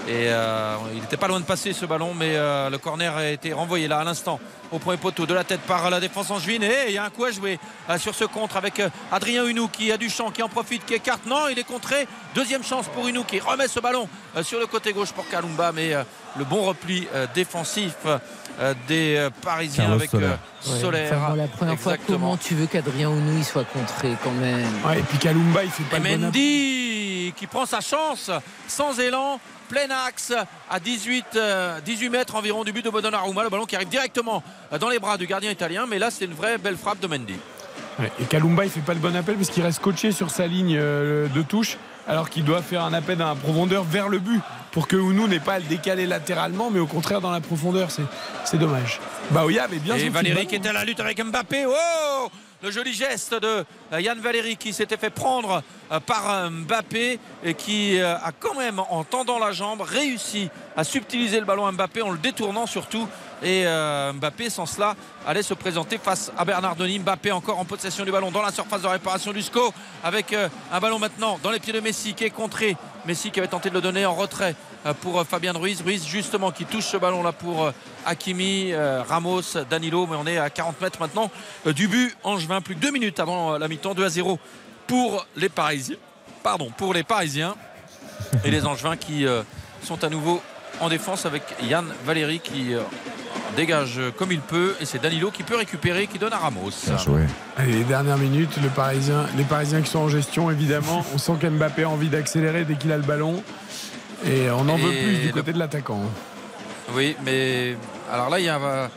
Et 0.09 0.29
euh, 0.29 0.77
il 0.95 1.01
n'était 1.01 1.17
pas 1.17 1.27
loin 1.27 1.41
de 1.41 1.45
passer 1.45 1.73
ce 1.73 1.85
ballon, 1.85 2.15
mais 2.15 2.37
euh, 2.37 2.71
le 2.71 2.79
corner 2.79 3.17
a 3.17 3.29
été 3.29 3.53
renvoyé 3.53 3.89
là 3.89 3.99
à 3.99 4.05
l'instant 4.05 4.39
au 4.71 4.79
premier 4.79 4.99
poteau 4.99 5.27
de 5.27 5.35
la 5.35 5.43
tête 5.45 5.61
par 5.61 5.91
la 5.91 5.99
défense 6.01 6.31
angevine. 6.31 6.63
Et 6.63 6.87
il 6.89 6.93
y 6.93 6.99
a 6.99 7.05
un 7.05 7.11
coup 7.11 7.25
à 7.25 7.31
jouer 7.33 7.59
euh, 7.91 7.99
sur 7.99 8.15
ce 8.15 8.25
contre 8.25 8.57
avec 8.57 8.81
Adrien 9.11 9.45
Hunou 9.45 9.67
qui 9.69 9.91
a 9.91 9.97
du 9.97 10.09
champ, 10.09 10.31
qui 10.31 10.43
en 10.43 10.49
profite, 10.49 10.85
qui 10.85 10.95
écarte. 10.95 11.27
Non, 11.27 11.49
il 11.51 11.59
est 11.59 11.65
contré. 11.65 12.07
Deuxième 12.35 12.63
chance 12.63 12.87
pour 12.87 13.07
Hunou 13.09 13.25
qui 13.25 13.41
remet 13.41 13.67
ce 13.69 13.81
ballon 13.81 14.09
sur 14.43 14.61
le 14.61 14.67
côté 14.67 14.93
gauche 14.93 15.11
pour 15.13 15.29
Kalumba. 15.29 15.73
Mais 15.73 15.93
euh, 15.95 16.05
le 16.39 16.45
bon 16.45 16.63
repli 16.63 17.09
euh, 17.15 17.27
défensif 17.35 17.95
euh, 18.07 18.75
des 18.87 19.29
Parisiens 19.43 19.85
Carlos 19.85 19.97
avec 20.01 20.15
euh, 20.15 20.37
Ouais. 20.69 20.81
Solaire. 20.81 21.13
Enfin, 21.15 21.31
bon, 21.31 21.37
la 21.37 21.47
première 21.47 21.79
fois 21.79 21.95
comment 22.09 22.37
tu 22.37 22.55
veux 22.55 22.67
qu'Adrien 22.67 23.09
Ounou 23.09 23.39
il 23.39 23.45
soit 23.45 23.65
contré 23.65 24.17
quand 24.25 24.33
même? 24.33 24.65
Ouais, 24.85 24.99
et 24.99 25.03
puis 25.03 25.19
Kalumba, 25.19 25.63
il 25.63 25.71
fait 25.71 25.85
pas 25.85 25.99
Et 25.99 26.01
le 26.01 26.05
bon 26.05 26.11
appel. 26.15 26.21
Mendy 26.23 26.96
qui 27.33 27.47
prend 27.47 27.67
sa 27.67 27.81
chance 27.81 28.31
sans 28.69 28.99
élan, 28.99 29.41
plein 29.69 29.89
axe 30.07 30.33
à 30.71 30.81
18, 30.81 31.25
euh, 31.37 31.81
18 31.81 32.11
mètres 32.11 32.35
environ 32.35 32.65
du 32.65 32.73
but 32.73 32.85
de 32.85 32.91
Donnarumma. 32.91 33.43
Le 33.43 33.51
ballon 33.51 33.67
qui 33.67 33.77
arrive 33.77 33.89
directement 33.89 34.43
euh, 34.73 34.79
dans 34.79 34.89
les 34.89 34.99
bras 34.99 35.17
du 35.17 35.27
gardien 35.27 35.51
italien. 35.51 35.87
Mais 35.89 35.99
là, 35.99 36.11
c'est 36.11 36.25
une 36.25 36.35
vraie 36.35 36.59
belle 36.59 36.77
frappe 36.77 37.01
de 37.01 37.07
Mendy. 37.07 37.37
Et 38.21 38.25
Kalumba, 38.25 38.65
il 38.65 38.71
fait 38.71 38.81
pas 38.81 38.93
le 38.95 39.01
bon 39.01 39.15
appel 39.17 39.37
parce 39.37 39.49
qu'il 39.49 39.63
reste 39.63 39.81
coaché 39.81 40.13
sur 40.13 40.31
sa 40.31 40.47
ligne 40.47 40.77
euh, 40.79 41.29
de 41.29 41.43
touche, 41.43 41.79
alors 42.07 42.29
qu'il 42.29 42.45
doit 42.45 42.61
faire 42.61 42.85
un 42.85 42.93
appel 42.93 43.17
dans 43.17 43.29
la 43.29 43.35
profondeur 43.35 43.85
vers 43.85 44.09
le 44.09 44.19
but 44.19 44.41
pour 44.71 44.87
que 44.87 44.97
Ounou 44.97 45.27
n'ait 45.27 45.41
pas 45.41 45.55
à 45.55 45.59
le 45.59 45.65
décaler 45.65 46.07
latéralement, 46.07 46.71
mais 46.71 46.79
au 46.79 46.87
contraire 46.87 47.23
dans 47.23 47.31
la 47.31 47.41
profondeur. 47.41 47.89
C'est, 48.45 48.59
dommage. 48.59 49.01
Baoya 49.31 49.65
avait 49.65 49.79
bien 49.79 49.97
Et 49.97 50.11
ballon. 50.11 50.45
qui 50.47 50.57
était 50.57 50.69
à 50.69 50.75
la 50.75 50.85
lutte 50.85 51.01
avec 51.01 51.25
Mbappé. 51.25 51.65
Oh 51.67 52.29
le 52.67 52.73
joli 52.73 52.93
geste 52.93 53.33
de 53.33 53.65
euh, 53.93 54.01
Yann 54.01 54.19
Valéry 54.19 54.57
qui 54.57 54.73
s'était 54.73 54.97
fait 54.97 55.11
prendre 55.11 55.63
euh, 55.93 56.01
par 56.01 56.29
euh, 56.29 56.51
Mbappé 56.51 57.21
et 57.45 57.55
qui 57.55 58.01
a 58.01 58.33
quand 58.41 58.57
même 58.57 58.81
en 58.81 59.05
tendant 59.05 59.39
la 59.39 59.53
jambe 59.53 59.83
réussi 59.83 60.51
à 60.77 60.83
subtiliser 60.83 61.39
le 61.39 61.47
ballon 61.47 61.65
à 61.65 61.71
Mbappé 61.71 62.03
en 62.03 62.11
le 62.11 62.19
détournant 62.19 62.67
surtout. 62.67 63.09
Et 63.43 63.65
Mbappé 64.15 64.51
sans 64.51 64.67
cela 64.67 64.97
allait 65.27 65.43
se 65.43 65.55
présenter 65.55 65.99
face 65.99 66.33
à 66.37 66.45
Bernard 66.45 66.75
Denis. 66.75 66.99
Mbappé 66.99 67.31
encore 67.31 67.61
en 67.61 67.65
possession 67.65 68.05
du 68.05 68.11
ballon 68.11 68.31
dans 68.31 68.43
la 68.43 68.51
surface 68.51 68.83
de 68.83 68.89
réparation 68.89 69.33
du 69.33 69.43
SCO 69.43 69.73
avec 70.03 70.33
un 70.33 70.81
ballon 70.81 70.99
maintenant 70.99 71.39
dans 71.43 71.51
les 71.51 71.61
pieds 71.61 71.73
de 71.73 71.81
Messi 71.81 72.15
qui 72.15 72.25
est 72.25 72.31
contré. 72.31 72.77
Messi 73.05 73.31
qui 73.31 73.39
avait 73.39 73.49
tenté 73.49 73.69
de 73.69 73.75
le 73.75 73.81
donner 73.81 74.07
en 74.07 74.15
retrait 74.15 74.57
pour 74.95 75.25
Fabien 75.25 75.53
Ruiz. 75.53 75.83
Ruiz 75.83 76.07
justement 76.07 76.51
qui 76.51 76.65
touche 76.65 76.87
ce 76.87 76.97
ballon 76.97 77.23
là 77.23 77.33
pour 77.33 77.73
Hakimi, 78.05 78.75
Ramos, 78.75 79.43
Danilo. 79.69 80.07
Mais 80.07 80.17
on 80.17 80.27
est 80.27 80.39
à 80.39 80.51
40 80.51 80.81
mètres 80.81 81.01
maintenant 81.01 81.31
du 81.67 81.89
but. 81.89 82.17
Angevin, 82.25 82.61
plus 82.61 82.75
que 82.75 82.81
deux 82.81 82.91
minutes 82.91 83.21
avant 83.21 83.59
la 83.59 83.69
mi-temps, 83.69 83.95
2 83.95 84.05
à 84.05 84.09
0 84.09 84.39
pour 84.87 85.27
les 85.37 85.49
Parisiens. 85.49 85.97
Pardon, 86.43 86.71
pour 86.77 86.95
les 86.95 87.03
Parisiens. 87.03 87.55
Et 88.45 88.51
les 88.51 88.67
Angevins 88.67 88.97
qui 88.97 89.27
sont 89.83 90.03
à 90.05 90.09
nouveau 90.09 90.41
en 90.81 90.89
défense 90.89 91.27
avec 91.27 91.43
Yann 91.63 91.87
Valéry 92.05 92.41
qui 92.41 92.75
dégage 93.57 94.01
comme 94.19 94.33
il 94.33 94.41
peut 94.41 94.75
et 94.81 94.85
c'est 94.85 95.01
Danilo 95.01 95.31
qui 95.31 95.43
peut 95.43 95.57
récupérer 95.57 96.07
qui 96.07 96.19
donne 96.19 96.33
à 96.33 96.39
Ramos. 96.39 96.71
Allez, 97.57 97.73
les 97.73 97.85
dernières 97.85 98.19
minutes, 98.19 98.59
le 98.63 98.69
Parisien, 98.69 99.25
les 99.37 99.45
Parisiens 99.45 99.81
qui 99.81 99.91
sont 99.91 100.01
en 100.01 100.09
gestion 100.09 100.51
évidemment. 100.51 101.05
On 101.15 101.19
sent 101.19 101.33
qu'Mbappé 101.41 101.85
a 101.85 101.89
envie 101.89 102.09
d'accélérer 102.09 102.65
dès 102.65 102.75
qu'il 102.75 102.93
a 102.93 102.97
le 102.99 103.03
ballon 103.03 103.43
et 104.25 104.51
on 104.51 104.69
en 104.69 104.77
veut 104.77 104.91
plus 104.91 105.17
du 105.19 105.33
côté 105.33 105.53
de 105.53 105.59
l'attaquant. 105.59 106.01
Oui, 106.95 107.17
mais 107.25 107.77
alors 108.13 108.31
là 108.31 108.39
il 108.39 108.45
y 108.45 108.49
a 108.49 108.59
euh, 108.59 108.89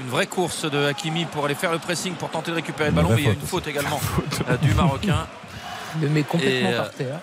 une 0.00 0.08
vraie 0.08 0.26
course 0.26 0.70
de 0.70 0.84
Hakimi 0.84 1.24
pour 1.24 1.44
aller 1.46 1.54
faire 1.54 1.72
le 1.72 1.78
pressing 1.78 2.14
pour 2.14 2.30
tenter 2.30 2.50
de 2.50 2.56
récupérer 2.56 2.90
le 2.90 2.96
ballon. 2.96 3.10
Mais 3.14 3.22
il 3.22 3.26
y 3.26 3.30
a 3.30 3.32
une 3.32 3.40
faute 3.40 3.66
également 3.66 4.00
euh, 4.48 4.56
du 4.58 4.74
Marocain. 4.74 5.26
Le 6.00 6.08
met 6.08 6.22
complètement 6.22 6.72
par 6.72 6.90
terre. 6.90 7.20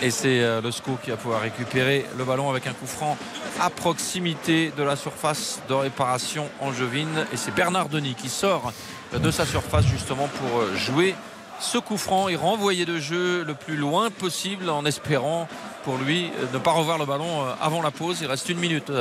Et 0.00 0.10
c'est 0.10 0.40
euh, 0.40 0.60
le 0.60 0.70
SCO 0.70 0.96
qui 1.02 1.10
va 1.10 1.16
pouvoir 1.16 1.40
récupérer 1.40 2.06
le 2.16 2.24
ballon 2.24 2.48
avec 2.48 2.66
un 2.68 2.72
coup 2.72 2.86
franc 2.86 3.16
à 3.60 3.68
proximité 3.68 4.72
de 4.76 4.82
la 4.84 4.94
surface 4.94 5.60
de 5.68 5.74
réparation 5.74 6.48
angevine. 6.60 7.26
Et 7.32 7.36
c'est 7.36 7.52
Bernard 7.52 7.88
Denis 7.88 8.14
qui 8.14 8.28
sort 8.28 8.72
de 9.12 9.30
sa 9.30 9.44
surface 9.44 9.86
justement 9.86 10.28
pour 10.28 10.60
euh, 10.60 10.76
jouer 10.76 11.14
ce 11.60 11.78
coup 11.78 11.96
franc 11.96 12.28
et 12.28 12.36
renvoyer 12.36 12.84
de 12.84 12.98
jeu 12.98 13.44
le 13.44 13.54
plus 13.54 13.76
loin 13.76 14.10
possible 14.10 14.70
en 14.70 14.84
espérant 14.84 15.48
pour 15.84 15.96
lui 15.96 16.30
euh, 16.40 16.46
ne 16.52 16.58
pas 16.58 16.72
revoir 16.72 16.98
le 16.98 17.06
ballon 17.06 17.44
avant 17.60 17.82
la 17.82 17.90
pause. 17.90 18.18
Il 18.20 18.26
reste 18.26 18.48
une 18.48 18.58
minute 18.58 18.92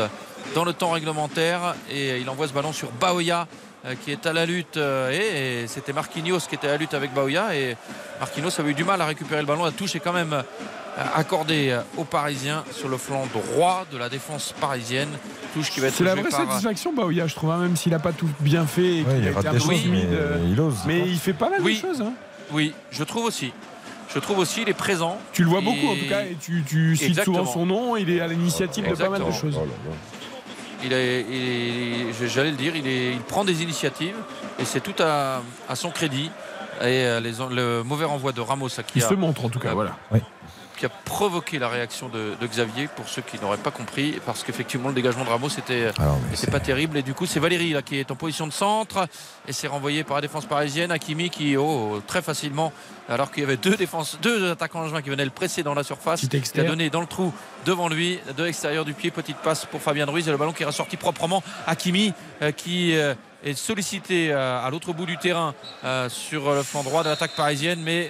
dans 0.56 0.64
le 0.64 0.74
temps 0.74 0.92
réglementaire 0.92 1.76
et 1.92 2.20
il 2.20 2.30
envoie 2.30 2.48
ce 2.48 2.54
ballon 2.54 2.74
sur 2.74 2.92
Baoya 2.92 3.48
qui 4.04 4.12
est 4.12 4.26
à 4.26 4.34
la 4.34 4.46
lutte 4.46 4.78
et 4.78 5.66
c'était 5.68 5.94
Marquinhos 5.94 6.40
qui 6.50 6.56
était 6.56 6.68
à 6.68 6.72
la 6.72 6.78
lutte 6.78 6.94
avec 6.94 7.14
Baoya 7.14 7.56
et 7.56 7.78
Marquinhos 8.20 8.60
avait 8.60 8.72
eu 8.72 8.74
du 8.74 8.84
mal 8.84 9.00
à 9.02 9.06
récupérer 9.06 9.40
le 9.40 9.48
ballon 9.48 9.64
la 9.64 9.72
touche 9.72 9.96
est 9.96 10.00
quand 10.00 10.14
même 10.14 10.44
accordé 11.16 11.78
aux 11.96 12.04
Parisiens 12.04 12.64
sur 12.72 12.90
le 12.90 12.98
flanc 12.98 13.28
droit 13.34 13.86
de 13.92 13.98
la 13.98 14.10
défense 14.10 14.54
parisienne. 14.60 15.10
Touche 15.54 15.70
qui 15.70 15.80
va 15.80 15.88
être 15.88 15.96
C'est 15.96 16.04
la 16.04 16.16
vraie 16.16 16.32
satisfaction, 16.32 16.94
Baouya, 16.94 17.28
je 17.28 17.36
trouve, 17.36 17.52
hein, 17.52 17.58
même 17.58 17.76
s'il 17.76 17.92
n'a 17.92 18.00
pas 18.00 18.14
tout 18.14 18.30
bien 18.40 18.66
fait. 18.66 18.98
il, 18.98 19.28
a 19.28 19.32
été 19.32 19.48
un 19.48 19.54
peu 19.54 19.60
mais, 19.68 20.06
euh, 20.12 20.48
il 20.50 20.60
ose. 20.60 20.78
Mais 20.86 21.08
il 21.08 21.18
fait 21.18 21.34
pas 21.34 21.50
mal 21.50 21.64
de 21.64 21.70
choses. 21.70 22.02
Hein. 22.02 22.14
Oui, 22.52 22.74
je 22.91 23.03
trouve 23.03 23.26
aussi. 23.26 23.53
Je 24.14 24.19
trouve 24.19 24.40
aussi, 24.40 24.61
il 24.61 24.69
est 24.69 24.74
présent. 24.74 25.19
Tu 25.34 25.44
le 25.44 25.49
vois 25.49 25.61
beaucoup 25.61 25.88
en 25.88 25.95
tout 25.95 26.07
cas, 26.07 26.24
et 26.24 26.38
tu, 26.40 26.64
tu 26.65 26.95
cites 26.95 27.24
souvent 27.24 27.45
son 27.45 27.65
nom, 27.65 27.98
il 27.98 28.10
est 28.10 28.22
à 28.22 28.28
l'initiative 28.28 28.90
de 28.90 28.95
pas 28.95 29.10
mal 29.10 29.24
de 29.24 29.32
choses. 29.32 29.60
Il 30.84 30.94
est, 30.94 31.26
j'allais 32.28 32.52
le 32.52 32.56
dire, 32.56 32.76
il, 32.76 32.88
est, 32.88 33.14
il, 33.14 33.19
prend 33.19 33.44
des 33.44 33.64
initiatives 33.64 34.15
et 34.60 34.65
c'est 34.65 34.80
tout 34.80 34.94
à, 35.02 35.41
son 35.74 35.90
crédit. 35.90 36.30
Et 36.80 37.06
euh, 37.06 37.19
les, 37.19 37.32
le 37.49 37.82
mauvais 37.82 38.06
renvoi 38.06 38.32
de 38.32 38.40
Ramos 38.40 38.69
qui 38.69 38.99
il 38.99 39.02
se 39.02 39.15
montre 39.15 39.44
en 39.44 39.49
tout 39.49 39.57
cas, 39.57 39.74
voilà 39.74 39.98
qui 40.78 40.86
a 40.86 40.90
provoqué 40.90 41.60
la 41.60 41.68
réaction 41.68 42.10
de, 42.10 42.36
Xavier 42.48 42.88
pour 42.95 43.10
ceux 43.10 43.22
qui 43.22 43.40
n'auraient 43.40 43.58
pas 43.58 43.72
compris 43.72 44.20
parce 44.26 44.44
qu'effectivement 44.44 44.90
le 44.90 44.95
dégagement 44.95 45.26
de 45.26 45.30
Ramos 45.30 45.49
c'était 45.49 45.91
pas 46.49 46.60
terrible. 46.60 46.98
Et 46.98 47.02
du 47.02 47.14
coup 47.14 47.26
c'est 47.26 47.40
Valérie 47.40 47.74
là 47.74 47.82
qui 47.82 47.98
est 47.98 48.10
en 48.12 48.16
position 48.16 48.48
de 48.48 48.54
centre 48.54 49.08
et 49.48 49.54
c'est 49.54 49.68
renvoyé 49.68 50.04
par 50.04 50.16
la 50.16 50.22
défense 50.22 50.45
parisienne. 50.45 50.91
Hakimi 50.91 51.30
qui 51.30 51.58
oh, 51.58 52.02
très 52.08 52.22
facilement 52.22 52.72
alors 53.10 53.32
qu'il 53.32 53.41
y 53.41 53.45
avait 53.45 53.58
deux 53.58 53.76
défenses 53.76 54.18
deux 54.22 54.52
attaquants 54.52 54.82
en 54.82 54.88
juin 54.88 55.02
qui 55.02 55.10
venaient 55.10 55.26
le 55.26 55.32
presser 55.32 55.64
dans 55.64 55.74
la 55.74 55.84
surface 55.84 56.28
qui 56.28 56.60
a 56.60 56.64
donné 56.64 56.90
dans 56.90 57.02
le 57.02 57.08
trou 57.08 57.34
devant 57.66 57.90
lui 57.90 58.20
de 58.38 58.44
l'extérieur 58.44 58.86
du 58.86 58.94
pied 58.94 59.12
petite 59.12 59.38
passe 59.38 59.66
pour 59.66 59.82
Fabien 59.82 60.06
Ruiz 60.06 60.28
et 60.28 60.32
le 60.32 60.38
ballon 60.38 60.54
qui 60.54 60.64
est 60.64 60.68
ressorti 60.68 60.95
proprement. 60.95 61.44
Hakimi 61.66 62.14
euh, 62.41 62.52
qui 62.52 62.95
euh, 62.95 63.14
est 63.43 63.53
sollicité 63.53 64.31
euh, 64.31 64.65
à 64.65 64.69
l'autre 64.69 64.93
bout 64.93 65.05
du 65.05 65.18
terrain 65.18 65.53
sur 66.09 66.53
le 66.53 66.64
flanc 66.64 66.84
droit 66.84 67.03
de 67.03 67.09
l'attaque 67.09 67.35
parisienne 67.35 67.80
mais 67.84 68.09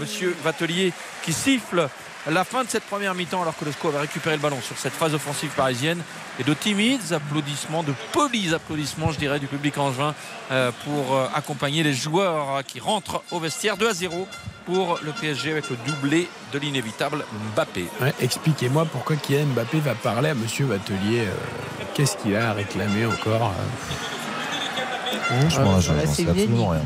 monsieur 0.00 0.36
Vatelier 0.42 0.92
qui 1.22 1.32
siffle 1.32 1.88
la 2.30 2.44
fin 2.44 2.62
de 2.62 2.68
cette 2.68 2.84
première 2.84 3.14
mi-temps 3.14 3.42
alors 3.42 3.56
que 3.56 3.64
le 3.64 3.72
SCO 3.72 3.88
avait 3.88 4.00
récupéré 4.00 4.36
le 4.36 4.42
ballon 4.42 4.60
sur 4.60 4.78
cette 4.78 4.92
phase 4.92 5.14
offensive 5.14 5.50
parisienne 5.56 6.00
et 6.38 6.44
de 6.44 6.54
timides 6.54 7.12
applaudissements, 7.12 7.82
de 7.82 7.92
polis 8.12 8.52
applaudissements 8.52 9.10
je 9.10 9.18
dirais 9.18 9.40
du 9.40 9.48
public 9.48 9.76
en 9.78 9.92
juin 9.92 10.14
euh, 10.50 10.70
pour 10.84 11.16
euh, 11.16 11.26
accompagner 11.34 11.82
les 11.82 11.94
joueurs 11.94 12.62
qui 12.64 12.78
rentrent 12.78 13.22
au 13.32 13.40
vestiaire 13.40 13.76
2 13.76 13.88
à 13.88 13.92
0 13.92 14.28
pour 14.66 15.00
le 15.02 15.10
PSG 15.12 15.50
avec 15.50 15.68
le 15.70 15.76
doublé 15.84 16.28
de 16.52 16.58
l'inévitable 16.60 17.24
Mbappé. 17.56 17.86
Expliquez-moi 18.20 18.84
pourquoi 18.84 19.16
Kylian 19.16 19.46
Mbappé 19.46 19.80
va 19.80 19.96
parler 19.96 20.28
à 20.28 20.34
Monsieur 20.34 20.66
Vatelier. 20.66 21.22
Euh, 21.22 21.84
qu'est-ce 21.94 22.16
qu'il 22.18 22.36
a 22.36 22.50
à 22.50 22.52
réclamer 22.52 23.04
encore 23.06 23.52
Franchement, 25.20 25.80
je 25.80 25.92
ne 25.92 26.06
sais 26.06 26.28
absolument 26.28 26.68
rien. 26.68 26.80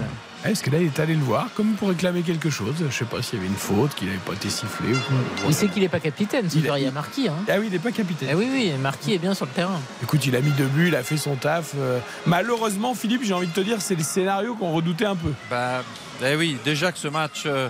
Est-ce 0.45 0.63
que 0.63 0.71
là, 0.71 0.79
il 0.79 0.87
est 0.87 1.01
allé 1.01 1.15
le 1.15 1.25
voir 1.25 1.49
comme 1.57 1.73
pour 1.73 1.89
réclamer 1.89 2.23
quelque 2.23 2.51
chose 2.51 2.75
Je 2.79 2.85
ne 2.85 2.91
sais 2.91 3.05
pas 3.05 3.21
s'il 3.21 3.39
y 3.39 3.43
avait 3.43 3.49
une 3.51 3.57
faute, 3.57 3.95
qu'il 3.97 4.07
n'avait 4.07 4.21
pas 4.21 4.35
été 4.35 4.49
sifflé 4.49 4.93
ou 4.93 4.99
quoi. 5.09 5.17
Il 5.49 5.55
sait 5.55 5.67
qu'il 5.67 5.83
n'est 5.83 5.89
pas 5.89 5.99
capitaine, 5.99 6.47
il, 6.55 6.71
il 6.77 6.83
y 6.83 6.87
a 6.87 6.91
Marquis. 6.93 7.29
Hein. 7.29 7.35
Ah 7.49 7.55
oui, 7.59 7.67
il 7.67 7.73
n'est 7.73 7.81
pas 7.81 7.91
capitaine. 7.91 8.29
Ah 8.31 8.37
oui, 8.37 8.47
oui, 8.53 8.73
Marquis 8.81 9.15
est 9.15 9.19
bien 9.19 9.35
sur 9.35 9.47
le 9.47 9.51
terrain. 9.51 9.81
Écoute, 10.05 10.25
il 10.25 10.37
a 10.37 10.41
mis 10.41 10.53
deux 10.53 10.67
buts, 10.67 10.89
il 10.89 10.95
a 10.95 11.03
fait 11.03 11.17
son 11.17 11.35
taf. 11.35 11.73
Euh, 11.77 11.99
malheureusement, 12.27 12.95
Philippe, 12.95 13.23
j'ai 13.25 13.35
envie 13.35 13.49
de 13.49 13.53
te 13.53 13.61
dire, 13.61 13.81
c'est 13.81 13.97
le 13.97 14.05
scénario 14.05 14.55
qu'on 14.55 14.71
redoutait 14.73 15.07
un 15.07 15.17
peu. 15.17 15.33
Bah, 15.51 15.83
eh 16.25 16.37
oui, 16.37 16.57
déjà 16.65 16.93
que 16.93 16.99
ce 16.99 17.09
match. 17.09 17.43
Euh, 17.47 17.69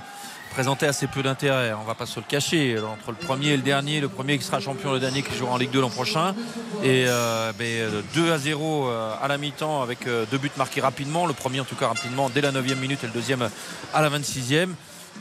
présentait 0.56 0.86
assez 0.86 1.06
peu 1.06 1.22
d'intérêt. 1.22 1.74
On 1.74 1.84
va 1.84 1.94
pas 1.94 2.06
se 2.06 2.18
le 2.18 2.24
cacher. 2.26 2.78
Entre 2.78 3.10
le 3.10 3.16
premier 3.18 3.48
et 3.48 3.56
le 3.58 3.62
dernier, 3.62 4.00
le 4.00 4.08
premier 4.08 4.38
qui 4.38 4.44
sera 4.44 4.58
champion, 4.58 4.90
le 4.90 4.98
dernier 4.98 5.22
qui 5.22 5.36
jouera 5.36 5.52
en 5.52 5.58
Ligue 5.58 5.70
2 5.70 5.82
l'an 5.82 5.90
prochain. 5.90 6.34
Et 6.82 7.04
2 7.04 7.10
euh, 7.10 7.52
ben, 7.58 8.32
à 8.32 8.38
0 8.38 8.88
euh, 8.88 9.14
à 9.20 9.28
la 9.28 9.36
mi-temps 9.36 9.82
avec 9.82 10.06
euh, 10.06 10.24
deux 10.30 10.38
buts 10.38 10.50
marqués 10.56 10.80
rapidement. 10.80 11.26
Le 11.26 11.34
premier 11.34 11.60
en 11.60 11.66
tout 11.66 11.74
cas 11.74 11.88
rapidement 11.88 12.30
dès 12.30 12.40
la 12.40 12.52
9 12.52 12.74
minute 12.80 13.04
et 13.04 13.06
le 13.06 13.12
deuxième 13.12 13.50
à 13.92 14.00
la 14.00 14.08
26e. 14.08 14.70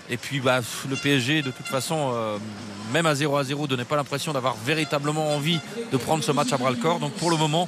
Et 0.10 0.16
puis 0.16 0.40
bah, 0.40 0.62
le 0.90 0.96
PSG, 0.96 1.42
de 1.42 1.52
toute 1.52 1.66
façon, 1.66 2.14
même 2.94 3.06
à 3.06 3.14
0 3.14 3.36
à 3.36 3.44
0, 3.44 3.68
donnait 3.68 3.84
pas 3.84 3.98
l'impression 3.98 4.32
d'avoir 4.32 4.56
véritablement 4.66 5.36
envie 5.36 5.60
de 5.92 5.98
prendre 5.98 6.24
ce 6.24 6.32
match 6.32 6.54
à 6.54 6.58
bras 6.58 6.70
le 6.70 6.78
corps. 6.78 7.00
Donc 7.00 7.12
pour 7.14 7.30
le 7.30 7.36
moment, 7.36 7.68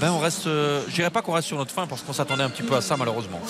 ben 0.00 0.12
on 0.12 0.18
reste, 0.18 0.46
euh, 0.46 0.82
je 0.88 0.94
dirais 0.94 1.10
pas 1.10 1.22
qu'on 1.22 1.32
reste 1.32 1.48
sur 1.48 1.56
notre 1.56 1.72
fin 1.72 1.86
parce 1.86 2.02
qu'on 2.02 2.12
s'attendait 2.12 2.44
un 2.44 2.50
petit 2.50 2.62
peu 2.62 2.76
à 2.76 2.80
ça 2.80 2.96
malheureusement. 2.96 3.40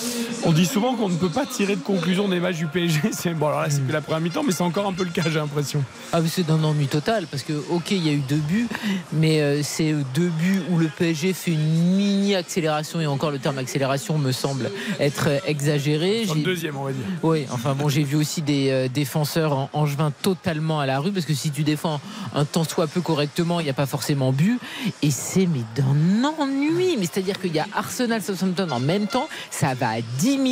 On 0.45 0.51
dit 0.51 0.65
souvent 0.65 0.95
qu'on 0.95 1.09
ne 1.09 1.15
peut 1.15 1.29
pas 1.29 1.45
tirer 1.45 1.75
de 1.75 1.81
conclusion 1.81 2.27
des 2.27 2.39
matchs 2.39 2.57
du 2.57 2.67
PSG. 2.67 3.01
C'est 3.11 3.33
bon 3.33 3.47
alors 3.47 3.61
là 3.61 3.69
c'est 3.69 3.81
la 3.91 4.01
première 4.01 4.21
mi-temps, 4.21 4.43
mais 4.43 4.51
c'est 4.51 4.63
encore 4.63 4.87
un 4.87 4.93
peu 4.93 5.03
le 5.03 5.11
cas, 5.11 5.23
j'ai 5.25 5.39
l'impression. 5.39 5.83
Ah 6.11 6.21
mais 6.21 6.29
c'est 6.29 6.43
d'un 6.43 6.63
ennui 6.63 6.87
total 6.87 7.27
parce 7.27 7.43
que 7.43 7.53
ok 7.69 7.91
il 7.91 8.05
y 8.05 8.09
a 8.09 8.13
eu 8.13 8.23
deux 8.27 8.37
buts, 8.37 8.67
mais 9.13 9.41
euh, 9.41 9.61
c'est 9.63 9.93
deux 10.13 10.29
buts 10.29 10.61
où 10.71 10.77
le 10.77 10.87
PSG 10.87 11.33
fait 11.33 11.51
une 11.51 11.95
mini 11.95 12.35
accélération 12.35 12.99
et 12.99 13.07
encore 13.07 13.31
le 13.31 13.39
terme 13.39 13.57
accélération 13.57 14.17
me 14.17 14.31
semble 14.31 14.71
être 14.99 15.27
exagéré. 15.45 16.25
le 16.25 16.41
deuxième 16.41 16.77
on 16.77 16.85
va 16.85 16.91
dire. 16.91 17.03
Oui, 17.21 17.45
enfin 17.51 17.75
bon 17.75 17.89
j'ai 17.89 18.03
vu 18.03 18.15
aussi 18.15 18.41
des 18.41 18.69
euh, 18.69 18.87
défenseurs 18.87 19.53
en 19.53 19.69
angevin 19.73 20.11
totalement 20.21 20.79
à 20.79 20.85
la 20.85 20.99
rue 20.99 21.11
parce 21.11 21.25
que 21.25 21.33
si 21.33 21.51
tu 21.51 21.63
défends 21.63 22.01
un 22.33 22.45
temps 22.45 22.63
soit 22.63 22.87
peu 22.87 23.01
correctement, 23.01 23.59
il 23.59 23.63
n'y 23.63 23.69
a 23.69 23.73
pas 23.73 23.85
forcément 23.85 24.31
but 24.31 24.59
et 25.01 25.11
c'est 25.11 25.45
mais 25.45 25.61
d'un 25.75 26.23
ennui. 26.37 26.97
Mais 26.97 27.05
c'est-à-dire 27.05 27.39
qu'il 27.39 27.53
y 27.53 27.59
a 27.59 27.67
Arsenal 27.73 28.21
Southampton 28.21 28.69
en 28.71 28.79
même 28.79 29.07
temps, 29.07 29.27
ça 29.51 29.73
va 29.73 29.89
à 29.89 30.01
10 30.01 30.29
000, 30.31 30.43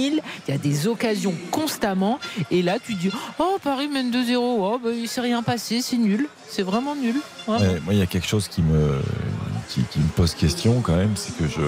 il 0.48 0.52
y 0.52 0.52
a 0.52 0.58
des 0.58 0.88
occasions 0.88 1.34
constamment. 1.52 2.20
Et 2.52 2.62
là, 2.62 2.78
tu 2.84 2.96
dis 2.96 3.12
Oh, 3.40 3.58
Paris 3.64 3.88
mène 3.88 4.12
2-0, 4.12 4.36
oh, 4.38 4.80
bah, 4.84 4.90
il 4.94 5.08
s'est 5.08 5.22
rien 5.22 5.44
passé, 5.44 5.82
c'est 5.82 5.98
nul. 5.98 6.28
C'est 6.50 6.64
vraiment 6.64 6.96
nul. 6.96 7.16
moi, 7.48 7.60
il 7.92 7.98
y 7.98 8.02
a 8.02 8.06
quelque 8.06 8.28
chose 8.28 8.48
qui 8.48 8.62
me, 8.62 9.02
qui, 9.68 9.82
me 9.82 10.08
pose 10.16 10.34
question 10.34 10.82
quand 10.82 10.96
même, 10.96 11.16
c'est 11.16 11.36
que 11.38 11.48
je. 11.48 11.62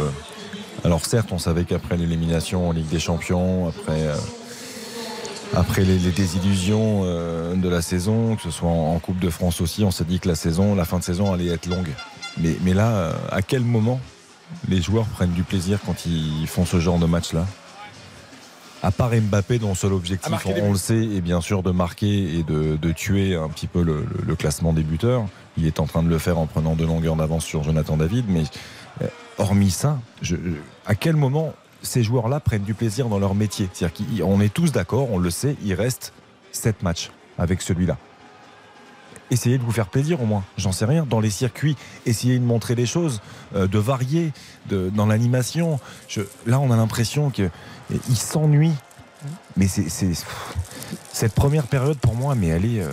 Alors, 0.85 1.05
certes, 1.05 1.29
on 1.31 1.39
savait 1.39 1.65
qu'après 1.65 1.97
l'élimination 1.97 2.69
en 2.69 2.71
Ligue 2.71 2.87
des 2.87 2.99
Champions, 2.99 3.67
après. 3.67 4.07
Euh, 4.07 4.15
après 5.55 5.83
les, 5.83 5.97
désillusions 5.97 7.01
euh, 7.03 7.55
de 7.55 7.69
la 7.69 7.81
saison, 7.81 8.35
que 8.35 8.41
ce 8.43 8.51
soit 8.51 8.69
en, 8.69 8.99
Coupe 8.99 9.19
de 9.19 9.29
France 9.29 9.61
aussi, 9.61 9.83
on 9.83 9.91
s'est 9.91 10.03
dit 10.03 10.19
que 10.19 10.27
la 10.27 10.35
saison, 10.35 10.75
la 10.75 10.85
fin 10.85 10.99
de 10.99 11.03
saison 11.03 11.33
allait 11.33 11.47
être 11.47 11.65
longue. 11.65 11.89
Mais, 12.37 12.73
là, 12.73 12.89
euh, 12.89 13.13
à 13.31 13.41
quel 13.41 13.61
moment 13.61 13.99
les 14.67 14.81
joueurs 14.81 15.05
prennent 15.05 15.33
du 15.33 15.43
plaisir 15.43 15.79
quand 15.85 16.05
ils 16.05 16.47
font 16.47 16.65
ce 16.65 16.79
genre 16.79 16.99
de 16.99 17.05
match-là? 17.05 17.45
À 18.81 18.91
part 18.91 19.11
Mbappé, 19.11 19.59
dont 19.59 19.75
seul 19.75 19.91
objectif, 19.91 20.31
on, 20.45 20.71
le 20.71 20.77
sait, 20.77 21.03
est 21.03 21.19
bien 21.19 21.41
sûr 21.41 21.63
de 21.63 21.71
marquer 21.71 22.37
et 22.37 22.43
de, 22.43 22.91
tuer 22.93 23.35
un 23.35 23.49
petit 23.49 23.67
peu 23.67 23.83
le, 23.83 24.35
classement 24.35 24.71
des 24.71 24.83
buteurs. 24.83 25.25
Il 25.57 25.65
est 25.65 25.81
en 25.81 25.85
train 25.85 26.01
de 26.01 26.07
le 26.07 26.17
faire 26.17 26.37
en 26.37 26.45
prenant 26.45 26.75
de 26.75 26.85
longueurs 26.85 27.17
d'avance 27.17 27.43
sur 27.43 27.63
Jonathan 27.63 27.97
David. 27.97 28.25
Mais 28.29 28.43
euh, 29.01 29.07
hormis 29.37 29.71
ça, 29.71 29.99
à 30.85 30.95
quel 30.95 31.17
moment 31.17 31.53
ces 31.81 32.03
joueurs-là 32.03 32.39
prennent 32.39 32.63
du 32.63 32.73
plaisir 32.73 33.09
dans 33.09 33.19
leur 33.19 33.35
métier? 33.35 33.67
C'est-à-dire 33.73 34.23
qu'on 34.23 34.39
est 34.39 34.53
tous 34.53 34.71
d'accord, 34.71 35.11
on 35.11 35.17
le 35.17 35.29
sait, 35.29 35.57
il 35.61 35.73
reste 35.73 36.13
7 36.53 36.81
matchs 36.81 37.11
avec 37.37 37.61
celui-là 37.61 37.97
essayez 39.31 39.57
de 39.57 39.63
vous 39.63 39.71
faire 39.71 39.87
plaisir 39.87 40.21
au 40.21 40.25
moins, 40.25 40.43
j'en 40.57 40.71
sais 40.71 40.85
rien, 40.85 41.05
dans 41.09 41.19
les 41.19 41.29
circuits, 41.29 41.75
essayez 42.05 42.39
de 42.39 42.43
montrer 42.43 42.75
des 42.75 42.85
choses, 42.85 43.21
euh, 43.55 43.67
de 43.67 43.79
varier 43.79 44.31
de, 44.69 44.89
dans 44.89 45.05
l'animation. 45.05 45.79
Là, 46.45 46.59
on 46.59 46.71
a 46.71 46.77
l'impression 46.77 47.29
qu'il 47.29 47.49
s'ennuie. 48.15 48.73
Mais 49.57 49.67
c'est 49.67 49.89
cette 51.11 51.33
première 51.33 51.67
période 51.67 51.97
pour 51.97 52.15
moi, 52.15 52.35
mais 52.35 52.47
elle 52.47 52.65
est. 52.65 52.81
Euh, 52.81 52.91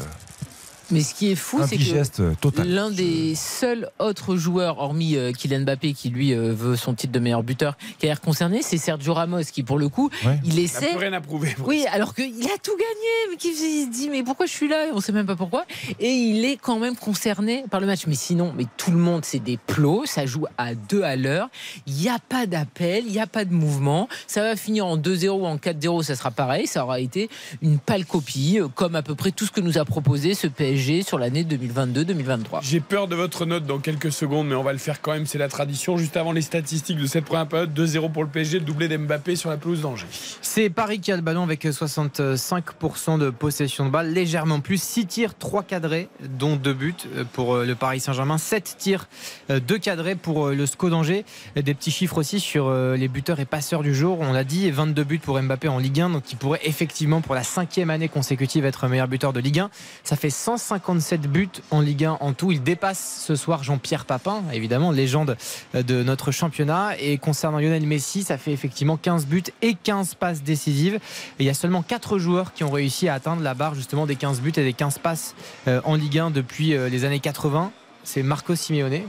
Mais 0.91 1.01
ce 1.01 1.15
qui 1.15 1.33
est 1.33 1.35
fou, 1.35 1.61
c'est 1.67 1.77
que 1.79 2.21
euh, 2.23 2.35
total. 2.41 2.69
l'un 2.69 2.91
des 2.91 3.35
seuls 3.35 3.91
autres 3.99 4.37
joueurs, 4.37 4.79
hormis 4.79 5.17
euh, 5.17 5.33
Kylian 5.33 5.61
Mbappé, 5.63 5.93
qui 5.95 6.11
lui 6.11 6.33
euh, 6.33 6.53
veut 6.55 6.77
son 6.77 6.95
titre 6.95 7.13
de 7.13 7.19
meilleur 7.19 7.43
buteur, 7.43 7.77
qui 7.99 8.07
a 8.07 8.09
l'air 8.11 8.21
concerné, 8.21 8.63
c'est 8.63 8.79
Sergio 8.79 9.13
Ramos, 9.15 9.43
qui 9.53 9.63
pour 9.65 9.79
le 9.79 9.89
coup, 9.89 10.11
Ouais. 10.25 10.39
il 10.45 10.53
Il 10.53 10.57
n'a 10.57 10.63
essaie. 10.63 10.87
plus 10.91 10.99
rien 10.99 11.13
à 11.13 11.21
prouver. 11.21 11.57
Oui, 11.65 11.85
alors 11.91 12.15
qu'il 12.15 12.25
a 12.45 12.59
tout 12.63 12.77
gagné, 12.77 13.31
mais 13.31 13.37
qu'il 13.37 13.55
se 13.55 13.91
dit 13.91 14.09
mais 14.11 14.23
pourquoi 14.23 14.47
je 14.47 14.53
suis 14.53 14.69
là 14.69 14.87
On 14.95 15.01
sait 15.01 15.11
même 15.13 15.27
pas 15.27 15.35
pourquoi. 15.37 15.65
Et 15.99 16.11
il 16.13 16.45
est 16.45 16.57
quand 16.57 16.79
même 16.79 16.95
concerné 16.95 17.65
par 17.71 17.81
le 17.81 17.87
match. 17.87 18.07
Mais 18.07 18.15
sinon, 18.15 18.53
mais 18.57 18.67
tout 18.77 18.93
le 18.93 18.99
monde, 18.99 19.25
c'est 19.25 19.41
des 19.43 19.57
plots. 19.57 20.05
Ça 20.07 20.25
joue 20.25 20.47
à 20.57 20.75
deux 20.77 21.03
à 21.03 21.17
l'heure. 21.17 21.49
Il 21.89 21.95
n'y 21.95 22.09
a 22.09 22.19
pas 22.21 22.47
d'appel, 22.47 23.05
il 23.07 23.13
n'y 23.13 23.19
a 23.21 23.27
pas 23.27 23.45
de 23.45 23.53
mouvement. 23.53 24.09
Ça 24.29 24.43
va 24.43 24.55
finir 24.55 24.87
en 24.87 24.97
2-0 24.97 25.31
ou 25.31 25.47
en 25.47 25.57
4-0, 25.57 26.03
ça 26.05 26.15
sera 26.15 26.31
pareil. 26.31 26.67
Ça 26.69 26.85
aura 26.85 27.01
été 27.01 27.29
une 27.61 27.79
pâle 27.79 28.05
copie, 28.07 28.61
comme 28.77 28.95
à 28.95 29.03
peu 29.03 29.17
près 29.17 29.33
tout 29.33 29.47
ce 29.47 29.51
que 29.51 29.61
nous 29.61 29.79
a 29.79 29.85
proposé 29.85 30.35
ce 30.35 30.47
PSG 30.47 30.76
sur 30.77 31.19
l'année 31.19 31.43
2022-2023. 31.45 32.61
J'ai 32.63 32.81
peur 32.81 33.09
de 33.09 33.17
votre 33.17 33.47
note 33.47 33.65
dans 33.65 33.79
quelques 33.79 34.13
secondes, 34.13 34.47
mais 34.49 34.55
on 34.55 34.63
va 34.63 34.73
le 34.73 34.79
faire 34.79 35.01
quand 35.01 35.13
même, 35.13 35.27
c'est 35.27 35.39
la 35.39 35.49
tradition. 35.49 35.97
Juste 35.97 36.17
avant 36.17 36.33
les 36.33 36.43
statistiques 36.43 36.99
de 36.99 37.07
cette 37.07 37.25
première 37.25 37.47
période, 37.47 37.73
2-0 37.79 38.13
pour 38.13 38.23
le 38.23 38.29
PSG, 38.29 38.59
le 38.59 38.65
doublé 38.65 38.89
d'Mbappé 38.89 39.37
sur 39.37 39.49
la 39.49 39.57
pelouse 39.57 39.81
d'Angers. 39.81 40.07
C'est 40.43 40.69
Paris 40.69 41.01
qui 41.01 41.13
a 41.13 41.17
le 41.17 41.23
ballon 41.23 41.43
avec 41.43 41.65
65% 41.65 43.19
de 43.19 43.31
possession 43.31 43.87
de 43.87 43.91
balle, 43.91 44.13
légèrement 44.13 44.61
plus. 44.61 44.83
6 44.83 45.07
tirs, 45.07 45.35
3 45.35 45.63
cadrés, 45.63 46.09
dont 46.39 46.57
2 46.57 46.73
buts 46.75 46.95
pour 47.33 47.55
euh, 47.55 47.65
le 47.65 47.75
Paris 47.75 48.01
Saint-Germain. 48.01 48.39
7 48.39 48.77
tirs, 48.79 49.09
2 49.49 49.79
cadrés 49.79 50.15
pour 50.15 50.49
euh, 50.49 50.55
le 50.55 50.67
SCO 50.67 50.91
d'Angers. 50.91 51.25
Des 51.57 51.75
petits 51.75 51.91
chiffres 51.91 52.19
aussi 52.19 52.39
sur 52.39 52.69
euh, 52.69 52.97
les 52.97 53.09
buteurs 53.09 53.41
et 53.41 53.47
passeurs 53.47 53.83
du 53.83 53.95
jour. 53.95 54.19
On 54.21 54.33
l'a 54.33 54.45
dit, 54.45 54.71
22 54.71 55.05
buts 55.05 55.19
pour 55.19 55.41
Mbappé 55.41 55.69
en 55.69 55.79
Ligue 55.79 56.01
1, 56.03 56.11
donc 56.11 56.31
il 56.31 56.37
pourrait 56.37 56.61
effectivement 56.65 57.23
pour 57.23 57.35
la 57.35 57.43
cinquième 57.43 57.91
année 57.91 58.09
consécutive 58.09 58.65
être 58.65 58.87
meilleur 58.89 59.09
buteur 59.09 59.33
de 59.33 59.41
Ligue 59.41 59.61
1. 59.61 59.71
Ça 60.05 60.17
fait 60.17 60.31
157 60.67 61.23
buts 61.23 61.49
en 61.71 61.81
Ligue 61.81 62.07
1 62.07 62.19
en 62.21 62.33
tout. 62.33 62.51
Il 62.51 62.61
dépasse 62.61 63.23
ce 63.25 63.37
soir 63.37 63.63
Jean-Pierre 63.63 64.05
Papin, 64.05 64.43
évidemment, 64.53 64.91
légende 64.91 65.37
de 65.75 66.03
notre 66.03 66.33
championnat. 66.33 66.99
Et 66.99 67.19
concernant 67.19 67.61
Lionel 67.61 67.87
Messi, 67.87 68.25
ça 68.25 68.37
fait 68.37 68.51
effectivement 68.51 68.97
15 68.97 69.27
buts 69.27 69.45
et 69.63 69.75
15 69.75 70.15
passes 70.15 70.43
décisives. 70.43 70.97
Et 70.97 71.45
il 71.45 71.47
y 71.47 71.51
a 71.51 71.55
seulement 71.55 71.83
4 71.83 72.19
joueurs 72.19 72.53
qui 72.53 72.65
ont 72.65 72.71
réussi 72.71 73.09
à 73.09 73.15
atteindre 73.15 73.43
la 73.43 73.55
barre 73.55 73.77
justement 73.77 74.07
des 74.07 74.17
15 74.17 74.41
buts 74.41 74.53
et 74.57 74.65
des 74.65 74.73
15 74.73 74.99
passes 74.99 75.37
euh, 75.69 75.81
en 75.85 75.95
Ligue 75.95 76.19
1 76.19 76.31
depuis 76.31 76.75
euh, 76.75 76.89
les 76.89 77.05
années 77.05 77.21
80. 77.21 77.71
C'est 78.03 78.25
Marco 78.25 78.57
Simeone, 78.57 79.03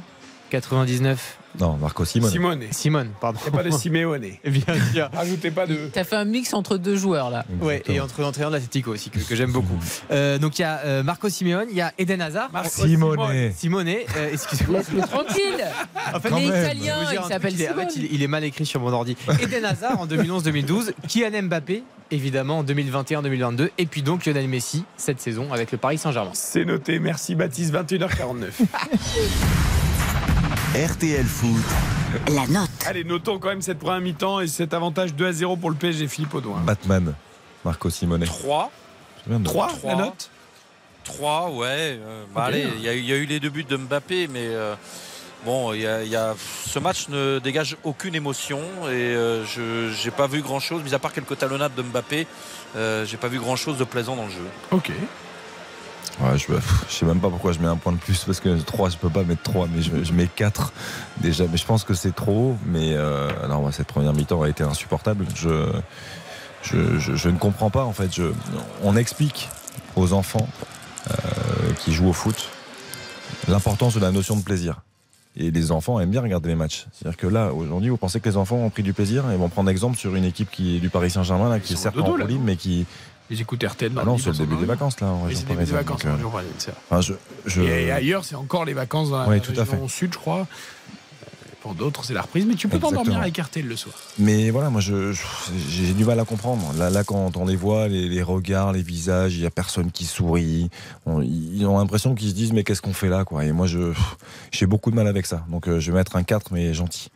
99. 0.52 1.40
Non, 1.60 1.78
Marco 1.78 2.06
Simone. 2.06 2.30
Simone. 2.30 2.64
Simone, 2.72 3.10
pardon. 3.20 3.40
Il 3.46 3.52
n'y 3.52 3.60
a 3.60 3.64
pas 3.64 3.70
de 3.70 3.76
Simeone. 3.76 4.22
Bien 4.46 4.76
sûr. 4.94 5.10
Rajoutez 5.14 5.52
pas 5.52 5.66
de. 5.66 5.90
T'as 5.92 6.04
fait 6.04 6.16
un 6.16 6.26
mix 6.26 6.54
entre 6.54 6.78
deux 6.78 6.96
joueurs 6.96 7.30
là. 7.30 7.46
Ouais, 7.62 7.84
et 7.88 8.00
entre 8.00 8.22
l'entraîneur 8.22 8.52
de 8.52 8.56
l'Atletico 8.56 8.92
aussi, 8.92 9.10
que, 9.10 9.20
que 9.20 9.36
j'aime 9.36 9.52
beaucoup. 9.52 9.78
Euh, 10.12 10.38
donc 10.38 10.60
il 10.60 10.62
y 10.62 10.66
a 10.66 10.80
euh, 10.86 11.04
Marco 11.04 11.30
Simeone, 11.30 11.68
il 11.70 11.78
y 11.78 11.82
a 11.82 11.94
Eden 11.98 12.22
Hazard. 12.22 12.52
Marco 12.52 12.70
Simone. 12.70 13.52
Simone, 13.56 13.88
euh, 13.88 14.30
excusez-moi. 14.32 14.80
Laisse-le 14.80 15.02
tranquille. 15.02 15.66
En 16.14 16.20
fait, 16.20 16.30
il 16.30 16.44
est 16.44 16.48
italien, 16.48 16.96
il 17.12 17.28
s'appelle 17.28 17.54
en 17.54 17.76
fait, 17.76 17.96
il, 17.96 18.14
il 18.14 18.24
est 18.24 18.28
mal 18.28 18.44
écrit 18.44 18.66
sur 18.66 18.80
mon 18.80 18.94
ordi. 18.94 19.16
Eden 19.42 19.66
Hazard 19.66 20.00
en 20.00 20.08
2011-2012, 20.08 20.92
Kylian 21.08 21.44
Mbappé 21.44 21.84
évidemment 22.12 22.60
en 22.60 22.64
2021-2022 22.64 23.70
et 23.78 23.86
puis 23.86 24.02
donc 24.02 24.26
Lionel 24.26 24.48
Messi 24.48 24.86
cette 24.96 25.20
saison 25.20 25.52
avec 25.52 25.72
le 25.72 25.78
Paris 25.78 25.98
Saint-Germain. 25.98 26.32
C'est 26.34 26.66
noté, 26.66 27.00
merci 27.00 27.36
Baptiste, 27.36 27.74
21h49. 27.74 28.46
RTL 30.76 31.26
Foot, 31.26 31.64
La 32.36 32.46
note. 32.48 32.70
Allez, 32.86 33.04
notons 33.04 33.40
quand 33.40 33.48
même 33.50 33.62
cette 33.62 33.80
première 33.80 34.02
mi-temps 34.02 34.42
et 34.42 34.48
cet 34.48 34.74
avantage 34.74 35.14
2 35.16 35.26
à 35.28 35.32
0 35.32 35.56
pour 35.58 35.70
le 35.70 35.76
PSG, 35.76 36.08
Philippe 36.08 36.34
Audouin. 36.36 36.60
Batman. 36.60 37.14
Marco 37.66 37.90
Simone. 37.90 38.26
3. 38.26 38.72
C'est 39.24 39.30
bien 39.30 39.40
de- 39.40 39.46
3, 39.46 39.68
Trois. 39.70 39.92
la 39.92 39.98
note 39.98 40.30
3, 41.06 41.50
ouais. 41.52 41.66
euh, 41.70 42.26
bah 42.36 42.44
allez, 42.46 42.68
il 42.76 42.82
y, 42.84 42.90
a 42.90 42.94
eu- 42.94 43.00
il 43.00 43.06
y 43.06 43.14
a 43.14 43.16
eu 43.16 43.26
les 43.26 43.40
deux 43.40 43.50
buts 43.50 43.64
de 43.64 43.78
Mbappé, 43.78 44.28
mais 44.28 44.46
euh, 44.48 44.76
bon, 45.46 45.74
il 45.74 45.82
y 45.82 45.88
a, 45.88 46.04
il 46.04 46.10
y 46.10 46.16
a- 46.18 46.36
ce 46.66 46.80
match 46.80 47.08
ne 47.10 47.40
dégage 47.40 47.78
aucune 47.84 48.14
émotion 48.14 48.60
et 48.88 48.92
euh, 49.16 49.46
je 49.46 49.90
j'ai 49.94 50.12
pas 50.12 50.28
vu 50.28 50.42
grand 50.42 50.60
chose, 50.60 50.84
mis 50.84 50.94
à 50.94 51.00
part 51.00 51.14
quelques 51.14 51.38
talonnades 51.38 51.76
de 51.76 51.82
Mbappé, 51.82 52.28
euh, 52.76 53.06
j'ai 53.06 53.18
pas 53.18 53.30
vu 53.30 53.40
grand 53.40 53.56
chose 53.56 53.78
de 53.78 53.86
plaisant 53.86 54.16
dans 54.18 54.26
le 54.26 54.32
jeu. 54.32 54.48
Ok. 54.72 54.92
Ouais, 56.20 56.36
je, 56.38 56.46
je 56.90 56.94
sais 56.94 57.06
même 57.06 57.20
pas 57.20 57.30
pourquoi 57.30 57.52
je 57.52 57.60
mets 57.60 57.68
un 57.68 57.76
point 57.76 57.92
de 57.92 57.98
plus 58.00 58.24
parce 58.24 58.40
que 58.40 58.58
3 58.60 58.90
je 58.90 58.98
peux 58.98 59.10
pas 59.10 59.24
mettre 59.24 59.44
3 59.44 59.68
mais 59.72 59.84
je, 59.84 60.04
je 60.04 60.14
mets 60.14 60.28
4 60.28 60.74
déjà 61.22 61.46
mais 61.52 61.58
je 61.58 61.66
pense 61.66 61.84
que 61.84 61.94
c'est 61.94 62.16
trop 62.16 62.32
haut 62.54 62.58
mais 62.66 62.94
euh, 62.96 63.30
alors 63.44 63.62
ouais, 63.64 63.72
cette 63.72 63.86
première 63.88 64.14
mi-temps 64.14 64.42
a 64.42 64.50
été 64.50 64.64
insupportable 64.64 65.28
je, 65.36 65.72
je, 66.64 66.98
je- 66.98 67.30
ne 67.30 67.38
comprends 67.38 67.70
pas 67.70 67.84
en 67.84 67.94
fait 67.94 68.12
je, 68.16 68.32
on 68.84 68.96
explique 68.98 69.48
aux 69.96 70.14
enfants 70.14 70.48
euh, 71.12 71.14
qui 71.82 71.94
jouent 71.94 72.10
au 72.10 72.14
foot 72.14 72.50
l'importance 73.48 73.94
de 73.94 74.00
la 74.00 74.12
notion 74.12 74.36
de 74.36 74.42
plaisir 74.42 74.82
et 75.40 75.52
les 75.52 75.72
enfants 75.72 76.00
aiment 76.00 76.10
bien 76.10 76.22
regarder 76.22 76.50
les 76.50 76.56
matchs. 76.56 76.88
C'est-à-dire 76.92 77.16
que 77.16 77.28
là, 77.28 77.54
aujourd'hui, 77.54 77.90
vous 77.92 77.98
pensez 77.98 78.20
que 78.20 78.28
les 78.28 78.38
enfants 78.38 78.56
ont 78.56 78.72
pris 78.72 78.82
du 78.82 78.92
plaisir? 78.94 79.30
Et 79.30 79.38
vont 79.38 79.50
prendre 79.50 79.70
exemple 79.70 79.96
sur 79.96 80.16
une 80.16 80.24
équipe 80.26 80.50
qui 80.50 80.78
est 80.78 80.80
du 80.80 80.90
Paris 80.90 81.12
Saint-Germain, 81.12 81.48
là, 81.48 81.60
qui 81.60 81.74
est 81.74 81.76
certes 81.76 81.96
en 82.00 82.06
mais 82.40 82.56
qui. 82.56 82.88
Ils 83.30 83.42
écoutent 83.42 83.64
RTL 83.64 83.92
Ah 83.98 84.06
non, 84.06 84.18
c'est 84.18 84.30
le 84.32 84.36
début 84.38 84.56
des 84.56 84.66
vacances, 84.66 85.00
là, 85.02 85.08
en 85.08 85.24
région 85.24 85.42
début 85.48 85.66
des 85.66 85.72
vacances 85.72 86.00
donc, 86.04 86.06
en 86.06 86.10
euh, 86.10 86.16
région 86.16 86.30
parisienne, 86.32 86.54
c'est 86.60 86.72
vrai. 86.72 86.80
enfin, 86.90 87.02
je, 87.02 87.14
je- 87.46 87.62
Et 87.62 87.92
ailleurs, 87.92 88.24
c'est 88.24 88.36
encore 88.36 88.64
les 88.66 88.74
vacances 88.74 89.10
dans 89.10 89.20
la 89.20 89.28
Oui, 89.28 89.42
tout 89.42 89.52
à 89.58 89.64
région 89.64 89.88
sud, 89.90 90.14
je 90.14 90.18
crois. 90.18 90.48
Pour 91.68 91.76
d'autres, 91.76 92.06
c'est 92.06 92.14
la 92.14 92.22
reprise, 92.22 92.46
mais 92.48 92.56
tu 92.56 92.70
peux 92.70 92.80
t'endormir 92.80 93.18
avec 93.20 93.38
RTL 93.38 93.68
le 93.68 93.76
soir. 93.76 93.94
Mais 94.20 94.52
voilà, 94.52 94.70
moi, 94.70 94.80
je- 94.80 95.12
je- 95.12 95.22
j'ai 95.70 95.94
du 95.94 96.06
mal 96.06 96.18
à 96.18 96.24
comprendre. 96.24 96.72
Là, 96.78 96.90
là, 96.90 97.04
quand 97.04 97.36
on 97.36 97.46
les 97.46 97.58
voit, 97.58 97.90
les, 97.90 98.08
les 98.08 98.24
regards, 98.24 98.72
les 98.72 98.82
visages, 98.82 99.36
il 99.36 99.42
y 99.42 99.46
a 99.46 99.50
personne 99.50 99.92
qui 99.92 100.06
sourit. 100.06 100.70
On- 101.06 101.22
ils 101.22 101.66
ont 101.66 101.78
l'impression 101.78 102.16
qu'ils 102.16 102.30
se 102.30 102.34
disent, 102.36 102.54
mais 102.54 102.64
qu'est-ce 102.64 102.82
qu'on 102.82 102.94
fait 102.94 103.10
là, 103.10 103.26
quoi? 103.26 103.44
Et 103.44 103.52
moi, 103.52 103.68
je, 103.68 103.92
j'ai 104.54 104.66
beaucoup 104.66 104.92
de 104.92 104.96
mal 104.96 105.08
avec 105.10 105.26
ça. 105.26 105.44
Donc, 105.50 105.68
euh, 105.68 105.82
je 105.82 105.92
vais 105.92 105.98
mettre 105.98 106.16
un 106.16 106.24
4, 106.24 106.54
mais 106.54 106.74
gentil. 106.74 107.10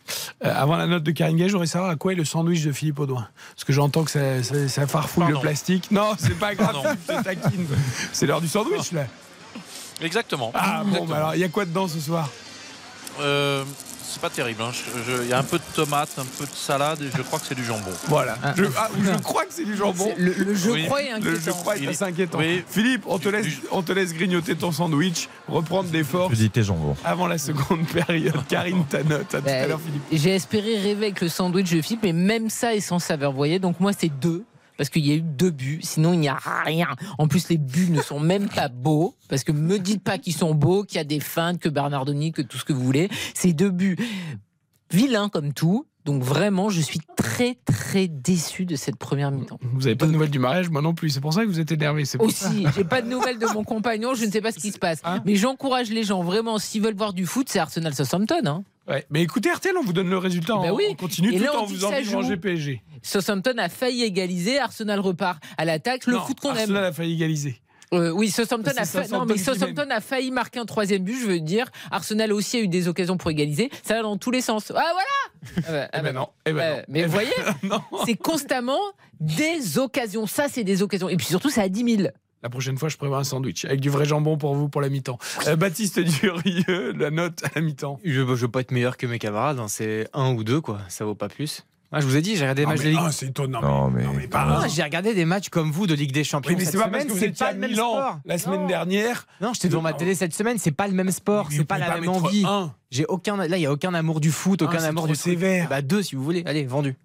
Euh, 0.43 0.53
avant 0.53 0.75
la 0.75 0.85
note 0.85 1.03
de 1.03 1.11
Karine 1.11 1.37
Gay, 1.37 1.47
je 1.47 1.53
voudrais 1.53 1.65
savoir 1.67 1.89
à 1.91 1.95
quoi 1.95 2.11
est 2.11 2.15
le 2.17 2.25
sandwich 2.25 2.61
de 2.63 2.73
Philippe 2.73 2.99
Audouin. 2.99 3.25
Parce 3.55 3.63
que 3.63 3.71
j'entends 3.71 4.03
que 4.03 4.11
ça, 4.11 4.43
ça- 4.43 4.67
ça 4.67 4.85
farfouille 4.85 5.23
Pardon. 5.23 5.37
le 5.39 5.41
plastique. 5.43 5.89
Non, 5.91 6.11
c'est 6.17 6.37
pas 6.37 6.55
grave. 6.55 6.75
C'est 8.11 8.25
l'heure 8.25 8.41
du 8.41 8.49
sandwich, 8.49 8.91
là. 8.91 9.05
Exactement. 10.01 10.51
Ah 10.55 10.81
bon, 10.83 10.87
Exactement. 10.89 11.05
bah 11.09 11.15
alors, 11.15 11.35
il 11.35 11.39
y 11.39 11.43
a 11.45 11.47
quoi 11.49 11.63
dedans 11.63 11.87
ce 11.87 12.01
soir? 12.01 12.29
Euh, 13.21 13.63
c'est 14.11 14.21
pas 14.21 14.29
terrible. 14.29 14.61
hein. 14.61 14.71
Il 15.23 15.27
y 15.29 15.33
a 15.33 15.39
un 15.39 15.43
peu 15.43 15.57
de 15.57 15.63
tomate, 15.75 16.09
un 16.17 16.25
peu 16.37 16.45
de 16.45 16.51
salade 16.53 17.01
et 17.01 17.09
je 17.15 17.21
crois 17.21 17.39
que 17.39 17.45
c'est 17.47 17.55
du 17.55 17.63
jambon. 17.65 17.91
Voilà. 18.07 18.37
Je, 18.55 18.65
ah, 18.77 18.89
je 19.01 19.11
crois 19.21 19.43
que 19.45 19.53
c'est 19.53 19.63
du 19.65 19.75
jambon. 19.75 20.13
Le, 20.17 20.33
le 20.33 20.55
je 20.55 20.69
Oui. 20.69 20.85
crois 20.85 21.01
est 21.03 21.19
Le 21.19 21.31
je 21.31 21.35
inquiétant. 21.37 21.57
crois 21.59 21.77
est 21.77 21.87
assez 21.87 22.03
inquiétant. 22.03 22.37
Oui. 22.39 22.63
Philippe, 22.69 23.03
on 23.07 23.17
te, 23.19 23.29
laisse, 23.29 23.47
on 23.71 23.81
te 23.81 23.91
laisse 23.91 24.13
grignoter 24.13 24.55
ton 24.55 24.71
sandwich, 24.71 25.29
reprendre 25.47 25.89
des 25.89 26.03
forces 26.03 26.31
Je 26.33 26.39
dis 26.39 26.49
tes 26.49 26.63
jambons. 26.63 26.95
avant 27.03 27.27
la 27.27 27.37
seconde 27.37 27.85
période. 27.87 28.35
Karine, 28.47 28.85
ta 28.85 29.03
note. 29.03 29.33
À 29.33 29.39
tout 29.39 29.45
Bah, 29.45 29.51
à 29.63 29.67
l'heure, 29.67 29.79
Philippe. 29.83 30.03
J'ai 30.11 30.35
espéré 30.35 30.77
rêver 30.77 31.05
avec 31.07 31.21
le 31.21 31.29
sandwich 31.29 31.71
de 31.71 31.81
Philippe, 31.81 32.03
mais 32.03 32.13
même 32.13 32.49
ça 32.49 32.75
est 32.75 32.81
sans 32.81 32.99
saveur. 32.99 33.31
Vous 33.31 33.37
voyez, 33.37 33.59
donc 33.59 33.79
moi 33.79 33.91
c'est 33.97 34.09
deux. 34.09 34.43
Parce 34.77 34.89
qu'il 34.89 35.05
y 35.05 35.11
a 35.11 35.15
eu 35.15 35.21
deux 35.21 35.51
buts, 35.51 35.79
sinon 35.81 36.13
il 36.13 36.19
n'y 36.19 36.29
a 36.29 36.39
rien. 36.65 36.87
En 37.17 37.27
plus, 37.27 37.49
les 37.49 37.57
buts 37.57 37.89
ne 37.89 38.01
sont 38.01 38.19
même 38.19 38.49
pas 38.49 38.67
beaux. 38.67 39.15
Parce 39.29 39.43
que 39.43 39.51
me 39.51 39.77
dites 39.77 40.03
pas 40.03 40.17
qu'ils 40.17 40.33
sont 40.33 40.53
beaux, 40.53 40.83
qu'il 40.83 40.97
y 40.97 41.01
a 41.01 41.03
des 41.03 41.19
feintes, 41.19 41.59
que 41.59 41.69
Bernardoni, 41.69 42.31
que 42.31 42.41
tout 42.41 42.57
ce 42.57 42.65
que 42.65 42.73
vous 42.73 42.83
voulez. 42.83 43.09
C'est 43.33 43.53
deux 43.53 43.69
buts 43.69 43.97
vilains 44.91 45.29
comme 45.29 45.53
tout. 45.53 45.85
Donc 46.03 46.23
vraiment, 46.23 46.69
je 46.69 46.81
suis 46.81 46.99
très 47.15 47.57
très 47.65 48.07
déçu 48.07 48.65
de 48.65 48.75
cette 48.75 48.95
première 48.95 49.29
mi-temps. 49.29 49.59
Vous 49.73 49.85
avez 49.85 49.95
pas 49.95 50.07
de 50.07 50.11
nouvelles 50.11 50.31
du 50.31 50.39
mariage, 50.39 50.69
moi 50.69 50.81
non 50.81 50.95
plus. 50.95 51.11
C'est 51.11 51.21
pour 51.21 51.33
ça 51.33 51.43
que 51.43 51.47
vous 51.47 51.59
êtes 51.59 51.71
énervé. 51.71 52.05
C'est 52.05 52.17
pour. 52.17 52.27
Aussi, 52.27 52.65
j'ai 52.75 52.83
pas 52.83 53.03
de 53.03 53.07
nouvelles 53.07 53.37
de 53.37 53.45
mon 53.53 53.63
compagnon, 53.63 54.15
je 54.15 54.25
ne 54.25 54.31
sais 54.31 54.41
pas 54.41 54.51
ce 54.51 54.57
qui 54.57 54.71
se 54.71 54.79
passe. 54.79 54.99
Hein 55.03 55.21
Mais 55.25 55.35
j'encourage 55.35 55.91
les 55.91 56.03
gens 56.03 56.23
vraiment, 56.23 56.57
s'ils 56.57 56.81
veulent 56.81 56.95
voir 56.95 57.13
du 57.13 57.27
foot, 57.27 57.49
c'est 57.49 57.59
Arsenal 57.59 57.93
Southampton. 57.93 58.41
Hein. 58.45 58.63
Ouais. 58.87 59.05
Mais 59.09 59.21
écoutez, 59.21 59.51
RTL, 59.51 59.75
on 59.77 59.83
vous 59.83 59.93
donne 59.93 60.09
le 60.09 60.17
résultat. 60.17 60.55
On, 60.57 60.71
oui. 60.75 60.85
on 60.91 60.95
continue 60.95 61.33
Et 61.33 61.37
tout 61.37 61.43
là, 61.43 61.51
on 61.55 61.59
en 61.59 61.65
vous 61.65 61.77
ça 61.79 62.01
manger 62.11 62.37
PSG. 62.37 62.81
Southampton 63.03 63.53
a 63.57 63.69
failli 63.69 64.03
égaliser, 64.03 64.59
Arsenal 64.59 64.99
repart 64.99 65.41
à 65.57 65.65
l'attaque, 65.65 66.05
le 66.07 66.13
Non, 66.13 66.21
foot 66.21 66.39
qu'on 66.39 66.49
aime. 66.51 66.57
Arsenal 66.57 66.85
a 66.85 66.91
failli 66.91 67.13
égaliser. 67.13 67.61
Euh, 67.93 68.09
oui, 68.11 68.29
Southampton 68.31 68.71
a, 68.71 68.85
fa- 68.85 69.03
Southampton 69.03 69.17
non, 69.19 69.25
mais 69.25 69.33
qui 69.33 69.39
Southampton 69.41 69.87
a 69.89 69.99
failli 69.99 70.31
marquer 70.31 70.59
un 70.59 70.65
troisième 70.65 71.03
but, 71.03 71.19
je 71.19 71.25
veux 71.27 71.39
dire. 71.41 71.69
Arsenal 71.91 72.31
aussi 72.31 72.57
a 72.57 72.61
eu 72.61 72.67
des 72.69 72.87
occasions 72.87 73.17
pour 73.17 73.29
égaliser. 73.31 73.69
Ça 73.83 73.95
va 73.95 74.01
dans 74.03 74.15
tous 74.17 74.31
les 74.31 74.39
sens. 74.39 74.71
Ah 74.73 74.93
voilà 74.93 75.57
Ah 75.67 75.71
bah, 75.71 75.89
ah 75.91 75.97
Eh 75.99 76.01
ben 76.01 76.03
bah, 76.03 76.11
non. 76.13 76.27
Eh 76.45 76.53
ben 76.53 76.59
euh, 76.61 76.75
non. 76.77 76.83
Mais 76.87 76.99
Eh 77.01 77.05
vous 77.05 77.17
ben 77.17 77.25
voyez, 77.67 77.81
c'est 78.05 78.15
constamment 78.15 78.79
des 79.19 79.77
occasions. 79.77 80.25
Ça, 80.25 80.45
c'est 80.49 80.63
des 80.63 80.81
occasions. 80.81 81.09
Et 81.09 81.17
puis 81.17 81.25
surtout, 81.27 81.49
c'est 81.49 81.61
à 81.61 81.67
10 81.69 81.97
000. 81.97 82.09
La 82.43 82.49
prochaine 82.49 82.77
fois, 82.77 82.89
je 82.89 82.97
prévois 82.97 83.19
un 83.19 83.23
sandwich 83.23 83.65
avec 83.65 83.79
du 83.81 83.89
vrai 83.89 84.05
jambon 84.05 84.37
pour 84.37 84.55
vous 84.55 84.67
pour 84.67 84.81
la 84.81 84.89
mi-temps. 84.89 85.19
Euh, 85.47 85.55
Baptiste 85.57 85.99
Durieux, 85.99 86.93
la 86.97 87.11
note 87.11 87.43
à 87.43 87.49
la 87.55 87.61
mi-temps. 87.61 87.99
Je, 88.03 88.11
je 88.11 88.21
veux 88.21 88.47
pas 88.47 88.61
être 88.61 88.71
meilleur 88.71 88.97
que 88.97 89.05
mes 89.05 89.19
camarades, 89.19 89.59
hein, 89.59 89.67
c'est 89.67 90.07
un 90.13 90.31
ou 90.33 90.43
deux 90.43 90.59
quoi, 90.61 90.79
ça 90.87 91.05
vaut 91.05 91.13
pas 91.15 91.29
plus. 91.29 91.65
Ah, 91.93 91.99
je 91.99 92.05
vous 92.05 92.15
ai 92.15 92.21
dit, 92.21 92.37
j'ai 92.37 92.43
regardé 92.43 92.61
des 92.61 92.65
Ah, 92.67 92.69
matchs 92.69 92.79
mais- 92.79 92.85
de 92.85 92.89
Ligue. 92.91 92.99
ah, 93.03 93.11
c'est 93.11 93.25
étonnant. 93.27 93.61
Non, 93.61 93.89
mais. 93.91 94.03
Non, 94.05 94.13
mais 94.15 94.25
pas 94.27 94.45
Ah, 94.47 94.61
un. 94.63 94.67
j'ai 94.69 94.81
regardé 94.81 95.13
des 95.13 95.25
matchs 95.25 95.49
comme 95.49 95.71
vous 95.71 95.87
de 95.87 95.93
Ligue 95.93 96.13
des 96.13 96.23
Champions. 96.23 96.49
Oui, 96.51 96.55
mais 96.57 96.63
cette 96.63 96.75
pas 96.79 96.87
parce 96.87 96.93
semaine, 96.93 97.07
que 97.07 97.11
vous 97.13 97.19
c'est 97.19 97.25
étiez 97.27 97.45
pas 97.45 97.49
à 97.49 97.53
le 97.53 97.59
même 97.59 97.69
Milan 97.71 97.91
sport. 97.91 98.19
la 98.25 98.37
semaine 98.37 98.61
Non. 98.61 98.67
dernière. 98.67 99.27
Non, 99.41 99.51
j'étais 99.53 99.67
devant 99.67 99.81
ma 99.81 99.91
télé 99.91 100.15
cette 100.15 100.33
semaine, 100.33 100.57
c'est 100.57 100.71
pas 100.71 100.87
le 100.87 100.93
même 100.93 101.11
sport, 101.11 101.49
c'est 101.51 101.65
pas 101.65 101.75
pouvez 101.75 101.87
la 101.87 101.93
pas 101.95 101.99
même 101.99 102.09
envie. 102.09 102.43
un. 102.47 102.73
J'ai 102.91 103.05
aucun, 103.07 103.35
là, 103.35 103.57
il 103.57 103.61
y 103.61 103.65
a 103.65 103.71
aucun 103.73 103.93
amour 103.93 104.21
du 104.21 104.31
foot, 104.31 104.61
Un, 104.61 104.65
aucun 104.67 104.79
c'est 104.79 104.85
amour 104.85 105.03
trop 105.03 105.11
du 105.13 105.19
foot. 105.19 105.31
sévère. 105.31 105.67
Bah 105.67 105.81
deux 105.81 106.01
si 106.01 106.15
vous 106.15 106.23
voulez. 106.23 106.43
Allez, 106.45 106.63
vendu. 106.65 106.95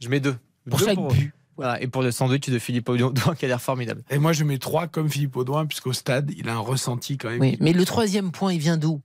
Je 0.00 0.08
mets 0.08 0.18
deux. 0.20 0.34
Pour 0.68 0.80
Deux 0.80 0.86
chaque 0.86 0.98
but. 0.98 1.32
Voilà, 1.62 1.80
et 1.80 1.86
pour 1.86 2.02
le 2.02 2.10
sandwich 2.10 2.48
de 2.48 2.58
Philippe 2.58 2.88
Audouin 2.88 3.12
qui 3.38 3.44
a 3.44 3.48
l'air 3.48 3.62
formidable. 3.62 4.02
Et 4.10 4.18
moi, 4.18 4.32
je 4.32 4.42
mets 4.42 4.58
3 4.58 4.88
comme 4.88 5.08
Philippe 5.08 5.36
Audouin, 5.36 5.64
puisqu'au 5.64 5.92
stade, 5.92 6.32
il 6.36 6.48
a 6.48 6.54
un 6.54 6.58
ressenti 6.58 7.18
quand 7.18 7.30
même. 7.30 7.40
Oui, 7.40 7.56
mais 7.60 7.72
le 7.72 7.84
troisième 7.84 8.32
point, 8.32 8.52
il 8.52 8.58
vient 8.58 8.76
d'où? 8.76 9.00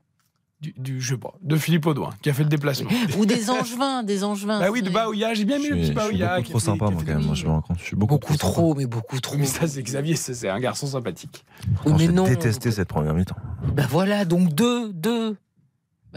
Du, 0.59 0.73
du, 0.75 0.99
je 0.99 1.13
sais 1.13 1.19
pas, 1.19 1.35
de 1.43 1.55
Philippe 1.55 1.85
Audouin, 1.85 2.09
qui 2.23 2.31
a 2.31 2.33
fait 2.33 2.41
le 2.41 2.49
déplacement. 2.49 2.89
Ou 3.19 3.27
des 3.27 3.51
Angevins, 3.51 4.01
des 4.01 4.23
Angevins. 4.23 4.59
Bah 4.59 4.71
oui, 4.71 4.81
de 4.81 4.89
Baouya, 4.89 5.35
j'ai 5.35 5.45
bien 5.45 5.59
mis 5.59 5.69
le 5.69 5.75
petit 5.75 5.91
Baouya. 5.91 6.39
Je 6.39 6.45
suis 6.45 6.45
beaucoup 6.45 6.49
trop 6.49 6.59
sympa, 6.59 6.89
moi, 6.89 7.03
quand 7.05 7.13
même. 7.13 7.35
Je 7.35 7.45
me 7.45 7.51
rends 7.51 7.61
compte. 7.61 7.77
Je 7.77 7.83
suis 7.83 7.95
beaucoup, 7.95 8.15
beaucoup 8.15 8.37
trop, 8.37 8.51
trop 8.51 8.73
mais 8.73 8.87
beaucoup 8.87 9.19
trop. 9.19 9.37
Mais 9.37 9.45
ça, 9.45 9.67
c'est 9.67 9.83
Xavier, 9.83 10.15
c'est 10.15 10.49
un 10.49 10.59
garçon 10.59 10.87
sympathique. 10.87 11.45
Oui, 11.85 11.93
mais 11.95 12.07
non. 12.07 12.25
J'ai 12.25 12.37
détesté 12.37 12.71
cette 12.71 12.87
première 12.87 13.13
mi-temps. 13.13 13.35
Bah 13.75 13.85
voilà, 13.87 14.25
donc 14.25 14.51
deux, 14.55 14.91
deux. 14.93 15.37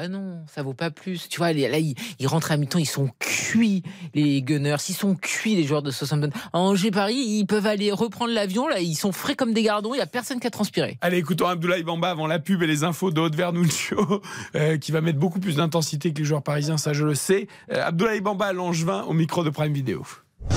Bah 0.01 0.09
non, 0.09 0.39
ça 0.47 0.63
vaut 0.63 0.73
pas 0.73 0.91
plus. 0.91 1.29
Tu 1.29 1.37
vois, 1.37 1.53
là, 1.53 1.79
ils, 1.79 1.95
ils 2.19 2.27
rentrent 2.27 2.53
à 2.53 2.57
mi-temps, 2.57 2.79
ils 2.79 2.87
sont 2.87 3.11
cuits, 3.19 3.83
les 4.15 4.41
Gunners. 4.41 4.77
Ils 4.89 4.95
sont 4.95 5.15
cuits, 5.15 5.55
les 5.55 5.65
joueurs 5.65 5.83
de 5.83 5.91
Southampton. 5.91 6.31
À 6.55 6.59
Angers-Paris, 6.59 7.19
ils 7.19 7.45
peuvent 7.45 7.67
aller 7.67 7.93
reprendre 7.93 8.33
l'avion. 8.33 8.67
Là, 8.67 8.81
ils 8.81 8.95
sont 8.95 9.13
frais 9.13 9.35
comme 9.35 9.53
des 9.53 9.63
gardons. 9.63 9.93
Il 9.93 9.99
n'y 9.99 10.03
a 10.03 10.07
personne 10.07 10.41
qui 10.41 10.47
a 10.47 10.51
transpiré. 10.51 10.97
Allez, 11.03 11.19
écoutons 11.19 11.49
Abdoulaye 11.49 11.83
Bamba 11.83 12.09
avant 12.09 12.27
la 12.27 12.39
pub 12.39 12.63
et 12.63 12.67
les 12.67 12.83
infos 12.83 13.11
de 13.11 13.21
Haute 13.21 13.35
Vernuccio, 13.35 14.23
euh, 14.55 14.79
qui 14.79 14.91
va 14.91 15.03
mettre 15.03 15.19
beaucoup 15.19 15.39
plus 15.39 15.57
d'intensité 15.57 16.15
que 16.15 16.21
les 16.21 16.25
joueurs 16.25 16.43
parisiens, 16.43 16.79
ça 16.79 16.95
je 16.95 17.05
le 17.05 17.15
sais. 17.15 17.47
Euh, 17.71 17.87
Abdoulaye 17.87 18.23
Bamba 18.23 18.47
à 18.47 18.53
Langevin 18.55 19.03
au 19.03 19.13
micro 19.13 19.45
de 19.45 19.51
Prime 19.51 19.75
Video. 19.75 20.03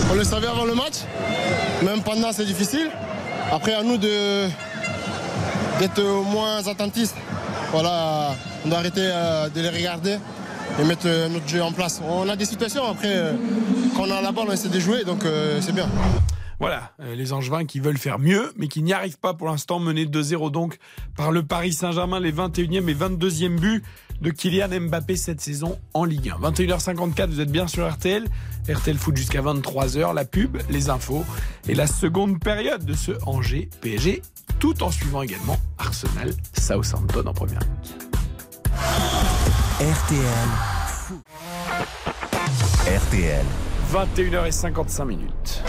On 0.10 0.16
le 0.16 0.24
savait 0.24 0.48
avant 0.48 0.64
le 0.64 0.74
match, 0.74 1.00
même 1.84 2.02
pendant 2.02 2.32
c'est 2.32 2.46
difficile. 2.46 2.90
Après, 3.52 3.74
à 3.74 3.84
nous 3.84 3.98
de 3.98 4.48
d'être 5.82 6.02
moins 6.32 6.66
attentistes. 6.66 7.18
Voilà, 7.74 8.36
on 8.64 8.70
doit 8.70 8.78
arrêter 8.78 9.02
euh, 9.02 9.50
de 9.50 9.60
les 9.60 9.70
regarder 9.70 10.18
et 10.80 10.84
mettre 10.84 11.08
euh, 11.08 11.28
notre 11.28 11.48
jeu 11.48 11.64
en 11.64 11.72
place. 11.72 12.04
On 12.08 12.30
a 12.30 12.36
des 12.36 12.46
situations 12.46 12.84
après, 12.86 13.12
euh, 13.12 13.34
quand 13.96 14.04
on 14.04 14.12
a 14.12 14.22
la 14.22 14.32
balle, 14.32 14.46
on 14.48 14.52
essaie 14.52 14.70
de 14.70 14.80
jouer, 14.80 15.04
donc 15.04 15.24
c'est 15.60 15.74
bien. 15.74 15.90
Voilà, 16.60 16.92
les 17.00 17.34
Angevins 17.34 17.66
qui 17.66 17.80
veulent 17.80 17.98
faire 17.98 18.20
mieux, 18.20 18.54
mais 18.58 18.68
qui 18.68 18.84
n'y 18.84 18.94
arrivent 18.94 19.18
pas 19.18 19.34
pour 19.34 19.48
l'instant, 19.48 19.80
menés 19.80 20.06
2-0 20.06 20.52
donc 20.52 20.78
par 21.18 21.32
le 21.32 21.42
Paris 21.42 21.74
Saint-Germain, 21.74 22.20
les 22.20 22.32
21e 22.32 22.88
et 22.88 22.94
22e 22.94 23.60
buts 23.60 23.84
de 24.22 24.30
Kylian 24.30 24.70
Mbappé 24.70 25.16
cette 25.16 25.42
saison 25.42 25.80
en 25.96 26.06
Ligue 26.06 26.30
1. 26.30 26.52
21h54, 26.52 27.28
vous 27.28 27.42
êtes 27.42 27.52
bien 27.52 27.68
sur 27.68 27.92
RTL. 27.92 28.26
RTL 28.70 28.98
Foot 28.98 29.18
jusqu'à 29.18 29.42
23h, 29.42 30.14
la 30.14 30.26
pub, 30.26 30.58
les 30.70 30.90
infos 30.90 31.26
et 31.68 31.76
la 31.76 31.88
seconde 31.88 32.40
période 32.40 32.86
de 32.86 32.94
ce 32.94 33.12
Angers 33.26 33.70
PSG, 33.82 34.22
tout 34.60 34.84
en 34.84 34.92
suivant 34.92 35.22
également 35.22 35.58
Arsenal 35.78 36.32
Southampton 36.58 37.24
en 37.26 37.34
première 37.34 37.60
ligue. 37.60 37.94
RTL 39.80 40.50
Foot. 40.88 41.24
RTL. 42.88 43.46
21h55 43.94 45.06
minutes. 45.06 45.64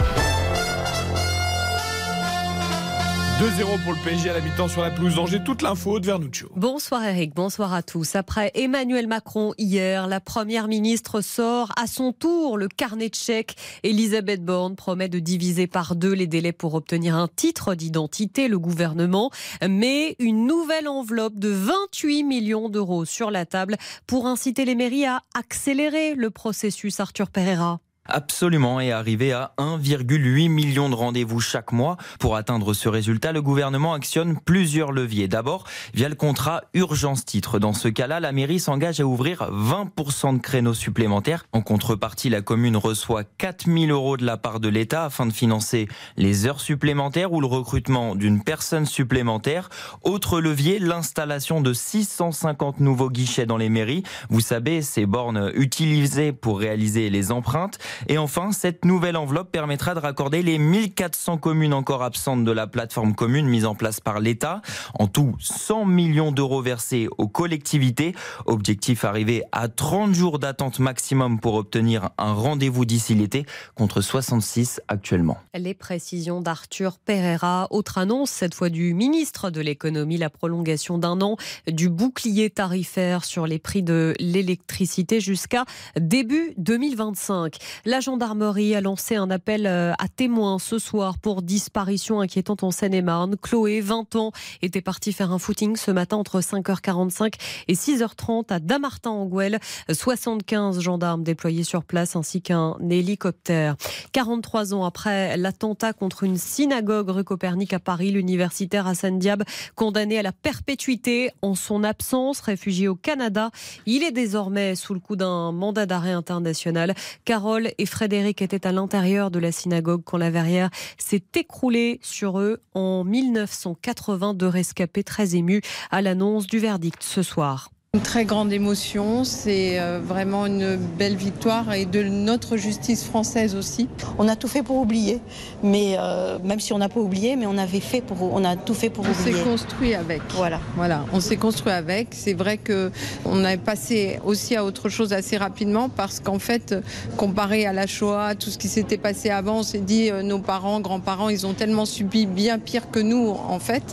2-0 3.37 3.83
pour 3.83 3.91
le 3.91 3.99
PSG 4.01 4.29
à 4.29 4.33
la 4.33 4.39
mi-temps 4.39 4.69
sur 4.69 4.81
la 4.81 4.91
pelouse 4.91 5.15
d'Angers. 5.15 5.43
Toute 5.43 5.61
l'info 5.61 5.99
de 5.99 6.05
Vernuccio. 6.05 6.47
Bonsoir 6.55 7.03
Eric, 7.03 7.35
bonsoir 7.35 7.73
à 7.73 7.83
tous. 7.83 8.15
Après 8.15 8.49
Emmanuel 8.55 9.07
Macron 9.07 9.53
hier, 9.57 10.07
la 10.07 10.21
première 10.21 10.69
ministre 10.69 11.19
sort 11.19 11.73
à 11.75 11.85
son 11.85 12.13
tour 12.13 12.57
le 12.57 12.69
carnet 12.69 13.09
de 13.09 13.15
chèques. 13.15 13.57
Elisabeth 13.83 14.45
Borne 14.45 14.77
promet 14.77 15.09
de 15.09 15.19
diviser 15.19 15.67
par 15.67 15.97
deux 15.97 16.13
les 16.13 16.27
délais 16.27 16.53
pour 16.53 16.75
obtenir 16.75 17.17
un 17.17 17.27
titre 17.27 17.75
d'identité, 17.75 18.47
le 18.47 18.57
gouvernement, 18.57 19.31
mais 19.67 20.15
une 20.19 20.47
nouvelle 20.47 20.87
enveloppe 20.87 21.37
de 21.37 21.49
28 21.49 22.23
millions 22.23 22.69
d'euros 22.69 23.03
sur 23.03 23.31
la 23.31 23.45
table 23.45 23.75
pour 24.07 24.27
inciter 24.27 24.63
les 24.63 24.75
mairies 24.75 25.07
à 25.07 25.23
accélérer 25.37 26.15
le 26.15 26.29
processus 26.29 27.01
Arthur 27.01 27.29
Pereira. 27.29 27.81
Absolument, 28.07 28.79
et 28.79 28.91
arriver 28.91 29.33
à 29.33 29.53
1,8 29.57 30.47
million 30.47 30.89
de 30.89 30.95
rendez-vous 30.95 31.39
chaque 31.39 31.71
mois. 31.71 31.97
Pour 32.19 32.35
atteindre 32.35 32.75
ce 32.75 32.87
résultat, 32.87 33.31
le 33.31 33.41
gouvernement 33.41 33.93
actionne 33.93 34.37
plusieurs 34.45 34.91
leviers. 34.91 35.27
D'abord, 35.27 35.63
via 35.95 36.07
le 36.07 36.13
contrat 36.13 36.65
urgence 36.75 37.25
titre. 37.25 37.57
Dans 37.57 37.73
ce 37.73 37.87
cas-là, 37.87 38.19
la 38.19 38.31
mairie 38.31 38.59
s'engage 38.59 38.99
à 38.99 39.07
ouvrir 39.07 39.49
20% 39.51 40.35
de 40.35 40.39
créneaux 40.39 40.75
supplémentaires. 40.75 41.47
En 41.51 41.61
contrepartie, 41.61 42.29
la 42.29 42.41
commune 42.41 42.77
reçoit 42.77 43.23
4000 43.23 43.89
euros 43.89 44.17
de 44.17 44.25
la 44.25 44.37
part 44.37 44.59
de 44.59 44.69
l'État 44.69 45.05
afin 45.05 45.25
de 45.25 45.33
financer 45.33 45.87
les 46.15 46.45
heures 46.45 46.61
supplémentaires 46.61 47.33
ou 47.33 47.41
le 47.41 47.47
recrutement 47.47 48.13
d'une 48.13 48.43
personne 48.43 48.85
supplémentaire. 48.85 49.69
Autre 50.03 50.39
levier, 50.41 50.77
l'installation 50.77 51.59
de 51.59 51.73
650 51.73 52.81
nouveaux 52.81 53.09
guichets 53.09 53.47
dans 53.47 53.57
les 53.57 53.69
mairies. 53.69 54.03
Vous 54.29 54.41
savez, 54.41 54.83
ces 54.83 55.07
bornes 55.07 55.51
utilisées 55.55 56.33
pour 56.33 56.59
réaliser 56.59 57.09
les 57.09 57.31
empreintes. 57.31 57.79
Et 58.07 58.17
enfin, 58.17 58.51
cette 58.51 58.85
nouvelle 58.85 59.17
enveloppe 59.17 59.51
permettra 59.51 59.95
de 59.95 59.99
raccorder 59.99 60.41
les 60.41 60.57
1400 60.57 61.37
communes 61.37 61.73
encore 61.73 62.03
absentes 62.03 62.43
de 62.43 62.51
la 62.51 62.67
plateforme 62.67 63.15
commune 63.15 63.47
mise 63.47 63.65
en 63.65 63.75
place 63.75 63.99
par 63.99 64.19
l'État. 64.19 64.61
En 64.97 65.07
tout, 65.07 65.35
100 65.39 65.85
millions 65.85 66.31
d'euros 66.31 66.61
versés 66.61 67.07
aux 67.17 67.27
collectivités. 67.27 68.15
Objectif 68.45 69.05
arrivé 69.05 69.43
à 69.51 69.67
30 69.67 70.13
jours 70.13 70.39
d'attente 70.39 70.79
maximum 70.79 71.39
pour 71.39 71.55
obtenir 71.55 72.09
un 72.17 72.33
rendez-vous 72.33 72.85
d'ici 72.85 73.15
l'été 73.15 73.45
contre 73.75 74.01
66 74.01 74.81
actuellement. 74.87 75.37
Les 75.53 75.73
précisions 75.73 76.41
d'Arthur 76.41 76.97
Pereira. 76.97 77.67
Autre 77.71 77.97
annonce, 77.97 78.29
cette 78.29 78.53
fois 78.53 78.69
du 78.69 78.93
ministre 78.93 79.49
de 79.49 79.61
l'économie, 79.61 80.17
la 80.17 80.29
prolongation 80.29 80.97
d'un 80.97 81.21
an 81.21 81.37
du 81.67 81.89
bouclier 81.89 82.49
tarifaire 82.49 83.23
sur 83.23 83.47
les 83.47 83.59
prix 83.59 83.83
de 83.83 84.13
l'électricité 84.19 85.19
jusqu'à 85.19 85.65
début 85.99 86.53
2025. 86.57 87.57
La 87.87 87.99
gendarmerie 87.99 88.73
a 88.73 88.81
lancé 88.81 89.15
un 89.15 89.29
appel 89.29 89.67
euh, 89.67 89.93
à 89.99 90.07
témoins 90.07 90.57
ce 90.57 90.79
soir 90.79 91.19
pour 91.19 91.43
disparition 91.43 92.19
inquiétante 92.19 92.63
en 92.63 92.71
Seine-et-Marne. 92.71 93.35
Chloé, 93.39 93.79
20 93.79 94.15
ans, 94.15 94.31
était 94.63 94.81
partie 94.81 95.13
faire 95.13 95.31
un 95.31 95.37
footing 95.37 95.75
ce 95.75 95.91
matin 95.91 96.17
entre 96.17 96.39
5h45 96.39 97.35
et 97.67 97.75
6h30 97.75 98.51
à 98.51 98.59
Damartin-en-Gouel. 98.59 99.59
75 99.91 100.79
gendarmes 100.79 101.21
déployés 101.21 101.63
sur 101.63 101.83
place 101.83 102.15
ainsi 102.15 102.41
qu'un 102.41 102.75
hélicoptère. 102.89 103.75
43 104.13 104.73
ans 104.73 104.83
après 104.83 105.37
l'attentat 105.37 105.93
contre 105.93 106.23
une 106.23 106.37
synagogue 106.37 107.11
rue 107.11 107.23
Copernic 107.23 107.71
à 107.71 107.79
Paris, 107.79 108.09
l'universitaire 108.09 108.87
Hassan 108.87 109.19
Diab, 109.19 109.43
condamné 109.75 110.17
à 110.17 110.23
la 110.23 110.31
perpétuité 110.31 111.29
en 111.43 111.53
son 111.53 111.83
absence, 111.83 112.39
réfugié 112.39 112.87
au 112.87 112.95
Canada, 112.95 113.51
il 113.85 114.01
est 114.01 114.11
désormais 114.11 114.73
sous 114.73 114.95
le 114.95 114.99
coup 114.99 115.15
d'un 115.15 115.51
mandat 115.51 115.85
d'arrêt 115.85 116.13
international. 116.13 116.95
Carole 117.25 117.69
et 117.77 117.85
Frédéric 117.85 118.41
étaient 118.41 118.65
à 118.67 118.71
l'intérieur 118.71 119.31
de 119.31 119.39
la 119.39 119.51
synagogue 119.51 120.03
quand 120.03 120.17
la 120.17 120.29
verrière 120.29 120.69
s'est 120.97 121.23
écroulée 121.35 121.99
sur 122.01 122.39
eux 122.39 122.61
en 122.73 123.03
1980. 123.03 124.33
Deux 124.33 124.47
rescapés 124.47 125.03
très 125.03 125.35
émus 125.35 125.61
à 125.91 126.01
l'annonce 126.01 126.47
du 126.47 126.59
verdict 126.59 127.03
ce 127.03 127.23
soir. 127.23 127.69
Une 127.95 128.01
très 128.01 128.25
grande 128.25 128.51
émotion, 128.51 129.23
c'est 129.23 129.79
euh, 129.79 130.01
vraiment 130.05 130.47
une 130.47 130.75
belle 130.75 131.15
victoire 131.15 131.71
et 131.71 131.85
de 131.85 132.03
notre 132.03 132.57
justice 132.57 133.05
française 133.05 133.55
aussi. 133.55 133.87
On 134.17 134.27
a 134.27 134.35
tout 134.35 134.49
fait 134.49 134.63
pour 134.63 134.75
oublier, 134.75 135.21
mais 135.63 135.95
euh, 135.97 136.37
même 136.43 136.59
si 136.59 136.73
on 136.73 136.77
n'a 136.77 136.89
pas 136.89 136.99
oublié, 136.99 137.37
mais 137.37 137.45
on 137.45 137.57
avait 137.57 137.79
fait 137.79 138.01
pour, 138.01 138.21
on 138.21 138.43
a 138.43 138.57
tout 138.57 138.73
fait 138.73 138.89
pour 138.89 139.05
on 139.05 139.11
oublier. 139.11 139.35
On 139.35 139.37
s'est 139.37 139.49
construit 139.49 139.95
avec. 139.95 140.21
Voilà, 140.31 140.59
voilà, 140.75 141.05
on 141.13 141.21
s'est 141.21 141.37
construit 141.37 141.71
avec. 141.71 142.09
C'est 142.11 142.33
vrai 142.33 142.57
que 142.57 142.91
on 143.23 143.45
a 143.45 143.55
passé 143.55 144.19
aussi 144.25 144.57
à 144.57 144.65
autre 144.65 144.89
chose 144.89 145.13
assez 145.13 145.37
rapidement 145.37 145.87
parce 145.87 146.19
qu'en 146.19 146.37
fait, 146.37 146.75
comparé 147.15 147.65
à 147.65 147.71
la 147.71 147.87
Shoah, 147.87 148.35
tout 148.35 148.49
ce 148.49 148.57
qui 148.57 148.67
s'était 148.67 148.97
passé 148.97 149.29
avant, 149.29 149.59
on 149.59 149.63
s'est 149.63 149.77
dit 149.79 150.11
euh, 150.11 150.21
nos 150.21 150.39
parents, 150.39 150.81
grands-parents, 150.81 151.29
ils 151.29 151.47
ont 151.47 151.53
tellement 151.53 151.85
subi 151.85 152.25
bien 152.25 152.59
pire 152.59 152.91
que 152.91 152.99
nous 152.99 153.29
en 153.29 153.59
fait 153.59 153.83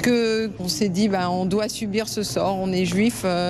que 0.00 0.48
on 0.60 0.68
s'est 0.68 0.90
dit 0.90 1.08
ben 1.08 1.28
on 1.28 1.44
doit 1.44 1.68
subir 1.68 2.08
ce 2.08 2.22
sort. 2.22 2.56
On 2.56 2.70
est 2.70 2.84
juif. 2.84 3.22
Euh, 3.24 3.47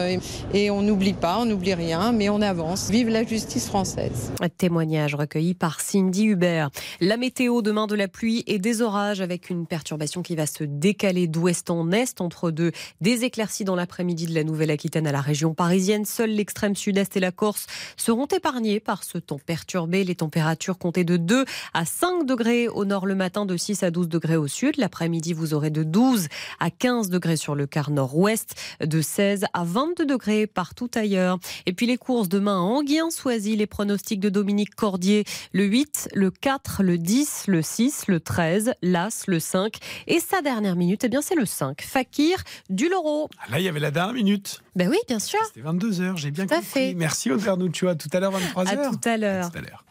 et 0.55 0.71
on 0.71 0.83
n'oublie 0.83 1.13
pas, 1.13 1.39
on 1.39 1.45
n'oublie 1.45 1.75
rien, 1.75 2.13
mais 2.13 2.29
on 2.29 2.41
avance. 2.41 2.91
Vive 2.91 3.09
la 3.09 3.25
justice 3.25 3.67
française. 3.67 4.33
Témoignage 4.57 5.15
recueilli 5.15 5.55
par 5.55 5.81
Cindy 5.81 6.27
Hubert. 6.27 6.71
La 7.01 7.17
météo 7.17 7.63
demain 7.63 7.87
de 7.87 7.95
la 7.95 8.09
pluie 8.09 8.45
et 8.47 8.59
des 8.59 8.83
orages 8.83 9.21
avec 9.21 9.51
une 9.51 9.67
perturbation 9.67 10.23
qui 10.23 10.37
va 10.37 10.47
se 10.47 10.65
décaler 10.65 11.27
d'ouest 11.27 11.71
en 11.71 11.91
est 11.93 12.21
entre 12.21 12.51
deux. 12.51 12.73
Des 13.01 13.25
éclaircies 13.25 13.65
dans 13.65 13.77
l'après-midi 13.77 14.27
de 14.27 14.35
la 14.35 14.45
Nouvelle-Aquitaine 14.45 15.07
à 15.07 15.13
la 15.13 15.21
région 15.21 15.55
parisienne. 15.55 16.05
Seul 16.05 16.31
l'extrême 16.31 16.77
sud-est 16.77 17.17
et 17.17 17.21
la 17.21 17.33
Corse 17.33 17.67
seront 17.97 18.27
épargnés 18.27 18.81
par 18.81 19.05
ce 19.05 19.19
temps 19.19 19.41
perturbé. 19.45 20.05
Les 20.05 20.15
températures 20.15 20.79
comptées 20.79 21.05
de 21.05 21.17
2 21.17 21.45
à 21.75 21.85
5 21.85 22.27
degrés 22.27 22.69
au 22.69 22.85
nord 22.85 23.07
le 23.07 23.15
matin, 23.15 23.47
de 23.47 23.57
6 23.57 23.83
à 23.83 23.91
12 23.91 24.09
degrés 24.09 24.37
au 24.37 24.47
sud. 24.47 24.77
L'après-midi, 24.77 25.33
vous 25.33 25.55
aurez 25.55 25.71
de 25.71 25.83
12 25.83 26.29
à 26.61 26.71
15 26.71 27.11
degrés 27.11 27.37
sur 27.37 27.55
le 27.55 27.67
quart 27.67 27.91
nord-ouest, 27.91 28.55
de 28.85 29.01
16 29.01 29.47
à 29.53 29.65
20 29.65 29.88
22 29.89 30.07
degrés 30.07 30.47
partout 30.47 30.91
ailleurs. 30.95 31.39
Et 31.67 31.73
puis 31.73 31.87
les 31.87 31.97
courses 31.97 32.29
demain 32.29 32.57
à 32.57 32.61
Anguien-Soisy, 32.61 33.57
les 33.57 33.67
pronostics 33.67 34.21
de 34.21 34.29
Dominique 34.29 34.75
Cordier, 34.75 35.25
le 35.53 35.65
8, 35.65 36.11
le 36.15 36.31
4, 36.31 36.83
le 36.83 36.99
10, 36.99 37.45
le 37.49 37.63
6, 37.63 38.05
le 38.09 38.21
13, 38.21 38.75
l'As, 38.83 39.25
le 39.27 39.41
5. 39.41 39.77
Et 40.07 40.21
sa 40.21 40.43
dernière 40.43 40.77
minute, 40.77 41.05
eh 41.05 41.09
bien 41.09 41.23
c'est 41.23 41.35
le 41.35 41.47
5. 41.47 41.81
Fakir 41.83 42.43
du 42.69 42.89
Loro. 42.89 43.29
Ah, 43.41 43.53
là, 43.53 43.61
il 43.61 43.65
y 43.65 43.69
avait 43.69 43.81
la 43.81 43.91
dernière 43.91 44.15
minute. 44.15 44.63
Ben 44.77 44.89
oui, 44.89 44.99
bien 45.09 45.19
sûr. 45.19 45.39
C'était 45.47 45.67
22h, 45.67 46.17
j'ai 46.17 46.31
bien 46.31 46.47
Tout 46.47 46.55
à 46.55 46.57
compris. 46.59 46.71
fait. 46.71 46.95
Merci 46.95 47.31
Aude 47.31 47.41
Vernuccio. 47.41 47.89
À 47.89 47.95
tout 47.95 48.09
à 48.13 48.21
l'heure, 48.21 48.33
23h. 48.33 48.69
À 48.69 48.77
tout 48.91 49.01
à 49.09 49.17
l'heure. 49.17 49.47
À 49.47 49.51
tout 49.51 49.59
à 49.59 49.61
l'heure. 49.63 49.85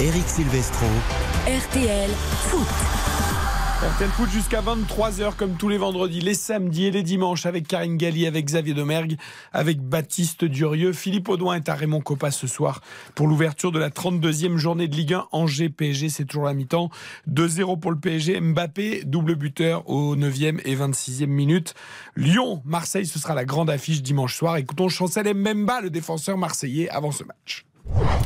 Eric 0.00 0.28
Silvestro. 0.28 0.86
RTL 1.46 2.10
Foot. 2.50 2.97
RTL 3.80 4.10
Foot 4.10 4.28
jusqu'à 4.30 4.60
23h 4.60 5.36
comme 5.36 5.54
tous 5.54 5.68
les 5.68 5.78
vendredis, 5.78 6.20
les 6.20 6.34
samedis 6.34 6.86
et 6.86 6.90
les 6.90 7.04
dimanches 7.04 7.46
avec 7.46 7.68
Karine 7.68 7.96
Galli, 7.96 8.26
avec 8.26 8.44
Xavier 8.44 8.74
Domergue, 8.74 9.16
avec 9.52 9.80
Baptiste 9.80 10.44
Durieux. 10.44 10.92
Philippe 10.92 11.28
Audouin 11.28 11.54
est 11.54 11.68
à 11.68 11.76
Raymond 11.76 12.00
Coppa 12.00 12.32
ce 12.32 12.48
soir 12.48 12.80
pour 13.14 13.28
l'ouverture 13.28 13.70
de 13.70 13.78
la 13.78 13.90
32e 13.90 14.56
journée 14.56 14.88
de 14.88 14.96
Ligue 14.96 15.14
1 15.14 15.28
Angers 15.30 15.68
PSG. 15.68 16.08
C'est 16.08 16.24
toujours 16.24 16.46
la 16.46 16.54
mi-temps. 16.54 16.90
2-0 17.30 17.78
pour 17.78 17.92
le 17.92 18.00
PSG. 18.00 18.40
Mbappé, 18.40 19.04
double 19.04 19.36
buteur 19.36 19.88
au 19.88 20.16
9e 20.16 20.60
et 20.64 20.74
26e 20.74 21.26
minute. 21.26 21.74
Lyon, 22.16 22.60
Marseille, 22.64 23.06
ce 23.06 23.20
sera 23.20 23.36
la 23.36 23.44
grande 23.44 23.70
affiche 23.70 24.02
dimanche 24.02 24.34
soir. 24.34 24.56
Écoutons 24.56 24.88
Chancel 24.88 25.32
Mbemba, 25.32 25.82
le 25.82 25.90
défenseur 25.90 26.36
marseillais, 26.36 26.88
avant 26.88 27.12
ce 27.12 27.22
match. 27.22 27.67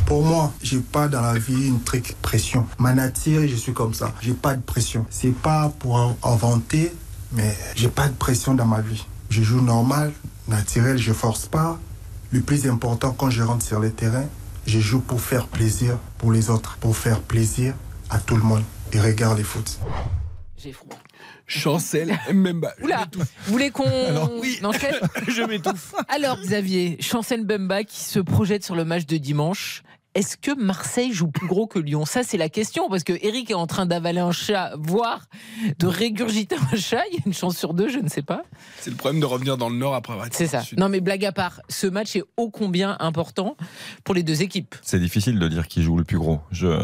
Pour 0.06 0.24
moi, 0.24 0.52
j'ai 0.62 0.80
pas 0.80 1.09
dans 1.09 1.22
la 1.22 1.39
vie 1.39 1.68
une 1.68 1.82
trick 1.82 2.16
pression. 2.20 2.66
Ma 2.78 2.93
nature, 2.93 3.47
je 3.47 3.56
suis 3.56 3.72
comme 3.72 3.94
ça. 3.94 4.12
J'ai 4.20 4.34
pas 4.34 4.55
de 4.55 4.62
pression. 4.62 5.06
C'est 5.10 5.34
pas 5.34 5.72
pour 5.78 6.16
inventer, 6.22 6.93
mais 7.32 7.56
j'ai 7.74 7.89
pas 7.89 8.09
de 8.09 8.14
pression 8.14 8.55
dans 8.55 8.66
ma 8.66 8.80
vie. 8.80 9.06
Je 9.30 9.43
joue 9.43 9.60
normal, 9.60 10.12
naturel, 10.48 10.98
je 10.98 11.12
force 11.12 11.47
pas. 11.47 11.78
Le 12.30 12.40
plus 12.40 12.66
important 12.66 13.12
quand 13.12 13.30
je 13.30 13.43
rentre 13.43 13.64
sur 13.64 13.80
le 13.80 13.90
terrain, 13.90 14.24
je 14.66 14.78
joue 14.80 15.01
pour 15.01 15.20
faire 15.20 15.47
plaisir 15.47 15.98
pour 16.18 16.32
les 16.32 16.51
autres, 16.51 16.76
pour 16.78 16.97
faire 16.97 17.20
plaisir 17.20 17.74
à 18.10 18.18
tout 18.18 18.36
le 18.36 18.43
monde. 18.43 18.62
Et 18.93 19.01
regarde 19.01 19.39
les 19.39 19.44
foot. 19.44 19.78
J'ai 20.59 20.72
froid. 20.72 21.02
Chancel 21.53 22.19
Mbemba. 22.33 22.74
Oula, 22.83 23.07
vous 23.15 23.24
voulez 23.53 23.70
qu'on 23.70 23.85
Alors, 23.85 24.33
oui. 24.41 24.59
Je 25.29 25.43
m'étouffe. 25.43 25.95
Alors 26.09 26.39
Xavier, 26.41 26.97
Chancel 27.01 27.43
Mbemba 27.43 27.85
qui 27.85 28.01
se 28.01 28.19
projette 28.20 28.65
sur 28.65 28.74
le 28.74 28.85
match 28.85 29.07
de 29.07 29.19
dimanche. 29.19 29.83
Est-ce 30.14 30.36
que 30.36 30.55
Marseille 30.55 31.12
joue 31.12 31.28
plus 31.28 31.47
gros 31.47 31.66
que 31.66 31.78
Lyon? 31.78 32.05
Ça, 32.05 32.22
c'est 32.22 32.36
la 32.36 32.51
question, 32.51 32.90
parce 32.90 33.02
que 33.02 33.14
Eric 33.22 33.51
est 33.51 33.55
en 33.55 33.66
train 33.66 33.86
d'avaler 33.86 34.20
un 34.20 34.32
chat, 34.32 34.72
voire 34.78 35.24
de 35.78 35.86
régurgiter 35.86 36.56
un 36.72 36.76
chat. 36.76 37.02
Il 37.10 37.14
y 37.14 37.18
a 37.18 37.22
une 37.24 37.32
chance 37.32 37.56
sur 37.56 37.72
deux, 37.72 37.89
je 37.89 37.98
ne 37.98 38.09
sais 38.09 38.20
pas. 38.20 38.43
C'est 38.80 38.90
le 38.90 38.97
problème 38.97 39.20
de 39.20 39.26
revenir 39.26 39.56
dans 39.56 39.70
le 39.70 39.76
Nord 39.76 39.94
après 39.94 40.12
avoir 40.12 40.26
été 40.26 40.36
C'est 40.36 40.47
ça. 40.48 40.60
Sud. 40.60 40.78
Non, 40.78 40.90
mais 40.90 41.01
blague 41.01 41.24
à 41.24 41.32
part, 41.32 41.62
ce 41.70 41.86
match 41.86 42.14
est 42.14 42.24
ô 42.36 42.51
combien 42.51 42.97
important 43.01 43.56
pour 44.05 44.14
les 44.14 44.22
deux 44.22 44.43
équipes? 44.43 44.74
C'est 44.82 45.01
difficile 45.01 45.39
de 45.39 45.48
dire 45.48 45.66
qui 45.66 45.82
joue 45.82 45.97
le 45.97 46.05
plus 46.05 46.18
gros. 46.18 46.40
Je, 46.51 46.66
euh, 46.66 46.82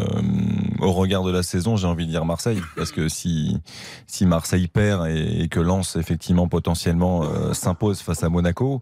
au 0.80 0.92
regard 0.92 1.22
de 1.22 1.30
la 1.30 1.42
saison, 1.42 1.76
j'ai 1.76 1.86
envie 1.86 2.06
de 2.06 2.10
dire 2.10 2.24
Marseille. 2.24 2.62
Parce 2.76 2.92
que 2.92 3.09
si, 3.09 3.59
si 4.06 4.24
Marseille 4.24 4.68
perd 4.68 5.06
et, 5.06 5.42
et 5.42 5.48
que 5.48 5.60
Lens, 5.60 5.96
effectivement, 5.96 6.48
potentiellement 6.48 7.24
euh, 7.24 7.52
s'impose 7.52 8.00
face 8.00 8.22
à 8.22 8.30
Monaco, 8.30 8.80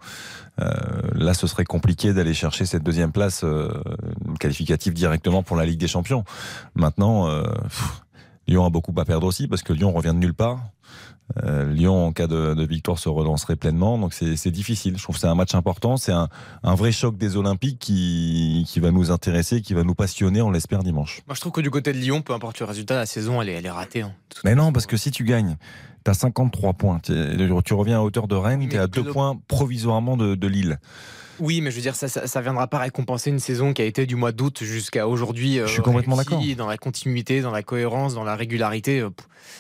là, 0.59 1.35
ce 1.35 1.47
serait 1.47 1.65
compliqué 1.65 2.13
d'aller 2.13 2.35
chercher 2.35 2.65
cette 2.67 2.83
deuxième 2.83 3.13
place 3.13 3.43
euh, 3.45 3.69
qualificative 4.41 4.95
directement 4.95 5.43
pour 5.43 5.57
la 5.57 5.67
Ligue 5.67 5.79
des 5.81 5.89
Champions. 5.89 6.25
Maintenant, 6.75 7.29
euh, 7.29 7.43
pff, 7.65 8.03
Lyon 8.49 8.65
a 8.65 8.71
beaucoup 8.71 8.95
à 8.99 9.05
perdre 9.05 9.27
aussi 9.27 9.49
parce 9.49 9.63
que 9.63 9.73
Lyon 9.73 9.93
revient 9.93 10.13
de 10.15 10.21
nulle 10.21 10.35
part. 10.35 10.61
Euh, 11.43 11.73
Lyon, 11.73 12.07
en 12.07 12.13
cas 12.13 12.29
de, 12.29 12.55
de 12.55 12.65
victoire, 12.65 13.01
se 13.01 13.09
relancerait 13.09 13.57
pleinement. 13.57 13.99
Donc 13.99 14.15
c'est 14.15 14.37
c'est 14.37 14.53
difficile. 14.53 14.97
Je 14.97 15.03
trouve 15.03 15.17
que 15.17 15.21
c'est 15.21 15.27
un 15.27 15.35
match 15.35 15.57
important. 15.57 15.97
C'est 15.97 16.13
un, 16.13 16.29
un 16.63 16.75
vrai 16.77 16.93
choc 16.93 17.19
des 17.19 17.37
Olympiques 17.37 17.81
qui, 17.81 18.65
qui 18.69 18.79
va 18.79 18.93
nous 18.93 19.11
intéresser, 19.11 19.61
qui 19.61 19.75
va 19.75 19.83
nous 19.83 19.97
passionner, 19.97 20.41
on 20.41 20.53
l'espère, 20.53 20.85
dimanche. 20.85 21.23
Moi, 21.27 21.35
je 21.35 21.41
trouve 21.41 21.51
que 21.53 21.61
du 21.61 21.71
côté 21.71 21.93
de 21.93 21.99
Lyon, 21.99 22.23
peu 22.23 22.33
importe 22.33 22.61
le 22.61 22.67
résultat, 22.67 22.95
la 22.95 23.07
saison, 23.07 23.43
elle 23.43 23.49
est, 23.49 23.55
elle 23.55 23.67
est 23.67 23.71
ratée. 23.71 24.03
hein. 24.03 24.13
Mais 24.45 24.55
non, 24.55 24.73
parce 24.73 24.87
que 24.87 24.97
si 24.97 25.11
tu 25.11 25.25
gagnes, 25.25 25.57
tu 26.07 26.11
as 26.11 26.15
53 26.15 26.73
points. 26.75 27.01
Tu 27.03 27.75
reviens 27.75 27.99
à 27.99 28.03
hauteur 28.03 28.29
de 28.29 28.37
Rennes, 28.37 28.69
tu 28.69 28.77
es 28.77 28.79
à 28.79 28.87
deux 28.87 29.03
globe- 29.03 29.13
points 29.13 29.41
provisoirement 29.49 30.17
de, 30.17 30.37
de 30.37 30.47
Lille. 30.47 30.79
Oui, 31.39 31.61
mais 31.61 31.71
je 31.71 31.77
veux 31.77 31.83
dire, 31.83 31.95
ça, 31.97 32.09
ça, 32.09 32.27
ça 32.27 32.41
viendra 32.41 32.67
pas 32.69 32.79
récompenser 32.79 33.29
une 33.29 33.41
saison 33.41 33.75
qui 33.75 33.83
a 33.83 33.85
été 33.85 34.07
du 34.07 34.17
mois 34.17 34.33
d'août 34.33 34.61
jusqu'à 34.63 35.07
aujourd'hui. 35.07 35.59
euh, 35.59 35.67
Je 35.67 35.73
suis 35.73 35.83
complètement 35.83 36.17
d'accord. 36.17 36.41
Dans 36.57 36.67
la 36.69 36.79
continuité, 36.79 37.43
dans 37.43 37.51
la 37.51 37.63
cohérence, 37.63 38.15
dans 38.15 38.25
la 38.25 38.37
régularité. 38.37 39.01
euh, 39.01 39.11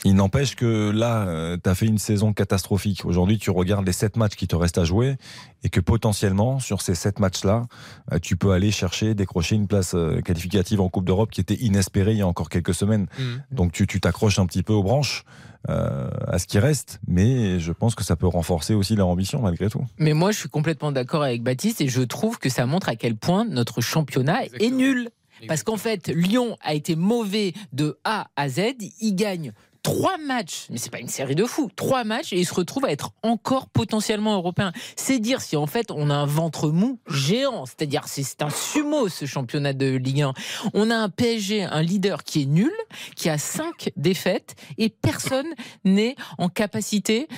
Il 0.05 0.14
n'empêche 0.14 0.55
que 0.55 0.90
là, 0.90 1.56
tu 1.62 1.68
as 1.68 1.74
fait 1.74 1.86
une 1.86 1.98
saison 1.98 2.32
catastrophique. 2.32 3.05
Aujourd'hui, 3.05 3.39
tu 3.39 3.51
regardes 3.51 3.85
les 3.85 3.93
sept 3.93 4.16
matchs 4.16 4.36
qui 4.36 4.47
te 4.48 4.56
restent 4.56 4.78
à 4.78 4.85
jouer 4.85 5.16
et 5.62 5.69
que 5.69 5.81
potentiellement, 5.81 6.61
sur 6.61 6.83
ces 6.83 6.95
sept 6.95 7.19
matchs-là, 7.19 7.66
euh, 8.12 8.19
tu 8.20 8.37
peux 8.37 8.53
aller 8.53 8.70
chercher, 8.70 9.15
décrocher 9.15 9.57
une 9.57 9.66
place 9.66 9.95
euh, 9.95 10.20
qualificative 10.20 10.81
en 10.81 10.89
Coupe 10.89 11.05
d'Europe 11.05 11.31
qui 11.31 11.41
était 11.41 11.55
inespérée 11.55 12.12
il 12.12 12.19
y 12.19 12.23
a 12.23 12.27
encore 12.27 12.49
quelques 12.49 12.74
semaines. 12.74 13.07
Mhm. 13.19 13.43
Donc 13.51 13.73
tu 13.73 13.87
tu 13.87 14.01
t'accroches 14.01 14.39
un 14.39 14.47
petit 14.47 14.62
peu 14.62 14.73
aux 14.73 14.83
branches, 14.83 15.24
euh, 15.69 16.09
à 16.28 16.39
ce 16.39 16.47
qui 16.47 16.59
reste, 16.59 17.01
mais 17.09 17.59
je 17.59 17.73
pense 17.73 17.95
que 17.95 18.05
ça 18.05 18.15
peut 18.15 18.27
renforcer 18.27 18.74
aussi 18.74 18.95
leur 18.95 19.09
ambition 19.09 19.41
malgré 19.43 19.69
tout. 19.69 19.85
Mais 19.99 20.12
moi, 20.12 20.31
je 20.31 20.39
suis 20.39 20.49
complètement 20.49 20.93
d'accord 20.93 21.23
avec 21.23 21.43
Baptiste 21.43 21.81
et 21.81 21.89
je 21.89 22.03
trouve 22.03 22.39
que 22.39 22.49
ça 22.49 22.66
montre 22.66 22.89
à 22.89 22.97
quel 22.97 23.16
point 23.16 23.45
notre 23.45 23.81
championnat 23.81 24.45
est 24.45 24.70
nul. 24.70 25.09
Parce 25.49 25.62
qu'en 25.62 25.77
fait, 25.77 26.09
Lyon 26.09 26.57
a 26.62 26.74
été 26.74 26.97
mauvais 26.97 27.53
de 27.73 27.99
A 28.05 28.28
à 28.37 28.49
Z. 28.49 28.61
Il 29.01 29.15
gagne 29.15 29.53
trois 29.86 30.18
matchs, 30.18 30.66
mais 30.68 30.78
c'est 30.78 30.90
pas 30.90 30.98
une 30.98 31.06
série 31.06 31.36
de 31.36 31.44
fous, 31.44 31.70
trois 31.76 32.02
matchs 32.02 32.32
et 32.32 32.40
il 32.40 32.44
se 32.44 32.52
retrouve 32.52 32.86
à 32.86 32.90
être 32.90 33.12
encore 33.22 33.68
potentiellement 33.68 34.34
européen. 34.34 34.72
C'est 34.96 35.20
dire 35.20 35.40
si 35.40 35.54
en 35.56 35.68
fait 35.68 35.92
on 35.92 36.10
a 36.10 36.14
un 36.14 36.26
ventre 36.26 36.70
mou 36.70 36.98
géant, 37.06 37.66
c'est-à-dire 37.66 38.08
c'est 38.08 38.42
un 38.42 38.50
sumo 38.50 39.08
ce 39.08 39.26
championnat 39.26 39.74
de 39.74 39.94
Ligue 39.94 40.22
1. 40.22 40.32
On 40.74 40.90
a 40.90 40.96
un 40.96 41.08
PSG, 41.08 41.62
un 41.62 41.82
leader 41.82 42.24
qui 42.24 42.42
est 42.42 42.46
nul, 42.46 42.72
qui 43.14 43.28
a 43.28 43.38
cinq 43.38 43.92
défaites 43.94 44.56
et 44.76 44.88
personne 44.88 45.46
n'est 45.84 46.16
en 46.36 46.48
capacité 46.48 47.28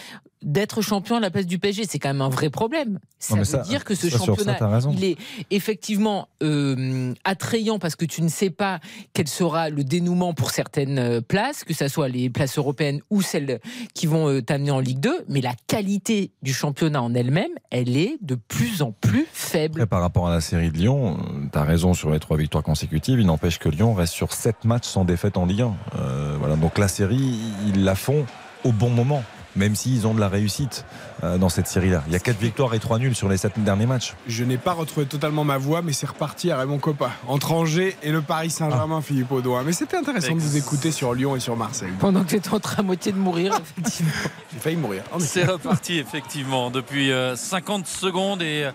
d'être 0.42 0.82
champion 0.82 1.16
à 1.16 1.20
la 1.20 1.30
place 1.30 1.46
du 1.46 1.58
PSG, 1.58 1.84
c'est 1.88 1.98
quand 1.98 2.08
même 2.10 2.20
un 2.20 2.28
vrai 2.28 2.50
problème. 2.50 2.98
Ça 3.18 3.34
mais 3.34 3.40
veut 3.40 3.44
ça- 3.44 3.58
dire 3.58 3.84
que 3.84 3.94
ce 3.94 4.08
ça, 4.08 4.18
sur 4.18 4.36
ça, 4.40 4.56
championnat, 4.58 4.80
il 4.92 5.04
est 5.04 5.16
effectivement 5.50 6.28
euh, 6.42 7.12
attrayant 7.24 7.78
parce 7.78 7.96
que 7.96 8.04
tu 8.04 8.22
ne 8.22 8.28
sais 8.28 8.50
pas 8.50 8.80
quel 9.12 9.28
sera 9.28 9.70
le 9.70 9.84
dénouement 9.84 10.34
pour 10.34 10.50
certaines 10.50 10.98
euh, 10.98 11.20
places, 11.20 11.64
que 11.64 11.74
ce 11.74 11.88
soit 11.88 12.08
les 12.08 12.30
places 12.30 12.58
européennes 12.58 13.00
ou 13.10 13.22
celles 13.22 13.60
qui 13.94 14.06
vont 14.06 14.28
euh, 14.28 14.40
t'amener 14.42 14.70
en 14.70 14.80
Ligue 14.80 15.00
2, 15.00 15.24
mais 15.28 15.40
la 15.40 15.54
qualité 15.66 16.32
du 16.42 16.52
championnat 16.54 17.02
en 17.02 17.14
elle-même, 17.14 17.50
elle 17.70 17.96
est 17.96 18.16
de 18.20 18.34
plus 18.36 18.82
en 18.82 18.92
plus 18.92 19.26
faible. 19.32 19.80
Après, 19.80 19.86
par 19.88 20.00
rapport 20.00 20.28
à 20.28 20.30
la 20.30 20.40
série 20.40 20.70
de 20.70 20.76
Lyon, 20.78 21.18
tu 21.52 21.58
as 21.58 21.64
raison 21.64 21.94
sur 21.94 22.10
les 22.10 22.20
trois 22.20 22.36
victoires 22.36 22.62
consécutives. 22.64 23.18
Il 23.20 23.26
n'empêche 23.26 23.58
que 23.58 23.68
Lyon 23.68 23.94
reste 23.94 24.12
sur 24.12 24.32
sept 24.32 24.64
matchs 24.64 24.86
sans 24.86 25.04
défaite 25.04 25.36
en 25.36 25.46
Ligue 25.46 25.62
1. 25.62 25.74
Euh, 25.96 26.36
voilà, 26.38 26.56
donc 26.56 26.78
la 26.78 26.88
série, 26.88 27.38
ils 27.66 27.84
la 27.84 27.94
font 27.94 28.24
au 28.64 28.72
bon 28.72 28.90
moment. 28.90 29.22
Même 29.56 29.74
s'ils 29.74 30.06
ont 30.06 30.14
de 30.14 30.20
la 30.20 30.28
réussite 30.28 30.84
dans 31.22 31.48
cette 31.48 31.66
série-là. 31.66 32.02
Il 32.06 32.12
y 32.12 32.16
a 32.16 32.20
quatre 32.20 32.38
victoires 32.38 32.74
et 32.74 32.78
trois 32.78 32.98
nuls 32.98 33.14
sur 33.14 33.28
les 33.28 33.36
sept 33.36 33.52
derniers 33.58 33.86
matchs. 33.86 34.14
Je 34.26 34.44
n'ai 34.44 34.56
pas 34.58 34.72
retrouvé 34.72 35.06
totalement 35.06 35.44
ma 35.44 35.58
voix, 35.58 35.82
mais 35.82 35.92
c'est 35.92 36.06
reparti 36.08 36.50
à 36.50 36.58
Raymond 36.58 36.78
Coppa. 36.78 37.10
Entre 37.26 37.52
Angers 37.52 37.96
et 38.02 38.12
le 38.12 38.22
Paris 38.22 38.50
Saint-Germain, 38.50 39.00
Philippe 39.00 39.32
Audouin. 39.32 39.62
Mais 39.64 39.72
c'était 39.72 39.96
intéressant 39.96 40.34
de 40.34 40.40
vous 40.40 40.56
écouter 40.56 40.92
sur 40.92 41.14
Lyon 41.14 41.34
et 41.36 41.40
sur 41.40 41.56
Marseille. 41.56 41.92
Pendant 41.98 42.22
que 42.22 42.28
tu 42.30 42.36
étais 42.36 42.52
en 42.54 42.60
train 42.60 42.80
à 42.80 42.82
moitié 42.82 43.12
de 43.12 43.18
mourir, 43.18 43.52
effectivement. 43.78 44.10
J'ai 44.52 44.58
failli 44.60 44.76
mourir. 44.76 45.02
Oh, 45.12 45.16
mais- 45.18 45.24
C'est 45.24 45.44
reparti 45.44 45.98
effectivement 45.98 46.70
depuis 46.70 47.10
euh, 47.12 47.34
50 47.36 47.86
secondes 47.86 48.42
et 48.42 48.70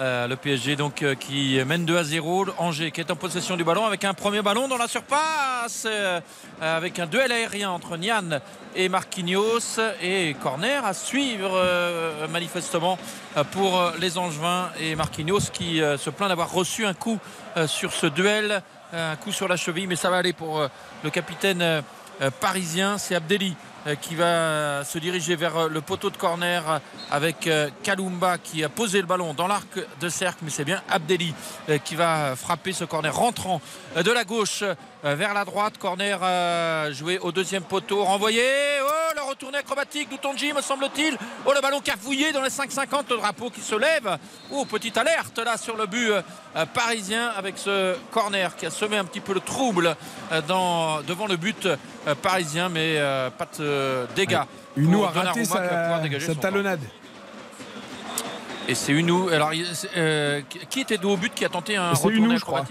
euh, 0.00 0.26
le 0.26 0.36
PSG 0.36 0.76
donc 0.76 1.02
euh, 1.02 1.14
qui 1.14 1.58
mène 1.66 1.84
2 1.86 1.96
à 1.96 2.04
0. 2.04 2.46
Angers 2.58 2.90
qui 2.90 3.00
est 3.00 3.10
en 3.10 3.16
possession 3.16 3.56
du 3.56 3.64
ballon 3.64 3.84
avec 3.86 4.04
un 4.04 4.14
premier 4.14 4.42
ballon 4.42 4.68
dans 4.68 4.76
la 4.76 4.88
surpasse 4.88 5.84
euh, 5.86 6.20
avec 6.60 6.98
un 6.98 7.06
duel 7.06 7.32
aérien 7.32 7.70
entre 7.70 7.96
Nian 7.96 8.40
et 8.74 8.88
Marquinhos 8.88 9.78
et 10.02 10.34
corner 10.42 10.84
à 10.84 10.92
suivre 10.94 11.50
euh, 11.54 11.85
manifestement 12.28 12.98
euh, 13.36 13.44
pour 13.44 13.78
euh, 13.78 13.92
les 13.98 14.18
Angevins 14.18 14.70
et 14.80 14.94
Marquinhos 14.96 15.50
qui 15.52 15.80
euh, 15.80 15.98
se 15.98 16.10
plaint 16.10 16.28
d'avoir 16.28 16.52
reçu 16.52 16.86
un 16.86 16.94
coup 16.94 17.18
euh, 17.56 17.66
sur 17.66 17.92
ce 17.92 18.06
duel, 18.06 18.62
euh, 18.94 19.12
un 19.12 19.16
coup 19.16 19.32
sur 19.32 19.48
la 19.48 19.56
cheville. 19.56 19.86
Mais 19.86 19.96
ça 19.96 20.10
va 20.10 20.18
aller 20.18 20.32
pour 20.32 20.60
euh, 20.60 20.68
le 21.04 21.10
capitaine 21.10 21.62
euh, 21.62 21.82
euh, 22.22 22.30
parisien, 22.30 22.96
c'est 22.96 23.14
Abdelli 23.14 23.54
euh, 23.86 23.94
qui 23.94 24.14
va 24.14 24.84
se 24.84 24.98
diriger 24.98 25.36
vers 25.36 25.56
euh, 25.56 25.68
le 25.68 25.82
poteau 25.82 26.08
de 26.08 26.16
corner 26.16 26.62
euh, 26.70 26.78
avec 27.10 27.46
euh, 27.46 27.68
Kalumba 27.82 28.38
qui 28.38 28.64
a 28.64 28.70
posé 28.70 29.00
le 29.00 29.06
ballon 29.06 29.34
dans 29.34 29.46
l'arc 29.46 29.78
de 30.00 30.08
cercle, 30.08 30.38
mais 30.42 30.50
c'est 30.50 30.64
bien 30.64 30.82
Abdelli 30.88 31.34
euh, 31.68 31.76
qui 31.78 31.94
va 31.94 32.34
frapper 32.34 32.72
ce 32.72 32.84
corner 32.84 33.14
rentrant 33.14 33.60
euh, 33.96 34.02
de 34.02 34.10
la 34.10 34.24
gauche 34.24 34.62
euh, 34.62 34.74
vers 35.14 35.34
la 35.34 35.44
droite. 35.44 35.78
Corner 35.78 36.18
euh, 36.22 36.92
joué 36.92 37.18
au 37.18 37.30
deuxième 37.32 37.62
poteau, 37.62 38.02
renvoyé. 38.04 38.42
Oh, 38.82 39.12
le 39.14 39.22
retourné 39.22 39.58
acrobatique 39.58 40.08
d'Outonji, 40.10 40.52
me 40.52 40.60
semble-t-il. 40.62 41.16
Oh, 41.44 41.52
le 41.54 41.60
ballon 41.60 41.80
cafouillé 41.80 42.32
dans 42.32 42.42
les 42.42 42.48
5,50, 42.50 43.04
le 43.10 43.16
drapeau 43.18 43.50
qui 43.50 43.60
se 43.60 43.74
lève. 43.74 44.18
Oh, 44.50 44.64
petite 44.64 44.96
alerte 44.98 45.38
là 45.38 45.56
sur 45.56 45.76
le 45.76 45.86
but 45.86 46.10
euh, 46.10 46.22
parisien 46.74 47.28
avec 47.36 47.58
ce 47.58 47.96
corner 48.10 48.54
qui 48.56 48.66
a 48.66 48.70
semé 48.70 48.96
un 48.96 49.04
petit 49.04 49.20
peu 49.20 49.34
le 49.34 49.40
trouble 49.40 49.94
euh, 50.32 50.40
dans, 50.42 51.00
devant 51.02 51.26
le 51.26 51.36
but 51.36 51.66
euh, 51.66 51.76
parisien, 52.20 52.68
mais 52.68 52.96
euh, 52.98 53.30
pas 53.30 53.44
de 53.44 53.50
euh, 53.60 54.06
dégâts. 54.16 54.40
Pour 54.74 55.06
a 55.06 55.10
raté 55.10 55.44
sa, 55.44 55.54
sa 56.20 56.34
talonnade. 56.40 56.80
et 58.68 58.74
c'est. 58.74 58.92
Alors, 59.32 59.54
il- 59.54 59.66
c'est, 59.74 59.88
euh, 59.96 60.40
qui 60.68 60.80
était 60.80 60.98
dos 60.98 61.12
au 61.12 61.16
but 61.16 61.32
qui 61.34 61.44
a 61.44 61.48
tenté 61.48 61.76
un 61.76 61.94
C'est 61.94 62.04
retour 62.06 62.24
Unou, 62.24 62.36
je 62.36 62.44
crois. 62.44 62.64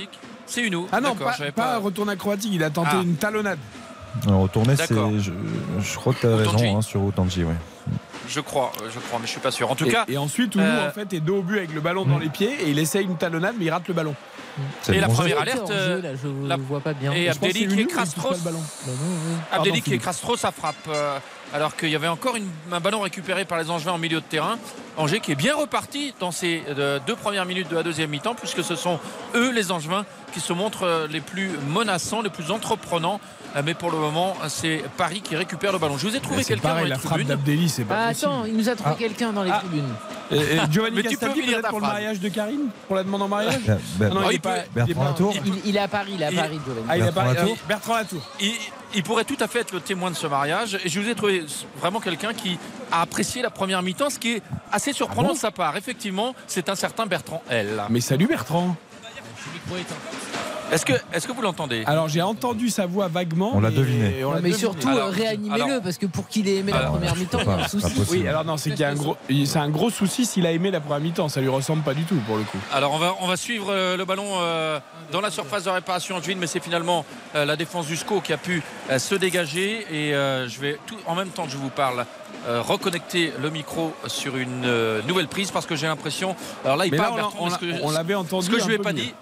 C'est 0.46 0.62
une 0.62 0.76
ou 0.76 0.88
Ah 0.92 1.02
non, 1.02 1.16
pas, 1.16 1.36
pas... 1.38 1.52
pas, 1.52 1.78
retourne 1.78 2.10
acrobatique, 2.10 2.52
il 2.54 2.64
a 2.64 2.70
tenté 2.70 2.92
ah. 2.94 3.02
une 3.04 3.16
talonnade. 3.16 3.60
Retourner, 4.28 4.76
c'est. 4.76 4.88
Je, 4.90 5.96
crois 5.98 6.14
que 6.14 6.20
tu 6.22 6.28
as 6.28 6.36
raison 6.38 6.78
hein, 6.78 6.82
sur 6.82 7.04
Otanji, 7.04 7.44
oui. 7.44 7.54
Je 8.28 8.40
crois, 8.40 8.72
euh, 8.82 8.90
je 8.92 9.00
crois, 9.00 9.20
mais 9.20 9.28
je 9.28 9.32
suis 9.32 9.40
pas 9.40 9.52
sûr. 9.52 9.70
En 9.70 9.76
tout 9.76 9.86
et, 9.86 9.92
cas. 9.92 10.06
Et 10.08 10.18
ensuite, 10.18 10.56
Oumu 10.56 10.64
euh, 10.64 10.88
en 10.88 10.92
fait 10.92 11.14
est 11.14 11.20
dos 11.20 11.38
au 11.38 11.42
but 11.44 11.58
avec 11.58 11.74
le 11.74 11.82
ballon 11.82 12.06
dans 12.06 12.18
mm. 12.18 12.22
les 12.22 12.30
pieds 12.30 12.52
et 12.64 12.70
il 12.70 12.80
essaye 12.80 13.06
une 13.06 13.18
talonnade, 13.18 13.56
mais 13.60 13.66
il 13.66 13.70
rate 13.70 13.88
le 13.88 13.94
ballon. 13.94 14.16
Et 14.88 15.00
la 15.00 15.10
première 15.10 15.42
alerte. 15.42 15.70
Euh, 15.70 16.16
je 16.24 16.48
la... 16.48 16.56
vois 16.56 16.80
pas 16.80 16.94
bien. 16.94 17.12
Et 17.12 17.30
Abdelik 17.30 17.78
et 17.78 17.86
Krastros. 17.86 18.38
Bah 18.44 18.52
Abdelik 19.52 19.92
et 19.92 19.98
Krastros, 19.98 20.38
ça 20.38 20.52
frappe 20.52 20.90
alors 21.54 21.76
qu'il 21.76 21.90
y 21.90 21.96
avait 21.96 22.08
encore 22.08 22.36
un 22.72 22.80
ballon 22.80 23.02
récupéré 23.02 23.46
par 23.46 23.58
les 23.58 23.70
Angevins 23.70 23.94
en 23.94 23.98
milieu 23.98 24.20
de 24.20 24.26
terrain. 24.26 24.58
Angers 24.98 25.20
qui 25.20 25.32
est 25.32 25.36
bien 25.36 25.56
reparti 25.56 26.14
dans 26.20 26.32
ces 26.32 26.64
euh, 26.70 27.00
deux 27.06 27.16
premières 27.16 27.46
minutes 27.46 27.70
de 27.70 27.76
la 27.76 27.84
deuxième 27.84 28.10
mi-temps, 28.10 28.36
puisque 28.36 28.64
ce 28.64 28.76
sont 28.76 29.00
eux, 29.36 29.52
les 29.52 29.72
Angevins, 29.72 30.06
qui 30.34 30.40
se 30.40 30.54
montrent 30.54 30.84
euh, 30.84 31.08
les 31.08 31.22
plus 31.22 31.52
menaçants, 31.70 32.22
les 32.22 32.30
plus 32.30 32.52
entreprenants 32.52 33.20
ah, 33.57 33.61
mais 33.61 33.73
pour 33.73 33.90
le 33.90 33.98
moment, 33.98 34.36
c'est 34.49 34.84
Paris 34.98 35.22
qui 35.22 35.34
récupère 35.34 35.72
le 35.72 35.80
ballon. 35.80 35.98
Je 35.98 36.06
vous 36.06 36.15
ai 36.15 36.19
trouvé 36.19 36.41
eh, 36.41 36.44
quelqu'un 36.44 36.76
dans 36.76 36.84
les 36.84 36.90
la 36.90 36.98
tribunes. 36.98 37.69
c'est 37.69 37.86
pas. 37.86 37.95
Ah, 37.98 38.07
attends, 38.07 38.44
il 38.44 38.57
nous 38.57 38.68
a 38.68 38.76
trouvé 38.76 38.91
ah. 38.94 38.99
quelqu'un 38.99 39.32
dans 39.32 39.44
les 39.44 39.52
tribunes. 39.52 39.94
Et, 40.30 40.36
eh, 40.36 40.38
et 40.38 40.57
eh, 40.57 40.60
Giovanni 40.72 41.02
Castaldi, 41.02 41.41
peut-être 41.41 41.69
pour 41.69 41.80
le 41.80 41.88
mariage 41.88 42.19
de 42.19 42.27
Karine 42.27 42.68
Pour 42.88 42.98
la 42.98 43.03
demande 43.03 43.22
en 43.22 43.27
mariage 43.30 43.61
il, 43.65 44.41
Bertrand 44.73 45.03
Latour 45.06 45.34
il, 45.64 45.77
est 45.77 45.80
à 45.80 45.88
Paris, 45.88 46.11
il 46.15 46.22
est 46.22 46.26
à 46.26 46.32
Paris, 46.34 46.60
Giovanni. 46.65 46.86
Ah, 46.90 46.98
il 46.98 47.03
est 47.03 47.07
à 47.07 47.11
Paris, 47.14 47.38
euh, 47.40 47.45
Bertrand 47.65 47.95
Latour. 47.95 48.22
Il, 48.94 49.03
pourrait 49.03 49.23
tout 49.23 49.38
à 49.40 49.48
fait 49.48 49.60
être 49.60 49.72
le 49.72 49.80
témoin 49.80 50.11
de 50.11 50.18
ce 50.18 50.27
mariage. 50.27 50.77
Et 50.84 50.90
je 50.90 50.99
vous 50.99 51.07
ai 51.07 51.15
trouvé 51.15 51.45
vraiment 51.80 52.02
quelqu'un 52.02 52.34
qui 52.34 52.60
a 52.91 53.02
apprécié 53.02 53.41
la 53.41 53.52
première 53.52 53.82
mi-temps, 53.82 54.10
ce 54.10 54.19
qui 54.19 54.34
est 54.34 54.44
assez 54.69 54.91
surprenant 54.91 55.32
de 55.32 55.38
sa 55.38 55.52
part. 55.52 55.77
Effectivement, 55.77 56.36
c'est 56.48 56.68
un 56.68 56.76
certain 56.76 57.06
Bertrand 57.06 57.41
L. 57.49 57.82
Mais 57.90 58.02
salut 58.02 58.27
Bertrand. 58.27 58.76
Est-ce 60.72 60.86
que, 60.86 60.94
est 60.94 61.26
que 61.26 61.32
vous 61.32 61.42
l'entendez? 61.42 61.84
Alors 61.86 62.08
j'ai 62.10 62.22
entendu 62.22 62.70
sa 62.70 62.86
voix 62.86 63.08
vaguement. 63.08 63.52
On 63.54 63.60
l'a 63.60 63.72
deviné. 63.72 64.24
Mais 64.42 64.54
surtout 64.54 64.90
euh, 64.90 65.10
réanimez-le 65.10 65.82
parce 65.82 65.98
que 65.98 66.06
pour 66.06 66.28
qu'il 66.28 66.48
ait 66.48 66.58
aimé 66.58 66.72
la 66.72 66.88
première 66.88 67.16
mi-temps, 67.16 67.40
il 67.42 67.48
y 67.48 67.50
a 67.50 67.66
un 67.66 67.68
souci. 67.68 68.02
Oui, 68.10 68.28
alors 68.28 68.46
non, 68.46 68.58
c'est 68.58 68.72
qu'il 68.72 68.80
y 68.80 68.84
a 68.84 68.90
un 68.90 68.96
gros, 68.96 69.18
c'est 69.30 69.60
un 69.60 69.70
gros 69.70 69.90
souci 69.90 70.26
s'il 70.26 70.46
a 70.46 70.52
aimé 70.52 70.72
la 70.72 70.80
première 70.80 71.02
mi-temps. 71.02 71.30
Ça 71.30 71.42
lui 71.42 71.50
ressemble 71.50 71.84
pas 71.84 71.94
du 71.94 72.04
tout 72.04 72.20
pour 72.28 72.38
le 72.38 72.44
coup. 72.44 72.58
Alors 72.74 72.94
on 72.94 72.98
va, 72.98 73.16
on 73.22 73.28
va 73.28 73.38
suivre 73.38 73.68
euh, 73.70 73.98
le 73.98 74.06
ballon 74.06 74.26
euh, 74.38 74.80
dans 75.12 75.22
la 75.22 75.32
surface 75.32 75.64
de 75.64 75.70
réparation 75.70 76.16
angevine, 76.16 76.40
mais 76.40 76.48
c'est 76.48 76.64
finalement 76.64 77.06
la 77.34 77.56
défense 77.56 77.88
du 77.88 77.96
SCO 77.96 78.22
qui 78.22 78.34
a 78.34 78.38
pu 78.38 78.64
se 78.98 79.16
dégager. 79.16 79.86
Et 79.92 80.12
je 80.12 80.60
vais 80.60 80.80
tout 80.88 80.98
en 81.06 81.16
même 81.16 81.30
temps 81.30 81.46
que 81.46 81.52
je 81.52 81.58
vous 81.58 81.70
parle 81.70 82.06
reconnecter 82.48 83.34
le 83.42 83.50
micro 83.50 83.94
sur 84.08 84.38
une 84.38 84.68
nouvelle 85.08 85.28
prise 85.28 85.52
parce 85.52 85.66
que 85.66 85.76
j'ai 85.76 85.88
l'impression. 85.88 86.36
Alors 86.64 86.78
là, 86.78 86.86
il 86.86 86.96
parle. 86.96 87.18
Là, 87.18 87.30
on, 87.84 87.92
l'avait 87.92 88.16
entendu. 88.16 88.46
Ce 88.46 88.52
que 88.52 88.60
je 88.60 88.68
lui 88.68 88.76
ai 88.76 88.80
pas 88.80 88.94
dit, 88.94 89.14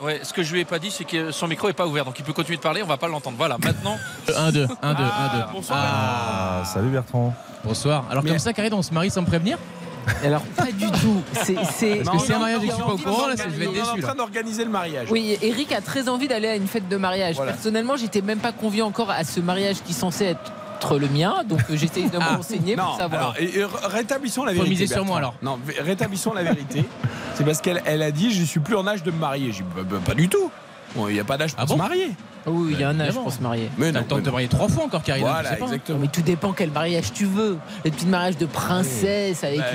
Ouais, 0.00 0.20
ce 0.22 0.32
que 0.32 0.42
je 0.42 0.52
lui 0.52 0.60
ai 0.60 0.64
pas 0.64 0.78
dit, 0.78 0.90
c'est 0.90 1.04
que 1.04 1.30
son 1.30 1.48
micro 1.48 1.68
est 1.68 1.72
pas 1.72 1.86
ouvert, 1.86 2.04
donc 2.04 2.18
il 2.18 2.24
peut 2.24 2.34
continuer 2.34 2.58
de 2.58 2.62
parler, 2.62 2.82
on 2.82 2.86
va 2.86 2.98
pas 2.98 3.08
l'entendre. 3.08 3.36
Voilà, 3.38 3.56
maintenant. 3.58 3.96
1, 4.28 4.52
2, 4.52 4.62
1, 4.62 4.66
2, 4.66 4.68
1, 4.82 4.94
2. 4.94 5.06
Ah, 5.70 6.62
salut 6.66 6.88
Bertrand. 6.88 7.34
Bonsoir. 7.64 8.04
Alors, 8.10 8.22
comme 8.22 8.38
ça, 8.38 8.52
Karine, 8.52 8.74
on 8.74 8.82
se 8.82 8.92
marie 8.92 9.10
sans 9.10 9.22
me 9.22 9.26
prévenir? 9.26 9.58
Alors 10.24 10.42
pas 10.56 10.70
du 10.70 10.86
tout. 10.86 11.20
C'est 11.32 11.56
c'est 11.74 12.00
un 12.32 12.38
mariage 12.38 12.60
je 12.64 12.70
suis 12.70 12.82
pas 12.82 12.92
au 12.92 12.96
courant 12.96 13.26
là, 13.26 13.34
je 13.36 13.42
vais 13.42 13.64
être 13.64 13.72
déçu. 13.72 13.86
On 13.92 13.96
est 13.96 14.04
en 14.04 14.06
train 14.06 14.14
d'organiser 14.14 14.64
le 14.64 14.70
mariage. 14.70 15.08
Oui, 15.10 15.36
Eric 15.42 15.72
a 15.72 15.80
très 15.80 16.08
envie 16.08 16.28
d'aller 16.28 16.46
à 16.46 16.54
une 16.54 16.68
fête 16.68 16.88
de 16.88 16.96
mariage. 16.96 17.34
Voilà. 17.34 17.52
Personnellement, 17.52 17.96
j'étais 17.96 18.22
même 18.22 18.38
pas 18.38 18.52
convié 18.52 18.82
encore 18.82 19.10
à 19.10 19.24
ce 19.24 19.40
mariage 19.40 19.82
qui 19.84 19.90
est 19.90 19.96
censé 19.96 20.26
être 20.26 20.52
le 20.98 21.08
mien, 21.08 21.42
donc 21.48 21.60
euh, 21.70 21.76
j'essaye 21.76 22.08
de 22.10 22.16
me 22.18 22.22
ah, 22.22 22.36
renseigner 22.36 22.76
pour 22.76 22.96
savoir. 22.96 23.34
Et, 23.40 23.64
rétablissons 23.84 24.44
la 24.44 24.52
vérité. 24.52 24.86
sur 24.86 25.04
moi 25.04 25.18
alors. 25.18 25.34
Non, 25.42 25.58
rétablissons 25.80 26.32
la 26.32 26.42
vérité. 26.42 26.84
C'est 27.34 27.44
parce 27.44 27.60
qu'elle 27.60 27.82
elle 27.84 28.02
a 28.02 28.10
dit 28.10 28.32
je 28.32 28.44
suis 28.44 28.60
plus 28.60 28.76
en 28.76 28.86
âge 28.86 29.02
de 29.02 29.10
me 29.10 29.18
marier. 29.18 29.52
J'ai 29.52 29.62
bah, 29.62 29.82
bah, 29.88 29.98
pas 30.04 30.14
du 30.14 30.28
tout. 30.28 30.50
Il 30.96 31.14
n'y 31.14 31.20
a 31.20 31.24
pas 31.24 31.36
d'âge 31.36 31.54
pour 31.54 31.62
ah 31.62 31.66
se 31.66 31.74
marier. 31.74 32.10
Oui, 32.46 32.70
il 32.72 32.80
y 32.80 32.84
a 32.84 32.88
un 32.88 33.00
âge 33.00 33.14
pour 33.14 33.32
se 33.32 33.40
marier. 33.40 33.68
Mais 33.76 33.92
T'as 33.92 34.00
le 34.00 34.06
temps 34.06 34.16
de 34.16 34.22
te 34.22 34.30
marier 34.30 34.48
trois 34.48 34.68
fois 34.68 34.84
encore, 34.84 35.02
Karine. 35.02 35.24
Voilà, 35.24 35.58
exactement. 35.58 35.98
Mais 36.00 36.08
tout 36.08 36.22
dépend 36.22 36.52
quel 36.52 36.70
mariage 36.70 37.12
tu 37.12 37.26
veux. 37.26 37.58
Les 37.84 37.90
petits 37.90 38.06
mariages 38.06 38.38
de 38.38 38.46
princesse 38.46 39.42
avec 39.44 39.58
bah, 39.58 39.66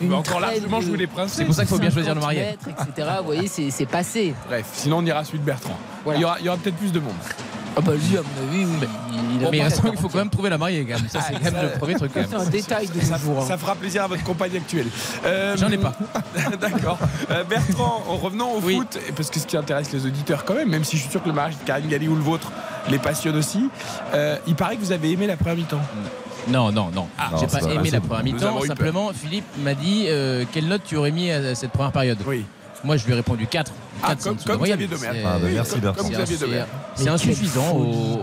une, 0.00 0.06
une 0.06 0.14
Encore 0.14 0.40
largement 0.40 0.80
jouer 0.80 0.96
les 0.96 1.06
princesses. 1.06 1.38
C'est 1.38 1.44
pour 1.44 1.54
ça 1.54 1.62
qu'il 1.62 1.74
faut 1.74 1.80
bien 1.80 1.90
choisir 1.90 2.14
le 2.14 2.20
mariage. 2.20 2.54
Etc. 2.66 3.08
Vous 3.18 3.24
voyez, 3.26 3.48
c'est 3.48 3.86
passé. 3.86 4.34
Bref, 4.48 4.66
sinon 4.72 4.98
on 4.98 5.06
ira 5.06 5.24
suite 5.24 5.44
Bertrand. 5.44 5.78
Il 6.14 6.20
y 6.20 6.24
aura 6.24 6.56
peut-être 6.56 6.76
plus 6.76 6.92
de 6.92 7.00
monde. 7.00 7.12
Ah 7.76 7.80
bah 7.80 7.92
lui, 7.94 8.16
à 8.16 8.22
mon 8.22 8.48
avis, 8.48 8.64
oui. 8.64 8.88
Il 9.32 9.50
mais 9.50 9.60
bah, 9.60 9.90
il 9.92 9.98
faut 9.98 10.08
quand 10.08 10.18
même 10.18 10.30
trouver 10.30 10.50
la 10.50 10.58
mariée, 10.58 10.84
quand 10.84 10.98
même. 10.98 11.08
Ça, 11.08 11.20
c'est 11.20 11.34
quand 11.34 11.52
même 11.52 11.70
le 11.72 11.78
premier 11.78 11.94
truc. 11.94 12.10
C'est 12.14 12.34
un 12.34 12.44
détail 12.44 12.88
de 12.88 13.00
ça, 13.00 13.16
jour, 13.16 13.38
hein. 13.40 13.46
ça 13.46 13.56
fera 13.56 13.74
plaisir 13.74 14.04
à 14.04 14.06
votre 14.06 14.24
compagne 14.24 14.56
actuelle. 14.56 14.86
Euh, 15.24 15.56
J'en 15.56 15.68
ai 15.68 15.78
pas. 15.78 15.94
D'accord. 16.60 16.98
Euh, 17.30 17.44
Bertrand, 17.44 18.04
en 18.08 18.16
revenant 18.16 18.52
au 18.52 18.60
foot, 18.60 18.98
parce 19.16 19.30
que 19.30 19.38
ce 19.38 19.46
qui 19.46 19.56
intéresse 19.56 19.92
les 19.92 20.04
auditeurs 20.04 20.44
quand 20.44 20.54
même, 20.54 20.68
même 20.68 20.84
si 20.84 20.96
je 20.96 21.02
suis 21.02 21.10
sûr 21.10 21.22
que 21.22 21.28
le 21.28 21.34
mariage 21.34 21.58
de 21.58 21.64
Karine 21.64 21.88
Galli 21.88 22.08
ou 22.08 22.16
le 22.16 22.22
vôtre 22.22 22.50
les 22.88 22.98
passionne 22.98 23.36
aussi, 23.36 23.68
euh, 24.14 24.36
il 24.46 24.56
paraît 24.56 24.76
que 24.76 24.82
vous 24.82 24.92
avez 24.92 25.12
aimé 25.12 25.26
la 25.26 25.36
première 25.36 25.56
mi-temps. 25.56 25.80
Non, 26.48 26.72
non, 26.72 26.90
non. 26.92 27.06
Ah, 27.18 27.30
j'ai 27.38 27.46
pas 27.46 27.60
aimé 27.72 27.90
la 27.90 28.00
première 28.00 28.24
mi-temps. 28.24 28.60
Simplement, 28.62 29.12
Philippe 29.14 29.46
m'a 29.62 29.74
dit 29.74 30.08
quelle 30.52 30.66
note 30.66 30.82
tu 30.84 30.96
aurais 30.96 31.12
mis 31.12 31.30
à 31.30 31.54
cette 31.54 31.70
première 31.70 31.92
période? 31.92 32.18
Oui. 32.26 32.44
Moi, 32.82 32.96
je 32.96 33.04
lui 33.04 33.12
ai 33.12 33.16
répondu 33.16 33.46
4 33.46 33.72
ah, 34.02 34.14
comme, 34.14 34.36
ah, 34.38 34.50
euh, 34.50 34.52
comme 34.52 34.64
Xavier 34.64 34.86
Domergue. 34.86 35.18
Ah, 35.24 35.38
C'est 36.94 37.08
insuffisant 37.08 37.76
au, 37.76 38.20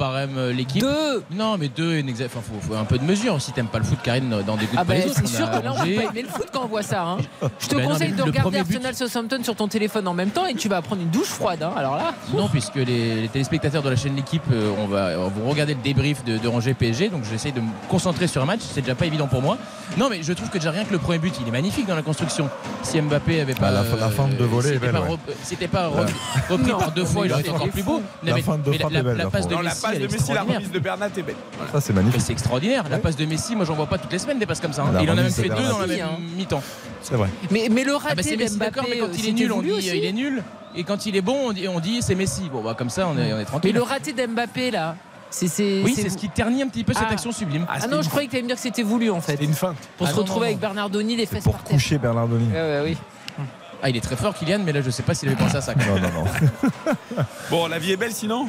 euh, 0.00 0.52
l'équipe. 0.52 0.84
Non, 1.30 1.56
mais 1.58 1.68
deux, 1.68 1.98
il 1.98 2.10
enfin, 2.24 2.40
faut, 2.40 2.74
un 2.74 2.84
peu 2.84 2.98
de 2.98 3.04
mesure. 3.04 3.40
Si 3.40 3.52
t'aimes 3.52 3.66
pas 3.66 3.78
le 3.78 3.84
foot, 3.84 3.98
Karine, 4.02 4.28
dans 4.46 4.56
des 4.56 4.66
goûts 4.66 4.76
ah 4.76 4.84
bah, 4.84 4.94
C'est 5.14 5.26
sûr 5.26 5.50
que 5.50 5.64
là, 5.64 5.74
on 5.76 5.84
peut 5.84 5.94
pas 5.94 6.10
aimer 6.10 6.22
le 6.22 6.28
foot 6.28 6.48
quand 6.52 6.64
on 6.64 6.68
voit 6.68 6.82
ça. 6.82 7.02
Hein. 7.02 7.18
Je 7.60 7.68
te 7.68 7.76
bah, 7.76 7.82
conseille 7.84 8.12
de 8.12 8.22
regarder 8.22 8.58
Arsenal 8.58 8.94
Southampton 8.94 9.42
sur 9.42 9.54
ton 9.54 9.68
téléphone 9.68 10.08
en 10.08 10.14
même 10.14 10.30
temps 10.30 10.46
et 10.46 10.54
tu 10.54 10.68
vas 10.68 10.82
prendre 10.82 11.02
une 11.02 11.10
douche 11.10 11.28
froide. 11.28 11.62
Hein. 11.62 11.72
Alors 11.76 11.96
là. 11.96 12.14
Non, 12.36 12.48
puisque 12.48 12.76
les, 12.76 13.28
téléspectateurs 13.32 13.82
de 13.82 13.90
la 13.90 13.96
chaîne 13.96 14.16
L'équipe, 14.16 14.42
euh, 14.52 14.70
on 14.78 14.86
va 14.86 15.16
vous 15.16 15.48
regarder 15.48 15.74
le 15.74 15.80
débrief 15.80 16.24
de, 16.24 16.36
de 16.38 16.72
PSG. 16.72 17.08
Donc 17.08 17.22
j'essaye 17.30 17.52
de 17.52 17.60
me 17.60 17.70
concentrer 17.88 18.26
sur 18.26 18.42
un 18.42 18.46
match. 18.46 18.60
C'est 18.72 18.82
déjà 18.82 18.94
pas 18.94 19.06
évident 19.06 19.26
pour 19.26 19.42
moi. 19.42 19.56
Non, 19.96 20.08
mais 20.10 20.22
je 20.22 20.32
trouve 20.32 20.48
que 20.48 20.58
déjà 20.58 20.70
rien 20.70 20.84
que 20.84 20.92
le 20.92 20.98
premier 20.98 21.18
but, 21.18 21.34
il 21.40 21.48
est 21.48 21.50
magnifique 21.50 21.86
dans 21.86 21.96
la 21.96 22.02
construction. 22.02 22.48
Si 22.82 23.00
Mbappé 23.00 23.40
avait 23.40 23.54
bah, 23.54 23.60
pas. 23.60 23.70
La, 23.70 23.84
fin 23.84 24.28
de 24.28 24.44
volet, 24.44 24.78
euh, 25.10 25.32
c'était 25.42 25.68
pas 25.68 25.88
repris 26.48 26.70
par 26.70 26.92
deux 26.92 27.04
fois, 27.04 27.26
il 27.26 27.32
aurait 27.32 27.48
encore 27.48 27.68
plus 27.68 27.82
beau. 27.82 28.02
La, 28.22 28.34
passe 29.30 29.48
de 29.48 30.06
Messi, 30.06 30.32
la 30.32 30.42
remise 30.42 30.70
de 30.70 30.78
Bernat 30.78 31.10
est 31.16 31.22
belle. 31.22 31.36
Ça, 31.72 31.80
c'est 31.80 31.92
magnifique. 31.92 32.20
C'est 32.20 32.32
extraordinaire. 32.32 32.84
La 32.90 32.98
passe 32.98 33.16
de 33.16 33.24
Messi, 33.24 33.56
moi, 33.56 33.64
j'en 33.64 33.74
vois 33.74 33.86
pas 33.86 33.98
toutes 33.98 34.12
les 34.12 34.18
semaines 34.18 34.38
des 34.38 34.46
passes 34.46 34.60
comme 34.60 34.72
ça. 34.72 34.82
Hein. 34.82 34.98
Il 35.02 35.10
en 35.10 35.12
a 35.12 35.22
même 35.22 35.30
fait 35.30 35.48
deux 35.48 35.68
dans 35.68 35.80
la 35.80 35.86
mi-temps. 36.36 36.62
C'est 37.02 37.14
vrai. 37.14 37.28
Mais, 37.50 37.68
le 37.68 37.94
ah 37.96 37.98
bah, 37.98 38.08
raté 38.08 38.30
ah 38.34 38.36
Messi, 38.36 38.56
Mbappé, 38.56 38.80
mais 38.88 38.98
quand 38.98 39.08
il 39.12 39.24
euh, 39.24 39.28
est 39.28 39.32
nul, 39.32 39.52
on 39.52 39.62
dit 39.62 39.70
il 39.70 40.04
est 40.04 40.12
nul. 40.12 40.42
Et 40.74 40.84
quand 40.84 41.04
il 41.06 41.16
est 41.16 41.22
bon, 41.22 41.52
on 41.68 41.80
dit, 41.80 42.00
c'est 42.00 42.14
Messi. 42.14 42.48
Bon, 42.50 42.62
bah, 42.62 42.74
comme 42.76 42.90
ça, 42.90 43.08
on 43.08 43.18
est, 43.18 43.44
tranquille. 43.44 43.72
Mais 43.72 43.78
le 43.78 43.82
raté 43.82 44.12
d'Mbappé, 44.12 44.70
là, 44.70 44.96
C 45.30 45.82
oui, 45.84 45.94
c'est 45.96 46.10
ce 46.10 46.16
qui 46.16 46.28
ternit 46.28 46.62
un 46.62 46.68
petit 46.68 46.84
peu 46.84 46.92
cette 46.92 47.04
ah. 47.08 47.12
action 47.12 47.32
sublime. 47.32 47.66
Ah, 47.68 47.78
ah 47.82 47.86
non, 47.86 48.02
je 48.02 48.08
croyais 48.08 48.26
que 48.26 48.32
tu 48.32 48.36
allais 48.36 48.42
me 48.42 48.48
dire 48.48 48.56
que 48.56 48.62
c'était 48.62 48.82
voulu 48.82 49.10
en 49.10 49.20
fait. 49.20 49.32
C'était 49.32 49.44
une 49.44 49.54
feinte. 49.54 49.76
Pour 49.96 50.06
se 50.06 50.14
retrouver 50.14 50.28
non, 50.28 50.40
non. 50.40 50.46
avec 50.46 50.58
Bernardoni, 50.58 51.16
les 51.16 51.26
fesses 51.26 51.44
pour 51.44 51.54
par 51.54 51.64
terre. 51.64 51.74
coucher 51.74 51.96
Bernardoni. 51.98 52.48
oui. 52.84 52.96
Ah, 53.82 53.90
il 53.90 53.96
est 53.96 54.00
très 54.00 54.14
fort, 54.14 54.32
Kylian, 54.32 54.60
mais 54.64 54.72
là, 54.72 54.80
je 54.80 54.86
ne 54.86 54.90
sais 54.92 55.02
pas 55.02 55.12
s'il 55.12 55.28
avait 55.28 55.36
pensé 55.36 55.56
à 55.56 55.60
ça. 55.60 55.74
Non, 55.74 55.98
non, 55.98 56.08
non. 56.12 56.24
bon, 57.50 57.66
la 57.66 57.80
vie 57.80 57.92
est 57.92 57.96
belle 57.96 58.12
sinon? 58.12 58.46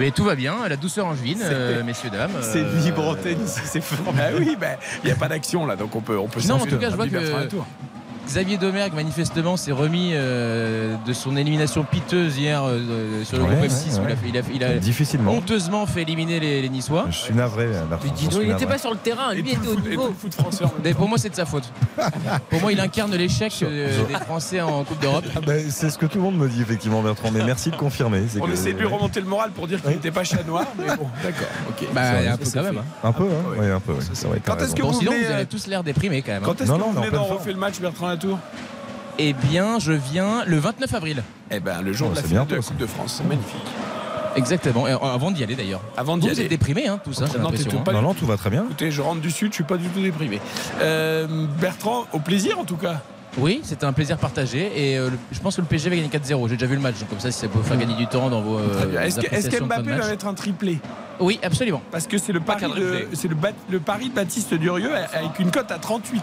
Mais 0.00 0.10
tout 0.10 0.24
va 0.24 0.34
bien, 0.34 0.68
la 0.68 0.76
douceur 0.76 1.06
en 1.06 1.14
euh, 1.14 1.84
messieurs, 1.84 2.10
dames. 2.10 2.30
C'est 2.40 2.62
euh, 2.62 2.80
libre 2.80 3.16
c'est 3.46 3.80
fort. 3.80 4.12
bah 4.12 4.24
oui, 4.36 4.56
bah, 4.58 4.66
il 4.70 4.76
bah, 4.76 4.76
n'y 5.04 5.10
a 5.10 5.16
pas 5.16 5.28
d'action 5.28 5.66
là, 5.66 5.76
donc 5.76 5.94
on 5.94 6.00
peut, 6.00 6.18
on 6.18 6.28
peut 6.28 6.40
Non, 6.48 6.56
en 6.56 6.66
tout 6.66 6.78
cas, 6.78 6.90
je 6.90 6.96
vois 6.96 7.06
que 7.06 7.48
Xavier 8.28 8.58
Domergue, 8.58 8.92
manifestement, 8.92 9.56
s'est 9.56 9.72
remis 9.72 10.10
euh, 10.12 10.96
de 11.06 11.12
son 11.14 11.34
élimination 11.34 11.82
piteuse 11.82 12.36
hier 12.36 12.62
euh, 12.62 12.78
euh, 12.78 13.24
sur 13.24 13.38
le 13.38 13.44
ouais, 13.44 13.56
groupe 13.56 13.70
F6 13.70 13.98
Où 13.98 14.54
il 14.54 14.64
a, 14.64 15.30
honteusement 15.30 15.86
fait 15.86 16.02
éliminer 16.02 16.38
les, 16.38 16.60
les 16.60 16.68
Niçois. 16.68 17.06
Je 17.08 17.16
suis 17.16 17.34
navré, 17.34 17.68
Martin. 17.88 18.08
il 18.42 18.48
n'était 18.48 18.66
pas 18.66 18.76
sur 18.76 18.90
le 18.90 18.98
terrain, 18.98 19.32
lui 19.32 19.40
était 19.40 19.66
au 19.66 19.80
niveau. 19.80 20.14
Foot 20.18 20.34
français 20.34 20.64
pour 20.94 21.08
moi, 21.08 21.16
c'est 21.16 21.30
de 21.30 21.34
sa 21.34 21.46
faute. 21.46 21.72
pour 22.50 22.60
moi, 22.60 22.70
il 22.70 22.80
incarne 22.80 23.14
l'échec 23.14 23.52
des 23.60 24.14
Français 24.26 24.60
en 24.60 24.84
Coupe 24.84 25.00
d'Europe. 25.00 25.24
Ah 25.34 25.40
bah, 25.40 25.54
c'est 25.70 25.88
ce 25.88 25.96
que 25.96 26.04
tout 26.04 26.18
le 26.18 26.24
monde 26.24 26.36
me 26.36 26.48
dit, 26.48 26.60
effectivement, 26.60 27.02
Bertrand. 27.02 27.30
Mais 27.30 27.44
merci 27.44 27.70
de 27.70 27.76
confirmer. 27.76 28.24
On 28.40 28.46
que... 28.46 28.52
essaie 28.52 28.74
de 28.74 28.78
lui 28.78 28.86
remonter 28.86 29.20
le 29.20 29.26
moral 29.26 29.52
pour 29.52 29.66
dire 29.66 29.80
qu'il 29.80 29.92
n'était 29.92 30.10
pas 30.10 30.24
chat 30.24 30.46
noir. 30.46 30.66
Mais 30.78 30.94
bon, 30.96 31.08
d'accord. 31.22 31.48
Okay. 31.70 31.88
Bah, 31.94 32.32
un 32.32 32.36
peu 32.36 32.44
quand 32.52 32.62
même. 32.62 32.78
Hein. 32.78 32.84
Un 33.04 33.12
peu, 33.12 33.24
hein. 33.24 33.56
Ah 33.58 33.76
un 33.76 33.80
peu. 33.80 33.94
Quand 34.44 34.58
est-ce 34.58 34.74
que 34.74 34.82
vous 34.82 34.92
Sinon, 34.92 35.12
vous 35.12 35.32
avez 35.32 35.46
tous 35.46 35.66
l'air 35.66 35.82
déprimé 35.82 36.20
quand 36.20 36.32
même. 36.32 36.42
Hein. 36.42 36.46
Quand 36.46 36.60
est-ce 36.60 36.70
que 36.70 36.76
vous 36.76 36.92
venez 36.92 37.16
refait 37.16 37.52
le 37.52 37.58
match, 37.58 37.80
Bertrand 37.80 38.17
retour 38.18 38.38
Eh 39.18 39.32
bien, 39.32 39.78
je 39.78 39.92
viens 39.92 40.44
le 40.44 40.58
29 40.58 40.94
avril. 40.94 41.22
Eh 41.50 41.60
bien, 41.60 41.80
le 41.80 41.92
jour 41.92 42.08
oh, 42.10 42.14
de 42.14 42.16
la 42.16 42.44
de 42.44 42.54
la 42.56 42.62
Coupe 42.62 42.76
de 42.76 42.86
France. 42.86 43.16
c'est 43.18 43.26
Magnifique. 43.26 43.62
Exactement, 44.36 44.86
euh, 44.86 44.96
avant 44.98 45.30
d'y 45.30 45.42
aller 45.42 45.56
d'ailleurs. 45.56 45.80
Avant 45.96 46.16
d'y 46.16 46.26
aller. 46.26 46.34
Vous 46.34 46.40
êtes 46.42 46.48
déprimé, 46.48 46.86
hein, 46.86 47.00
tout 47.02 47.12
ça. 47.12 47.26
Non, 47.38 47.48
hein. 47.48 47.82
pas 47.84 47.92
non, 47.92 48.02
non, 48.02 48.14
tout 48.14 48.26
va 48.26 48.36
très 48.36 48.50
bien. 48.50 48.64
Écoutez, 48.64 48.90
je 48.90 49.00
rentre 49.00 49.20
du 49.20 49.30
sud, 49.30 49.52
je 49.52 49.56
suis 49.56 49.64
pas 49.64 49.76
du 49.76 49.88
tout 49.88 50.00
déprimé. 50.00 50.40
Euh, 50.80 51.46
Bertrand, 51.60 52.06
au 52.12 52.18
plaisir 52.18 52.58
en 52.58 52.64
tout 52.64 52.76
cas. 52.76 53.02
Oui, 53.38 53.60
c'était 53.62 53.84
un 53.84 53.92
plaisir 53.92 54.18
partagé 54.18 54.70
et 54.74 54.98
euh, 54.98 55.10
je 55.30 55.40
pense 55.40 55.56
que 55.56 55.60
le 55.60 55.66
PSG 55.66 55.90
va 55.90 55.96
gagner 55.96 56.08
4-0. 56.08 56.48
J'ai 56.48 56.56
déjà 56.56 56.66
vu 56.66 56.74
le 56.74 56.80
match, 56.80 56.98
donc 56.98 57.08
comme 57.08 57.20
ça, 57.20 57.30
si 57.30 57.38
ça 57.38 57.48
peut 57.48 57.60
faire 57.62 57.76
gagner 57.76 57.94
du 57.94 58.06
temps 58.06 58.28
dans 58.28 58.40
vos. 58.40 58.58
Euh, 58.58 59.00
est-ce 59.00 59.20
est 59.20 59.60
va 59.60 59.80
mettre 59.80 60.26
un 60.26 60.34
triplé? 60.34 60.78
Oui, 61.20 61.38
absolument. 61.42 61.82
Parce 61.90 62.06
que 62.06 62.18
c'est 62.18 62.32
le, 62.32 62.40
pari 62.40 62.66
de, 62.70 62.80
le, 62.80 63.54
le 63.70 63.80
pari 63.80 64.10
Baptiste 64.10 64.54
Durieux 64.54 64.94
avec 64.94 65.38
une 65.38 65.50
cote 65.50 65.70
à 65.70 65.78
38. 65.78 66.22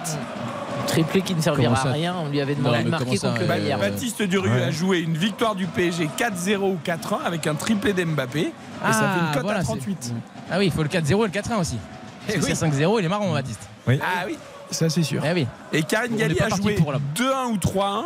Triplé 0.87 1.21
qui 1.21 1.33
ne 1.33 1.41
servira 1.41 1.87
à 1.87 1.91
rien, 1.91 2.15
on 2.17 2.29
lui 2.29 2.39
avait 2.39 2.55
demandé 2.55 2.83
de 2.83 2.89
marquer 2.89 3.17
contre 3.17 3.39
le 3.39 3.45
euh, 3.45 3.47
Bayern. 3.47 3.81
Baptiste 3.81 4.21
Durieux 4.23 4.63
a 4.63 4.71
joué 4.71 4.99
une 4.99 5.17
victoire 5.17 5.55
du 5.55 5.65
PSG 5.67 6.09
4-0 6.17 6.57
ou 6.57 6.77
4-1 6.85 7.23
avec 7.25 7.47
un 7.47 7.55
triplé 7.55 7.93
d'Mbappé 7.93 8.41
et 8.41 8.51
ça 8.81 9.01
ah, 9.01 9.33
fait 9.33 9.39
une 9.39 9.43
cote 9.43 9.57
à 9.57 9.63
38. 9.63 10.13
Ah 10.51 10.59
oui, 10.59 10.65
il 10.65 10.71
faut 10.71 10.83
le 10.83 10.89
4-0 10.89 11.01
et 11.01 11.11
le 11.11 11.27
4-1 11.27 11.59
aussi. 11.59 11.77
Parce 12.27 12.39
que 12.39 12.51
eh 12.51 12.55
c'est 12.55 12.65
5-0, 12.65 12.99
il 12.99 13.05
est 13.05 13.09
marrant 13.09 13.31
Baptiste. 13.33 13.67
Oui. 13.87 13.99
Ah 14.01 14.25
oui 14.27 14.37
ça 14.75 14.89
c'est 14.89 15.03
sûr. 15.03 15.21
Eh 15.25 15.33
oui. 15.33 15.47
Et 15.73 15.83
Karine 15.83 16.15
Galli 16.15 16.35
pas 16.35 16.45
a 16.45 16.49
joué 16.55 16.75
pour, 16.75 16.91
là. 16.91 16.99
2-1 17.15 17.51
ou 17.53 17.57
3-1. 17.57 18.03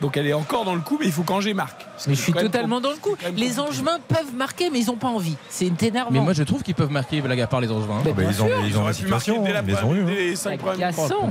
Donc 0.00 0.16
elle 0.16 0.26
est 0.26 0.32
encore 0.32 0.64
dans 0.64 0.74
le 0.74 0.80
coup, 0.80 0.96
mais 0.98 1.06
il 1.06 1.12
faut 1.12 1.22
qu'Angers 1.22 1.54
marque. 1.54 1.86
Mais 2.08 2.14
je 2.14 2.20
suis 2.22 2.32
totalement 2.32 2.80
dans 2.80 2.90
le 2.90 2.96
coup. 2.96 3.14
Les 3.36 3.60
Angevins 3.60 3.98
peuvent 4.08 4.34
marquer, 4.34 4.68
mais 4.68 4.80
ils 4.80 4.86
n'ont 4.86 4.96
pas 4.96 5.06
envie. 5.08 5.36
C'est 5.48 5.66
énervant. 5.82 6.10
Mais 6.10 6.18
moi, 6.20 6.32
je 6.32 6.42
trouve 6.42 6.62
qu'ils 6.64 6.74
peuvent 6.74 6.90
marquer, 6.90 7.20
blague 7.20 7.40
à 7.40 7.46
part 7.46 7.60
les 7.60 7.70
Angevins. 7.70 8.02
Bah, 8.04 8.10
ils 8.28 8.42
ont, 8.42 8.48
ils 8.66 8.76
ont 8.78 8.84
la 8.86 8.92
situation, 8.92 9.44
ils 9.46 9.52
les 9.66 9.74
ont 9.84 9.94
eu. 9.94 10.34
premiers 10.58 10.84
Agaçant. 10.84 11.08
Oh, 11.10 11.26
le 11.26 11.30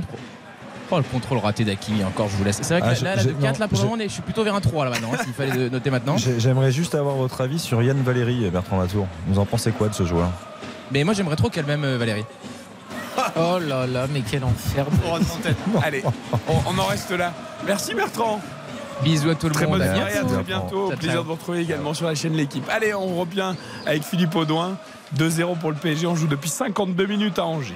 Oh, 0.90 0.96
le 0.98 1.02
contrôle 1.04 1.38
raté 1.38 1.64
d'Akimi, 1.64 2.02
encore, 2.04 2.28
je 2.28 2.36
vous 2.36 2.44
laisse. 2.44 2.60
C'est 2.62 2.78
vrai 2.78 2.80
que 2.80 2.98
Ah, 2.98 3.04
là, 3.04 3.16
la 3.16 3.22
j'ai- 3.22 3.30
2-4, 3.32 3.58
là, 3.58 3.68
pour 3.68 3.78
le 3.78 3.84
moment, 3.84 3.96
on 3.96 4.00
est- 4.00 4.08
je 4.08 4.12
suis 4.12 4.22
plutôt 4.22 4.44
vers 4.44 4.54
un 4.54 4.60
3 4.60 4.84
là 4.84 4.90
maintenant, 4.90 5.10
hein, 5.14 5.18
s'il 5.24 5.32
fallait 5.32 5.68
noter 5.70 5.90
maintenant. 5.90 6.16
J'ai- 6.18 6.38
J'aimerais 6.40 6.70
juste 6.72 6.94
avoir 6.94 7.16
votre 7.16 7.40
avis 7.42 7.58
sur 7.58 7.82
Yann 7.82 8.00
Valéry 8.02 8.44
et 8.44 8.50
Bertrand 8.50 8.78
Latour. 8.78 9.06
Vous 9.26 9.38
en 9.38 9.44
pensez 9.46 9.70
quoi 9.72 9.88
de 9.88 9.94
ce 9.94 10.04
joueur? 10.04 10.30
Mais 10.90 11.04
moi, 11.04 11.14
j'aimerais 11.14 11.36
trop 11.36 11.48
qu'elle 11.48 11.64
m'aime 11.64 11.84
euh, 11.84 11.96
Valérie. 11.96 12.24
Oh 13.36 13.58
là 13.58 13.86
là, 13.86 14.06
mais 14.12 14.22
quel 14.28 14.44
enfer. 14.44 14.86
Allez, 15.82 16.02
on, 16.48 16.52
on 16.66 16.78
en 16.78 16.86
reste 16.86 17.10
là. 17.10 17.32
Merci 17.66 17.94
Bertrand. 17.94 18.40
Bisous 19.02 19.30
à 19.30 19.34
tout 19.34 19.48
le 19.48 19.52
Très 19.54 19.66
monde. 19.66 19.78
bonne 19.78 19.88
à 19.88 19.94
soirée, 19.94 20.12
à 20.12 20.22
bientôt. 20.22 20.34
très 20.34 20.42
bientôt. 20.44 20.88
Ciao, 20.88 20.96
Plaisir 20.96 21.12
ciao. 21.12 21.22
de 21.22 21.26
vous 21.26 21.34
retrouver 21.34 21.60
également 21.60 21.92
sur 21.94 22.06
la 22.06 22.14
chaîne 22.14 22.34
L'équipe. 22.34 22.64
Allez, 22.70 22.94
on 22.94 23.18
revient 23.20 23.54
avec 23.86 24.04
Philippe 24.04 24.34
Audouin. 24.36 24.76
2-0 25.18 25.58
pour 25.58 25.70
le 25.70 25.76
PSG. 25.76 26.06
On 26.06 26.14
joue 26.14 26.26
depuis 26.28 26.48
52 26.48 27.06
minutes 27.06 27.38
à 27.38 27.44
Angers. 27.44 27.74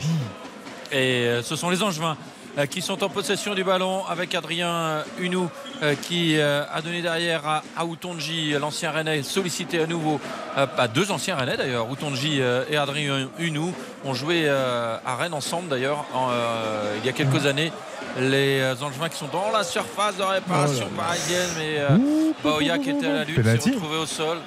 Et 0.92 1.26
euh, 1.26 1.42
ce 1.42 1.56
sont 1.56 1.68
les 1.68 1.82
Angevins 1.82 2.16
qui 2.64 2.80
sont 2.80 3.04
en 3.04 3.10
possession 3.10 3.54
du 3.54 3.62
ballon 3.64 4.06
avec 4.06 4.34
Adrien 4.34 4.70
euh, 4.70 5.02
Hunou 5.18 5.50
euh, 5.82 5.94
qui 6.00 6.38
euh, 6.38 6.62
a 6.72 6.80
donné 6.80 7.02
derrière 7.02 7.46
à, 7.46 7.62
à 7.76 7.84
Outonji, 7.84 8.52
l'ancien 8.58 8.90
Rennais, 8.92 9.22
sollicité 9.22 9.82
à 9.82 9.86
nouveau. 9.86 10.18
euh, 10.56 10.64
bah, 10.74 10.88
deux 10.88 11.10
anciens 11.10 11.36
Rennais 11.36 11.58
d'ailleurs, 11.58 11.90
Outonji 11.90 12.40
euh, 12.40 12.64
et 12.70 12.78
Adrien 12.78 13.28
Hunou 13.38 13.74
ont 14.06 14.14
joué 14.14 14.44
euh, 14.46 14.96
à 15.04 15.16
Rennes 15.16 15.34
ensemble 15.34 15.68
d'ailleurs 15.68 16.06
en, 16.14 16.28
euh, 16.30 16.94
il 17.02 17.04
y 17.06 17.10
a 17.10 17.12
quelques 17.12 17.44
années. 17.44 17.72
Les 18.18 18.60
euh, 18.60 18.74
Angevins 18.80 19.10
qui 19.10 19.18
sont 19.18 19.28
dans 19.30 19.50
la 19.52 19.62
surface 19.62 20.16
de 20.16 20.22
réparation 20.22 20.86
Oh 20.90 20.96
parisienne, 20.96 21.50
mais 21.58 21.76
euh, 21.78 21.98
Baoya 22.42 22.78
qui 22.78 22.88
était 22.90 23.06
à 23.06 23.12
la 23.12 23.24
lutte 23.24 23.44
s'est 23.44 23.70
retrouvé 23.72 23.96
au 23.98 24.06
sol. 24.06 24.38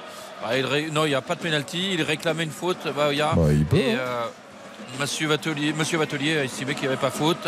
Bah, 0.41 0.57
il 0.57 0.65
ré- 0.65 0.89
Non, 0.91 1.05
il 1.05 1.09
n'y 1.09 1.15
a 1.15 1.21
pas 1.21 1.35
de 1.35 1.41
pénalty. 1.41 1.89
Il 1.93 2.01
réclamait 2.01 2.45
une 2.45 2.49
faute, 2.51 2.87
Baoya. 2.95 3.33
Bah, 3.35 3.41
il 3.51 3.65
peut, 3.65 3.75
Et, 3.77 3.91
hein. 3.91 3.97
euh, 3.99 4.23
Monsieur 4.99 5.27
Vatelier, 5.27 5.73
Monsieur 5.73 5.97
Vatelier 5.97 6.37
a 6.37 6.43
estimé 6.43 6.73
qu'il 6.73 6.83
n'y 6.83 6.87
avait 6.89 6.97
pas 6.97 7.11
faute. 7.11 7.47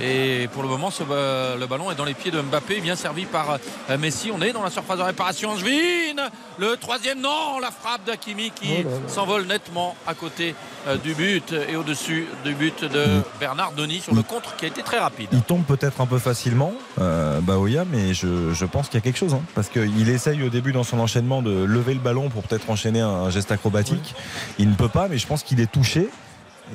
Et 0.00 0.48
pour 0.52 0.62
le 0.62 0.68
moment, 0.68 0.90
ce 0.90 1.02
le 1.02 1.66
ballon 1.66 1.90
est 1.90 1.94
dans 1.94 2.04
les 2.04 2.14
pieds 2.14 2.30
de 2.30 2.40
Mbappé, 2.40 2.80
bien 2.80 2.96
servi 2.96 3.24
par 3.24 3.58
euh, 3.90 3.98
Messi. 3.98 4.30
On 4.34 4.40
est 4.42 4.52
dans 4.52 4.62
la 4.62 4.70
surface 4.70 4.98
de 4.98 5.02
réparation. 5.02 5.50
Angevin, 5.50 6.28
le 6.58 6.76
troisième, 6.76 7.20
non, 7.20 7.58
la 7.60 7.70
frappe 7.70 8.04
d'Akimi 8.04 8.50
qui 8.50 8.84
Oh 8.84 8.88
s'envole 9.08 9.46
nettement 9.46 9.96
à 10.06 10.14
côté 10.14 10.54
euh, 10.86 10.96
du 10.96 11.14
but 11.14 11.54
et 11.68 11.76
au-dessus 11.76 12.26
du 12.44 12.54
but 12.54 12.84
de 12.84 13.22
Bernard 13.38 13.72
Denis 13.72 14.00
sur 14.00 14.14
le 14.14 14.22
contre 14.22 14.56
qui 14.56 14.66
a 14.66 14.68
été 14.68 14.82
très 14.82 14.98
rapide. 14.98 15.28
Il 15.32 15.42
tombe 15.42 15.64
peut-être 15.64 16.00
un 16.00 16.06
peu 16.06 16.18
facilement, 16.18 16.72
euh, 17.00 17.40
Baoya, 17.40 17.84
mais 17.90 18.12
je, 18.14 18.52
je 18.52 18.64
pense 18.66 18.88
qu'il 18.88 18.96
y 18.96 18.98
a 18.98 19.02
quelque 19.02 19.18
chose. 19.18 19.34
hein, 19.34 19.42
parce 19.54 19.68
qu'il 19.68 20.08
essaye 20.08 20.42
au 20.42 20.48
début 20.50 20.72
dans 20.72 20.84
son 20.84 20.98
enchaînement 21.00 21.42
de 21.42 21.64
lever 21.64 21.94
le 21.94 22.00
ballon 22.00 22.28
pour 22.28 22.42
peut-être 22.42 22.68
enchaîner 22.70 23.00
un 23.00 23.30
geste 23.30 23.50
acrobatique. 23.52 24.14
Il 24.58 24.68
ne 24.70 24.74
peut 24.74 24.88
pas, 24.88 25.08
mais 25.08 25.18
je 25.18 25.26
pense 25.26 25.42
qu'il 25.42 25.60
est 25.60 25.70
touché. 25.70 26.08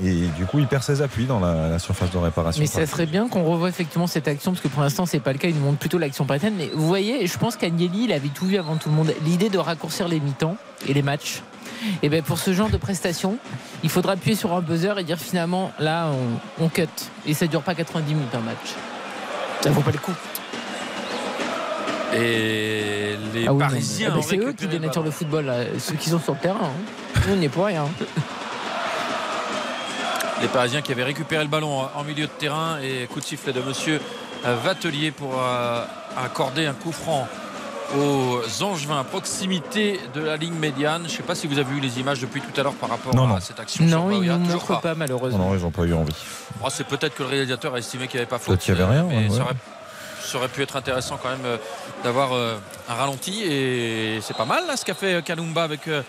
Et 0.04 0.28
du 0.38 0.46
coup, 0.46 0.60
il 0.60 0.68
perd 0.68 0.84
ses 0.84 1.02
appuis 1.02 1.26
dans 1.26 1.40
la, 1.40 1.70
la 1.70 1.80
surface 1.80 2.12
de 2.12 2.18
réparation. 2.18 2.60
Mais 2.62 2.68
ça 2.68 2.86
serait 2.86 3.06
bien 3.06 3.30
qu'on 3.30 3.44
revoie 3.44 3.70
effectivement 3.70 4.08
cette 4.08 4.28
action, 4.28 4.52
parce 4.52 4.62
que 4.62 4.68
pour 4.68 4.82
l'instant, 4.82 5.06
c'est 5.06 5.20
pas 5.22 5.32
le 5.32 5.38
cas. 5.40 5.48
Il 5.48 5.56
nous 5.56 5.62
montre 5.66 5.78
plutôt 5.78 5.98
l'action 5.98 6.26
parisienne. 6.26 6.54
Mais 6.58 6.70
vous 6.74 6.86
voyez, 6.86 7.26
je 7.28 7.38
pense 7.38 7.56
qu'Agnelli, 7.56 8.04
il 8.06 8.12
avait 8.12 8.28
tout 8.28 8.46
vu 8.46 8.58
avant 8.58 8.76
tout 8.76 8.90
le 8.90 8.96
monde. 8.96 9.14
L'idée 9.24 9.50
de 9.50 9.58
raccourcir 9.58 10.08
les 10.10 10.20
mi-temps 10.20 10.58
et 10.88 10.94
les 10.94 11.02
matchs. 11.02 11.42
Et 12.04 12.10
bien 12.10 12.22
pour 12.22 12.40
ce 12.40 12.52
genre 12.54 12.70
de 12.70 12.78
prestation, 12.78 13.38
il 13.84 13.90
faudra 13.90 14.14
appuyer 14.14 14.36
sur 14.36 14.54
un 14.54 14.62
buzzer 14.62 14.98
et 15.00 15.04
dire 15.04 15.18
finalement, 15.20 15.72
là, 15.80 16.10
on, 16.60 16.66
on 16.66 16.68
cut. 16.70 16.84
Et 17.26 17.34
ça 17.34 17.48
dure 17.48 17.62
pas 17.62 17.76
90 17.76 18.14
minutes 18.14 18.36
un 18.36 18.40
match. 18.40 18.74
Ça 19.62 19.70
vaut 19.70 19.82
pas 19.82 19.92
le 19.92 19.98
coup. 20.00 20.14
Et 22.14 23.16
les 23.34 23.48
Ah 23.48 23.54
oui, 23.54 23.60
Parisiens 23.60 24.10
eh 24.12 24.16
ben, 24.16 24.22
c'est 24.22 24.38
eux 24.38 24.54
qui 24.54 24.68
dénaturent 24.68 25.04
le 25.04 25.12
football, 25.12 25.46
là. 25.46 25.56
ceux 25.80 25.96
qui 25.96 26.10
sont 26.10 26.20
sur 26.20 26.34
le 26.34 26.40
terrain. 26.40 26.60
hein. 26.64 27.22
Nous, 27.28 27.34
on 27.34 27.38
n'y 27.38 27.46
est 27.46 27.50
pour 27.50 27.66
rien. 27.66 27.86
Les 30.42 30.48
Parisiens 30.48 30.82
qui 30.82 30.92
avaient 30.92 31.04
récupéré 31.04 31.44
le 31.44 31.50
ballon 31.50 31.88
en 31.96 32.04
milieu 32.04 32.26
de 32.28 32.32
terrain 32.32 32.78
et 32.82 33.08
coup 33.08 33.20
de 33.20 33.26
sifflet 33.26 33.54
de 33.54 33.62
monsieur 33.62 34.02
euh, 34.46 34.56
Vatelier 34.64 35.12
pour 35.12 35.34
euh, 35.42 35.84
accorder 36.18 36.66
un 36.66 36.74
coup 36.74 36.92
franc 36.92 37.28
aux 37.98 38.42
Angevins 38.64 39.00
à 39.00 39.04
proximité 39.04 40.00
de 40.14 40.22
la 40.22 40.36
ligne 40.38 40.56
médiane. 40.56 41.04
Je 41.06 41.12
ne 41.12 41.18
sais 41.18 41.24
pas 41.24 41.36
si 41.36 41.48
vous 41.48 41.58
avez 41.58 41.72
vu 41.74 41.80
les 41.80 42.00
images 42.00 42.20
depuis 42.20 42.42
tout 42.42 42.60
à 42.60 42.64
l'heure 42.64 42.74
par 42.74 42.90
rapport 42.90 43.16
Non, 43.16 43.26
à 43.26 43.28
non. 43.28 43.40
cette 43.40 43.60
action. 43.60 43.86
Non, 43.86 44.10
il 44.12 44.18
Baoya. 44.18 44.34
ne 44.34 44.38
nous 44.40 44.46
Toujours 44.46 44.70
montre 44.70 44.82
pas, 44.82 44.96
malheureusement. 44.96 45.38
Non, 45.50 45.56
ils 45.56 45.62
n'ont 45.62 45.72
pas 45.72 45.84
eu 45.84 45.94
envie. 45.94 46.16
Oh, 46.64 46.68
c'est 46.70 46.86
peut-être 46.86 47.16
que 47.16 47.24
le 47.24 47.30
réalisateur 47.30 47.74
a 47.74 47.78
estimé 47.78 48.08
qu'il 48.08 48.18
n'y 48.18 48.22
avait 48.24 48.30
pas 48.30 48.38
faute. 48.40 48.48
Peut-être 48.48 48.62
qu'il 48.64 48.76
y 48.78 48.82
avait 48.82 48.92
rien, 48.92 49.04
Mais 49.04 49.30
ouais, 49.30 49.36
ça, 49.38 49.44
aurait, 49.44 49.54
ça 50.22 50.38
aurait 50.38 50.48
pu 50.50 50.62
être 50.64 50.76
intéressant 50.76 51.18
quand 51.22 51.30
même 51.30 51.46
euh, 51.46 51.58
d'avoir 52.04 52.34
euh, 52.34 52.58
un 52.90 52.94
ralenti. 52.96 53.44
Et 53.44 54.20
c'est 54.22 54.36
pas 54.36 54.46
mal 54.46 54.66
là, 54.68 54.76
ce 54.76 54.84
qu'a 54.84 54.96
fait 54.96 55.24
Kanumba 55.24 55.64
avec 55.64 55.88
euh, 55.88 56.02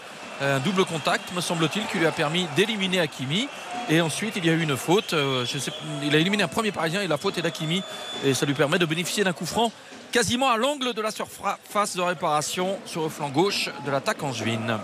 un 0.43 0.59
double 0.61 0.85
contact, 0.87 1.33
me 1.35 1.41
semble-t-il, 1.43 1.87
qui 1.87 1.99
lui 1.99 2.07
a 2.07 2.13
permis 2.13 2.47
d'éliminer 2.57 3.01
Hakimi. 3.01 3.49
Et 3.89 4.01
ensuite, 4.01 4.35
il 4.37 4.45
y 4.45 4.51
a 4.51 4.53
eu 4.53 4.63
une 4.63 4.77
faute. 4.77 5.13
euh, 5.13 5.45
je 5.47 5.59
sais- 5.59 5.71
il 6.03 6.15
a 6.15 6.19
éliminé 6.19 6.43
un 6.43 6.49
premier 6.49 6.73
parisien 6.73 7.03
et 7.03 7.07
la 7.07 7.17
faute 7.19 7.39
est 7.39 7.43
d'Hakimi. 7.43 7.83
Et 8.25 8.35
ça 8.35 8.45
lui 8.47 8.55
permet 8.55 8.79
de 8.79 8.87
bénéficier 8.87 9.23
d'un 9.25 9.33
coup 9.33 9.47
franc 9.47 9.71
quasiment 10.13 10.49
à 10.51 10.57
l'angle 10.57 10.93
de 10.95 11.01
la 11.03 11.11
surface 11.11 11.97
de 11.97 12.01
réparation 12.03 12.79
sur 12.85 13.03
le 13.03 13.09
flanc 13.09 13.29
gauche 13.29 13.71
de 13.85 13.91
l'attaque 13.91 14.23
angevine. 14.23 14.79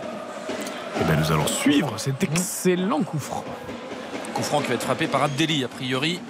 Et 1.01 1.05
bien 1.05 1.17
nous 1.17 1.33
allons 1.33 1.47
suivre 1.47 1.95
cet 1.99 2.23
excellent 2.23 3.03
coup 3.03 3.19
franc. 3.19 3.45
Coup 4.35 4.43
franc 4.43 4.61
qui 4.61 4.69
va 4.69 4.75
être 4.75 4.83
frappé 4.85 5.07
par 5.09 5.23
Abdelli, 5.23 5.65
a 5.65 5.69
priori, 5.69 6.21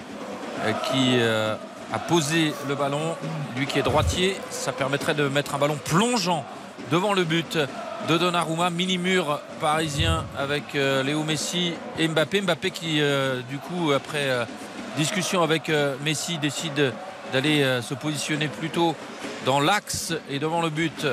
euh, 0.63 0.71
qui 0.91 1.17
euh, 1.19 1.55
a 1.91 1.99
posé 1.99 2.53
le 2.67 2.75
ballon. 2.75 3.15
Lui 3.57 3.67
qui 3.67 3.77
est 3.79 3.83
droitier, 3.83 4.35
ça 4.49 4.71
permettrait 4.71 5.13
de 5.15 5.27
mettre 5.27 5.53
un 5.53 5.57
ballon 5.59 5.77
plongeant 5.83 6.43
devant 6.91 7.13
le 7.13 7.23
but 7.23 7.57
de 8.07 8.17
Donnarumma. 8.17 8.69
Mini-mur 8.69 9.39
parisien 9.59 10.25
avec 10.37 10.75
euh, 10.75 11.03
Léo 11.03 11.23
Messi 11.23 11.73
et 11.97 12.07
Mbappé. 12.07 12.41
Mbappé 12.41 12.71
qui, 12.71 13.01
euh, 13.01 13.41
du 13.49 13.57
coup, 13.57 13.91
après 13.91 14.29
euh, 14.29 14.45
discussion 14.97 15.41
avec 15.41 15.71
Messi, 16.03 16.37
décide 16.37 16.93
d'aller 17.31 17.65
se 17.81 17.95
positionner 17.95 18.47
plutôt 18.47 18.95
dans 19.43 19.59
l'axe 19.59 20.13
et 20.29 20.37
devant 20.37 20.61
le 20.61 20.69
but 20.69 21.07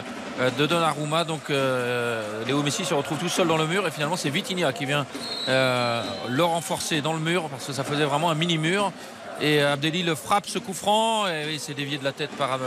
de 0.59 0.67
Donnarumma. 0.67 1.25
Donc 1.25 1.49
Léo 1.49 2.62
Messi 2.62 2.85
se 2.85 2.93
retrouve 2.93 3.17
tout 3.17 3.31
seul 3.31 3.49
dans 3.49 3.57
le 3.57 3.67
mur 3.67 3.87
et 3.87 3.91
finalement 3.91 4.17
c'est 4.17 4.29
Vitinha 4.29 4.71
qui 4.75 4.85
vient 4.85 5.07
le 5.49 6.43
renforcer 6.43 7.01
dans 7.01 7.15
le 7.15 7.21
mur 7.21 7.49
parce 7.49 7.65
que 7.65 7.73
ça 7.73 7.85
faisait 7.85 8.05
vraiment 8.05 8.31
un 8.31 8.35
mini-mur. 8.35 8.93
Et 9.41 9.62
Abdelli 9.62 10.03
le 10.03 10.15
frappe 10.15 10.47
ce 10.47 10.59
coup 10.59 10.75
franc 10.75 11.27
et 11.27 11.47
oui, 11.47 11.59
c'est 11.59 11.73
dévié 11.73 11.97
de 11.97 12.05
la 12.05 12.12
tête 12.12 12.33
par 12.37 12.59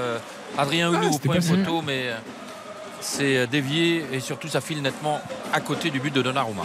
Adrien 0.58 0.92
Hunou 0.92 1.10
au 1.10 1.12
c'était 1.12 1.28
point 1.28 1.36
pas 1.36 1.42
photo 1.42 1.84
mais 1.86 2.10
c'est 3.04 3.38
euh, 3.38 3.46
dévié 3.48 4.06
et 4.12 4.20
surtout 4.20 4.48
ça 4.48 4.62
file 4.62 4.82
nettement 4.82 5.22
à 5.54 5.60
côté 5.60 5.90
du 5.92 6.00
but 6.00 6.14
de 6.14 6.22
Donnarumma. 6.22 6.64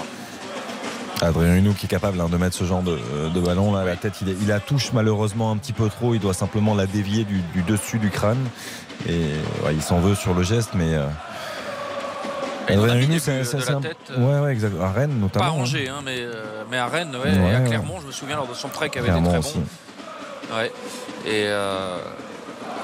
Adrien 1.20 1.56
Hunou 1.56 1.74
qui 1.74 1.86
est 1.86 1.88
capable 1.88 2.20
hein, 2.20 2.28
de 2.30 2.36
mettre 2.36 2.54
ce 2.56 2.62
genre 2.64 2.82
de, 2.82 2.96
de 3.34 3.40
ballon 3.40 3.72
là, 3.74 3.84
la 3.84 3.96
tête 3.96 4.14
il, 4.22 4.46
la 4.46 4.60
touche 4.60 4.92
malheureusement 4.92 5.50
un 5.50 5.56
petit 5.56 5.72
peu 5.72 5.88
trop, 5.88 6.14
il 6.14 6.20
doit 6.20 6.32
simplement 6.34 6.74
la 6.76 6.86
dévier 6.86 7.24
du, 7.24 7.40
du 7.54 7.62
dessus 7.62 7.98
du 7.98 8.08
crâne 8.10 8.38
et 9.08 9.32
ouais, 9.64 9.72
il 9.74 9.82
s'en 9.82 9.98
veut 9.98 10.14
sur 10.14 10.32
le 10.32 10.44
geste 10.44 10.70
mais 10.74 10.94
euh, 10.94 11.06
Adrien 12.68 12.96
Hunou 13.00 13.18
c'est 13.18 13.32
un- 13.32 13.80
euh, 13.82 14.18
ouais 14.18 14.40
ouais 14.44 14.52
exact 14.52 14.74
à 14.80 14.92
Rennes 14.92 15.10
Pas 15.10 15.16
notamment 15.20 15.44
à 15.46 15.48
hein. 15.48 15.62
Angers, 15.62 15.88
hein, 15.88 16.02
mais, 16.04 16.18
euh, 16.18 16.62
mais 16.70 16.76
à 16.78 16.86
Rennes 16.86 17.16
ouais, 17.16 17.30
Ouais, 17.36 17.52
et 17.52 17.54
à. 17.54 17.60
Clermont, 17.62 17.98
je 18.00 18.06
me 18.06 18.12
souviens 18.12 18.36
lors 18.36 18.46
de 18.46 18.54
son 18.54 18.68
prêt 18.68 18.88
qui 18.90 18.98
avait 19.00 19.08
été 19.10 19.22
très 19.22 19.38
aussi. 19.38 19.58
bon. 19.58 20.56
Ouais. 20.56 20.70
Et 21.26 21.44
euh, 21.46 21.96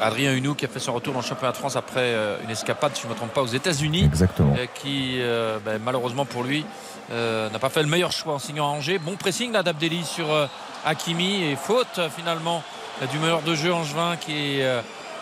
Adrien 0.02 0.32
Hunou 0.34 0.54
qui 0.54 0.64
a 0.64 0.68
fait 0.68 0.78
son 0.80 0.92
retour 0.92 1.12
dans 1.14 1.20
le 1.20 1.24
championnat 1.26 1.52
de 1.52 1.56
France 1.56 1.76
après 1.76 2.00
euh, 2.02 2.36
une 2.44 2.50
escapade, 2.50 2.94
si 2.94 3.02
je 3.02 3.06
ne 3.06 3.12
me 3.12 3.16
trompe 3.16 3.32
pas, 3.32 3.42
aux 3.42 3.46
États-Unis. 3.46 4.04
Exactement. 4.04 4.54
euh, 4.58 4.66
qui, 4.74 5.16
euh, 5.20 5.58
ben, 5.64 5.80
malheureusement 5.82 6.24
pour 6.24 6.42
lui, 6.42 6.64
euh, 7.12 7.48
n'a 7.50 7.58
pas 7.58 7.68
fait 7.68 7.82
le 7.82 7.88
meilleur 7.88 8.12
choix 8.12 8.34
en 8.34 8.38
signant 8.38 8.66
à 8.66 8.68
Angers. 8.70 8.98
Bon 8.98 9.16
pressing 9.16 9.52
là 9.52 9.62
d'Abdelli 9.62 10.04
sur 10.04 10.30
euh, 10.32 10.46
Hakimi 10.84 11.44
et 11.44 11.56
faute 11.56 12.00
finalement 12.14 12.62
du 13.10 13.18
meilleur 13.18 13.42
de 13.42 13.54
jeu 13.54 13.72
angevin 13.72 14.16
qui 14.16 14.62
euh, 14.62 14.80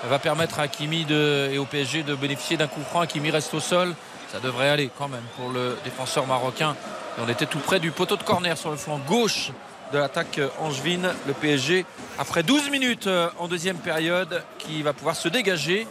va 0.08 0.18
permettre 0.18 0.58
à 0.60 0.64
Hakimi 0.64 1.04
de, 1.04 1.48
et 1.52 1.58
au 1.58 1.64
PSG 1.64 2.02
de 2.02 2.14
bénéficier 2.14 2.56
d'un 2.56 2.66
coup 2.66 2.80
franc. 2.82 3.00
Hakimi 3.00 3.30
reste 3.30 3.54
au 3.54 3.60
sol. 3.60 3.94
Ça 4.32 4.40
devrait 4.40 4.68
aller 4.70 4.90
quand 4.98 5.08
même 5.08 5.24
pour 5.36 5.50
le 5.50 5.76
défenseur 5.84 6.26
marocain. 6.26 6.74
Et 7.18 7.20
on 7.24 7.28
était 7.28 7.46
tout 7.46 7.58
près 7.58 7.80
du 7.80 7.90
poteau 7.90 8.16
de 8.16 8.22
corner 8.22 8.56
sur 8.56 8.70
le 8.70 8.76
flanc 8.76 8.98
gauche 9.06 9.50
de 9.92 9.98
l'attaque 9.98 10.38
euh, 10.38 10.48
angevine. 10.60 11.08
Le 11.26 11.32
PSG, 11.34 11.84
après 12.18 12.42
12 12.42 12.70
minutes 12.70 13.06
euh, 13.06 13.28
en 13.38 13.48
deuxième 13.48 13.76
période, 13.76 14.42
qui 14.58 14.82
va 14.82 14.92
pouvoir 14.92 15.16
se 15.16 15.28
dégager 15.28 15.86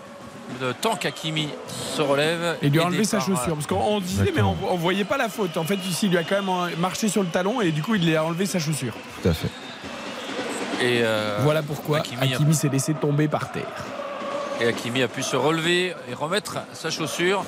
le 0.60 0.74
temps 0.74 0.96
qu'Hakimi 0.96 1.48
se 1.96 2.02
relève. 2.02 2.58
Et 2.62 2.70
lui 2.70 2.80
a 2.80 2.86
enlevé 2.86 3.06
sa 3.06 3.18
par, 3.18 3.26
chaussure. 3.28 3.44
euh, 3.50 3.54
Parce 3.56 3.68
qu'on 3.68 4.00
disait, 4.02 4.32
mais 4.36 4.42
on, 4.42 4.58
on 4.70 4.76
voyait 4.76 5.06
pas 5.06 5.18
la 5.18 5.30
faute. 5.30 5.56
En 5.58 5.64
fait, 5.64 5.76
ici, 5.90 6.08
il 6.08 6.12
lui 6.12 6.18
a 6.18 6.24
quand 6.24 6.36
même 6.36 6.50
euh, 6.50 6.76
marché 6.78 7.08
sur 7.08 7.22
le 7.22 7.30
talon 7.30 7.62
et 7.62 7.72
du 7.72 7.82
coup, 7.82 7.96
il 7.96 8.06
lui 8.06 8.16
a 8.16 8.24
enlevé 8.24 8.46
sa 8.46 8.60
chaussure. 8.60 8.94
tout 9.22 9.30
à 9.30 9.34
fait 9.34 9.48
Et 10.82 11.02
euh, 11.04 11.38
voilà 11.44 11.62
pourquoi 11.64 12.00
Hakimi 12.00 12.34
a- 12.34 12.36
Hakimi 12.36 12.54
s'est 12.56 12.70
laissé 12.70 12.94
tomber 12.94 13.28
par 13.28 13.52
terre. 13.52 13.64
Et 14.60 14.68
Hakimi 14.68 15.02
a 15.04 15.08
pu 15.08 15.24
se 15.24 15.36
relever 15.36 15.94
et 16.10 16.14
remettre 16.14 16.58
sa 16.74 16.90
chaussure. 16.90 17.46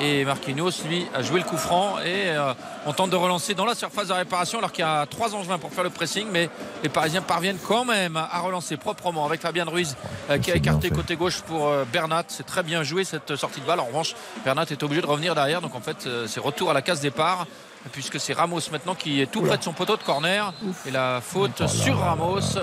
Et 0.00 0.24
Marquinhos, 0.24 0.82
lui, 0.86 1.06
a 1.14 1.22
joué 1.22 1.40
le 1.40 1.46
coup 1.46 1.56
franc. 1.56 1.98
Et 2.00 2.28
euh, 2.28 2.52
on 2.84 2.92
tente 2.92 3.10
de 3.10 3.16
relancer 3.16 3.54
dans 3.54 3.64
la 3.64 3.74
surface 3.74 4.08
de 4.08 4.12
réparation 4.12 4.58
alors 4.58 4.72
qu'il 4.72 4.84
y 4.84 4.88
a 4.88 5.06
trois 5.06 5.34
angevins 5.34 5.58
pour 5.58 5.72
faire 5.72 5.84
le 5.84 5.90
pressing. 5.90 6.26
Mais 6.30 6.50
les 6.82 6.88
Parisiens 6.88 7.22
parviennent 7.22 7.58
quand 7.66 7.84
même 7.84 8.16
à 8.16 8.38
relancer 8.40 8.76
proprement 8.76 9.24
avec 9.24 9.40
Fabien 9.40 9.64
Ruiz 9.64 9.96
euh, 10.30 10.38
qui 10.38 10.52
a 10.52 10.56
écarté 10.56 10.90
côté 10.90 11.16
gauche 11.16 11.40
pour 11.42 11.68
euh, 11.68 11.84
Bernat. 11.90 12.24
C'est 12.28 12.46
très 12.46 12.62
bien 12.62 12.82
joué 12.82 13.04
cette 13.04 13.36
sortie 13.36 13.60
de 13.60 13.66
balle. 13.66 13.80
En 13.80 13.86
revanche, 13.86 14.14
Bernat 14.44 14.66
est 14.70 14.82
obligé 14.82 15.00
de 15.00 15.06
revenir 15.06 15.34
derrière. 15.34 15.62
Donc 15.62 15.74
en 15.74 15.80
fait, 15.80 16.06
euh, 16.06 16.26
c'est 16.26 16.40
retour 16.40 16.70
à 16.70 16.74
la 16.74 16.82
case 16.82 17.00
départ 17.00 17.46
puisque 17.92 18.18
c'est 18.18 18.32
Ramos 18.32 18.60
maintenant 18.72 18.96
qui 18.96 19.20
est 19.20 19.30
tout 19.30 19.42
près 19.42 19.58
de 19.58 19.62
son 19.62 19.72
poteau 19.72 19.96
de 19.96 20.02
corner. 20.02 20.52
Et 20.86 20.90
la 20.90 21.20
faute 21.22 21.66
sur 21.68 21.98
Ramos 21.98 22.58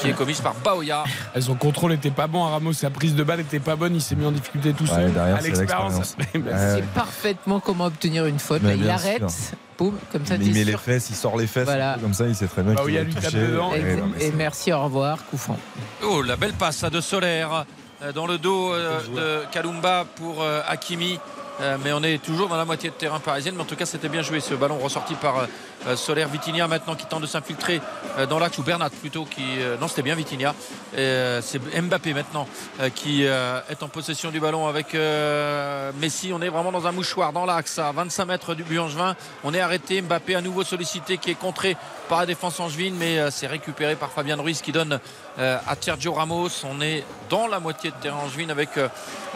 qui 0.00 0.08
est 0.08 0.12
commise 0.12 0.40
par 0.40 0.54
Baoya. 0.54 1.04
Son 1.40 1.54
contrôle 1.54 1.92
était 1.92 2.10
pas 2.10 2.26
bon 2.26 2.44
à 2.44 2.50
Ramos, 2.50 2.72
sa 2.72 2.90
prise 2.90 3.14
de 3.14 3.22
balle 3.22 3.40
était 3.40 3.58
pas 3.60 3.76
bonne, 3.76 3.94
il 3.94 4.00
s'est 4.00 4.14
mis 4.16 4.26
en 4.26 4.32
difficulté 4.32 4.72
tout 4.72 4.86
seul. 4.86 5.12
derrière, 5.12 5.36
à 5.36 5.40
c'est 5.40 5.48
l'expérience. 5.50 6.16
C'est 6.34 6.84
parfaitement 6.94 7.60
comment 7.60 7.86
obtenir 7.86 8.26
une 8.26 8.38
faute. 8.38 8.62
Là, 8.62 8.74
il 8.74 8.88
arrête. 8.88 9.28
sûr. 9.30 9.56
Boum, 9.78 9.94
comme 10.10 10.24
ça, 10.24 10.36
il 10.36 10.52
met 10.54 10.64
les 10.64 10.70
sûr. 10.72 10.80
fesses, 10.80 11.10
il 11.10 11.16
sort 11.16 11.36
les 11.36 11.46
fesses, 11.46 11.64
Voilà. 11.64 11.96
comme 12.00 12.14
ça, 12.14 12.26
il 12.26 12.34
sait 12.34 12.46
très 12.46 12.62
bien 12.62 12.72
Bah 12.72 12.80
qu'il 12.82 12.92
oui, 12.92 12.96
va 12.96 13.02
lui 13.04 13.14
tape 13.14 13.24
toucher. 13.24 13.38
dedans. 13.46 13.72
Et- 13.74 13.80
Et, 14.24 14.30
non, 14.30 14.36
merci, 14.36 14.72
au 14.72 14.82
revoir, 14.84 15.18
coup 15.26 15.36
franc. 15.36 15.58
Oh, 16.02 16.22
la 16.22 16.36
belle 16.36 16.54
passe 16.54 16.82
à 16.82 16.88
de 16.90 17.00
Solaire 17.02 17.66
euh, 18.02 18.12
dans 18.12 18.26
le 18.26 18.38
dos 18.38 18.72
euh, 18.72 19.00
de 19.42 19.44
Kalumba 19.52 20.06
pour 20.16 20.42
euh, 20.42 20.62
Hakimi. 20.66 21.18
Euh, 21.60 21.76
mais 21.82 21.92
on 21.94 22.02
est 22.02 22.22
toujours 22.22 22.48
dans 22.48 22.56
la 22.56 22.64
moitié 22.66 22.88
de 22.90 22.94
terrain 22.94 23.18
parisienne. 23.18 23.54
Mais 23.56 23.62
en 23.62 23.66
tout 23.66 23.76
cas, 23.76 23.86
c'était 23.86 24.08
bien 24.10 24.20
joué 24.22 24.40
ce 24.40 24.54
ballon 24.54 24.78
ressorti 24.78 25.14
par 25.14 25.46
Solaire. 25.96 26.28
Vitinha 26.28 26.66
maintenant 26.66 26.94
qui 26.94 27.06
tente 27.06 27.22
de 27.22 27.26
s'infiltrer 27.26 27.80
euh, 28.18 28.26
dans 28.26 28.38
l'axe 28.38 28.58
ou 28.58 28.62
Bernat 28.62 28.90
plutôt 28.90 29.24
qui. 29.24 29.42
euh, 29.58 29.76
non, 29.80 29.88
c'était 29.88 30.02
bien 30.02 30.16
euh, 30.96 31.40
c'est 31.42 31.60
Mbappé 31.82 32.14
maintenant 32.14 32.48
euh, 32.80 32.88
qui 32.90 33.26
euh, 33.26 33.60
est 33.70 33.82
en 33.82 33.88
possession 33.88 34.30
du 34.30 34.40
ballon 34.40 34.66
avec 34.66 34.94
euh, 34.94 35.92
Messi. 36.00 36.32
On 36.32 36.40
est 36.40 36.48
vraiment 36.48 36.72
dans 36.72 36.86
un 36.86 36.92
mouchoir 36.92 37.32
dans 37.32 37.46
l'axe 37.46 37.78
à 37.78 37.92
25 37.92 38.24
mètres 38.24 38.54
du 38.54 38.64
but 38.64 38.78
angevin. 38.78 39.14
On 39.44 39.54
est 39.54 39.60
arrêté. 39.60 40.02
Mbappé 40.02 40.34
à 40.34 40.40
nouveau 40.40 40.64
sollicité 40.64 41.18
qui 41.18 41.30
est 41.30 41.34
contré 41.34 41.76
par 42.08 42.20
la 42.20 42.26
défense 42.26 42.58
angevine. 42.60 42.96
Mais 42.96 43.18
euh, 43.18 43.30
c'est 43.30 43.46
récupéré 43.46 43.94
par 43.96 44.10
Fabien 44.10 44.36
Ruiz 44.36 44.62
qui 44.62 44.72
donne 44.72 44.98
euh, 45.38 45.58
à 45.66 45.74
Sergio 45.80 46.12
Ramos. 46.12 46.48
On 46.64 46.80
est 46.80 47.04
dans 47.28 47.46
la 47.46 47.60
moitié 47.60 47.90
de 47.90 47.96
terrain 47.96 48.18
angevine 48.24 48.50
avec 48.50 48.76
euh, 48.76 48.88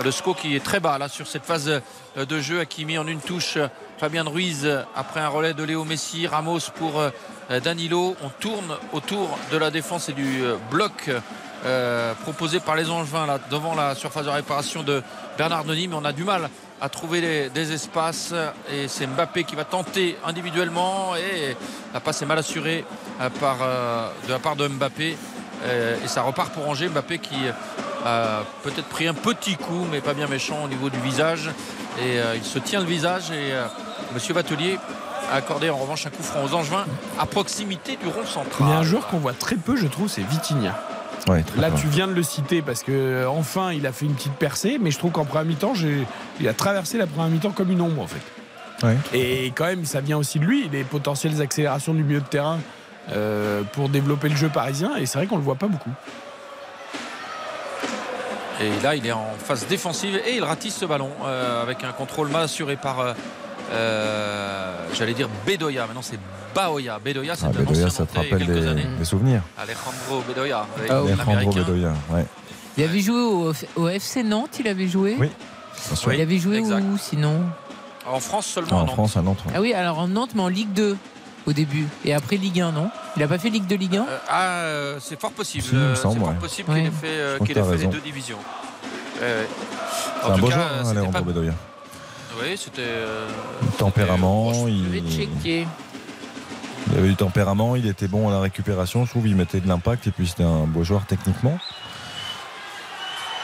le 0.03 0.11
SCO 0.11 0.35
qui 0.35 0.57
est 0.57 0.65
très 0.65 0.81
bas 0.81 0.99
là 0.99 1.09
sur 1.09 1.27
cette 1.27 1.45
phase 1.45 1.69
euh, 2.17 2.25
de 2.25 2.41
jeu. 2.41 2.61
Hakimi 2.61 2.99
en 2.99 3.07
une 3.07 3.21
touche. 3.21 3.59
Fabien 4.01 4.25
Ruiz 4.25 4.67
après 4.97 5.21
un 5.21 5.29
relais 5.29 5.53
de 5.53 5.63
Léo 5.63 5.85
Messi. 5.85 6.27
Ramos 6.27 6.71
pour 6.75 6.99
euh, 6.99 7.61
Danilo. 7.61 8.17
On 8.25 8.31
tourne 8.31 8.79
autour 8.95 9.39
de 9.53 9.59
la 9.59 9.71
défense 9.71 10.09
et 10.09 10.15
du 10.15 10.43
euh, 10.43 10.57
bloc 10.71 11.11
euh, 11.67 12.15
proposé 12.23 12.61
par 12.61 12.77
les 12.77 12.89
Angevins 12.89 13.27
là, 13.27 13.39
devant 13.51 13.75
la 13.75 13.95
surface 13.95 14.25
de 14.25 14.31
réparation 14.31 14.83
de 14.83 15.03
Bernard 15.37 15.65
Denis. 15.65 15.87
Mais 15.87 15.97
on 15.97 16.05
a 16.07 16.15
du 16.15 16.25
mal 16.25 16.49
à 16.81 16.89
trouver 16.89 17.51
des 17.51 17.73
espaces 17.73 18.33
et 18.73 18.89
c'est 18.89 19.07
Mbappé 19.07 19.45
qui 19.45 19.55
va 19.55 19.67
tenter 19.67 20.17
individuellement 20.25 21.15
et 21.15 21.55
la 21.93 22.01
passe 22.01 22.23
est 22.23 22.27
mal 22.27 22.39
assurée 22.39 22.87
de 23.21 24.31
la 24.31 24.39
part 24.39 24.57
de 24.57 24.67
Mbappé 24.67 25.15
et 26.03 26.09
ça 26.09 26.23
repart 26.23 26.55
pour 26.55 26.67
Angers 26.67 26.89
Mbappé 26.89 27.19
qui 27.19 27.37
a 28.07 28.45
peut-être 28.63 28.89
pris 28.89 29.09
un 29.09 29.13
petit 29.13 29.57
coup 29.57 29.87
mais 29.91 30.01
pas 30.01 30.15
bien 30.15 30.27
méchant 30.27 30.65
au 30.65 30.69
niveau 30.69 30.89
du 30.89 30.99
visage 31.01 31.51
et 32.03 32.17
il 32.35 32.45
se 32.45 32.59
tient 32.59 32.81
le 32.81 32.87
visage 32.87 33.31
et 33.31 33.53
Monsieur 34.15 34.35
Batelier 34.35 34.79
a 35.31 35.37
accordé 35.37 35.71
en 35.71 35.77
revanche 35.77 36.07
un 36.07 36.11
coup 36.11 36.23
franc 36.23 36.41
aux 36.45 36.55
Angevins 36.55 36.87
à 37.19 37.27
proximité 37.27 37.97
du 37.97 38.09
rond 38.09 38.25
central. 38.27 38.69
Il 38.69 38.69
y 38.69 38.73
a 38.73 38.79
un 38.79 38.83
joueur 38.83 39.07
qu'on 39.07 39.19
voit 39.19 39.33
très 39.33 39.57
peu, 39.57 39.77
je 39.77 39.87
trouve, 39.87 40.09
c'est 40.09 40.23
Vitinha. 40.23 40.77
Ouais, 41.29 41.45
Là, 41.59 41.69
bien. 41.71 41.79
tu 41.79 41.87
viens 41.87 42.07
de 42.09 42.15
le 42.15 42.23
citer 42.23 42.63
parce 42.63 42.83
que 42.83 42.93
euh, 42.93 43.29
enfin, 43.29 43.73
il 43.73 43.87
a 43.87 43.93
fait 43.93 44.07
une 44.07 44.15
petite 44.15 44.33
percée, 44.35 44.79
mais 44.81 44.91
je 44.91 44.99
trouve 44.99 45.13
qu'en 45.13 45.25
première 45.27 45.45
mi-temps, 45.45 45.75
il 46.41 46.49
a 46.49 46.55
traversé 46.55 46.97
la 46.99 47.07
première 47.07 47.29
mi-temps 47.29 47.51
comme 47.51 47.71
une 47.71 47.83
ombre 47.83 48.03
en 48.03 48.07
fait. 48.07 48.87
Ouais. 48.87 48.97
Et 49.13 49.53
quand 49.55 49.67
même, 49.67 49.85
ça 49.85 50.01
vient 50.01 50.17
aussi 50.17 50.39
de 50.39 50.45
lui, 50.47 50.69
les 50.73 50.83
potentielles 50.85 51.43
accélérations 51.43 51.93
du 51.93 52.03
milieu 52.03 52.21
de 52.21 52.27
terrain 52.27 52.59
euh, 53.13 53.63
pour 53.75 53.91
développer 53.91 54.31
le 54.31 54.37
jeu 54.37 54.49
parisien. 54.49 54.97
Et 54.97 55.05
c'est 55.05 55.19
vrai 55.19 55.27
qu'on 55.27 55.37
le 55.37 55.43
voit 55.43 55.57
pas 55.57 55.69
beaucoup. 55.69 55.91
Et 58.63 58.71
là, 58.83 58.95
il 58.95 59.07
est 59.07 59.13
en 59.13 59.27
phase 59.39 59.67
défensive 59.67 60.21
et 60.27 60.37
il 60.37 60.45
ratisse 60.45 60.77
ce 60.77 60.85
ballon 60.85 61.11
euh, 61.25 61.63
avec 61.63 61.83
un 61.83 61.93
contrôle 61.93 62.29
mal 62.29 62.43
assuré 62.43 62.77
par, 62.77 63.01
euh, 63.01 63.13
euh, 63.73 64.73
j'allais 64.95 65.15
dire 65.15 65.29
Bedoya. 65.47 65.87
Maintenant, 65.87 66.03
c'est 66.03 66.19
Baoya. 66.55 66.99
Bedoya, 66.99 67.35
c'est 67.37 67.45
Ah, 67.45 67.49
un 67.49 67.51
Bedoya, 67.53 67.87
ancien 67.87 67.91
ça 67.91 68.07
te 68.07 68.17
rappelle 68.17 68.47
des, 68.99 69.05
souvenirs. 69.05 69.43
Alejandro 69.59 70.23
Bedoya, 70.27 70.67
Ah 70.89 71.03
oui. 71.03 71.13
Alejandro. 71.13 71.53
Bedoya, 71.53 71.93
ouais. 72.11 72.27
Il 72.77 72.85
avait 72.85 73.01
joué 73.01 73.21
au, 73.21 73.53
au 73.77 73.89
FC 73.89 74.23
Nantes, 74.23 74.59
il 74.61 74.69
avait 74.69 74.89
joué 74.89 75.17
Oui. 75.19 75.31
Il 76.13 76.21
avait 76.21 76.39
joué 76.39 76.59
exact. 76.59 76.83
où 76.93 76.97
sinon 76.99 77.41
En 78.07 78.21
France 78.21 78.47
Ah, 78.51 78.55
seulement. 78.55 78.77
en 78.77 78.81
Nantes. 78.85 78.91
France, 78.95 79.17
à 79.17 79.23
Nantes. 79.23 79.43
ouais. 79.47 79.53
Ah 79.57 79.61
oui, 79.61 79.73
alors 79.75 79.99
en 79.99 80.09
Nantes, 80.09 80.31
mais 80.35 80.43
en 80.43 80.49
Ligue 80.49 80.73
2 80.73 80.97
au 81.47 81.53
début. 81.53 81.87
Et 82.05 82.15
après 82.15 82.37
Ligue 82.37 82.61
1, 82.61 82.73
non? 82.73 82.91
Il 83.17 83.23
a 83.23 83.29
pas 83.29 83.39
fait 83.39 83.51
Ligue 83.51 83.67
2, 83.67 83.75
Ligue 83.77 83.97
1 83.97 84.01
Euh, 84.03 84.19
ah, 84.29 84.43
euh, 84.43 84.99
c'est 85.01 85.19
fort 85.21 85.33
possible. 85.33 85.65
Si, 85.65 85.71
il 85.73 85.79
me 85.79 85.95
semble, 85.95 86.15
c'est 86.15 86.21
fort 86.21 86.29
ouais. 86.29 86.35
possible 86.37 86.71
Ouais. 86.71 86.77
qu'il 86.81 86.87
ait 86.87 86.91
fait, 86.91 87.07
euh, 87.07 87.39
qu'il 87.39 87.59
ait 87.59 87.63
fait 87.63 87.77
les 87.77 87.87
deux 87.87 88.01
divisions. 88.01 88.39
Euh, 89.23 89.45
C'est 90.25 90.31
un 90.31 90.39
beau 90.39 90.51
joueur, 90.51 90.67
hein, 90.67 90.89
Alejandro 90.91 91.13
pas- 91.13 91.21
Bedoya. 91.23 91.53
Oui, 92.43 92.57
c'était. 92.57 92.83
euh, 92.83 93.29
Tempérament, 93.79 94.53
il, 94.69 94.97
il 96.93 96.99
avait 96.99 97.09
du 97.09 97.17
tempérament, 97.17 97.77
il 97.77 97.87
était 97.87 98.09
bon 98.09 98.29
à 98.29 98.33
la 98.33 98.41
récupération, 98.41 99.05
je 99.05 99.11
trouve, 99.11 99.27
il 99.29 99.37
mettait 99.37 99.61
de 99.61 99.69
l'impact 99.69 100.07
et 100.07 100.11
puis 100.11 100.27
c'était 100.27 100.43
un 100.45 100.65
beau 100.67 100.83
joueur 100.83 101.05
techniquement. 101.07 101.59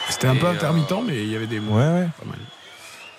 C'était 0.09 0.27
un 0.27 0.35
peu 0.35 0.47
euh, 0.47 0.51
intermittent, 0.51 0.91
mais 1.05 1.21
il 1.23 1.31
y 1.31 1.35
avait 1.35 1.47
des 1.47 1.59
mots. 1.59 1.75
Ouais, 1.77 1.83
ouais. 1.83 2.09
Pas 2.19 2.25
mal. 2.25 2.37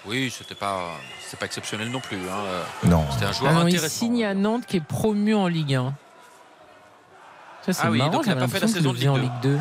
Oui, 0.07 0.33
c'était 0.37 0.55
pas, 0.55 0.81
c'est 1.27 1.39
pas 1.39 1.47
exceptionnel 1.47 1.91
non 1.91 2.01
plus. 2.01 2.17
hein. 2.17 2.39
Euh, 2.47 2.63
Non. 2.85 3.05
C'était 3.13 3.27
un 3.27 3.33
joueur 3.33 3.53
Ah 3.53 3.61
non, 3.61 3.67
il 3.69 3.75
intéressant. 3.75 3.99
signe 3.99 4.25
à 4.25 4.35
Nantes 4.35 4.65
qui 4.67 4.79
est 4.79 4.85
promu 4.85 5.35
en 5.35 5.49
Ligue 5.49 5.75
1. 5.75 5.93
Ça, 7.67 7.73
c'est 7.73 7.83
Ah 7.85 7.91
oui, 7.91 7.99
marrant, 7.99 8.11
donc 8.11 8.23
il 8.27 8.31
a 8.31 8.35
j'avais 8.35 8.47
pas 8.47 8.49
fait 8.53 8.61
la 8.61 8.69
saison 8.69 8.93
de 8.93 8.99
Ligue 8.99 9.09
en 9.09 9.17
Ligue 9.17 9.31
2. 9.43 9.59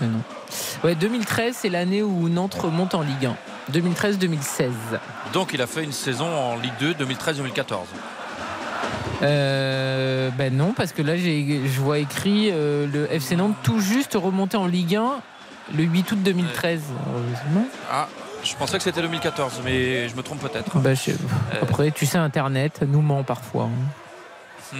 Mais 0.00 0.06
non. 0.06 0.20
Ouais, 0.84 0.94
2013, 0.94 1.56
c'est 1.58 1.68
l'année 1.68 2.02
où 2.02 2.28
Nantes 2.28 2.54
remonte 2.54 2.94
en 2.94 3.02
Ligue 3.02 3.26
1. 3.26 3.36
2013-2016. 3.72 4.70
Donc 5.32 5.50
il 5.52 5.62
a 5.62 5.66
fait 5.66 5.84
une 5.84 5.92
saison 5.92 6.26
en 6.26 6.56
Ligue 6.56 6.72
2 6.80 6.94
2013-2014. 6.94 7.76
Euh, 9.22 10.30
ben 10.36 10.54
non, 10.56 10.72
parce 10.72 10.92
que 10.92 11.02
là, 11.02 11.16
j'ai- 11.16 11.62
je 11.66 11.80
vois 11.80 11.98
écrit 11.98 12.50
euh, 12.52 12.86
le 12.86 13.12
FC 13.12 13.34
Nantes 13.36 13.56
tout 13.62 13.80
juste 13.80 14.14
remonté 14.14 14.56
en 14.56 14.66
Ligue 14.66 14.94
1 14.96 15.20
le 15.76 15.82
8 15.82 16.12
août 16.12 16.22
2013. 16.22 16.82
Heureusement. 17.12 17.66
Ah, 17.92 18.08
je 18.44 18.54
pensais 18.54 18.76
que 18.78 18.84
c'était 18.84 19.02
2014, 19.02 19.60
mais 19.64 20.08
je 20.08 20.14
me 20.16 20.22
trompe 20.22 20.40
peut-être. 20.40 20.76
Je- 20.94 21.56
Après, 21.60 21.90
tu 21.90 22.06
sais, 22.06 22.18
Internet 22.18 22.82
nous 22.86 23.02
ment 23.02 23.24
parfois. 23.24 23.64
hein. 23.64 24.72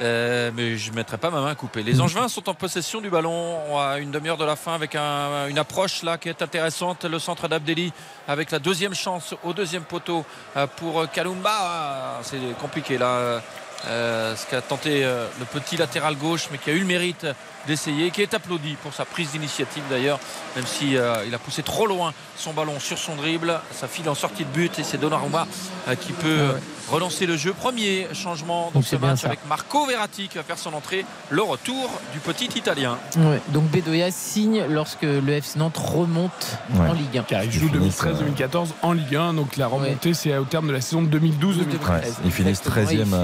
Euh, 0.00 0.50
mais 0.54 0.76
je 0.78 0.90
ne 0.90 0.96
mettrai 0.96 1.16
pas 1.18 1.30
ma 1.30 1.40
main 1.42 1.54
coupée. 1.54 1.82
Les 1.82 2.00
Angevins 2.00 2.26
sont 2.28 2.48
en 2.48 2.54
possession 2.54 3.00
du 3.00 3.10
ballon 3.10 3.78
à 3.78 3.98
une 3.98 4.10
demi-heure 4.10 4.36
de 4.38 4.44
la 4.44 4.56
fin 4.56 4.74
avec 4.74 4.94
un- 4.96 5.46
une 5.48 5.58
approche 5.58 6.02
là 6.02 6.18
qui 6.18 6.28
est 6.28 6.42
intéressante. 6.42 7.04
Le 7.04 7.18
centre 7.18 7.46
d'Abdelli 7.46 7.92
avec 8.26 8.50
la 8.50 8.58
deuxième 8.58 8.94
chance 8.94 9.34
au 9.44 9.52
deuxième 9.52 9.82
poteau 9.84 10.24
euh, 10.56 10.66
pour 10.66 11.08
Kalumba. 11.10 11.50
Ah, 11.52 12.18
C'est 12.22 12.38
compliqué 12.60 12.98
là. 12.98 13.40
Euh, 13.88 14.36
ce 14.36 14.46
qu'a 14.46 14.60
tenté 14.60 15.04
euh, 15.04 15.26
le 15.40 15.44
petit 15.44 15.76
latéral 15.76 16.14
gauche, 16.16 16.48
mais 16.52 16.58
qui 16.58 16.70
a 16.70 16.72
eu 16.72 16.78
le 16.78 16.84
mérite 16.86 17.26
d'essayer, 17.66 18.10
qui 18.10 18.22
est 18.22 18.34
applaudi 18.34 18.76
pour 18.82 18.92
sa 18.92 19.04
prise 19.04 19.30
d'initiative 19.32 19.82
d'ailleurs, 19.90 20.18
même 20.56 20.66
si 20.66 20.96
euh, 20.96 21.24
il 21.26 21.34
a 21.34 21.38
poussé 21.38 21.62
trop 21.62 21.86
loin 21.86 22.12
son 22.36 22.52
ballon 22.52 22.80
sur 22.80 22.98
son 22.98 23.14
dribble, 23.14 23.60
ça 23.72 23.86
file 23.86 24.08
en 24.08 24.14
sortie 24.16 24.44
de 24.44 24.48
but 24.50 24.78
et 24.80 24.82
c'est 24.82 24.98
Donnarumma 24.98 25.46
euh, 25.88 25.94
qui 25.94 26.12
peut 26.12 26.26
euh, 26.28 26.52
relancer 26.90 27.24
le 27.26 27.36
jeu. 27.36 27.52
Premier 27.52 28.08
changement 28.14 28.70
dans 28.74 28.80
Donc 28.80 28.84
ce 28.88 28.96
match 28.96 29.24
avec 29.24 29.38
Marco 29.48 29.86
Verratti 29.86 30.26
qui 30.28 30.38
va 30.38 30.42
faire 30.44 30.58
son 30.58 30.72
entrée, 30.74 31.04
le 31.30 31.42
retour 31.42 31.88
du 32.12 32.18
petit 32.18 32.46
Italien. 32.56 32.98
Ouais, 33.16 33.40
donc 33.50 33.64
Bedoya 33.70 34.10
signe 34.10 34.64
lorsque 34.68 35.02
le 35.02 35.28
FC 35.32 35.58
Nantes 35.58 35.76
remonte 35.78 36.30
Ouais. 36.74 36.88
en 36.88 36.92
Ligue 36.94 37.18
1. 37.18 37.22
Car 37.24 37.44
il 37.44 37.52
joue 37.52 37.68
2013-2014 37.68 38.68
en 38.82 38.92
Ligue 38.92 39.14
1, 39.16 39.34
donc 39.34 39.56
la 39.56 39.66
remontée 39.68 40.14
c'est 40.14 40.36
au 40.36 40.44
terme 40.44 40.66
de 40.68 40.72
la 40.72 40.80
saison 40.80 41.02
2012-2013. 41.02 41.90
Ouais, 41.90 42.02
ils 42.24 42.32
finissent 42.32 42.62
13e, 42.62 43.14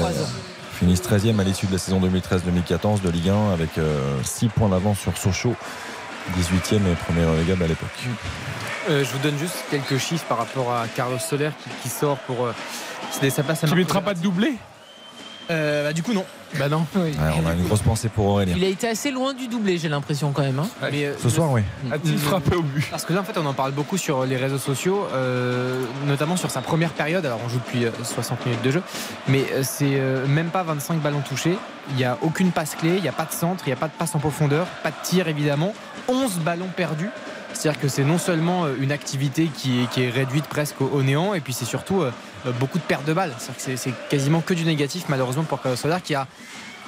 à, 0.00 0.10
la- 0.10 0.16
ils 0.16 0.78
finissent 0.78 1.02
13e 1.02 1.38
à 1.40 1.44
l'issue 1.44 1.66
de 1.66 1.72
la 1.72 1.78
saison 1.78 2.00
2013-2014 2.00 3.00
de 3.02 3.10
Ligue 3.10 3.28
1 3.30 3.52
avec 3.52 3.70
6 4.24 4.48
points 4.48 4.68
d'avance 4.68 4.98
sur 5.00 5.16
Sochaux, 5.18 5.56
18e 6.36 6.86
et 6.86 6.94
premier 6.94 7.24
relégable 7.24 7.64
à 7.64 7.66
l'époque. 7.66 7.88
Euh, 8.88 9.04
je 9.04 9.10
vous 9.10 9.18
donne 9.18 9.36
juste 9.38 9.56
quelques 9.70 9.98
chiffres 9.98 10.24
par 10.28 10.38
rapport 10.38 10.72
à 10.72 10.86
Carlos 10.94 11.18
Soler 11.18 11.50
qui, 11.62 11.70
qui 11.82 11.88
sort 11.88 12.16
pour 12.18 12.46
euh, 12.46 12.52
céder 13.10 13.30
sa 13.30 13.42
place 13.42 13.58
à 13.58 13.66
Tu 13.66 13.74
Marco 13.74 13.76
mettras 13.78 14.00
pas 14.00 14.14
de 14.14 14.20
doublé? 14.20 14.54
Euh, 15.50 15.84
bah, 15.84 15.92
Du 15.92 16.02
coup, 16.02 16.12
non. 16.12 16.24
Bah 16.56 16.68
non. 16.68 16.86
Ouais, 16.96 17.12
on 17.42 17.46
a 17.46 17.52
une 17.52 17.64
grosse 17.66 17.82
pensée 17.82 18.08
pour 18.08 18.26
Aurélien. 18.26 18.54
Il 18.56 18.64
a 18.64 18.68
été 18.68 18.88
assez 18.88 19.10
loin 19.10 19.34
du 19.34 19.48
doublé, 19.48 19.76
j'ai 19.78 19.88
l'impression 19.88 20.32
quand 20.32 20.42
même. 20.42 20.58
hein. 20.58 20.68
Mais, 20.90 21.04
euh, 21.06 21.14
Ce 21.22 21.28
soir, 21.28 21.50
oui. 21.52 21.62
A-t-il 21.90 22.18
frappé 22.18 22.56
au 22.56 22.62
but 22.62 22.86
Parce 22.90 23.04
que 23.04 23.12
là, 23.12 23.20
en 23.20 23.24
fait, 23.24 23.36
on 23.38 23.44
en 23.46 23.52
parle 23.52 23.72
beaucoup 23.72 23.98
sur 23.98 24.24
les 24.24 24.36
réseaux 24.36 24.58
sociaux, 24.58 25.06
euh, 25.12 25.82
notamment 26.06 26.36
sur 26.36 26.50
sa 26.50 26.60
première 26.62 26.90
période. 26.90 27.24
Alors, 27.26 27.40
on 27.44 27.48
joue 27.48 27.58
depuis 27.58 27.84
euh, 27.84 27.90
60 28.02 28.46
minutes 28.46 28.62
de 28.62 28.70
jeu, 28.70 28.82
mais 29.28 29.44
euh, 29.52 29.62
c'est 29.62 29.96
euh, 29.98 30.26
même 30.26 30.48
pas 30.48 30.62
25 30.62 31.00
ballons 31.00 31.20
touchés. 31.20 31.58
Il 31.90 31.96
n'y 31.96 32.04
a 32.04 32.16
aucune 32.22 32.50
passe 32.50 32.74
clé, 32.74 32.94
il 32.96 33.02
n'y 33.02 33.08
a 33.08 33.12
pas 33.12 33.24
de 33.26 33.32
centre, 33.32 33.64
il 33.66 33.70
n'y 33.70 33.74
a 33.74 33.76
pas 33.76 33.88
de 33.88 33.92
passe 33.98 34.14
en 34.14 34.18
profondeur, 34.18 34.66
pas 34.82 34.90
de 34.90 34.96
tir 35.02 35.28
évidemment. 35.28 35.74
11 36.08 36.38
ballons 36.40 36.68
perdus. 36.74 37.10
C'est-à-dire 37.54 37.80
que 37.80 37.88
c'est 37.88 38.04
non 38.04 38.18
seulement 38.18 38.64
euh, 38.66 38.74
une 38.78 38.92
activité 38.92 39.46
qui 39.54 39.82
est, 39.82 39.86
qui 39.90 40.02
est 40.04 40.10
réduite 40.10 40.46
presque 40.46 40.80
au, 40.80 40.86
au 40.92 41.02
néant, 41.02 41.34
et 41.34 41.40
puis 41.40 41.52
c'est 41.52 41.64
surtout 41.64 42.02
euh, 42.02 42.06
euh, 42.08 42.10
beaucoup 42.58 42.78
de 42.78 42.84
pertes 42.84 43.04
de 43.06 43.12
balles. 43.12 43.32
C'est-à-dire 43.38 43.64
que 43.74 43.76
c'est- 43.76 44.08
quasiment 44.08 44.40
que 44.40 44.54
du 44.54 44.64
négatif, 44.64 45.04
malheureusement, 45.08 45.44
pour 45.44 45.60
Carlos 45.62 45.76
Soler, 45.76 45.96
qui 46.02 46.14
a 46.14 46.26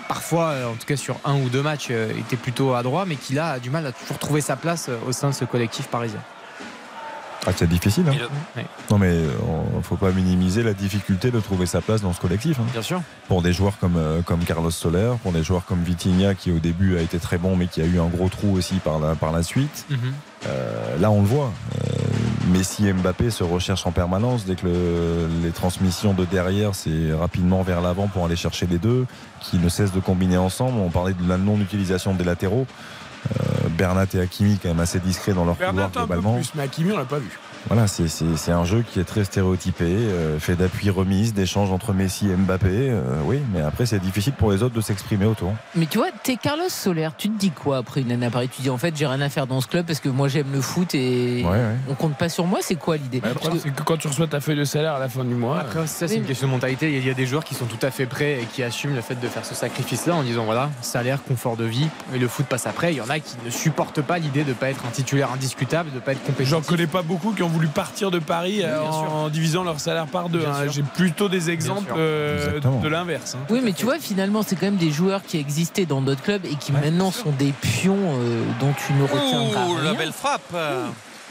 parfois, 0.09 0.47
euh, 0.49 0.67
en 0.69 0.73
tout 0.75 0.87
cas 0.87 0.97
sur 0.97 1.17
un 1.25 1.35
ou 1.41 1.49
deux 1.49 1.63
matchs, 1.63 1.89
euh, 1.91 2.11
été 2.19 2.37
plutôt 2.37 2.75
adroit, 2.75 3.05
mais 3.07 3.17
qui 3.17 3.35
là 3.35 3.53
a 3.53 3.59
du 3.59 3.71
mal 3.71 3.87
à 3.87 3.93
toujours 3.93 4.19
trouver 4.19 4.41
sa 4.41 4.57
place 4.57 4.87
euh, 4.89 4.97
au 5.07 5.13
sein 5.13 5.31
de 5.31 5.35
ce 5.35 5.45
collectif 5.45 5.87
parisien. 5.89 6.21
Ah, 7.47 7.53
c'est 7.57 7.67
difficile. 7.69 8.05
hein. 8.07 8.63
Non, 8.91 8.99
mais 8.99 9.15
il 9.17 9.83
faut 9.83 9.97
pas 9.97 10.11
minimiser 10.11 10.63
la 10.63 10.75
difficulté 10.75 11.31
de 11.31 11.41
trouver 11.41 11.65
sa 11.65 11.81
place 11.81 12.03
dans 12.03 12.13
ce 12.13 12.21
collectif. 12.21 12.59
hein. 12.61 12.67
Bien 12.71 12.83
sûr. 12.83 13.01
Pour 13.29 13.41
des 13.41 13.55
joueurs 13.55 13.79
comme, 13.79 13.97
euh, 13.97 14.21
comme 14.21 14.41
Carlos 14.41 14.71
Soler, 14.71 15.13
pour 15.23 15.33
des 15.33 15.43
joueurs 15.43 15.65
comme 15.65 15.83
Vitinha, 15.83 16.35
qui 16.35 16.53
au 16.53 16.59
début 16.59 16.99
a 16.99 17.01
été 17.01 17.19
très 17.19 17.39
bon, 17.39 17.57
mais 17.57 17.67
qui 17.67 17.81
a 17.81 17.87
eu 17.87 17.99
un 17.99 18.09
gros 18.09 18.29
trou 18.29 18.53
aussi 18.59 18.75
par 18.75 18.99
la, 18.99 19.15
par 19.15 19.33
la 19.33 19.43
suite. 19.43 19.87
Euh, 20.47 20.99
là, 20.99 21.11
on 21.11 21.23
le 21.23 21.27
voit. 21.29 21.51
Euh, 21.77 21.89
Messi 22.51 22.87
et 22.89 22.93
Mbappé 22.93 23.31
se 23.31 23.45
recherchent 23.45 23.87
en 23.87 23.93
permanence. 23.93 24.45
Dès 24.45 24.55
que 24.57 24.67
le- 24.67 25.29
les 25.43 25.51
transmissions 25.51 26.13
de 26.15 26.25
derrière, 26.25 26.75
c'est 26.75 27.13
rapidement 27.19 27.63
vers 27.63 27.81
l'avant 27.81 28.09
pour 28.09 28.25
aller 28.25 28.37
chercher 28.37 28.67
les 28.67 28.79
deux, 28.79 29.07
qui 29.41 29.59
ne 29.59 29.69
cessent 29.69 29.93
de 29.93 30.01
combiner 30.01 30.37
ensemble. 30.37 30.79
On 30.79 30.91
parlait 30.91 31.15
de 31.15 31.29
la 31.29 31.37
non-utilisation 31.39 32.15
des 32.15 32.25
latéraux. 32.25 32.67
Euh, 33.39 33.69
Bernat 33.77 34.07
et 34.15 34.21
Hakimi, 34.21 34.59
quand 34.63 34.69
même 34.71 34.81
assez 34.81 34.99
discrets 34.99 35.33
dans 35.35 35.45
leur 35.45 35.55
Bernat 35.57 35.73
couloir 35.73 35.87
un 35.87 35.91
peu 35.91 35.99
globalement. 36.15 36.35
plus, 36.37 36.53
mais 36.55 36.63
Hakimi, 36.63 36.93
on 36.93 36.99
l'a 36.99 37.05
pas 37.05 37.19
vu. 37.19 37.29
Voilà, 37.69 37.87
c'est- 37.87 38.51
un 38.51 38.65
jeu 38.65 38.83
qui 38.83 38.99
est 39.01 39.05
très 39.05 39.25
stéréotypé, 39.25 39.85
euh, 39.85 40.39
fait 40.39 40.57
d'appui 40.57 40.91
remise, 40.91 41.35
d'échanges 41.35 41.71
entre 41.71 41.93
Messi 41.93 42.29
et 42.29 42.35
Mbappé. 42.35 42.69
euh, 42.71 43.03
oui, 43.25 43.39
mais 43.53 43.61
après, 43.61 43.87
c'est 43.87 43.99
difficile 44.01 44.33
pour 44.33 44.51
les 44.51 44.63
autres 44.63 44.75
de 44.75 44.81
s'exprimer 44.81 45.25
autour. 45.27 45.53
Mais 45.75 45.87
tu 45.87 45.99
vois, 45.99 46.09
t'es 46.23 46.37
Carlos 46.37 46.69
Soler, 46.69 47.09
tu 47.17 47.29
te 47.31 47.39
dis 47.39 47.51
quoi 47.51 47.79
après 47.79 48.01
une 48.01 48.11
année 48.13 48.27
à 48.27 48.31
Paris? 48.31 48.49
Tu 48.55 48.63
dis 48.63 48.71
en 48.71 48.79
fait, 48.79 48.97
j'ai 48.97 49.07
rien 49.07 49.21
à 49.21 49.29
faire 49.29 49.47
dans 49.47 49.61
ce 49.61 49.67
club 49.69 49.87
parce 49.87 50.01
que 50.01 50.09
moi 50.09 50.29
j'aime 50.29 50.51
le 50.53 50.61
foot 50.61 50.95
et 50.95 51.43
Ouais, 51.45 51.51
ouais. 51.51 51.75
on 51.89 51.95
compte 51.95 52.17
pas 52.17 52.29
sur 52.29 52.47
moi. 52.47 52.59
C'est 52.63 52.75
quoi 52.77 52.97
l'idée? 52.97 53.21
Le 53.25 53.35
problème, 53.35 53.61
c'est 53.63 53.71
que 53.71 53.83
quand 53.83 53.97
tu 53.99 54.09
reçois 54.09 54.27
ta 54.27 54.41
feuille 54.41 54.57
de 54.57 54.65
salaire 54.65 54.95
à 54.95 54.99
la 54.99 55.09
fin 55.09 55.25
du 55.25 55.35
mois. 55.35 55.61
Après, 55.61 55.87
ça, 55.87 56.09
c'est 56.09 56.17
une 56.17 56.25
question 56.25 56.47
de 56.49 56.53
mentalité. 56.53 56.97
Il 56.97 57.07
y 57.07 57.11
a 57.11 57.15
des 57.15 57.27
joueurs 57.27 57.45
qui 57.45 57.55
sont 57.55 57.67
tout 57.67 57.85
à 57.85 57.91
fait 57.91 58.07
prêts 58.07 58.41
et 58.43 58.47
qui 58.47 58.63
assument 58.63 58.95
le 58.95 59.03
fait 59.03 59.21
de 59.21 59.29
faire 59.29 59.45
ce 59.45 59.55
sacrifice-là 59.55 60.15
en 60.17 60.23
disant 60.23 60.45
voilà, 60.45 60.71
salaire, 60.83 61.23
confort 61.23 61.57
de 61.57 61.65
vie, 61.65 61.89
et 62.15 62.19
le 62.19 62.27
foot 62.29 62.47
passe 62.47 62.67
après. 62.67 62.93
Il 62.93 62.97
y 62.97 63.01
en 63.01 63.11
a 63.11 63.21
qui 63.21 63.37
ne 63.45 63.51
supportent 63.51 64.03
pas 64.03 64.19
l'idée 64.19 64.45
de 64.45 64.49
ne 64.51 64.55
pas 64.55 64.71
être 64.71 64.85
un 64.87 64.91
titulaire 64.91 65.31
indiscutable, 65.33 65.91
de 65.91 65.97
ne 65.97 66.01
pas 66.01 66.13
être 66.13 66.23
compétitif. 66.23 66.49
J'en 66.51 66.63
connais 66.63 66.87
pas 66.87 67.03
beaucoup 67.03 67.33
qui 67.33 67.43
ont 67.43 67.50
voulu 67.51 67.69
partir 67.69 68.11
de 68.11 68.19
Paris 68.19 68.61
euh, 68.63 68.81
en 68.83 69.29
divisant 69.29 69.63
leur 69.65 69.79
salaire 69.81 70.07
par 70.07 70.29
deux. 70.29 70.45
Hein. 70.47 70.69
J'ai 70.71 70.83
plutôt 70.83 71.29
des 71.29 71.51
exemples 71.51 71.93
euh, 71.97 72.61
de 72.61 72.89
l'inverse. 72.89 73.35
hein. 73.35 73.45
Oui, 73.51 73.61
mais 73.63 73.73
tu 73.73 73.85
vois, 73.85 73.99
finalement, 73.99 74.43
c'est 74.43 74.57
quand 74.57 74.67
même 74.67 74.77
des 74.77 74.91
joueurs 74.91 75.23
qui 75.23 75.39
existaient 75.39 75.87
dans 75.87 76.01
d'autres 76.01 76.23
clubs 76.23 76.45
et 76.47 76.55
qui 76.57 76.73
maintenant 76.73 77.11
sont 77.11 77.33
des 77.33 77.53
pions 77.53 77.97
euh, 77.99 78.43
dont 78.61 78.73
tu 78.87 78.93
ne 78.95 79.03
retiendras 79.03 79.67
Ouh, 79.69 79.77
la 79.77 79.91
rien. 79.91 79.95
belle 79.99 80.13
frappe. 80.13 80.55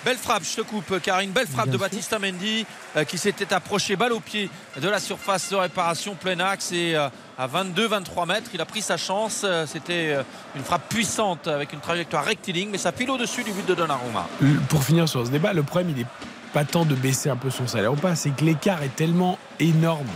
Belle 0.06 0.18
frappe, 0.18 0.44
je 0.44 0.56
te 0.56 0.62
coupe, 0.62 1.00
Karine. 1.02 1.32
Belle 1.32 1.48
frappe 1.48 1.66
Bien 1.66 1.74
de. 1.74 1.78
Baptiste 1.78 2.16
Mendy 2.20 2.66
euh, 2.96 3.04
qui 3.04 3.18
s'était 3.18 3.54
approché 3.54 3.96
balle 3.96 4.14
au 4.14 4.20
pied 4.20 4.50
de 4.82 4.88
la 4.88 5.00
surface 5.00 5.50
de 5.50 5.56
réparation 5.56 6.16
plein 6.16 6.40
axe 6.40 6.72
et 6.72 6.96
euh, 6.96 7.10
à 7.38 7.48
22-23 7.48 8.28
mètres, 8.28 8.52
il 8.54 8.62
a 8.62 8.66
pris 8.66 8.82
sa 8.82 8.98
chance. 8.98 9.42
Euh, 9.44 9.66
C'était 9.68 10.16
une 10.56 10.64
frappe 10.64 10.88
puissante 10.90 11.48
avec 11.48 11.74
une 11.74 11.80
trajectoire 11.80 12.24
rectiligne, 12.24 12.70
mais 12.72 12.78
ça 12.78 12.92
file 12.92 13.10
au-dessus 13.12 13.44
du 13.44 13.52
but 13.52 13.68
de 13.68 13.76
Donnarumma. 13.76 14.28
Pour 14.70 14.84
finir 14.84 15.08
sur 15.10 15.26
ce 15.26 15.32
débat, 15.32 15.54
le 15.54 15.64
problème, 15.64 15.94
il 15.96 16.02
est 16.02 16.08
pas 16.54 16.64
tant 16.64 16.86
de 16.86 16.96
baisser 16.96 17.30
un 17.30 17.36
peu 17.36 17.50
son 17.50 17.68
salaire 17.68 17.94
ou 17.94 17.98
pas, 17.98 18.16
c'est 18.16 18.32
que 18.32 18.44
l'écart 18.44 18.82
est 18.84 18.96
tellement 18.96 19.38
énorme 19.60 20.08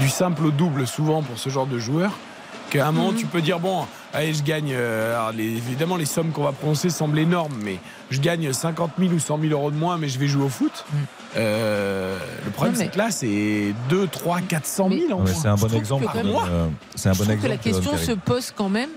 du 0.00 0.08
simple 0.08 0.44
au 0.46 0.50
double 0.50 0.86
souvent 0.86 1.22
pour 1.22 1.38
ce 1.38 1.48
genre 1.48 1.66
de 1.66 1.78
joueur 1.78 2.12
qu'à 2.70 2.86
un 2.88 2.92
moment 2.92 3.12
tu 3.12 3.26
peux 3.26 3.40
dire 3.42 3.58
bon 3.60 3.86
allez 4.12 4.32
je 4.34 4.42
gagne 4.42 4.72
euh, 4.72 5.14
alors, 5.18 5.32
les- 5.32 5.44
évidemment 5.56 5.96
les 5.96 6.04
sommes 6.06 6.30
qu'on 6.32 6.44
va 6.44 6.52
prononcer 6.52 6.90
semblent 6.90 7.18
énormes 7.18 7.54
mais 7.64 7.78
je 8.10 8.20
gagne 8.20 8.52
50 8.52 8.92
000 8.98 9.12
ou 9.12 9.18
100 9.18 9.38
000 9.40 9.52
euros 9.52 9.70
de 9.70 9.76
moins 9.76 9.98
mais 9.98 10.08
je 10.08 10.18
vais 10.18 10.26
jouer 10.28 10.44
au 10.44 10.48
foot 10.48 10.84
Euh, 11.36 12.18
le 12.44 12.50
problème 12.50 12.74
c'est 12.74 12.88
que 12.88 12.98
là 12.98 13.10
c'est 13.10 13.74
2, 13.90 14.06
3, 14.08 14.40
400 14.40 14.88
000 14.90 15.12
en 15.12 15.24
Ouais, 15.24 15.32
c'est 15.34 15.46
un 15.48 15.56
bon 15.56 15.72
exemple. 15.74 16.06
euh, 16.16 16.68
C'est 16.94 17.10
un 17.10 17.12
Je 17.12 17.18
bon 17.18 17.24
trouve 17.24 17.34
exemple. 17.34 17.42
que 17.42 17.48
la 17.48 17.56
question 17.58 17.96
se 17.98 18.12
pose 18.12 18.50
quand 18.56 18.70
même 18.70 18.88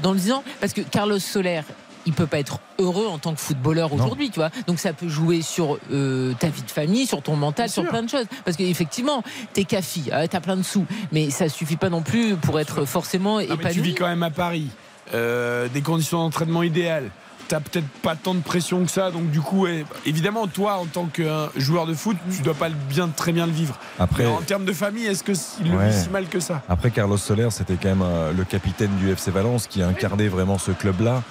dans 0.00 0.12
le 0.12 0.18
disant 0.18 0.44
parce 0.60 0.72
que 0.72 0.82
Carlos 0.82 1.18
Soler 1.18 1.62
il 2.06 2.12
peut 2.12 2.26
pas 2.26 2.38
être 2.38 2.58
heureux 2.78 3.06
en 3.06 3.18
tant 3.18 3.34
que 3.34 3.40
footballeur 3.40 3.92
aujourd'hui, 3.92 4.30
tu 4.30 4.40
vois. 4.40 4.50
Donc 4.66 4.78
ça 4.78 4.92
peut 4.92 5.08
jouer 5.08 5.42
sur 5.42 5.78
euh, 5.92 6.32
ta 6.38 6.48
vie 6.48 6.62
de 6.62 6.70
famille, 6.70 7.06
sur 7.06 7.22
ton 7.22 7.36
mental, 7.36 7.66
Bien 7.66 7.72
sur 7.72 7.82
sûr. 7.82 7.90
plein 7.90 8.02
de 8.02 8.08
choses. 8.10 8.26
Parce 8.44 8.56
qu'effectivement, 8.56 9.22
t'es 9.52 9.64
café, 9.64 10.00
tu 10.04 10.10
t'as 10.28 10.40
plein 10.40 10.56
de 10.56 10.62
sous, 10.62 10.86
mais 11.12 11.30
ça 11.30 11.48
suffit 11.48 11.76
pas 11.76 11.90
non 11.90 12.02
plus 12.02 12.36
pour 12.36 12.58
être 12.60 12.84
forcément 12.84 13.34
Non, 13.34 13.38
mais 13.40 13.46
tu 13.46 13.52
épanoui. 13.54 13.80
vis 13.80 13.94
quand 13.94 14.06
même 14.08 14.22
à 14.22 14.30
Paris, 14.30 14.68
euh, 15.14 15.68
des 15.68 15.82
conditions 15.82 16.18
d'entraînement 16.18 16.62
idéales. 16.62 17.10
T'as 17.48 17.58
peut-être 17.58 17.88
pas 18.00 18.14
tant 18.14 18.34
de 18.36 18.40
pression 18.42 18.84
que 18.84 18.90
ça, 18.92 19.10
donc 19.10 19.28
du 19.32 19.40
coup, 19.40 19.62
ouais, 19.64 19.84
évidemment, 20.06 20.46
toi, 20.46 20.74
en 20.76 20.86
tant 20.86 21.06
que 21.12 21.22
euh, 21.22 21.46
joueur 21.56 21.84
de 21.84 21.94
foot, 21.94 22.16
tu 22.32 22.42
dois 22.42 22.54
pas 22.54 22.68
le 22.68 22.76
bien, 22.88 23.08
très 23.08 23.32
bien 23.32 23.44
le 23.46 23.50
vivre. 23.50 23.76
Après- 23.98 24.22
Mais 24.22 24.28
en 24.30 24.40
termes 24.40 24.64
de 24.64 24.72
famille, 24.72 25.04
est-ce 25.06 25.24
qu'il 25.24 25.68
le 25.72 25.76
Ouais. 25.76 25.90
vit 25.90 26.00
si 26.00 26.08
mal 26.10 26.26
que 26.28 26.38
ça? 26.38 26.62
Après, 26.68 26.92
Carlos 26.92 27.16
Soler, 27.16 27.48
c'était 27.50 27.74
quand 27.74 27.88
même 27.88 28.02
euh, 28.04 28.32
le 28.32 28.44
capitaine 28.44 28.94
du 29.00 29.10
FC 29.10 29.32
Valence 29.32 29.66
qui 29.66 29.82
incarnait 29.82 30.28
vraiment 30.28 30.58
ce 30.58 30.70
club-là. 30.70 31.24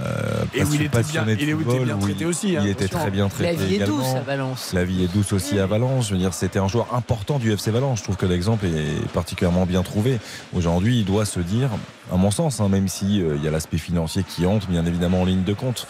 Euh, 0.00 0.44
Et 0.54 0.62
où 0.62 0.74
il 0.74 0.82
était 0.82 0.88
passionné 0.90 1.36
bien- 1.36 1.46
de 1.56 1.62
il 1.62 1.68
était 1.68 1.84
bien 1.84 1.96
traité 1.98 2.16
il- 2.20 2.26
aussi, 2.26 2.56
hein, 2.56 2.60
il 2.64 2.68
était 2.70 2.88
très 2.88 3.10
bien 3.10 3.28
traité 3.28 3.44
La 3.56 3.64
vie 3.64 3.72
est 3.72 3.76
également. 3.76 3.96
douce 3.96 4.14
à 4.14 4.20
Valence. 4.20 4.72
La 4.74 4.84
vie 4.84 5.04
est 5.04 5.12
douce 5.12 5.32
aussi 5.32 5.58
à 5.58 5.66
Valence. 5.66 6.08
Je 6.08 6.12
veux 6.12 6.18
dire, 6.18 6.34
c'était 6.34 6.58
un 6.58 6.68
joueur 6.68 6.94
important 6.94 7.38
du 7.38 7.50
FC 7.52 7.70
Valence. 7.70 7.98
Je 8.00 8.04
trouve 8.04 8.16
que 8.16 8.26
l'exemple 8.26 8.66
est 8.66 9.08
particulièrement 9.12 9.64
bien 9.64 9.82
trouvé. 9.82 10.18
Aujourd'hui, 10.54 10.98
il 11.00 11.04
doit 11.06 11.24
se 11.24 11.40
dire, 11.40 11.70
à 12.12 12.16
mon 12.16 12.30
sens, 12.30 12.60
hein, 12.60 12.68
même 12.68 12.88
si 12.88 13.22
euh, 13.22 13.36
il 13.36 13.44
y 13.44 13.48
a 13.48 13.50
l'aspect 13.50 13.78
financier 13.78 14.22
qui 14.22 14.44
entre, 14.44 14.66
bien 14.66 14.84
évidemment 14.84 15.22
en 15.22 15.24
ligne 15.24 15.44
de 15.44 15.54
compte, 15.54 15.86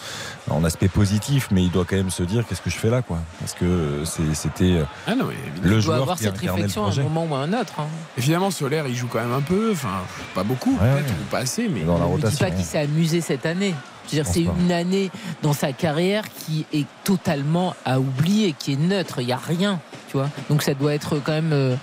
en 0.49 0.63
aspect 0.63 0.87
positif, 0.87 1.49
mais 1.51 1.63
il 1.63 1.71
doit 1.71 1.83
quand 1.85 1.97
même 1.97 2.09
se 2.09 2.23
dire, 2.23 2.45
qu'est-ce 2.47 2.61
que 2.61 2.69
je 2.69 2.77
fais 2.77 2.89
là, 2.89 3.01
quoi? 3.01 3.19
Parce 3.41 3.53
que 3.53 4.03
c'est- 4.05 4.33
c'était 4.33 4.71
euh, 4.77 4.83
Ah 5.05 5.15
non, 5.15 5.25
mais 5.25 5.33
évidemment. 5.33 5.63
le 5.63 5.69
dois 5.71 5.79
joueur 5.81 6.01
avoir 6.01 6.17
qui 6.17 6.23
cette 6.23 6.37
réflexion 6.37 6.85
à 6.85 6.91
un 6.91 7.03
moment 7.03 7.27
ou 7.29 7.35
à 7.35 7.39
un 7.39 7.51
autre. 7.53 7.73
hein. 7.79 7.87
Évidemment, 8.17 8.51
Solaire, 8.51 8.87
il 8.87 8.95
joue 8.95 9.07
quand 9.07 9.19
même 9.19 9.33
un 9.33 9.41
peu, 9.41 9.71
enfin, 9.73 9.89
pas 10.33 10.43
beaucoup, 10.43 10.71
Ouais, 10.73 10.77
peut-être, 10.93 11.07
ouais. 11.07 11.15
ou 11.21 11.29
pas 11.29 11.39
assez, 11.39 11.67
mais. 11.67 11.81
Dans 11.81 11.97
la 11.97 12.05
Ne 12.05 12.11
rotation. 12.11 12.45
pas 12.45 12.51
qu'il 12.51 12.63
s'est 12.65 12.79
amusé 12.79 13.19
cette 13.21 13.45
année. 13.45 13.73
C'est 14.07 14.41
une 14.41 14.71
année 14.71 15.11
dans 15.41 15.53
sa 15.53 15.73
carrière 15.73 16.23
qui 16.45 16.65
est 16.73 16.85
totalement 17.03 17.75
à 17.85 17.99
oublier, 17.99 18.53
qui 18.57 18.73
est 18.73 18.77
neutre. 18.77 19.19
Il 19.19 19.27
n'y 19.27 19.33
a 19.33 19.37
rien, 19.37 19.79
tu 20.09 20.17
vois. 20.17 20.29
Donc 20.49 20.63
ça 20.63 20.73
doit 20.73 20.93
être 20.93 21.17
quand 21.23 21.31
même. 21.33 21.51
euh, 21.53 21.75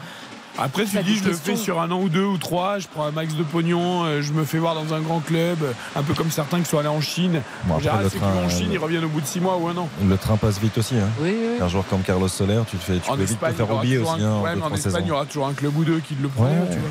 Après, 0.57 0.85
tu 0.85 0.97
dis, 1.03 1.17
je 1.17 1.25
le 1.25 1.33
fais 1.35 1.57
sur 1.57 1.81
un 1.81 1.91
an 1.91 2.01
ou 2.01 2.09
deux 2.09 2.25
ou 2.25 2.39
trois, 2.39 2.79
je 2.79 2.87
prends 2.87 3.05
un 3.07 3.11
max 3.11 3.35
de 3.35 3.43
pognon, 3.43 4.05
euh, 4.05 4.23
je 4.23 4.33
me 4.33 4.45
fais 4.45 4.59
voir 4.59 4.75
dans 4.77 4.95
un 4.95 5.01
grand 5.01 5.19
club, 5.21 5.59
euh, 5.65 5.73
un 5.97 6.03
peu 6.05 6.15
comme 6.15 6.31
certains 6.31 6.61
qui 6.61 6.67
sont 6.71 6.79
allés 6.79 6.87
en 6.89 7.01
Chine. 7.01 7.43
Bon, 7.65 7.75
après, 7.75 8.05
le 8.05 8.09
train, 8.11 8.31
vont 8.31 8.45
en 8.45 8.49
Chine, 8.49 8.69
ils 8.71 8.79
reviennent 8.79 9.05
au 9.05 9.09
bout 9.09 9.21
de 9.21 9.27
six 9.27 9.41
mois 9.41 9.57
ou 9.57 9.67
un 9.67 9.77
an. 9.77 9.89
Le 10.07 10.17
train 10.17 10.37
passe 10.37 10.61
vite 10.61 10.79
aussi. 10.79 10.95
Hein. 10.97 11.09
Oui, 11.21 11.35
oui. 11.37 11.61
Un 11.61 11.67
joueur 11.69 11.85
comme 11.89 12.03
Carlos 12.03 12.29
Soler, 12.29 12.61
tu, 12.71 12.77
te 12.77 12.85
fais, 12.85 12.99
tu 13.01 13.11
en 13.11 13.17
peux 13.17 13.25
vite 13.25 13.31
te 13.41 13.45
Espagne, 13.45 13.51
il 13.59 13.63
y 13.63 13.67
faire 13.67 13.77
oublier 13.77 13.99
aussi. 13.99 14.23
un- 14.23 14.31
hein, 14.33 14.41
ouais, 14.43 14.63
en 14.63 14.73
Espagne, 14.75 15.03
il 15.05 15.09
y 15.09 15.11
aura 15.11 15.27
toujours 15.27 15.49
un 15.49 15.55
club 15.55 15.77
ou 15.77 15.83
deux 15.85 15.99
qui 15.99 16.15
le 16.15 16.29
prend. 16.29 16.45
Ouais, 16.45 16.51
tu 16.69 16.75
ouais. 16.75 16.79
vois. 16.79 16.91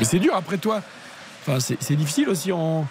Mais 0.00 0.04
c'est 0.04 0.18
dur 0.18 0.34
après 0.34 0.58
toi. 0.58 0.82
Enfin, 1.46 1.58
c'est 1.60 1.94
difficile 1.96 2.28
aussi 2.28 2.50
en. 2.52 2.86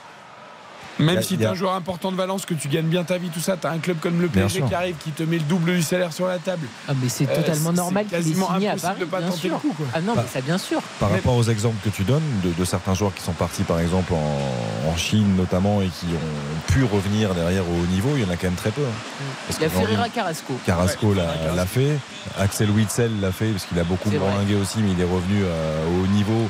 Même 0.99 1.17
a- 1.17 1.21
si 1.21 1.37
tu 1.37 1.43
es 1.43 1.45
a- 1.45 1.51
un 1.51 1.55
joueur 1.55 1.73
important 1.73 2.11
de 2.11 2.17
Valence, 2.17 2.45
que 2.45 2.53
tu 2.53 2.67
gagnes 2.67 2.85
bien 2.87 3.03
ta 3.03 3.17
vie, 3.17 3.29
tout 3.29 3.39
ça, 3.39 3.57
tu 3.57 3.65
as 3.65 3.71
un 3.71 3.79
club 3.79 3.97
comme 3.99 4.21
le 4.21 4.27
PSG 4.27 4.61
qui 4.61 4.73
arrive, 4.75 4.95
qui 5.03 5.11
te 5.11 5.23
met 5.23 5.37
le 5.37 5.43
double 5.43 5.73
du 5.73 5.81
salaire 5.81 6.13
sur 6.13 6.27
la 6.27 6.37
table. 6.37 6.67
Ah, 6.87 6.93
mais 7.01 7.09
c'est 7.09 7.27
Euh, 7.29 7.35
totalement 7.35 7.73
normal 7.73 8.05
qu'il 8.05 8.13
ait 8.15 8.17
quasiment 8.19 8.53
signé 8.53 8.67
à 8.67 8.71
impossible 8.71 8.87
Paris. 8.93 8.99
de 8.99 9.05
pas 9.05 9.19
bien 9.19 9.27
tenter 9.29 9.39
sûr. 9.41 9.53
le 9.53 9.57
coup, 9.59 9.73
quoi. 9.75 9.85
Ah 9.93 10.01
non, 10.01 10.13
Bah, 10.15 10.23
mais 10.25 10.31
ça, 10.31 10.41
bien 10.45 10.57
sûr. 10.57 10.81
Par 10.99 11.09
Mais- 11.09 11.15
rapport 11.15 11.35
aux 11.35 11.43
exemples 11.43 11.77
que 11.83 11.89
tu 11.89 12.03
donnes 12.03 12.21
de, 12.43 12.51
de 12.51 12.65
certains 12.65 12.93
joueurs 12.93 13.13
qui 13.13 13.23
sont 13.23 13.33
partis 13.33 13.63
par 13.63 13.79
exemple 13.79 14.13
en, 14.13 14.89
en 14.89 14.95
Chine 14.97 15.35
notamment 15.35 15.81
et 15.81 15.87
qui 15.87 16.05
ont 16.13 16.71
pu 16.71 16.83
revenir 16.83 17.33
derrière 17.33 17.63
au 17.67 17.73
haut 17.73 17.87
niveau, 17.91 18.09
il 18.15 18.21
y 18.21 18.25
en 18.25 18.29
a 18.29 18.35
quand 18.35 18.47
même 18.47 18.53
très 18.55 18.71
peu. 18.71 18.81
hein. 18.81 19.23
Parce 19.47 19.59
Il 19.59 19.63
y 19.63 19.65
a 19.65 19.69
Ferreira 19.69 20.09
Carrasco. 20.09 20.53
Carrasco 20.65 21.07
Ouais, 21.07 21.23
l'a- 21.55 21.65
fait, 21.65 21.97
Axel 22.39 22.69
Witzel 22.69 23.19
l'a 23.19 23.31
fait 23.31 23.47
parce 23.47 23.65
qu'il 23.65 23.79
a 23.79 23.83
beaucoup 23.83 24.09
bourlingué 24.11 24.55
aussi, 24.55 24.77
mais 24.79 24.91
il 24.91 24.99
est 25.01 25.03
revenu 25.05 25.41
euh, 25.43 25.85
au 25.87 26.03
haut 26.03 26.07
niveau. 26.07 26.49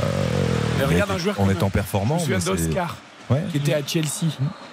euh, 0.00 0.04
Mais 0.78 0.84
regarde 0.84 1.10
un 1.12 1.18
joueur 1.18 1.40
en 1.40 1.48
étant 1.50 1.68
Je 1.68 1.72
performant. 1.72 2.14
me 2.16 2.20
souviens 2.20 2.40
c'est- 2.40 2.46
d'Oscar, 2.66 2.96
Ouais. 3.30 3.44
qui 3.50 3.58
était 3.58 3.74
à 3.74 3.86
Chelsea, 3.86 4.26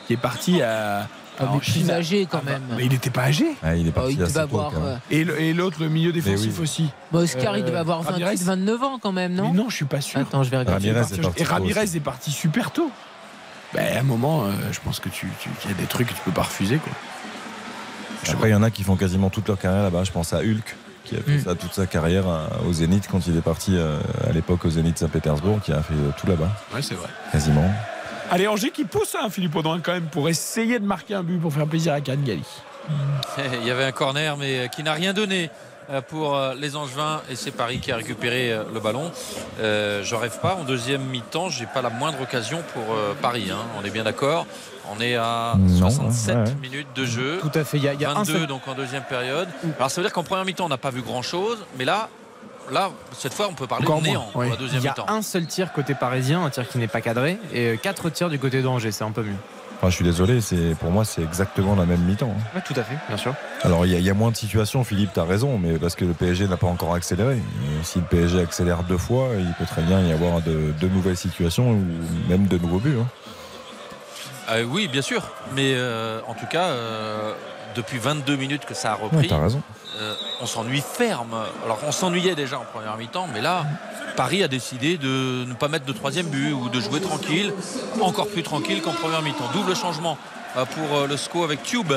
qui 0.08 0.14
est 0.14 0.18
parti 0.18 0.62
à. 0.62 1.08
Ah, 1.38 1.48
en 1.52 1.58
plus 1.60 1.90
âgé 1.92 2.26
quand 2.32 2.38
Ah 2.44 2.46
bah, 2.46 2.52
même. 2.54 2.62
Mais 2.78 2.86
il 2.86 2.92
n'était 2.94 3.10
pas 3.10 3.24
âgé. 3.24 3.46
Ah, 3.62 3.76
il 3.76 3.86
est 3.88 3.90
Oh, 3.90 4.00
parti 4.00 4.14
il 4.14 4.24
assez 4.24 4.32
devait 4.36 4.48
tôt, 4.48 4.56
avoir. 4.58 4.72
quand 4.72 4.80
même. 4.80 5.00
euh, 5.30 5.38
Et 5.42 5.54
l'autre, 5.54 5.76
le 5.82 5.90
milieu 5.90 6.14
défensif 6.14 6.54
oui. 6.60 6.64
aussi. 6.64 6.90
bah, 7.12 7.20
Oscar, 7.20 7.58
il 7.58 7.64
Euh, 7.64 7.68
devait 7.68 7.78
avoir 7.80 8.02
Ramirez 8.06 8.36
28, 8.36 8.44
29 8.46 8.84
ans 8.84 9.00
quand 9.02 9.12
même, 9.12 9.34
non 9.34 9.52
Mais 9.52 9.58
non, 9.58 9.70
je 9.70 9.76
suis 9.76 9.84
pas 9.84 10.00
sûr. 10.00 10.22
Attends, 10.22 10.44
je 10.44 10.50
vais 10.50 10.60
regarder. 10.60 10.92
Ramirez 10.92 11.14
Et 11.14 11.18
est 11.18 11.22
parti 11.22 11.42
Et 11.42 11.44
Ramirez 11.44 11.84
est 11.94 12.00
parti 12.00 12.32
super 12.32 12.72
tôt. 12.72 12.90
Ben, 13.74 13.98
à 13.98 14.00
un 14.00 14.04
moment, 14.04 14.46
euh, 14.46 14.52
je 14.72 14.80
pense 14.80 15.02
que 15.02 15.10
tu, 15.10 15.28
tu- 15.42 15.50
qu'il 15.60 15.72
y 15.72 15.74
a 15.74 15.78
des 15.78 15.88
trucs 15.88 16.08
que 16.08 16.14
tu 16.14 16.22
peux 16.24 16.32
pas 16.32 16.44
refuser. 16.44 16.78
Quoi. 16.78 16.94
Après, 18.32 18.48
il 18.50 18.52
y 18.54 18.56
en 18.56 18.64
a 18.64 18.72
qui 18.72 18.84
font 18.84 18.96
quasiment 18.96 19.30
toute 19.30 19.50
leur 19.50 19.60
carrière 19.60 19.84
là-bas. 19.84 20.06
Je 20.06 20.12
pense 20.12 20.32
à 20.32 20.38
Hulk, 20.38 20.76
qui 21.04 21.16
a 21.16 21.20
fait 21.22 21.38
Mm. 21.40 21.44
ça 21.44 21.56
toute 21.56 21.74
sa 21.74 21.86
carrière 21.86 22.24
euh, 22.30 22.48
au 22.66 22.72
Zénith 22.72 23.10
quand 23.12 23.28
il 23.28 23.36
est 23.38 23.42
parti 23.42 23.76
euh, 23.76 24.00
à 24.26 24.32
l'époque 24.32 24.64
au 24.64 24.70
Zénith 24.70 24.98
Saint-Pétersbourg, 25.00 25.60
qui 25.62 25.74
a 25.74 25.84
fait 25.84 25.94
euh, 25.94 26.12
tout 26.18 26.28
là-bas, 26.28 26.50
Ouais, 26.74 26.82
c'est 26.82 26.96
vrai. 26.96 27.10
quasiment. 27.34 27.70
Allez, 28.32 28.48
Angers 28.48 28.72
qui 28.72 28.86
pousse, 28.86 29.16
hein, 29.20 29.30
Philippe 29.30 29.56
Audouin, 29.56 29.80
quand 29.82 29.94
même, 29.94 30.08
pour 30.08 30.28
essayer 30.30 30.80
de 30.80 30.86
marquer 30.86 31.14
un 31.14 31.24
but 31.24 31.40
pour 31.40 31.54
faire 31.54 31.68
plaisir 31.68 31.94
à 31.94 32.02
Cannes 32.02 32.24
Gali. 32.24 32.44
Il 33.62 33.68
y 33.68 33.72
avait 33.72 33.84
un 33.86 33.92
corner, 33.92 34.36
mais 34.38 34.70
qui 34.76 34.84
n'a 34.84 34.94
rien 34.94 35.14
donné 35.14 35.50
euh, 35.92 36.02
pour 36.02 36.36
euh, 36.36 36.54
les 36.56 36.76
Angevins 36.76 37.22
et 37.30 37.36
c'est 37.36 37.52
Paris 37.52 37.80
qui 37.80 37.92
a 37.92 37.96
récupéré 37.98 38.52
euh, 38.52 38.64
le 38.74 38.80
ballon. 38.80 39.12
Euh, 39.60 40.04
je 40.04 40.16
rêve 40.16 40.40
pas. 40.42 40.56
En 40.56 40.64
deuxième 40.64 41.04
mi-temps, 41.04 41.50
j'ai 41.50 41.66
pas 41.68 41.82
la 41.82 41.90
moindre 41.90 42.22
occasion 42.22 42.64
pour 42.74 42.96
euh, 42.96 43.14
Paris. 43.22 43.50
hein. 43.52 43.58
On 43.80 43.86
est 43.86 43.92
bien 43.92 44.04
d'accord. 44.04 44.46
On 44.96 45.00
est 45.02 45.16
à 45.16 45.54
Non, 45.58 45.90
67 45.90 46.36
ouais, 46.36 46.42
ouais. 46.44 46.56
minutes 46.62 46.88
de 46.96 47.06
jeu. 47.06 47.40
Tout 47.42 47.52
à 47.58 47.64
fait. 47.64 47.78
Il 47.78 47.84
y 47.84 47.88
a, 47.88 47.94
il 47.94 48.02
y 48.02 48.06
a 48.06 48.12
un 48.12 48.16
22 48.16 48.34
seul- 48.34 48.48
donc 48.48 48.68
en 48.68 48.74
deuxième 48.74 49.04
période. 49.04 49.48
Alors 49.78 49.90
ça 49.90 50.02
veut 50.02 50.06
dire 50.08 50.14
qu'en 50.14 50.24
première 50.24 50.46
mi-temps 50.46 50.66
on 50.66 50.70
n'a 50.70 50.78
pas 50.78 50.92
vu 50.92 51.02
grand 51.02 51.22
chose, 51.24 51.60
mais 51.78 51.86
là, 51.86 52.10
là 52.72 52.90
cette 53.18 53.34
fois 53.34 53.48
on 53.50 53.54
peut 53.54 53.68
parler 53.68 53.86
Encore 53.86 54.00
de 54.02 54.08
néant 54.08 54.22
moins, 54.22 54.32
pour 54.32 54.42
oui. 54.42 54.50
la 54.50 54.56
deuxième 54.58 54.82
Il 54.82 54.86
y 54.86 54.88
a 54.88 54.92
mi-temps. 54.92 55.06
un 55.08 55.22
seul 55.22 55.46
tir 55.46 55.72
côté 55.74 55.94
parisien, 55.96 56.44
un 56.44 56.50
tir 56.50 56.68
qui 56.68 56.78
n'est 56.78 56.88
pas 56.88 57.02
cadré, 57.02 57.38
et 57.54 57.78
quatre 57.82 58.10
tirs 58.10 58.30
du 58.30 58.40
côté 58.40 58.62
d'Angers, 58.62 58.92
c'est 58.92 59.04
un 59.04 59.12
peu 59.12 59.24
mieux. 59.24 59.36
Enfin, 59.78 59.90
je 59.90 59.96
suis 59.96 60.06
désolé, 60.06 60.40
c'est 60.40 60.74
pour 60.80 60.90
moi 60.90 61.04
c'est 61.04 61.22
exactement 61.22 61.76
la 61.76 61.86
même 61.86 62.00
mi-temps. 62.02 62.34
hein. 62.36 62.42
Ouais, 62.56 62.62
tout 62.66 62.74
à 62.78 62.84
fait, 62.84 62.96
bien 63.10 63.18
sûr. 63.18 63.34
Alors 63.64 63.86
il 63.86 63.92
y, 63.92 63.96
a- 63.96 64.00
il 64.00 64.06
y 64.06 64.10
a 64.10 64.14
moins 64.14 64.32
de 64.32 64.38
situations, 64.38 64.84
Philippe, 64.86 65.12
tu 65.14 65.20
as 65.20 65.26
raison, 65.26 65.58
mais 65.58 65.78
parce 65.78 65.96
que 65.96 66.06
le 66.06 66.14
PSG 66.14 66.48
n'a 66.48 66.56
pas 66.58 66.68
encore 66.68 66.94
accéléré. 66.96 67.36
Et 67.36 67.84
si 67.84 68.00
le 68.00 68.06
PSG 68.06 68.40
accélère 68.40 68.84
deux 68.84 68.98
fois, 68.98 69.30
il 69.38 69.52
peut 69.60 69.66
très 69.66 69.82
bien 69.82 70.02
y 70.02 70.14
avoir 70.14 70.42
de, 70.42 70.74
de 70.80 70.88
nouvelles 70.88 71.18
situations 71.18 71.72
ou 71.72 71.86
même 72.30 72.48
de 72.48 72.58
nouveaux 72.58 72.80
buts. 72.80 72.98
hein. 73.02 73.08
Euh, 74.52 74.64
oui, 74.64 74.88
bien 74.88 75.02
sûr, 75.02 75.24
mais 75.56 75.74
euh, 75.76 76.22
en 76.28 76.36
tout 76.36 76.46
cas, 76.46 76.66
euh, 76.68 77.34
depuis 77.76 77.98
22 78.00 78.36
minutes 78.36 78.66
que 78.66 78.74
ça 78.74 78.94
a 78.94 78.96
Ouais, 78.98 79.04
repris, 79.12 79.28
raison. 79.34 79.62
euh, 80.00 80.14
on 80.42 80.46
s'ennuie 80.46 80.82
ferme. 80.82 81.36
Alors 81.66 81.80
on 81.88 81.92
s'ennuyait 81.92 82.36
déjà 82.36 82.58
en 82.60 82.64
première 82.66 82.98
mi-temps, 82.98 83.28
mais 83.34 83.42
là, 83.42 83.66
Paris 84.16 84.44
a 84.44 84.48
décidé 84.48 84.98
de 84.98 85.46
ne 85.48 85.54
pas 85.54 85.68
mettre 85.68 85.86
de 85.86 85.94
troisième 85.94 86.28
but 86.28 86.54
ou 86.54 86.70
de 86.70 86.80
jouer 86.80 87.02
tranquille, 87.02 87.54
encore 88.02 88.28
plus 88.28 88.44
tranquille 88.44 88.82
qu'en 88.82 88.94
première 88.94 89.22
mi-temps. 89.22 89.50
Double 89.54 89.76
changement 89.76 90.18
euh, 90.58 90.66
pour 90.66 90.98
euh, 90.98 91.08
le 91.08 91.18
SCO 91.18 91.44
avec 91.44 91.64
Tube 91.64 91.92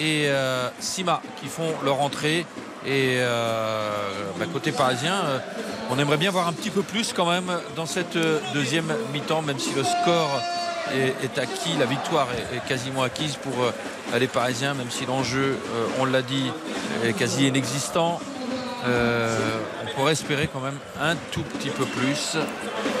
et 0.00 0.24
euh, 0.28 0.68
Sima 0.80 1.20
qui 1.40 1.48
font 1.48 1.72
leur 1.84 2.00
entrée. 2.00 2.46
Et 2.86 3.16
euh, 3.18 3.90
bah, 4.38 4.44
côté 4.52 4.70
parisien, 4.70 5.14
on 5.90 5.98
aimerait 5.98 6.18
bien 6.18 6.30
voir 6.30 6.46
un 6.46 6.52
petit 6.52 6.70
peu 6.70 6.82
plus 6.82 7.12
quand 7.12 7.28
même 7.28 7.50
dans 7.74 7.86
cette 7.86 8.16
deuxième 8.54 8.92
mi-temps, 9.12 9.42
même 9.42 9.58
si 9.58 9.72
le 9.74 9.82
score 9.82 10.40
est, 10.94 11.24
est 11.24 11.38
acquis, 11.38 11.76
la 11.78 11.86
victoire 11.86 12.28
est, 12.32 12.56
est 12.56 12.66
quasiment 12.68 13.02
acquise 13.02 13.36
pour 13.36 13.54
euh, 13.62 14.18
les 14.18 14.26
Parisiens, 14.28 14.74
même 14.74 14.90
si 14.90 15.06
l'enjeu, 15.06 15.56
euh, 15.74 15.86
on 16.00 16.04
l'a 16.04 16.22
dit, 16.22 16.50
est 17.04 17.12
quasi 17.12 17.46
inexistant. 17.48 18.20
Euh, 18.86 19.36
on 19.84 19.98
pourrait 19.98 20.12
espérer 20.12 20.48
quand 20.52 20.60
même 20.60 20.78
un 21.00 21.16
tout 21.32 21.42
petit 21.42 21.70
peu 21.70 21.84
plus 21.86 22.36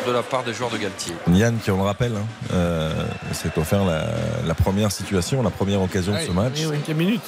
de 0.06 0.10
la 0.12 0.22
part 0.22 0.42
des 0.42 0.52
joueurs 0.52 0.70
de 0.70 0.78
Galtier. 0.78 1.14
Yann, 1.32 1.58
qui 1.58 1.70
on 1.70 1.76
le 1.76 1.82
rappelle, 1.84 2.14
hein, 2.16 2.26
euh, 2.52 2.92
s'est 3.32 3.56
offert 3.56 3.84
la, 3.84 4.04
la 4.44 4.54
première 4.54 4.90
situation, 4.90 5.42
la 5.42 5.50
première 5.50 5.80
occasion 5.80 6.12
de 6.12 6.18
ce 6.18 6.32
match. 6.32 6.60
Cinquième 6.60 6.96
minute. 6.96 7.22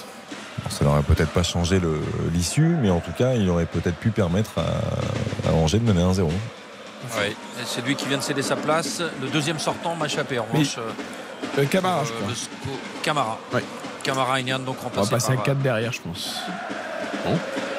Bon, 0.64 0.70
ça 0.70 0.84
n'aurait 0.84 1.02
peut-être 1.02 1.30
pas 1.30 1.44
changé 1.44 1.80
l'issue, 2.32 2.74
mais 2.82 2.90
en 2.90 2.98
tout 2.98 3.12
cas, 3.12 3.34
il 3.34 3.48
aurait 3.48 3.66
peut-être 3.66 3.96
pu 3.96 4.10
permettre 4.10 4.52
à, 4.58 5.48
à 5.48 5.52
Angers 5.52 5.78
de 5.78 5.84
mener 5.84 6.02
1-0. 6.02 6.28
Et 7.26 7.34
C'est 7.66 7.84
lui 7.84 7.94
qui 7.96 8.06
vient 8.06 8.18
de 8.18 8.22
céder 8.22 8.42
sa 8.42 8.56
place. 8.56 9.02
Le 9.20 9.28
deuxième 9.28 9.58
sortant 9.58 9.94
m'a 9.94 10.06
échappé 10.06 10.38
en 10.38 10.46
Oui. 10.52 10.60
revanche. 10.60 10.78
Euh, 11.58 11.64
Camara, 11.66 12.04
je 12.04 12.12
euh, 12.12 12.14
crois. 12.20 12.72
Camara. 13.02 13.38
Camara 14.02 14.40
Ignan, 14.40 14.60
donc 14.60 14.76
On 14.80 14.88
va 14.88 15.02
remplacé 15.02 15.10
passer 15.10 15.32
à 15.32 15.36
par, 15.36 15.44
4 15.44 15.58
derrière, 15.58 15.92
je 15.92 16.00
pense. 16.00 16.36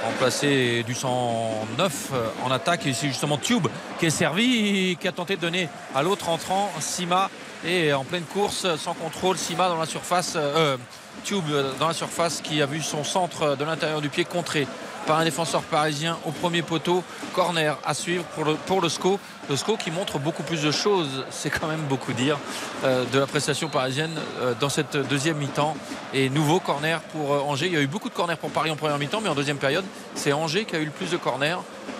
remplacé 0.05 0.83
du 0.83 0.93
109 0.93 2.09
euh, 2.13 2.27
en 2.45 2.51
attaque 2.51 2.85
et 2.85 2.93
c'est 2.93 3.07
justement 3.07 3.37
Tube 3.37 3.67
qui 3.99 4.05
est 4.05 4.09
servi 4.11 4.91
et 4.91 4.95
qui 4.95 5.07
a 5.07 5.11
tenté 5.11 5.35
de 5.35 5.41
donner 5.41 5.69
à 5.95 6.01
l'autre 6.03 6.29
entrant 6.29 6.71
Sima 6.79 7.29
et 7.65 7.93
en 7.93 8.03
pleine 8.03 8.23
course 8.23 8.65
sans 8.77 8.93
contrôle 8.93 9.37
Sima 9.37 9.67
dans 9.69 9.77
la 9.79 9.85
surface 9.85 10.33
euh, 10.35 10.77
Tube 11.23 11.43
euh, 11.51 11.71
dans 11.79 11.87
la 11.87 11.93
surface 11.93 12.41
qui 12.41 12.61
a 12.61 12.65
vu 12.65 12.81
son 12.81 13.03
centre 13.03 13.55
de 13.55 13.63
l'intérieur 13.65 14.01
du 14.01 14.09
pied 14.09 14.25
contré 14.25 14.67
par 15.05 15.19
un 15.19 15.23
défenseur 15.23 15.61
parisien 15.63 16.17
au 16.25 16.31
premier 16.31 16.61
poteau. 16.61 17.03
Corner 17.33 17.77
à 17.85 17.93
suivre 17.93 18.23
pour 18.35 18.45
le, 18.45 18.89
SCO 18.89 19.19
le 19.49 19.55
SCO 19.55 19.77
qui 19.77 19.91
montre 19.91 20.19
beaucoup 20.19 20.43
plus 20.43 20.61
de 20.61 20.71
choses 20.71 21.25
c'est 21.29 21.49
quand 21.49 21.67
même 21.67 21.81
beaucoup 21.81 22.13
dire 22.13 22.37
euh, 22.83 23.05
de 23.11 23.19
la 23.19 23.27
prestation 23.27 23.69
parisienne 23.69 24.11
euh, 24.41 24.53
dans 24.59 24.69
cette 24.69 24.97
deuxième 24.97 25.37
mi-temps. 25.37 25.75
Et 26.13 26.29
nouveau 26.29 26.59
corner 26.59 27.01
pour 27.01 27.33
euh, 27.33 27.39
Angers. 27.39 27.67
Il 27.67 27.73
y 27.73 27.77
a 27.77 27.81
eu 27.81 27.87
beaucoup 27.87 28.09
de 28.09 28.13
corners 28.13 28.35
pour 28.35 28.49
Paris 28.49 28.71
en 28.71 28.75
première 28.75 28.97
mi-temps 28.97 29.21
mais 29.21 29.29
en 29.29 29.35
deuxième 29.35 29.57
période 29.57 29.85
c'est 30.15 30.33
Angers 30.33 30.65
qui 30.65 30.75
a 30.75 30.79
eu 30.79 30.85
le 30.85 30.91
plus 30.91 31.11
de 31.11 31.17
corners. 31.17 31.57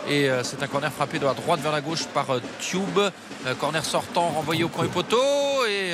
Et 0.07 0.29
c'est 0.43 0.63
un 0.63 0.67
corner 0.67 0.91
frappé 0.91 1.19
de 1.19 1.25
la 1.25 1.33
droite 1.33 1.59
vers 1.59 1.73
la 1.73 1.81
gauche 1.81 2.05
par 2.05 2.25
Tube 2.59 2.99
corner 3.59 3.83
sortant 3.85 4.29
renvoyé 4.29 4.63
au 4.63 4.69
premier 4.69 4.89
poteau. 4.89 5.21
Et 5.67 5.91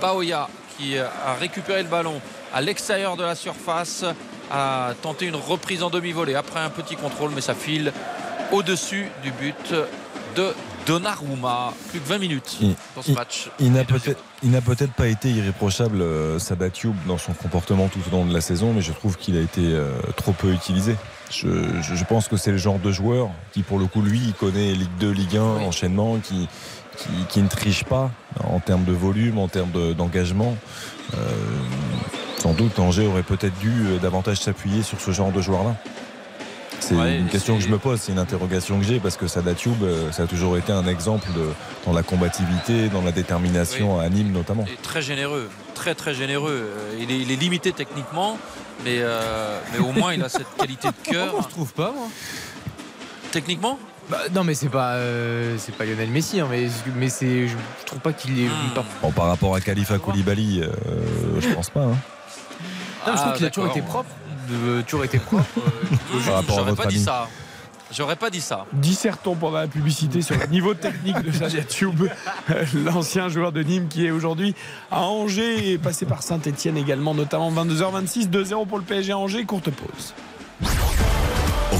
Baoya 0.00 0.48
qui 0.76 0.96
a 0.98 1.34
récupéré 1.40 1.82
le 1.82 1.88
ballon 1.88 2.20
à 2.54 2.60
l'extérieur 2.60 3.16
de 3.16 3.24
la 3.24 3.34
surface 3.34 4.04
a 4.50 4.92
tenté 5.02 5.26
une 5.26 5.36
reprise 5.36 5.82
en 5.82 5.90
demi-volée 5.90 6.34
après 6.34 6.60
un 6.60 6.70
petit 6.70 6.96
contrôle 6.96 7.30
mais 7.34 7.40
ça 7.40 7.54
file 7.54 7.92
au-dessus 8.52 9.06
du 9.22 9.30
but 9.32 9.74
de 10.36 10.54
Donnarumma 10.86 11.72
plus 11.90 11.98
que 11.98 12.08
20 12.08 12.18
minutes 12.18 12.56
Il- 12.60 12.76
dans 12.94 13.02
ce 13.02 13.08
il- 13.10 13.14
match 13.14 13.50
Il 13.60 13.72
n'a 13.72 14.60
peut-être, 14.60 14.92
pas 14.92 15.08
été 15.08 15.30
irréprochable, 15.30 16.00
euh, 16.00 16.38
Sadat 16.38 16.68
dans 17.08 17.18
son 17.18 17.32
comportement 17.32 17.88
tout 17.88 17.98
au 18.06 18.10
long 18.12 18.24
de 18.24 18.32
la 18.32 18.40
saison, 18.40 18.72
mais 18.72 18.82
je 18.82 18.92
trouve 18.92 19.16
qu'il 19.16 19.36
a 19.36 19.40
été 19.40 19.62
euh, 19.64 19.90
trop 20.16 20.30
peu 20.32 20.52
utilisé. 20.52 20.94
Je, 21.30 21.48
je- 21.82 21.96
je 21.96 22.04
pense 22.04 22.28
que 22.28 22.36
c'est 22.36 22.52
le 22.52 22.56
genre 22.58 22.78
de 22.78 22.92
joueur 22.92 23.30
qui, 23.52 23.62
pour 23.64 23.80
le 23.80 23.86
coup, 23.86 24.00
lui, 24.00 24.20
il 24.26 24.34
connaît 24.34 24.72
Ligue 24.74 24.96
2, 25.00 25.10
Ligue 25.10 25.36
1, 25.38 25.42
enchaînement, 25.66 26.18
qui, 26.18 26.48
qui, 26.96 27.08
qui 27.30 27.40
ne 27.42 27.48
triche 27.48 27.82
pas 27.82 28.12
en 28.44 28.60
termes 28.60 28.84
de 28.84 28.92
volume, 28.92 29.38
en 29.38 29.48
termes 29.48 29.72
de- 29.72 29.92
d'engagement. 29.92 30.56
Euh, 31.14 31.16
sans 32.38 32.52
doute, 32.52 32.78
Angers 32.78 33.06
aurait 33.06 33.22
peut-être 33.22 33.58
dû 33.58 33.72
euh, 33.86 33.98
davantage 33.98 34.38
s'appuyer 34.40 34.82
sur 34.82 35.00
ce 35.00 35.10
genre 35.10 35.32
de 35.32 35.40
joueur-là. 35.40 35.74
C'est 36.78 36.94
Ouais, 36.94 37.18
une 37.18 37.26
question 37.28 37.56
que 37.56 37.62
je 37.62 37.68
me 37.68 37.78
pose, 37.78 38.00
c'est 38.00 38.12
une 38.12 38.18
interrogation 38.18 38.78
que 38.78 38.84
j'ai 38.84 39.00
parce 39.00 39.16
que 39.16 39.26
Sadat 39.26 39.54
Youb, 39.64 39.82
euh, 39.82 40.12
ça 40.12 40.24
a 40.24 40.26
toujours 40.26 40.56
été 40.58 40.72
un 40.72 40.86
exemple 40.86 41.26
de- 41.34 41.48
dans 41.86 41.92
la 41.92 42.02
combativité, 42.02 42.88
dans 42.90 43.00
la 43.02 43.12
détermination 43.12 43.98
à 43.98 44.08
Nîmes 44.08 44.30
notamment. 44.30 44.64
Et 44.66 44.76
très 44.82 45.00
généreux, 45.02 45.48
très 45.74 45.94
très 45.94 46.14
généreux. 46.14 46.52
Euh, 46.76 46.98
Il 47.00 47.10
est, 47.10 47.18
il 47.18 47.32
est 47.32 47.36
limité 47.36 47.72
techniquement, 47.72 48.38
mais, 48.84 48.98
euh, 49.00 49.58
mais 49.72 49.78
au 49.78 49.92
moins 49.92 50.12
il 50.14 50.22
a 50.22 50.28
cette 50.28 50.54
qualité 50.58 50.88
de 50.88 51.10
cœur. 51.10 51.34
je 51.42 51.48
trouve 51.48 51.72
pas, 51.72 51.92
moi? 51.92 52.08
Techniquement? 53.32 53.78
Bah, 54.08 54.18
non, 54.32 54.44
mais 54.44 54.54
c'est 54.54 54.68
pas, 54.68 54.92
euh, 54.92 55.56
c'est 55.58 55.74
pas 55.74 55.84
Lionel 55.84 56.10
Messi, 56.10 56.38
hein, 56.40 56.46
mais, 56.48 56.68
mais 56.96 57.08
c'est, 57.08 57.48
je, 57.48 57.54
je 57.80 57.84
trouve 57.86 57.98
pas 58.00 58.12
qu'il 58.12 58.38
est. 58.38 58.46
Hmm. 58.48 58.74
pas- 58.74 58.84
Bon, 59.02 59.10
par 59.10 59.26
rapport 59.26 59.54
à 59.56 59.60
Khalifa 59.60 59.98
Koulibaly, 59.98 60.60
euh, 60.62 60.68
je 61.40 61.48
pense 61.48 61.70
pas. 61.70 61.84
hein. 61.86 61.96
Non, 63.06 63.12
je 63.12 63.18
trouve 63.18 63.30
Ah, 63.32 63.36
qu'il 63.36 63.46
a 63.46 63.50
toujours 63.50 63.70
été 63.70 63.82
propre. 63.82 64.10
De, 64.48 64.82
toujours 64.82 65.04
été 65.04 65.18
propre. 65.18 65.44
Par 66.26 66.34
rapport 66.34 66.54
à 66.54 66.58
J'aurais 66.58 66.70
votre 66.70 66.82
pas 66.82 66.88
dit 66.88 67.00
ça. 67.00 67.28
J'aurais 67.92 68.16
pas 68.16 68.30
dit 68.30 68.40
ça. 68.40 68.66
Dissertons 68.72 69.36
pendant 69.36 69.58
la 69.58 69.68
publicité 69.68 70.20
sur 70.20 70.36
le 70.36 70.46
niveau 70.46 70.74
technique 70.74 71.20
de 71.20 71.30
Sadia 71.30 71.62
Tube, 71.62 72.08
l'ancien 72.84 73.28
joueur 73.28 73.52
de 73.52 73.62
Nîmes 73.62 73.86
qui 73.86 74.04
est 74.06 74.10
aujourd'hui 74.10 74.56
à 74.90 75.02
Angers 75.02 75.70
et 75.72 75.78
passé 75.78 76.04
par 76.04 76.22
Saint-Etienne 76.24 76.76
également, 76.76 77.14
notamment 77.14 77.50
22h26, 77.52 78.28
2-0 78.28 78.66
pour 78.66 78.78
le 78.78 78.84
PSG 78.84 79.12
à 79.12 79.18
Angers, 79.18 79.44
courte 79.44 79.70
pause. 79.70 80.14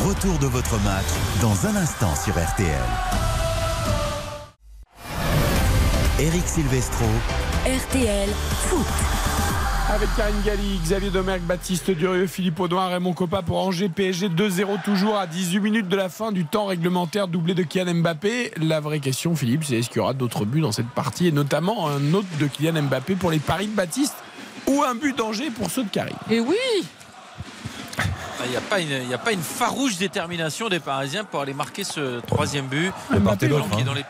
Retour 0.06 0.38
de 0.38 0.46
votre 0.46 0.78
match 0.82 1.06
dans 1.42 1.66
un 1.66 1.74
instant 1.74 2.14
sur 2.14 2.34
RTL. 2.34 2.70
Eric 6.20 6.46
Silvestro. 6.46 7.04
RTL 7.66 8.28
Foot. 8.68 8.86
Avec 9.88 10.08
Karine 10.16 10.42
Galli, 10.44 10.78
Xavier 10.82 11.10
Domergue, 11.10 11.42
Baptiste 11.42 11.92
Durieux, 11.92 12.26
Philippe 12.26 12.58
Audouin, 12.58 12.88
Raymond 12.88 13.12
Coppa 13.12 13.42
pour 13.42 13.58
Angers 13.58 13.88
PSG 13.88 14.28
2-0 14.30 14.82
toujours 14.82 15.16
à 15.16 15.26
18 15.28 15.60
minutes 15.60 15.88
de 15.88 15.96
la 15.96 16.08
fin 16.08 16.32
du 16.32 16.44
temps 16.44 16.66
réglementaire 16.66 17.28
doublé 17.28 17.54
de 17.54 17.62
Kylian 17.62 17.94
Mbappé. 17.94 18.52
La 18.60 18.80
vraie 18.80 18.98
question, 18.98 19.36
Philippe, 19.36 19.62
c'est 19.64 19.76
est-ce 19.78 19.88
qu'il 19.88 19.98
y 19.98 20.00
aura 20.00 20.12
d'autres 20.12 20.44
buts 20.44 20.60
dans 20.60 20.72
cette 20.72 20.88
partie 20.88 21.28
et 21.28 21.32
notamment 21.32 21.88
un 21.88 22.14
autre 22.14 22.26
de 22.40 22.46
Kylian 22.48 22.82
Mbappé 22.82 23.14
pour 23.14 23.30
les 23.30 23.38
paris 23.38 23.68
de 23.68 23.76
Baptiste 23.76 24.16
ou 24.66 24.82
un 24.82 24.96
but 24.96 25.16
d'Angers 25.16 25.50
pour 25.50 25.70
ceux 25.70 25.84
de 25.84 25.88
Karine? 25.88 26.16
Et 26.30 26.40
oui 26.40 26.56
Il 28.44 28.50
n'y 28.50 28.56
a, 28.56 28.60
pas 28.60 28.80
une- 28.80 28.88
il 29.04 29.08
y 29.08 29.14
a 29.14 29.18
pas 29.18 29.32
une 29.32 29.40
farouche 29.42 29.96
détermination 29.98 30.68
des 30.68 30.80
Parisiens 30.80 31.22
pour 31.24 31.40
aller 31.42 31.54
marquer 31.54 31.84
ce 31.84 32.20
troisième 32.26 32.66
but. 32.66 32.88
Et 33.12 33.14
Le 33.14 33.20
ballon 33.20 33.36
qui 33.36 33.44
est 33.78 33.82
hein. 33.82 33.84
dans 33.84 33.94
les- 33.94 34.04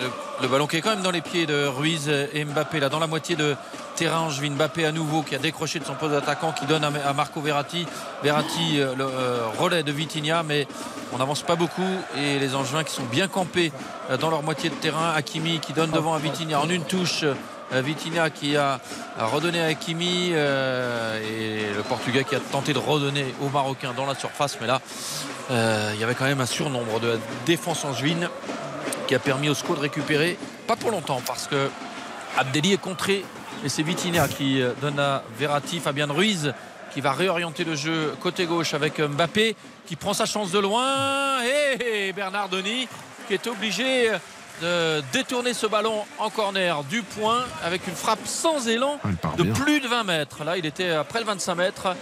le, 0.00 0.10
le 0.42 0.48
ballon 0.48 0.66
qui 0.66 0.76
est 0.76 0.80
quand 0.80 0.90
même 0.90 1.02
dans 1.02 1.12
les 1.12 1.20
pieds 1.20 1.46
de 1.46 1.64
Ruiz 1.66 2.08
et 2.32 2.44
Mbappé, 2.44 2.80
là 2.80 2.88
dans 2.88 2.98
la 2.98 3.06
moitié 3.06 3.36
de 3.36 3.54
terrain. 3.94 4.20
Angevin 4.20 4.50
Mbappé 4.50 4.84
à 4.84 4.92
nouveau 4.92 5.22
qui 5.22 5.34
a 5.34 5.38
décroché 5.38 5.78
de 5.78 5.84
son 5.84 5.94
poste 5.94 6.12
d'attaquant, 6.12 6.52
qui 6.52 6.66
donne 6.66 6.84
à, 6.84 7.12
Marco 7.12 7.40
Verratti. 7.40 7.86
Verratti, 8.22 8.80
euh, 8.80 8.94
le 8.96 9.04
euh, 9.04 9.46
relais 9.58 9.82
de 9.82 9.92
Vitinha, 9.92 10.42
mais 10.42 10.66
on 11.12 11.18
n'avance 11.18 11.42
pas 11.42 11.56
beaucoup. 11.56 11.82
Et 12.16 12.38
les 12.38 12.54
Angevins 12.54 12.84
qui 12.84 12.94
sont 12.94 13.04
bien 13.04 13.28
campés 13.28 13.72
euh, 14.10 14.16
dans 14.16 14.30
leur 14.30 14.42
moitié 14.42 14.70
de 14.70 14.74
terrain. 14.74 15.12
Hakimi 15.14 15.60
qui 15.60 15.72
donne 15.72 15.90
devant 15.90 16.14
à 16.14 16.18
Vitinha 16.18 16.60
en 16.60 16.68
une 16.68 16.84
touche. 16.84 17.24
Vitinha 17.72 18.30
qui 18.30 18.56
a, 18.56 18.78
redonné 19.18 19.60
à 19.60 19.66
Hakimi 19.66 20.28
et 20.28 20.32
le 20.32 21.82
Portugais 21.88 22.22
qui 22.22 22.36
a 22.36 22.38
tenté 22.38 22.72
de 22.72 22.78
redonner 22.78 23.34
au 23.40 23.48
Marocain 23.48 23.92
dans 23.96 24.06
la 24.06 24.14
surface. 24.14 24.58
Mais 24.60 24.66
là, 24.68 24.80
il 25.50 25.98
y 25.98 26.04
avait 26.04 26.14
quand 26.14 26.26
même 26.26 26.42
un 26.42 26.46
surnombre 26.46 27.00
de 27.00 27.08
la 27.08 27.16
défense 27.46 27.84
angevine 27.84 28.28
qui 29.08 29.14
a 29.14 29.18
permis 29.18 29.48
au 29.48 29.54
SCO 29.54 29.74
de 29.74 29.80
récupérer, 29.80 30.38
pas 30.68 30.76
pour 30.76 30.90
longtemps, 30.90 31.20
parce 31.26 31.46
que 31.48 31.68
Abdelli 32.36 32.72
est 32.72 32.80
contré 32.80 33.24
et 33.64 33.68
c'est 33.68 33.82
Vitinha 33.82 34.28
qui 34.28 34.60
euh, 34.60 34.72
donne 34.80 34.98
à 34.98 35.22
Verratti, 35.38 35.80
Fabien 35.80 36.06
Ruiz 36.06 36.52
qui 36.92 37.00
va 37.00 37.12
réorienter 37.12 37.64
le 37.64 37.74
jeu 37.74 38.14
côté 38.20 38.46
gauche 38.46 38.74
avec 38.74 39.00
euh, 39.00 39.08
Mbappé 39.08 39.56
qui 39.86 39.96
prend 39.96 40.14
sa 40.14 40.26
chance 40.26 40.50
de 40.52 40.58
loin 40.58 41.42
et 41.78 42.12
Bernard 42.12 42.48
Denis 42.48 42.88
qui 43.26 43.34
est 43.34 43.46
obligé 43.46 44.10
de 44.62 45.02
détourner 45.12 45.54
ce 45.54 45.66
ballon 45.66 46.04
en 46.18 46.30
corner 46.30 46.84
du 46.84 47.02
point 47.02 47.40
avec 47.64 47.86
une 47.88 47.94
frappe 47.94 48.24
sans 48.26 48.68
élan 48.68 48.98
Ah, 49.04 49.08
de 49.36 49.42
plus 49.44 49.80
de 49.80 49.88
20 49.88 50.04
mètres. 50.04 50.44
Là, 50.44 50.56
il 50.56 50.66
était 50.66 50.90
après 50.90 51.18
le 51.20 51.26
25 51.26 51.54
mètres. 51.56 51.96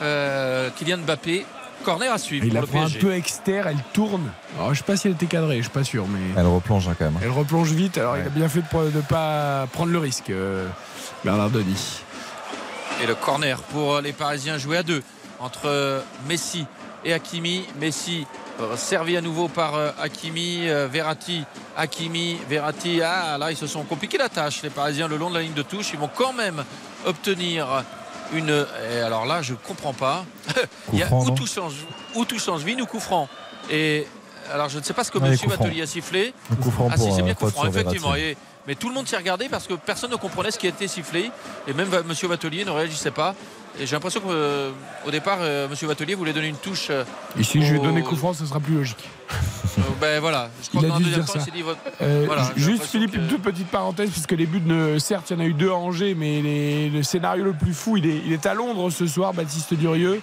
Euh, 0.00 0.70
Kylian 0.76 0.98
Mbappé, 0.98 1.44
corner 1.84 2.12
à 2.12 2.18
suivre 2.18 2.44
Il 2.46 2.50
pour 2.50 2.54
la 2.54 2.60
le 2.62 2.66
prend 2.66 2.86
un 2.86 3.00
peu 3.00 3.12
externe, 3.14 3.68
elle 3.70 3.82
tourne. 3.92 4.30
Alors, 4.56 4.72
je 4.72 4.78
sais 4.78 4.84
pas 4.84 4.96
si 4.96 5.08
elle 5.08 5.14
était 5.14 5.26
cadrée, 5.26 5.56
je 5.58 5.62
suis 5.62 5.70
pas 5.70 5.84
sûr, 5.84 6.06
mais 6.06 6.20
Elle 6.36 6.46
replonge 6.46 6.88
hein, 6.88 6.94
quand 6.98 7.06
même. 7.06 7.18
elle 7.22 7.30
replonge 7.30 7.72
vite. 7.72 7.98
Alors 7.98 8.16
il 8.16 8.26
a 8.26 8.30
bien 8.30 8.48
fait 8.48 8.60
de 8.60 8.96
ne 8.96 9.02
pas 9.02 9.66
prendre 9.72 9.92
le 9.92 9.98
risque, 9.98 10.30
euh, 10.30 10.66
Bernard 11.24 11.50
Denis. 11.50 12.00
Et 13.02 13.06
le 13.06 13.14
corner 13.14 13.60
pour 13.62 14.00
les 14.00 14.12
Parisiens 14.12 14.58
joué 14.58 14.78
à 14.78 14.82
deux 14.82 15.02
entre 15.40 16.02
Messi 16.26 16.66
et 17.04 17.12
Hakimi. 17.12 17.66
Messi 17.80 18.26
euh, 18.60 18.76
servi 18.76 19.16
à 19.16 19.20
nouveau 19.20 19.48
par 19.48 19.76
euh, 19.76 19.90
Hakimi, 20.00 20.68
euh, 20.68 20.88
Verratti, 20.90 21.44
Hakimi, 21.76 22.38
Verratti. 22.48 23.00
Ah 23.02 23.38
là, 23.38 23.52
ils 23.52 23.56
se 23.56 23.66
sont 23.68 23.84
compliqués 23.84 24.18
la 24.18 24.28
tâche, 24.28 24.62
les 24.62 24.70
Parisiens, 24.70 25.06
le 25.06 25.16
long 25.16 25.30
de 25.30 25.34
la 25.34 25.42
ligne 25.42 25.54
de 25.54 25.62
touche. 25.62 25.90
Ils 25.92 25.98
vont 25.98 26.10
quand 26.12 26.32
même 26.32 26.64
obtenir 27.06 27.84
une. 28.32 28.66
Et 28.92 29.00
alors 29.00 29.26
là, 29.26 29.42
je 29.42 29.54
comprends 29.54 29.94
pas. 29.94 30.24
Il 30.92 30.98
y 30.98 31.02
a 31.02 31.10
non 31.10 31.34
tout 31.34 31.46
change, 31.46 31.74
où 32.16 32.24
tout 32.24 32.38
change, 32.38 32.64
Vin 32.64 32.80
ou 32.80 32.86
coup 32.86 33.00
franc. 33.00 33.28
Et 33.70 34.06
alors, 34.52 34.68
je 34.68 34.78
ne 34.78 34.82
sais 34.82 34.94
pas 34.94 35.04
ce 35.04 35.10
que 35.10 35.18
franc. 35.18 35.48
Batelier 35.48 35.82
a 35.82 35.86
sifflé. 35.86 36.34
Ah 36.50 36.54
si, 36.96 37.06
pour, 37.06 37.14
c'est 37.14 37.22
bien 37.22 37.34
coup 37.34 37.50
franc, 37.50 37.66
effectivement. 37.66 38.12
Verratti. 38.12 38.32
Et- 38.32 38.36
mais 38.68 38.76
tout 38.76 38.88
le 38.88 38.94
monde 38.94 39.08
s'y 39.08 39.16
regardé 39.16 39.48
parce 39.48 39.66
que 39.66 39.74
personne 39.74 40.10
ne 40.12 40.16
comprenait 40.16 40.52
ce 40.52 40.58
qui 40.58 40.68
était 40.68 40.86
sifflé. 40.86 41.30
Et 41.66 41.72
même 41.72 41.88
Monsieur 42.06 42.28
Batelier 42.28 42.64
ne 42.64 42.70
réagissait 42.70 43.10
pas. 43.10 43.34
Et 43.80 43.86
j'ai 43.86 43.94
l'impression 43.96 44.20
qu'au 44.20 45.10
départ, 45.10 45.38
euh, 45.40 45.68
Monsieur 45.68 45.86
Batelier 45.88 46.14
voulait 46.14 46.32
donner 46.32 46.48
une 46.48 46.56
touche. 46.56 46.88
euh, 46.90 47.04
Ici, 47.38 47.64
je 47.64 47.72
vais 47.74 47.78
au- 47.78 47.82
donner 47.82 48.02
coup 48.02 48.16
franc, 48.16 48.32
ce 48.34 48.44
sera 48.44 48.60
plus 48.60 48.74
logique. 48.74 49.08
euh, 49.30 49.82
ben 50.00 50.20
voilà. 50.20 50.50
Je 50.62 50.68
crois 50.68 50.82
Il 50.82 50.88
que 50.88 50.94
a 50.94 50.96
dû 50.98 51.04
deuxième 51.04 51.22
dire 51.24 51.32
temps, 51.32 51.38
il 51.38 51.40
ça. 51.40 51.44
s'est 51.46 51.50
dit. 51.52 51.64
Euh, 52.02 52.24
voilà, 52.26 52.50
juste 52.56 52.84
Philippe, 52.84 53.12
que- 53.12 53.18
une 53.18 53.28
toute 53.28 53.42
petite 53.42 53.68
parenthèse, 53.68 54.10
puisque 54.10 54.32
les 54.32 54.46
buts, 54.46 54.62
ne, 54.64 54.98
certes, 54.98 55.30
il 55.30 55.34
y 55.34 55.36
en 55.36 55.40
a 55.44 55.46
eu 55.46 55.52
deux 55.54 55.70
à 55.70 55.74
Angers, 55.74 56.14
mais 56.14 56.40
les- 56.42 56.90
le 56.90 57.02
scénario 57.02 57.44
le 57.44 57.52
plus 57.52 57.72
fou, 57.74 57.96
il 57.96 58.06
est, 58.06 58.20
il 58.26 58.32
est 58.32 58.44
à 58.46 58.54
Londres 58.54 58.90
ce 58.90 59.06
soir, 59.06 59.32
Baptiste 59.32 59.74
Durieux, 59.74 60.20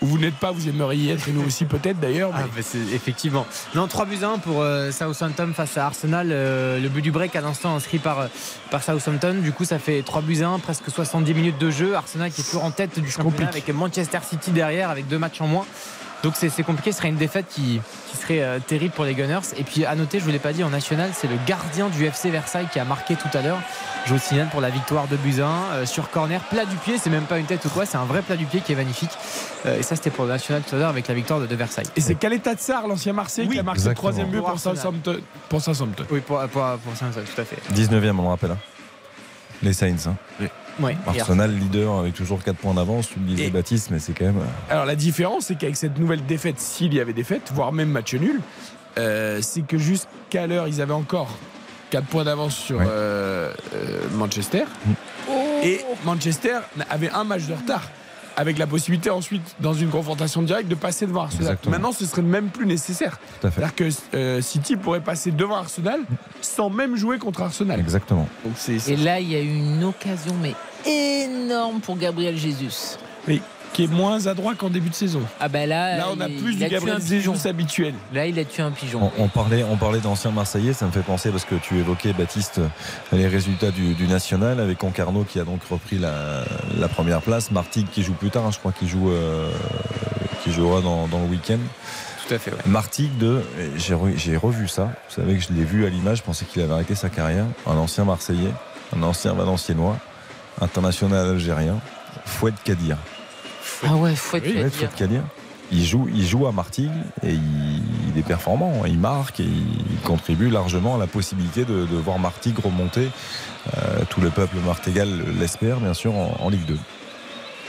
où 0.00 0.06
vous 0.06 0.18
n'êtes 0.18 0.36
pas, 0.36 0.50
vous 0.52 0.68
aimeriez 0.68 1.04
y 1.04 1.10
être, 1.10 1.28
et 1.28 1.32
nous 1.32 1.44
aussi 1.44 1.64
peut-être 1.64 1.98
d'ailleurs. 2.00 2.30
Ah, 2.34 2.40
mais- 2.42 2.62
bah, 2.62 2.62
c'est- 2.62 2.94
effectivement. 2.94 3.46
Non, 3.74 3.86
3 3.88 4.04
buts 4.06 4.18
à 4.22 4.28
1 4.28 4.38
pour 4.38 4.62
euh, 4.62 4.90
Southampton 4.92 5.50
face 5.54 5.76
à 5.76 5.86
Arsenal. 5.86 6.28
Euh, 6.30 6.78
le 6.78 6.88
but 6.88 7.02
du 7.02 7.10
break 7.10 7.34
à 7.36 7.40
l'instant 7.40 7.74
inscrit 7.74 7.98
par, 7.98 8.20
euh, 8.20 8.26
par 8.70 8.82
Southampton. 8.82 9.36
Du 9.42 9.52
coup, 9.52 9.64
ça 9.64 9.78
fait 9.78 10.02
3 10.02 10.22
buts 10.22 10.42
à 10.42 10.48
1, 10.48 10.58
presque 10.60 10.90
70 10.90 11.34
minutes 11.34 11.58
de 11.58 11.70
jeu. 11.70 11.94
Arsenal 11.96 12.30
qui 12.30 12.40
est 12.40 12.44
toujours 12.44 12.64
en 12.64 12.70
tête 12.70 12.98
du 13.00 13.10
championnat 13.10 13.48
avec 13.48 13.68
Manchester 13.68 14.18
City 14.28 14.50
derrière 14.52 14.90
avec 14.90 15.08
deux 15.08 15.18
matchs 15.18 15.40
en 15.40 15.46
moins. 15.48 15.66
Donc 16.24 16.34
c'est 16.36 16.62
compliqué, 16.64 16.90
ce 16.90 16.98
serait 16.98 17.08
une 17.10 17.16
défaite 17.16 17.46
qui, 17.48 17.80
qui 18.10 18.16
serait 18.16 18.42
euh, 18.42 18.58
terrible 18.58 18.92
pour 18.92 19.04
les 19.04 19.14
Gunners. 19.14 19.38
Et 19.56 19.62
puis 19.62 19.84
à 19.84 19.94
noter, 19.94 20.18
je 20.18 20.24
vous 20.24 20.30
l'ai 20.30 20.40
pas 20.40 20.52
dit, 20.52 20.64
en 20.64 20.70
national, 20.70 21.10
c'est 21.14 21.28
le 21.28 21.36
gardien 21.46 21.88
du 21.88 22.04
FC 22.04 22.30
Versailles 22.30 22.66
qui 22.72 22.80
a 22.80 22.84
marqué 22.84 23.14
tout 23.14 23.28
à 23.34 23.40
l'heure. 23.42 23.58
Je 24.06 24.14
vous 24.14 24.18
signale 24.18 24.48
pour 24.48 24.60
la 24.60 24.70
victoire 24.70 25.06
de 25.06 25.16
1 25.16 25.18
euh, 25.74 25.86
sur 25.86 26.10
corner, 26.10 26.40
plat 26.50 26.64
du 26.64 26.74
pied, 26.76 26.98
c'est 26.98 27.10
même 27.10 27.24
pas 27.24 27.38
une 27.38 27.46
tête 27.46 27.64
ou 27.64 27.68
quoi, 27.68 27.86
c'est 27.86 27.98
un 27.98 28.04
vrai 28.04 28.22
plat 28.22 28.36
du 28.36 28.46
pied 28.46 28.60
qui 28.60 28.72
est 28.72 28.76
magnifique. 28.76 29.10
Euh, 29.66 29.78
et 29.78 29.82
ça 29.82 29.94
c'était 29.96 30.10
pour 30.10 30.24
le 30.24 30.30
national 30.32 30.62
tout 30.68 30.74
à 30.74 30.78
l'heure 30.78 30.88
avec 30.88 31.06
la 31.06 31.14
victoire 31.14 31.38
de, 31.40 31.46
de 31.46 31.54
Versailles. 31.54 31.86
Et 31.94 32.00
c'est 32.00 32.16
Kaleta 32.16 32.54
Tsar, 32.54 32.88
l'ancien 32.88 33.12
Marseille, 33.12 33.48
qui 33.48 33.58
a 33.58 33.62
marqué 33.62 33.82
le 33.82 33.94
troisième 33.94 34.28
but 34.28 34.40
Pour. 34.40 34.58
Southampton. 34.58 35.20
Pour 35.48 35.60
Southampton. 35.62 36.04
Oui, 36.10 36.20
pour, 36.20 36.38
pour, 36.48 36.62
pour 36.62 36.92
tout 36.98 37.40
à 37.40 37.44
fait. 37.44 37.58
19e, 37.72 38.18
on 38.18 38.22
le 38.22 38.28
rappelle. 38.28 38.50
hein. 38.52 38.58
Les 39.62 39.72
Saints. 39.72 39.94
hein. 40.06 40.46
Ouais. 40.80 40.96
Arsenal 41.06 41.50
leader 41.56 41.98
avec 41.98 42.14
toujours 42.14 42.42
4 42.42 42.56
points 42.56 42.74
d'avance. 42.74 43.08
Tu 43.08 43.18
le 43.18 43.24
disais, 43.26 43.50
Baptiste, 43.50 43.90
mais 43.90 43.98
c'est 43.98 44.12
quand 44.12 44.26
même. 44.26 44.38
euh, 44.38 44.72
Alors 44.72 44.84
la 44.84 44.94
différence, 44.96 45.46
c'est 45.46 45.56
qu'avec 45.56 45.76
cette 45.76 45.98
nouvelle 45.98 46.24
défaite, 46.24 46.60
s'il 46.60 46.94
y 46.94 47.00
avait 47.00 47.12
défaite, 47.12 47.50
voire 47.54 47.72
même 47.72 47.88
match 47.90 48.14
nul, 48.14 48.40
euh, 48.98 49.40
c'est 49.42 49.62
que 49.66 49.78
jusqu'à 49.78 50.46
l'heure, 50.46 50.68
ils 50.68 50.80
avaient 50.80 50.92
encore 50.92 51.36
4 51.90 52.04
points 52.06 52.24
d'avance 52.24 52.54
sur 52.56 52.78
Ouais. 52.78 52.84
euh, 52.88 53.52
euh, 53.74 54.00
Manchester. 54.14 54.64
Et 55.64 55.80
Manchester 56.04 56.58
avait 56.90 57.10
un 57.10 57.24
match 57.24 57.46
de 57.46 57.54
retard. 57.54 57.88
Avec 58.38 58.56
la 58.56 58.68
possibilité 58.68 59.10
ensuite, 59.10 59.42
dans 59.58 59.74
une 59.74 59.88
confrontation 59.88 60.42
directe, 60.42 60.68
de 60.68 60.76
passer 60.76 61.06
devant 61.06 61.22
Arsenal. 61.22 61.42
Exactement. 61.42 61.72
Maintenant, 61.72 61.92
ce 61.92 62.06
serait 62.06 62.22
même 62.22 62.50
plus 62.50 62.66
nécessaire. 62.66 63.18
C'est-à-dire 63.40 63.74
que 63.74 63.88
euh, 64.14 64.40
City 64.40 64.76
pourrait 64.76 65.02
passer 65.02 65.32
devant 65.32 65.56
Arsenal 65.56 66.00
sans 66.40 66.70
même 66.70 66.96
jouer 66.96 67.18
contre 67.18 67.42
Arsenal. 67.42 67.80
Exactement. 67.80 68.28
Donc 68.44 68.54
c'est 68.56 68.88
Et 68.88 68.96
là, 68.96 69.18
il 69.18 69.28
y 69.28 69.34
a 69.34 69.40
eu 69.40 69.48
une 69.48 69.82
occasion, 69.82 70.34
mais 70.40 70.54
énorme 70.86 71.80
pour 71.80 71.98
Gabriel 71.98 72.36
Jesus. 72.36 72.96
Oui, 73.26 73.42
qui 73.78 73.84
est 73.84 73.86
moins 73.86 74.26
adroit 74.26 74.56
qu'en 74.56 74.70
début 74.70 74.88
de 74.88 74.94
saison. 74.94 75.20
Ah 75.38 75.48
ben 75.48 75.68
là, 75.68 75.96
Là, 75.98 76.06
on 76.12 76.20
a 76.20 76.26
il- 76.26 76.42
plus 76.42 76.52
il 76.54 76.58
du 76.58 76.64
a 76.64 76.68
Gabriel. 76.68 77.00
Jesus 77.00 77.46
habituel. 77.46 77.94
Là, 78.12 78.26
il 78.26 78.36
a 78.40 78.44
tué 78.44 78.64
un 78.64 78.72
pigeon. 78.72 79.12
On, 79.16 79.22
on 79.22 79.28
parlait, 79.28 79.62
on 79.70 79.76
parlait 79.76 80.00
d'anciens 80.00 80.32
Marseillais, 80.32 80.72
ça 80.72 80.84
me 80.86 80.90
fait 80.90 81.02
penser 81.02 81.30
parce 81.30 81.44
que 81.44 81.54
tu 81.54 81.76
évoquais 81.78 82.12
Baptiste 82.12 82.60
les 83.12 83.28
résultats 83.28 83.70
du, 83.70 83.94
du 83.94 84.08
national 84.08 84.58
avec 84.58 84.78
Concarneau 84.78 85.22
qui 85.22 85.38
a 85.38 85.44
donc 85.44 85.60
repris 85.70 85.96
la, 85.96 86.42
la 86.76 86.88
première 86.88 87.22
place, 87.22 87.52
Martigues 87.52 87.86
qui 87.92 88.02
joue 88.02 88.14
plus 88.14 88.30
tard, 88.30 88.46
hein, 88.46 88.50
je 88.52 88.58
crois 88.58 88.72
qu'il 88.72 88.88
joue, 88.88 89.10
euh, 89.12 89.48
qui 90.42 90.50
jouera 90.52 90.80
dans, 90.80 91.06
dans 91.06 91.20
le 91.20 91.26
week-end. 91.28 91.58
Tout 92.26 92.34
à 92.34 92.38
fait, 92.40 92.50
ouais. 92.50 92.58
Martigues 92.66 93.16
de, 93.18 93.42
j'ai 93.76 93.94
re- 93.94 94.16
j'ai 94.16 94.36
revu 94.36 94.66
ça, 94.66 94.86
vous 95.08 95.14
savez 95.14 95.36
que 95.36 95.40
je 95.44 95.52
l'ai 95.52 95.62
vu 95.64 95.86
à 95.86 95.88
l'image, 95.88 96.18
je 96.18 96.22
pensais 96.24 96.44
qu'il 96.46 96.60
avait 96.62 96.72
arrêté 96.72 96.96
sa 96.96 97.10
carrière, 97.10 97.46
un 97.64 97.76
ancien 97.76 98.04
Marseillais, 98.04 98.50
un 98.96 99.04
ancien 99.04 99.34
Valenciennois, 99.34 99.96
international 100.60 101.28
algérien, 101.28 101.76
Foued 102.26 102.54
Kadir. 102.64 102.96
Ah 103.86 103.94
ouais. 103.96 104.14
Foued 104.14 104.42
Kadir. 104.96 105.22
Il 105.70 105.84
joue, 105.84 106.08
il 106.14 106.26
joue 106.26 106.46
à 106.46 106.52
Martigues 106.52 106.90
et 107.22 107.32
il, 107.32 107.82
il 108.14 108.18
est 108.18 108.22
performant. 108.22 108.80
hein. 108.82 108.86
Il 108.88 108.98
marque 108.98 109.40
et 109.40 109.44
il 109.44 109.98
contribue 110.02 110.48
largement 110.48 110.94
à 110.94 110.98
la 110.98 111.06
possibilité 111.06 111.64
de, 111.66 111.84
de 111.84 111.96
voir 111.96 112.18
Martigues 112.18 112.58
remonter. 112.58 113.10
Euh, 113.76 114.04
tout 114.08 114.22
le 114.22 114.30
peuple 114.30 114.56
martégal 114.64 115.08
l'espère, 115.38 115.78
bien 115.80 115.92
sûr, 115.92 116.14
en, 116.14 116.34
en 116.40 116.48
Ligue 116.48 116.64
2. 116.64 116.78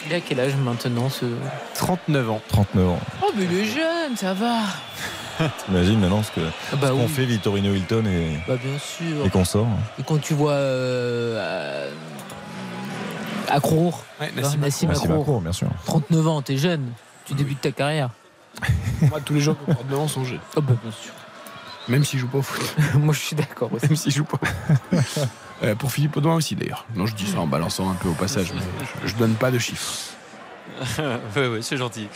Il 0.07 0.13
a 0.13 0.21
quel 0.21 0.39
âge 0.39 0.55
maintenant 0.55 1.09
ce 1.09 1.25
39 1.75 2.29
ans. 2.29 2.41
39 2.47 2.88
ans. 2.88 2.99
Oh 3.21 3.31
mais 3.38 3.43
il 3.43 3.53
est 3.57 3.65
jeune, 3.65 4.15
ça 4.15 4.33
va. 4.33 4.59
T'imagines 5.65 5.99
maintenant 5.99 6.23
ce 6.23 6.39
Ah 6.71 6.77
bah 6.77 6.91
oui. 6.93 7.05
fait 7.09 7.25
Vittorino 7.25 7.73
Hilton 7.73 8.05
et, 8.05 8.39
Bah 8.47 8.55
bien 8.63 8.77
sûr. 8.79 9.25
et 9.25 9.29
consorts. 9.29 9.67
Et 9.99 10.03
quand 10.03 10.19
tu 10.21 10.33
vois 10.35 10.53
euh, 10.53 11.89
à 13.49 13.55
Acrour, 13.55 14.03
Ouais, 14.19 14.31
Nassim 14.35 14.87
bien 14.87 15.51
sûr. 15.51 15.69
39 15.85 16.27
ans, 16.27 16.41
t'es 16.41 16.57
jeune, 16.57 16.91
tu 17.25 17.33
débutes 17.33 17.61
ta 17.61 17.71
carrière. 17.71 18.09
Moi, 19.01 19.19
tous 19.21 19.33
les 19.33 19.41
gens 19.41 19.55
de 19.67 19.73
39 19.73 19.99
ans 19.99 20.07
sont 20.07 20.25
jeunes. 20.25 20.39
Oh 20.55 20.61
bah 20.61 20.73
bien 20.81 20.91
sûr. 20.91 21.13
Même 21.87 22.03
s'ils 22.03 22.19
jouent 22.19 22.27
pas 22.27 22.39
au 22.39 22.41
foot. 22.43 22.75
Moi 22.95 23.13
je 23.13 23.19
suis 23.19 23.35
d'accord 23.35 23.71
aussi. 23.73 23.87
Même 23.87 23.95
s'ils 23.95 24.11
jouent 24.11 24.25
pas. 24.25 24.39
Euh, 25.63 25.75
pour 25.75 25.91
Philippe 25.91 26.15
Audouin 26.17 26.35
aussi 26.35 26.55
d'ailleurs. 26.55 26.85
Non, 26.95 27.05
je 27.05 27.15
dis 27.15 27.25
ça 27.25 27.39
en 27.39 27.47
balançant 27.47 27.89
un 27.89 27.95
peu 27.95 28.09
au 28.09 28.13
passage, 28.13 28.53
mais 28.53 28.61
je, 29.03 29.09
je 29.09 29.15
donne 29.15 29.33
pas 29.35 29.51
de 29.51 29.57
chiffres. 29.59 30.13
oui, 31.35 31.43
oui, 31.51 31.59
c'est 31.61 31.77
gentil. 31.77 32.07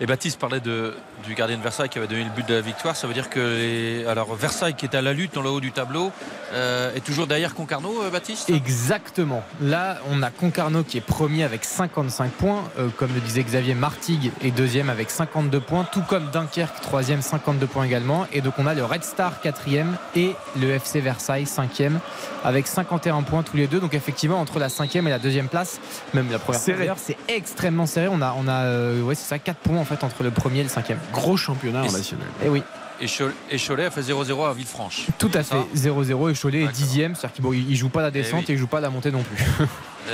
Et 0.00 0.06
Baptiste 0.06 0.38
parlait 0.38 0.60
de, 0.60 0.94
du 1.26 1.34
gardien 1.34 1.56
de 1.56 1.62
Versailles 1.62 1.88
qui 1.88 1.98
avait 1.98 2.06
donné 2.06 2.24
le 2.24 2.30
but 2.30 2.46
de 2.46 2.54
la 2.54 2.60
victoire. 2.60 2.96
Ça 2.96 3.06
veut 3.06 3.14
dire 3.14 3.30
que 3.30 3.40
les- 3.40 4.06
alors 4.06 4.34
Versailles 4.34 4.74
qui 4.74 4.86
est 4.86 4.94
à 4.94 5.02
la 5.02 5.12
lutte 5.12 5.34
dans 5.34 5.42
le 5.42 5.50
haut 5.50 5.60
du 5.60 5.72
tableau 5.72 6.10
euh, 6.52 6.94
est 6.94 7.04
toujours 7.04 7.26
derrière 7.26 7.54
Concarneau, 7.54 8.02
euh, 8.02 8.10
Baptiste? 8.10 8.50
Exactement. 8.50 9.42
Là, 9.60 9.98
on 10.10 10.22
a 10.22 10.30
Concarneau 10.30 10.82
qui 10.82 10.98
est 10.98 11.02
premier 11.02 11.44
avec 11.44 11.64
55 11.64 12.30
points, 12.32 12.62
euh, 12.78 12.88
comme 12.96 13.12
le 13.14 13.20
disait 13.20 13.42
Xavier 13.42 13.74
Martigues 13.74 14.32
est 14.42 14.50
deuxième 14.50 14.90
avec 14.90 15.10
52 15.10 15.60
points, 15.60 15.84
tout 15.90 16.02
comme 16.02 16.30
Dunkerque 16.30 16.80
troisième 16.80 17.22
52 17.22 17.66
points 17.66 17.84
également. 17.84 18.26
Et 18.32 18.40
donc 18.40 18.54
on 18.58 18.66
a 18.66 18.74
le 18.74 18.84
Red 18.84 19.04
Star 19.04 19.40
quatrième 19.40 19.96
et 20.16 20.34
le 20.60 20.70
FC 20.70 21.00
Versailles 21.00 21.46
cinquième 21.46 22.00
avec 22.44 22.66
51 22.66 23.22
points 23.22 23.42
tous 23.42 23.56
les 23.56 23.66
deux. 23.66 23.80
Donc 23.80 23.94
effectivement 23.94 24.40
entre 24.40 24.58
la 24.58 24.68
cinquième 24.68 25.06
et 25.06 25.10
la 25.10 25.18
deuxième 25.18 25.48
place, 25.48 25.80
même 26.14 26.30
la 26.30 26.38
première 26.38 26.60
c'est 26.98 27.16
extrêmement 27.28 27.86
serré. 27.86 27.99
On 28.08 28.20
a, 28.22 28.34
on 28.38 28.46
a, 28.48 28.64
euh, 28.64 29.02
ouais 29.02 29.14
c'est 29.14 29.28
ça, 29.28 29.38
4 29.38 29.56
points 29.58 29.78
en 29.78 29.84
fait 29.84 30.02
entre 30.04 30.22
le 30.22 30.30
premier 30.30 30.60
et 30.60 30.62
le 30.64 30.68
cinquième. 30.68 30.98
Gros 31.12 31.36
championnat 31.36 31.84
Et 31.84 31.88
en 31.88 31.92
national. 31.92 32.26
Et 32.44 32.48
oui. 32.48 32.62
et, 33.00 33.06
Chol- 33.06 33.32
et 33.50 33.58
Cholet 33.58 33.84
a 33.86 33.90
fait 33.90 34.02
0-0 34.02 34.48
à 34.48 34.52
Villefranche. 34.52 35.06
Tout 35.18 35.30
à 35.34 35.42
fait, 35.42 35.56
0-0 35.76 36.30
et 36.30 36.34
Cholet 36.34 36.62
est 36.62 36.68
dixième, 36.72 37.14
c'est-à-dire 37.14 37.34
qu'il 37.34 37.44
bon, 37.44 37.52
il 37.52 37.76
joue 37.76 37.88
pas 37.88 38.02
la 38.02 38.10
descente 38.10 38.40
oui. 38.40 38.46
et 38.48 38.52
il 38.52 38.58
joue 38.58 38.66
pas 38.66 38.80
la 38.80 38.90
montée 38.90 39.10
non 39.10 39.22
plus. 39.22 39.44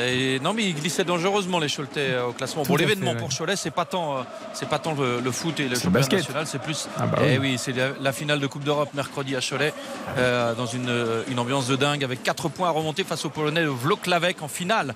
Et 0.05 0.41
non, 0.41 0.53
mais 0.53 0.65
il 0.65 0.75
glissait 0.75 1.05
dangereusement 1.05 1.59
les 1.61 1.69
Choletais 1.69 2.11
euh, 2.11 2.27
au 2.27 2.33
classement. 2.33 2.65
Tout 2.65 2.71
Bon, 2.71 2.77
l'événement 2.77 3.13
ouais. 3.13 3.17
pour 3.17 3.29
Cholet, 3.31 3.55
c'est 3.57 3.71
pas 3.71 3.85
tant, 3.85 4.19
euh, 4.19 4.23
c'est 4.53 4.69
pas 4.69 4.79
tant 4.81 4.93
le, 4.95 5.21
le 5.21 5.31
foot 5.31 5.59
et 5.61 5.69
le 5.69 5.75
championnat 5.77 6.01
basket. 6.01 6.19
national, 6.19 6.47
c'est 6.47 6.61
plus. 6.61 6.89
Ah 6.99 7.07
bah 7.07 7.19
eh 7.25 7.39
oui. 7.39 7.53
oui, 7.53 7.57
c'est 7.57 7.73
la, 7.73 7.91
la 8.01 8.13
finale 8.13 8.41
de 8.41 8.47
Coupe 8.49 8.65
d'Europe 8.65 8.91
mercredi 8.95 9.37
à 9.37 9.41
Cholet, 9.41 9.73
euh, 10.19 10.55
dans 10.55 10.67
une, 10.67 10.91
une 11.31 11.39
ambiance 11.39 11.69
de 11.69 11.77
dingue, 11.77 12.03
avec 12.05 12.23
4 12.25 12.49
points 12.49 12.69
à 12.69 12.73
remonter 12.73 13.05
face 13.05 13.25
au 13.25 13.31
Polonais 13.31 13.63
de 13.63 13.69
Vloklavek 13.69 14.43
en 14.43 14.49
finale 14.49 14.95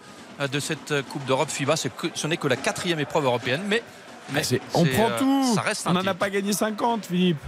de 0.49 0.61
cette 0.61 1.03
Coupe 1.11 1.25
d'Europe 1.27 1.51
FIBA. 1.51 1.75
Ce 1.77 2.27
n'est 2.27 2.37
que 2.37 2.49
la 2.49 2.57
quatrième 2.57 3.01
épreuve 3.01 3.25
européenne, 3.25 3.63
mais. 3.69 3.83
mais 4.33 4.41
Ah, 4.41 4.45
c'est- 4.45 4.61
on 4.75 4.85
c'est, 4.85 4.91
prend 4.93 5.11
euh, 5.11 5.19
tout. 5.19 5.55
Ça 5.55 5.61
reste 5.63 5.87
un 5.87 5.91
On 5.91 5.95
n'en 5.95 6.07
a 6.07 6.15
pas 6.15 6.31
gagné 6.31 6.53
50, 6.53 7.07
Philippe. 7.07 7.39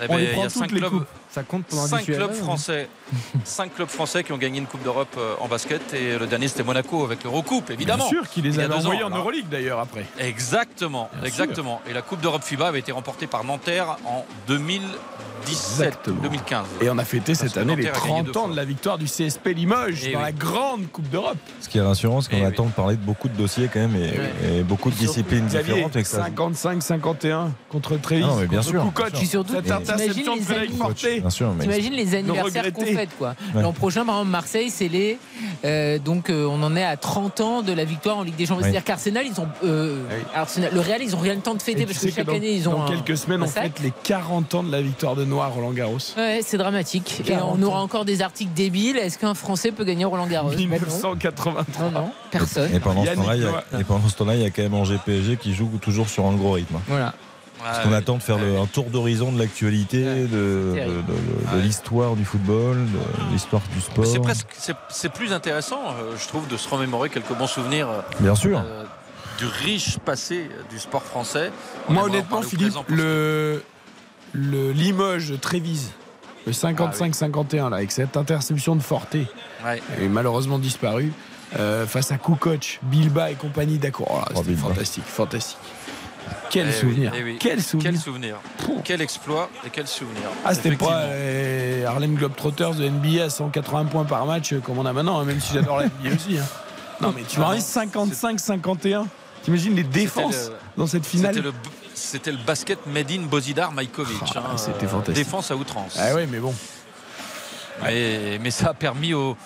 Eh 0.00 0.04
on 0.08 0.14
ben, 0.14 0.16
les 0.18 0.24
il 0.24 0.30
y 0.30 0.32
prend 0.32 0.42
a 0.42 0.46
toutes 0.48 0.58
cinq 0.58 0.70
les 0.72 0.78
clubs, 0.78 0.90
coupes. 0.90 1.06
Ça 1.30 1.42
compte 1.42 1.64
pour 1.66 1.78
cinq 1.78 1.90
l'individuel, 1.90 2.18
clubs 2.18 2.30
ouais, 2.30 2.36
ouais. 2.36 2.42
français 2.42 2.88
cinq 3.44 3.74
clubs 3.74 3.88
français 3.88 4.24
qui 4.24 4.32
ont 4.32 4.38
gagné 4.38 4.58
une 4.58 4.66
Coupe 4.66 4.82
d'Europe 4.82 5.14
euh, 5.18 5.34
en 5.40 5.48
basket 5.48 5.94
et 5.94 6.18
le 6.18 6.26
dernier 6.26 6.48
c'était 6.48 6.62
Monaco 6.64 7.04
avec 7.04 7.24
l'Eurocoupe 7.24 7.70
évidemment. 7.70 8.08
Bien 8.08 8.20
sûr 8.20 8.28
qu'il 8.28 8.44
les 8.44 8.58
avait 8.58 8.74
envoyés 8.74 9.02
en. 9.02 9.10
Euroleague 9.10 9.48
d'ailleurs 9.50 9.80
après. 9.80 10.04
Exactement, 10.18 11.08
Bien 11.14 11.24
exactement. 11.24 11.80
Et 11.88 11.92
la 11.92 12.02
Coupe 12.02 12.20
d'Europe 12.20 12.42
FIBA 12.44 12.68
avait 12.68 12.78
été 12.80 12.92
remportée 12.92 13.26
par 13.26 13.42
Nanterre 13.44 13.96
en 14.04 14.24
2017, 14.46 15.48
Exactement. 15.50 16.20
2015. 16.22 16.66
Et 16.82 16.90
on 16.90 16.98
a 16.98 17.04
fêté 17.04 17.32
Parce 17.32 17.38
cette 17.40 17.56
année 17.56 17.74
les 17.76 17.84
Nanterre 17.84 18.02
a 18.02 18.06
gagné 18.06 18.22
30 18.22 18.26
deux 18.26 18.38
ans 18.40 18.48
de 18.48 18.56
la 18.56 18.64
victoire 18.64 18.98
du 18.98 19.06
CSP 19.06 19.48
Limoges 19.54 20.02
Eh 20.06 20.12
dans 20.12 20.18
oui. 20.18 20.24
la 20.24 20.32
grande 20.32 20.90
Coupe 20.92 21.08
d'Europe. 21.08 21.36
Ce 21.60 21.68
qui 21.68 21.78
est 21.78 21.82
rassurant, 21.82 22.20
c'est 22.20 22.30
qu'on 22.30 22.38
Eh 22.38 22.44
attend 22.44 22.66
de 22.66 22.70
parler 22.72 22.96
de 22.96 23.02
beaucoup 23.02 23.28
de 23.28 23.36
dossiers 23.36 23.68
quand 23.72 23.80
même 23.80 23.96
et, 23.96 24.58
et 24.58 24.62
beaucoup 24.62 24.90
de 24.90 24.96
disciplines 24.96 25.46
différentes. 25.46 25.96
et 25.96 26.02
que 26.02 26.08
ça- 26.08 26.28
55-51 26.28 27.48
contre 27.68 27.96
Trévis. 27.96 28.24
Ah 28.24 28.28
non, 28.28 28.36
mais 28.36 28.46
bien 28.46 28.58
contre 28.58 28.70
sûr, 28.70 28.82
Kukoc. 28.84 29.10
bien 29.10 29.20
sûr. 29.20 29.28
Surtout, 29.28 29.52
Cette 29.54 29.70
interception 29.70 30.36
de 30.36 30.40
Frédéric 30.42 30.72
mais 31.56 31.64
T'imagines 31.64 31.92
les 31.94 32.14
anniversaires 32.14 32.72
qu'on. 32.72 32.84
Fête 32.98 33.10
quoi. 33.18 33.34
Ouais. 33.54 33.62
L'an 33.62 33.72
prochain, 33.72 34.04
par 34.04 34.16
exemple, 34.16 34.30
Marseille, 34.30 34.70
c'est 34.70 34.88
les. 34.88 35.18
euh, 35.64 35.98
donc, 35.98 36.30
euh, 36.30 36.46
on 36.46 36.62
en 36.62 36.74
est 36.76 36.84
à 36.84 36.96
30 36.96 37.40
ans 37.40 37.62
de 37.62 37.72
la 37.72 37.84
victoire 37.84 38.18
en 38.18 38.22
Ligue 38.22 38.36
des 38.36 38.46
Champions. 38.46 38.56
Ouais. 38.62 38.70
C'est-à-dire 38.70 38.84
qu'Arsenal, 38.84 39.24
ils 39.26 39.40
ont. 39.40 39.48
euh, 39.64 40.02
Arsenal- 40.34 40.70
le 40.72 40.80
Real, 40.80 41.00
ils 41.02 41.14
ont 41.14 41.18
rien 41.20 41.34
le 41.34 41.40
temps 41.40 41.54
de 41.54 41.62
fêter 41.62 41.86
parce 41.86 41.98
que 41.98 42.10
chaque 42.10 42.26
dans, 42.26 42.34
année, 42.34 42.52
ils 42.52 42.68
ont. 42.68 42.72
dans 42.72 42.82
un- 42.86 42.88
quelques 42.88 43.16
semaines, 43.16 43.42
un 43.42 43.46
on 43.46 43.48
fête 43.48 43.80
les 43.80 43.92
40 44.02 44.54
ans 44.54 44.62
de 44.62 44.70
la 44.72 44.82
victoire 44.82 45.14
de 45.16 45.24
Noir 45.24 45.52
Roland 45.52 45.72
Garros. 45.72 45.98
Ouais, 46.16 46.40
c'est 46.42 46.58
dramatique. 46.58 47.18
Et 47.20 47.22
40 47.24 47.58
on 47.58 47.62
aura 47.62 47.80
encore 47.82 48.04
des 48.04 48.22
articles 48.22 48.52
débiles. 48.54 48.96
Est-ce 48.96 49.18
qu'un 49.18 49.34
Français 49.34 49.72
peut 49.72 49.84
gagner 49.84 50.04
Roland 50.04 50.26
Garros? 50.26 50.50
Ben 50.50 50.56
non. 50.56 50.68
1983. 50.70 51.64
Non, 51.80 51.90
non, 51.90 52.10
personne. 52.30 52.74
Et 52.74 52.80
pendant, 52.80 53.04
ce 53.04 53.10
temps-là, 53.14 53.36
il 54.34 54.42
y 54.42 54.44
a- 54.44 54.50
quand 54.50 54.62
même 54.62 54.74
Angers 54.74 54.98
PSG 55.04 55.36
qui 55.36 55.54
joue 55.54 55.70
toujours 55.80 56.08
sur 56.08 56.26
un 56.26 56.34
gros 56.34 56.52
rythme. 56.52 56.76
Voilà. 56.88 57.14
Parce 57.62 57.80
qu'on 57.80 57.92
attend 57.92 58.16
de 58.16 58.22
faire 58.22 58.38
le- 58.38 58.58
un 58.58 58.66
tour 58.66 58.84
d'horizon 58.86 59.32
de 59.32 59.38
l'actualité, 59.38 60.04
de, 60.04 60.26
de- 60.26 60.72
terrible. 60.74 61.04
de- 61.06 61.12
de- 61.12 61.56
de 61.56 61.60
l'histoire 61.62 62.14
du 62.16 62.24
football, 62.24 62.76
de 62.76 63.32
l'histoire 63.32 63.62
du 63.74 63.80
sport. 63.80 64.04
Mais 64.04 64.10
C'est 64.10 64.20
presque, 64.20 64.46
c'est- 64.88 65.08
plus 65.12 65.32
intéressant, 65.32 65.80
euh, 65.88 66.14
je 66.20 66.28
trouve, 66.28 66.46
de 66.48 66.56
se 66.56 66.68
remémorer 66.68 67.08
quelques 67.10 67.32
bons 67.34 67.46
souvenirs. 67.46 67.88
euh, 67.88 68.00
Bien 68.20 68.34
sûr. 68.34 68.58
euh, 68.64 68.84
du 69.38 69.46
riche 69.46 69.98
passé 69.98 70.48
du 70.70 70.78
sport 70.78 71.02
français. 71.02 71.50
On 71.88 71.92
Moi, 71.94 72.04
honnêtement, 72.04 72.42
Philippe, 72.42 72.74
le, 72.88 73.62
le 74.32 74.72
Limoges 74.72 75.34
Trévise, 75.40 75.90
le 76.46 76.52
55-51, 76.52 77.70
là, 77.70 77.76
avec 77.76 77.90
cette 77.92 78.16
interception 78.16 78.76
de 78.76 78.82
Forté, 78.82 79.26
Ouais. 79.64 79.82
est 80.00 80.08
malheureusement 80.08 80.58
disparu. 80.58 81.12
euh, 81.58 81.86
face 81.86 82.12
à 82.12 82.18
Kukoc, 82.18 82.78
Bilba 82.82 83.30
et 83.30 83.34
compagnie 83.34 83.78
d'accord. 83.78 84.06
Oh 84.10 84.18
Oh, 84.20 84.32
c'était 84.36 84.50
Bilba. 84.50 84.68
fantastique, 84.68 85.04
fantastique. 85.06 85.56
Quel 86.50 86.68
Eh 86.68 86.72
souvenir, 86.72 87.10
oui, 87.12 87.18
eh 87.20 87.24
oui. 87.24 87.36
quel 87.40 87.62
souvenir. 87.62 87.90
Quel 87.92 88.00
souvenir. 88.00 88.36
Quel 88.84 89.00
exploit 89.00 89.50
et 89.66 89.70
quel 89.70 89.86
souvenir. 89.86 90.22
Ah, 90.44 90.54
c'était 90.54 90.76
pas 90.76 91.02
euh, 91.02 91.86
Harlem 91.86 92.14
Globetrotters 92.14 92.74
de 92.74 92.88
NBA 92.88 93.24
à 93.24 93.30
180 93.30 93.84
points 93.86 94.04
par 94.04 94.24
match 94.26 94.52
euh, 94.52 94.60
comme 94.60 94.78
on 94.78 94.86
a 94.86 94.92
maintenant, 94.92 95.20
hein, 95.20 95.24
même 95.24 95.40
si 95.40 95.52
j'adore 95.54 95.78
la 95.78 95.86
NBA 95.86 96.14
aussi. 96.14 96.38
hein. 96.38 96.44
Non, 97.00 97.12
mais 97.14 97.22
tu 97.22 97.36
dit 97.38 97.42
55-51. 97.42 99.04
T'imagines 99.42 99.74
les 99.76 99.84
défenses 99.84 100.48
le- 100.50 100.54
dans 100.76 100.86
cette 100.86 101.06
finale 101.06 101.34
C'était 101.94 102.32
le, 102.32 102.38
basket 102.38 102.78
made 102.86 103.10
in 103.10 103.22
Bozidar 103.22 103.70
Majkovic. 103.72 104.16
Ah, 104.34 104.38
hein, 104.52 104.56
c'était 104.56 104.86
euh, 104.86 104.88
fantastique. 104.88 105.24
Défense 105.24 105.50
à 105.50 105.56
outrance. 105.56 105.96
Ah 105.98 106.14
ouais, 106.14 106.26
mais 106.26 106.38
bon. 106.38 106.54
Mais, 107.82 108.38
mais 108.42 108.50
ça 108.50 108.70
a 108.70 108.74
permis 108.74 109.14
au, 109.14 109.36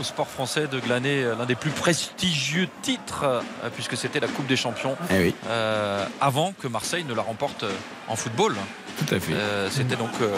au 0.00 0.02
sport 0.02 0.28
français 0.28 0.66
de 0.66 0.78
glaner 0.80 1.24
l'un 1.38 1.46
des 1.46 1.54
plus 1.54 1.70
prestigieux 1.70 2.68
titres, 2.82 3.24
euh, 3.24 3.40
puisque 3.74 3.96
c'était 3.96 4.20
la 4.20 4.28
Coupe 4.28 4.46
des 4.46 4.56
Champions, 4.56 4.96
Eh 5.10 5.18
oui, 5.18 5.34
euh, 5.48 6.04
avant 6.20 6.52
que 6.60 6.68
Marseille 6.68 7.04
ne 7.04 7.14
la 7.14 7.22
remporte 7.22 7.62
euh, 7.64 7.72
en 8.08 8.16
football. 8.16 8.54
tout 8.98 9.14
à 9.14 9.20
fait. 9.20 9.32
Euh, 9.34 9.70
c'était 9.70 9.96
donc 9.96 10.10
euh, 10.20 10.36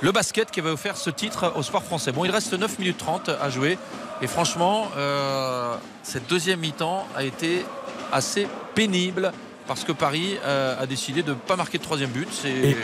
le 0.00 0.12
basket 0.12 0.50
qui 0.50 0.60
avait 0.60 0.70
offert 0.70 0.96
ce 0.96 1.10
titre 1.10 1.52
au 1.56 1.62
sport 1.62 1.82
français. 1.84 2.12
Bon, 2.12 2.24
il 2.24 2.30
reste 2.30 2.52
9 2.52 2.78
minutes 2.78 2.98
30 2.98 3.28
à 3.28 3.50
jouer. 3.50 3.78
Et 4.20 4.26
franchement, 4.26 4.88
euh, 4.96 5.74
cette 6.02 6.28
deuxième 6.28 6.60
mi-temps 6.60 7.06
a 7.16 7.24
été 7.24 7.64
assez 8.12 8.46
pénible 8.74 9.32
parce 9.66 9.84
que 9.84 9.92
Paris 9.92 10.38
euh, 10.44 10.80
a 10.80 10.86
décidé 10.86 11.22
de 11.22 11.30
ne 11.30 11.34
pas 11.36 11.56
marquer 11.56 11.78
de 11.78 11.82
troisième 11.82 12.10
but. 12.10 12.28
C'est 12.32 12.76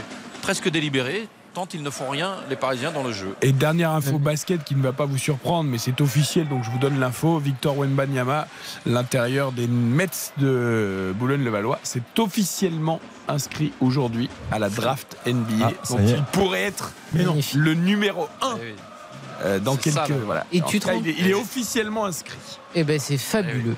presque 0.43 0.69
délibéré, 0.69 1.29
ils 1.67 1.83
ne 1.83 1.91
font 1.91 2.09
rien, 2.09 2.37
les 2.49 2.57
Parisiens, 2.57 2.93
dans 2.93 3.03
le 3.03 3.13
jeu. 3.13 3.35
Et 3.43 3.53
dernière 3.53 3.91
info 3.93 4.19
basket 4.19 4.65
qui 4.65 4.75
ne 4.75 4.83
va 4.83 4.93
pas 4.93 5.07
vous 5.07 5.19
surprendre, 5.19 5.69
mais 5.71 5.79
c'est 5.79 6.01
officiel, 6.01 6.49
donc 6.49 6.65
je 6.65 6.71
vous 6.71 6.79
donne 6.79 6.99
l'info. 6.99 7.39
Victor 7.39 7.77
Wembanyama, 7.79 8.47
l'intérieur 8.87 9.53
des 9.53 9.67
Mets 9.67 10.07
de 10.39 11.13
Boulogne-le-Valois, 11.17 11.79
c'est 11.83 12.19
officiellement 12.19 13.01
inscrit 13.29 13.73
aujourd'hui 13.81 14.31
à 14.51 14.59
la 14.59 14.69
draft 14.71 15.17
NBA. 15.27 15.45
Ah, 15.63 15.89
donc 15.91 16.01
il 16.07 16.23
pourrait 16.33 16.63
être 16.63 16.93
mais 17.13 17.23
non, 17.25 17.31
Magnifique. 17.31 17.55
le 17.61 17.75
numéro 17.75 18.29
1 18.43 18.57
Eh 18.57 18.65
oui. 18.67 18.75
Dans 19.61 19.75
C'est 19.75 19.81
quelques. 19.91 19.95
ça, 19.97 20.09
là. 20.09 20.15
voilà. 20.25 20.47
Et 20.53 20.63
En 20.63 20.67
tu 20.67 20.79
tout 20.79 20.85
te 20.85 20.89
cas, 20.91 20.95
rends- 20.97 21.03
il, 21.05 21.09
est, 21.11 21.15
il 21.19 21.29
est 21.31 21.35
officiellement 21.35 22.05
inscrit. 22.07 22.37
Eh 22.75 22.85
ben 22.85 22.99
c'est 23.01 23.17
fabuleux. 23.19 23.77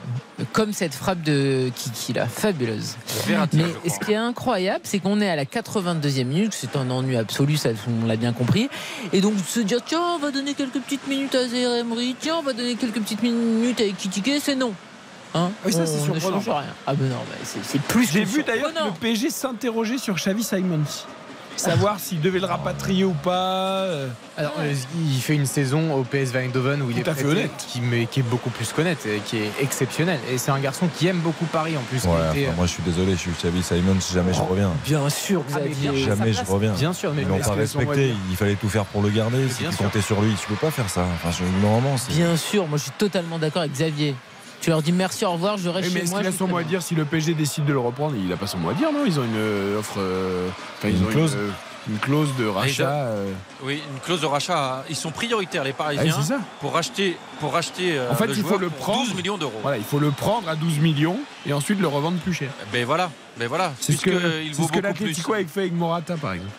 Comme 0.52 0.72
cette 0.72 0.94
frappe 0.94 1.22
de 1.22 1.70
Kiki 1.74 2.12
là, 2.12 2.26
fabuleuse. 2.26 2.96
Verratti, 3.26 3.58
Mais 3.84 3.90
ce 3.90 4.04
qui 4.04 4.12
est 4.12 4.16
incroyable, 4.16 4.80
c'est 4.84 4.98
qu'on 4.98 5.20
est 5.20 5.28
à 5.30 5.36
la 5.36 5.44
82e 5.44 6.24
minute, 6.24 6.52
c'est 6.54 6.74
un 6.76 6.90
ennui 6.90 7.16
absolu, 7.16 7.56
ça 7.56 7.70
on 8.02 8.06
l'a 8.06 8.16
bien 8.16 8.32
compris. 8.32 8.68
Et 9.12 9.20
donc 9.20 9.34
se 9.46 9.60
dire 9.60 9.78
tiens, 9.84 10.00
on 10.16 10.18
va 10.18 10.30
donner 10.30 10.54
quelques 10.54 10.80
petites 10.80 11.06
minutes 11.06 11.34
à 11.34 11.46
Zaire 11.46 11.84
tiens, 12.20 12.36
on 12.38 12.42
va 12.42 12.52
donner 12.52 12.74
quelques 12.74 13.00
petites 13.00 13.22
minutes 13.22 13.80
à 13.80 13.84
Ekitike, 13.84 14.40
c'est 14.42 14.56
non. 14.56 14.72
Hein? 15.32 15.50
Oui, 15.64 15.72
ça, 15.72 15.86
c'est 15.86 15.92
on 16.00 16.14
ne 16.14 16.18
surprenant. 16.18 16.40
change 16.42 16.48
rien. 16.48 16.74
Ah 16.88 16.94
ben 16.94 17.08
non, 17.08 17.14
c'est 17.44 17.80
plus. 17.82 18.10
J'ai 18.10 18.24
vu 18.24 18.42
d'ailleurs 18.42 18.70
surprenant. 18.70 18.88
le 18.92 18.98
PSG 19.00 19.30
s'interroger 19.30 19.96
sur 19.98 20.16
Xavi 20.16 20.42
Simons. 20.42 20.80
Savoir 21.60 22.00
s'il 22.00 22.20
devait 22.20 22.38
le 22.40 22.46
rapatrier 22.46 23.04
ou 23.04 23.12
pas. 23.12 23.82
euh. 23.84 24.08
Alors, 24.36 24.52
euh, 24.58 24.72
il 24.98 25.20
fait 25.20 25.34
une 25.34 25.46
saison 25.46 25.92
au 25.94 26.02
PS 26.04 26.34
Eindhoven 26.34 26.80
où 26.82 26.90
il 26.90 26.94
Tout 26.96 27.00
est 27.02 27.08
à 27.08 27.14
fait 27.14 27.24
prêté, 27.24 27.40
honnête. 27.40 27.50
qui, 27.68 27.80
mais 27.80 28.06
qui 28.06 28.20
est 28.20 28.24
beaucoup 28.24 28.50
plus 28.50 28.72
qu'honnête, 28.72 29.04
et 29.06 29.18
qui 29.20 29.36
est 29.38 29.50
exceptionnel. 29.60 30.18
Et 30.32 30.38
c'est 30.38 30.50
un 30.50 30.58
garçon 30.58 30.88
qui 30.96 31.06
aime 31.06 31.18
beaucoup 31.20 31.44
Paris 31.46 31.76
en 31.76 31.82
plus. 31.82 32.00
qui 32.00 32.06
Ouais, 32.08 32.14
était, 32.32 32.46
enfin, 32.48 32.56
moi 32.56 32.66
je 32.66 32.72
suis 32.72 32.82
désolé, 32.82 33.12
je 33.12 33.16
suis 33.18 33.30
Xavi 33.32 33.62
Simons, 33.62 33.96
jamais 34.12 34.32
je 34.32 34.40
reviens. 34.40 34.70
Bien 34.84 35.08
sûr, 35.10 35.42
Ah, 35.48 35.58
Xavier. 35.60 35.90
bien, 35.90 36.06
Jamais 36.06 36.32
je 36.32 36.44
reviens. 36.44 36.72
Bien 36.72 36.92
sûr, 36.92 37.12
mais 37.14 37.22
Ils 37.22 37.28
l'ont 37.28 37.38
pas 37.38 37.52
respecté, 37.52 38.14
il 38.30 38.36
fallait 38.36 38.54
tout 38.56 38.68
faire 38.68 38.84
pour 38.86 39.02
le 39.02 39.10
garder. 39.10 39.48
Si 39.50 39.64
tu 39.64 39.76
comptais 39.76 40.00
sur 40.02 40.20
lui, 40.22 40.32
tu 40.40 40.46
peux 40.46 40.54
pas 40.54 40.70
faire 40.70 40.88
ça. 40.88 41.04
Enfin, 41.14 41.30
je, 41.30 41.44
normalement, 41.64 41.96
c'est. 41.96 42.12
Bien 42.14 42.36
sûr, 42.36 42.66
moi 42.66 42.78
je 42.78 42.84
suis 42.84 42.92
totalement 42.92 43.38
d'accord 43.38 43.62
avec 43.62 43.72
Xavier. 43.72 44.14
Tu 44.60 44.68
leur 44.70 44.82
dis 44.82 44.92
merci, 44.92 45.24
au 45.24 45.32
revoir, 45.32 45.56
je 45.56 45.68
reste 45.70 45.88
Oui, 45.88 45.94
mais 45.94 46.00
chez 46.00 46.04
est-ce 46.04 46.10
moi. 46.12 46.20
qu'il 46.20 46.28
a 46.28 46.30
je 46.32 46.36
son 46.36 46.46
mot 46.48 46.58
à 46.58 46.64
dire 46.64 46.82
si 46.82 46.94
le 46.94 47.04
PSG 47.06 47.32
décide 47.34 47.64
de 47.64 47.72
le 47.72 47.78
reprendre? 47.78 48.14
Il 48.22 48.30
a 48.32 48.36
pas 48.36 48.46
son 48.46 48.58
mot 48.58 48.70
à 48.70 48.74
dire, 48.74 48.92
non? 48.92 49.04
Ils 49.06 49.18
ont 49.18 49.24
une 49.24 49.36
euh, 49.36 49.78
offre. 49.78 49.94
euh, 49.98 50.48
enfin, 50.78 50.88
ils 50.88 50.98
Une 50.98 51.06
ont 51.06 51.08
clause 51.10 51.32
Une, 51.32 51.38
euh, 51.40 51.50
une 51.88 51.98
clause 51.98 52.28
de 52.38 52.46
rachat. 52.46 52.90
euh. 52.90 53.32
Oui, 53.62 53.80
une 53.90 54.00
clause 54.00 54.20
de 54.20 54.26
rachat. 54.26 54.84
Ils 54.90 54.96
sont 54.96 55.10
prioritaires, 55.12 55.64
les 55.64 55.70
Ah 55.70 55.82
Parisiens, 55.84 56.14
c'est 56.20 56.28
ça. 56.34 56.40
pour 56.60 56.74
racheter, 56.74 57.16
pour 57.40 57.54
racheter 57.54 57.98
En 58.10 58.14
fait, 58.14 58.26
le 58.26 58.36
il 58.36 58.42
faut 58.44 58.58
le 58.58 58.68
prendre. 58.68 59.02
12 59.06 59.14
millions 59.14 59.38
d'euros. 59.38 59.58
Voilà, 59.62 59.78
il 59.78 59.84
faut 59.84 59.98
le 59.98 60.10
prendre 60.10 60.46
à 60.46 60.56
12 60.56 60.78
millions 60.80 61.18
et 61.46 61.54
ensuite 61.54 61.80
le 61.80 61.88
revendre 61.88 62.18
plus 62.18 62.34
cher. 62.34 62.50
Ben 62.70 62.84
voilà, 62.84 63.10
ben 63.38 63.48
voilà. 63.48 63.72
C'est 63.80 63.92
ce 63.94 64.02
que, 64.02 64.10
vaut 64.10 64.18
ce 64.18 64.50
que 64.52 64.56
beaucoup 64.58 64.72
plus. 64.72 64.82
l'Atlético 64.82 65.32
a 65.32 65.38
fait 65.44 65.60
avec 65.60 65.72
Morata, 65.72 66.16
par 66.18 66.34
exemple. 66.34 66.52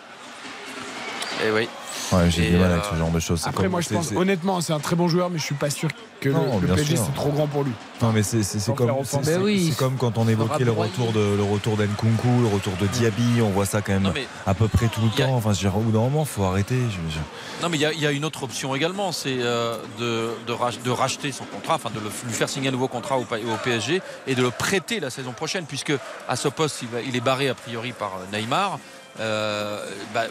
Eh 1.44 1.50
oui. 1.50 1.68
Ouais, 2.12 2.30
j'ai 2.30 2.50
du 2.50 2.56
mal 2.56 2.70
euh, 2.70 2.74
avec 2.74 2.84
ce 2.90 2.94
genre 2.96 3.10
de 3.10 3.20
choses. 3.20 3.42
Après, 3.46 3.64
comme- 3.64 3.72
moi, 3.72 3.80
je 3.80 3.88
pense, 3.88 4.12
honnêtement, 4.12 4.60
c'est 4.60 4.72
un 4.72 4.78
très 4.80 4.96
bon 4.96 5.08
joueur, 5.08 5.30
mais 5.30 5.38
je 5.38 5.44
suis 5.44 5.54
pas 5.54 5.70
sûr 5.70 5.88
que 6.20 6.28
le- 6.28 6.34
Non, 6.34 6.60
le, 6.60 6.68
PSG 6.68 6.96
c'est 6.96 7.14
trop 7.14 7.30
grand 7.30 7.46
pour 7.46 7.64
lui. 7.64 7.72
Non, 8.00 8.12
mais 8.12 8.22
c'est 8.22 8.38
comme, 8.74 8.90
c'est- 9.04 9.36
oui. 9.38 9.74
quand 9.98 10.18
on 10.18 10.28
évoquait 10.28 10.64
le 10.64 10.70
retour 10.72 11.12
de 11.12 11.20
le 11.36 11.42
retour 11.42 11.76
d'Nkunku, 11.76 12.28
le 12.42 12.48
retour 12.48 12.74
de 12.80 12.86
Diaby, 12.86 13.40
on 13.42 13.50
voit 13.50 13.66
ça 13.66 13.80
quand 13.82 13.92
même 13.92 14.02
Non, 14.02 14.12
à 14.46 14.54
peu 14.54 14.68
près 14.68 14.88
tout 14.88 15.00
le 15.02 15.22
a- 15.22 15.26
temps. 15.26 15.34
Enfin, 15.34 15.52
je 15.52 15.68
au 15.68 15.70
bout 15.80 15.90
d'un 15.92 16.00
moment, 16.00 16.24
faut 16.24 16.44
arrêter. 16.44 16.76
Je- 16.76 17.14
je- 17.14 17.62
Non, 17.62 17.68
mais 17.68 17.76
il 17.78 17.80
y 17.80 17.86
a- 17.86 17.92
il 17.92 18.00
y, 18.00 18.06
a 18.06 18.12
une 18.12 18.24
autre 18.24 18.42
option 18.44 18.74
également, 18.74 19.10
c'est 19.12 19.36
euh, 19.40 19.76
de, 19.98 20.30
de, 20.46 20.52
rach- 20.52 20.82
de 20.82 20.90
racheter 20.90 21.32
son 21.32 21.44
contrat, 21.44 21.74
enfin 21.76 21.90
de 21.90 21.98
le- 22.00 22.10
lui 22.26 22.34
faire 22.34 22.48
signer 22.48 22.68
un 22.68 22.72
nouveau 22.72 22.88
contrat 22.88 23.16
au, 23.18 23.22
au 23.22 23.56
PSG 23.64 24.02
et 24.26 24.34
de 24.34 24.42
le 24.42 24.50
prêter 24.50 25.00
la 25.00 25.10
saison 25.10 25.32
prochaine, 25.32 25.64
puisque 25.66 25.92
à 26.28 26.36
ce 26.36 26.48
poste, 26.48 26.82
il, 26.82 26.88
va- 26.88 27.00
il 27.00 27.16
est 27.16 27.20
barré 27.20 27.48
a 27.48 27.54
priori 27.54 27.92
par 27.92 28.12
euh, 28.16 28.36
Neymar. 28.36 28.78
Euh, 29.20 29.84
bah, 30.14 30.22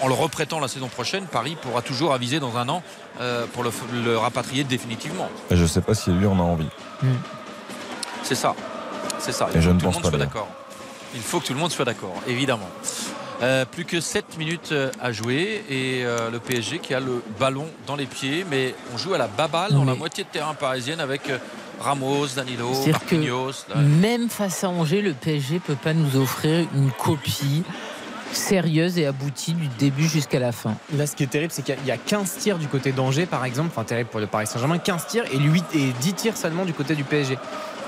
en 0.00 0.08
le 0.08 0.14
reprêtant 0.14 0.58
la 0.60 0.68
saison 0.68 0.88
prochaine, 0.88 1.26
Paris 1.26 1.56
pourra 1.60 1.82
toujours 1.82 2.12
aviser 2.14 2.40
dans 2.40 2.56
un 2.56 2.68
an 2.68 2.82
euh, 3.20 3.46
pour 3.52 3.62
le, 3.62 3.70
le 4.04 4.18
rapatrier 4.18 4.64
définitivement. 4.64 5.28
Je 5.50 5.64
sais 5.66 5.80
pas 5.80 5.94
si 5.94 6.10
lui 6.10 6.26
en 6.26 6.38
a 6.38 6.42
envie. 6.42 6.66
C'est 8.22 8.34
ça. 8.34 8.54
C'est 9.18 9.32
ça. 9.32 9.48
Et 9.54 9.56
Il 9.58 9.62
je 9.62 9.68
faut 9.68 9.74
ne 9.74 9.78
que 9.78 9.84
tout 9.84 9.86
le 9.86 9.92
pense 9.92 9.94
monde 9.94 10.02
pas 10.02 10.08
soit 10.10 10.18
d'accord. 10.18 10.48
Il 11.14 11.20
faut 11.22 11.40
que 11.40 11.46
tout 11.46 11.54
le 11.54 11.60
monde 11.60 11.70
soit 11.70 11.84
d'accord, 11.84 12.14
évidemment. 12.26 12.68
Euh, 13.42 13.64
plus 13.64 13.84
que 13.84 14.00
7 14.00 14.38
minutes 14.38 14.74
à 15.00 15.12
jouer 15.12 15.64
et 15.68 16.04
euh, 16.04 16.30
le 16.30 16.38
PSG 16.38 16.78
qui 16.78 16.94
a 16.94 17.00
le 17.00 17.22
ballon 17.38 17.66
dans 17.86 17.96
les 17.96 18.06
pieds, 18.06 18.44
mais 18.48 18.74
on 18.92 18.98
joue 18.98 19.14
à 19.14 19.18
la 19.18 19.26
baballe 19.28 19.72
dans 19.72 19.84
la 19.84 19.94
moitié 19.94 20.24
de 20.24 20.28
terrain 20.28 20.54
parisienne 20.54 21.00
avec 21.00 21.22
Ramos, 21.80 22.28
Danilo, 22.36 22.70
que 22.84 22.90
Marquinhos. 22.90 23.52
là. 23.68 23.76
Même 23.80 24.28
face 24.28 24.64
à 24.64 24.68
Angers, 24.68 25.02
le 25.02 25.12
PSG 25.12 25.58
peut 25.58 25.74
pas 25.76 25.92
nous 25.94 26.16
offrir 26.20 26.66
une 26.74 26.90
copie 26.92 27.64
sérieuse 28.36 28.98
et 28.98 29.06
aboutie 29.06 29.52
du 29.54 29.68
début 29.78 30.08
jusqu'à 30.08 30.38
la 30.38 30.52
fin. 30.52 30.74
Là, 30.94 31.06
ce 31.06 31.14
qui 31.16 31.22
est 31.22 31.26
terrible, 31.28 31.52
c'est 31.52 31.62
qu'il 31.62 31.74
y 31.74 31.78
a- 31.78 31.80
il 31.82 31.86
y 31.86 31.92
a 31.92 31.96
15 31.96 32.36
tirs 32.38 32.58
du 32.58 32.66
côté 32.68 32.92
d'Angers, 32.92 33.26
par 33.26 33.44
exemple. 33.44 33.70
Enfin, 33.72 33.84
terrible 33.84 34.10
pour 34.10 34.20
le 34.20 34.26
Paris 34.26 34.46
Saint-Germain. 34.46 34.78
15 34.78 35.06
tirs 35.06 35.24
et, 35.32 35.38
8, 35.38 35.64
et 35.74 35.92
10 36.00 36.12
tirs 36.14 36.36
seulement 36.36 36.64
du 36.64 36.72
côté 36.72 36.94
du 36.94 37.04
PSG. 37.04 37.36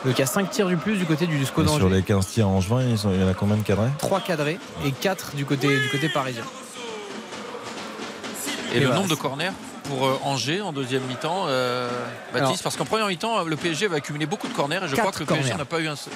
Donc, 0.05 0.15
il 0.16 0.18
y 0.18 0.23
a 0.23 0.26
5 0.26 0.50
tirs 0.50 0.68
du 0.68 0.76
plus 0.76 0.97
du 0.99 1.05
côté 1.05 1.26
du 1.26 1.44
SCO 1.44 1.62
Et 1.62 1.66
sur 1.68 1.78
d'Angers. 1.81 1.94
les 1.97 2.02
15 2.02 2.26
tirs 2.28 2.49
en 2.49 2.60
juin, 2.60 2.83
il 2.83 3.20
y 3.20 3.25
en 3.25 3.28
a 3.28 3.34
combien 3.34 3.57
de 3.57 3.62
cadrés? 3.62 3.89
3 3.99 4.20
cadrés 4.20 4.58
et 4.84 4.92
4 4.92 5.34
du 5.34 5.44
côté, 5.44 5.66
du 5.68 5.89
côté 5.91 6.08
parisien. 6.08 6.44
Et, 8.73 8.81
le 8.81 8.86
voilà. 8.86 9.00
nombre 9.00 9.10
de 9.10 9.15
corners 9.15 9.52
pour 9.84 10.07
euh, 10.07 10.18
Angers 10.25 10.60
en 10.60 10.73
deuxième 10.73 11.02
mi-temps, 11.05 11.44
euh, 11.49 11.89
Baptiste 12.33 12.36
Alors- 12.50 12.62
Parce 12.62 12.76
qu'en 12.76 12.84
première 12.84 13.07
mi-temps, 13.07 13.44
le 13.44 13.57
PSG 13.57 13.86
va 13.86 13.97
accumuler 13.97 14.26
beaucoup 14.26 14.49
de 14.49 14.52
corners 14.52 14.81
et 14.84 14.89
je 14.89 14.97
crois 14.97 15.12
que 15.12 15.20
le 15.20 15.26
PSG 15.26 15.55
n'a 15.55 15.65
pas 15.65 15.81
eu 15.81 15.89
un 15.89 15.97
seul. 15.97 16.12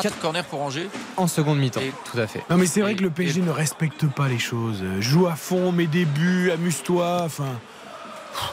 4 0.00 0.18
corners 0.20 0.42
pour 0.48 0.60
Angers. 0.62 0.88
En 1.16 1.26
seconde 1.26 1.58
mi-temps, 1.58 1.80
tout 2.10 2.18
à 2.18 2.26
fait. 2.26 2.42
Non 2.50 2.56
mais 2.56 2.66
c'est 2.66 2.80
vrai 2.80 2.94
que 2.94 3.02
le 3.02 3.10
PSG 3.10 3.40
ne 3.42 3.50
respecte 3.50 4.06
pas 4.06 4.28
les 4.28 4.38
choses. 4.38 4.82
Joue 5.00 5.26
à 5.26 5.36
fond, 5.36 5.72
mets 5.72 5.86
des 5.86 6.04
buts, 6.04 6.50
amuse-toi. 6.52 7.22
Enfin. 7.24 7.48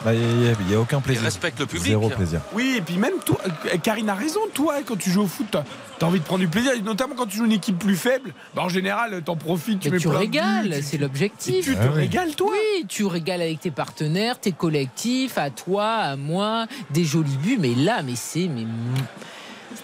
Bah, 0.04 0.12
Il 0.12 0.20
n'y 0.66 0.74
a, 0.74 0.80
aucun 0.80 1.00
plaisir. 1.00 1.22
respecte 1.22 1.58
le 1.58 1.64
public. 1.64 1.86
Zéro 1.86 2.10
plaisir. 2.10 2.42
Oui, 2.52 2.74
et 2.76 2.82
puis 2.82 2.98
même 2.98 3.14
toi, 3.24 3.38
Karine 3.82 4.10
a 4.10 4.14
raison, 4.14 4.40
toi, 4.52 4.74
quand 4.84 4.96
tu 4.98 5.10
joues 5.10 5.22
au 5.22 5.26
foot, 5.26 5.46
t'as 5.50 5.62
as 6.02 6.04
envie 6.04 6.20
de 6.20 6.24
prendre 6.24 6.40
du 6.40 6.48
plaisir, 6.48 6.72
et 6.72 6.82
notamment 6.82 7.14
quand 7.16 7.24
tu 7.24 7.38
joues 7.38 7.46
une 7.46 7.52
équipe 7.52 7.78
plus 7.78 7.96
faible. 7.96 8.34
Bah, 8.54 8.62
en 8.62 8.68
général, 8.68 9.22
t'en 9.24 9.36
profites, 9.36 9.80
tu 9.80 9.88
Mais 9.88 9.94
mets 9.96 10.00
tu 10.02 10.08
plein 10.08 10.18
régales, 10.18 10.82
c'est 10.82 10.98
l'objectif. 10.98 11.64
tu 11.64 11.74
te 11.74 11.80
Ah 11.80 11.86
oui. 11.94 12.00
régales, 12.00 12.34
toi 12.34 12.50
Oui, 12.52 12.84
tu 12.88 13.06
régales 13.06 13.40
avec 13.40 13.60
tes 13.60 13.70
partenaires, 13.70 14.38
tes 14.38 14.52
collectifs, 14.52 15.38
à 15.38 15.48
toi, 15.48 15.86
à 15.86 16.16
moi, 16.16 16.66
des 16.90 17.04
jolis 17.04 17.38
buts. 17.38 17.56
Mais 17.58 17.74
là, 17.74 18.02
mais 18.02 18.16
c'est 18.16 18.48
mais 18.48 18.66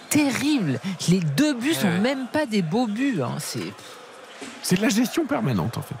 terrible. 0.09 0.79
Les 1.09 1.19
deux 1.19 1.53
buts 1.53 1.73
sont 1.73 1.87
ouais. 1.87 1.99
même 1.99 2.27
pas 2.31 2.45
des 2.45 2.61
beaux 2.61 2.87
buts. 2.87 3.21
hein. 3.23 3.35
C'est 3.39 3.73
C'est 4.61 4.75
de 4.77 4.81
la 4.81 4.89
gestion 4.89 5.25
permanente, 5.25 5.77
en 5.77 5.81
fait. 5.81 5.95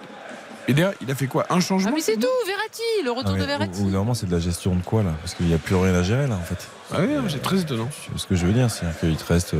Et 0.69 0.73
d'ailleurs, 0.73 0.93
il 1.01 1.09
a 1.09 1.15
fait 1.15 1.27
quoi? 1.27 1.45
Un 1.49 1.61
changement 1.61 1.91
ah, 1.91 1.95
mais 1.95 2.01
c'est 2.01 2.17
tout, 2.17 2.27
Verratti, 2.45 2.81
le 3.05 3.11
retour 3.11 3.35
Ah, 3.35 3.39
de 3.39 3.45
Verratti. 3.45 3.79
au, 3.79 3.83
au 3.83 3.85
bout 3.85 3.91
d'un 3.91 3.97
moment, 3.99 4.13
c'est 4.13 4.25
de 4.25 4.33
la 4.33 4.39
gestion 4.39 4.75
de 4.75 4.81
quoi 4.81 5.01
là? 5.01 5.11
Parce 5.21 5.33
qu'il 5.33 5.45
n'y 5.45 5.53
a 5.53 5.57
plus 5.57 5.75
rien 5.75 5.93
à 5.95 6.03
gérer 6.03 6.27
là 6.27 6.35
en 6.35 6.43
fait. 6.43 6.67
Ah 6.93 6.97
oui, 7.01 7.15
c'est 7.29 7.41
très 7.41 7.61
étonnant. 7.61 7.87
Ce 8.17 8.25
que 8.25 8.35
je 8.35 8.45
veux 8.45 8.51
dire, 8.51 8.69
c'est 8.69 8.85
qu'il 8.99 9.15
te 9.15 9.23
reste 9.31 9.55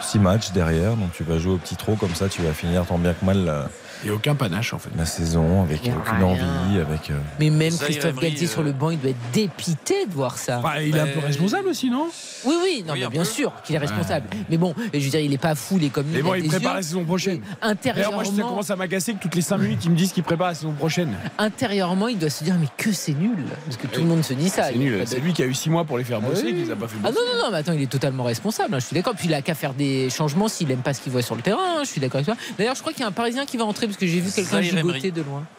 6 0.00 0.18
matchs 0.18 0.50
derrière, 0.50 0.96
donc 0.96 1.12
tu 1.12 1.22
vas 1.22 1.38
jouer 1.38 1.52
au 1.54 1.58
petit 1.58 1.76
trot 1.76 1.94
comme 1.94 2.14
ça, 2.16 2.28
tu 2.28 2.42
vas 2.42 2.52
finir 2.52 2.84
tant 2.86 2.98
bien 2.98 3.14
que 3.14 3.24
mal 3.24 3.68
Il 4.02 4.06
n'y 4.06 4.10
a 4.12 4.14
aucun 4.14 4.34
panache 4.34 4.72
en 4.74 4.78
fait. 4.78 4.90
la 4.96 5.06
saison 5.06 5.62
avec 5.62 5.80
aucune 5.82 5.94
rien. 6.16 6.24
envie, 6.26 6.80
avec. 6.80 7.10
euh, 7.10 7.18
Mais 7.38 7.50
même 7.50 7.76
Christophe 7.76 8.16
Galtier 8.16 8.46
sur 8.46 8.60
euh, 8.60 8.64
le 8.64 8.72
banc, 8.72 8.90
il 8.90 8.98
doit 9.00 9.10
être 9.10 9.30
dépité 9.32 10.06
de 10.06 10.12
voir 10.12 10.38
ça. 10.38 10.58
Bah, 10.58 10.82
il 10.82 10.96
est 10.96 11.00
un 11.00 11.06
peu 11.06 11.20
responsable 11.20 11.68
aussi, 11.68 11.88
non? 11.90 12.08
Oui, 12.44 12.54
oui, 12.62 12.84
non, 12.86 12.94
Oui, 12.94 13.00
mais 13.00 13.06
un 13.06 13.10
bien 13.10 13.20
peu. 13.22 13.26
sûr 13.28 13.52
qu'il 13.64 13.74
est 13.76 13.78
responsable. 13.78 14.26
Mais 14.50 14.56
bon, 14.56 14.74
je 14.92 14.98
veux 14.98 15.10
dire, 15.10 15.20
il 15.20 15.32
est 15.32 15.38
pas 15.38 15.54
fou, 15.54 15.76
il 15.78 15.84
est 15.84 15.88
comme 15.90 16.06
nous. 16.06 16.12
Mais 16.14 16.22
bon, 16.22 16.32
a 16.32 16.38
il 16.38 16.48
prépare 16.48 16.72
yeux. 16.72 16.76
la 16.78 16.82
saison 16.82 17.04
prochaine. 17.04 17.40
D'ailleurs, 17.40 17.70
Intérieurement, 17.72 18.16
moi, 18.16 18.24
ça 18.24 18.42
commence 18.42 18.70
à 18.70 18.76
m'agacer 18.76 19.14
que 19.14 19.18
toutes 19.20 19.34
les 19.34 19.40
5 19.42 19.58
minutes, 19.58 19.84
ils 19.84 19.90
me 19.90 19.96
disent 19.96 20.12
qu'il 20.12 20.22
prépare 20.22 20.48
la 20.48 20.54
saison 20.54 20.72
prochaine. 20.72 21.14
intérieurement, 21.38 22.08
il 22.08 22.18
doit 22.18 22.30
se 22.30 22.44
dire 22.44 22.56
mais 22.58 22.68
que 22.76 22.92
c'est 22.92 23.12
nul, 23.14 23.36
parce 23.64 23.76
que 23.76 23.86
tout 23.86 24.00
le 24.00 24.06
monde 24.06 24.24
se 24.24 24.34
dit 24.34 24.48
ça. 24.48 24.64
C'est 24.64 24.76
nul. 24.78 25.00
de- 25.00 25.04
C'est 25.06 25.20
lui 25.20 25.32
qui 25.32 25.42
a 25.42 25.46
eu 25.46 25.54
6 25.54 25.70
mois 25.70 25.84
pour 25.84 25.98
les 25.98 26.04
faire 26.04 26.20
bosser, 26.20 26.42
oui. 26.46 26.54
qui 26.54 26.62
les 26.64 26.70
a 26.70 26.76
pas 26.76 26.88
fait 26.88 26.96
Ah 27.04 27.08
bosser. 27.08 27.14
non, 27.26 27.36
non, 27.38 27.44
non, 27.44 27.50
mais 27.52 27.58
attends, 27.58 27.72
il 27.72 27.82
est 27.82 27.86
totalement 27.90 28.24
responsable, 28.24 28.74
hein, 28.74 28.78
je 28.78 28.86
suis 28.86 28.94
d'accord. 28.94 29.14
Puis 29.16 29.28
il 29.28 29.34
a 29.34 29.42
qu'à 29.42 29.54
faire 29.54 29.74
des 29.74 30.10
changements 30.10 30.48
s'il 30.48 30.70
aime 30.70 30.78
pas 30.82 30.94
ce 30.94 31.00
qu'il 31.00 31.12
voit 31.12 31.22
sur 31.22 31.34
le 31.34 31.42
terrain, 31.42 31.58
hein, 31.78 31.80
je 31.84 31.88
suis 31.88 32.00
d'accord 32.00 32.16
avec 32.16 32.26
toi. 32.26 32.36
D'ailleurs, 32.58 32.74
je 32.74 32.80
crois 32.80 32.92
qu'il 32.92 33.02
y 33.02 33.04
a 33.04 33.08
un 33.08 33.12
Parisien 33.12 33.44
qui 33.46 33.56
va 33.56 33.64
entrer 33.64 33.86
parce 33.92 34.00
que 34.00 34.06
j'ai 34.06 34.20
vu 34.20 34.30
quelqu'un 34.30 34.60
gigoter 34.62 35.10
de 35.10 35.22
loin. 35.22 35.44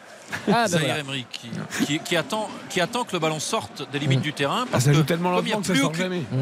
Ah, 0.52 0.66
Zaïre 0.66 0.86
voilà. 0.86 1.00
Emery 1.00 1.26
qui, 1.30 1.50
qui- 1.84 1.98
qui 2.00 2.16
attend, 2.16 2.48
qui 2.70 2.80
attend 2.80 3.04
que 3.04 3.12
le 3.12 3.18
ballon 3.18 3.38
sorte 3.38 3.86
des 3.92 3.98
limites 3.98 4.22
du 4.22 4.32
terrain. 4.32 4.62
Ah, 4.64 4.68
Parce 4.72 4.84
ça 4.84 4.90
que 4.90 4.96
joue 4.96 5.02
tellement 5.04 5.30
comme 5.36 5.46
il 5.46 5.52
a 5.52 5.56
que 5.56 5.62
plus 5.62 5.80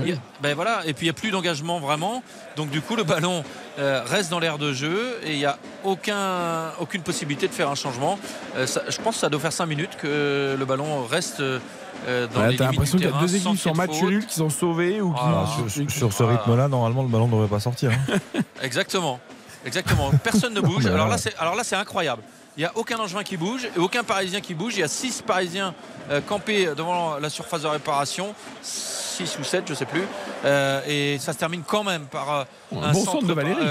y 0.09 0.13
a- 0.13 0.17
ben 0.41 0.55
voilà, 0.55 0.83
et 0.87 0.95
puis 0.95 1.07
il 1.07 1.11
n'y 1.11 1.11
a 1.11 1.15
plus 1.21 1.31
d'engagement 1.33 1.81
vraiment. 1.81 2.23
Donc 2.57 2.71
du 2.71 2.81
coup, 2.81 2.95
le 2.97 3.03
ballon 3.03 3.43
euh, 3.81 4.01
reste 4.07 4.31
dans 4.31 4.39
l'air 4.39 4.57
de 4.57 4.73
jeu 4.73 5.19
et 5.25 5.33
il 5.33 5.39
n'y 5.39 5.45
a 5.45 5.59
aucun, 5.85 6.71
aucune 6.81 7.03
possibilité 7.03 7.49
de 7.49 7.53
faire 7.53 7.69
un 7.69 7.75
changement. 7.75 8.19
Euh, 8.57 8.67
ça- 8.67 8.83
je 8.89 8.97
pense 8.99 9.17
que 9.17 9.21
ça 9.21 9.29
doit 9.29 9.41
faire 9.41 9.53
5 9.53 9.67
minutes 9.67 9.97
que 10.01 10.57
le 10.59 10.65
ballon 10.65 11.05
reste 11.05 11.41
euh, 11.41 11.59
dans 12.07 12.09
Ouais, 12.09 12.27
les 12.27 12.29
T'as 12.31 12.41
limites 12.47 12.61
l'impression 12.61 12.99
du 12.99 13.03
qu'il 13.03 13.03
y 13.03 13.09
a 13.09 13.11
terrain. 13.13 13.21
deux 13.27 13.37
équipes 13.37 13.59
sur 13.59 13.75
match 13.75 13.91
faute. 13.99 14.09
nul 14.09 14.27
qui 14.27 14.35
sont 14.35 14.49
sauvées 14.51 15.01
ou 15.01 15.13
qui. 15.13 15.21
Voilà. 15.23 15.47
sur, 15.57 15.71
sur- 15.71 15.91
sur 15.91 16.13
ce 16.13 16.23
rythme-là, 16.23 16.69
normalement, 16.69 17.03
le 17.03 17.09
ballon 17.09 17.27
ne 17.27 17.33
devrait 17.33 17.49
pas 17.49 17.61
sortir. 17.61 17.91
hein. 17.91 18.41
Exactement. 18.63 19.21
Exactement. 19.65 20.11
Personne 20.23 20.55
ne 20.55 20.61
bouge. 20.69 20.85
Mais 20.85 20.91
Alors 20.91 21.09
là, 21.09 21.19
c'est, 21.19 21.37
alors 21.39 21.55
là, 21.55 21.65
c'est 21.65 21.77
incroyable. 21.77 22.23
Il 22.57 22.61
n'y 22.61 22.67
a 22.67 22.73
aucun 22.75 22.99
Angevin 22.99 23.23
qui 23.23 23.37
bouge 23.39 23.65
et 23.65 23.79
aucun 23.79 24.05
Parisien 24.05 24.41
qui 24.41 24.53
bouge. 24.55 24.75
Il 24.77 24.81
y 24.81 24.83
a 24.83 24.89
six 24.89 25.23
Parisiens 25.23 25.75
euh, 26.11 26.21
campés 26.21 26.67
devant 26.77 27.19
la 27.19 27.31
surface 27.31 27.63
de 27.63 27.67
réparation. 27.67 28.35
6 28.63 29.39
ou 29.41 29.45
7, 29.45 29.65
je 29.67 29.73
ne 29.73 29.77
sais 29.77 29.87
plus. 29.87 30.03
Euh, 30.45 30.81
et 30.87 31.19
ça 31.19 31.33
se 31.33 31.39
termine 31.39 31.63
quand 31.67 31.85
même 31.85 32.07
par 32.07 32.31
euh, 32.33 32.45
Un 32.75 32.83
un 32.83 32.93
bon 32.93 32.99
centre 32.99 33.13
centre 33.13 33.27
de 33.27 33.33
Valérie. 33.33 33.67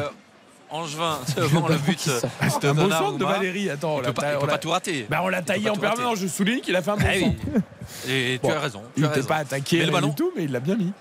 Angevin 0.71 1.19
devant 1.37 1.67
le 1.67 1.75
but. 1.75 2.09
C'était 2.49 2.67
un 2.69 2.73
beau 2.73 2.89
centre 2.89 3.17
de. 3.17 3.25
Valérie. 3.25 3.69
Attends, 3.69 3.95
on 3.95 3.99
on 3.99 4.01
peut 4.13 4.47
pas 4.47 4.57
tout 4.57 4.69
rater. 4.69 5.05
Bah, 5.09 5.19
on 5.21 5.27
l'a 5.27 5.41
taillé 5.41 5.69
en 5.69 5.75
permanence. 5.75 6.19
Je 6.19 6.27
souligne 6.27 6.61
qu'il 6.61 6.75
a 6.75 6.81
fait 6.81 6.91
un 6.91 6.97
bon 6.97 7.05
Ah 7.07 7.19
centre. 7.19 7.35
Et 8.07 8.39
tu 8.41 8.49
as 8.49 8.59
raison. 8.59 8.81
tu 8.95 9.01
Il 9.01 9.05
raison. 9.05 9.27
pas 9.27 9.35
attaqué 9.37 9.85
du 9.85 10.15
tout, 10.15 10.31
mais 10.35 10.45
il 10.45 10.51
l'a 10.51 10.59
bien 10.61 10.75
mis. 10.75 10.93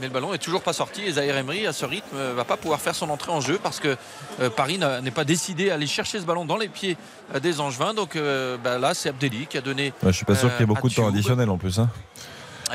Mais 0.00 0.06
le 0.08 0.12
ballon 0.12 0.34
est 0.34 0.38
toujours 0.38 0.62
pas 0.62 0.72
sorti 0.72 1.02
et 1.06 1.12
Zahir 1.12 1.36
Emery 1.36 1.66
à 1.66 1.72
ce 1.72 1.84
rythme 1.86 2.16
va 2.34 2.44
pas 2.44 2.56
pouvoir 2.56 2.80
faire 2.80 2.94
son 2.94 3.08
entrée 3.08 3.32
en 3.32 3.40
jeu 3.40 3.58
parce 3.62 3.80
que 3.80 3.96
euh, 4.40 4.50
Paris 4.50 4.78
n'est 5.02 5.10
pas 5.10 5.24
décidé 5.24 5.70
à 5.70 5.74
aller 5.74 5.86
chercher 5.86 6.20
ce 6.20 6.24
ballon 6.26 6.44
dans 6.44 6.56
les 6.58 6.68
pieds 6.68 6.96
euh, 7.34 7.40
des 7.40 7.60
Angevins. 7.60 7.94
Donc 7.94 8.14
euh, 8.16 8.56
bah, 8.62 8.78
là 8.78 8.92
c'est 8.94 9.08
Abdelli 9.08 9.46
qui 9.46 9.56
a 9.56 9.60
donné. 9.62 9.92
Ouais, 10.02 10.12
je 10.12 10.16
suis 10.16 10.24
pas 10.26 10.34
sûr 10.34 10.48
euh, 10.48 10.50
qu'il 10.50 10.60
y 10.60 10.62
ait 10.64 10.66
beaucoup 10.66 10.88
de 10.88 10.94
temps 10.94 11.08
additionnel 11.08 11.48
en 11.48 11.56
plus. 11.58 11.78
hein. 11.78 11.88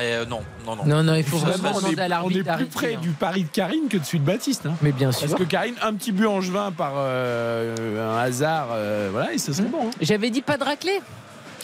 Euh, 0.00 0.24
non, 0.24 0.40
non, 0.66 0.74
non. 0.74 0.84
Non, 0.86 1.02
non, 1.02 1.14
il 1.14 1.22
faut 1.22 1.36
vraiment 1.36 1.72
on 1.74 1.78
demander 1.80 1.86
à 1.86 1.90
est, 1.90 1.94
on 1.96 2.04
est 2.06 2.08
l'arbitre 2.08 2.56
plus 2.56 2.66
près 2.66 2.94
hein. 2.94 2.98
du 3.00 3.10
pari 3.10 3.44
de 3.44 3.48
Karine 3.50 3.88
que 3.90 3.98
de 3.98 4.04
celui 4.04 4.20
de 4.20 4.24
Baptiste. 4.24 4.64
hein. 4.66 4.72
Mais 4.80 4.90
bien 4.90 5.12
sûr. 5.12 5.28
Parce 5.28 5.38
que 5.38 5.44
Karine, 5.46 5.74
un 5.82 5.92
petit 5.94 6.12
but 6.12 6.24
angevin 6.26 6.72
par 6.72 6.94
euh, 6.96 8.10
un 8.10 8.18
hasard, 8.18 8.68
euh, 8.72 9.10
voilà, 9.12 9.34
et 9.34 9.38
ça 9.38 9.52
serait 9.52 9.68
bon. 9.68 9.88
hein. 9.88 9.90
J'avais 10.00 10.30
dit 10.30 10.40
pas 10.42 10.56
de 10.56 10.64
raclée. 10.64 10.98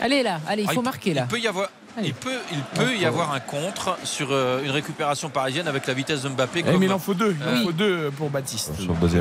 Allez 0.01 0.23
là, 0.23 0.41
allez, 0.47 0.62
il 0.65 0.69
Ah, 0.69 0.75
faut 0.75 0.83
marquer 0.83 1.15
là. 1.15 1.23
Il 1.25 1.28
peut 1.28 1.41
y 1.41 1.49
avoir. 1.49 1.69
Il 2.02 2.15
peut, 2.15 2.31
il 2.52 2.60
peut 2.78 2.94
y 2.97 3.05
avoir 3.05 3.33
un 3.33 3.41
contre 3.41 3.97
sur 4.05 4.28
euh, 4.31 4.62
une 4.65 4.70
récupération 4.70 5.28
parisienne 5.31 5.67
avec 5.68 5.86
la 5.86 5.94
vitesse 5.94 6.23
de 6.23 6.28
Mbappé. 6.28 6.60
Eh, 6.60 6.62
comme- 6.62 6.78
mais 6.78 6.86
il 6.86 6.93
en 6.93 6.99
faut 6.99 7.15
deux. 7.15 7.36
Il 7.41 7.49
en 7.49 7.52
Oui. 7.52 7.65
faut 7.65 7.73
deux 7.73 8.10
pour 8.17 8.31
Baptiste. 8.31 8.73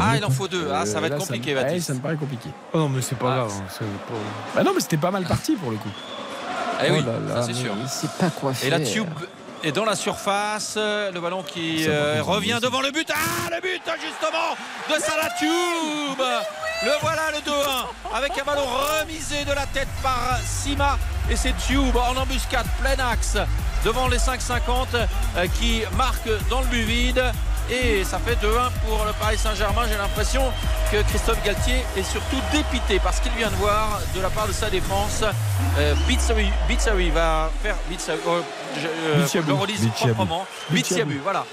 Ah, 0.01 0.15
il 0.17 0.25
en 0.25 0.29
faut 0.29 0.47
deux. 0.47 0.69
Ah, 0.73 0.85
ça 0.85 0.99
va 0.99 1.07
Euh, 1.07 1.09
être 1.09 1.13
là, 1.13 1.19
compliqué, 1.19 1.53
me- 1.55 1.61
Baptiste. 1.61 1.87
ça 1.87 1.93
me 1.93 1.99
paraît 1.99 2.15
compliqué. 2.15 2.49
Oh 2.73 2.77
non, 2.79 2.89
mais 2.89 3.01
c'est 3.01 3.17
pas 3.17 3.31
Ah. 3.31 3.35
grave. 3.37 3.51
hein, 3.57 3.63
c'est 3.69 3.79
pas- 3.85 4.13
Bah 4.55 4.63
non, 4.63 4.71
mais 4.75 4.81
c'était 4.81 4.97
pas 4.97 5.11
mal 5.11 5.23
parti 5.25 5.53
pour 5.55 5.71
le 5.71 5.77
coup. 5.77 5.89
Eh 6.85 6.91
oui, 6.91 6.99
Oh 7.01 7.07
là 7.27 7.35
là, 7.35 7.41
ça 7.41 7.47
c'est 7.47 7.53
sûr. 7.55 7.73
Sait 7.87 8.07
pas 8.19 8.29
quoi 8.29 8.53
faire. 8.53 8.67
Et 8.67 8.69
la 8.69 8.85
Tube 8.85 9.07
est 9.63 9.71
dans 9.71 9.85
la 9.85 9.95
surface. 9.95 10.75
euh, 10.77 11.11
Le 11.11 11.19
ballon 11.19 11.41
qui 11.43 11.85
euh, 11.87 12.21
revient 12.21 12.53
c'est- 12.55 12.61
devant 12.65 12.81
le 12.81 12.91
but. 12.91 13.09
Ah, 13.11 13.49
le 13.49 13.59
but 13.61 13.81
justement 13.99 14.55
de 14.89 15.01
Salah 15.01 15.29
Tube. 15.39 16.21
Le 16.83 16.91
voilà 17.01 17.31
le 17.31 17.41
2-1 17.43 17.87
avec 18.15 18.37
un 18.39 18.43
ballon 18.43 18.61
remisé 19.01 19.43
de 19.45 19.51
la 19.51 19.65
tête 19.65 19.87
par 20.03 20.37
Sima. 20.45 20.99
Et 21.29 21.35
c'est 21.35 21.53
Tube 21.67 21.95
en 21.95 22.15
embuscade, 22.15 22.67
plein 22.81 22.97
axe 23.05 23.37
devant 23.83 24.07
les 24.07 24.17
5,50 24.17 24.87
euh, 24.95 25.47
qui 25.59 25.81
marque 25.97 26.29
dans 26.49 26.61
le 26.61 26.67
but 26.67 26.83
vide. 26.83 27.23
Et 27.69 28.05
ça 28.05 28.17
fait 28.19 28.35
2-1 28.35 28.69
pour 28.85 29.03
le 29.05 29.11
Paris 29.19 29.37
Saint-Germain. 29.37 29.81
J'ai 29.89 29.97
l'impression 29.97 30.41
que 30.89 31.01
Christophe 31.03 31.43
Galtier 31.43 31.83
est 31.97 32.03
surtout 32.03 32.37
dépité 32.53 32.99
parce 33.03 33.19
qu'il 33.19 33.33
vient 33.33 33.49
de 33.49 33.55
voir 33.55 33.99
de 34.15 34.21
la 34.21 34.29
part 34.29 34.47
de 34.47 34.53
sa 34.53 34.69
défense. 34.69 35.23
Euh, 35.77 35.93
Bitsawi, 36.07 36.47
Bitsawi 36.69 37.09
va 37.09 37.51
faire. 37.61 37.75
Bitsawi, 37.89 38.19
je, 38.81 38.87
euh, 38.87 39.17
le 39.17 39.21
Bitsiabou. 39.23 39.57
proprement. 40.13 40.45
Voilà. 41.23 41.45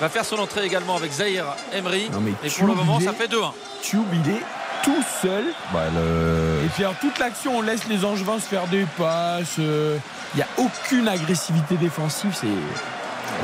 Va 0.00 0.08
faire 0.08 0.24
son 0.24 0.38
entrée 0.38 0.64
également 0.64 0.96
avec 0.96 1.12
Zahir 1.12 1.44
Emery. 1.74 2.08
Non, 2.10 2.20
mais 2.20 2.32
Et 2.44 2.50
pour 2.50 2.66
le 2.66 2.74
moment, 2.74 2.98
ça 3.00 3.12
fait 3.12 3.26
2-1. 3.26 3.52
Tube, 3.82 4.00
il 4.12 4.32
est 4.32 4.42
tout 4.84 5.02
seul. 5.22 5.44
Bah, 5.72 5.84
le- 5.94 6.64
Et 6.66 6.94
toute 7.00 7.18
l'action, 7.18 7.58
on 7.58 7.62
laisse 7.62 7.86
les 7.88 8.04
Angevins 8.04 8.38
se 8.38 8.46
faire 8.46 8.66
des 8.66 8.86
passes. 8.96 9.56
euh, 9.58 9.96
Il 10.34 10.38
n'y 10.38 10.42
a 10.42 10.46
aucune 10.58 11.08
agressivité 11.08 11.76
défensive. 11.76 12.34
C'est 12.38 12.46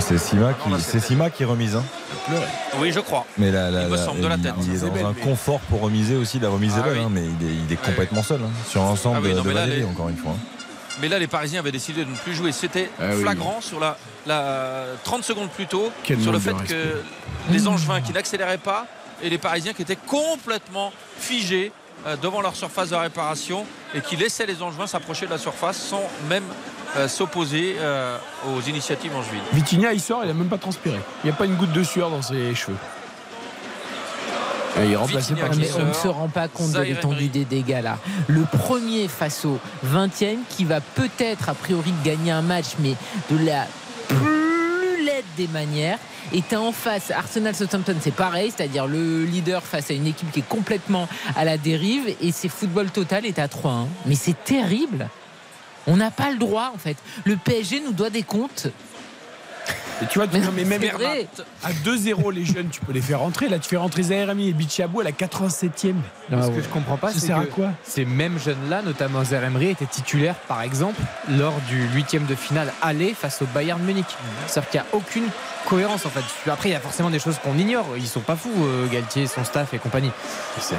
C'est 0.01 0.19
Sima 0.19 0.53
qui, 0.55 0.71
c'est. 0.81 1.01
Sima 1.01 1.31
qui 1.31 1.45
remise. 1.45 1.77
hein. 1.77 1.85
Oui, 2.79 2.91
je 2.93 3.01
crois. 3.01 3.25
Mais 3.39 3.51
la, 3.51 3.71
la- 3.71 3.83
Il 3.85 3.89
me 3.91 3.97
la- 3.97 4.07
de 4.15 4.27
la 4.27 4.37
tête. 4.39 4.55
il 4.67 4.75
est 4.75 4.79
dans 4.81 4.89
belle, 4.89 5.05
un 5.07 5.13
mais- 5.17 5.21
confort 5.23 5.61
pour 5.61 5.81
remiser 5.81 6.17
aussi. 6.17 6.39
La 6.41 6.49
remise 6.49 6.73
Ah 6.77 6.81
est 6.81 6.83
belle, 6.83 6.99
oui. 6.99 7.05
hein, 7.05 7.11
mais 7.11 7.23
il 7.23 7.47
est, 7.47 7.53
il 7.53 7.67
est 7.73 7.77
Ouais. 7.77 7.77
complètement 7.87 8.23
seul 8.23 8.41
hein, 8.43 8.51
sur 8.69 8.83
l'ensemble 8.83 9.19
Ah 9.19 9.21
oui, 9.23 9.33
de, 9.35 9.41
de 9.41 9.49
mais 9.49 9.55
là, 9.55 9.61
Valérie, 9.61 9.81
les- 9.81 9.87
encore 9.87 10.09
une 10.09 10.17
fois. 10.17 10.33
Mais 11.01 11.09
là, 11.09 11.19
les 11.19 11.27
Parisiens 11.27 11.61
avaient 11.61 11.73
décidé 11.73 12.05
de 12.05 12.11
ne 12.11 12.17
plus 12.17 12.35
jouer. 12.35 12.53
C'était 12.53 12.91
Ah 13.01 13.05
oui. 13.15 13.23
flagrant 13.23 13.61
sur 13.61 13.81
la, 13.81 13.97
la 14.27 14.85
30 15.05 15.25
secondes 15.25 15.51
plus 15.51 15.67
tôt 15.67 15.91
Quel 16.03 16.21
sur 16.21 16.33
le 16.33 16.39
fait 16.39 16.55
que 16.69 17.01
les 17.51 17.67
Angevins 17.69 18.01
qui 18.01 18.13
n'accéléraient 18.13 18.59
pas 18.59 18.87
et 19.23 19.31
les 19.31 19.39
Parisiens 19.39 19.73
qui 19.73 19.83
étaient 19.83 19.97
complètement 19.97 20.93
figés 21.19 21.73
euh, 22.07 22.17
devant 22.17 22.41
leur 22.41 22.55
surface 22.55 22.91
de 22.91 22.97
réparation 22.97 23.65
et 23.95 24.01
qui 24.01 24.17
laissaient 24.17 24.47
les 24.47 24.63
Angevins 24.63 24.87
s'approcher 24.87 25.27
de 25.27 25.31
la 25.31 25.39
surface 25.39 25.79
sans 25.79 26.03
même 26.29 26.45
euh, 26.97 27.09
s'opposer 27.09 27.77
euh, 27.79 28.19
aux 28.49 28.61
initiatives 28.69 29.15
angevines. 29.17 29.41
Vitinha, 29.53 29.93
il 29.93 30.01
sort, 30.01 30.23
il 30.25 30.31
a 30.31 30.35
même 30.35 30.49
pas 30.49 30.59
transpiré. 30.59 30.99
Il 31.23 31.29
n'y 31.29 31.33
a 31.33 31.37
pas 31.37 31.47
une 31.47 31.57
goutte 31.57 31.73
de 31.73 31.83
sueur 31.83 32.11
dans 32.11 32.23
ses 32.23 32.55
cheveux. 32.55 32.77
Et 34.77 34.87
il 34.87 34.93
est 34.93 34.97
remplacé 34.97 35.35
par 35.35 35.55
Mais 35.55 35.73
on 35.75 35.87
ne 35.87 35.93
se 35.93 36.09
rend 36.09 36.29
pas 36.29 36.49
compte 36.49 36.73
de 36.73 36.81
l'étendue 36.81 37.29
des 37.29 37.45
dégâts 37.45 37.81
là. 37.83 37.97
Le 38.27 38.43
premier 38.43 39.09
face 39.09 39.45
au 39.45 39.59
20e 39.87 40.39
qui 40.51 40.65
va 40.65 40.81
peut-être 40.81 41.49
a 41.49 41.55
priori 41.55 41.93
gagner 42.05 42.33
un 42.33 42.43
match, 42.43 42.75
mais 42.81 42.95
de 43.31 43.47
la 43.47 43.67
plus 44.09 44.54
des 45.37 45.49
manières. 45.49 45.99
Et 46.33 46.43
t'as 46.43 46.59
en 46.59 46.73
face 46.73 47.11
Arsenal 47.11 47.55
Southampton, 47.55 47.97
c'est 48.01 48.15
pareil, 48.15 48.53
c'est-à-dire 48.55 48.87
le 48.87 49.25
leader 49.25 49.63
face 49.63 49.91
à 49.91 49.95
une 49.95 50.07
équipe 50.07 50.31
qui 50.33 50.41
est 50.41 50.49
complètement 50.49 51.09
à 51.37 51.45
la 51.45 51.59
dérive 51.59 52.15
et 52.21 52.33
c'est 52.33 52.49
football 52.49 52.91
total 52.91 53.27
et 53.27 53.33
t'as 53.33 53.47
3-1. 53.47 53.87
Mais 54.07 54.15
c'est 54.15 54.43
terrible. 54.45 55.09
On 55.87 55.97
n'a 55.97 56.11
pas 56.11 56.31
le 56.31 56.39
droit 56.39 56.73
en 56.75 56.79
fait. 56.79 56.97
Le 57.25 57.37
PSG 57.37 57.81
nous 57.81 57.93
doit 57.93 58.11
des 58.11 58.23
comptes. 58.23 58.69
Et 60.03 60.07
tu 60.07 60.19
vois, 60.19 60.27
tu, 60.29 60.39
non, 60.39 60.51
mais 60.55 60.65
même 60.65 60.83
à 61.63 61.73
2-0, 61.73 62.33
les 62.33 62.45
jeunes, 62.45 62.69
tu 62.71 62.81
peux 62.81 62.93
les 62.93 63.01
faire 63.01 63.21
rentrer. 63.21 63.49
Là, 63.49 63.59
tu 63.59 63.69
fais 63.69 63.77
rentrer 63.77 64.03
Zaherami 64.03 64.49
et 64.49 64.53
Bichabou 64.53 65.01
à 65.01 65.05
la 65.05 65.13
87e. 65.13 65.93
Non, 65.93 65.95
Parce 66.31 66.47
ce 66.47 66.51
que 66.51 66.57
que 66.57 66.63
je 66.63 66.69
comprends 66.69 66.97
pas, 66.97 67.09
ça 67.09 67.21
c'est 67.21 67.27
sert 67.29 67.39
à 67.39 67.45
que 67.45 67.51
quoi 67.51 67.71
Ces 67.85 68.05
mêmes 68.05 68.39
jeunes-là, 68.39 68.83
notamment 68.83 69.25
Zeremri, 69.25 69.71
étaient 69.71 69.87
titulaires, 69.87 70.37
par 70.49 70.63
exemple, 70.63 71.01
lors 71.39 71.55
du 71.69 71.87
huitième 71.95 72.25
de 72.27 72.35
finale 72.35 72.73
aller 72.83 73.15
face 73.15 73.43
au 73.43 73.47
Bayern 73.47 73.83
Munich. 73.83 74.07
C'est-à-dire 74.47 74.71
qu'il 74.71 74.81
n'y 74.81 74.87
a 74.87 74.97
aucune 74.97 75.29
cohérence 75.67 76.05
en 76.07 76.11
fait. 76.11 76.51
Après, 76.51 76.69
il 76.69 76.73
y 76.73 76.75
a 76.75 76.81
forcément 76.81 77.11
des 77.11 77.19
choses 77.19 77.39
qu'on 77.43 77.57
ignore. 77.57 77.87
Ils 77.97 78.07
sont 78.07 78.21
pas 78.21 78.37
fous, 78.37 78.51
euh, 78.63 78.87
Galtier, 78.89 79.27
son 79.27 79.45
staff 79.45 79.73
et 79.75 79.79
compagnie. 79.79 80.11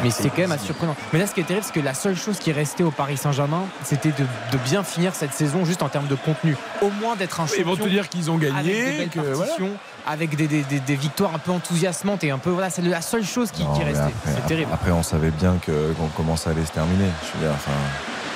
Mais 0.03 0.11
c'est 0.11 0.29
quand 0.29 0.39
même 0.39 0.51
assez 0.51 0.65
surprenant. 0.65 0.95
Mais 1.11 1.19
là, 1.19 1.27
ce 1.27 1.33
qui 1.33 1.39
est 1.39 1.43
terrible, 1.43 1.65
c'est 1.65 1.73
que 1.73 1.83
la 1.83 1.93
seule 1.93 2.15
chose 2.15 2.37
qui 2.39 2.51
restait 2.51 2.83
au 2.83 2.91
Paris 2.91 3.17
Saint-Germain, 3.17 3.63
c'était 3.83 4.09
de, 4.09 4.23
de 4.51 4.57
bien 4.63 4.83
finir 4.83 5.15
cette 5.15 5.33
saison 5.33 5.65
juste 5.65 5.81
en 5.81 5.89
termes 5.89 6.07
de 6.07 6.15
contenu. 6.15 6.55
Au 6.81 6.89
moins 6.89 7.15
d'être 7.15 7.39
un 7.39 7.47
champion. 7.47 7.61
Ils 7.61 7.65
vont 7.65 7.75
te 7.75 7.89
dire 7.89 8.09
qu'ils 8.09 8.29
ont 8.29 8.37
gagné. 8.37 9.04
Voilà. 9.15 9.53
avec 10.07 10.35
des, 10.35 10.47
des- 10.47 10.63
des- 10.63 10.79
des 10.79 10.95
victoires 10.95 11.33
un 11.35 11.39
peu 11.39 11.51
enthousiasmantes 11.51 12.23
et 12.23 12.31
un 12.31 12.37
peu 12.37 12.49
voilà, 12.51 12.69
c'est 12.69 12.81
la 12.81 13.01
seule 13.01 13.25
chose 13.25 13.51
qui, 13.51 13.63
Non, 13.63 13.73
qui 13.73 13.79
mais 13.79 13.85
restait. 13.91 14.13
C'est 14.25 14.45
terrible. 14.45 14.71
Après, 14.73 14.91
on 14.91 15.03
savait 15.03 15.31
bien 15.31 15.55
que 15.65 15.93
qu'on 15.93 16.07
commence 16.07 16.47
à 16.47 16.51
aller 16.51 16.65
se 16.65 16.71
terminer. 16.71 17.09
Je 17.33 17.37
veux 17.39 17.45
dire, 17.45 17.53
enfin, 17.55 17.71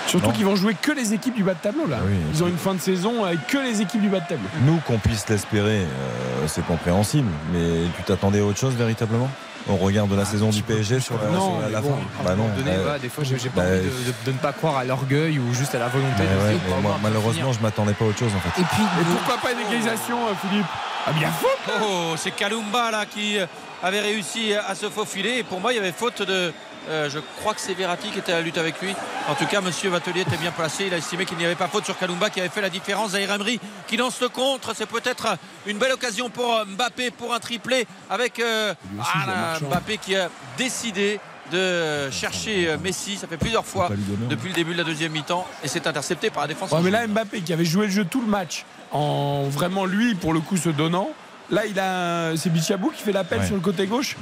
Surtout 0.07 0.31
qu'ils 0.31 0.45
vont 0.45 0.55
jouer 0.55 0.73
que 0.73 0.91
les 0.91 1.13
équipes 1.13 1.35
du 1.35 1.43
bas 1.43 1.53
de 1.53 1.59
tableau 1.59 1.85
là. 1.85 1.97
Oui. 2.03 2.13
Ils 2.33 2.43
ont 2.43 2.47
une 2.47 2.57
fin 2.57 2.73
de 2.73 2.79
saison 2.79 3.23
avec 3.25 3.45
que 3.45 3.59
les 3.59 3.81
équipes 3.81 4.01
du 4.01 4.09
bas 4.09 4.19
de 4.21 4.27
tableau. 4.27 4.47
nous 4.65 4.77
qu'on 4.87 4.97
puisse 4.97 5.27
l'espérer, 5.29 5.81
euh, 5.81 6.47
c'est 6.47 6.65
compréhensible. 6.65 7.29
Mais 7.53 7.83
tu 7.95 8.01
t'attendais 8.03 8.39
à 8.39 8.43
autre 8.43 8.57
chose 8.57 8.73
véritablement? 8.73 9.29
Au 9.69 9.75
regard 9.75 10.07
de 10.07 10.15
la 10.15 10.25
saison 10.25 10.49
du 10.49 10.63
PSG 10.63 10.99
sur 10.99 11.15
la, 11.21 11.29
Non, 11.29 11.51
sur 11.51 11.59
la- 11.61 11.67
mais 11.67 11.71
la 11.73 11.81
bon, 11.81 11.89
fin 11.89 12.23
Bah 12.23 12.35
moment 12.35 12.49
non. 12.49 12.55
donné, 12.57 12.71
euh, 12.75 12.81
voilà, 12.83 12.97
des 12.99 13.09
fois, 13.09 13.23
j'ai 13.23 13.35
pas 13.49 13.61
bah, 13.61 13.67
envie 13.67 13.77
de, 13.81 13.83
de- 13.83 14.25
de 14.25 14.31
ne 14.31 14.37
pas 14.37 14.51
croire 14.51 14.77
à 14.77 14.83
l'orgueil 14.83 15.37
ou 15.37 15.53
juste 15.53 15.75
à 15.75 15.79
la 15.79 15.87
volonté 15.89 16.13
mais 16.17 16.25
de 16.25 16.53
ouais, 16.55 16.59
moi, 16.81 16.91
on 16.93 16.93
va 16.93 16.97
malheureusement, 17.03 17.53
je 17.53 17.59
m'attendais 17.59 17.93
pas 17.93 18.05
à 18.05 18.07
autre 18.07 18.17
chose 18.17 18.31
en 18.35 18.39
fait. 18.39 18.61
Et 18.61 18.65
puis, 18.65 18.81
Et 18.83 19.05
pourquoi 19.15 19.37
pas 19.37 19.51
une 19.51 19.59
égalisation, 19.59 20.17
euh, 20.27 20.31
Philippe 20.41 20.65
Ah 21.05 21.11
bien 21.11 21.29
faute 21.31 21.75
Oh, 21.83 22.13
c'est 22.17 22.31
Kalumba 22.31 22.89
là 22.91 23.05
qui 23.05 23.37
avait 23.83 23.99
réussi 24.01 24.53
à 24.55 24.73
se 24.73 24.89
faufiler. 24.89 25.37
Et 25.37 25.43
pour 25.43 25.59
moi, 25.61 25.71
il 25.71 25.75
y 25.75 25.79
avait 25.79 25.91
faute 25.91 26.23
de. 26.23 26.51
Euh, 26.89 27.09
je 27.09 27.19
crois 27.39 27.53
que 27.53 27.61
c'est 27.61 27.73
Verratti 27.73 28.09
qui 28.09 28.19
était 28.19 28.31
à 28.31 28.37
la 28.37 28.41
lutte 28.41 28.57
avec 28.57 28.81
lui. 28.81 28.95
En 29.27 29.35
tout 29.35 29.45
cas, 29.45 29.61
Monsieur 29.61 29.89
Vatelier 29.89 30.21
était 30.21 30.37
bien 30.37 30.51
placé. 30.51 30.87
Il 30.87 30.93
a 30.93 30.97
estimé 30.97 31.25
qu'il 31.25 31.37
n'y 31.37 31.45
avait 31.45 31.55
pas 31.55 31.67
faute 31.67 31.85
sur 31.85 31.97
Kalumba 31.97 32.29
qui 32.29 32.39
avait 32.39 32.49
fait 32.49 32.61
la 32.61 32.69
différence. 32.69 33.11
Zahir 33.11 33.31
Emery 33.31 33.59
qui 33.87 33.97
lance 33.97 34.19
le 34.21 34.29
contre. 34.29 34.75
C'est 34.75 34.87
peut-être 34.87 35.37
une 35.67 35.77
belle 35.77 35.91
occasion 35.91 36.29
pour 36.29 36.55
euh, 36.55 36.65
Mbappé 36.65 37.11
pour 37.11 37.33
un 37.33 37.39
triplé 37.39 37.85
avec 38.09 38.39
euh, 38.39 38.73
ah. 38.99 39.59
Mbappé 39.61 39.97
qui 39.99 40.15
a 40.15 40.29
décidé 40.57 41.19
de 41.51 42.09
chercher 42.11 42.75
Messi. 42.83 43.17
Ça 43.17 43.27
fait 43.27 43.37
plusieurs 43.37 43.65
fois 43.65 43.89
hein. 43.91 43.95
depuis 44.29 44.49
le 44.49 44.55
début 44.55 44.73
de 44.73 44.77
la 44.77 44.83
deuxième 44.83 45.11
mi-temps 45.11 45.47
et 45.63 45.67
c'est 45.67 45.85
intercepté 45.87 46.29
par 46.29 46.43
la 46.43 46.47
défense. 46.47 46.71
Ouais, 46.71 46.79
mais 46.81 46.91
là, 46.91 47.05
Mbappé 47.07 47.41
qui 47.41 47.53
avait 47.53 47.65
joué 47.65 47.85
le 47.85 47.91
jeu 47.91 48.05
tout 48.05 48.21
le 48.21 48.27
match, 48.27 48.65
en 48.91 49.43
vraiment 49.43 49.85
lui, 49.85 50.15
pour 50.15 50.33
le 50.33 50.39
coup, 50.39 50.57
se 50.57 50.69
donnant. 50.69 51.09
Là, 51.51 51.65
il 51.65 51.79
a 51.79 52.35
c'est 52.37 52.51
Bichabou 52.51 52.91
qui 52.91 53.01
fait 53.01 53.11
l'appel 53.11 53.39
Ouais. 53.39 53.45
sur 53.45 53.55
le 53.55 53.61
côté 53.61 53.87
gauche. 53.87 54.15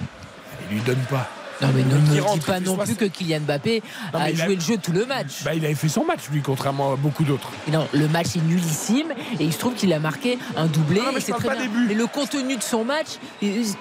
Il 0.70 0.78
lui 0.78 0.84
donne 0.84 1.04
pas. 1.10 1.30
Non 1.62 1.70
mais 1.74 1.84
ne 1.84 1.96
me 1.96 2.00
dis 2.36 2.40
pas 2.46 2.60
non 2.60 2.76
plus 2.78 2.94
60. 2.94 2.98
que 2.98 3.06
Kylian 3.06 3.40
Mbappé 3.42 3.82
Non, 4.14 4.20
a 4.20 4.34
joué 4.34 4.56
le 4.56 4.62
jeu 4.62 4.78
tout 4.78 4.92
le 4.92 5.06
match. 5.06 5.44
Bah, 5.44 5.54
il 5.56 5.66
avait 5.66 5.74
fait 5.76 5.90
son 5.90 6.06
match, 6.06 6.22
lui, 6.32 6.42
contrairement 6.42 6.94
à 6.94 6.96
beaucoup 6.96 7.24
d'autres. 7.24 7.50
Non, 7.72 7.88
le 7.94 8.08
match 8.08 8.36
est 8.36 8.42
nullissime 8.46 9.12
et 9.40 9.44
il 9.44 9.52
se 9.54 9.58
trouve 9.60 9.74
qu'il 9.74 9.92
a 9.94 10.00
marqué 10.00 10.38
un 10.56 10.68
doublé. 10.68 11.00
Non, 11.02 11.08
mais 11.14 11.20
et 11.20 11.24
très 11.32 11.48
pas 11.48 11.56
bien. 11.56 11.70
Mais 11.88 11.94
le 11.96 12.06
contenu 12.08 12.56
de 12.58 12.62
son 12.64 12.84
match, 12.86 13.08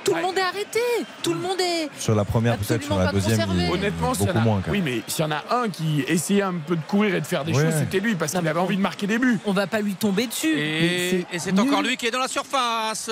tout 0.05 0.15
le 0.15 0.23
monde 0.23 0.39
est 0.39 0.41
arrêté. 0.41 0.81
Tout 1.23 1.35
le 1.35 1.41
monde 1.41 1.61
est. 1.61 1.91
Sur 1.99 2.15
la 2.15 2.25
première, 2.25 2.57
peut-être, 2.57 2.83
sur 2.83 2.99
la 2.99 3.13
deuxième, 3.13 3.41
il- 3.57 3.71
Honnêtement, 3.71 4.13
beaucoup 4.13 4.31
a, 4.39 4.41
moins. 4.41 4.61
quand 4.65 4.71
oui, 4.71 4.81
mais 4.83 5.03
s'il 5.07 5.25
y 5.25 5.29
en 5.29 5.33
a 5.33 5.45
un 5.51 5.69
qui 5.69 6.03
essayait 6.09 6.43
un 6.43 6.55
peu 6.67 6.77
de 6.77 6.83
courir 6.83 7.15
et 7.15 7.21
de 7.21 7.27
faire 7.27 7.45
des 7.45 7.53
Ouais. 7.53 7.63
choses, 7.65 7.75
c'était 7.79 8.01
lui 8.01 8.15
parce 8.15 8.33
qu'il 8.33 8.47
avait 8.47 8.59
on- 8.59 8.63
envie 8.65 8.77
de 8.77 8.83
marquer 8.83 9.07
des 9.07 9.19
buts. 9.19 9.39
On 9.45 9.53
va 9.53 9.67
pas 9.67 9.81
lui 9.81 9.95
tomber 9.95 10.27
dessus. 10.27 10.59
Et, 10.59 11.27
c'est 11.39 11.59
encore 11.59 11.83
lui 11.83 11.97
qui 11.97 12.07
est 12.07 12.11
dans 12.11 12.21
la 12.21 12.29
surface 12.29 13.11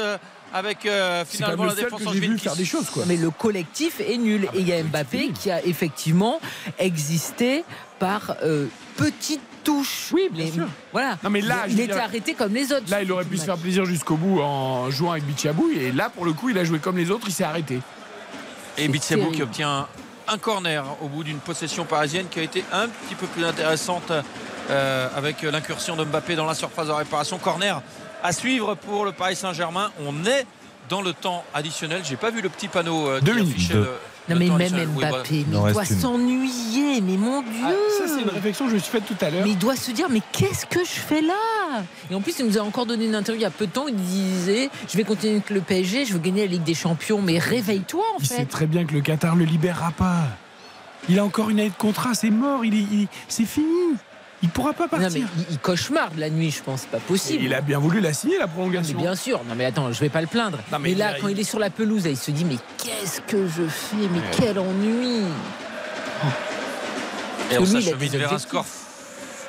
avec 0.54 0.86
euh, 0.86 1.24
finalement 1.28 1.64
la 1.64 1.74
défense 1.74 2.00
en 2.06 2.12
faire 2.38 2.56
des 2.56 2.64
choses, 2.64 2.88
quoi. 2.88 3.02
Mais 3.06 3.16
le 3.16 3.30
collectif 3.30 4.00
est 4.00 4.16
nul. 4.16 4.44
et 4.54 4.60
il 4.60 4.68
y 4.68 4.72
a 4.72 4.82
Mbappé 4.82 5.32
qui 5.32 5.50
a 5.50 5.62
effectivement 5.66 6.40
existé 6.78 7.64
par 7.98 8.36
euh, 8.44 8.66
petites 8.96 9.40
touches. 9.64 10.10
Oui, 10.12 10.28
bien 10.30 10.44
Mais- 10.44 10.52
sûr. 10.52 10.66
Voilà. 10.92 11.18
Non, 11.24 11.30
mais 11.30 11.40
là, 11.40 11.64
il 11.68 11.80
était 11.80 11.92
dire- 11.94 12.02
arrêté 12.04 12.34
comme 12.34 12.54
les 12.54 12.72
autres. 12.72 12.88
Là, 12.88 13.02
il 13.02 13.10
aurait 13.10 13.24
pu 13.24 13.36
se 13.36 13.44
faire 13.44 13.58
plaisir 13.58 13.84
jusqu'au 13.84 14.16
bout 14.16 14.40
en 14.40 14.90
jouant 14.90 15.10
avec 15.12 15.24
Bichabou. 15.24 15.70
Et 15.76 15.90
là, 15.90 16.08
pour 16.08 16.24
le 16.24 16.32
coup, 16.32 16.50
il 16.50 16.58
a 16.58 16.64
joué 16.64 16.78
comme 16.78 16.96
les 16.98 17.10
autres, 17.10 17.24
il 17.26 17.32
s'est 17.34 17.44
arrêté. 17.44 17.80
Et 18.78 18.86
Bitsabou 18.88 19.30
qui 19.32 19.42
obtient 19.42 19.88
un 20.28 20.38
corner 20.38 20.84
au 21.02 21.08
bout 21.08 21.24
d'une 21.24 21.38
possession 21.38 21.84
parisienne 21.84 22.26
qui 22.30 22.38
a 22.38 22.42
été 22.42 22.64
un 22.72 22.86
petit 22.88 23.14
peu 23.16 23.26
plus 23.26 23.44
intéressante 23.44 24.12
euh, 24.70 25.08
avec 25.16 25.42
l'incursion 25.42 25.96
de 25.96 26.04
Mbappé 26.04 26.36
dans 26.36 26.46
la 26.46 26.54
surface 26.54 26.86
de 26.86 26.92
réparation. 26.92 27.38
Corner 27.38 27.82
à 28.24 28.32
suivre 28.32 28.74
pour 28.74 29.04
le 29.04 29.12
Paris 29.12 29.36
Saint-Germain. 29.36 29.92
On 30.04 30.24
est 30.24 30.46
dans 30.88 31.02
le 31.02 31.12
temps 31.12 31.44
additionnel. 31.54 32.00
J'ai 32.04 32.16
pas 32.16 32.30
vu 32.30 32.40
le 32.40 32.48
petit 32.48 32.68
panneau 32.68 33.06
euh, 33.08 33.18
qui 33.20 33.24
Deux 33.26 33.40
affichait 33.40 33.74
le, 33.74 33.88
Non 34.28 34.36
mais 34.36 34.48
même. 34.48 34.88
Mbappé, 34.96 35.28
Il 35.40 35.46
mais 35.48 35.56
il 35.68 35.72
doit 35.72 35.84
s'ennuyer, 35.84 37.00
mais 37.02 37.16
mon 37.18 37.42
Dieu 37.42 37.50
Ah, 37.64 37.70
ça, 37.98 38.04
c'est 38.08 38.22
une 38.22 38.30
réflexion 38.30 38.64
que 38.64 38.70
je 38.70 38.76
me 38.76 38.80
suis 38.80 38.90
faite 38.90 39.04
tout 39.06 39.16
à 39.24 39.30
l'heure. 39.30 39.42
Mais 39.44 39.50
il 39.52 39.58
doit 39.58 39.76
se 39.76 39.90
dire, 39.92 40.08
mais 40.10 40.20
qu'est-ce 40.32 40.64
que 40.66 40.80
je 40.80 40.90
fais 40.90 41.20
là? 41.20 41.82
Et 42.10 42.14
en 42.14 42.20
plus, 42.22 42.34
il 42.38 42.46
nous 42.46 42.56
a 42.58 42.62
encore 42.62 42.86
donné 42.86 43.04
une 43.06 43.14
interview 43.14 43.40
il 43.40 43.42
y 43.42 43.46
a 43.46 43.50
peu 43.50 43.66
de 43.66 43.72
temps. 43.72 43.86
Il 43.88 43.94
disait, 43.96 44.70
je 44.90 44.96
vais 44.96 45.04
continuer 45.04 45.34
avec 45.34 45.50
le 45.50 45.60
PSG, 45.60 46.06
je 46.06 46.14
veux 46.14 46.18
gagner 46.18 46.42
la 46.46 46.52
Ligue 46.52 46.64
des 46.64 46.74
Champions. 46.74 47.20
Mais 47.20 47.38
réveille-toi 47.38 48.02
en 48.14 48.18
Il 48.20 48.26
sait 48.26 48.36
fait. 48.36 48.44
très 48.46 48.66
bien 48.66 48.84
que 48.86 48.94
le 48.94 49.00
Qatar 49.02 49.36
le 49.36 49.44
libérera 49.44 49.90
pas. 49.90 50.16
Il 51.10 51.18
a 51.18 51.24
encore 51.24 51.50
une 51.50 51.60
année 51.60 51.68
de 51.68 51.74
contrat, 51.74 52.14
c'est 52.14 52.30
mort, 52.30 52.64
il 52.64 52.74
est- 52.74 52.86
il- 52.90 53.08
c'est 53.28 53.44
fini. 53.44 53.66
Il 54.44 54.50
pourra 54.50 54.74
pas 54.74 54.84
Non 54.84 54.98
mais 54.98 55.02
partir. 55.04 55.26
il, 55.38 55.44
il 55.52 55.58
cauchemarde 55.58 56.18
la 56.18 56.28
nuit, 56.28 56.50
je 56.50 56.62
pense, 56.62 56.84
pas 56.84 56.98
possible. 56.98 57.42
il 57.44 57.54
a 57.54 57.62
bien 57.62 57.78
voulu 57.78 58.00
la 58.00 58.12
signer 58.12 58.36
la 58.36 58.46
Mais 58.46 58.52
prolongation. 58.52 58.98
bien 58.98 59.14
sûr, 59.16 59.40
non 59.48 59.54
mais 59.56 59.64
attends, 59.64 59.90
je 59.90 59.98
vais 60.00 60.10
pas 60.10 60.20
le 60.20 60.26
plaindre. 60.26 60.58
Non, 60.70 60.78
mais 60.78 60.90
mais, 60.90 60.94
là, 60.96 61.14
il- 61.16 61.20
quand 61.22 61.28
il 61.28 61.40
est 61.40 61.44
sur 61.44 61.58
la 61.58 61.70
pelouse, 61.70 62.04
il 62.04 62.16
se 62.16 62.30
dit 62.30 62.44
mais 62.44 62.58
qu'est-ce 62.76 63.22
que 63.22 63.46
je 63.48 63.62
fais? 63.66 63.96
Mais 64.12 64.20
quel 64.36 64.58
ennui 64.58 65.22
Et 67.50 67.58
on 67.58 67.64
s'achemine 67.64 68.10
vers 68.10 68.32
un 68.34 68.38
score. 68.38 68.66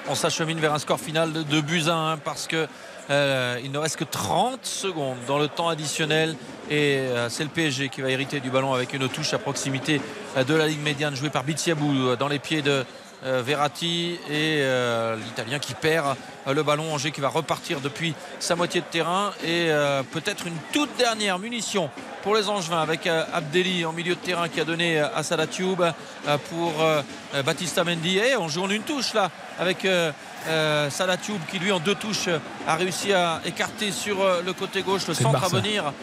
On 0.07 0.15
s'achemine 0.15 0.59
vers 0.59 0.73
un 0.73 0.79
score 0.79 0.99
final 0.99 1.33
de 1.33 1.43
2 1.43 1.61
buts 1.61 1.83
à 1.87 1.95
1 1.95 2.17
parce 2.17 2.47
que 2.47 2.67
euh, 3.09 3.59
il 3.63 3.71
ne 3.71 3.77
reste 3.77 3.97
que 3.97 4.03
30 4.03 4.65
secondes 4.65 5.17
dans 5.27 5.37
le 5.39 5.47
temps 5.47 5.67
additionnel 5.67 6.35
et 6.69 6.97
euh, 6.99 7.27
c'est 7.29 7.43
le 7.43 7.49
PSG 7.49 7.89
qui 7.89 8.01
va 8.01 8.09
hériter 8.09 8.39
du 8.39 8.49
ballon 8.49 8.73
avec 8.73 8.93
une 8.93 9.07
touche 9.09 9.33
à 9.33 9.39
proximité 9.39 9.99
euh, 10.37 10.43
de 10.43 10.53
la 10.55 10.67
ligne 10.67 10.81
médiane 10.81 11.15
jouée 11.15 11.29
par 11.29 11.43
Bitsiabou 11.43 11.91
euh, 12.09 12.15
dans 12.15 12.27
les 12.27 12.39
pieds 12.39 12.61
de 12.63 12.83
Verratti 13.23 14.19
et 14.29 14.59
euh, 14.61 15.15
l'Italien 15.15 15.59
qui 15.59 15.73
perd 15.73 16.15
euh, 16.47 16.53
le 16.53 16.63
ballon. 16.63 16.93
Angers 16.93 17.11
qui 17.11 17.21
va 17.21 17.29
repartir 17.29 17.81
depuis 17.81 18.13
sa 18.39 18.55
moitié 18.55 18.81
de 18.81 18.85
terrain 18.85 19.31
et 19.43 19.67
euh, 19.69 20.03
peut-être 20.03 20.45
une 20.47 20.57
toute 20.71 20.95
dernière 20.97 21.39
munition 21.39 21.89
pour 22.25 22.35
les 22.35 22.49
Angevins 22.49 22.81
avec 22.81 23.05
euh, 23.05 23.23
Abdelli 23.33 23.85
en 23.85 23.91
milieu 23.91 24.15
de 24.15 24.19
terrain 24.19 24.49
qui 24.49 24.59
a 24.59 24.65
donné 24.65 24.99
euh, 24.99 25.07
à 25.15 25.21
euh, 25.21 26.37
pour 26.49 26.81
euh, 26.81 27.01
euh, 27.33 27.43
Baptista 27.43 27.83
Mendy. 27.83 28.17
Et 28.17 28.35
on 28.35 28.47
joue 28.47 28.63
en 28.63 28.69
une 28.69 28.81
touche 28.81 29.13
là 29.13 29.29
avec 29.59 29.85
euh, 29.85 30.11
euh, 30.47 30.89
Tube 31.23 31.41
qui 31.49 31.59
lui 31.59 31.71
en 31.71 31.79
deux 31.79 31.95
touches 31.95 32.27
euh, 32.27 32.39
a 32.67 32.75
réussi 32.75 33.13
à 33.13 33.41
écarter 33.45 33.91
sur 33.91 34.21
euh, 34.21 34.41
le 34.43 34.53
côté 34.53 34.81
gauche 34.81 35.07
le 35.07 35.13
centre 35.13 35.43
à 35.43 35.47
venir. 35.47 35.93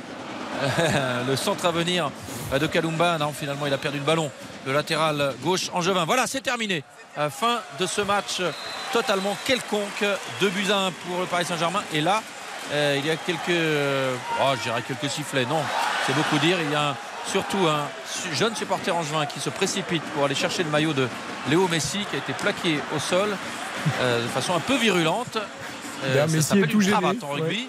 le 1.26 1.34
centre 1.34 1.66
à 1.66 1.72
venir 1.72 2.10
euh, 2.52 2.58
de 2.58 2.66
Kalumba. 2.66 3.18
Non, 3.18 3.32
finalement, 3.32 3.66
il 3.66 3.72
a 3.72 3.78
perdu 3.78 3.98
le 3.98 4.04
ballon. 4.04 4.30
Le 4.64 4.72
latéral 4.72 5.34
gauche 5.42 5.70
Angevin. 5.72 6.04
Voilà, 6.04 6.26
c'est 6.26 6.40
terminé. 6.40 6.84
Euh, 7.18 7.28
fin 7.28 7.60
de 7.78 7.86
ce 7.86 8.00
match 8.00 8.40
totalement 8.92 9.36
quelconque. 9.44 10.04
2 10.40 10.48
buts 10.48 10.70
à 10.70 10.86
1 10.86 10.90
pour 11.06 11.20
le 11.20 11.26
Paris 11.26 11.44
Saint-Germain. 11.44 11.82
Et 11.92 12.00
là, 12.00 12.22
euh, 12.72 12.96
il 12.98 13.04
y 13.06 13.10
a 13.10 13.16
quelques, 13.16 13.50
euh, 13.50 14.14
oh, 14.42 14.52
je 14.56 14.62
dirais 14.62 14.82
quelques 14.86 15.10
sifflets. 15.10 15.44
Non, 15.44 15.60
c'est 16.06 16.14
beaucoup 16.14 16.38
dire. 16.38 16.56
Il 16.64 16.70
y 16.70 16.74
a 16.74 16.90
un- 16.90 16.96
surtout 17.26 17.66
un 17.68 17.86
jeune 18.32 18.56
supporter 18.56 18.96
angevin 18.96 19.26
qui 19.26 19.40
se 19.40 19.50
précipite 19.50 20.02
pour 20.14 20.24
aller 20.24 20.34
chercher 20.34 20.62
le 20.64 20.70
maillot 20.70 20.92
de 20.94 21.06
Léo 21.50 21.68
Messi 21.68 21.98
qui 22.10 22.16
a 22.16 22.18
été 22.18 22.32
plaqué 22.32 22.80
au 22.96 22.98
sol 22.98 23.36
euh, 24.00 24.22
de 24.22 24.28
façon 24.28 24.54
un 24.56 24.60
peu 24.60 24.76
virulente. 24.76 25.36
Euh, 26.04 26.14
ça 26.20 26.26
Messi 26.26 26.42
s'appelle 26.48 26.72
une 26.72 26.90
cravate 26.90 27.22
en 27.24 27.28
rugby. 27.28 27.68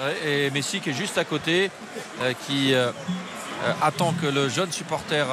Ouais, 0.00 0.16
et 0.46 0.50
Messi 0.50 0.80
qui 0.80 0.90
est 0.90 0.94
juste 0.94 1.18
à 1.18 1.24
côté, 1.24 1.70
qui 2.46 2.72
attend 3.82 4.12
que 4.22 4.26
le 4.26 4.48
jeune 4.48 4.70
supporter 4.72 5.26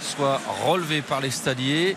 soit 0.00 0.40
relevé 0.66 1.00
par 1.00 1.20
les 1.20 1.30
stadiers. 1.30 1.96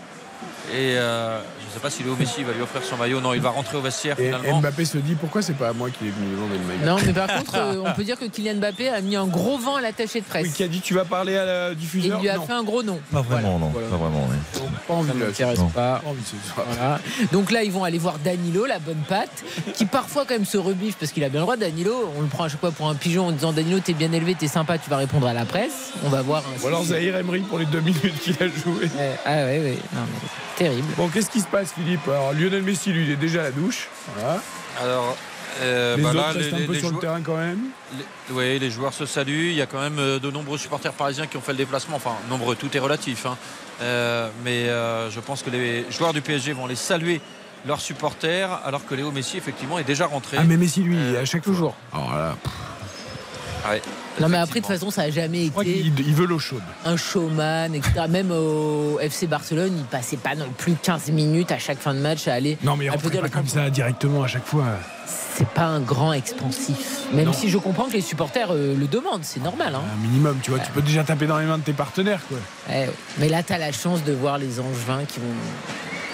Et 0.72 0.96
euh, 0.96 1.40
ne 1.74 1.80
sais 1.80 1.80
pas 1.80 1.90
si 1.90 2.02
Léo 2.02 2.16
Messi 2.16 2.42
va 2.44 2.52
lui 2.52 2.62
offrir 2.62 2.82
son 2.82 2.96
maillot. 2.96 3.20
Non, 3.20 3.34
il 3.34 3.40
va 3.40 3.50
rentrer 3.50 3.76
au 3.76 3.80
vestiaire 3.80 4.18
Et 4.18 4.26
finalement. 4.26 4.60
Mbappé 4.60 4.84
se 4.84 4.98
dit 4.98 5.14
pourquoi 5.14 5.42
c'est 5.42 5.54
pas 5.54 5.68
à 5.68 5.72
moi 5.72 5.90
qui 5.90 6.06
est 6.06 6.10
venu 6.10 6.30
demander 6.34 6.58
le 6.58 6.64
maillot. 6.64 6.84
Non 6.86 6.96
mais 7.06 7.12
par 7.12 7.26
contre, 7.38 7.54
euh, 7.56 7.82
on 7.84 7.92
peut 7.92 8.04
dire 8.04 8.18
que 8.18 8.24
Kylian 8.26 8.54
Mbappé 8.56 8.88
a 8.88 9.00
mis 9.00 9.16
un 9.16 9.26
gros 9.26 9.58
vent 9.58 9.76
à 9.76 9.80
l'attaché 9.80 10.20
de 10.20 10.24
presse. 10.26 10.46
Oui, 10.46 10.52
qui 10.52 10.62
a 10.62 10.68
dit 10.68 10.80
tu 10.80 10.94
vas 10.94 11.04
parler 11.04 11.36
à 11.36 11.44
la 11.44 11.70
Et 11.72 11.74
diffuseur 11.74 12.18
il 12.18 12.22
lui 12.22 12.28
a 12.28 12.36
Non. 12.36 12.46
fait 12.46 12.52
un 12.52 12.62
gros 12.62 12.82
nom. 12.82 13.00
Pas 13.12 13.22
vraiment, 13.22 13.58
non. 13.58 13.68
voilà. 13.68 13.88
Pas 13.88 13.96
vraiment, 13.96 14.28
oui. 14.30 14.60
Pas 14.86 14.94
envie 14.94 15.10
Ça 15.34 15.54
Non. 15.54 15.66
pas. 15.68 16.00
pas 16.02 16.08
envie. 16.08 16.20
Voilà. 16.56 17.00
Donc 17.32 17.50
là, 17.50 17.62
ils 17.62 17.72
vont 17.72 17.84
aller 17.84 17.98
voir 17.98 18.18
Danilo, 18.18 18.66
la 18.66 18.78
bonne 18.78 19.02
patte, 19.08 19.42
qui 19.74 19.84
parfois 19.86 20.24
quand 20.26 20.34
même 20.34 20.44
se 20.44 20.58
rebiffe 20.58 20.96
parce 20.96 21.12
qu'il 21.12 21.24
a 21.24 21.28
bien 21.28 21.40
le 21.40 21.44
droit. 21.44 21.56
Danilo, 21.56 22.10
on 22.16 22.20
le 22.22 22.28
prend 22.28 22.44
à 22.44 22.48
chaque 22.48 22.60
fois 22.60 22.70
pour 22.70 22.88
un 22.88 22.94
pigeon 22.94 23.28
en 23.28 23.32
disant 23.32 23.52
Danilo, 23.52 23.80
t'es 23.80 23.92
bien 23.94 24.12
élevé, 24.12 24.34
t'es 24.34 24.48
sympa, 24.48 24.78
tu 24.78 24.90
vas 24.90 24.96
répondre 24.98 25.26
à 25.26 25.32
la 25.32 25.44
presse. 25.44 25.92
On 26.04 26.08
va 26.08 26.22
voir. 26.22 26.42
un- 26.42 26.62
Ou 26.62 26.66
alors 26.68 26.84
Zahir 26.84 27.16
Emery 27.16 27.40
pour 27.40 27.58
les 27.58 27.66
deux 27.66 27.80
minutes 27.80 28.18
qu'il 28.22 28.34
a 28.34 28.46
joué. 28.46 28.84
Ouais, 28.84 29.16
ah 29.24 29.30
ouais, 29.36 29.58
ouais. 29.60 29.78
Non, 29.94 30.00
mais 30.02 30.28
terrible. 30.56 30.88
Bon, 30.96 31.08
qu'est-ce 31.08 31.30
qui 31.30 31.40
se 31.40 31.46
passe, 31.46 31.63
Philippe 31.72 32.06
Alors, 32.08 32.32
Lionel 32.32 32.62
Messi, 32.62 32.92
lui, 32.92 33.04
il 33.04 33.10
est 33.10 33.16
déjà 33.16 33.40
à 33.40 33.44
la 33.44 33.50
douche. 33.50 33.88
Voilà. 34.16 34.40
Alors, 34.82 35.16
Euh, 35.62 35.94
Les 35.96 36.02
bah 36.02 36.08
autres 36.08 36.18
là, 36.18 36.26
restent 36.32 36.52
un 36.52 36.66
peu 36.66 36.74
sur 36.74 36.90
le 36.90 36.98
terrain 36.98 37.20
quand 37.22 37.36
même. 37.36 37.60
les- 37.96 38.34
oui, 38.34 38.58
les 38.58 38.70
joueurs 38.72 38.92
se 38.92 39.06
saluent. 39.06 39.50
Il 39.50 39.54
y 39.54 39.62
a 39.62 39.66
quand 39.66 39.78
même 39.80 40.00
euh, 40.00 40.18
de 40.18 40.28
nombreux 40.28 40.58
supporters 40.58 40.92
parisiens 40.92 41.28
qui 41.28 41.36
ont 41.36 41.40
fait 41.40 41.52
le 41.52 41.58
déplacement. 41.58 41.94
Enfin, 41.94 42.16
nombreux, 42.28 42.56
tout 42.56 42.76
est 42.76 42.80
relatif. 42.80 43.24
hein. 43.24 43.36
Euh, 43.80 44.28
mais 44.44 44.68
euh, 44.68 45.10
je 45.12 45.20
pense 45.20 45.44
que 45.44 45.50
les 45.50 45.86
joueurs 45.92 46.12
du 46.12 46.22
PSG 46.22 46.54
vont 46.54 46.66
les 46.66 46.74
saluer 46.74 47.20
leurs 47.68 47.80
supporters, 47.80 48.50
alors 48.64 48.84
que 48.84 48.96
Léo 48.96 49.12
Messi, 49.12 49.36
effectivement, 49.36 49.78
est 49.78 49.84
déjà 49.84 50.06
rentré. 50.06 50.38
Ah 50.40 50.44
mais 50.44 50.56
Messi 50.56 50.80
lui, 50.82 51.16
à 51.16 51.24
chaque 51.24 51.48
jour. 51.48 51.76
Alors 51.92 52.12
là, 52.12 52.36
pff, 52.42 53.70
Ouais. 53.70 53.82
Non 54.20 54.28
mais 54.28 54.38
après 54.38 54.60
de 54.60 54.64
toute 54.66 54.72
façon 54.74 54.90
ça 54.90 55.02
a 55.02 55.10
jamais 55.10 55.46
été 55.46 55.78
il, 55.80 55.98
il 56.00 56.14
veut 56.14 56.26
l'eau 56.26 56.38
chaude. 56.38 56.62
un 56.84 56.96
showman, 56.96 57.74
etc. 57.74 57.92
Même 58.08 58.30
au 58.30 58.98
FC 59.00 59.26
Barcelone, 59.26 59.72
il 59.76 59.84
passait 59.84 60.16
pas 60.16 60.34
non 60.36 60.46
plus 60.56 60.74
15 60.80 61.10
minutes 61.10 61.50
à 61.50 61.58
chaque 61.58 61.78
fin 61.78 61.94
de 61.94 61.98
match 61.98 62.28
à 62.28 62.34
aller. 62.34 62.56
Non 62.62 62.76
mais 62.76 62.88
applaudir 62.88 63.22
pas 63.22 63.28
comme 63.28 63.48
ça 63.48 63.70
directement 63.70 64.22
à 64.22 64.26
chaque 64.28 64.46
fois. 64.46 64.64
C'est 65.06 65.48
pas 65.48 65.64
un 65.64 65.80
grand 65.80 66.12
expansif. 66.12 67.00
Même 67.12 67.24
Non. 67.26 67.32
si 67.32 67.48
je 67.50 67.58
comprends 67.58 67.86
que 67.86 67.94
les 67.94 68.00
supporters 68.00 68.52
euh, 68.52 68.76
le 68.78 68.86
demandent, 68.86 69.24
c'est 69.24 69.42
normal. 69.42 69.74
Hein. 69.74 69.80
Un 69.92 70.00
minimum, 70.06 70.38
tu 70.40 70.52
vois, 70.52 70.60
tu 70.60 70.70
peux 70.70 70.80
déjà 70.80 71.02
taper 71.02 71.26
dans 71.26 71.38
les 71.40 71.46
mains 71.46 71.58
de 71.58 71.64
tes 71.64 71.72
partenaires 71.72 72.20
quoi. 72.28 72.38
Ouais. 72.68 72.88
Mais 73.18 73.28
là, 73.28 73.42
t'as 73.42 73.58
la 73.58 73.72
chance 73.72 74.04
de 74.04 74.12
voir 74.12 74.38
les 74.38 74.60
Angevins 74.60 75.04
qui 75.08 75.18
vont 75.18 75.26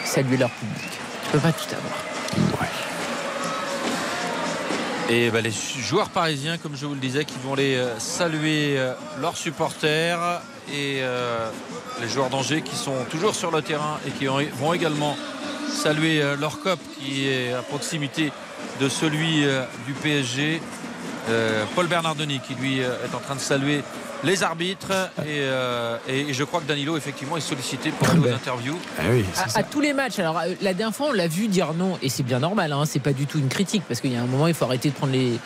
saluer 0.06 0.38
leur 0.38 0.50
public. 0.50 0.88
Tu 1.26 1.30
peux 1.32 1.38
pas 1.38 1.52
tout 1.52 1.66
avoir. 1.74 1.98
Et 5.12 5.30
bah, 5.30 5.40
les 5.40 5.50
joueurs 5.50 6.10
parisiens, 6.10 6.56
comme 6.56 6.76
je 6.76 6.86
vous 6.86 6.94
le 6.94 7.00
disais, 7.00 7.24
qui 7.24 7.34
vont 7.44 7.56
les 7.56 7.74
euh, 7.74 7.98
saluer 7.98 8.78
euh, 8.78 8.92
leurs 9.20 9.36
supporters 9.36 10.40
et 10.72 10.98
euh, 11.02 11.50
les 12.00 12.08
joueurs 12.08 12.30
d'Angers 12.30 12.62
qui 12.62 12.76
sont 12.76 12.94
toujours 13.10 13.34
sur 13.34 13.50
le 13.50 13.60
terrain 13.60 13.98
et 14.06 14.10
qui 14.12 14.28
ont- 14.28 14.38
vont 14.58 14.72
également 14.72 15.16
saluer 15.68 16.22
leur 16.38 16.60
COP 16.60 16.78
qui 16.98 17.26
est 17.28 17.52
à 17.52 17.62
proximité 17.62 18.32
de 18.80 18.88
celui 18.88 19.44
du 19.86 19.92
PSG. 19.94 20.60
Euh, 21.28 21.64
Paul 21.74 21.86
Bernardoni 21.86 22.40
qui 22.40 22.54
lui 22.54 22.82
euh, 22.82 22.94
est 23.04 23.14
en 23.14 23.20
train 23.20 23.34
de 23.34 23.40
saluer 23.40 23.82
les 24.24 24.42
arbitres 24.42 24.90
et, 25.20 25.40
euh, 25.40 25.96
et 26.08 26.32
je 26.32 26.44
crois 26.44 26.60
que 26.60 26.66
Danilo 26.66 26.96
effectivement 26.96 27.36
est 27.36 27.42
sollicité 27.42 27.90
pour 27.90 28.08
aller 28.08 28.20
aux 28.20 28.34
interviews. 28.34 28.78
Ah 28.98 29.02
oui, 29.10 29.24
À, 29.36 29.58
à 29.60 29.62
tous 29.62 29.80
les 29.80 29.92
matchs. 29.92 30.18
Alors 30.18 30.38
euh, 30.38 30.54
la 30.60 30.74
dernière 30.74 30.94
fois, 30.94 31.08
on 31.10 31.12
l'a 31.12 31.28
vu 31.28 31.48
dire 31.48 31.72
non, 31.74 31.98
et 32.02 32.08
c'est 32.08 32.22
bien 32.22 32.38
normal. 32.38 32.72
Hein, 32.72 32.84
c'est 32.86 33.00
pas 33.00 33.12
du 33.12 33.26
tout 33.26 33.38
une 33.38 33.48
critique 33.48 33.82
parce 33.86 34.00
qu'il 34.00 34.12
y 34.12 34.16
a 34.16 34.20
un 34.22 34.26
moment, 34.26 34.46
il 34.46 34.54
faut 34.54 34.64
arrêter 34.64 34.88
de 34.90 34.94
prendre 34.94 35.12
les 35.12 35.38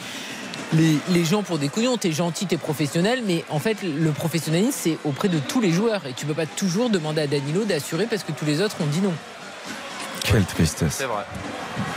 les, 0.73 0.97
les 1.11 1.25
gens 1.25 1.43
pour 1.43 1.59
des 1.59 1.69
couillons. 1.69 1.97
T'es 1.99 2.11
gentil, 2.13 2.47
t'es 2.47 2.57
professionnel, 2.57 3.23
mais 3.27 3.45
en 3.51 3.59
fait, 3.61 3.77
le 3.83 4.11
professionnalisme, 4.11 4.73
c'est 4.77 4.99
auprès 5.05 5.29
de 5.29 5.39
tous 5.39 5.61
les 5.61 5.71
joueurs, 5.71 6.05
et 6.07 6.13
tu 6.15 6.27
peux 6.27 6.35
pas 6.35 6.47
toujours 6.47 6.91
demander 6.91 7.21
à 7.23 7.27
Danilo 7.27 7.65
d'assurer 7.65 8.07
parce 8.07 8.25
que 8.25 8.33
tous 8.33 8.45
les 8.45 8.61
autres 8.61 8.77
ont 8.81 8.87
dit 8.87 9.01
non. 9.01 9.13
Quelle 10.25 10.45
tristesse. 10.45 10.95
C'est 10.95 11.05
vrai. 11.05 11.25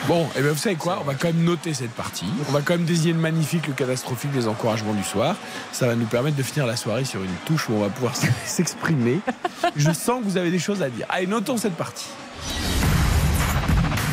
Bon, 0.06 0.26
et 0.38 0.42
ben 0.42 0.51
vous 0.51 0.58
savez 0.58 0.76
quoi 0.76 1.00
On 1.01 1.03
va 1.03 1.16
quand 1.16 1.27
même 1.27 1.43
noter 1.43 1.74
cette 1.74 1.92
partie. 1.92 2.26
On 2.48 2.51
va 2.51 2.61
quand 2.61 2.76
même 2.76 2.85
désigner 2.85 3.14
le 3.14 3.19
magnifique, 3.19 3.67
le 3.67 3.74
catastrophique, 3.74 4.32
les 4.34 4.48
encouragements 4.48 4.93
du 4.93 5.03
soir. 5.03 5.35
Ça 5.74 5.88
va 5.88 5.95
nous 5.95 6.06
permettre 6.06 6.38
de 6.38 6.43
finir 6.43 6.66
la 6.66 6.77
soirée 6.77 7.03
sur 7.03 7.22
une 7.22 7.35
touche 7.45 7.67
où 7.69 7.74
on 7.74 7.82
va 7.82 7.90
pouvoir 7.90 8.14
s'exprimer. 8.45 9.19
Je 9.76 9.92
sens 9.92 10.19
que 10.19 10.30
vous 10.30 10.38
avez 10.38 10.51
des 10.51 10.59
choses 10.59 10.82
à 10.82 10.90
dire. 10.90 11.06
Allez, 11.09 11.27
notons 11.27 11.58
cette 11.58 11.76
partie. 11.76 12.08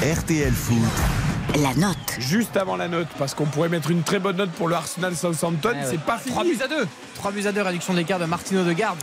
RTL 0.02 0.52
Foot. 0.52 1.33
La 1.62 1.72
note. 1.74 1.96
Juste 2.18 2.56
avant 2.56 2.74
la 2.76 2.88
note, 2.88 3.06
parce 3.16 3.32
qu'on 3.34 3.44
pourrait 3.44 3.68
mettre 3.68 3.90
une 3.90 4.02
très 4.02 4.18
bonne 4.18 4.36
note 4.36 4.50
pour 4.50 4.66
le 4.66 4.74
Arsenal 4.74 5.14
Southampton, 5.14 5.70
ouais. 5.70 5.84
c'est 5.88 6.00
pas 6.00 6.18
fini. 6.18 6.32
3 6.32 6.44
buts 6.44 6.58
à 6.64 6.66
2 6.68 6.88
3 7.14 7.30
buts 7.30 7.46
à 7.46 7.52
2 7.52 7.62
réduction 7.62 7.94
d'écart 7.94 8.18
de 8.18 8.24
Martino 8.24 8.64
de 8.64 8.72
Garde 8.72 8.98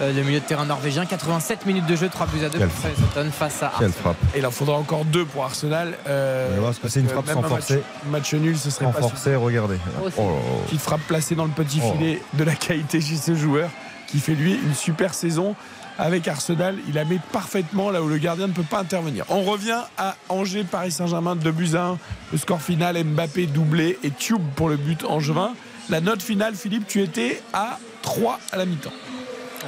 le 0.00 0.22
milieu 0.22 0.40
de 0.40 0.44
terrain 0.44 0.64
norvégien 0.64 1.06
87 1.06 1.64
minutes 1.66 1.86
de 1.86 1.94
jeu 1.94 2.08
3 2.08 2.26
buts 2.26 2.44
à 2.44 2.48
2 2.48 2.58
Quelle 2.58 2.68
pour 2.68 2.90
Southampton 2.90 3.30
face 3.30 3.62
à 3.62 3.66
Quelle 3.78 3.86
Arsenal. 3.86 3.92
frappe. 3.92 4.16
Et 4.34 4.38
il 4.38 4.46
en 4.46 4.50
faudra 4.50 4.76
encore 4.76 5.04
deux 5.04 5.24
pour 5.24 5.44
Arsenal. 5.44 5.96
Euh, 6.08 6.60
parce 6.60 6.78
que 6.80 6.88
c'est 6.88 7.00
une 7.00 7.08
frappe 7.08 7.28
sans 7.28 7.38
un 7.38 7.48
forcer. 7.48 7.74
Match, 8.06 8.32
match 8.32 8.34
nul, 8.34 8.58
ce 8.58 8.70
serait 8.70 8.86
En 8.86 8.92
pas 8.92 9.00
forcé, 9.00 9.36
regardez. 9.36 9.76
Oh, 10.04 10.08
Oh. 10.18 10.30
Petite 10.66 10.80
frappe 10.80 11.02
placée 11.02 11.36
dans 11.36 11.44
le 11.44 11.50
petit 11.50 11.80
Oh. 11.84 11.92
filet 11.92 12.20
de 12.34 12.42
la 12.42 12.54
qualité 12.56 13.00
chez 13.00 13.16
ce 13.16 13.36
joueur 13.36 13.68
qui 14.08 14.18
fait 14.18 14.34
lui 14.34 14.54
une 14.54 14.74
super 14.74 15.14
saison 15.14 15.54
avec 15.98 16.28
Arsenal. 16.28 16.76
Il 16.88 16.94
la 16.94 17.04
met 17.04 17.20
parfaitement 17.32 17.90
là 17.90 18.02
où 18.02 18.08
le 18.08 18.18
gardien 18.18 18.46
ne 18.46 18.52
peut 18.52 18.62
pas 18.62 18.80
intervenir. 18.80 19.24
On 19.28 19.42
revient 19.42 19.80
à 19.98 20.16
Angers, 20.28 20.64
Paris 20.64 20.92
Saint-Germain, 20.92 21.36
2 21.36 21.50
buts 21.52 21.74
à 21.74 21.86
1. 21.88 21.98
Le 22.32 22.38
score 22.38 22.62
final, 22.62 23.02
Mbappé 23.02 23.46
doublé 23.46 23.98
et 24.02 24.10
Tube 24.10 24.42
pour 24.56 24.68
le 24.68 24.76
but 24.76 25.04
angevin. 25.04 25.54
La 25.88 26.00
note 26.00 26.22
finale, 26.22 26.54
Philippe, 26.54 26.86
tu 26.86 27.02
étais 27.02 27.42
à 27.52 27.78
3 28.02 28.38
à 28.52 28.56
la 28.56 28.64
mi-temps. 28.64 28.92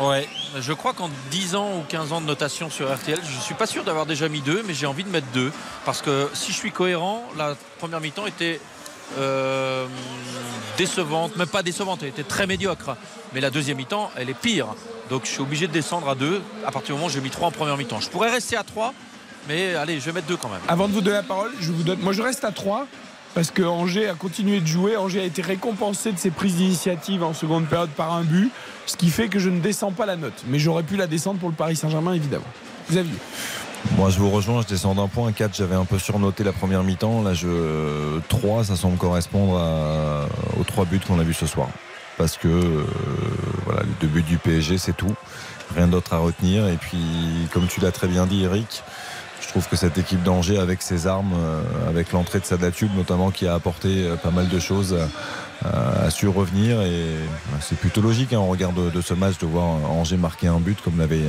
Ouais, 0.01 0.29
je 0.59 0.73
crois 0.73 0.93
qu'en 0.93 1.09
10 1.31 1.55
ans 1.55 1.79
ou 1.79 1.83
15 1.89 2.13
ans 2.13 2.21
de 2.21 2.27
notation 2.27 2.69
sur 2.69 2.93
RTL, 2.93 3.21
je 3.23 3.41
suis 3.41 3.55
pas 3.55 3.67
sûr 3.67 3.85
d'avoir 3.85 4.07
déjà 4.07 4.29
mis 4.29 4.41
2, 4.41 4.65
mais 4.67 4.75
j'ai 4.75 4.87
envie 4.87 5.05
de 5.05 5.09
mettre 5.09 5.29
2. 5.35 5.53
Parce 5.85 6.03
que 6.03 6.29
si 6.35 6.51
je 6.53 6.57
suis 6.57 6.73
cohérent, 6.73 7.23
la 7.37 7.55
première 7.79 8.01
mi-temps 8.01 8.27
était 8.27 8.61
euh, 9.19 9.87
décevante, 10.77 11.37
même 11.37 11.49
pas 11.49 11.63
décevante, 11.63 12.01
elle 12.03 12.09
était 12.09 12.23
très 12.23 12.47
médiocre. 12.47 12.97
Mais 13.33 13.41
la 13.41 13.51
deuxième 13.51 13.77
mi-temps, 13.77 14.11
elle 14.17 14.31
est 14.31 14.39
pire. 14.39 14.69
Donc 15.11 15.25
je 15.25 15.31
suis 15.31 15.41
obligé 15.41 15.67
de 15.67 15.73
descendre 15.73 16.09
à 16.09 16.15
2 16.15 16.41
à 16.67 16.71
partir 16.71 16.89
du 16.89 16.93
moment 16.95 17.07
où 17.07 17.11
j'ai 17.11 17.21
mis 17.21 17.31
3 17.31 17.49
en 17.49 17.51
première 17.51 17.77
mi-temps. 17.77 18.01
Je 18.01 18.09
pourrais 18.09 18.31
rester 18.31 18.57
à 18.57 18.63
3, 18.63 18.95
mais 19.49 19.75
allez, 19.75 20.01
je 20.01 20.07
vais 20.07 20.13
mettre 20.13 20.27
2 20.27 20.37
quand 20.37 20.49
même. 20.49 20.61
Avant 20.69 20.89
de 20.89 20.93
vous 20.93 21.01
donner 21.01 21.17
la 21.17 21.23
parole, 21.23 21.51
je 21.61 21.71
vous 21.73 21.83
donne. 21.83 21.99
Moi, 22.01 22.13
je 22.13 22.23
reste 22.23 22.45
à 22.45 22.53
3 22.53 22.87
parce 23.35 23.51
que 23.51 23.63
Angers 23.63 24.09
a 24.09 24.15
continué 24.15 24.61
de 24.61 24.67
jouer. 24.67 24.97
Angers 24.97 25.21
a 25.21 25.25
été 25.25 25.43
récompensé 25.43 26.13
de 26.13 26.19
ses 26.19 26.31
prises 26.31 26.57
d'initiative 26.57 27.23
en 27.23 27.35
seconde 27.35 27.67
période 27.67 27.91
par 27.91 28.13
un 28.13 28.23
but, 28.23 28.51
ce 28.87 28.97
qui 28.97 29.11
fait 29.11 29.29
que 29.29 29.39
je 29.39 29.51
ne 29.51 29.61
descends 29.61 29.93
pas 29.93 30.07
la 30.07 30.17
note. 30.17 30.45
Mais 30.47 30.59
j'aurais 30.59 30.85
pu 30.85 30.97
la 30.97 31.07
descendre 31.07 31.41
pour 31.41 31.49
le 31.49 31.55
Paris 31.55 31.77
Saint-Germain, 31.77 32.15
évidemment. 32.15 32.45
Xavier. 32.91 33.19
Moi, 33.93 34.11
je 34.11 34.19
vous 34.19 34.31
rejoins, 34.31 34.63
je 34.63 34.67
descends 34.67 34.95
d'un 34.95 35.07
point. 35.09 35.31
4, 35.33 35.55
j'avais 35.55 35.77
un 35.77 35.85
peu 35.85 35.99
surnoté 35.99 36.43
la 36.43 36.53
première 36.53 36.83
mi-temps. 36.83 37.23
Là, 37.23 37.33
je 37.33 38.19
3, 38.29 38.65
ça 38.65 38.77
semble 38.77 38.97
correspondre 38.97 39.57
à- 39.59 40.27
aux 40.59 40.65
trois 40.65 40.85
buts 40.85 41.01
qu'on 41.07 41.21
a 41.21 41.23
vus 41.23 41.35
ce 41.35 41.47
soir. 41.47 41.69
Parce 42.19 42.37
que 42.37 42.49
euh, 42.49 42.85
voilà, 43.67 43.83
les 43.83 43.93
deux 44.01 44.09
buts 44.09 44.23
du 44.23 44.39
PSG, 44.39 44.79
c'est 44.79 44.97
tout. 44.97 45.15
Rien 45.77 45.87
d'autre 45.87 46.13
à 46.13 46.19
retenir. 46.19 46.67
Et 46.69 46.77
puis, 46.77 46.99
comme 47.53 47.67
tu 47.67 47.81
l'as 47.81 47.93
très 47.93 48.09
bien 48.09 48.27
dit, 48.27 48.43
Eric, 48.45 48.83
je 49.41 49.49
trouve 49.49 49.69
que 49.69 49.77
cette 49.77 49.97
équipe 49.99 50.23
d'Angers, 50.23 50.59
avec 50.59 50.83
ses 50.83 51.07
armes, 51.07 51.35
euh, 51.37 51.63
avec 51.89 52.13
l'entrée 52.13 52.41
de 52.41 52.45
Sadatube 52.45 52.91
notamment, 52.97 53.31
qui 53.31 53.47
a 53.47 53.55
apporté 53.55 54.07
euh, 54.07 54.17
pas 54.17 54.31
mal 54.31 54.49
de 54.49 54.59
choses, 54.59 54.97
euh, 55.65 56.07
a 56.07 56.11
su 56.11 56.27
revenir. 56.27 56.81
Et 56.81 56.87
euh, 56.91 57.25
c'est 57.61 57.79
plutôt 57.79 58.01
logique, 58.01 58.33
hein, 58.33 58.39
au 58.41 58.47
regard 58.47 58.73
de, 58.73 58.91
de 58.91 59.01
ce 59.01 59.15
match, 59.15 59.39
de 59.39 59.47
voir 59.47 59.65
Angers 59.89 60.17
marquer 60.17 60.49
un 60.49 60.59
but, 60.59 60.81
comme 60.83 60.99
l'avait 60.99 61.29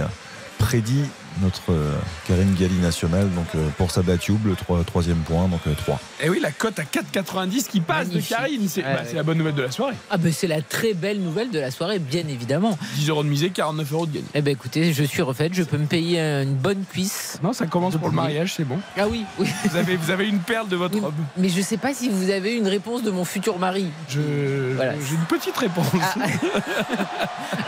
prédit 0.58 1.03
notre 1.42 1.72
euh, 1.72 1.94
Karine 2.28 2.54
Galli 2.60 2.76
national. 2.76 3.30
Donc 3.34 3.46
euh, 3.56 3.68
pour 3.78 3.92
Sadatube, 3.92 4.46
le 4.46 4.54
troi- 4.56 4.84
troisième 4.86 5.18
point, 5.20 5.48
donc 5.48 5.62
3. 5.78 6.00
Et 6.24 6.30
oui, 6.30 6.40
la 6.42 6.52
cote 6.52 6.80
à 6.80 6.84
4,90 6.84 7.68
qui 7.68 7.82
passe 7.82 8.08
Magnifique. 8.08 8.30
de 8.32 8.36
Karine. 8.36 8.68
C'est 8.70 8.84
Ouais, 8.84 8.94
bah, 8.94 9.00
ouais. 9.02 9.08
c'est 9.10 9.16
la 9.16 9.24
bonne 9.24 9.38
nouvelle 9.38 9.56
de 9.56 9.62
la 9.64 9.72
soirée. 9.72 9.96
Ah 10.10 10.18
ben 10.18 10.32
c'est 10.32 10.48
la 10.48 10.62
très 10.62 10.94
belle 10.94 11.20
nouvelle 11.20 11.50
de 11.52 11.60
la 11.60 11.72
soirée, 11.72 12.00
bien 12.00 12.24
évidemment. 12.30 12.78
10 12.96 13.10
euros 13.10 13.24
de 13.24 13.30
misée, 13.30 13.50
49 13.50 13.92
euros 13.94 14.06
de 14.06 14.14
gagné. 14.14 14.26
Eh 14.34 14.42
ben 14.42 14.52
écoutez, 14.52 14.94
je 14.94 15.04
suis 15.04 15.22
refaite, 15.22 15.54
je 15.54 15.64
peux 15.64 15.78
me 15.78 15.86
payer 15.88 16.20
une 16.22 16.56
bonne 16.56 16.84
cuisse. 16.92 17.40
Non, 17.44 17.54
ça 17.54 17.66
commence 17.68 17.96
pour 17.98 18.10
le 18.10 18.16
mariage, 18.16 18.54
c'est 18.56 18.64
bon. 18.64 18.78
Ah 18.98 19.08
oui, 19.08 19.24
oui. 19.40 19.48
Vous 19.70 19.76
avez, 19.78 19.96
vous 19.96 20.12
avez 20.12 20.28
une 20.28 20.40
perle 20.40 20.68
de 20.68 20.76
votre 20.76 20.96
Oui, 20.96 21.02
robe. 21.02 21.14
Mais 21.38 21.50
je 21.50 21.62
sais 21.62 21.78
pas 21.78 21.94
si 21.94 22.10
vous 22.10 22.30
avez 22.30 22.56
une 22.56 22.68
réponse 22.68 23.04
de 23.04 23.12
mon 23.12 23.26
futur 23.26 23.58
mari. 23.60 23.88
Je- 24.10 24.74
Voilà. 24.76 24.94
J'ai 24.94 25.16
une 25.16 25.26
petite 25.26 25.58
réponse. 25.58 25.86
Ah, 26.02 26.16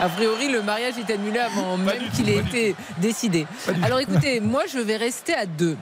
A 0.00 0.08
priori, 0.08 0.50
le 0.50 0.62
mariage 0.62 0.94
est 0.98 1.12
annulé 1.12 1.38
avant 1.38 1.76
même 1.76 1.96
qu'il 2.14 2.24
tout, 2.24 2.30
ait 2.30 2.36
été 2.38 2.76
décidé. 2.98 3.46
Alors 3.82 4.00
écoutez, 4.00 4.40
moi 4.40 4.64
je 4.72 4.78
vais 4.78 4.96
rester 4.96 5.34
à 5.34 5.46
deux. 5.46 5.76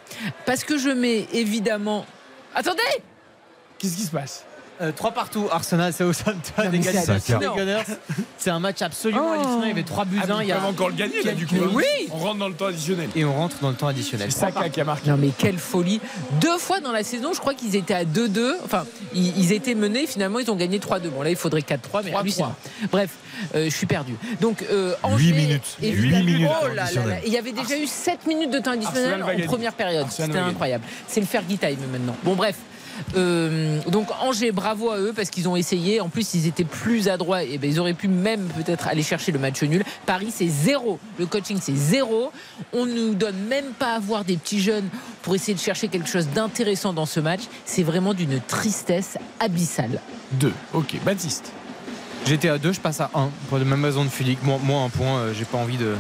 Parce 0.45 0.65
que 0.65 0.79
je 0.79 0.91
mets 0.91 1.27
évidemment. 1.33 2.07
Attendez 2.55 2.83
Qu'est-ce 3.79 3.97
qui 3.97 4.05
se 4.05 4.11
passe? 4.11 4.45
3 4.97 5.13
partout, 5.13 5.49
Arsenal, 5.51 5.93
c'est 5.93 6.05
Southampton, 6.13 6.71
des. 6.71 6.79
Gunners. 6.79 7.83
C'est 8.39 8.51
un 8.51 8.61
match 8.61 8.83
absolument 8.83 9.23
Oh. 9.29 9.33
hallucinant. 9.33 9.63
Il 9.63 9.69
y 9.69 9.73
avait 9.73 9.83
3 9.83 10.05
buts 10.05 10.19
Ah, 10.23 10.25
1. 10.33 10.39
mais 10.39 10.45
Il 10.45 10.47
y 10.47 10.49
ils 10.49 10.53
a 10.53 10.57
peuvent 10.57 10.67
encore 10.67 10.89
le 10.89 10.95
gagner 10.95 11.23
là 11.23 11.33
du 11.33 11.47
coup. 11.47 11.55
Oui. 11.73 11.85
On 12.13 12.17
rentre 12.19 12.39
dans 12.39 12.49
le 12.49 12.55
temps 12.55 12.67
additionnel. 12.67 13.09
Et 13.17 13.25
on 13.25 13.33
rentre 13.35 13.57
dans 13.61 13.71
le 13.71 13.75
temps 13.75 13.89
additionnel. 13.89 14.31
C'est 14.31 14.39
Saka 14.41 14.69
qui 14.69 14.81
a 14.81 14.85
marqué. 14.85 15.11
Non 15.11 15.17
mais 15.17 15.31
quelle 15.37 15.59
folie 15.59 16.01
Deux 16.41 16.59
fois 16.59 16.81
dans 16.81 16.93
la 16.93 17.03
saison, 17.03 17.33
je 17.33 17.41
crois 17.41 17.55
qu'ils 17.55 17.75
étaient 17.77 17.95
à 17.95 18.05
2-2. 18.05 18.55
Enfin, 18.65 18.85
ils, 19.15 19.37
ils 19.39 19.53
étaient 19.53 19.75
menés, 19.75 20.07
finalement 20.07 20.39
ils 20.39 20.51
ont 20.51 20.57
gagné 20.57 20.79
3-2. 20.79 21.09
Bon 21.11 21.23
là, 21.23 21.31
il 21.31 21.37
faudrait 21.37 21.61
4-3, 21.63 22.03
mais 22.05 22.11
3-3. 22.13 22.19
hallucinant. 22.21 22.55
Bref, 22.93 23.11
euh, 23.55 23.65
je 23.65 23.75
suis 23.77 23.87
perdu. 23.87 24.15
Donc, 24.41 24.65
euh, 24.71 24.95
Angers, 25.03 25.25
Huit 25.25 25.33
minutes. 25.33 25.77
évidemment- 25.83 26.19
Huit 26.19 26.25
minutes 26.25 26.51
Oh 26.63 26.67
là 26.69 26.75
là 26.75 27.07
là. 27.07 27.17
Il 27.27 27.33
y 27.33 27.39
avait 27.39 27.53
déjà 27.53 27.77
eu 27.79 27.87
7 27.87 28.27
minutes 28.27 28.51
de 28.53 28.59
temps 28.59 28.73
additionnel 28.73 29.21
Arsenal 29.23 29.43
en 29.43 29.47
première 29.47 29.73
période. 29.73 30.07
C'était 30.11 30.39
incroyable. 30.39 30.85
C'est 31.09 31.21
le 31.21 31.27
Fergie 31.27 31.59
Time 31.59 31.77
maintenant. 31.91 32.17
Bon 32.23 32.35
bref. 32.35 32.57
Euh, 33.16 33.81
donc 33.89 34.08
Angers, 34.20 34.52
bravo 34.52 34.91
à 34.91 34.99
eux 34.99 35.12
parce 35.15 35.31
qu'ils 35.31 35.49
ont 35.49 35.57
essayé. 35.57 36.00
En 36.00 36.08
plus, 36.08 36.34
ils 36.34 36.47
étaient 36.47 36.65
plus 36.65 37.08
adroits. 37.08 37.42
Et 37.42 37.58
ben, 37.58 37.70
ils 37.70 37.81
auraient 37.81 37.94
pu 37.94 38.08
même 38.08 38.49
peut-être 38.49 38.89
aller 38.89 39.02
chercher 39.02 39.33
le 39.33 39.39
match 39.39 39.62
nul. 39.62 39.84
Paris, 40.05 40.33
c'est 40.34 40.49
zéro. 40.49 40.99
Le 41.18 41.26
coaching, 41.26 41.58
c'est 41.60 41.76
zéro. 41.76 42.33
On 42.73 42.86
nous 42.86 43.15
donne 43.15 43.36
même 43.49 43.73
pas 43.78 43.94
à 43.94 43.99
voir 43.99 44.25
des 44.25 44.36
petits 44.36 44.60
jeunes 44.60 44.89
pour 45.23 45.34
essayer 45.34 45.55
de 45.55 45.60
chercher 45.60 45.89
quelque 45.89 46.08
chose 46.08 46.28
d'intéressant 46.28 46.92
dans 46.92 47.07
ce 47.07 47.20
match. 47.20 47.42
C'est 47.65 47.83
vraiment 47.83 48.15
d'une 48.15 48.41
tristesse 48.41 49.18
abyssale. 49.41 50.00
2. 50.33 50.52
Ok, 50.75 50.97
Baptiste. 51.05 51.52
J'étais 52.26 52.49
à 52.49 52.58
2, 52.58 52.73
je 52.73 52.81
passe 52.81 53.00
à 53.00 53.10
1 53.15 53.31
pour 53.49 53.58
la 53.58 53.65
même 53.65 53.84
raison 53.84 54.05
de 54.05 54.10
Philippe. 54.10 54.42
Moi, 54.42 54.58
moi 54.62 54.83
un 54.83 54.89
point, 54.89 55.18
euh, 55.18 55.33
j'ai 55.33 55.44
pas 55.44 55.58
envie 55.58 55.76
de 55.76 55.94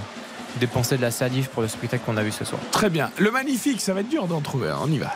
dépenser 0.58 0.96
de 0.96 1.02
la 1.02 1.10
salive 1.10 1.48
pour 1.50 1.62
le 1.62 1.68
spectacle 1.68 2.02
qu'on 2.04 2.16
a 2.16 2.22
vu 2.22 2.32
ce 2.32 2.44
soir. 2.44 2.60
Très 2.72 2.90
bien. 2.90 3.10
Le 3.18 3.30
magnifique, 3.30 3.80
ça 3.80 3.94
va 3.94 4.00
être 4.00 4.08
dur 4.08 4.26
d'en 4.26 4.40
trouver. 4.40 4.72
On 4.82 4.90
y 4.90 4.98
va. 4.98 5.14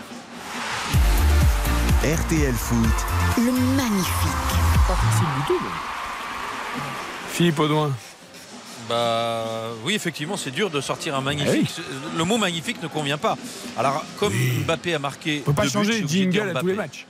RTL 2.02 2.54
Foot, 2.54 2.88
Le 3.36 3.52
magnifique. 3.76 4.50
Pas 4.88 4.94
facile 4.94 5.26
du 5.36 5.46
tout. 5.48 5.60
Philippe 7.30 7.58
Audouin. 7.58 7.92
Bah 8.88 9.44
oui, 9.84 9.96
effectivement, 9.96 10.38
c'est 10.38 10.50
dur 10.50 10.70
de 10.70 10.80
sortir 10.80 11.14
un 11.14 11.20
Eh 11.20 11.24
magnifique. 11.24 11.70
Le 12.16 12.24
mot 12.24 12.38
magnifique 12.38 12.82
ne 12.82 12.88
convient 12.88 13.18
pas. 13.18 13.36
Alors, 13.76 14.02
comme 14.18 14.32
Mbappé 14.64 14.94
a 14.94 14.98
marqué. 14.98 15.42
On 15.42 15.52
peut 15.52 15.52
pas 15.52 15.64
deux 15.64 15.68
buts, 15.68 15.74
changer 15.74 16.00
dire 16.00 16.32
jingle 16.32 16.56
à 16.56 16.60
tous 16.60 16.68
les 16.68 16.72
matchs. 16.72 17.06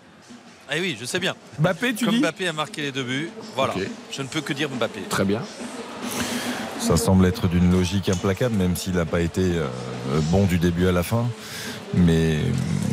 Ah 0.69 0.75
oui, 0.81 0.97
je 1.01 1.05
sais 1.05 1.21
bien. 1.21 1.37
Mbappé, 1.61 1.95
tu 1.95 2.07
Comme 2.07 2.15
dis 2.15 2.21
Mbappé 2.21 2.49
a 2.49 2.53
marqué 2.53 2.83
les 2.83 2.91
deux 2.91 3.05
buts, 3.05 3.31
voilà. 3.55 3.75
Je 4.11 4.23
ne 4.23 4.27
peux 4.27 4.41
que 4.41 4.53
dire 4.53 4.69
Mbappé. 4.71 5.03
Très 5.09 5.25
bien. 5.25 5.43
Ça 6.81 6.97
semble 6.97 7.27
être 7.27 7.47
d'une 7.47 7.71
logique 7.71 8.09
implacable, 8.09 8.57
même 8.57 8.75
s'il 8.75 8.95
n'a 8.95 9.07
pas 9.07 9.21
été 9.21 9.43
euh, 9.43 9.69
bon 10.33 10.47
du 10.47 10.59
début 10.59 10.89
à 10.89 10.93
la 10.93 11.05
fin. 11.05 11.29
Mais 11.95 12.39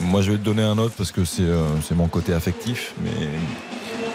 moi, 0.07 0.21
je 0.21 0.31
vais 0.31 0.37
te 0.37 0.43
donner 0.43 0.63
un 0.63 0.77
autre 0.77 0.95
parce 0.97 1.11
que 1.11 1.25
c'est 1.25 1.43
euh, 1.43 1.65
c'est 1.81 1.95
mon 1.95 2.07
côté 2.07 2.33
affectif. 2.33 2.93
Mais 3.03 3.11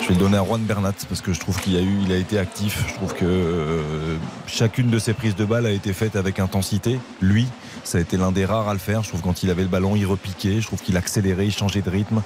je 0.00 0.08
vais 0.08 0.14
le 0.14 0.20
donner 0.20 0.38
à 0.38 0.44
Juan 0.44 0.60
Bernat 0.62 0.94
parce 1.08 1.20
que 1.20 1.32
je 1.32 1.40
trouve 1.40 1.60
qu'il 1.60 1.76
a 1.76 1.80
eu, 1.80 1.98
il 2.04 2.12
a 2.12 2.16
été 2.16 2.38
actif. 2.38 2.84
Je 2.88 2.94
trouve 2.94 3.14
que 3.14 3.24
euh, 3.24 4.16
chacune 4.46 4.90
de 4.90 4.98
ses 4.98 5.12
prises 5.12 5.36
de 5.36 5.44
balle 5.44 5.66
a 5.66 5.70
été 5.70 5.92
faite 5.92 6.16
avec 6.16 6.40
intensité. 6.40 6.98
Lui, 7.20 7.46
ça 7.84 7.98
a 7.98 8.00
été 8.00 8.16
l'un 8.16 8.32
des 8.32 8.44
rares 8.44 8.68
à 8.68 8.72
le 8.72 8.78
faire. 8.78 9.02
Je 9.02 9.08
trouve 9.08 9.20
quand 9.20 9.42
il 9.42 9.50
avait 9.50 9.62
le 9.62 9.68
ballon, 9.68 9.94
il 9.94 10.06
repiquait. 10.06 10.60
Je 10.60 10.66
trouve 10.66 10.80
qu'il 10.80 10.96
accélérait, 10.96 11.46
il 11.46 11.52
changeait 11.52 11.82
de 11.82 11.90
rythme. 11.90 12.22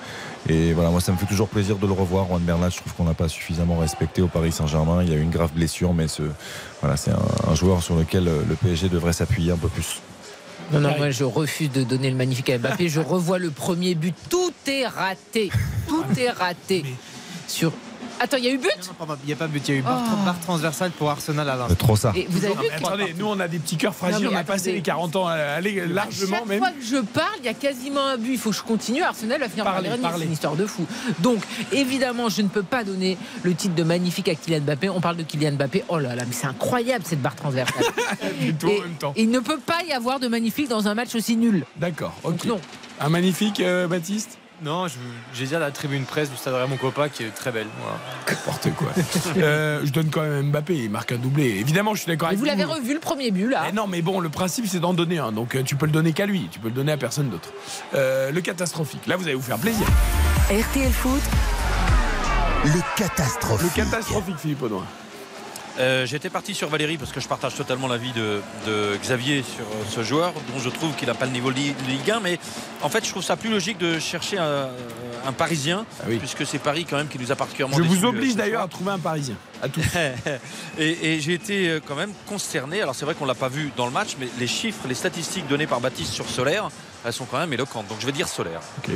Et 0.48 0.72
voilà, 0.72 0.90
moi, 0.90 1.00
ça 1.00 1.10
me 1.12 1.16
fait 1.16 1.26
toujours 1.26 1.48
plaisir 1.48 1.76
de 1.76 1.86
le 1.86 1.92
revoir. 1.92 2.26
Juan 2.26 2.40
Bernat, 2.42 2.70
je 2.70 2.76
trouve 2.76 2.94
qu'on 2.94 3.04
n'a 3.04 3.14
pas 3.14 3.28
suffisamment 3.28 3.78
respecté 3.78 4.22
au 4.22 4.28
Paris 4.28 4.52
Saint-Germain. 4.52 5.02
Il 5.02 5.12
a 5.12 5.16
eu 5.16 5.22
une 5.22 5.30
grave 5.30 5.52
blessure, 5.52 5.92
mais 5.92 6.06
voilà, 6.80 6.96
c'est 6.96 7.10
un, 7.10 7.54
joueur 7.54 7.82
sur 7.82 7.96
lequel 7.96 8.24
le 8.24 8.54
PSG 8.54 8.88
devrait 8.88 9.12
s'appuyer 9.12 9.50
un 9.50 9.56
peu 9.56 9.68
plus. 9.68 10.00
Non, 10.72 10.80
non, 10.80 10.96
moi 10.96 11.10
je 11.10 11.24
refuse 11.24 11.70
de 11.70 11.84
donner 11.84 12.10
le 12.10 12.16
magnifique 12.16 12.50
à 12.50 12.58
Mbappé. 12.58 12.88
Je 12.88 13.00
revois 13.00 13.38
le 13.38 13.50
premier 13.50 13.94
but. 13.94 14.14
Tout 14.28 14.52
est 14.66 14.86
raté. 14.86 15.50
Tout 15.88 16.04
est 16.18 16.30
raté. 16.30 16.84
Sur. 17.46 17.72
Attends, 18.20 18.36
il 18.38 18.44
y 18.44 18.48
a 18.48 18.50
eu 18.50 18.58
but 18.58 18.70
Il 19.22 19.26
n'y 19.26 19.32
a 19.32 19.36
pas 19.36 19.46
but, 19.46 19.68
il 19.68 19.74
y 19.74 19.76
a 19.76 19.80
eu 19.80 19.82
barre, 19.82 20.02
Oh. 20.10 20.24
barre 20.24 20.40
transversale 20.40 20.90
pour 20.92 21.10
Arsenal 21.10 21.48
à 21.48 21.56
l'instant. 21.56 21.74
Trop 21.74 21.96
ça. 21.96 22.12
Et 22.14 22.26
vous 22.30 22.44
avez 22.44 22.54
Non, 22.54 22.60
vu 22.62 22.68
attendez, 22.74 23.14
nous 23.18 23.26
on 23.26 23.38
a 23.40 23.48
des 23.48 23.58
petits 23.58 23.76
cœurs 23.76 23.94
fragiles, 23.94 24.24
Non, 24.26 24.32
on 24.32 24.36
a 24.36 24.44
passé 24.44 24.72
les 24.72 24.80
40 24.82 25.16
ans, 25.16 25.26
allez, 25.26 25.86
largement 25.86 26.36
Chaque 26.38 26.46
même. 26.46 26.58
fois 26.58 26.70
que 26.70 26.84
je 26.84 26.96
parle, 26.96 27.34
il 27.40 27.44
y 27.46 27.48
a 27.48 27.54
quasiment 27.54 28.00
un 28.06 28.16
but. 28.16 28.32
Il 28.32 28.38
faut 28.38 28.50
que 28.50 28.56
je 28.56 28.62
continue. 28.62 29.02
Arsenal 29.02 29.40
va 29.40 29.48
finir 29.48 29.64
par 29.64 29.74
parlez. 29.74 29.90
C'est 30.18 30.24
une 30.24 30.32
histoire 30.32 30.56
de 30.56 30.66
fou. 30.66 30.86
Donc, 31.20 31.42
évidemment, 31.72 32.28
je 32.28 32.42
ne 32.42 32.48
peux 32.48 32.62
pas 32.62 32.84
donner 32.84 33.16
le 33.42 33.54
titre 33.54 33.74
de 33.74 33.82
magnifique 33.82 34.28
à 34.28 34.34
Kylian 34.34 34.60
Mbappé. 34.62 34.88
On 34.88 35.00
parle 35.00 35.16
de 35.16 35.22
Kylian 35.22 35.52
Mbappé. 35.52 35.84
Oh 35.88 35.98
là 35.98 36.14
là, 36.14 36.24
mais 36.26 36.32
c'est 36.32 36.46
incroyable 36.46 37.04
cette 37.06 37.20
barre 37.22 37.36
transversale. 37.36 37.84
Plutôt 38.40 38.68
Et 38.68 38.78
en 38.78 38.82
même 38.82 38.94
temps. 38.94 39.12
il 39.16 39.30
ne 39.30 39.40
peut 39.40 39.58
pas 39.58 39.82
y 39.88 39.92
avoir 39.92 40.20
de 40.20 40.28
magnifique 40.28 40.68
dans 40.68 40.88
un 40.88 40.94
match 40.94 41.14
aussi 41.14 41.36
nul. 41.36 41.64
D'accord, 41.76 42.14
ok. 42.24 42.44
non. 42.46 42.60
Un 43.00 43.08
magnifique 43.10 43.60
euh, 43.60 43.86
Baptiste? 43.86 44.38
Non, 44.62 44.88
je- 44.88 44.94
j'ai 45.34 45.44
dit 45.46 45.54
à 45.54 45.58
la 45.58 45.70
tribune 45.70 46.04
presse 46.04 46.30
du 46.30 46.36
stade 46.36 46.54
Raymond 46.54 46.78
Coppa 46.78 47.10
qui 47.10 47.24
est 47.24 47.28
très 47.30 47.52
belle. 47.52 47.66
Voilà. 47.82 47.98
N'importe 48.28 48.70
quoi. 48.74 48.88
Euh, 49.36 49.82
je 49.84 49.90
donne 49.92 50.08
quand 50.08 50.22
même 50.22 50.50
Mbappé, 50.50 50.74
il 50.74 50.90
marque 50.90 51.12
un 51.12 51.18
doublé. 51.18 51.44
Évidemment, 51.58 51.94
je 51.94 52.00
suis 52.02 52.08
d'accord 52.08 52.28
avec 52.28 52.38
vous 52.38 52.46
l'avez 52.46 52.64
revu 52.64 52.94
le 52.94 53.00
premier 53.00 53.30
but 53.30 53.48
là 53.50 53.70
non, 53.72 53.86
mais 53.86 54.00
bon, 54.00 54.18
le 54.20 54.30
principe 54.30 54.66
c'est 54.66 54.80
d'en 54.80 54.94
donner 54.94 55.18
un. 55.18 55.30
Donc 55.30 55.54
euh, 55.56 55.62
tu 55.62 55.76
peux 55.76 55.84
le 55.86 55.92
donner 55.92 56.12
qu'à 56.14 56.24
lui, 56.24 56.48
tu 56.50 56.58
peux 56.58 56.68
le 56.68 56.74
donner 56.74 56.92
à 56.92 56.96
personne 56.96 57.28
d'autre. 57.28 57.50
Euh, 57.94 58.30
le 58.30 58.40
catastrophique, 58.40 59.06
là 59.06 59.16
vous 59.16 59.24
allez 59.24 59.34
vous 59.34 59.42
faire 59.42 59.58
plaisir. 59.58 59.86
RTL 60.50 60.90
Foot, 60.92 61.20
le 62.64 62.80
catastrophique. 62.96 63.76
Le 63.76 63.84
catastrophique, 63.84 64.38
Philippe 64.38 64.62
Audouin. 64.62 64.84
Euh, 65.78 66.06
J'étais 66.06 66.30
parti 66.30 66.54
sur 66.54 66.68
Valérie 66.70 66.96
parce 66.96 67.12
que 67.12 67.20
je 67.20 67.28
partage 67.28 67.54
totalement 67.54 67.86
l'avis 67.86 68.12
de, 68.12 68.40
de 68.66 68.96
Xavier 69.02 69.42
sur 69.42 69.64
euh, 69.64 69.84
ce 69.90 70.02
joueur 70.02 70.32
dont 70.52 70.58
je 70.58 70.70
trouve 70.70 70.94
qu'il 70.94 71.06
n'a 71.08 71.14
pas 71.14 71.26
le 71.26 71.32
niveau 71.32 71.50
de 71.50 71.56
Li- 71.56 71.74
Ligue 71.86 72.10
1 72.10 72.20
mais 72.20 72.38
en 72.82 72.88
fait 72.88 73.04
je 73.04 73.10
trouve 73.10 73.22
ça 73.22 73.36
plus 73.36 73.50
logique 73.50 73.76
de 73.76 73.98
chercher 73.98 74.38
un, 74.38 74.68
un 75.26 75.32
Parisien 75.32 75.84
puisque 76.18 76.46
c'est 76.46 76.58
Paris 76.60 76.86
quand 76.88 76.96
même 76.96 77.08
qui 77.08 77.18
nous 77.18 77.30
a 77.30 77.36
particulièrement 77.36 77.76
Je 77.76 77.82
vous 77.82 78.04
euh, 78.06 78.08
oblige 78.08 78.36
d'ailleurs 78.36 78.62
à 78.62 78.68
trouver 78.68 78.92
un 78.92 78.98
Parisien. 78.98 79.34
À 79.62 79.68
tous. 79.68 79.82
et 80.78 81.12
et 81.14 81.20
j'ai 81.20 81.34
été 81.34 81.68
euh, 81.68 81.80
quand 81.86 81.94
même 81.94 82.12
consterné 82.26 82.80
alors 82.80 82.94
c'est 82.94 83.04
vrai 83.04 83.14
qu'on 83.14 83.26
l'a 83.26 83.34
pas 83.34 83.48
vu 83.50 83.70
dans 83.76 83.84
le 83.86 83.92
match 83.92 84.16
mais 84.18 84.28
les 84.38 84.46
chiffres 84.46 84.88
les 84.88 84.94
statistiques 84.94 85.46
données 85.46 85.66
par 85.66 85.80
Baptiste 85.82 86.12
sur 86.14 86.26
Solaire 86.26 86.70
elles 87.04 87.12
sont 87.12 87.26
quand 87.26 87.38
même 87.38 87.52
éloquentes 87.52 87.86
donc 87.88 87.98
je 88.00 88.06
vais 88.06 88.12
dire 88.12 88.28
Solaire 88.28 88.60
Ok. 88.78 88.94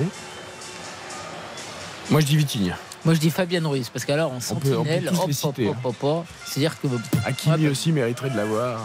Moi 2.08 2.20
je 2.20 2.26
dis 2.26 2.36
Vitinha. 2.38 2.76
Moi 3.04 3.14
je 3.14 3.20
dis 3.20 3.30
Fabienne 3.30 3.66
Ruiz 3.66 3.88
parce 3.88 4.04
qu'alors 4.04 4.32
en 4.32 4.40
sentinelle, 4.40 5.04
tous 5.04 5.12
les 5.14 5.18
hop, 5.18 5.24
hop, 5.24 5.32
citer, 5.32 5.68
hop, 5.68 5.76
hop, 5.84 5.96
hop. 6.02 6.24
c'est-à-dire 6.46 6.78
que. 6.80 6.88
Hakimi 7.24 7.68
aussi 7.68 7.92
mériterait 7.92 8.30
de 8.30 8.36
l'avoir. 8.36 8.80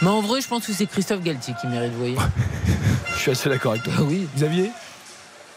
Mais 0.00 0.08
en 0.08 0.20
vrai, 0.20 0.40
je 0.40 0.48
pense 0.48 0.66
que 0.66 0.72
c'est 0.72 0.86
Christophe 0.86 1.22
Galtier 1.22 1.54
qui 1.60 1.66
mérite, 1.66 1.92
vous 1.92 1.98
voyez. 1.98 2.16
Je 3.16 3.20
suis 3.20 3.30
assez 3.32 3.48
d'accord 3.48 3.72
avec 3.72 3.84
toi. 3.84 3.92
oui. 4.00 4.26
Xavier? 4.36 4.70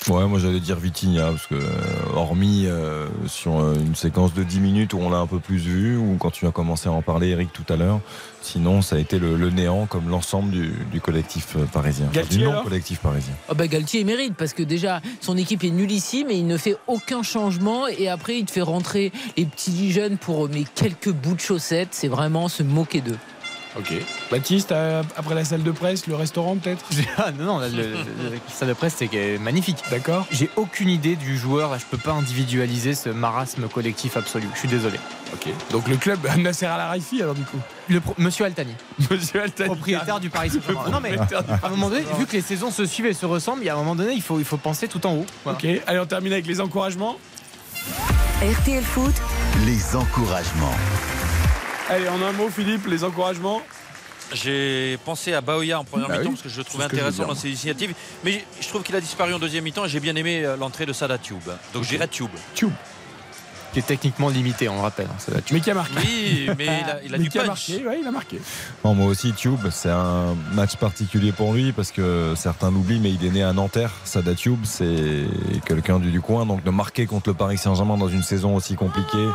Ouais, 0.10 0.28
moi 0.28 0.38
j'allais 0.38 0.60
dire 0.60 0.78
Vitinha, 0.78 1.32
parce 1.32 1.48
que 1.48 1.56
euh, 1.56 1.68
hormis 2.14 2.66
euh, 2.68 3.08
sur 3.28 3.60
euh, 3.60 3.74
une 3.76 3.96
séquence 3.96 4.34
de 4.34 4.44
10 4.44 4.60
minutes 4.60 4.94
où 4.94 5.00
on 5.00 5.10
l'a 5.10 5.18
un 5.18 5.26
peu 5.26 5.40
plus 5.40 5.58
vu, 5.58 5.98
ou 5.98 6.18
quand 6.20 6.30
tu 6.30 6.46
as 6.46 6.52
commencé 6.52 6.90
à 6.90 6.92
en 6.92 7.02
parler 7.02 7.30
Eric 7.30 7.52
tout 7.52 7.66
à 7.74 7.76
l'heure, 7.76 8.00
sinon 8.42 8.84
ça 8.84 8.98
a 8.98 9.00
été 9.00 9.18
le, 9.18 9.36
le 9.36 9.50
néant 9.50 9.88
comme 9.88 10.10
l'ensemble 10.10 10.52
du, 10.52 10.74
du 10.92 11.02
collectif 11.02 11.58
parisien. 11.74 12.06
Enfin, 12.10 12.20
Galtier, 12.20 12.38
du 12.38 12.44
alors 12.44 12.58
non-collectif 12.58 13.00
parisien. 13.00 13.34
Ah 13.50 13.56
bah 13.56 13.68
Galtier 13.68 14.02
il 14.02 14.06
mérite 14.06 14.36
parce 14.36 14.54
que 14.54 14.62
déjà 14.62 15.02
son 15.22 15.38
équipe 15.38 15.64
est 15.64 15.72
nulle 15.72 15.92
ici 15.92 16.24
mais 16.28 16.38
il 16.38 16.46
ne 16.46 16.58
fait 16.58 16.78
aucun 16.86 17.24
changement 17.24 17.88
et 17.88 18.08
après 18.08 18.38
il 18.38 18.46
te 18.46 18.52
fait 18.52 18.62
rentrer 18.62 19.12
les 19.38 19.46
petits 19.46 19.92
jeunes 19.92 20.18
pour 20.18 20.50
mais 20.50 20.66
quelques 20.76 21.12
bouts 21.12 21.36
de 21.36 21.40
chaussettes 21.40 21.90
c'est 21.92 22.08
vraiment 22.08 22.48
se 22.48 22.62
moquer 22.62 23.02
d'eux. 23.02 23.18
Ok. 23.78 23.94
Baptiste, 24.32 24.72
euh, 24.72 25.04
après 25.18 25.36
la 25.36 25.44
salle 25.44 25.62
de 25.64 25.72
presse, 25.72 26.08
le 26.08 26.16
restaurant 26.16 26.56
peut-être 26.56 26.86
Ah 27.18 27.32
non, 27.32 27.44
non, 27.46 27.60
là, 27.60 27.68
le, 27.68 27.76
le- 27.76 27.90
le 28.32 28.40
salle 28.48 28.70
de 28.70 28.74
presse 28.74 28.96
c'est 28.98 29.38
magnifique. 29.40 29.84
D'accord. 29.92 30.26
J'ai 30.32 30.50
aucune 30.56 30.88
idée 30.90 31.16
du 31.18 31.38
joueur, 31.38 31.78
je 31.78 31.86
peux 31.86 31.98
pas 31.98 32.14
individualiser 32.14 32.94
ce 32.96 33.10
marasme 33.10 33.68
collectif 33.68 34.16
absolu. 34.18 34.48
Je 34.54 34.60
suis 34.60 34.68
désolé. 34.70 34.98
Ok. 35.34 35.52
Donc 35.72 35.88
le 35.90 35.98
club 35.98 36.20
Nasser 36.38 36.66
Al 36.68 36.80
Araifi 36.80 37.22
alors 37.22 37.36
du 37.36 37.44
coup. 37.44 37.58
Le 37.90 38.00
pro- 38.00 38.16
Monsieur 38.18 38.46
Altani. 38.46 38.74
Monsieur 39.12 39.42
Altani. 39.44 39.68
Propriétaire 39.70 40.20
du 40.22 40.30
Paris 40.30 40.52
Saint-Germain. 40.52 40.90
Non 40.90 41.00
mais 41.02 41.18
à 41.18 41.68
un 41.68 41.70
moment 41.70 41.90
donné, 41.90 42.04
vu 42.18 42.26
que 42.26 42.32
les 42.34 42.42
saisons 42.42 42.72
se 42.72 42.86
suivent 42.86 43.08
et 43.08 43.14
se 43.14 43.26
ressemblent, 43.26 43.62
il 43.62 43.66
y 43.66 43.70
a 43.70 43.74
un 43.74 43.78
moment 43.78 43.96
donné, 43.96 44.14
il 44.14 44.22
faut, 44.22 44.40
il 44.40 44.46
faut 44.46 44.58
penser 44.58 44.88
tout 44.88 45.06
en 45.06 45.16
haut. 45.16 45.26
Voilà. 45.44 45.58
Ok. 45.58 45.68
Allez, 45.88 46.00
on 46.00 46.06
termine 46.06 46.32
avec 46.34 46.48
les 46.48 46.62
encouragements. 46.62 47.18
RTL 48.42 48.84
Foot, 48.84 49.14
Les 49.66 49.96
encouragements. 49.96 50.74
Allez, 51.90 52.08
en 52.10 52.22
un 52.22 52.32
mot, 52.32 52.50
Philippe, 52.50 52.88
les 52.88 53.04
encouragements. 53.04 53.62
J'ai 54.34 54.98
pensé 55.06 55.34
à 55.34 55.42
Baoya 55.42 55.80
en 55.80 55.84
première 55.84 56.08
Bah 56.08 56.18
mi-temps 56.18 56.30
oui, 56.32 56.36
parce 56.36 56.42
que 56.42 56.50
je 56.50 56.58
le 56.58 56.64
trouvais 56.64 56.86
intéressant 56.86 57.28
dans 57.28 57.36
ses 57.36 57.50
initiatives. 57.50 57.94
Mais 58.24 58.44
je 58.60 58.68
trouve 58.68 58.82
qu'il 58.82 58.96
a 58.96 59.02
disparu 59.02 59.34
en 59.36 59.40
deuxième 59.40 59.64
mi-temps 59.64 59.86
et 59.86 59.90
j'ai 59.90 60.00
bien 60.00 60.16
aimé 60.16 60.44
euh, 60.44 60.58
l'entrée 60.58 60.88
de 60.88 60.94
Sada 60.94 61.20
Tube. 61.20 61.38
Donc 61.74 61.84
je 61.84 61.90
dirais 61.90 62.08
Tube. 62.08 62.32
Tube. 62.56 62.72
Qui 63.72 63.80
est 63.80 63.84
techniquement 63.84 64.30
limité, 64.30 64.68
on 64.70 64.76
le 64.76 64.82
rappelle. 64.82 65.08
hein, 65.12 65.42
Mais 65.52 65.60
qui 65.60 65.70
a 65.70 65.74
marqué. 65.76 65.94
Oui, 65.98 66.50
mais 66.58 66.66
il 66.66 66.90
a, 66.90 67.04
il 67.04 67.14
a 67.14 67.18
Mais 67.18 67.24
du 67.26 67.30
qui 67.30 67.38
a 67.38 67.42
punch. 67.44 67.70
marqué, 67.70 67.86
ouais, 67.86 68.00
il 68.02 68.08
a 68.08 68.12
marqué. 68.12 68.40
Non, 68.84 68.96
moi 68.96 69.06
aussi, 69.08 69.34
Tube, 69.34 69.60
c'est 69.70 69.90
un 69.92 70.34
match 70.54 70.78
particulier 70.78 71.34
pour 71.34 71.54
lui 71.54 71.72
parce 71.74 71.92
que 71.92 72.34
certains 72.38 72.72
l'oublient, 72.72 73.00
mais 73.02 73.12
il 73.12 73.24
est 73.24 73.32
né 73.32 73.44
à 73.44 73.52
Nanterre. 73.54 73.92
Sada 74.06 74.34
Tube, 74.34 74.62
c'est 74.64 75.26
quelqu'un 75.68 76.00
du, 76.00 76.10
du 76.10 76.22
coin, 76.22 76.46
donc 76.48 76.64
de 76.64 76.70
marquer 76.72 77.06
contre 77.06 77.30
le 77.30 77.36
Paris 77.36 77.58
Saint-Germain 77.58 77.98
dans 77.98 78.08
une 78.08 78.24
saison 78.24 78.56
aussi 78.56 78.76
compliquée. 78.76 79.28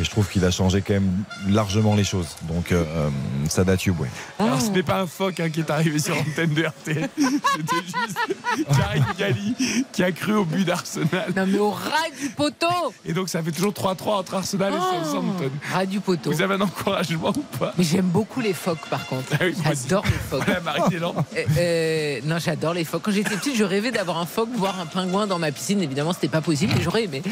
Et 0.00 0.04
je 0.04 0.10
trouve 0.10 0.28
qu'il 0.28 0.44
a 0.44 0.50
changé 0.50 0.80
quand 0.80 0.94
même 0.94 1.24
largement 1.48 1.94
les 1.94 2.04
choses. 2.04 2.28
Donc, 2.42 2.72
euh, 2.72 2.84
euh, 2.84 3.10
Sada 3.48 3.76
Tube, 3.76 3.96
oui. 3.98 4.08
Alors, 4.38 4.60
ce 4.60 4.70
n'est 4.70 4.82
pas 4.82 5.00
un 5.00 5.06
phoque 5.06 5.40
hein, 5.40 5.50
qui 5.50 5.60
est 5.60 5.70
arrivé 5.70 5.98
sur 5.98 6.14
l'antenne 6.14 6.54
de 6.54 6.64
RTL. 6.64 7.08
C'était 7.18 7.76
juste 7.84 8.66
Karim 8.76 9.04
Gali 9.18 9.54
qui 9.92 10.02
a 10.04 10.12
cru 10.12 10.34
au 10.34 10.44
but 10.44 10.64
d'Arsenal. 10.64 11.32
Non 11.36 11.46
mais 11.46 11.58
au 11.58 11.70
ras 11.70 12.10
du 12.20 12.28
poteau 12.30 12.66
Et 13.04 13.12
donc, 13.12 13.28
ça 13.28 13.42
fait 13.42 13.52
toujours 13.52 13.72
3-3 13.72 14.20
entre 14.20 14.34
Arsenal 14.34 14.72
et 14.72 14.76
Oh, 14.78 15.04
Southampton. 15.04 15.50
Ras 15.72 15.86
du 15.86 16.00
poteau. 16.00 16.30
Vous 16.30 16.42
avez 16.42 16.54
un 16.54 16.60
encouragement 16.60 17.30
ou 17.30 17.58
pas? 17.58 17.72
Mais 17.76 17.84
j'aime 17.84 18.06
beaucoup 18.06 18.40
les 18.40 18.54
phoques 18.54 18.86
par 18.90 19.06
contre. 19.06 19.32
Ah 19.32 19.36
oui. 19.42 19.54
J'adore 19.64 20.04
les 20.04 20.12
phoques. 20.12 20.44
Voilà, 20.44 20.60
Marie. 20.60 20.80
Euh, 21.36 21.44
euh, 21.58 22.20
non, 22.24 22.38
j'adore 22.38 22.74
les 22.74 22.84
phoques. 22.84 23.02
Quand 23.02 23.10
j'étais 23.12 23.36
petite, 23.36 23.56
je 23.56 23.64
rêvais 23.64 23.90
d'avoir 23.90 24.18
un 24.18 24.26
phoque, 24.26 24.48
voir 24.54 24.80
un 24.80 24.86
pingouin 24.86 25.26
dans 25.26 25.38
ma 25.38 25.52
piscine. 25.52 25.82
Évidemment, 25.82 26.12
c'était 26.12 26.28
pas 26.28 26.40
possible, 26.40 26.72
mais 26.76 26.82
j'aurais 26.82 27.04
aimé. 27.04 27.22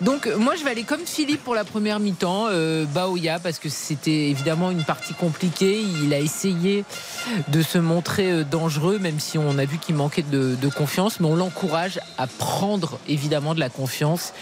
Donc, 0.00 0.28
moi, 0.38 0.54
je 0.56 0.64
vais 0.64 0.70
aller 0.70 0.84
comme 0.84 1.00
Philippe 1.04 1.42
pour 1.42 1.54
la 1.54 1.64
première 1.64 1.98
mi-temps, 1.98 2.15
euh, 2.24 2.84
Baoya, 2.86 3.38
parce 3.38 3.58
que 3.58 3.68
c'était 3.68 4.30
évidemment 4.30 4.70
une 4.70 4.84
partie 4.84 5.14
compliquée. 5.14 5.82
Il 6.02 6.12
a 6.14 6.18
essayé 6.18 6.84
de 7.48 7.62
se 7.62 7.78
montrer 7.78 8.30
euh, 8.30 8.44
dangereux, 8.44 8.98
même 8.98 9.20
si 9.20 9.38
on 9.38 9.58
a 9.58 9.64
vu 9.64 9.78
qu'il 9.78 9.94
manquait 9.94 10.22
de, 10.22 10.54
de 10.54 10.68
confiance. 10.68 11.20
Mais 11.20 11.26
on 11.26 11.36
l'encourage 11.36 12.00
à 12.18 12.26
prendre 12.26 12.98
évidemment 13.08 13.54
de 13.54 13.60
la 13.60 13.68
confiance 13.68 14.32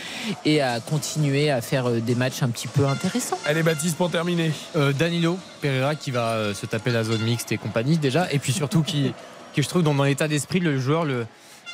et 0.44 0.61
à 0.61 0.81
continuer 0.81 1.51
à 1.51 1.61
faire 1.61 1.89
euh, 1.89 2.01
des 2.01 2.15
matchs 2.15 2.43
un 2.43 2.49
petit 2.49 2.69
peu 2.69 2.86
intéressants. 2.86 3.39
Allez, 3.47 3.62
Baptiste, 3.62 3.97
pour 3.97 4.11
terminer. 4.11 4.53
Euh, 4.77 4.93
Danilo 4.93 5.39
Pereira 5.61 5.94
qui 5.94 6.11
va 6.11 6.33
euh, 6.33 6.55
se 6.55 6.67
taper 6.67 6.91
la 6.91 7.05
zone 7.05 7.23
mixte 7.23 7.53
et 7.53 7.57
compagnie 7.57 7.99
déjà, 7.99 8.31
et 8.33 8.39
puis 8.39 8.53
surtout 8.53 8.83
qui, 8.83 9.12
qui 9.53 9.62
je 9.62 9.69
trouve 9.69 9.83
dans, 9.83 9.94
dans 9.94 10.05
l'état 10.05 10.28
d'esprit 10.28 10.61
le 10.61 10.78
joueur 10.78 11.05
le 11.05 11.27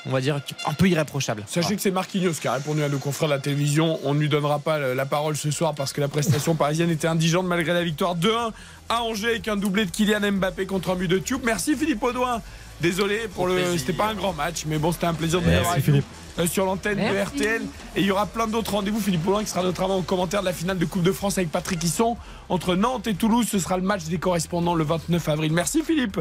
on 0.06 0.10
va 0.10 0.20
dire 0.20 0.40
un 0.66 0.72
peu 0.72 0.88
irréprochable. 0.88 1.44
Sachez 1.46 1.76
que 1.76 1.82
c'est 1.82 1.90
Marquinhos 1.90 2.32
qui 2.40 2.48
a 2.48 2.54
répondu 2.54 2.82
à 2.82 2.88
nos 2.88 2.98
confrères 2.98 3.28
de 3.28 3.34
la 3.34 3.40
télévision. 3.40 3.98
On 4.04 4.14
ne 4.14 4.20
lui 4.20 4.28
donnera 4.28 4.58
pas 4.58 4.78
la 4.78 5.06
parole 5.06 5.36
ce 5.36 5.50
soir 5.50 5.74
parce 5.74 5.92
que 5.92 6.00
la 6.00 6.08
prestation 6.08 6.54
parisienne 6.54 6.90
était 6.90 7.08
indigente 7.08 7.46
malgré 7.46 7.72
la 7.72 7.84
victoire 7.84 8.16
2-1 8.16 8.50
à 8.88 9.02
Angers 9.02 9.28
avec 9.28 9.48
un 9.48 9.56
doublé 9.56 9.84
de 9.84 9.90
Kylian 9.90 10.32
Mbappé 10.32 10.66
contre 10.66 10.90
un 10.90 10.94
but 10.96 11.08
de 11.08 11.18
Tube. 11.18 11.40
Merci 11.44 11.76
Philippe 11.76 12.02
Audouin. 12.02 12.40
Désolé 12.80 13.28
pour 13.34 13.46
le. 13.46 13.76
C'était 13.76 13.92
pas 13.92 14.06
un 14.08 14.14
grand 14.14 14.32
match, 14.32 14.64
mais 14.66 14.78
bon, 14.78 14.90
c'était 14.90 15.06
un 15.06 15.12
plaisir 15.12 15.40
de 15.40 15.44
vous 15.44 15.50
avoir 15.50 15.72
avec 15.72 15.84
Philippe. 15.84 16.04
nous. 16.38 16.42
euh, 16.44 16.46
sur 16.46 16.64
l'antenne 16.64 16.96
de. 16.96 17.22
RTL. 17.24 17.60
Et 17.94 18.00
il 18.00 18.06
y 18.06 18.10
aura 18.10 18.24
plein 18.24 18.46
d'autres 18.46 18.72
rendez-vous. 18.72 19.00
Philippe 19.00 19.22
Poulin 19.22 19.40
qui 19.44 19.50
sera 19.50 19.62
notamment 19.62 19.98
au 19.98 20.02
commentaire 20.02 20.40
de 20.40 20.46
la 20.46 20.54
finale 20.54 20.78
de 20.78 20.86
Coupe 20.86 21.02
de 21.02 21.12
France 21.12 21.36
avec 21.36 21.50
Patrick 21.50 21.84
Hisson. 21.84 22.16
Entre 22.48 22.76
Nantes 22.76 23.06
et 23.06 23.12
Toulouse, 23.14 23.46
ce 23.50 23.58
sera 23.58 23.76
le 23.76 23.82
match 23.82 24.04
des 24.04 24.16
correspondants 24.16 24.74
le 24.74 24.84
29 24.84 25.28
avril. 25.28 25.52
Merci 25.52 25.82
Philippe. 25.82 26.20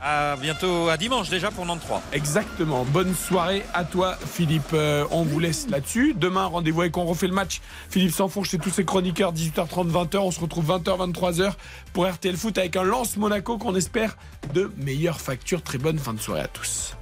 À 0.00 0.36
bientôt, 0.36 0.88
à 0.88 0.96
dimanche 0.96 1.28
déjà 1.28 1.50
pour 1.50 1.66
Nantes 1.66 1.80
3. 1.80 2.02
Exactement. 2.12 2.84
Bonne 2.84 3.14
soirée 3.14 3.64
à 3.74 3.84
toi, 3.84 4.16
Philippe. 4.32 4.70
Euh, 4.72 5.04
on 5.10 5.24
vous 5.24 5.40
laisse 5.40 5.68
là-dessus. 5.68 6.14
Demain, 6.16 6.46
rendez-vous 6.46 6.82
avec 6.82 6.96
On 6.96 7.04
refait 7.04 7.26
le 7.26 7.34
match. 7.34 7.60
Philippe 7.90 8.12
Sanfourche 8.12 8.54
et 8.54 8.58
tous 8.58 8.70
ses 8.70 8.84
chroniqueurs, 8.84 9.32
18h30, 9.32 9.90
20h. 9.90 10.18
On 10.18 10.30
se 10.30 10.40
retrouve 10.40 10.66
20h, 10.70 11.12
23h 11.12 11.52
pour 11.92 12.08
RTL 12.08 12.36
Foot 12.36 12.58
avec 12.58 12.76
un 12.76 12.84
Lance 12.84 13.16
Monaco 13.16 13.58
qu'on 13.58 13.74
espère 13.74 14.16
de 14.54 14.70
meilleures 14.76 15.20
factures. 15.20 15.62
Très 15.62 15.78
bonne 15.78 15.98
fin 15.98 16.14
de 16.14 16.20
soirée 16.20 16.42
à 16.42 16.48
tous. 16.48 16.96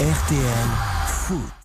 RTL 0.00 0.68
Foot. 1.06 1.57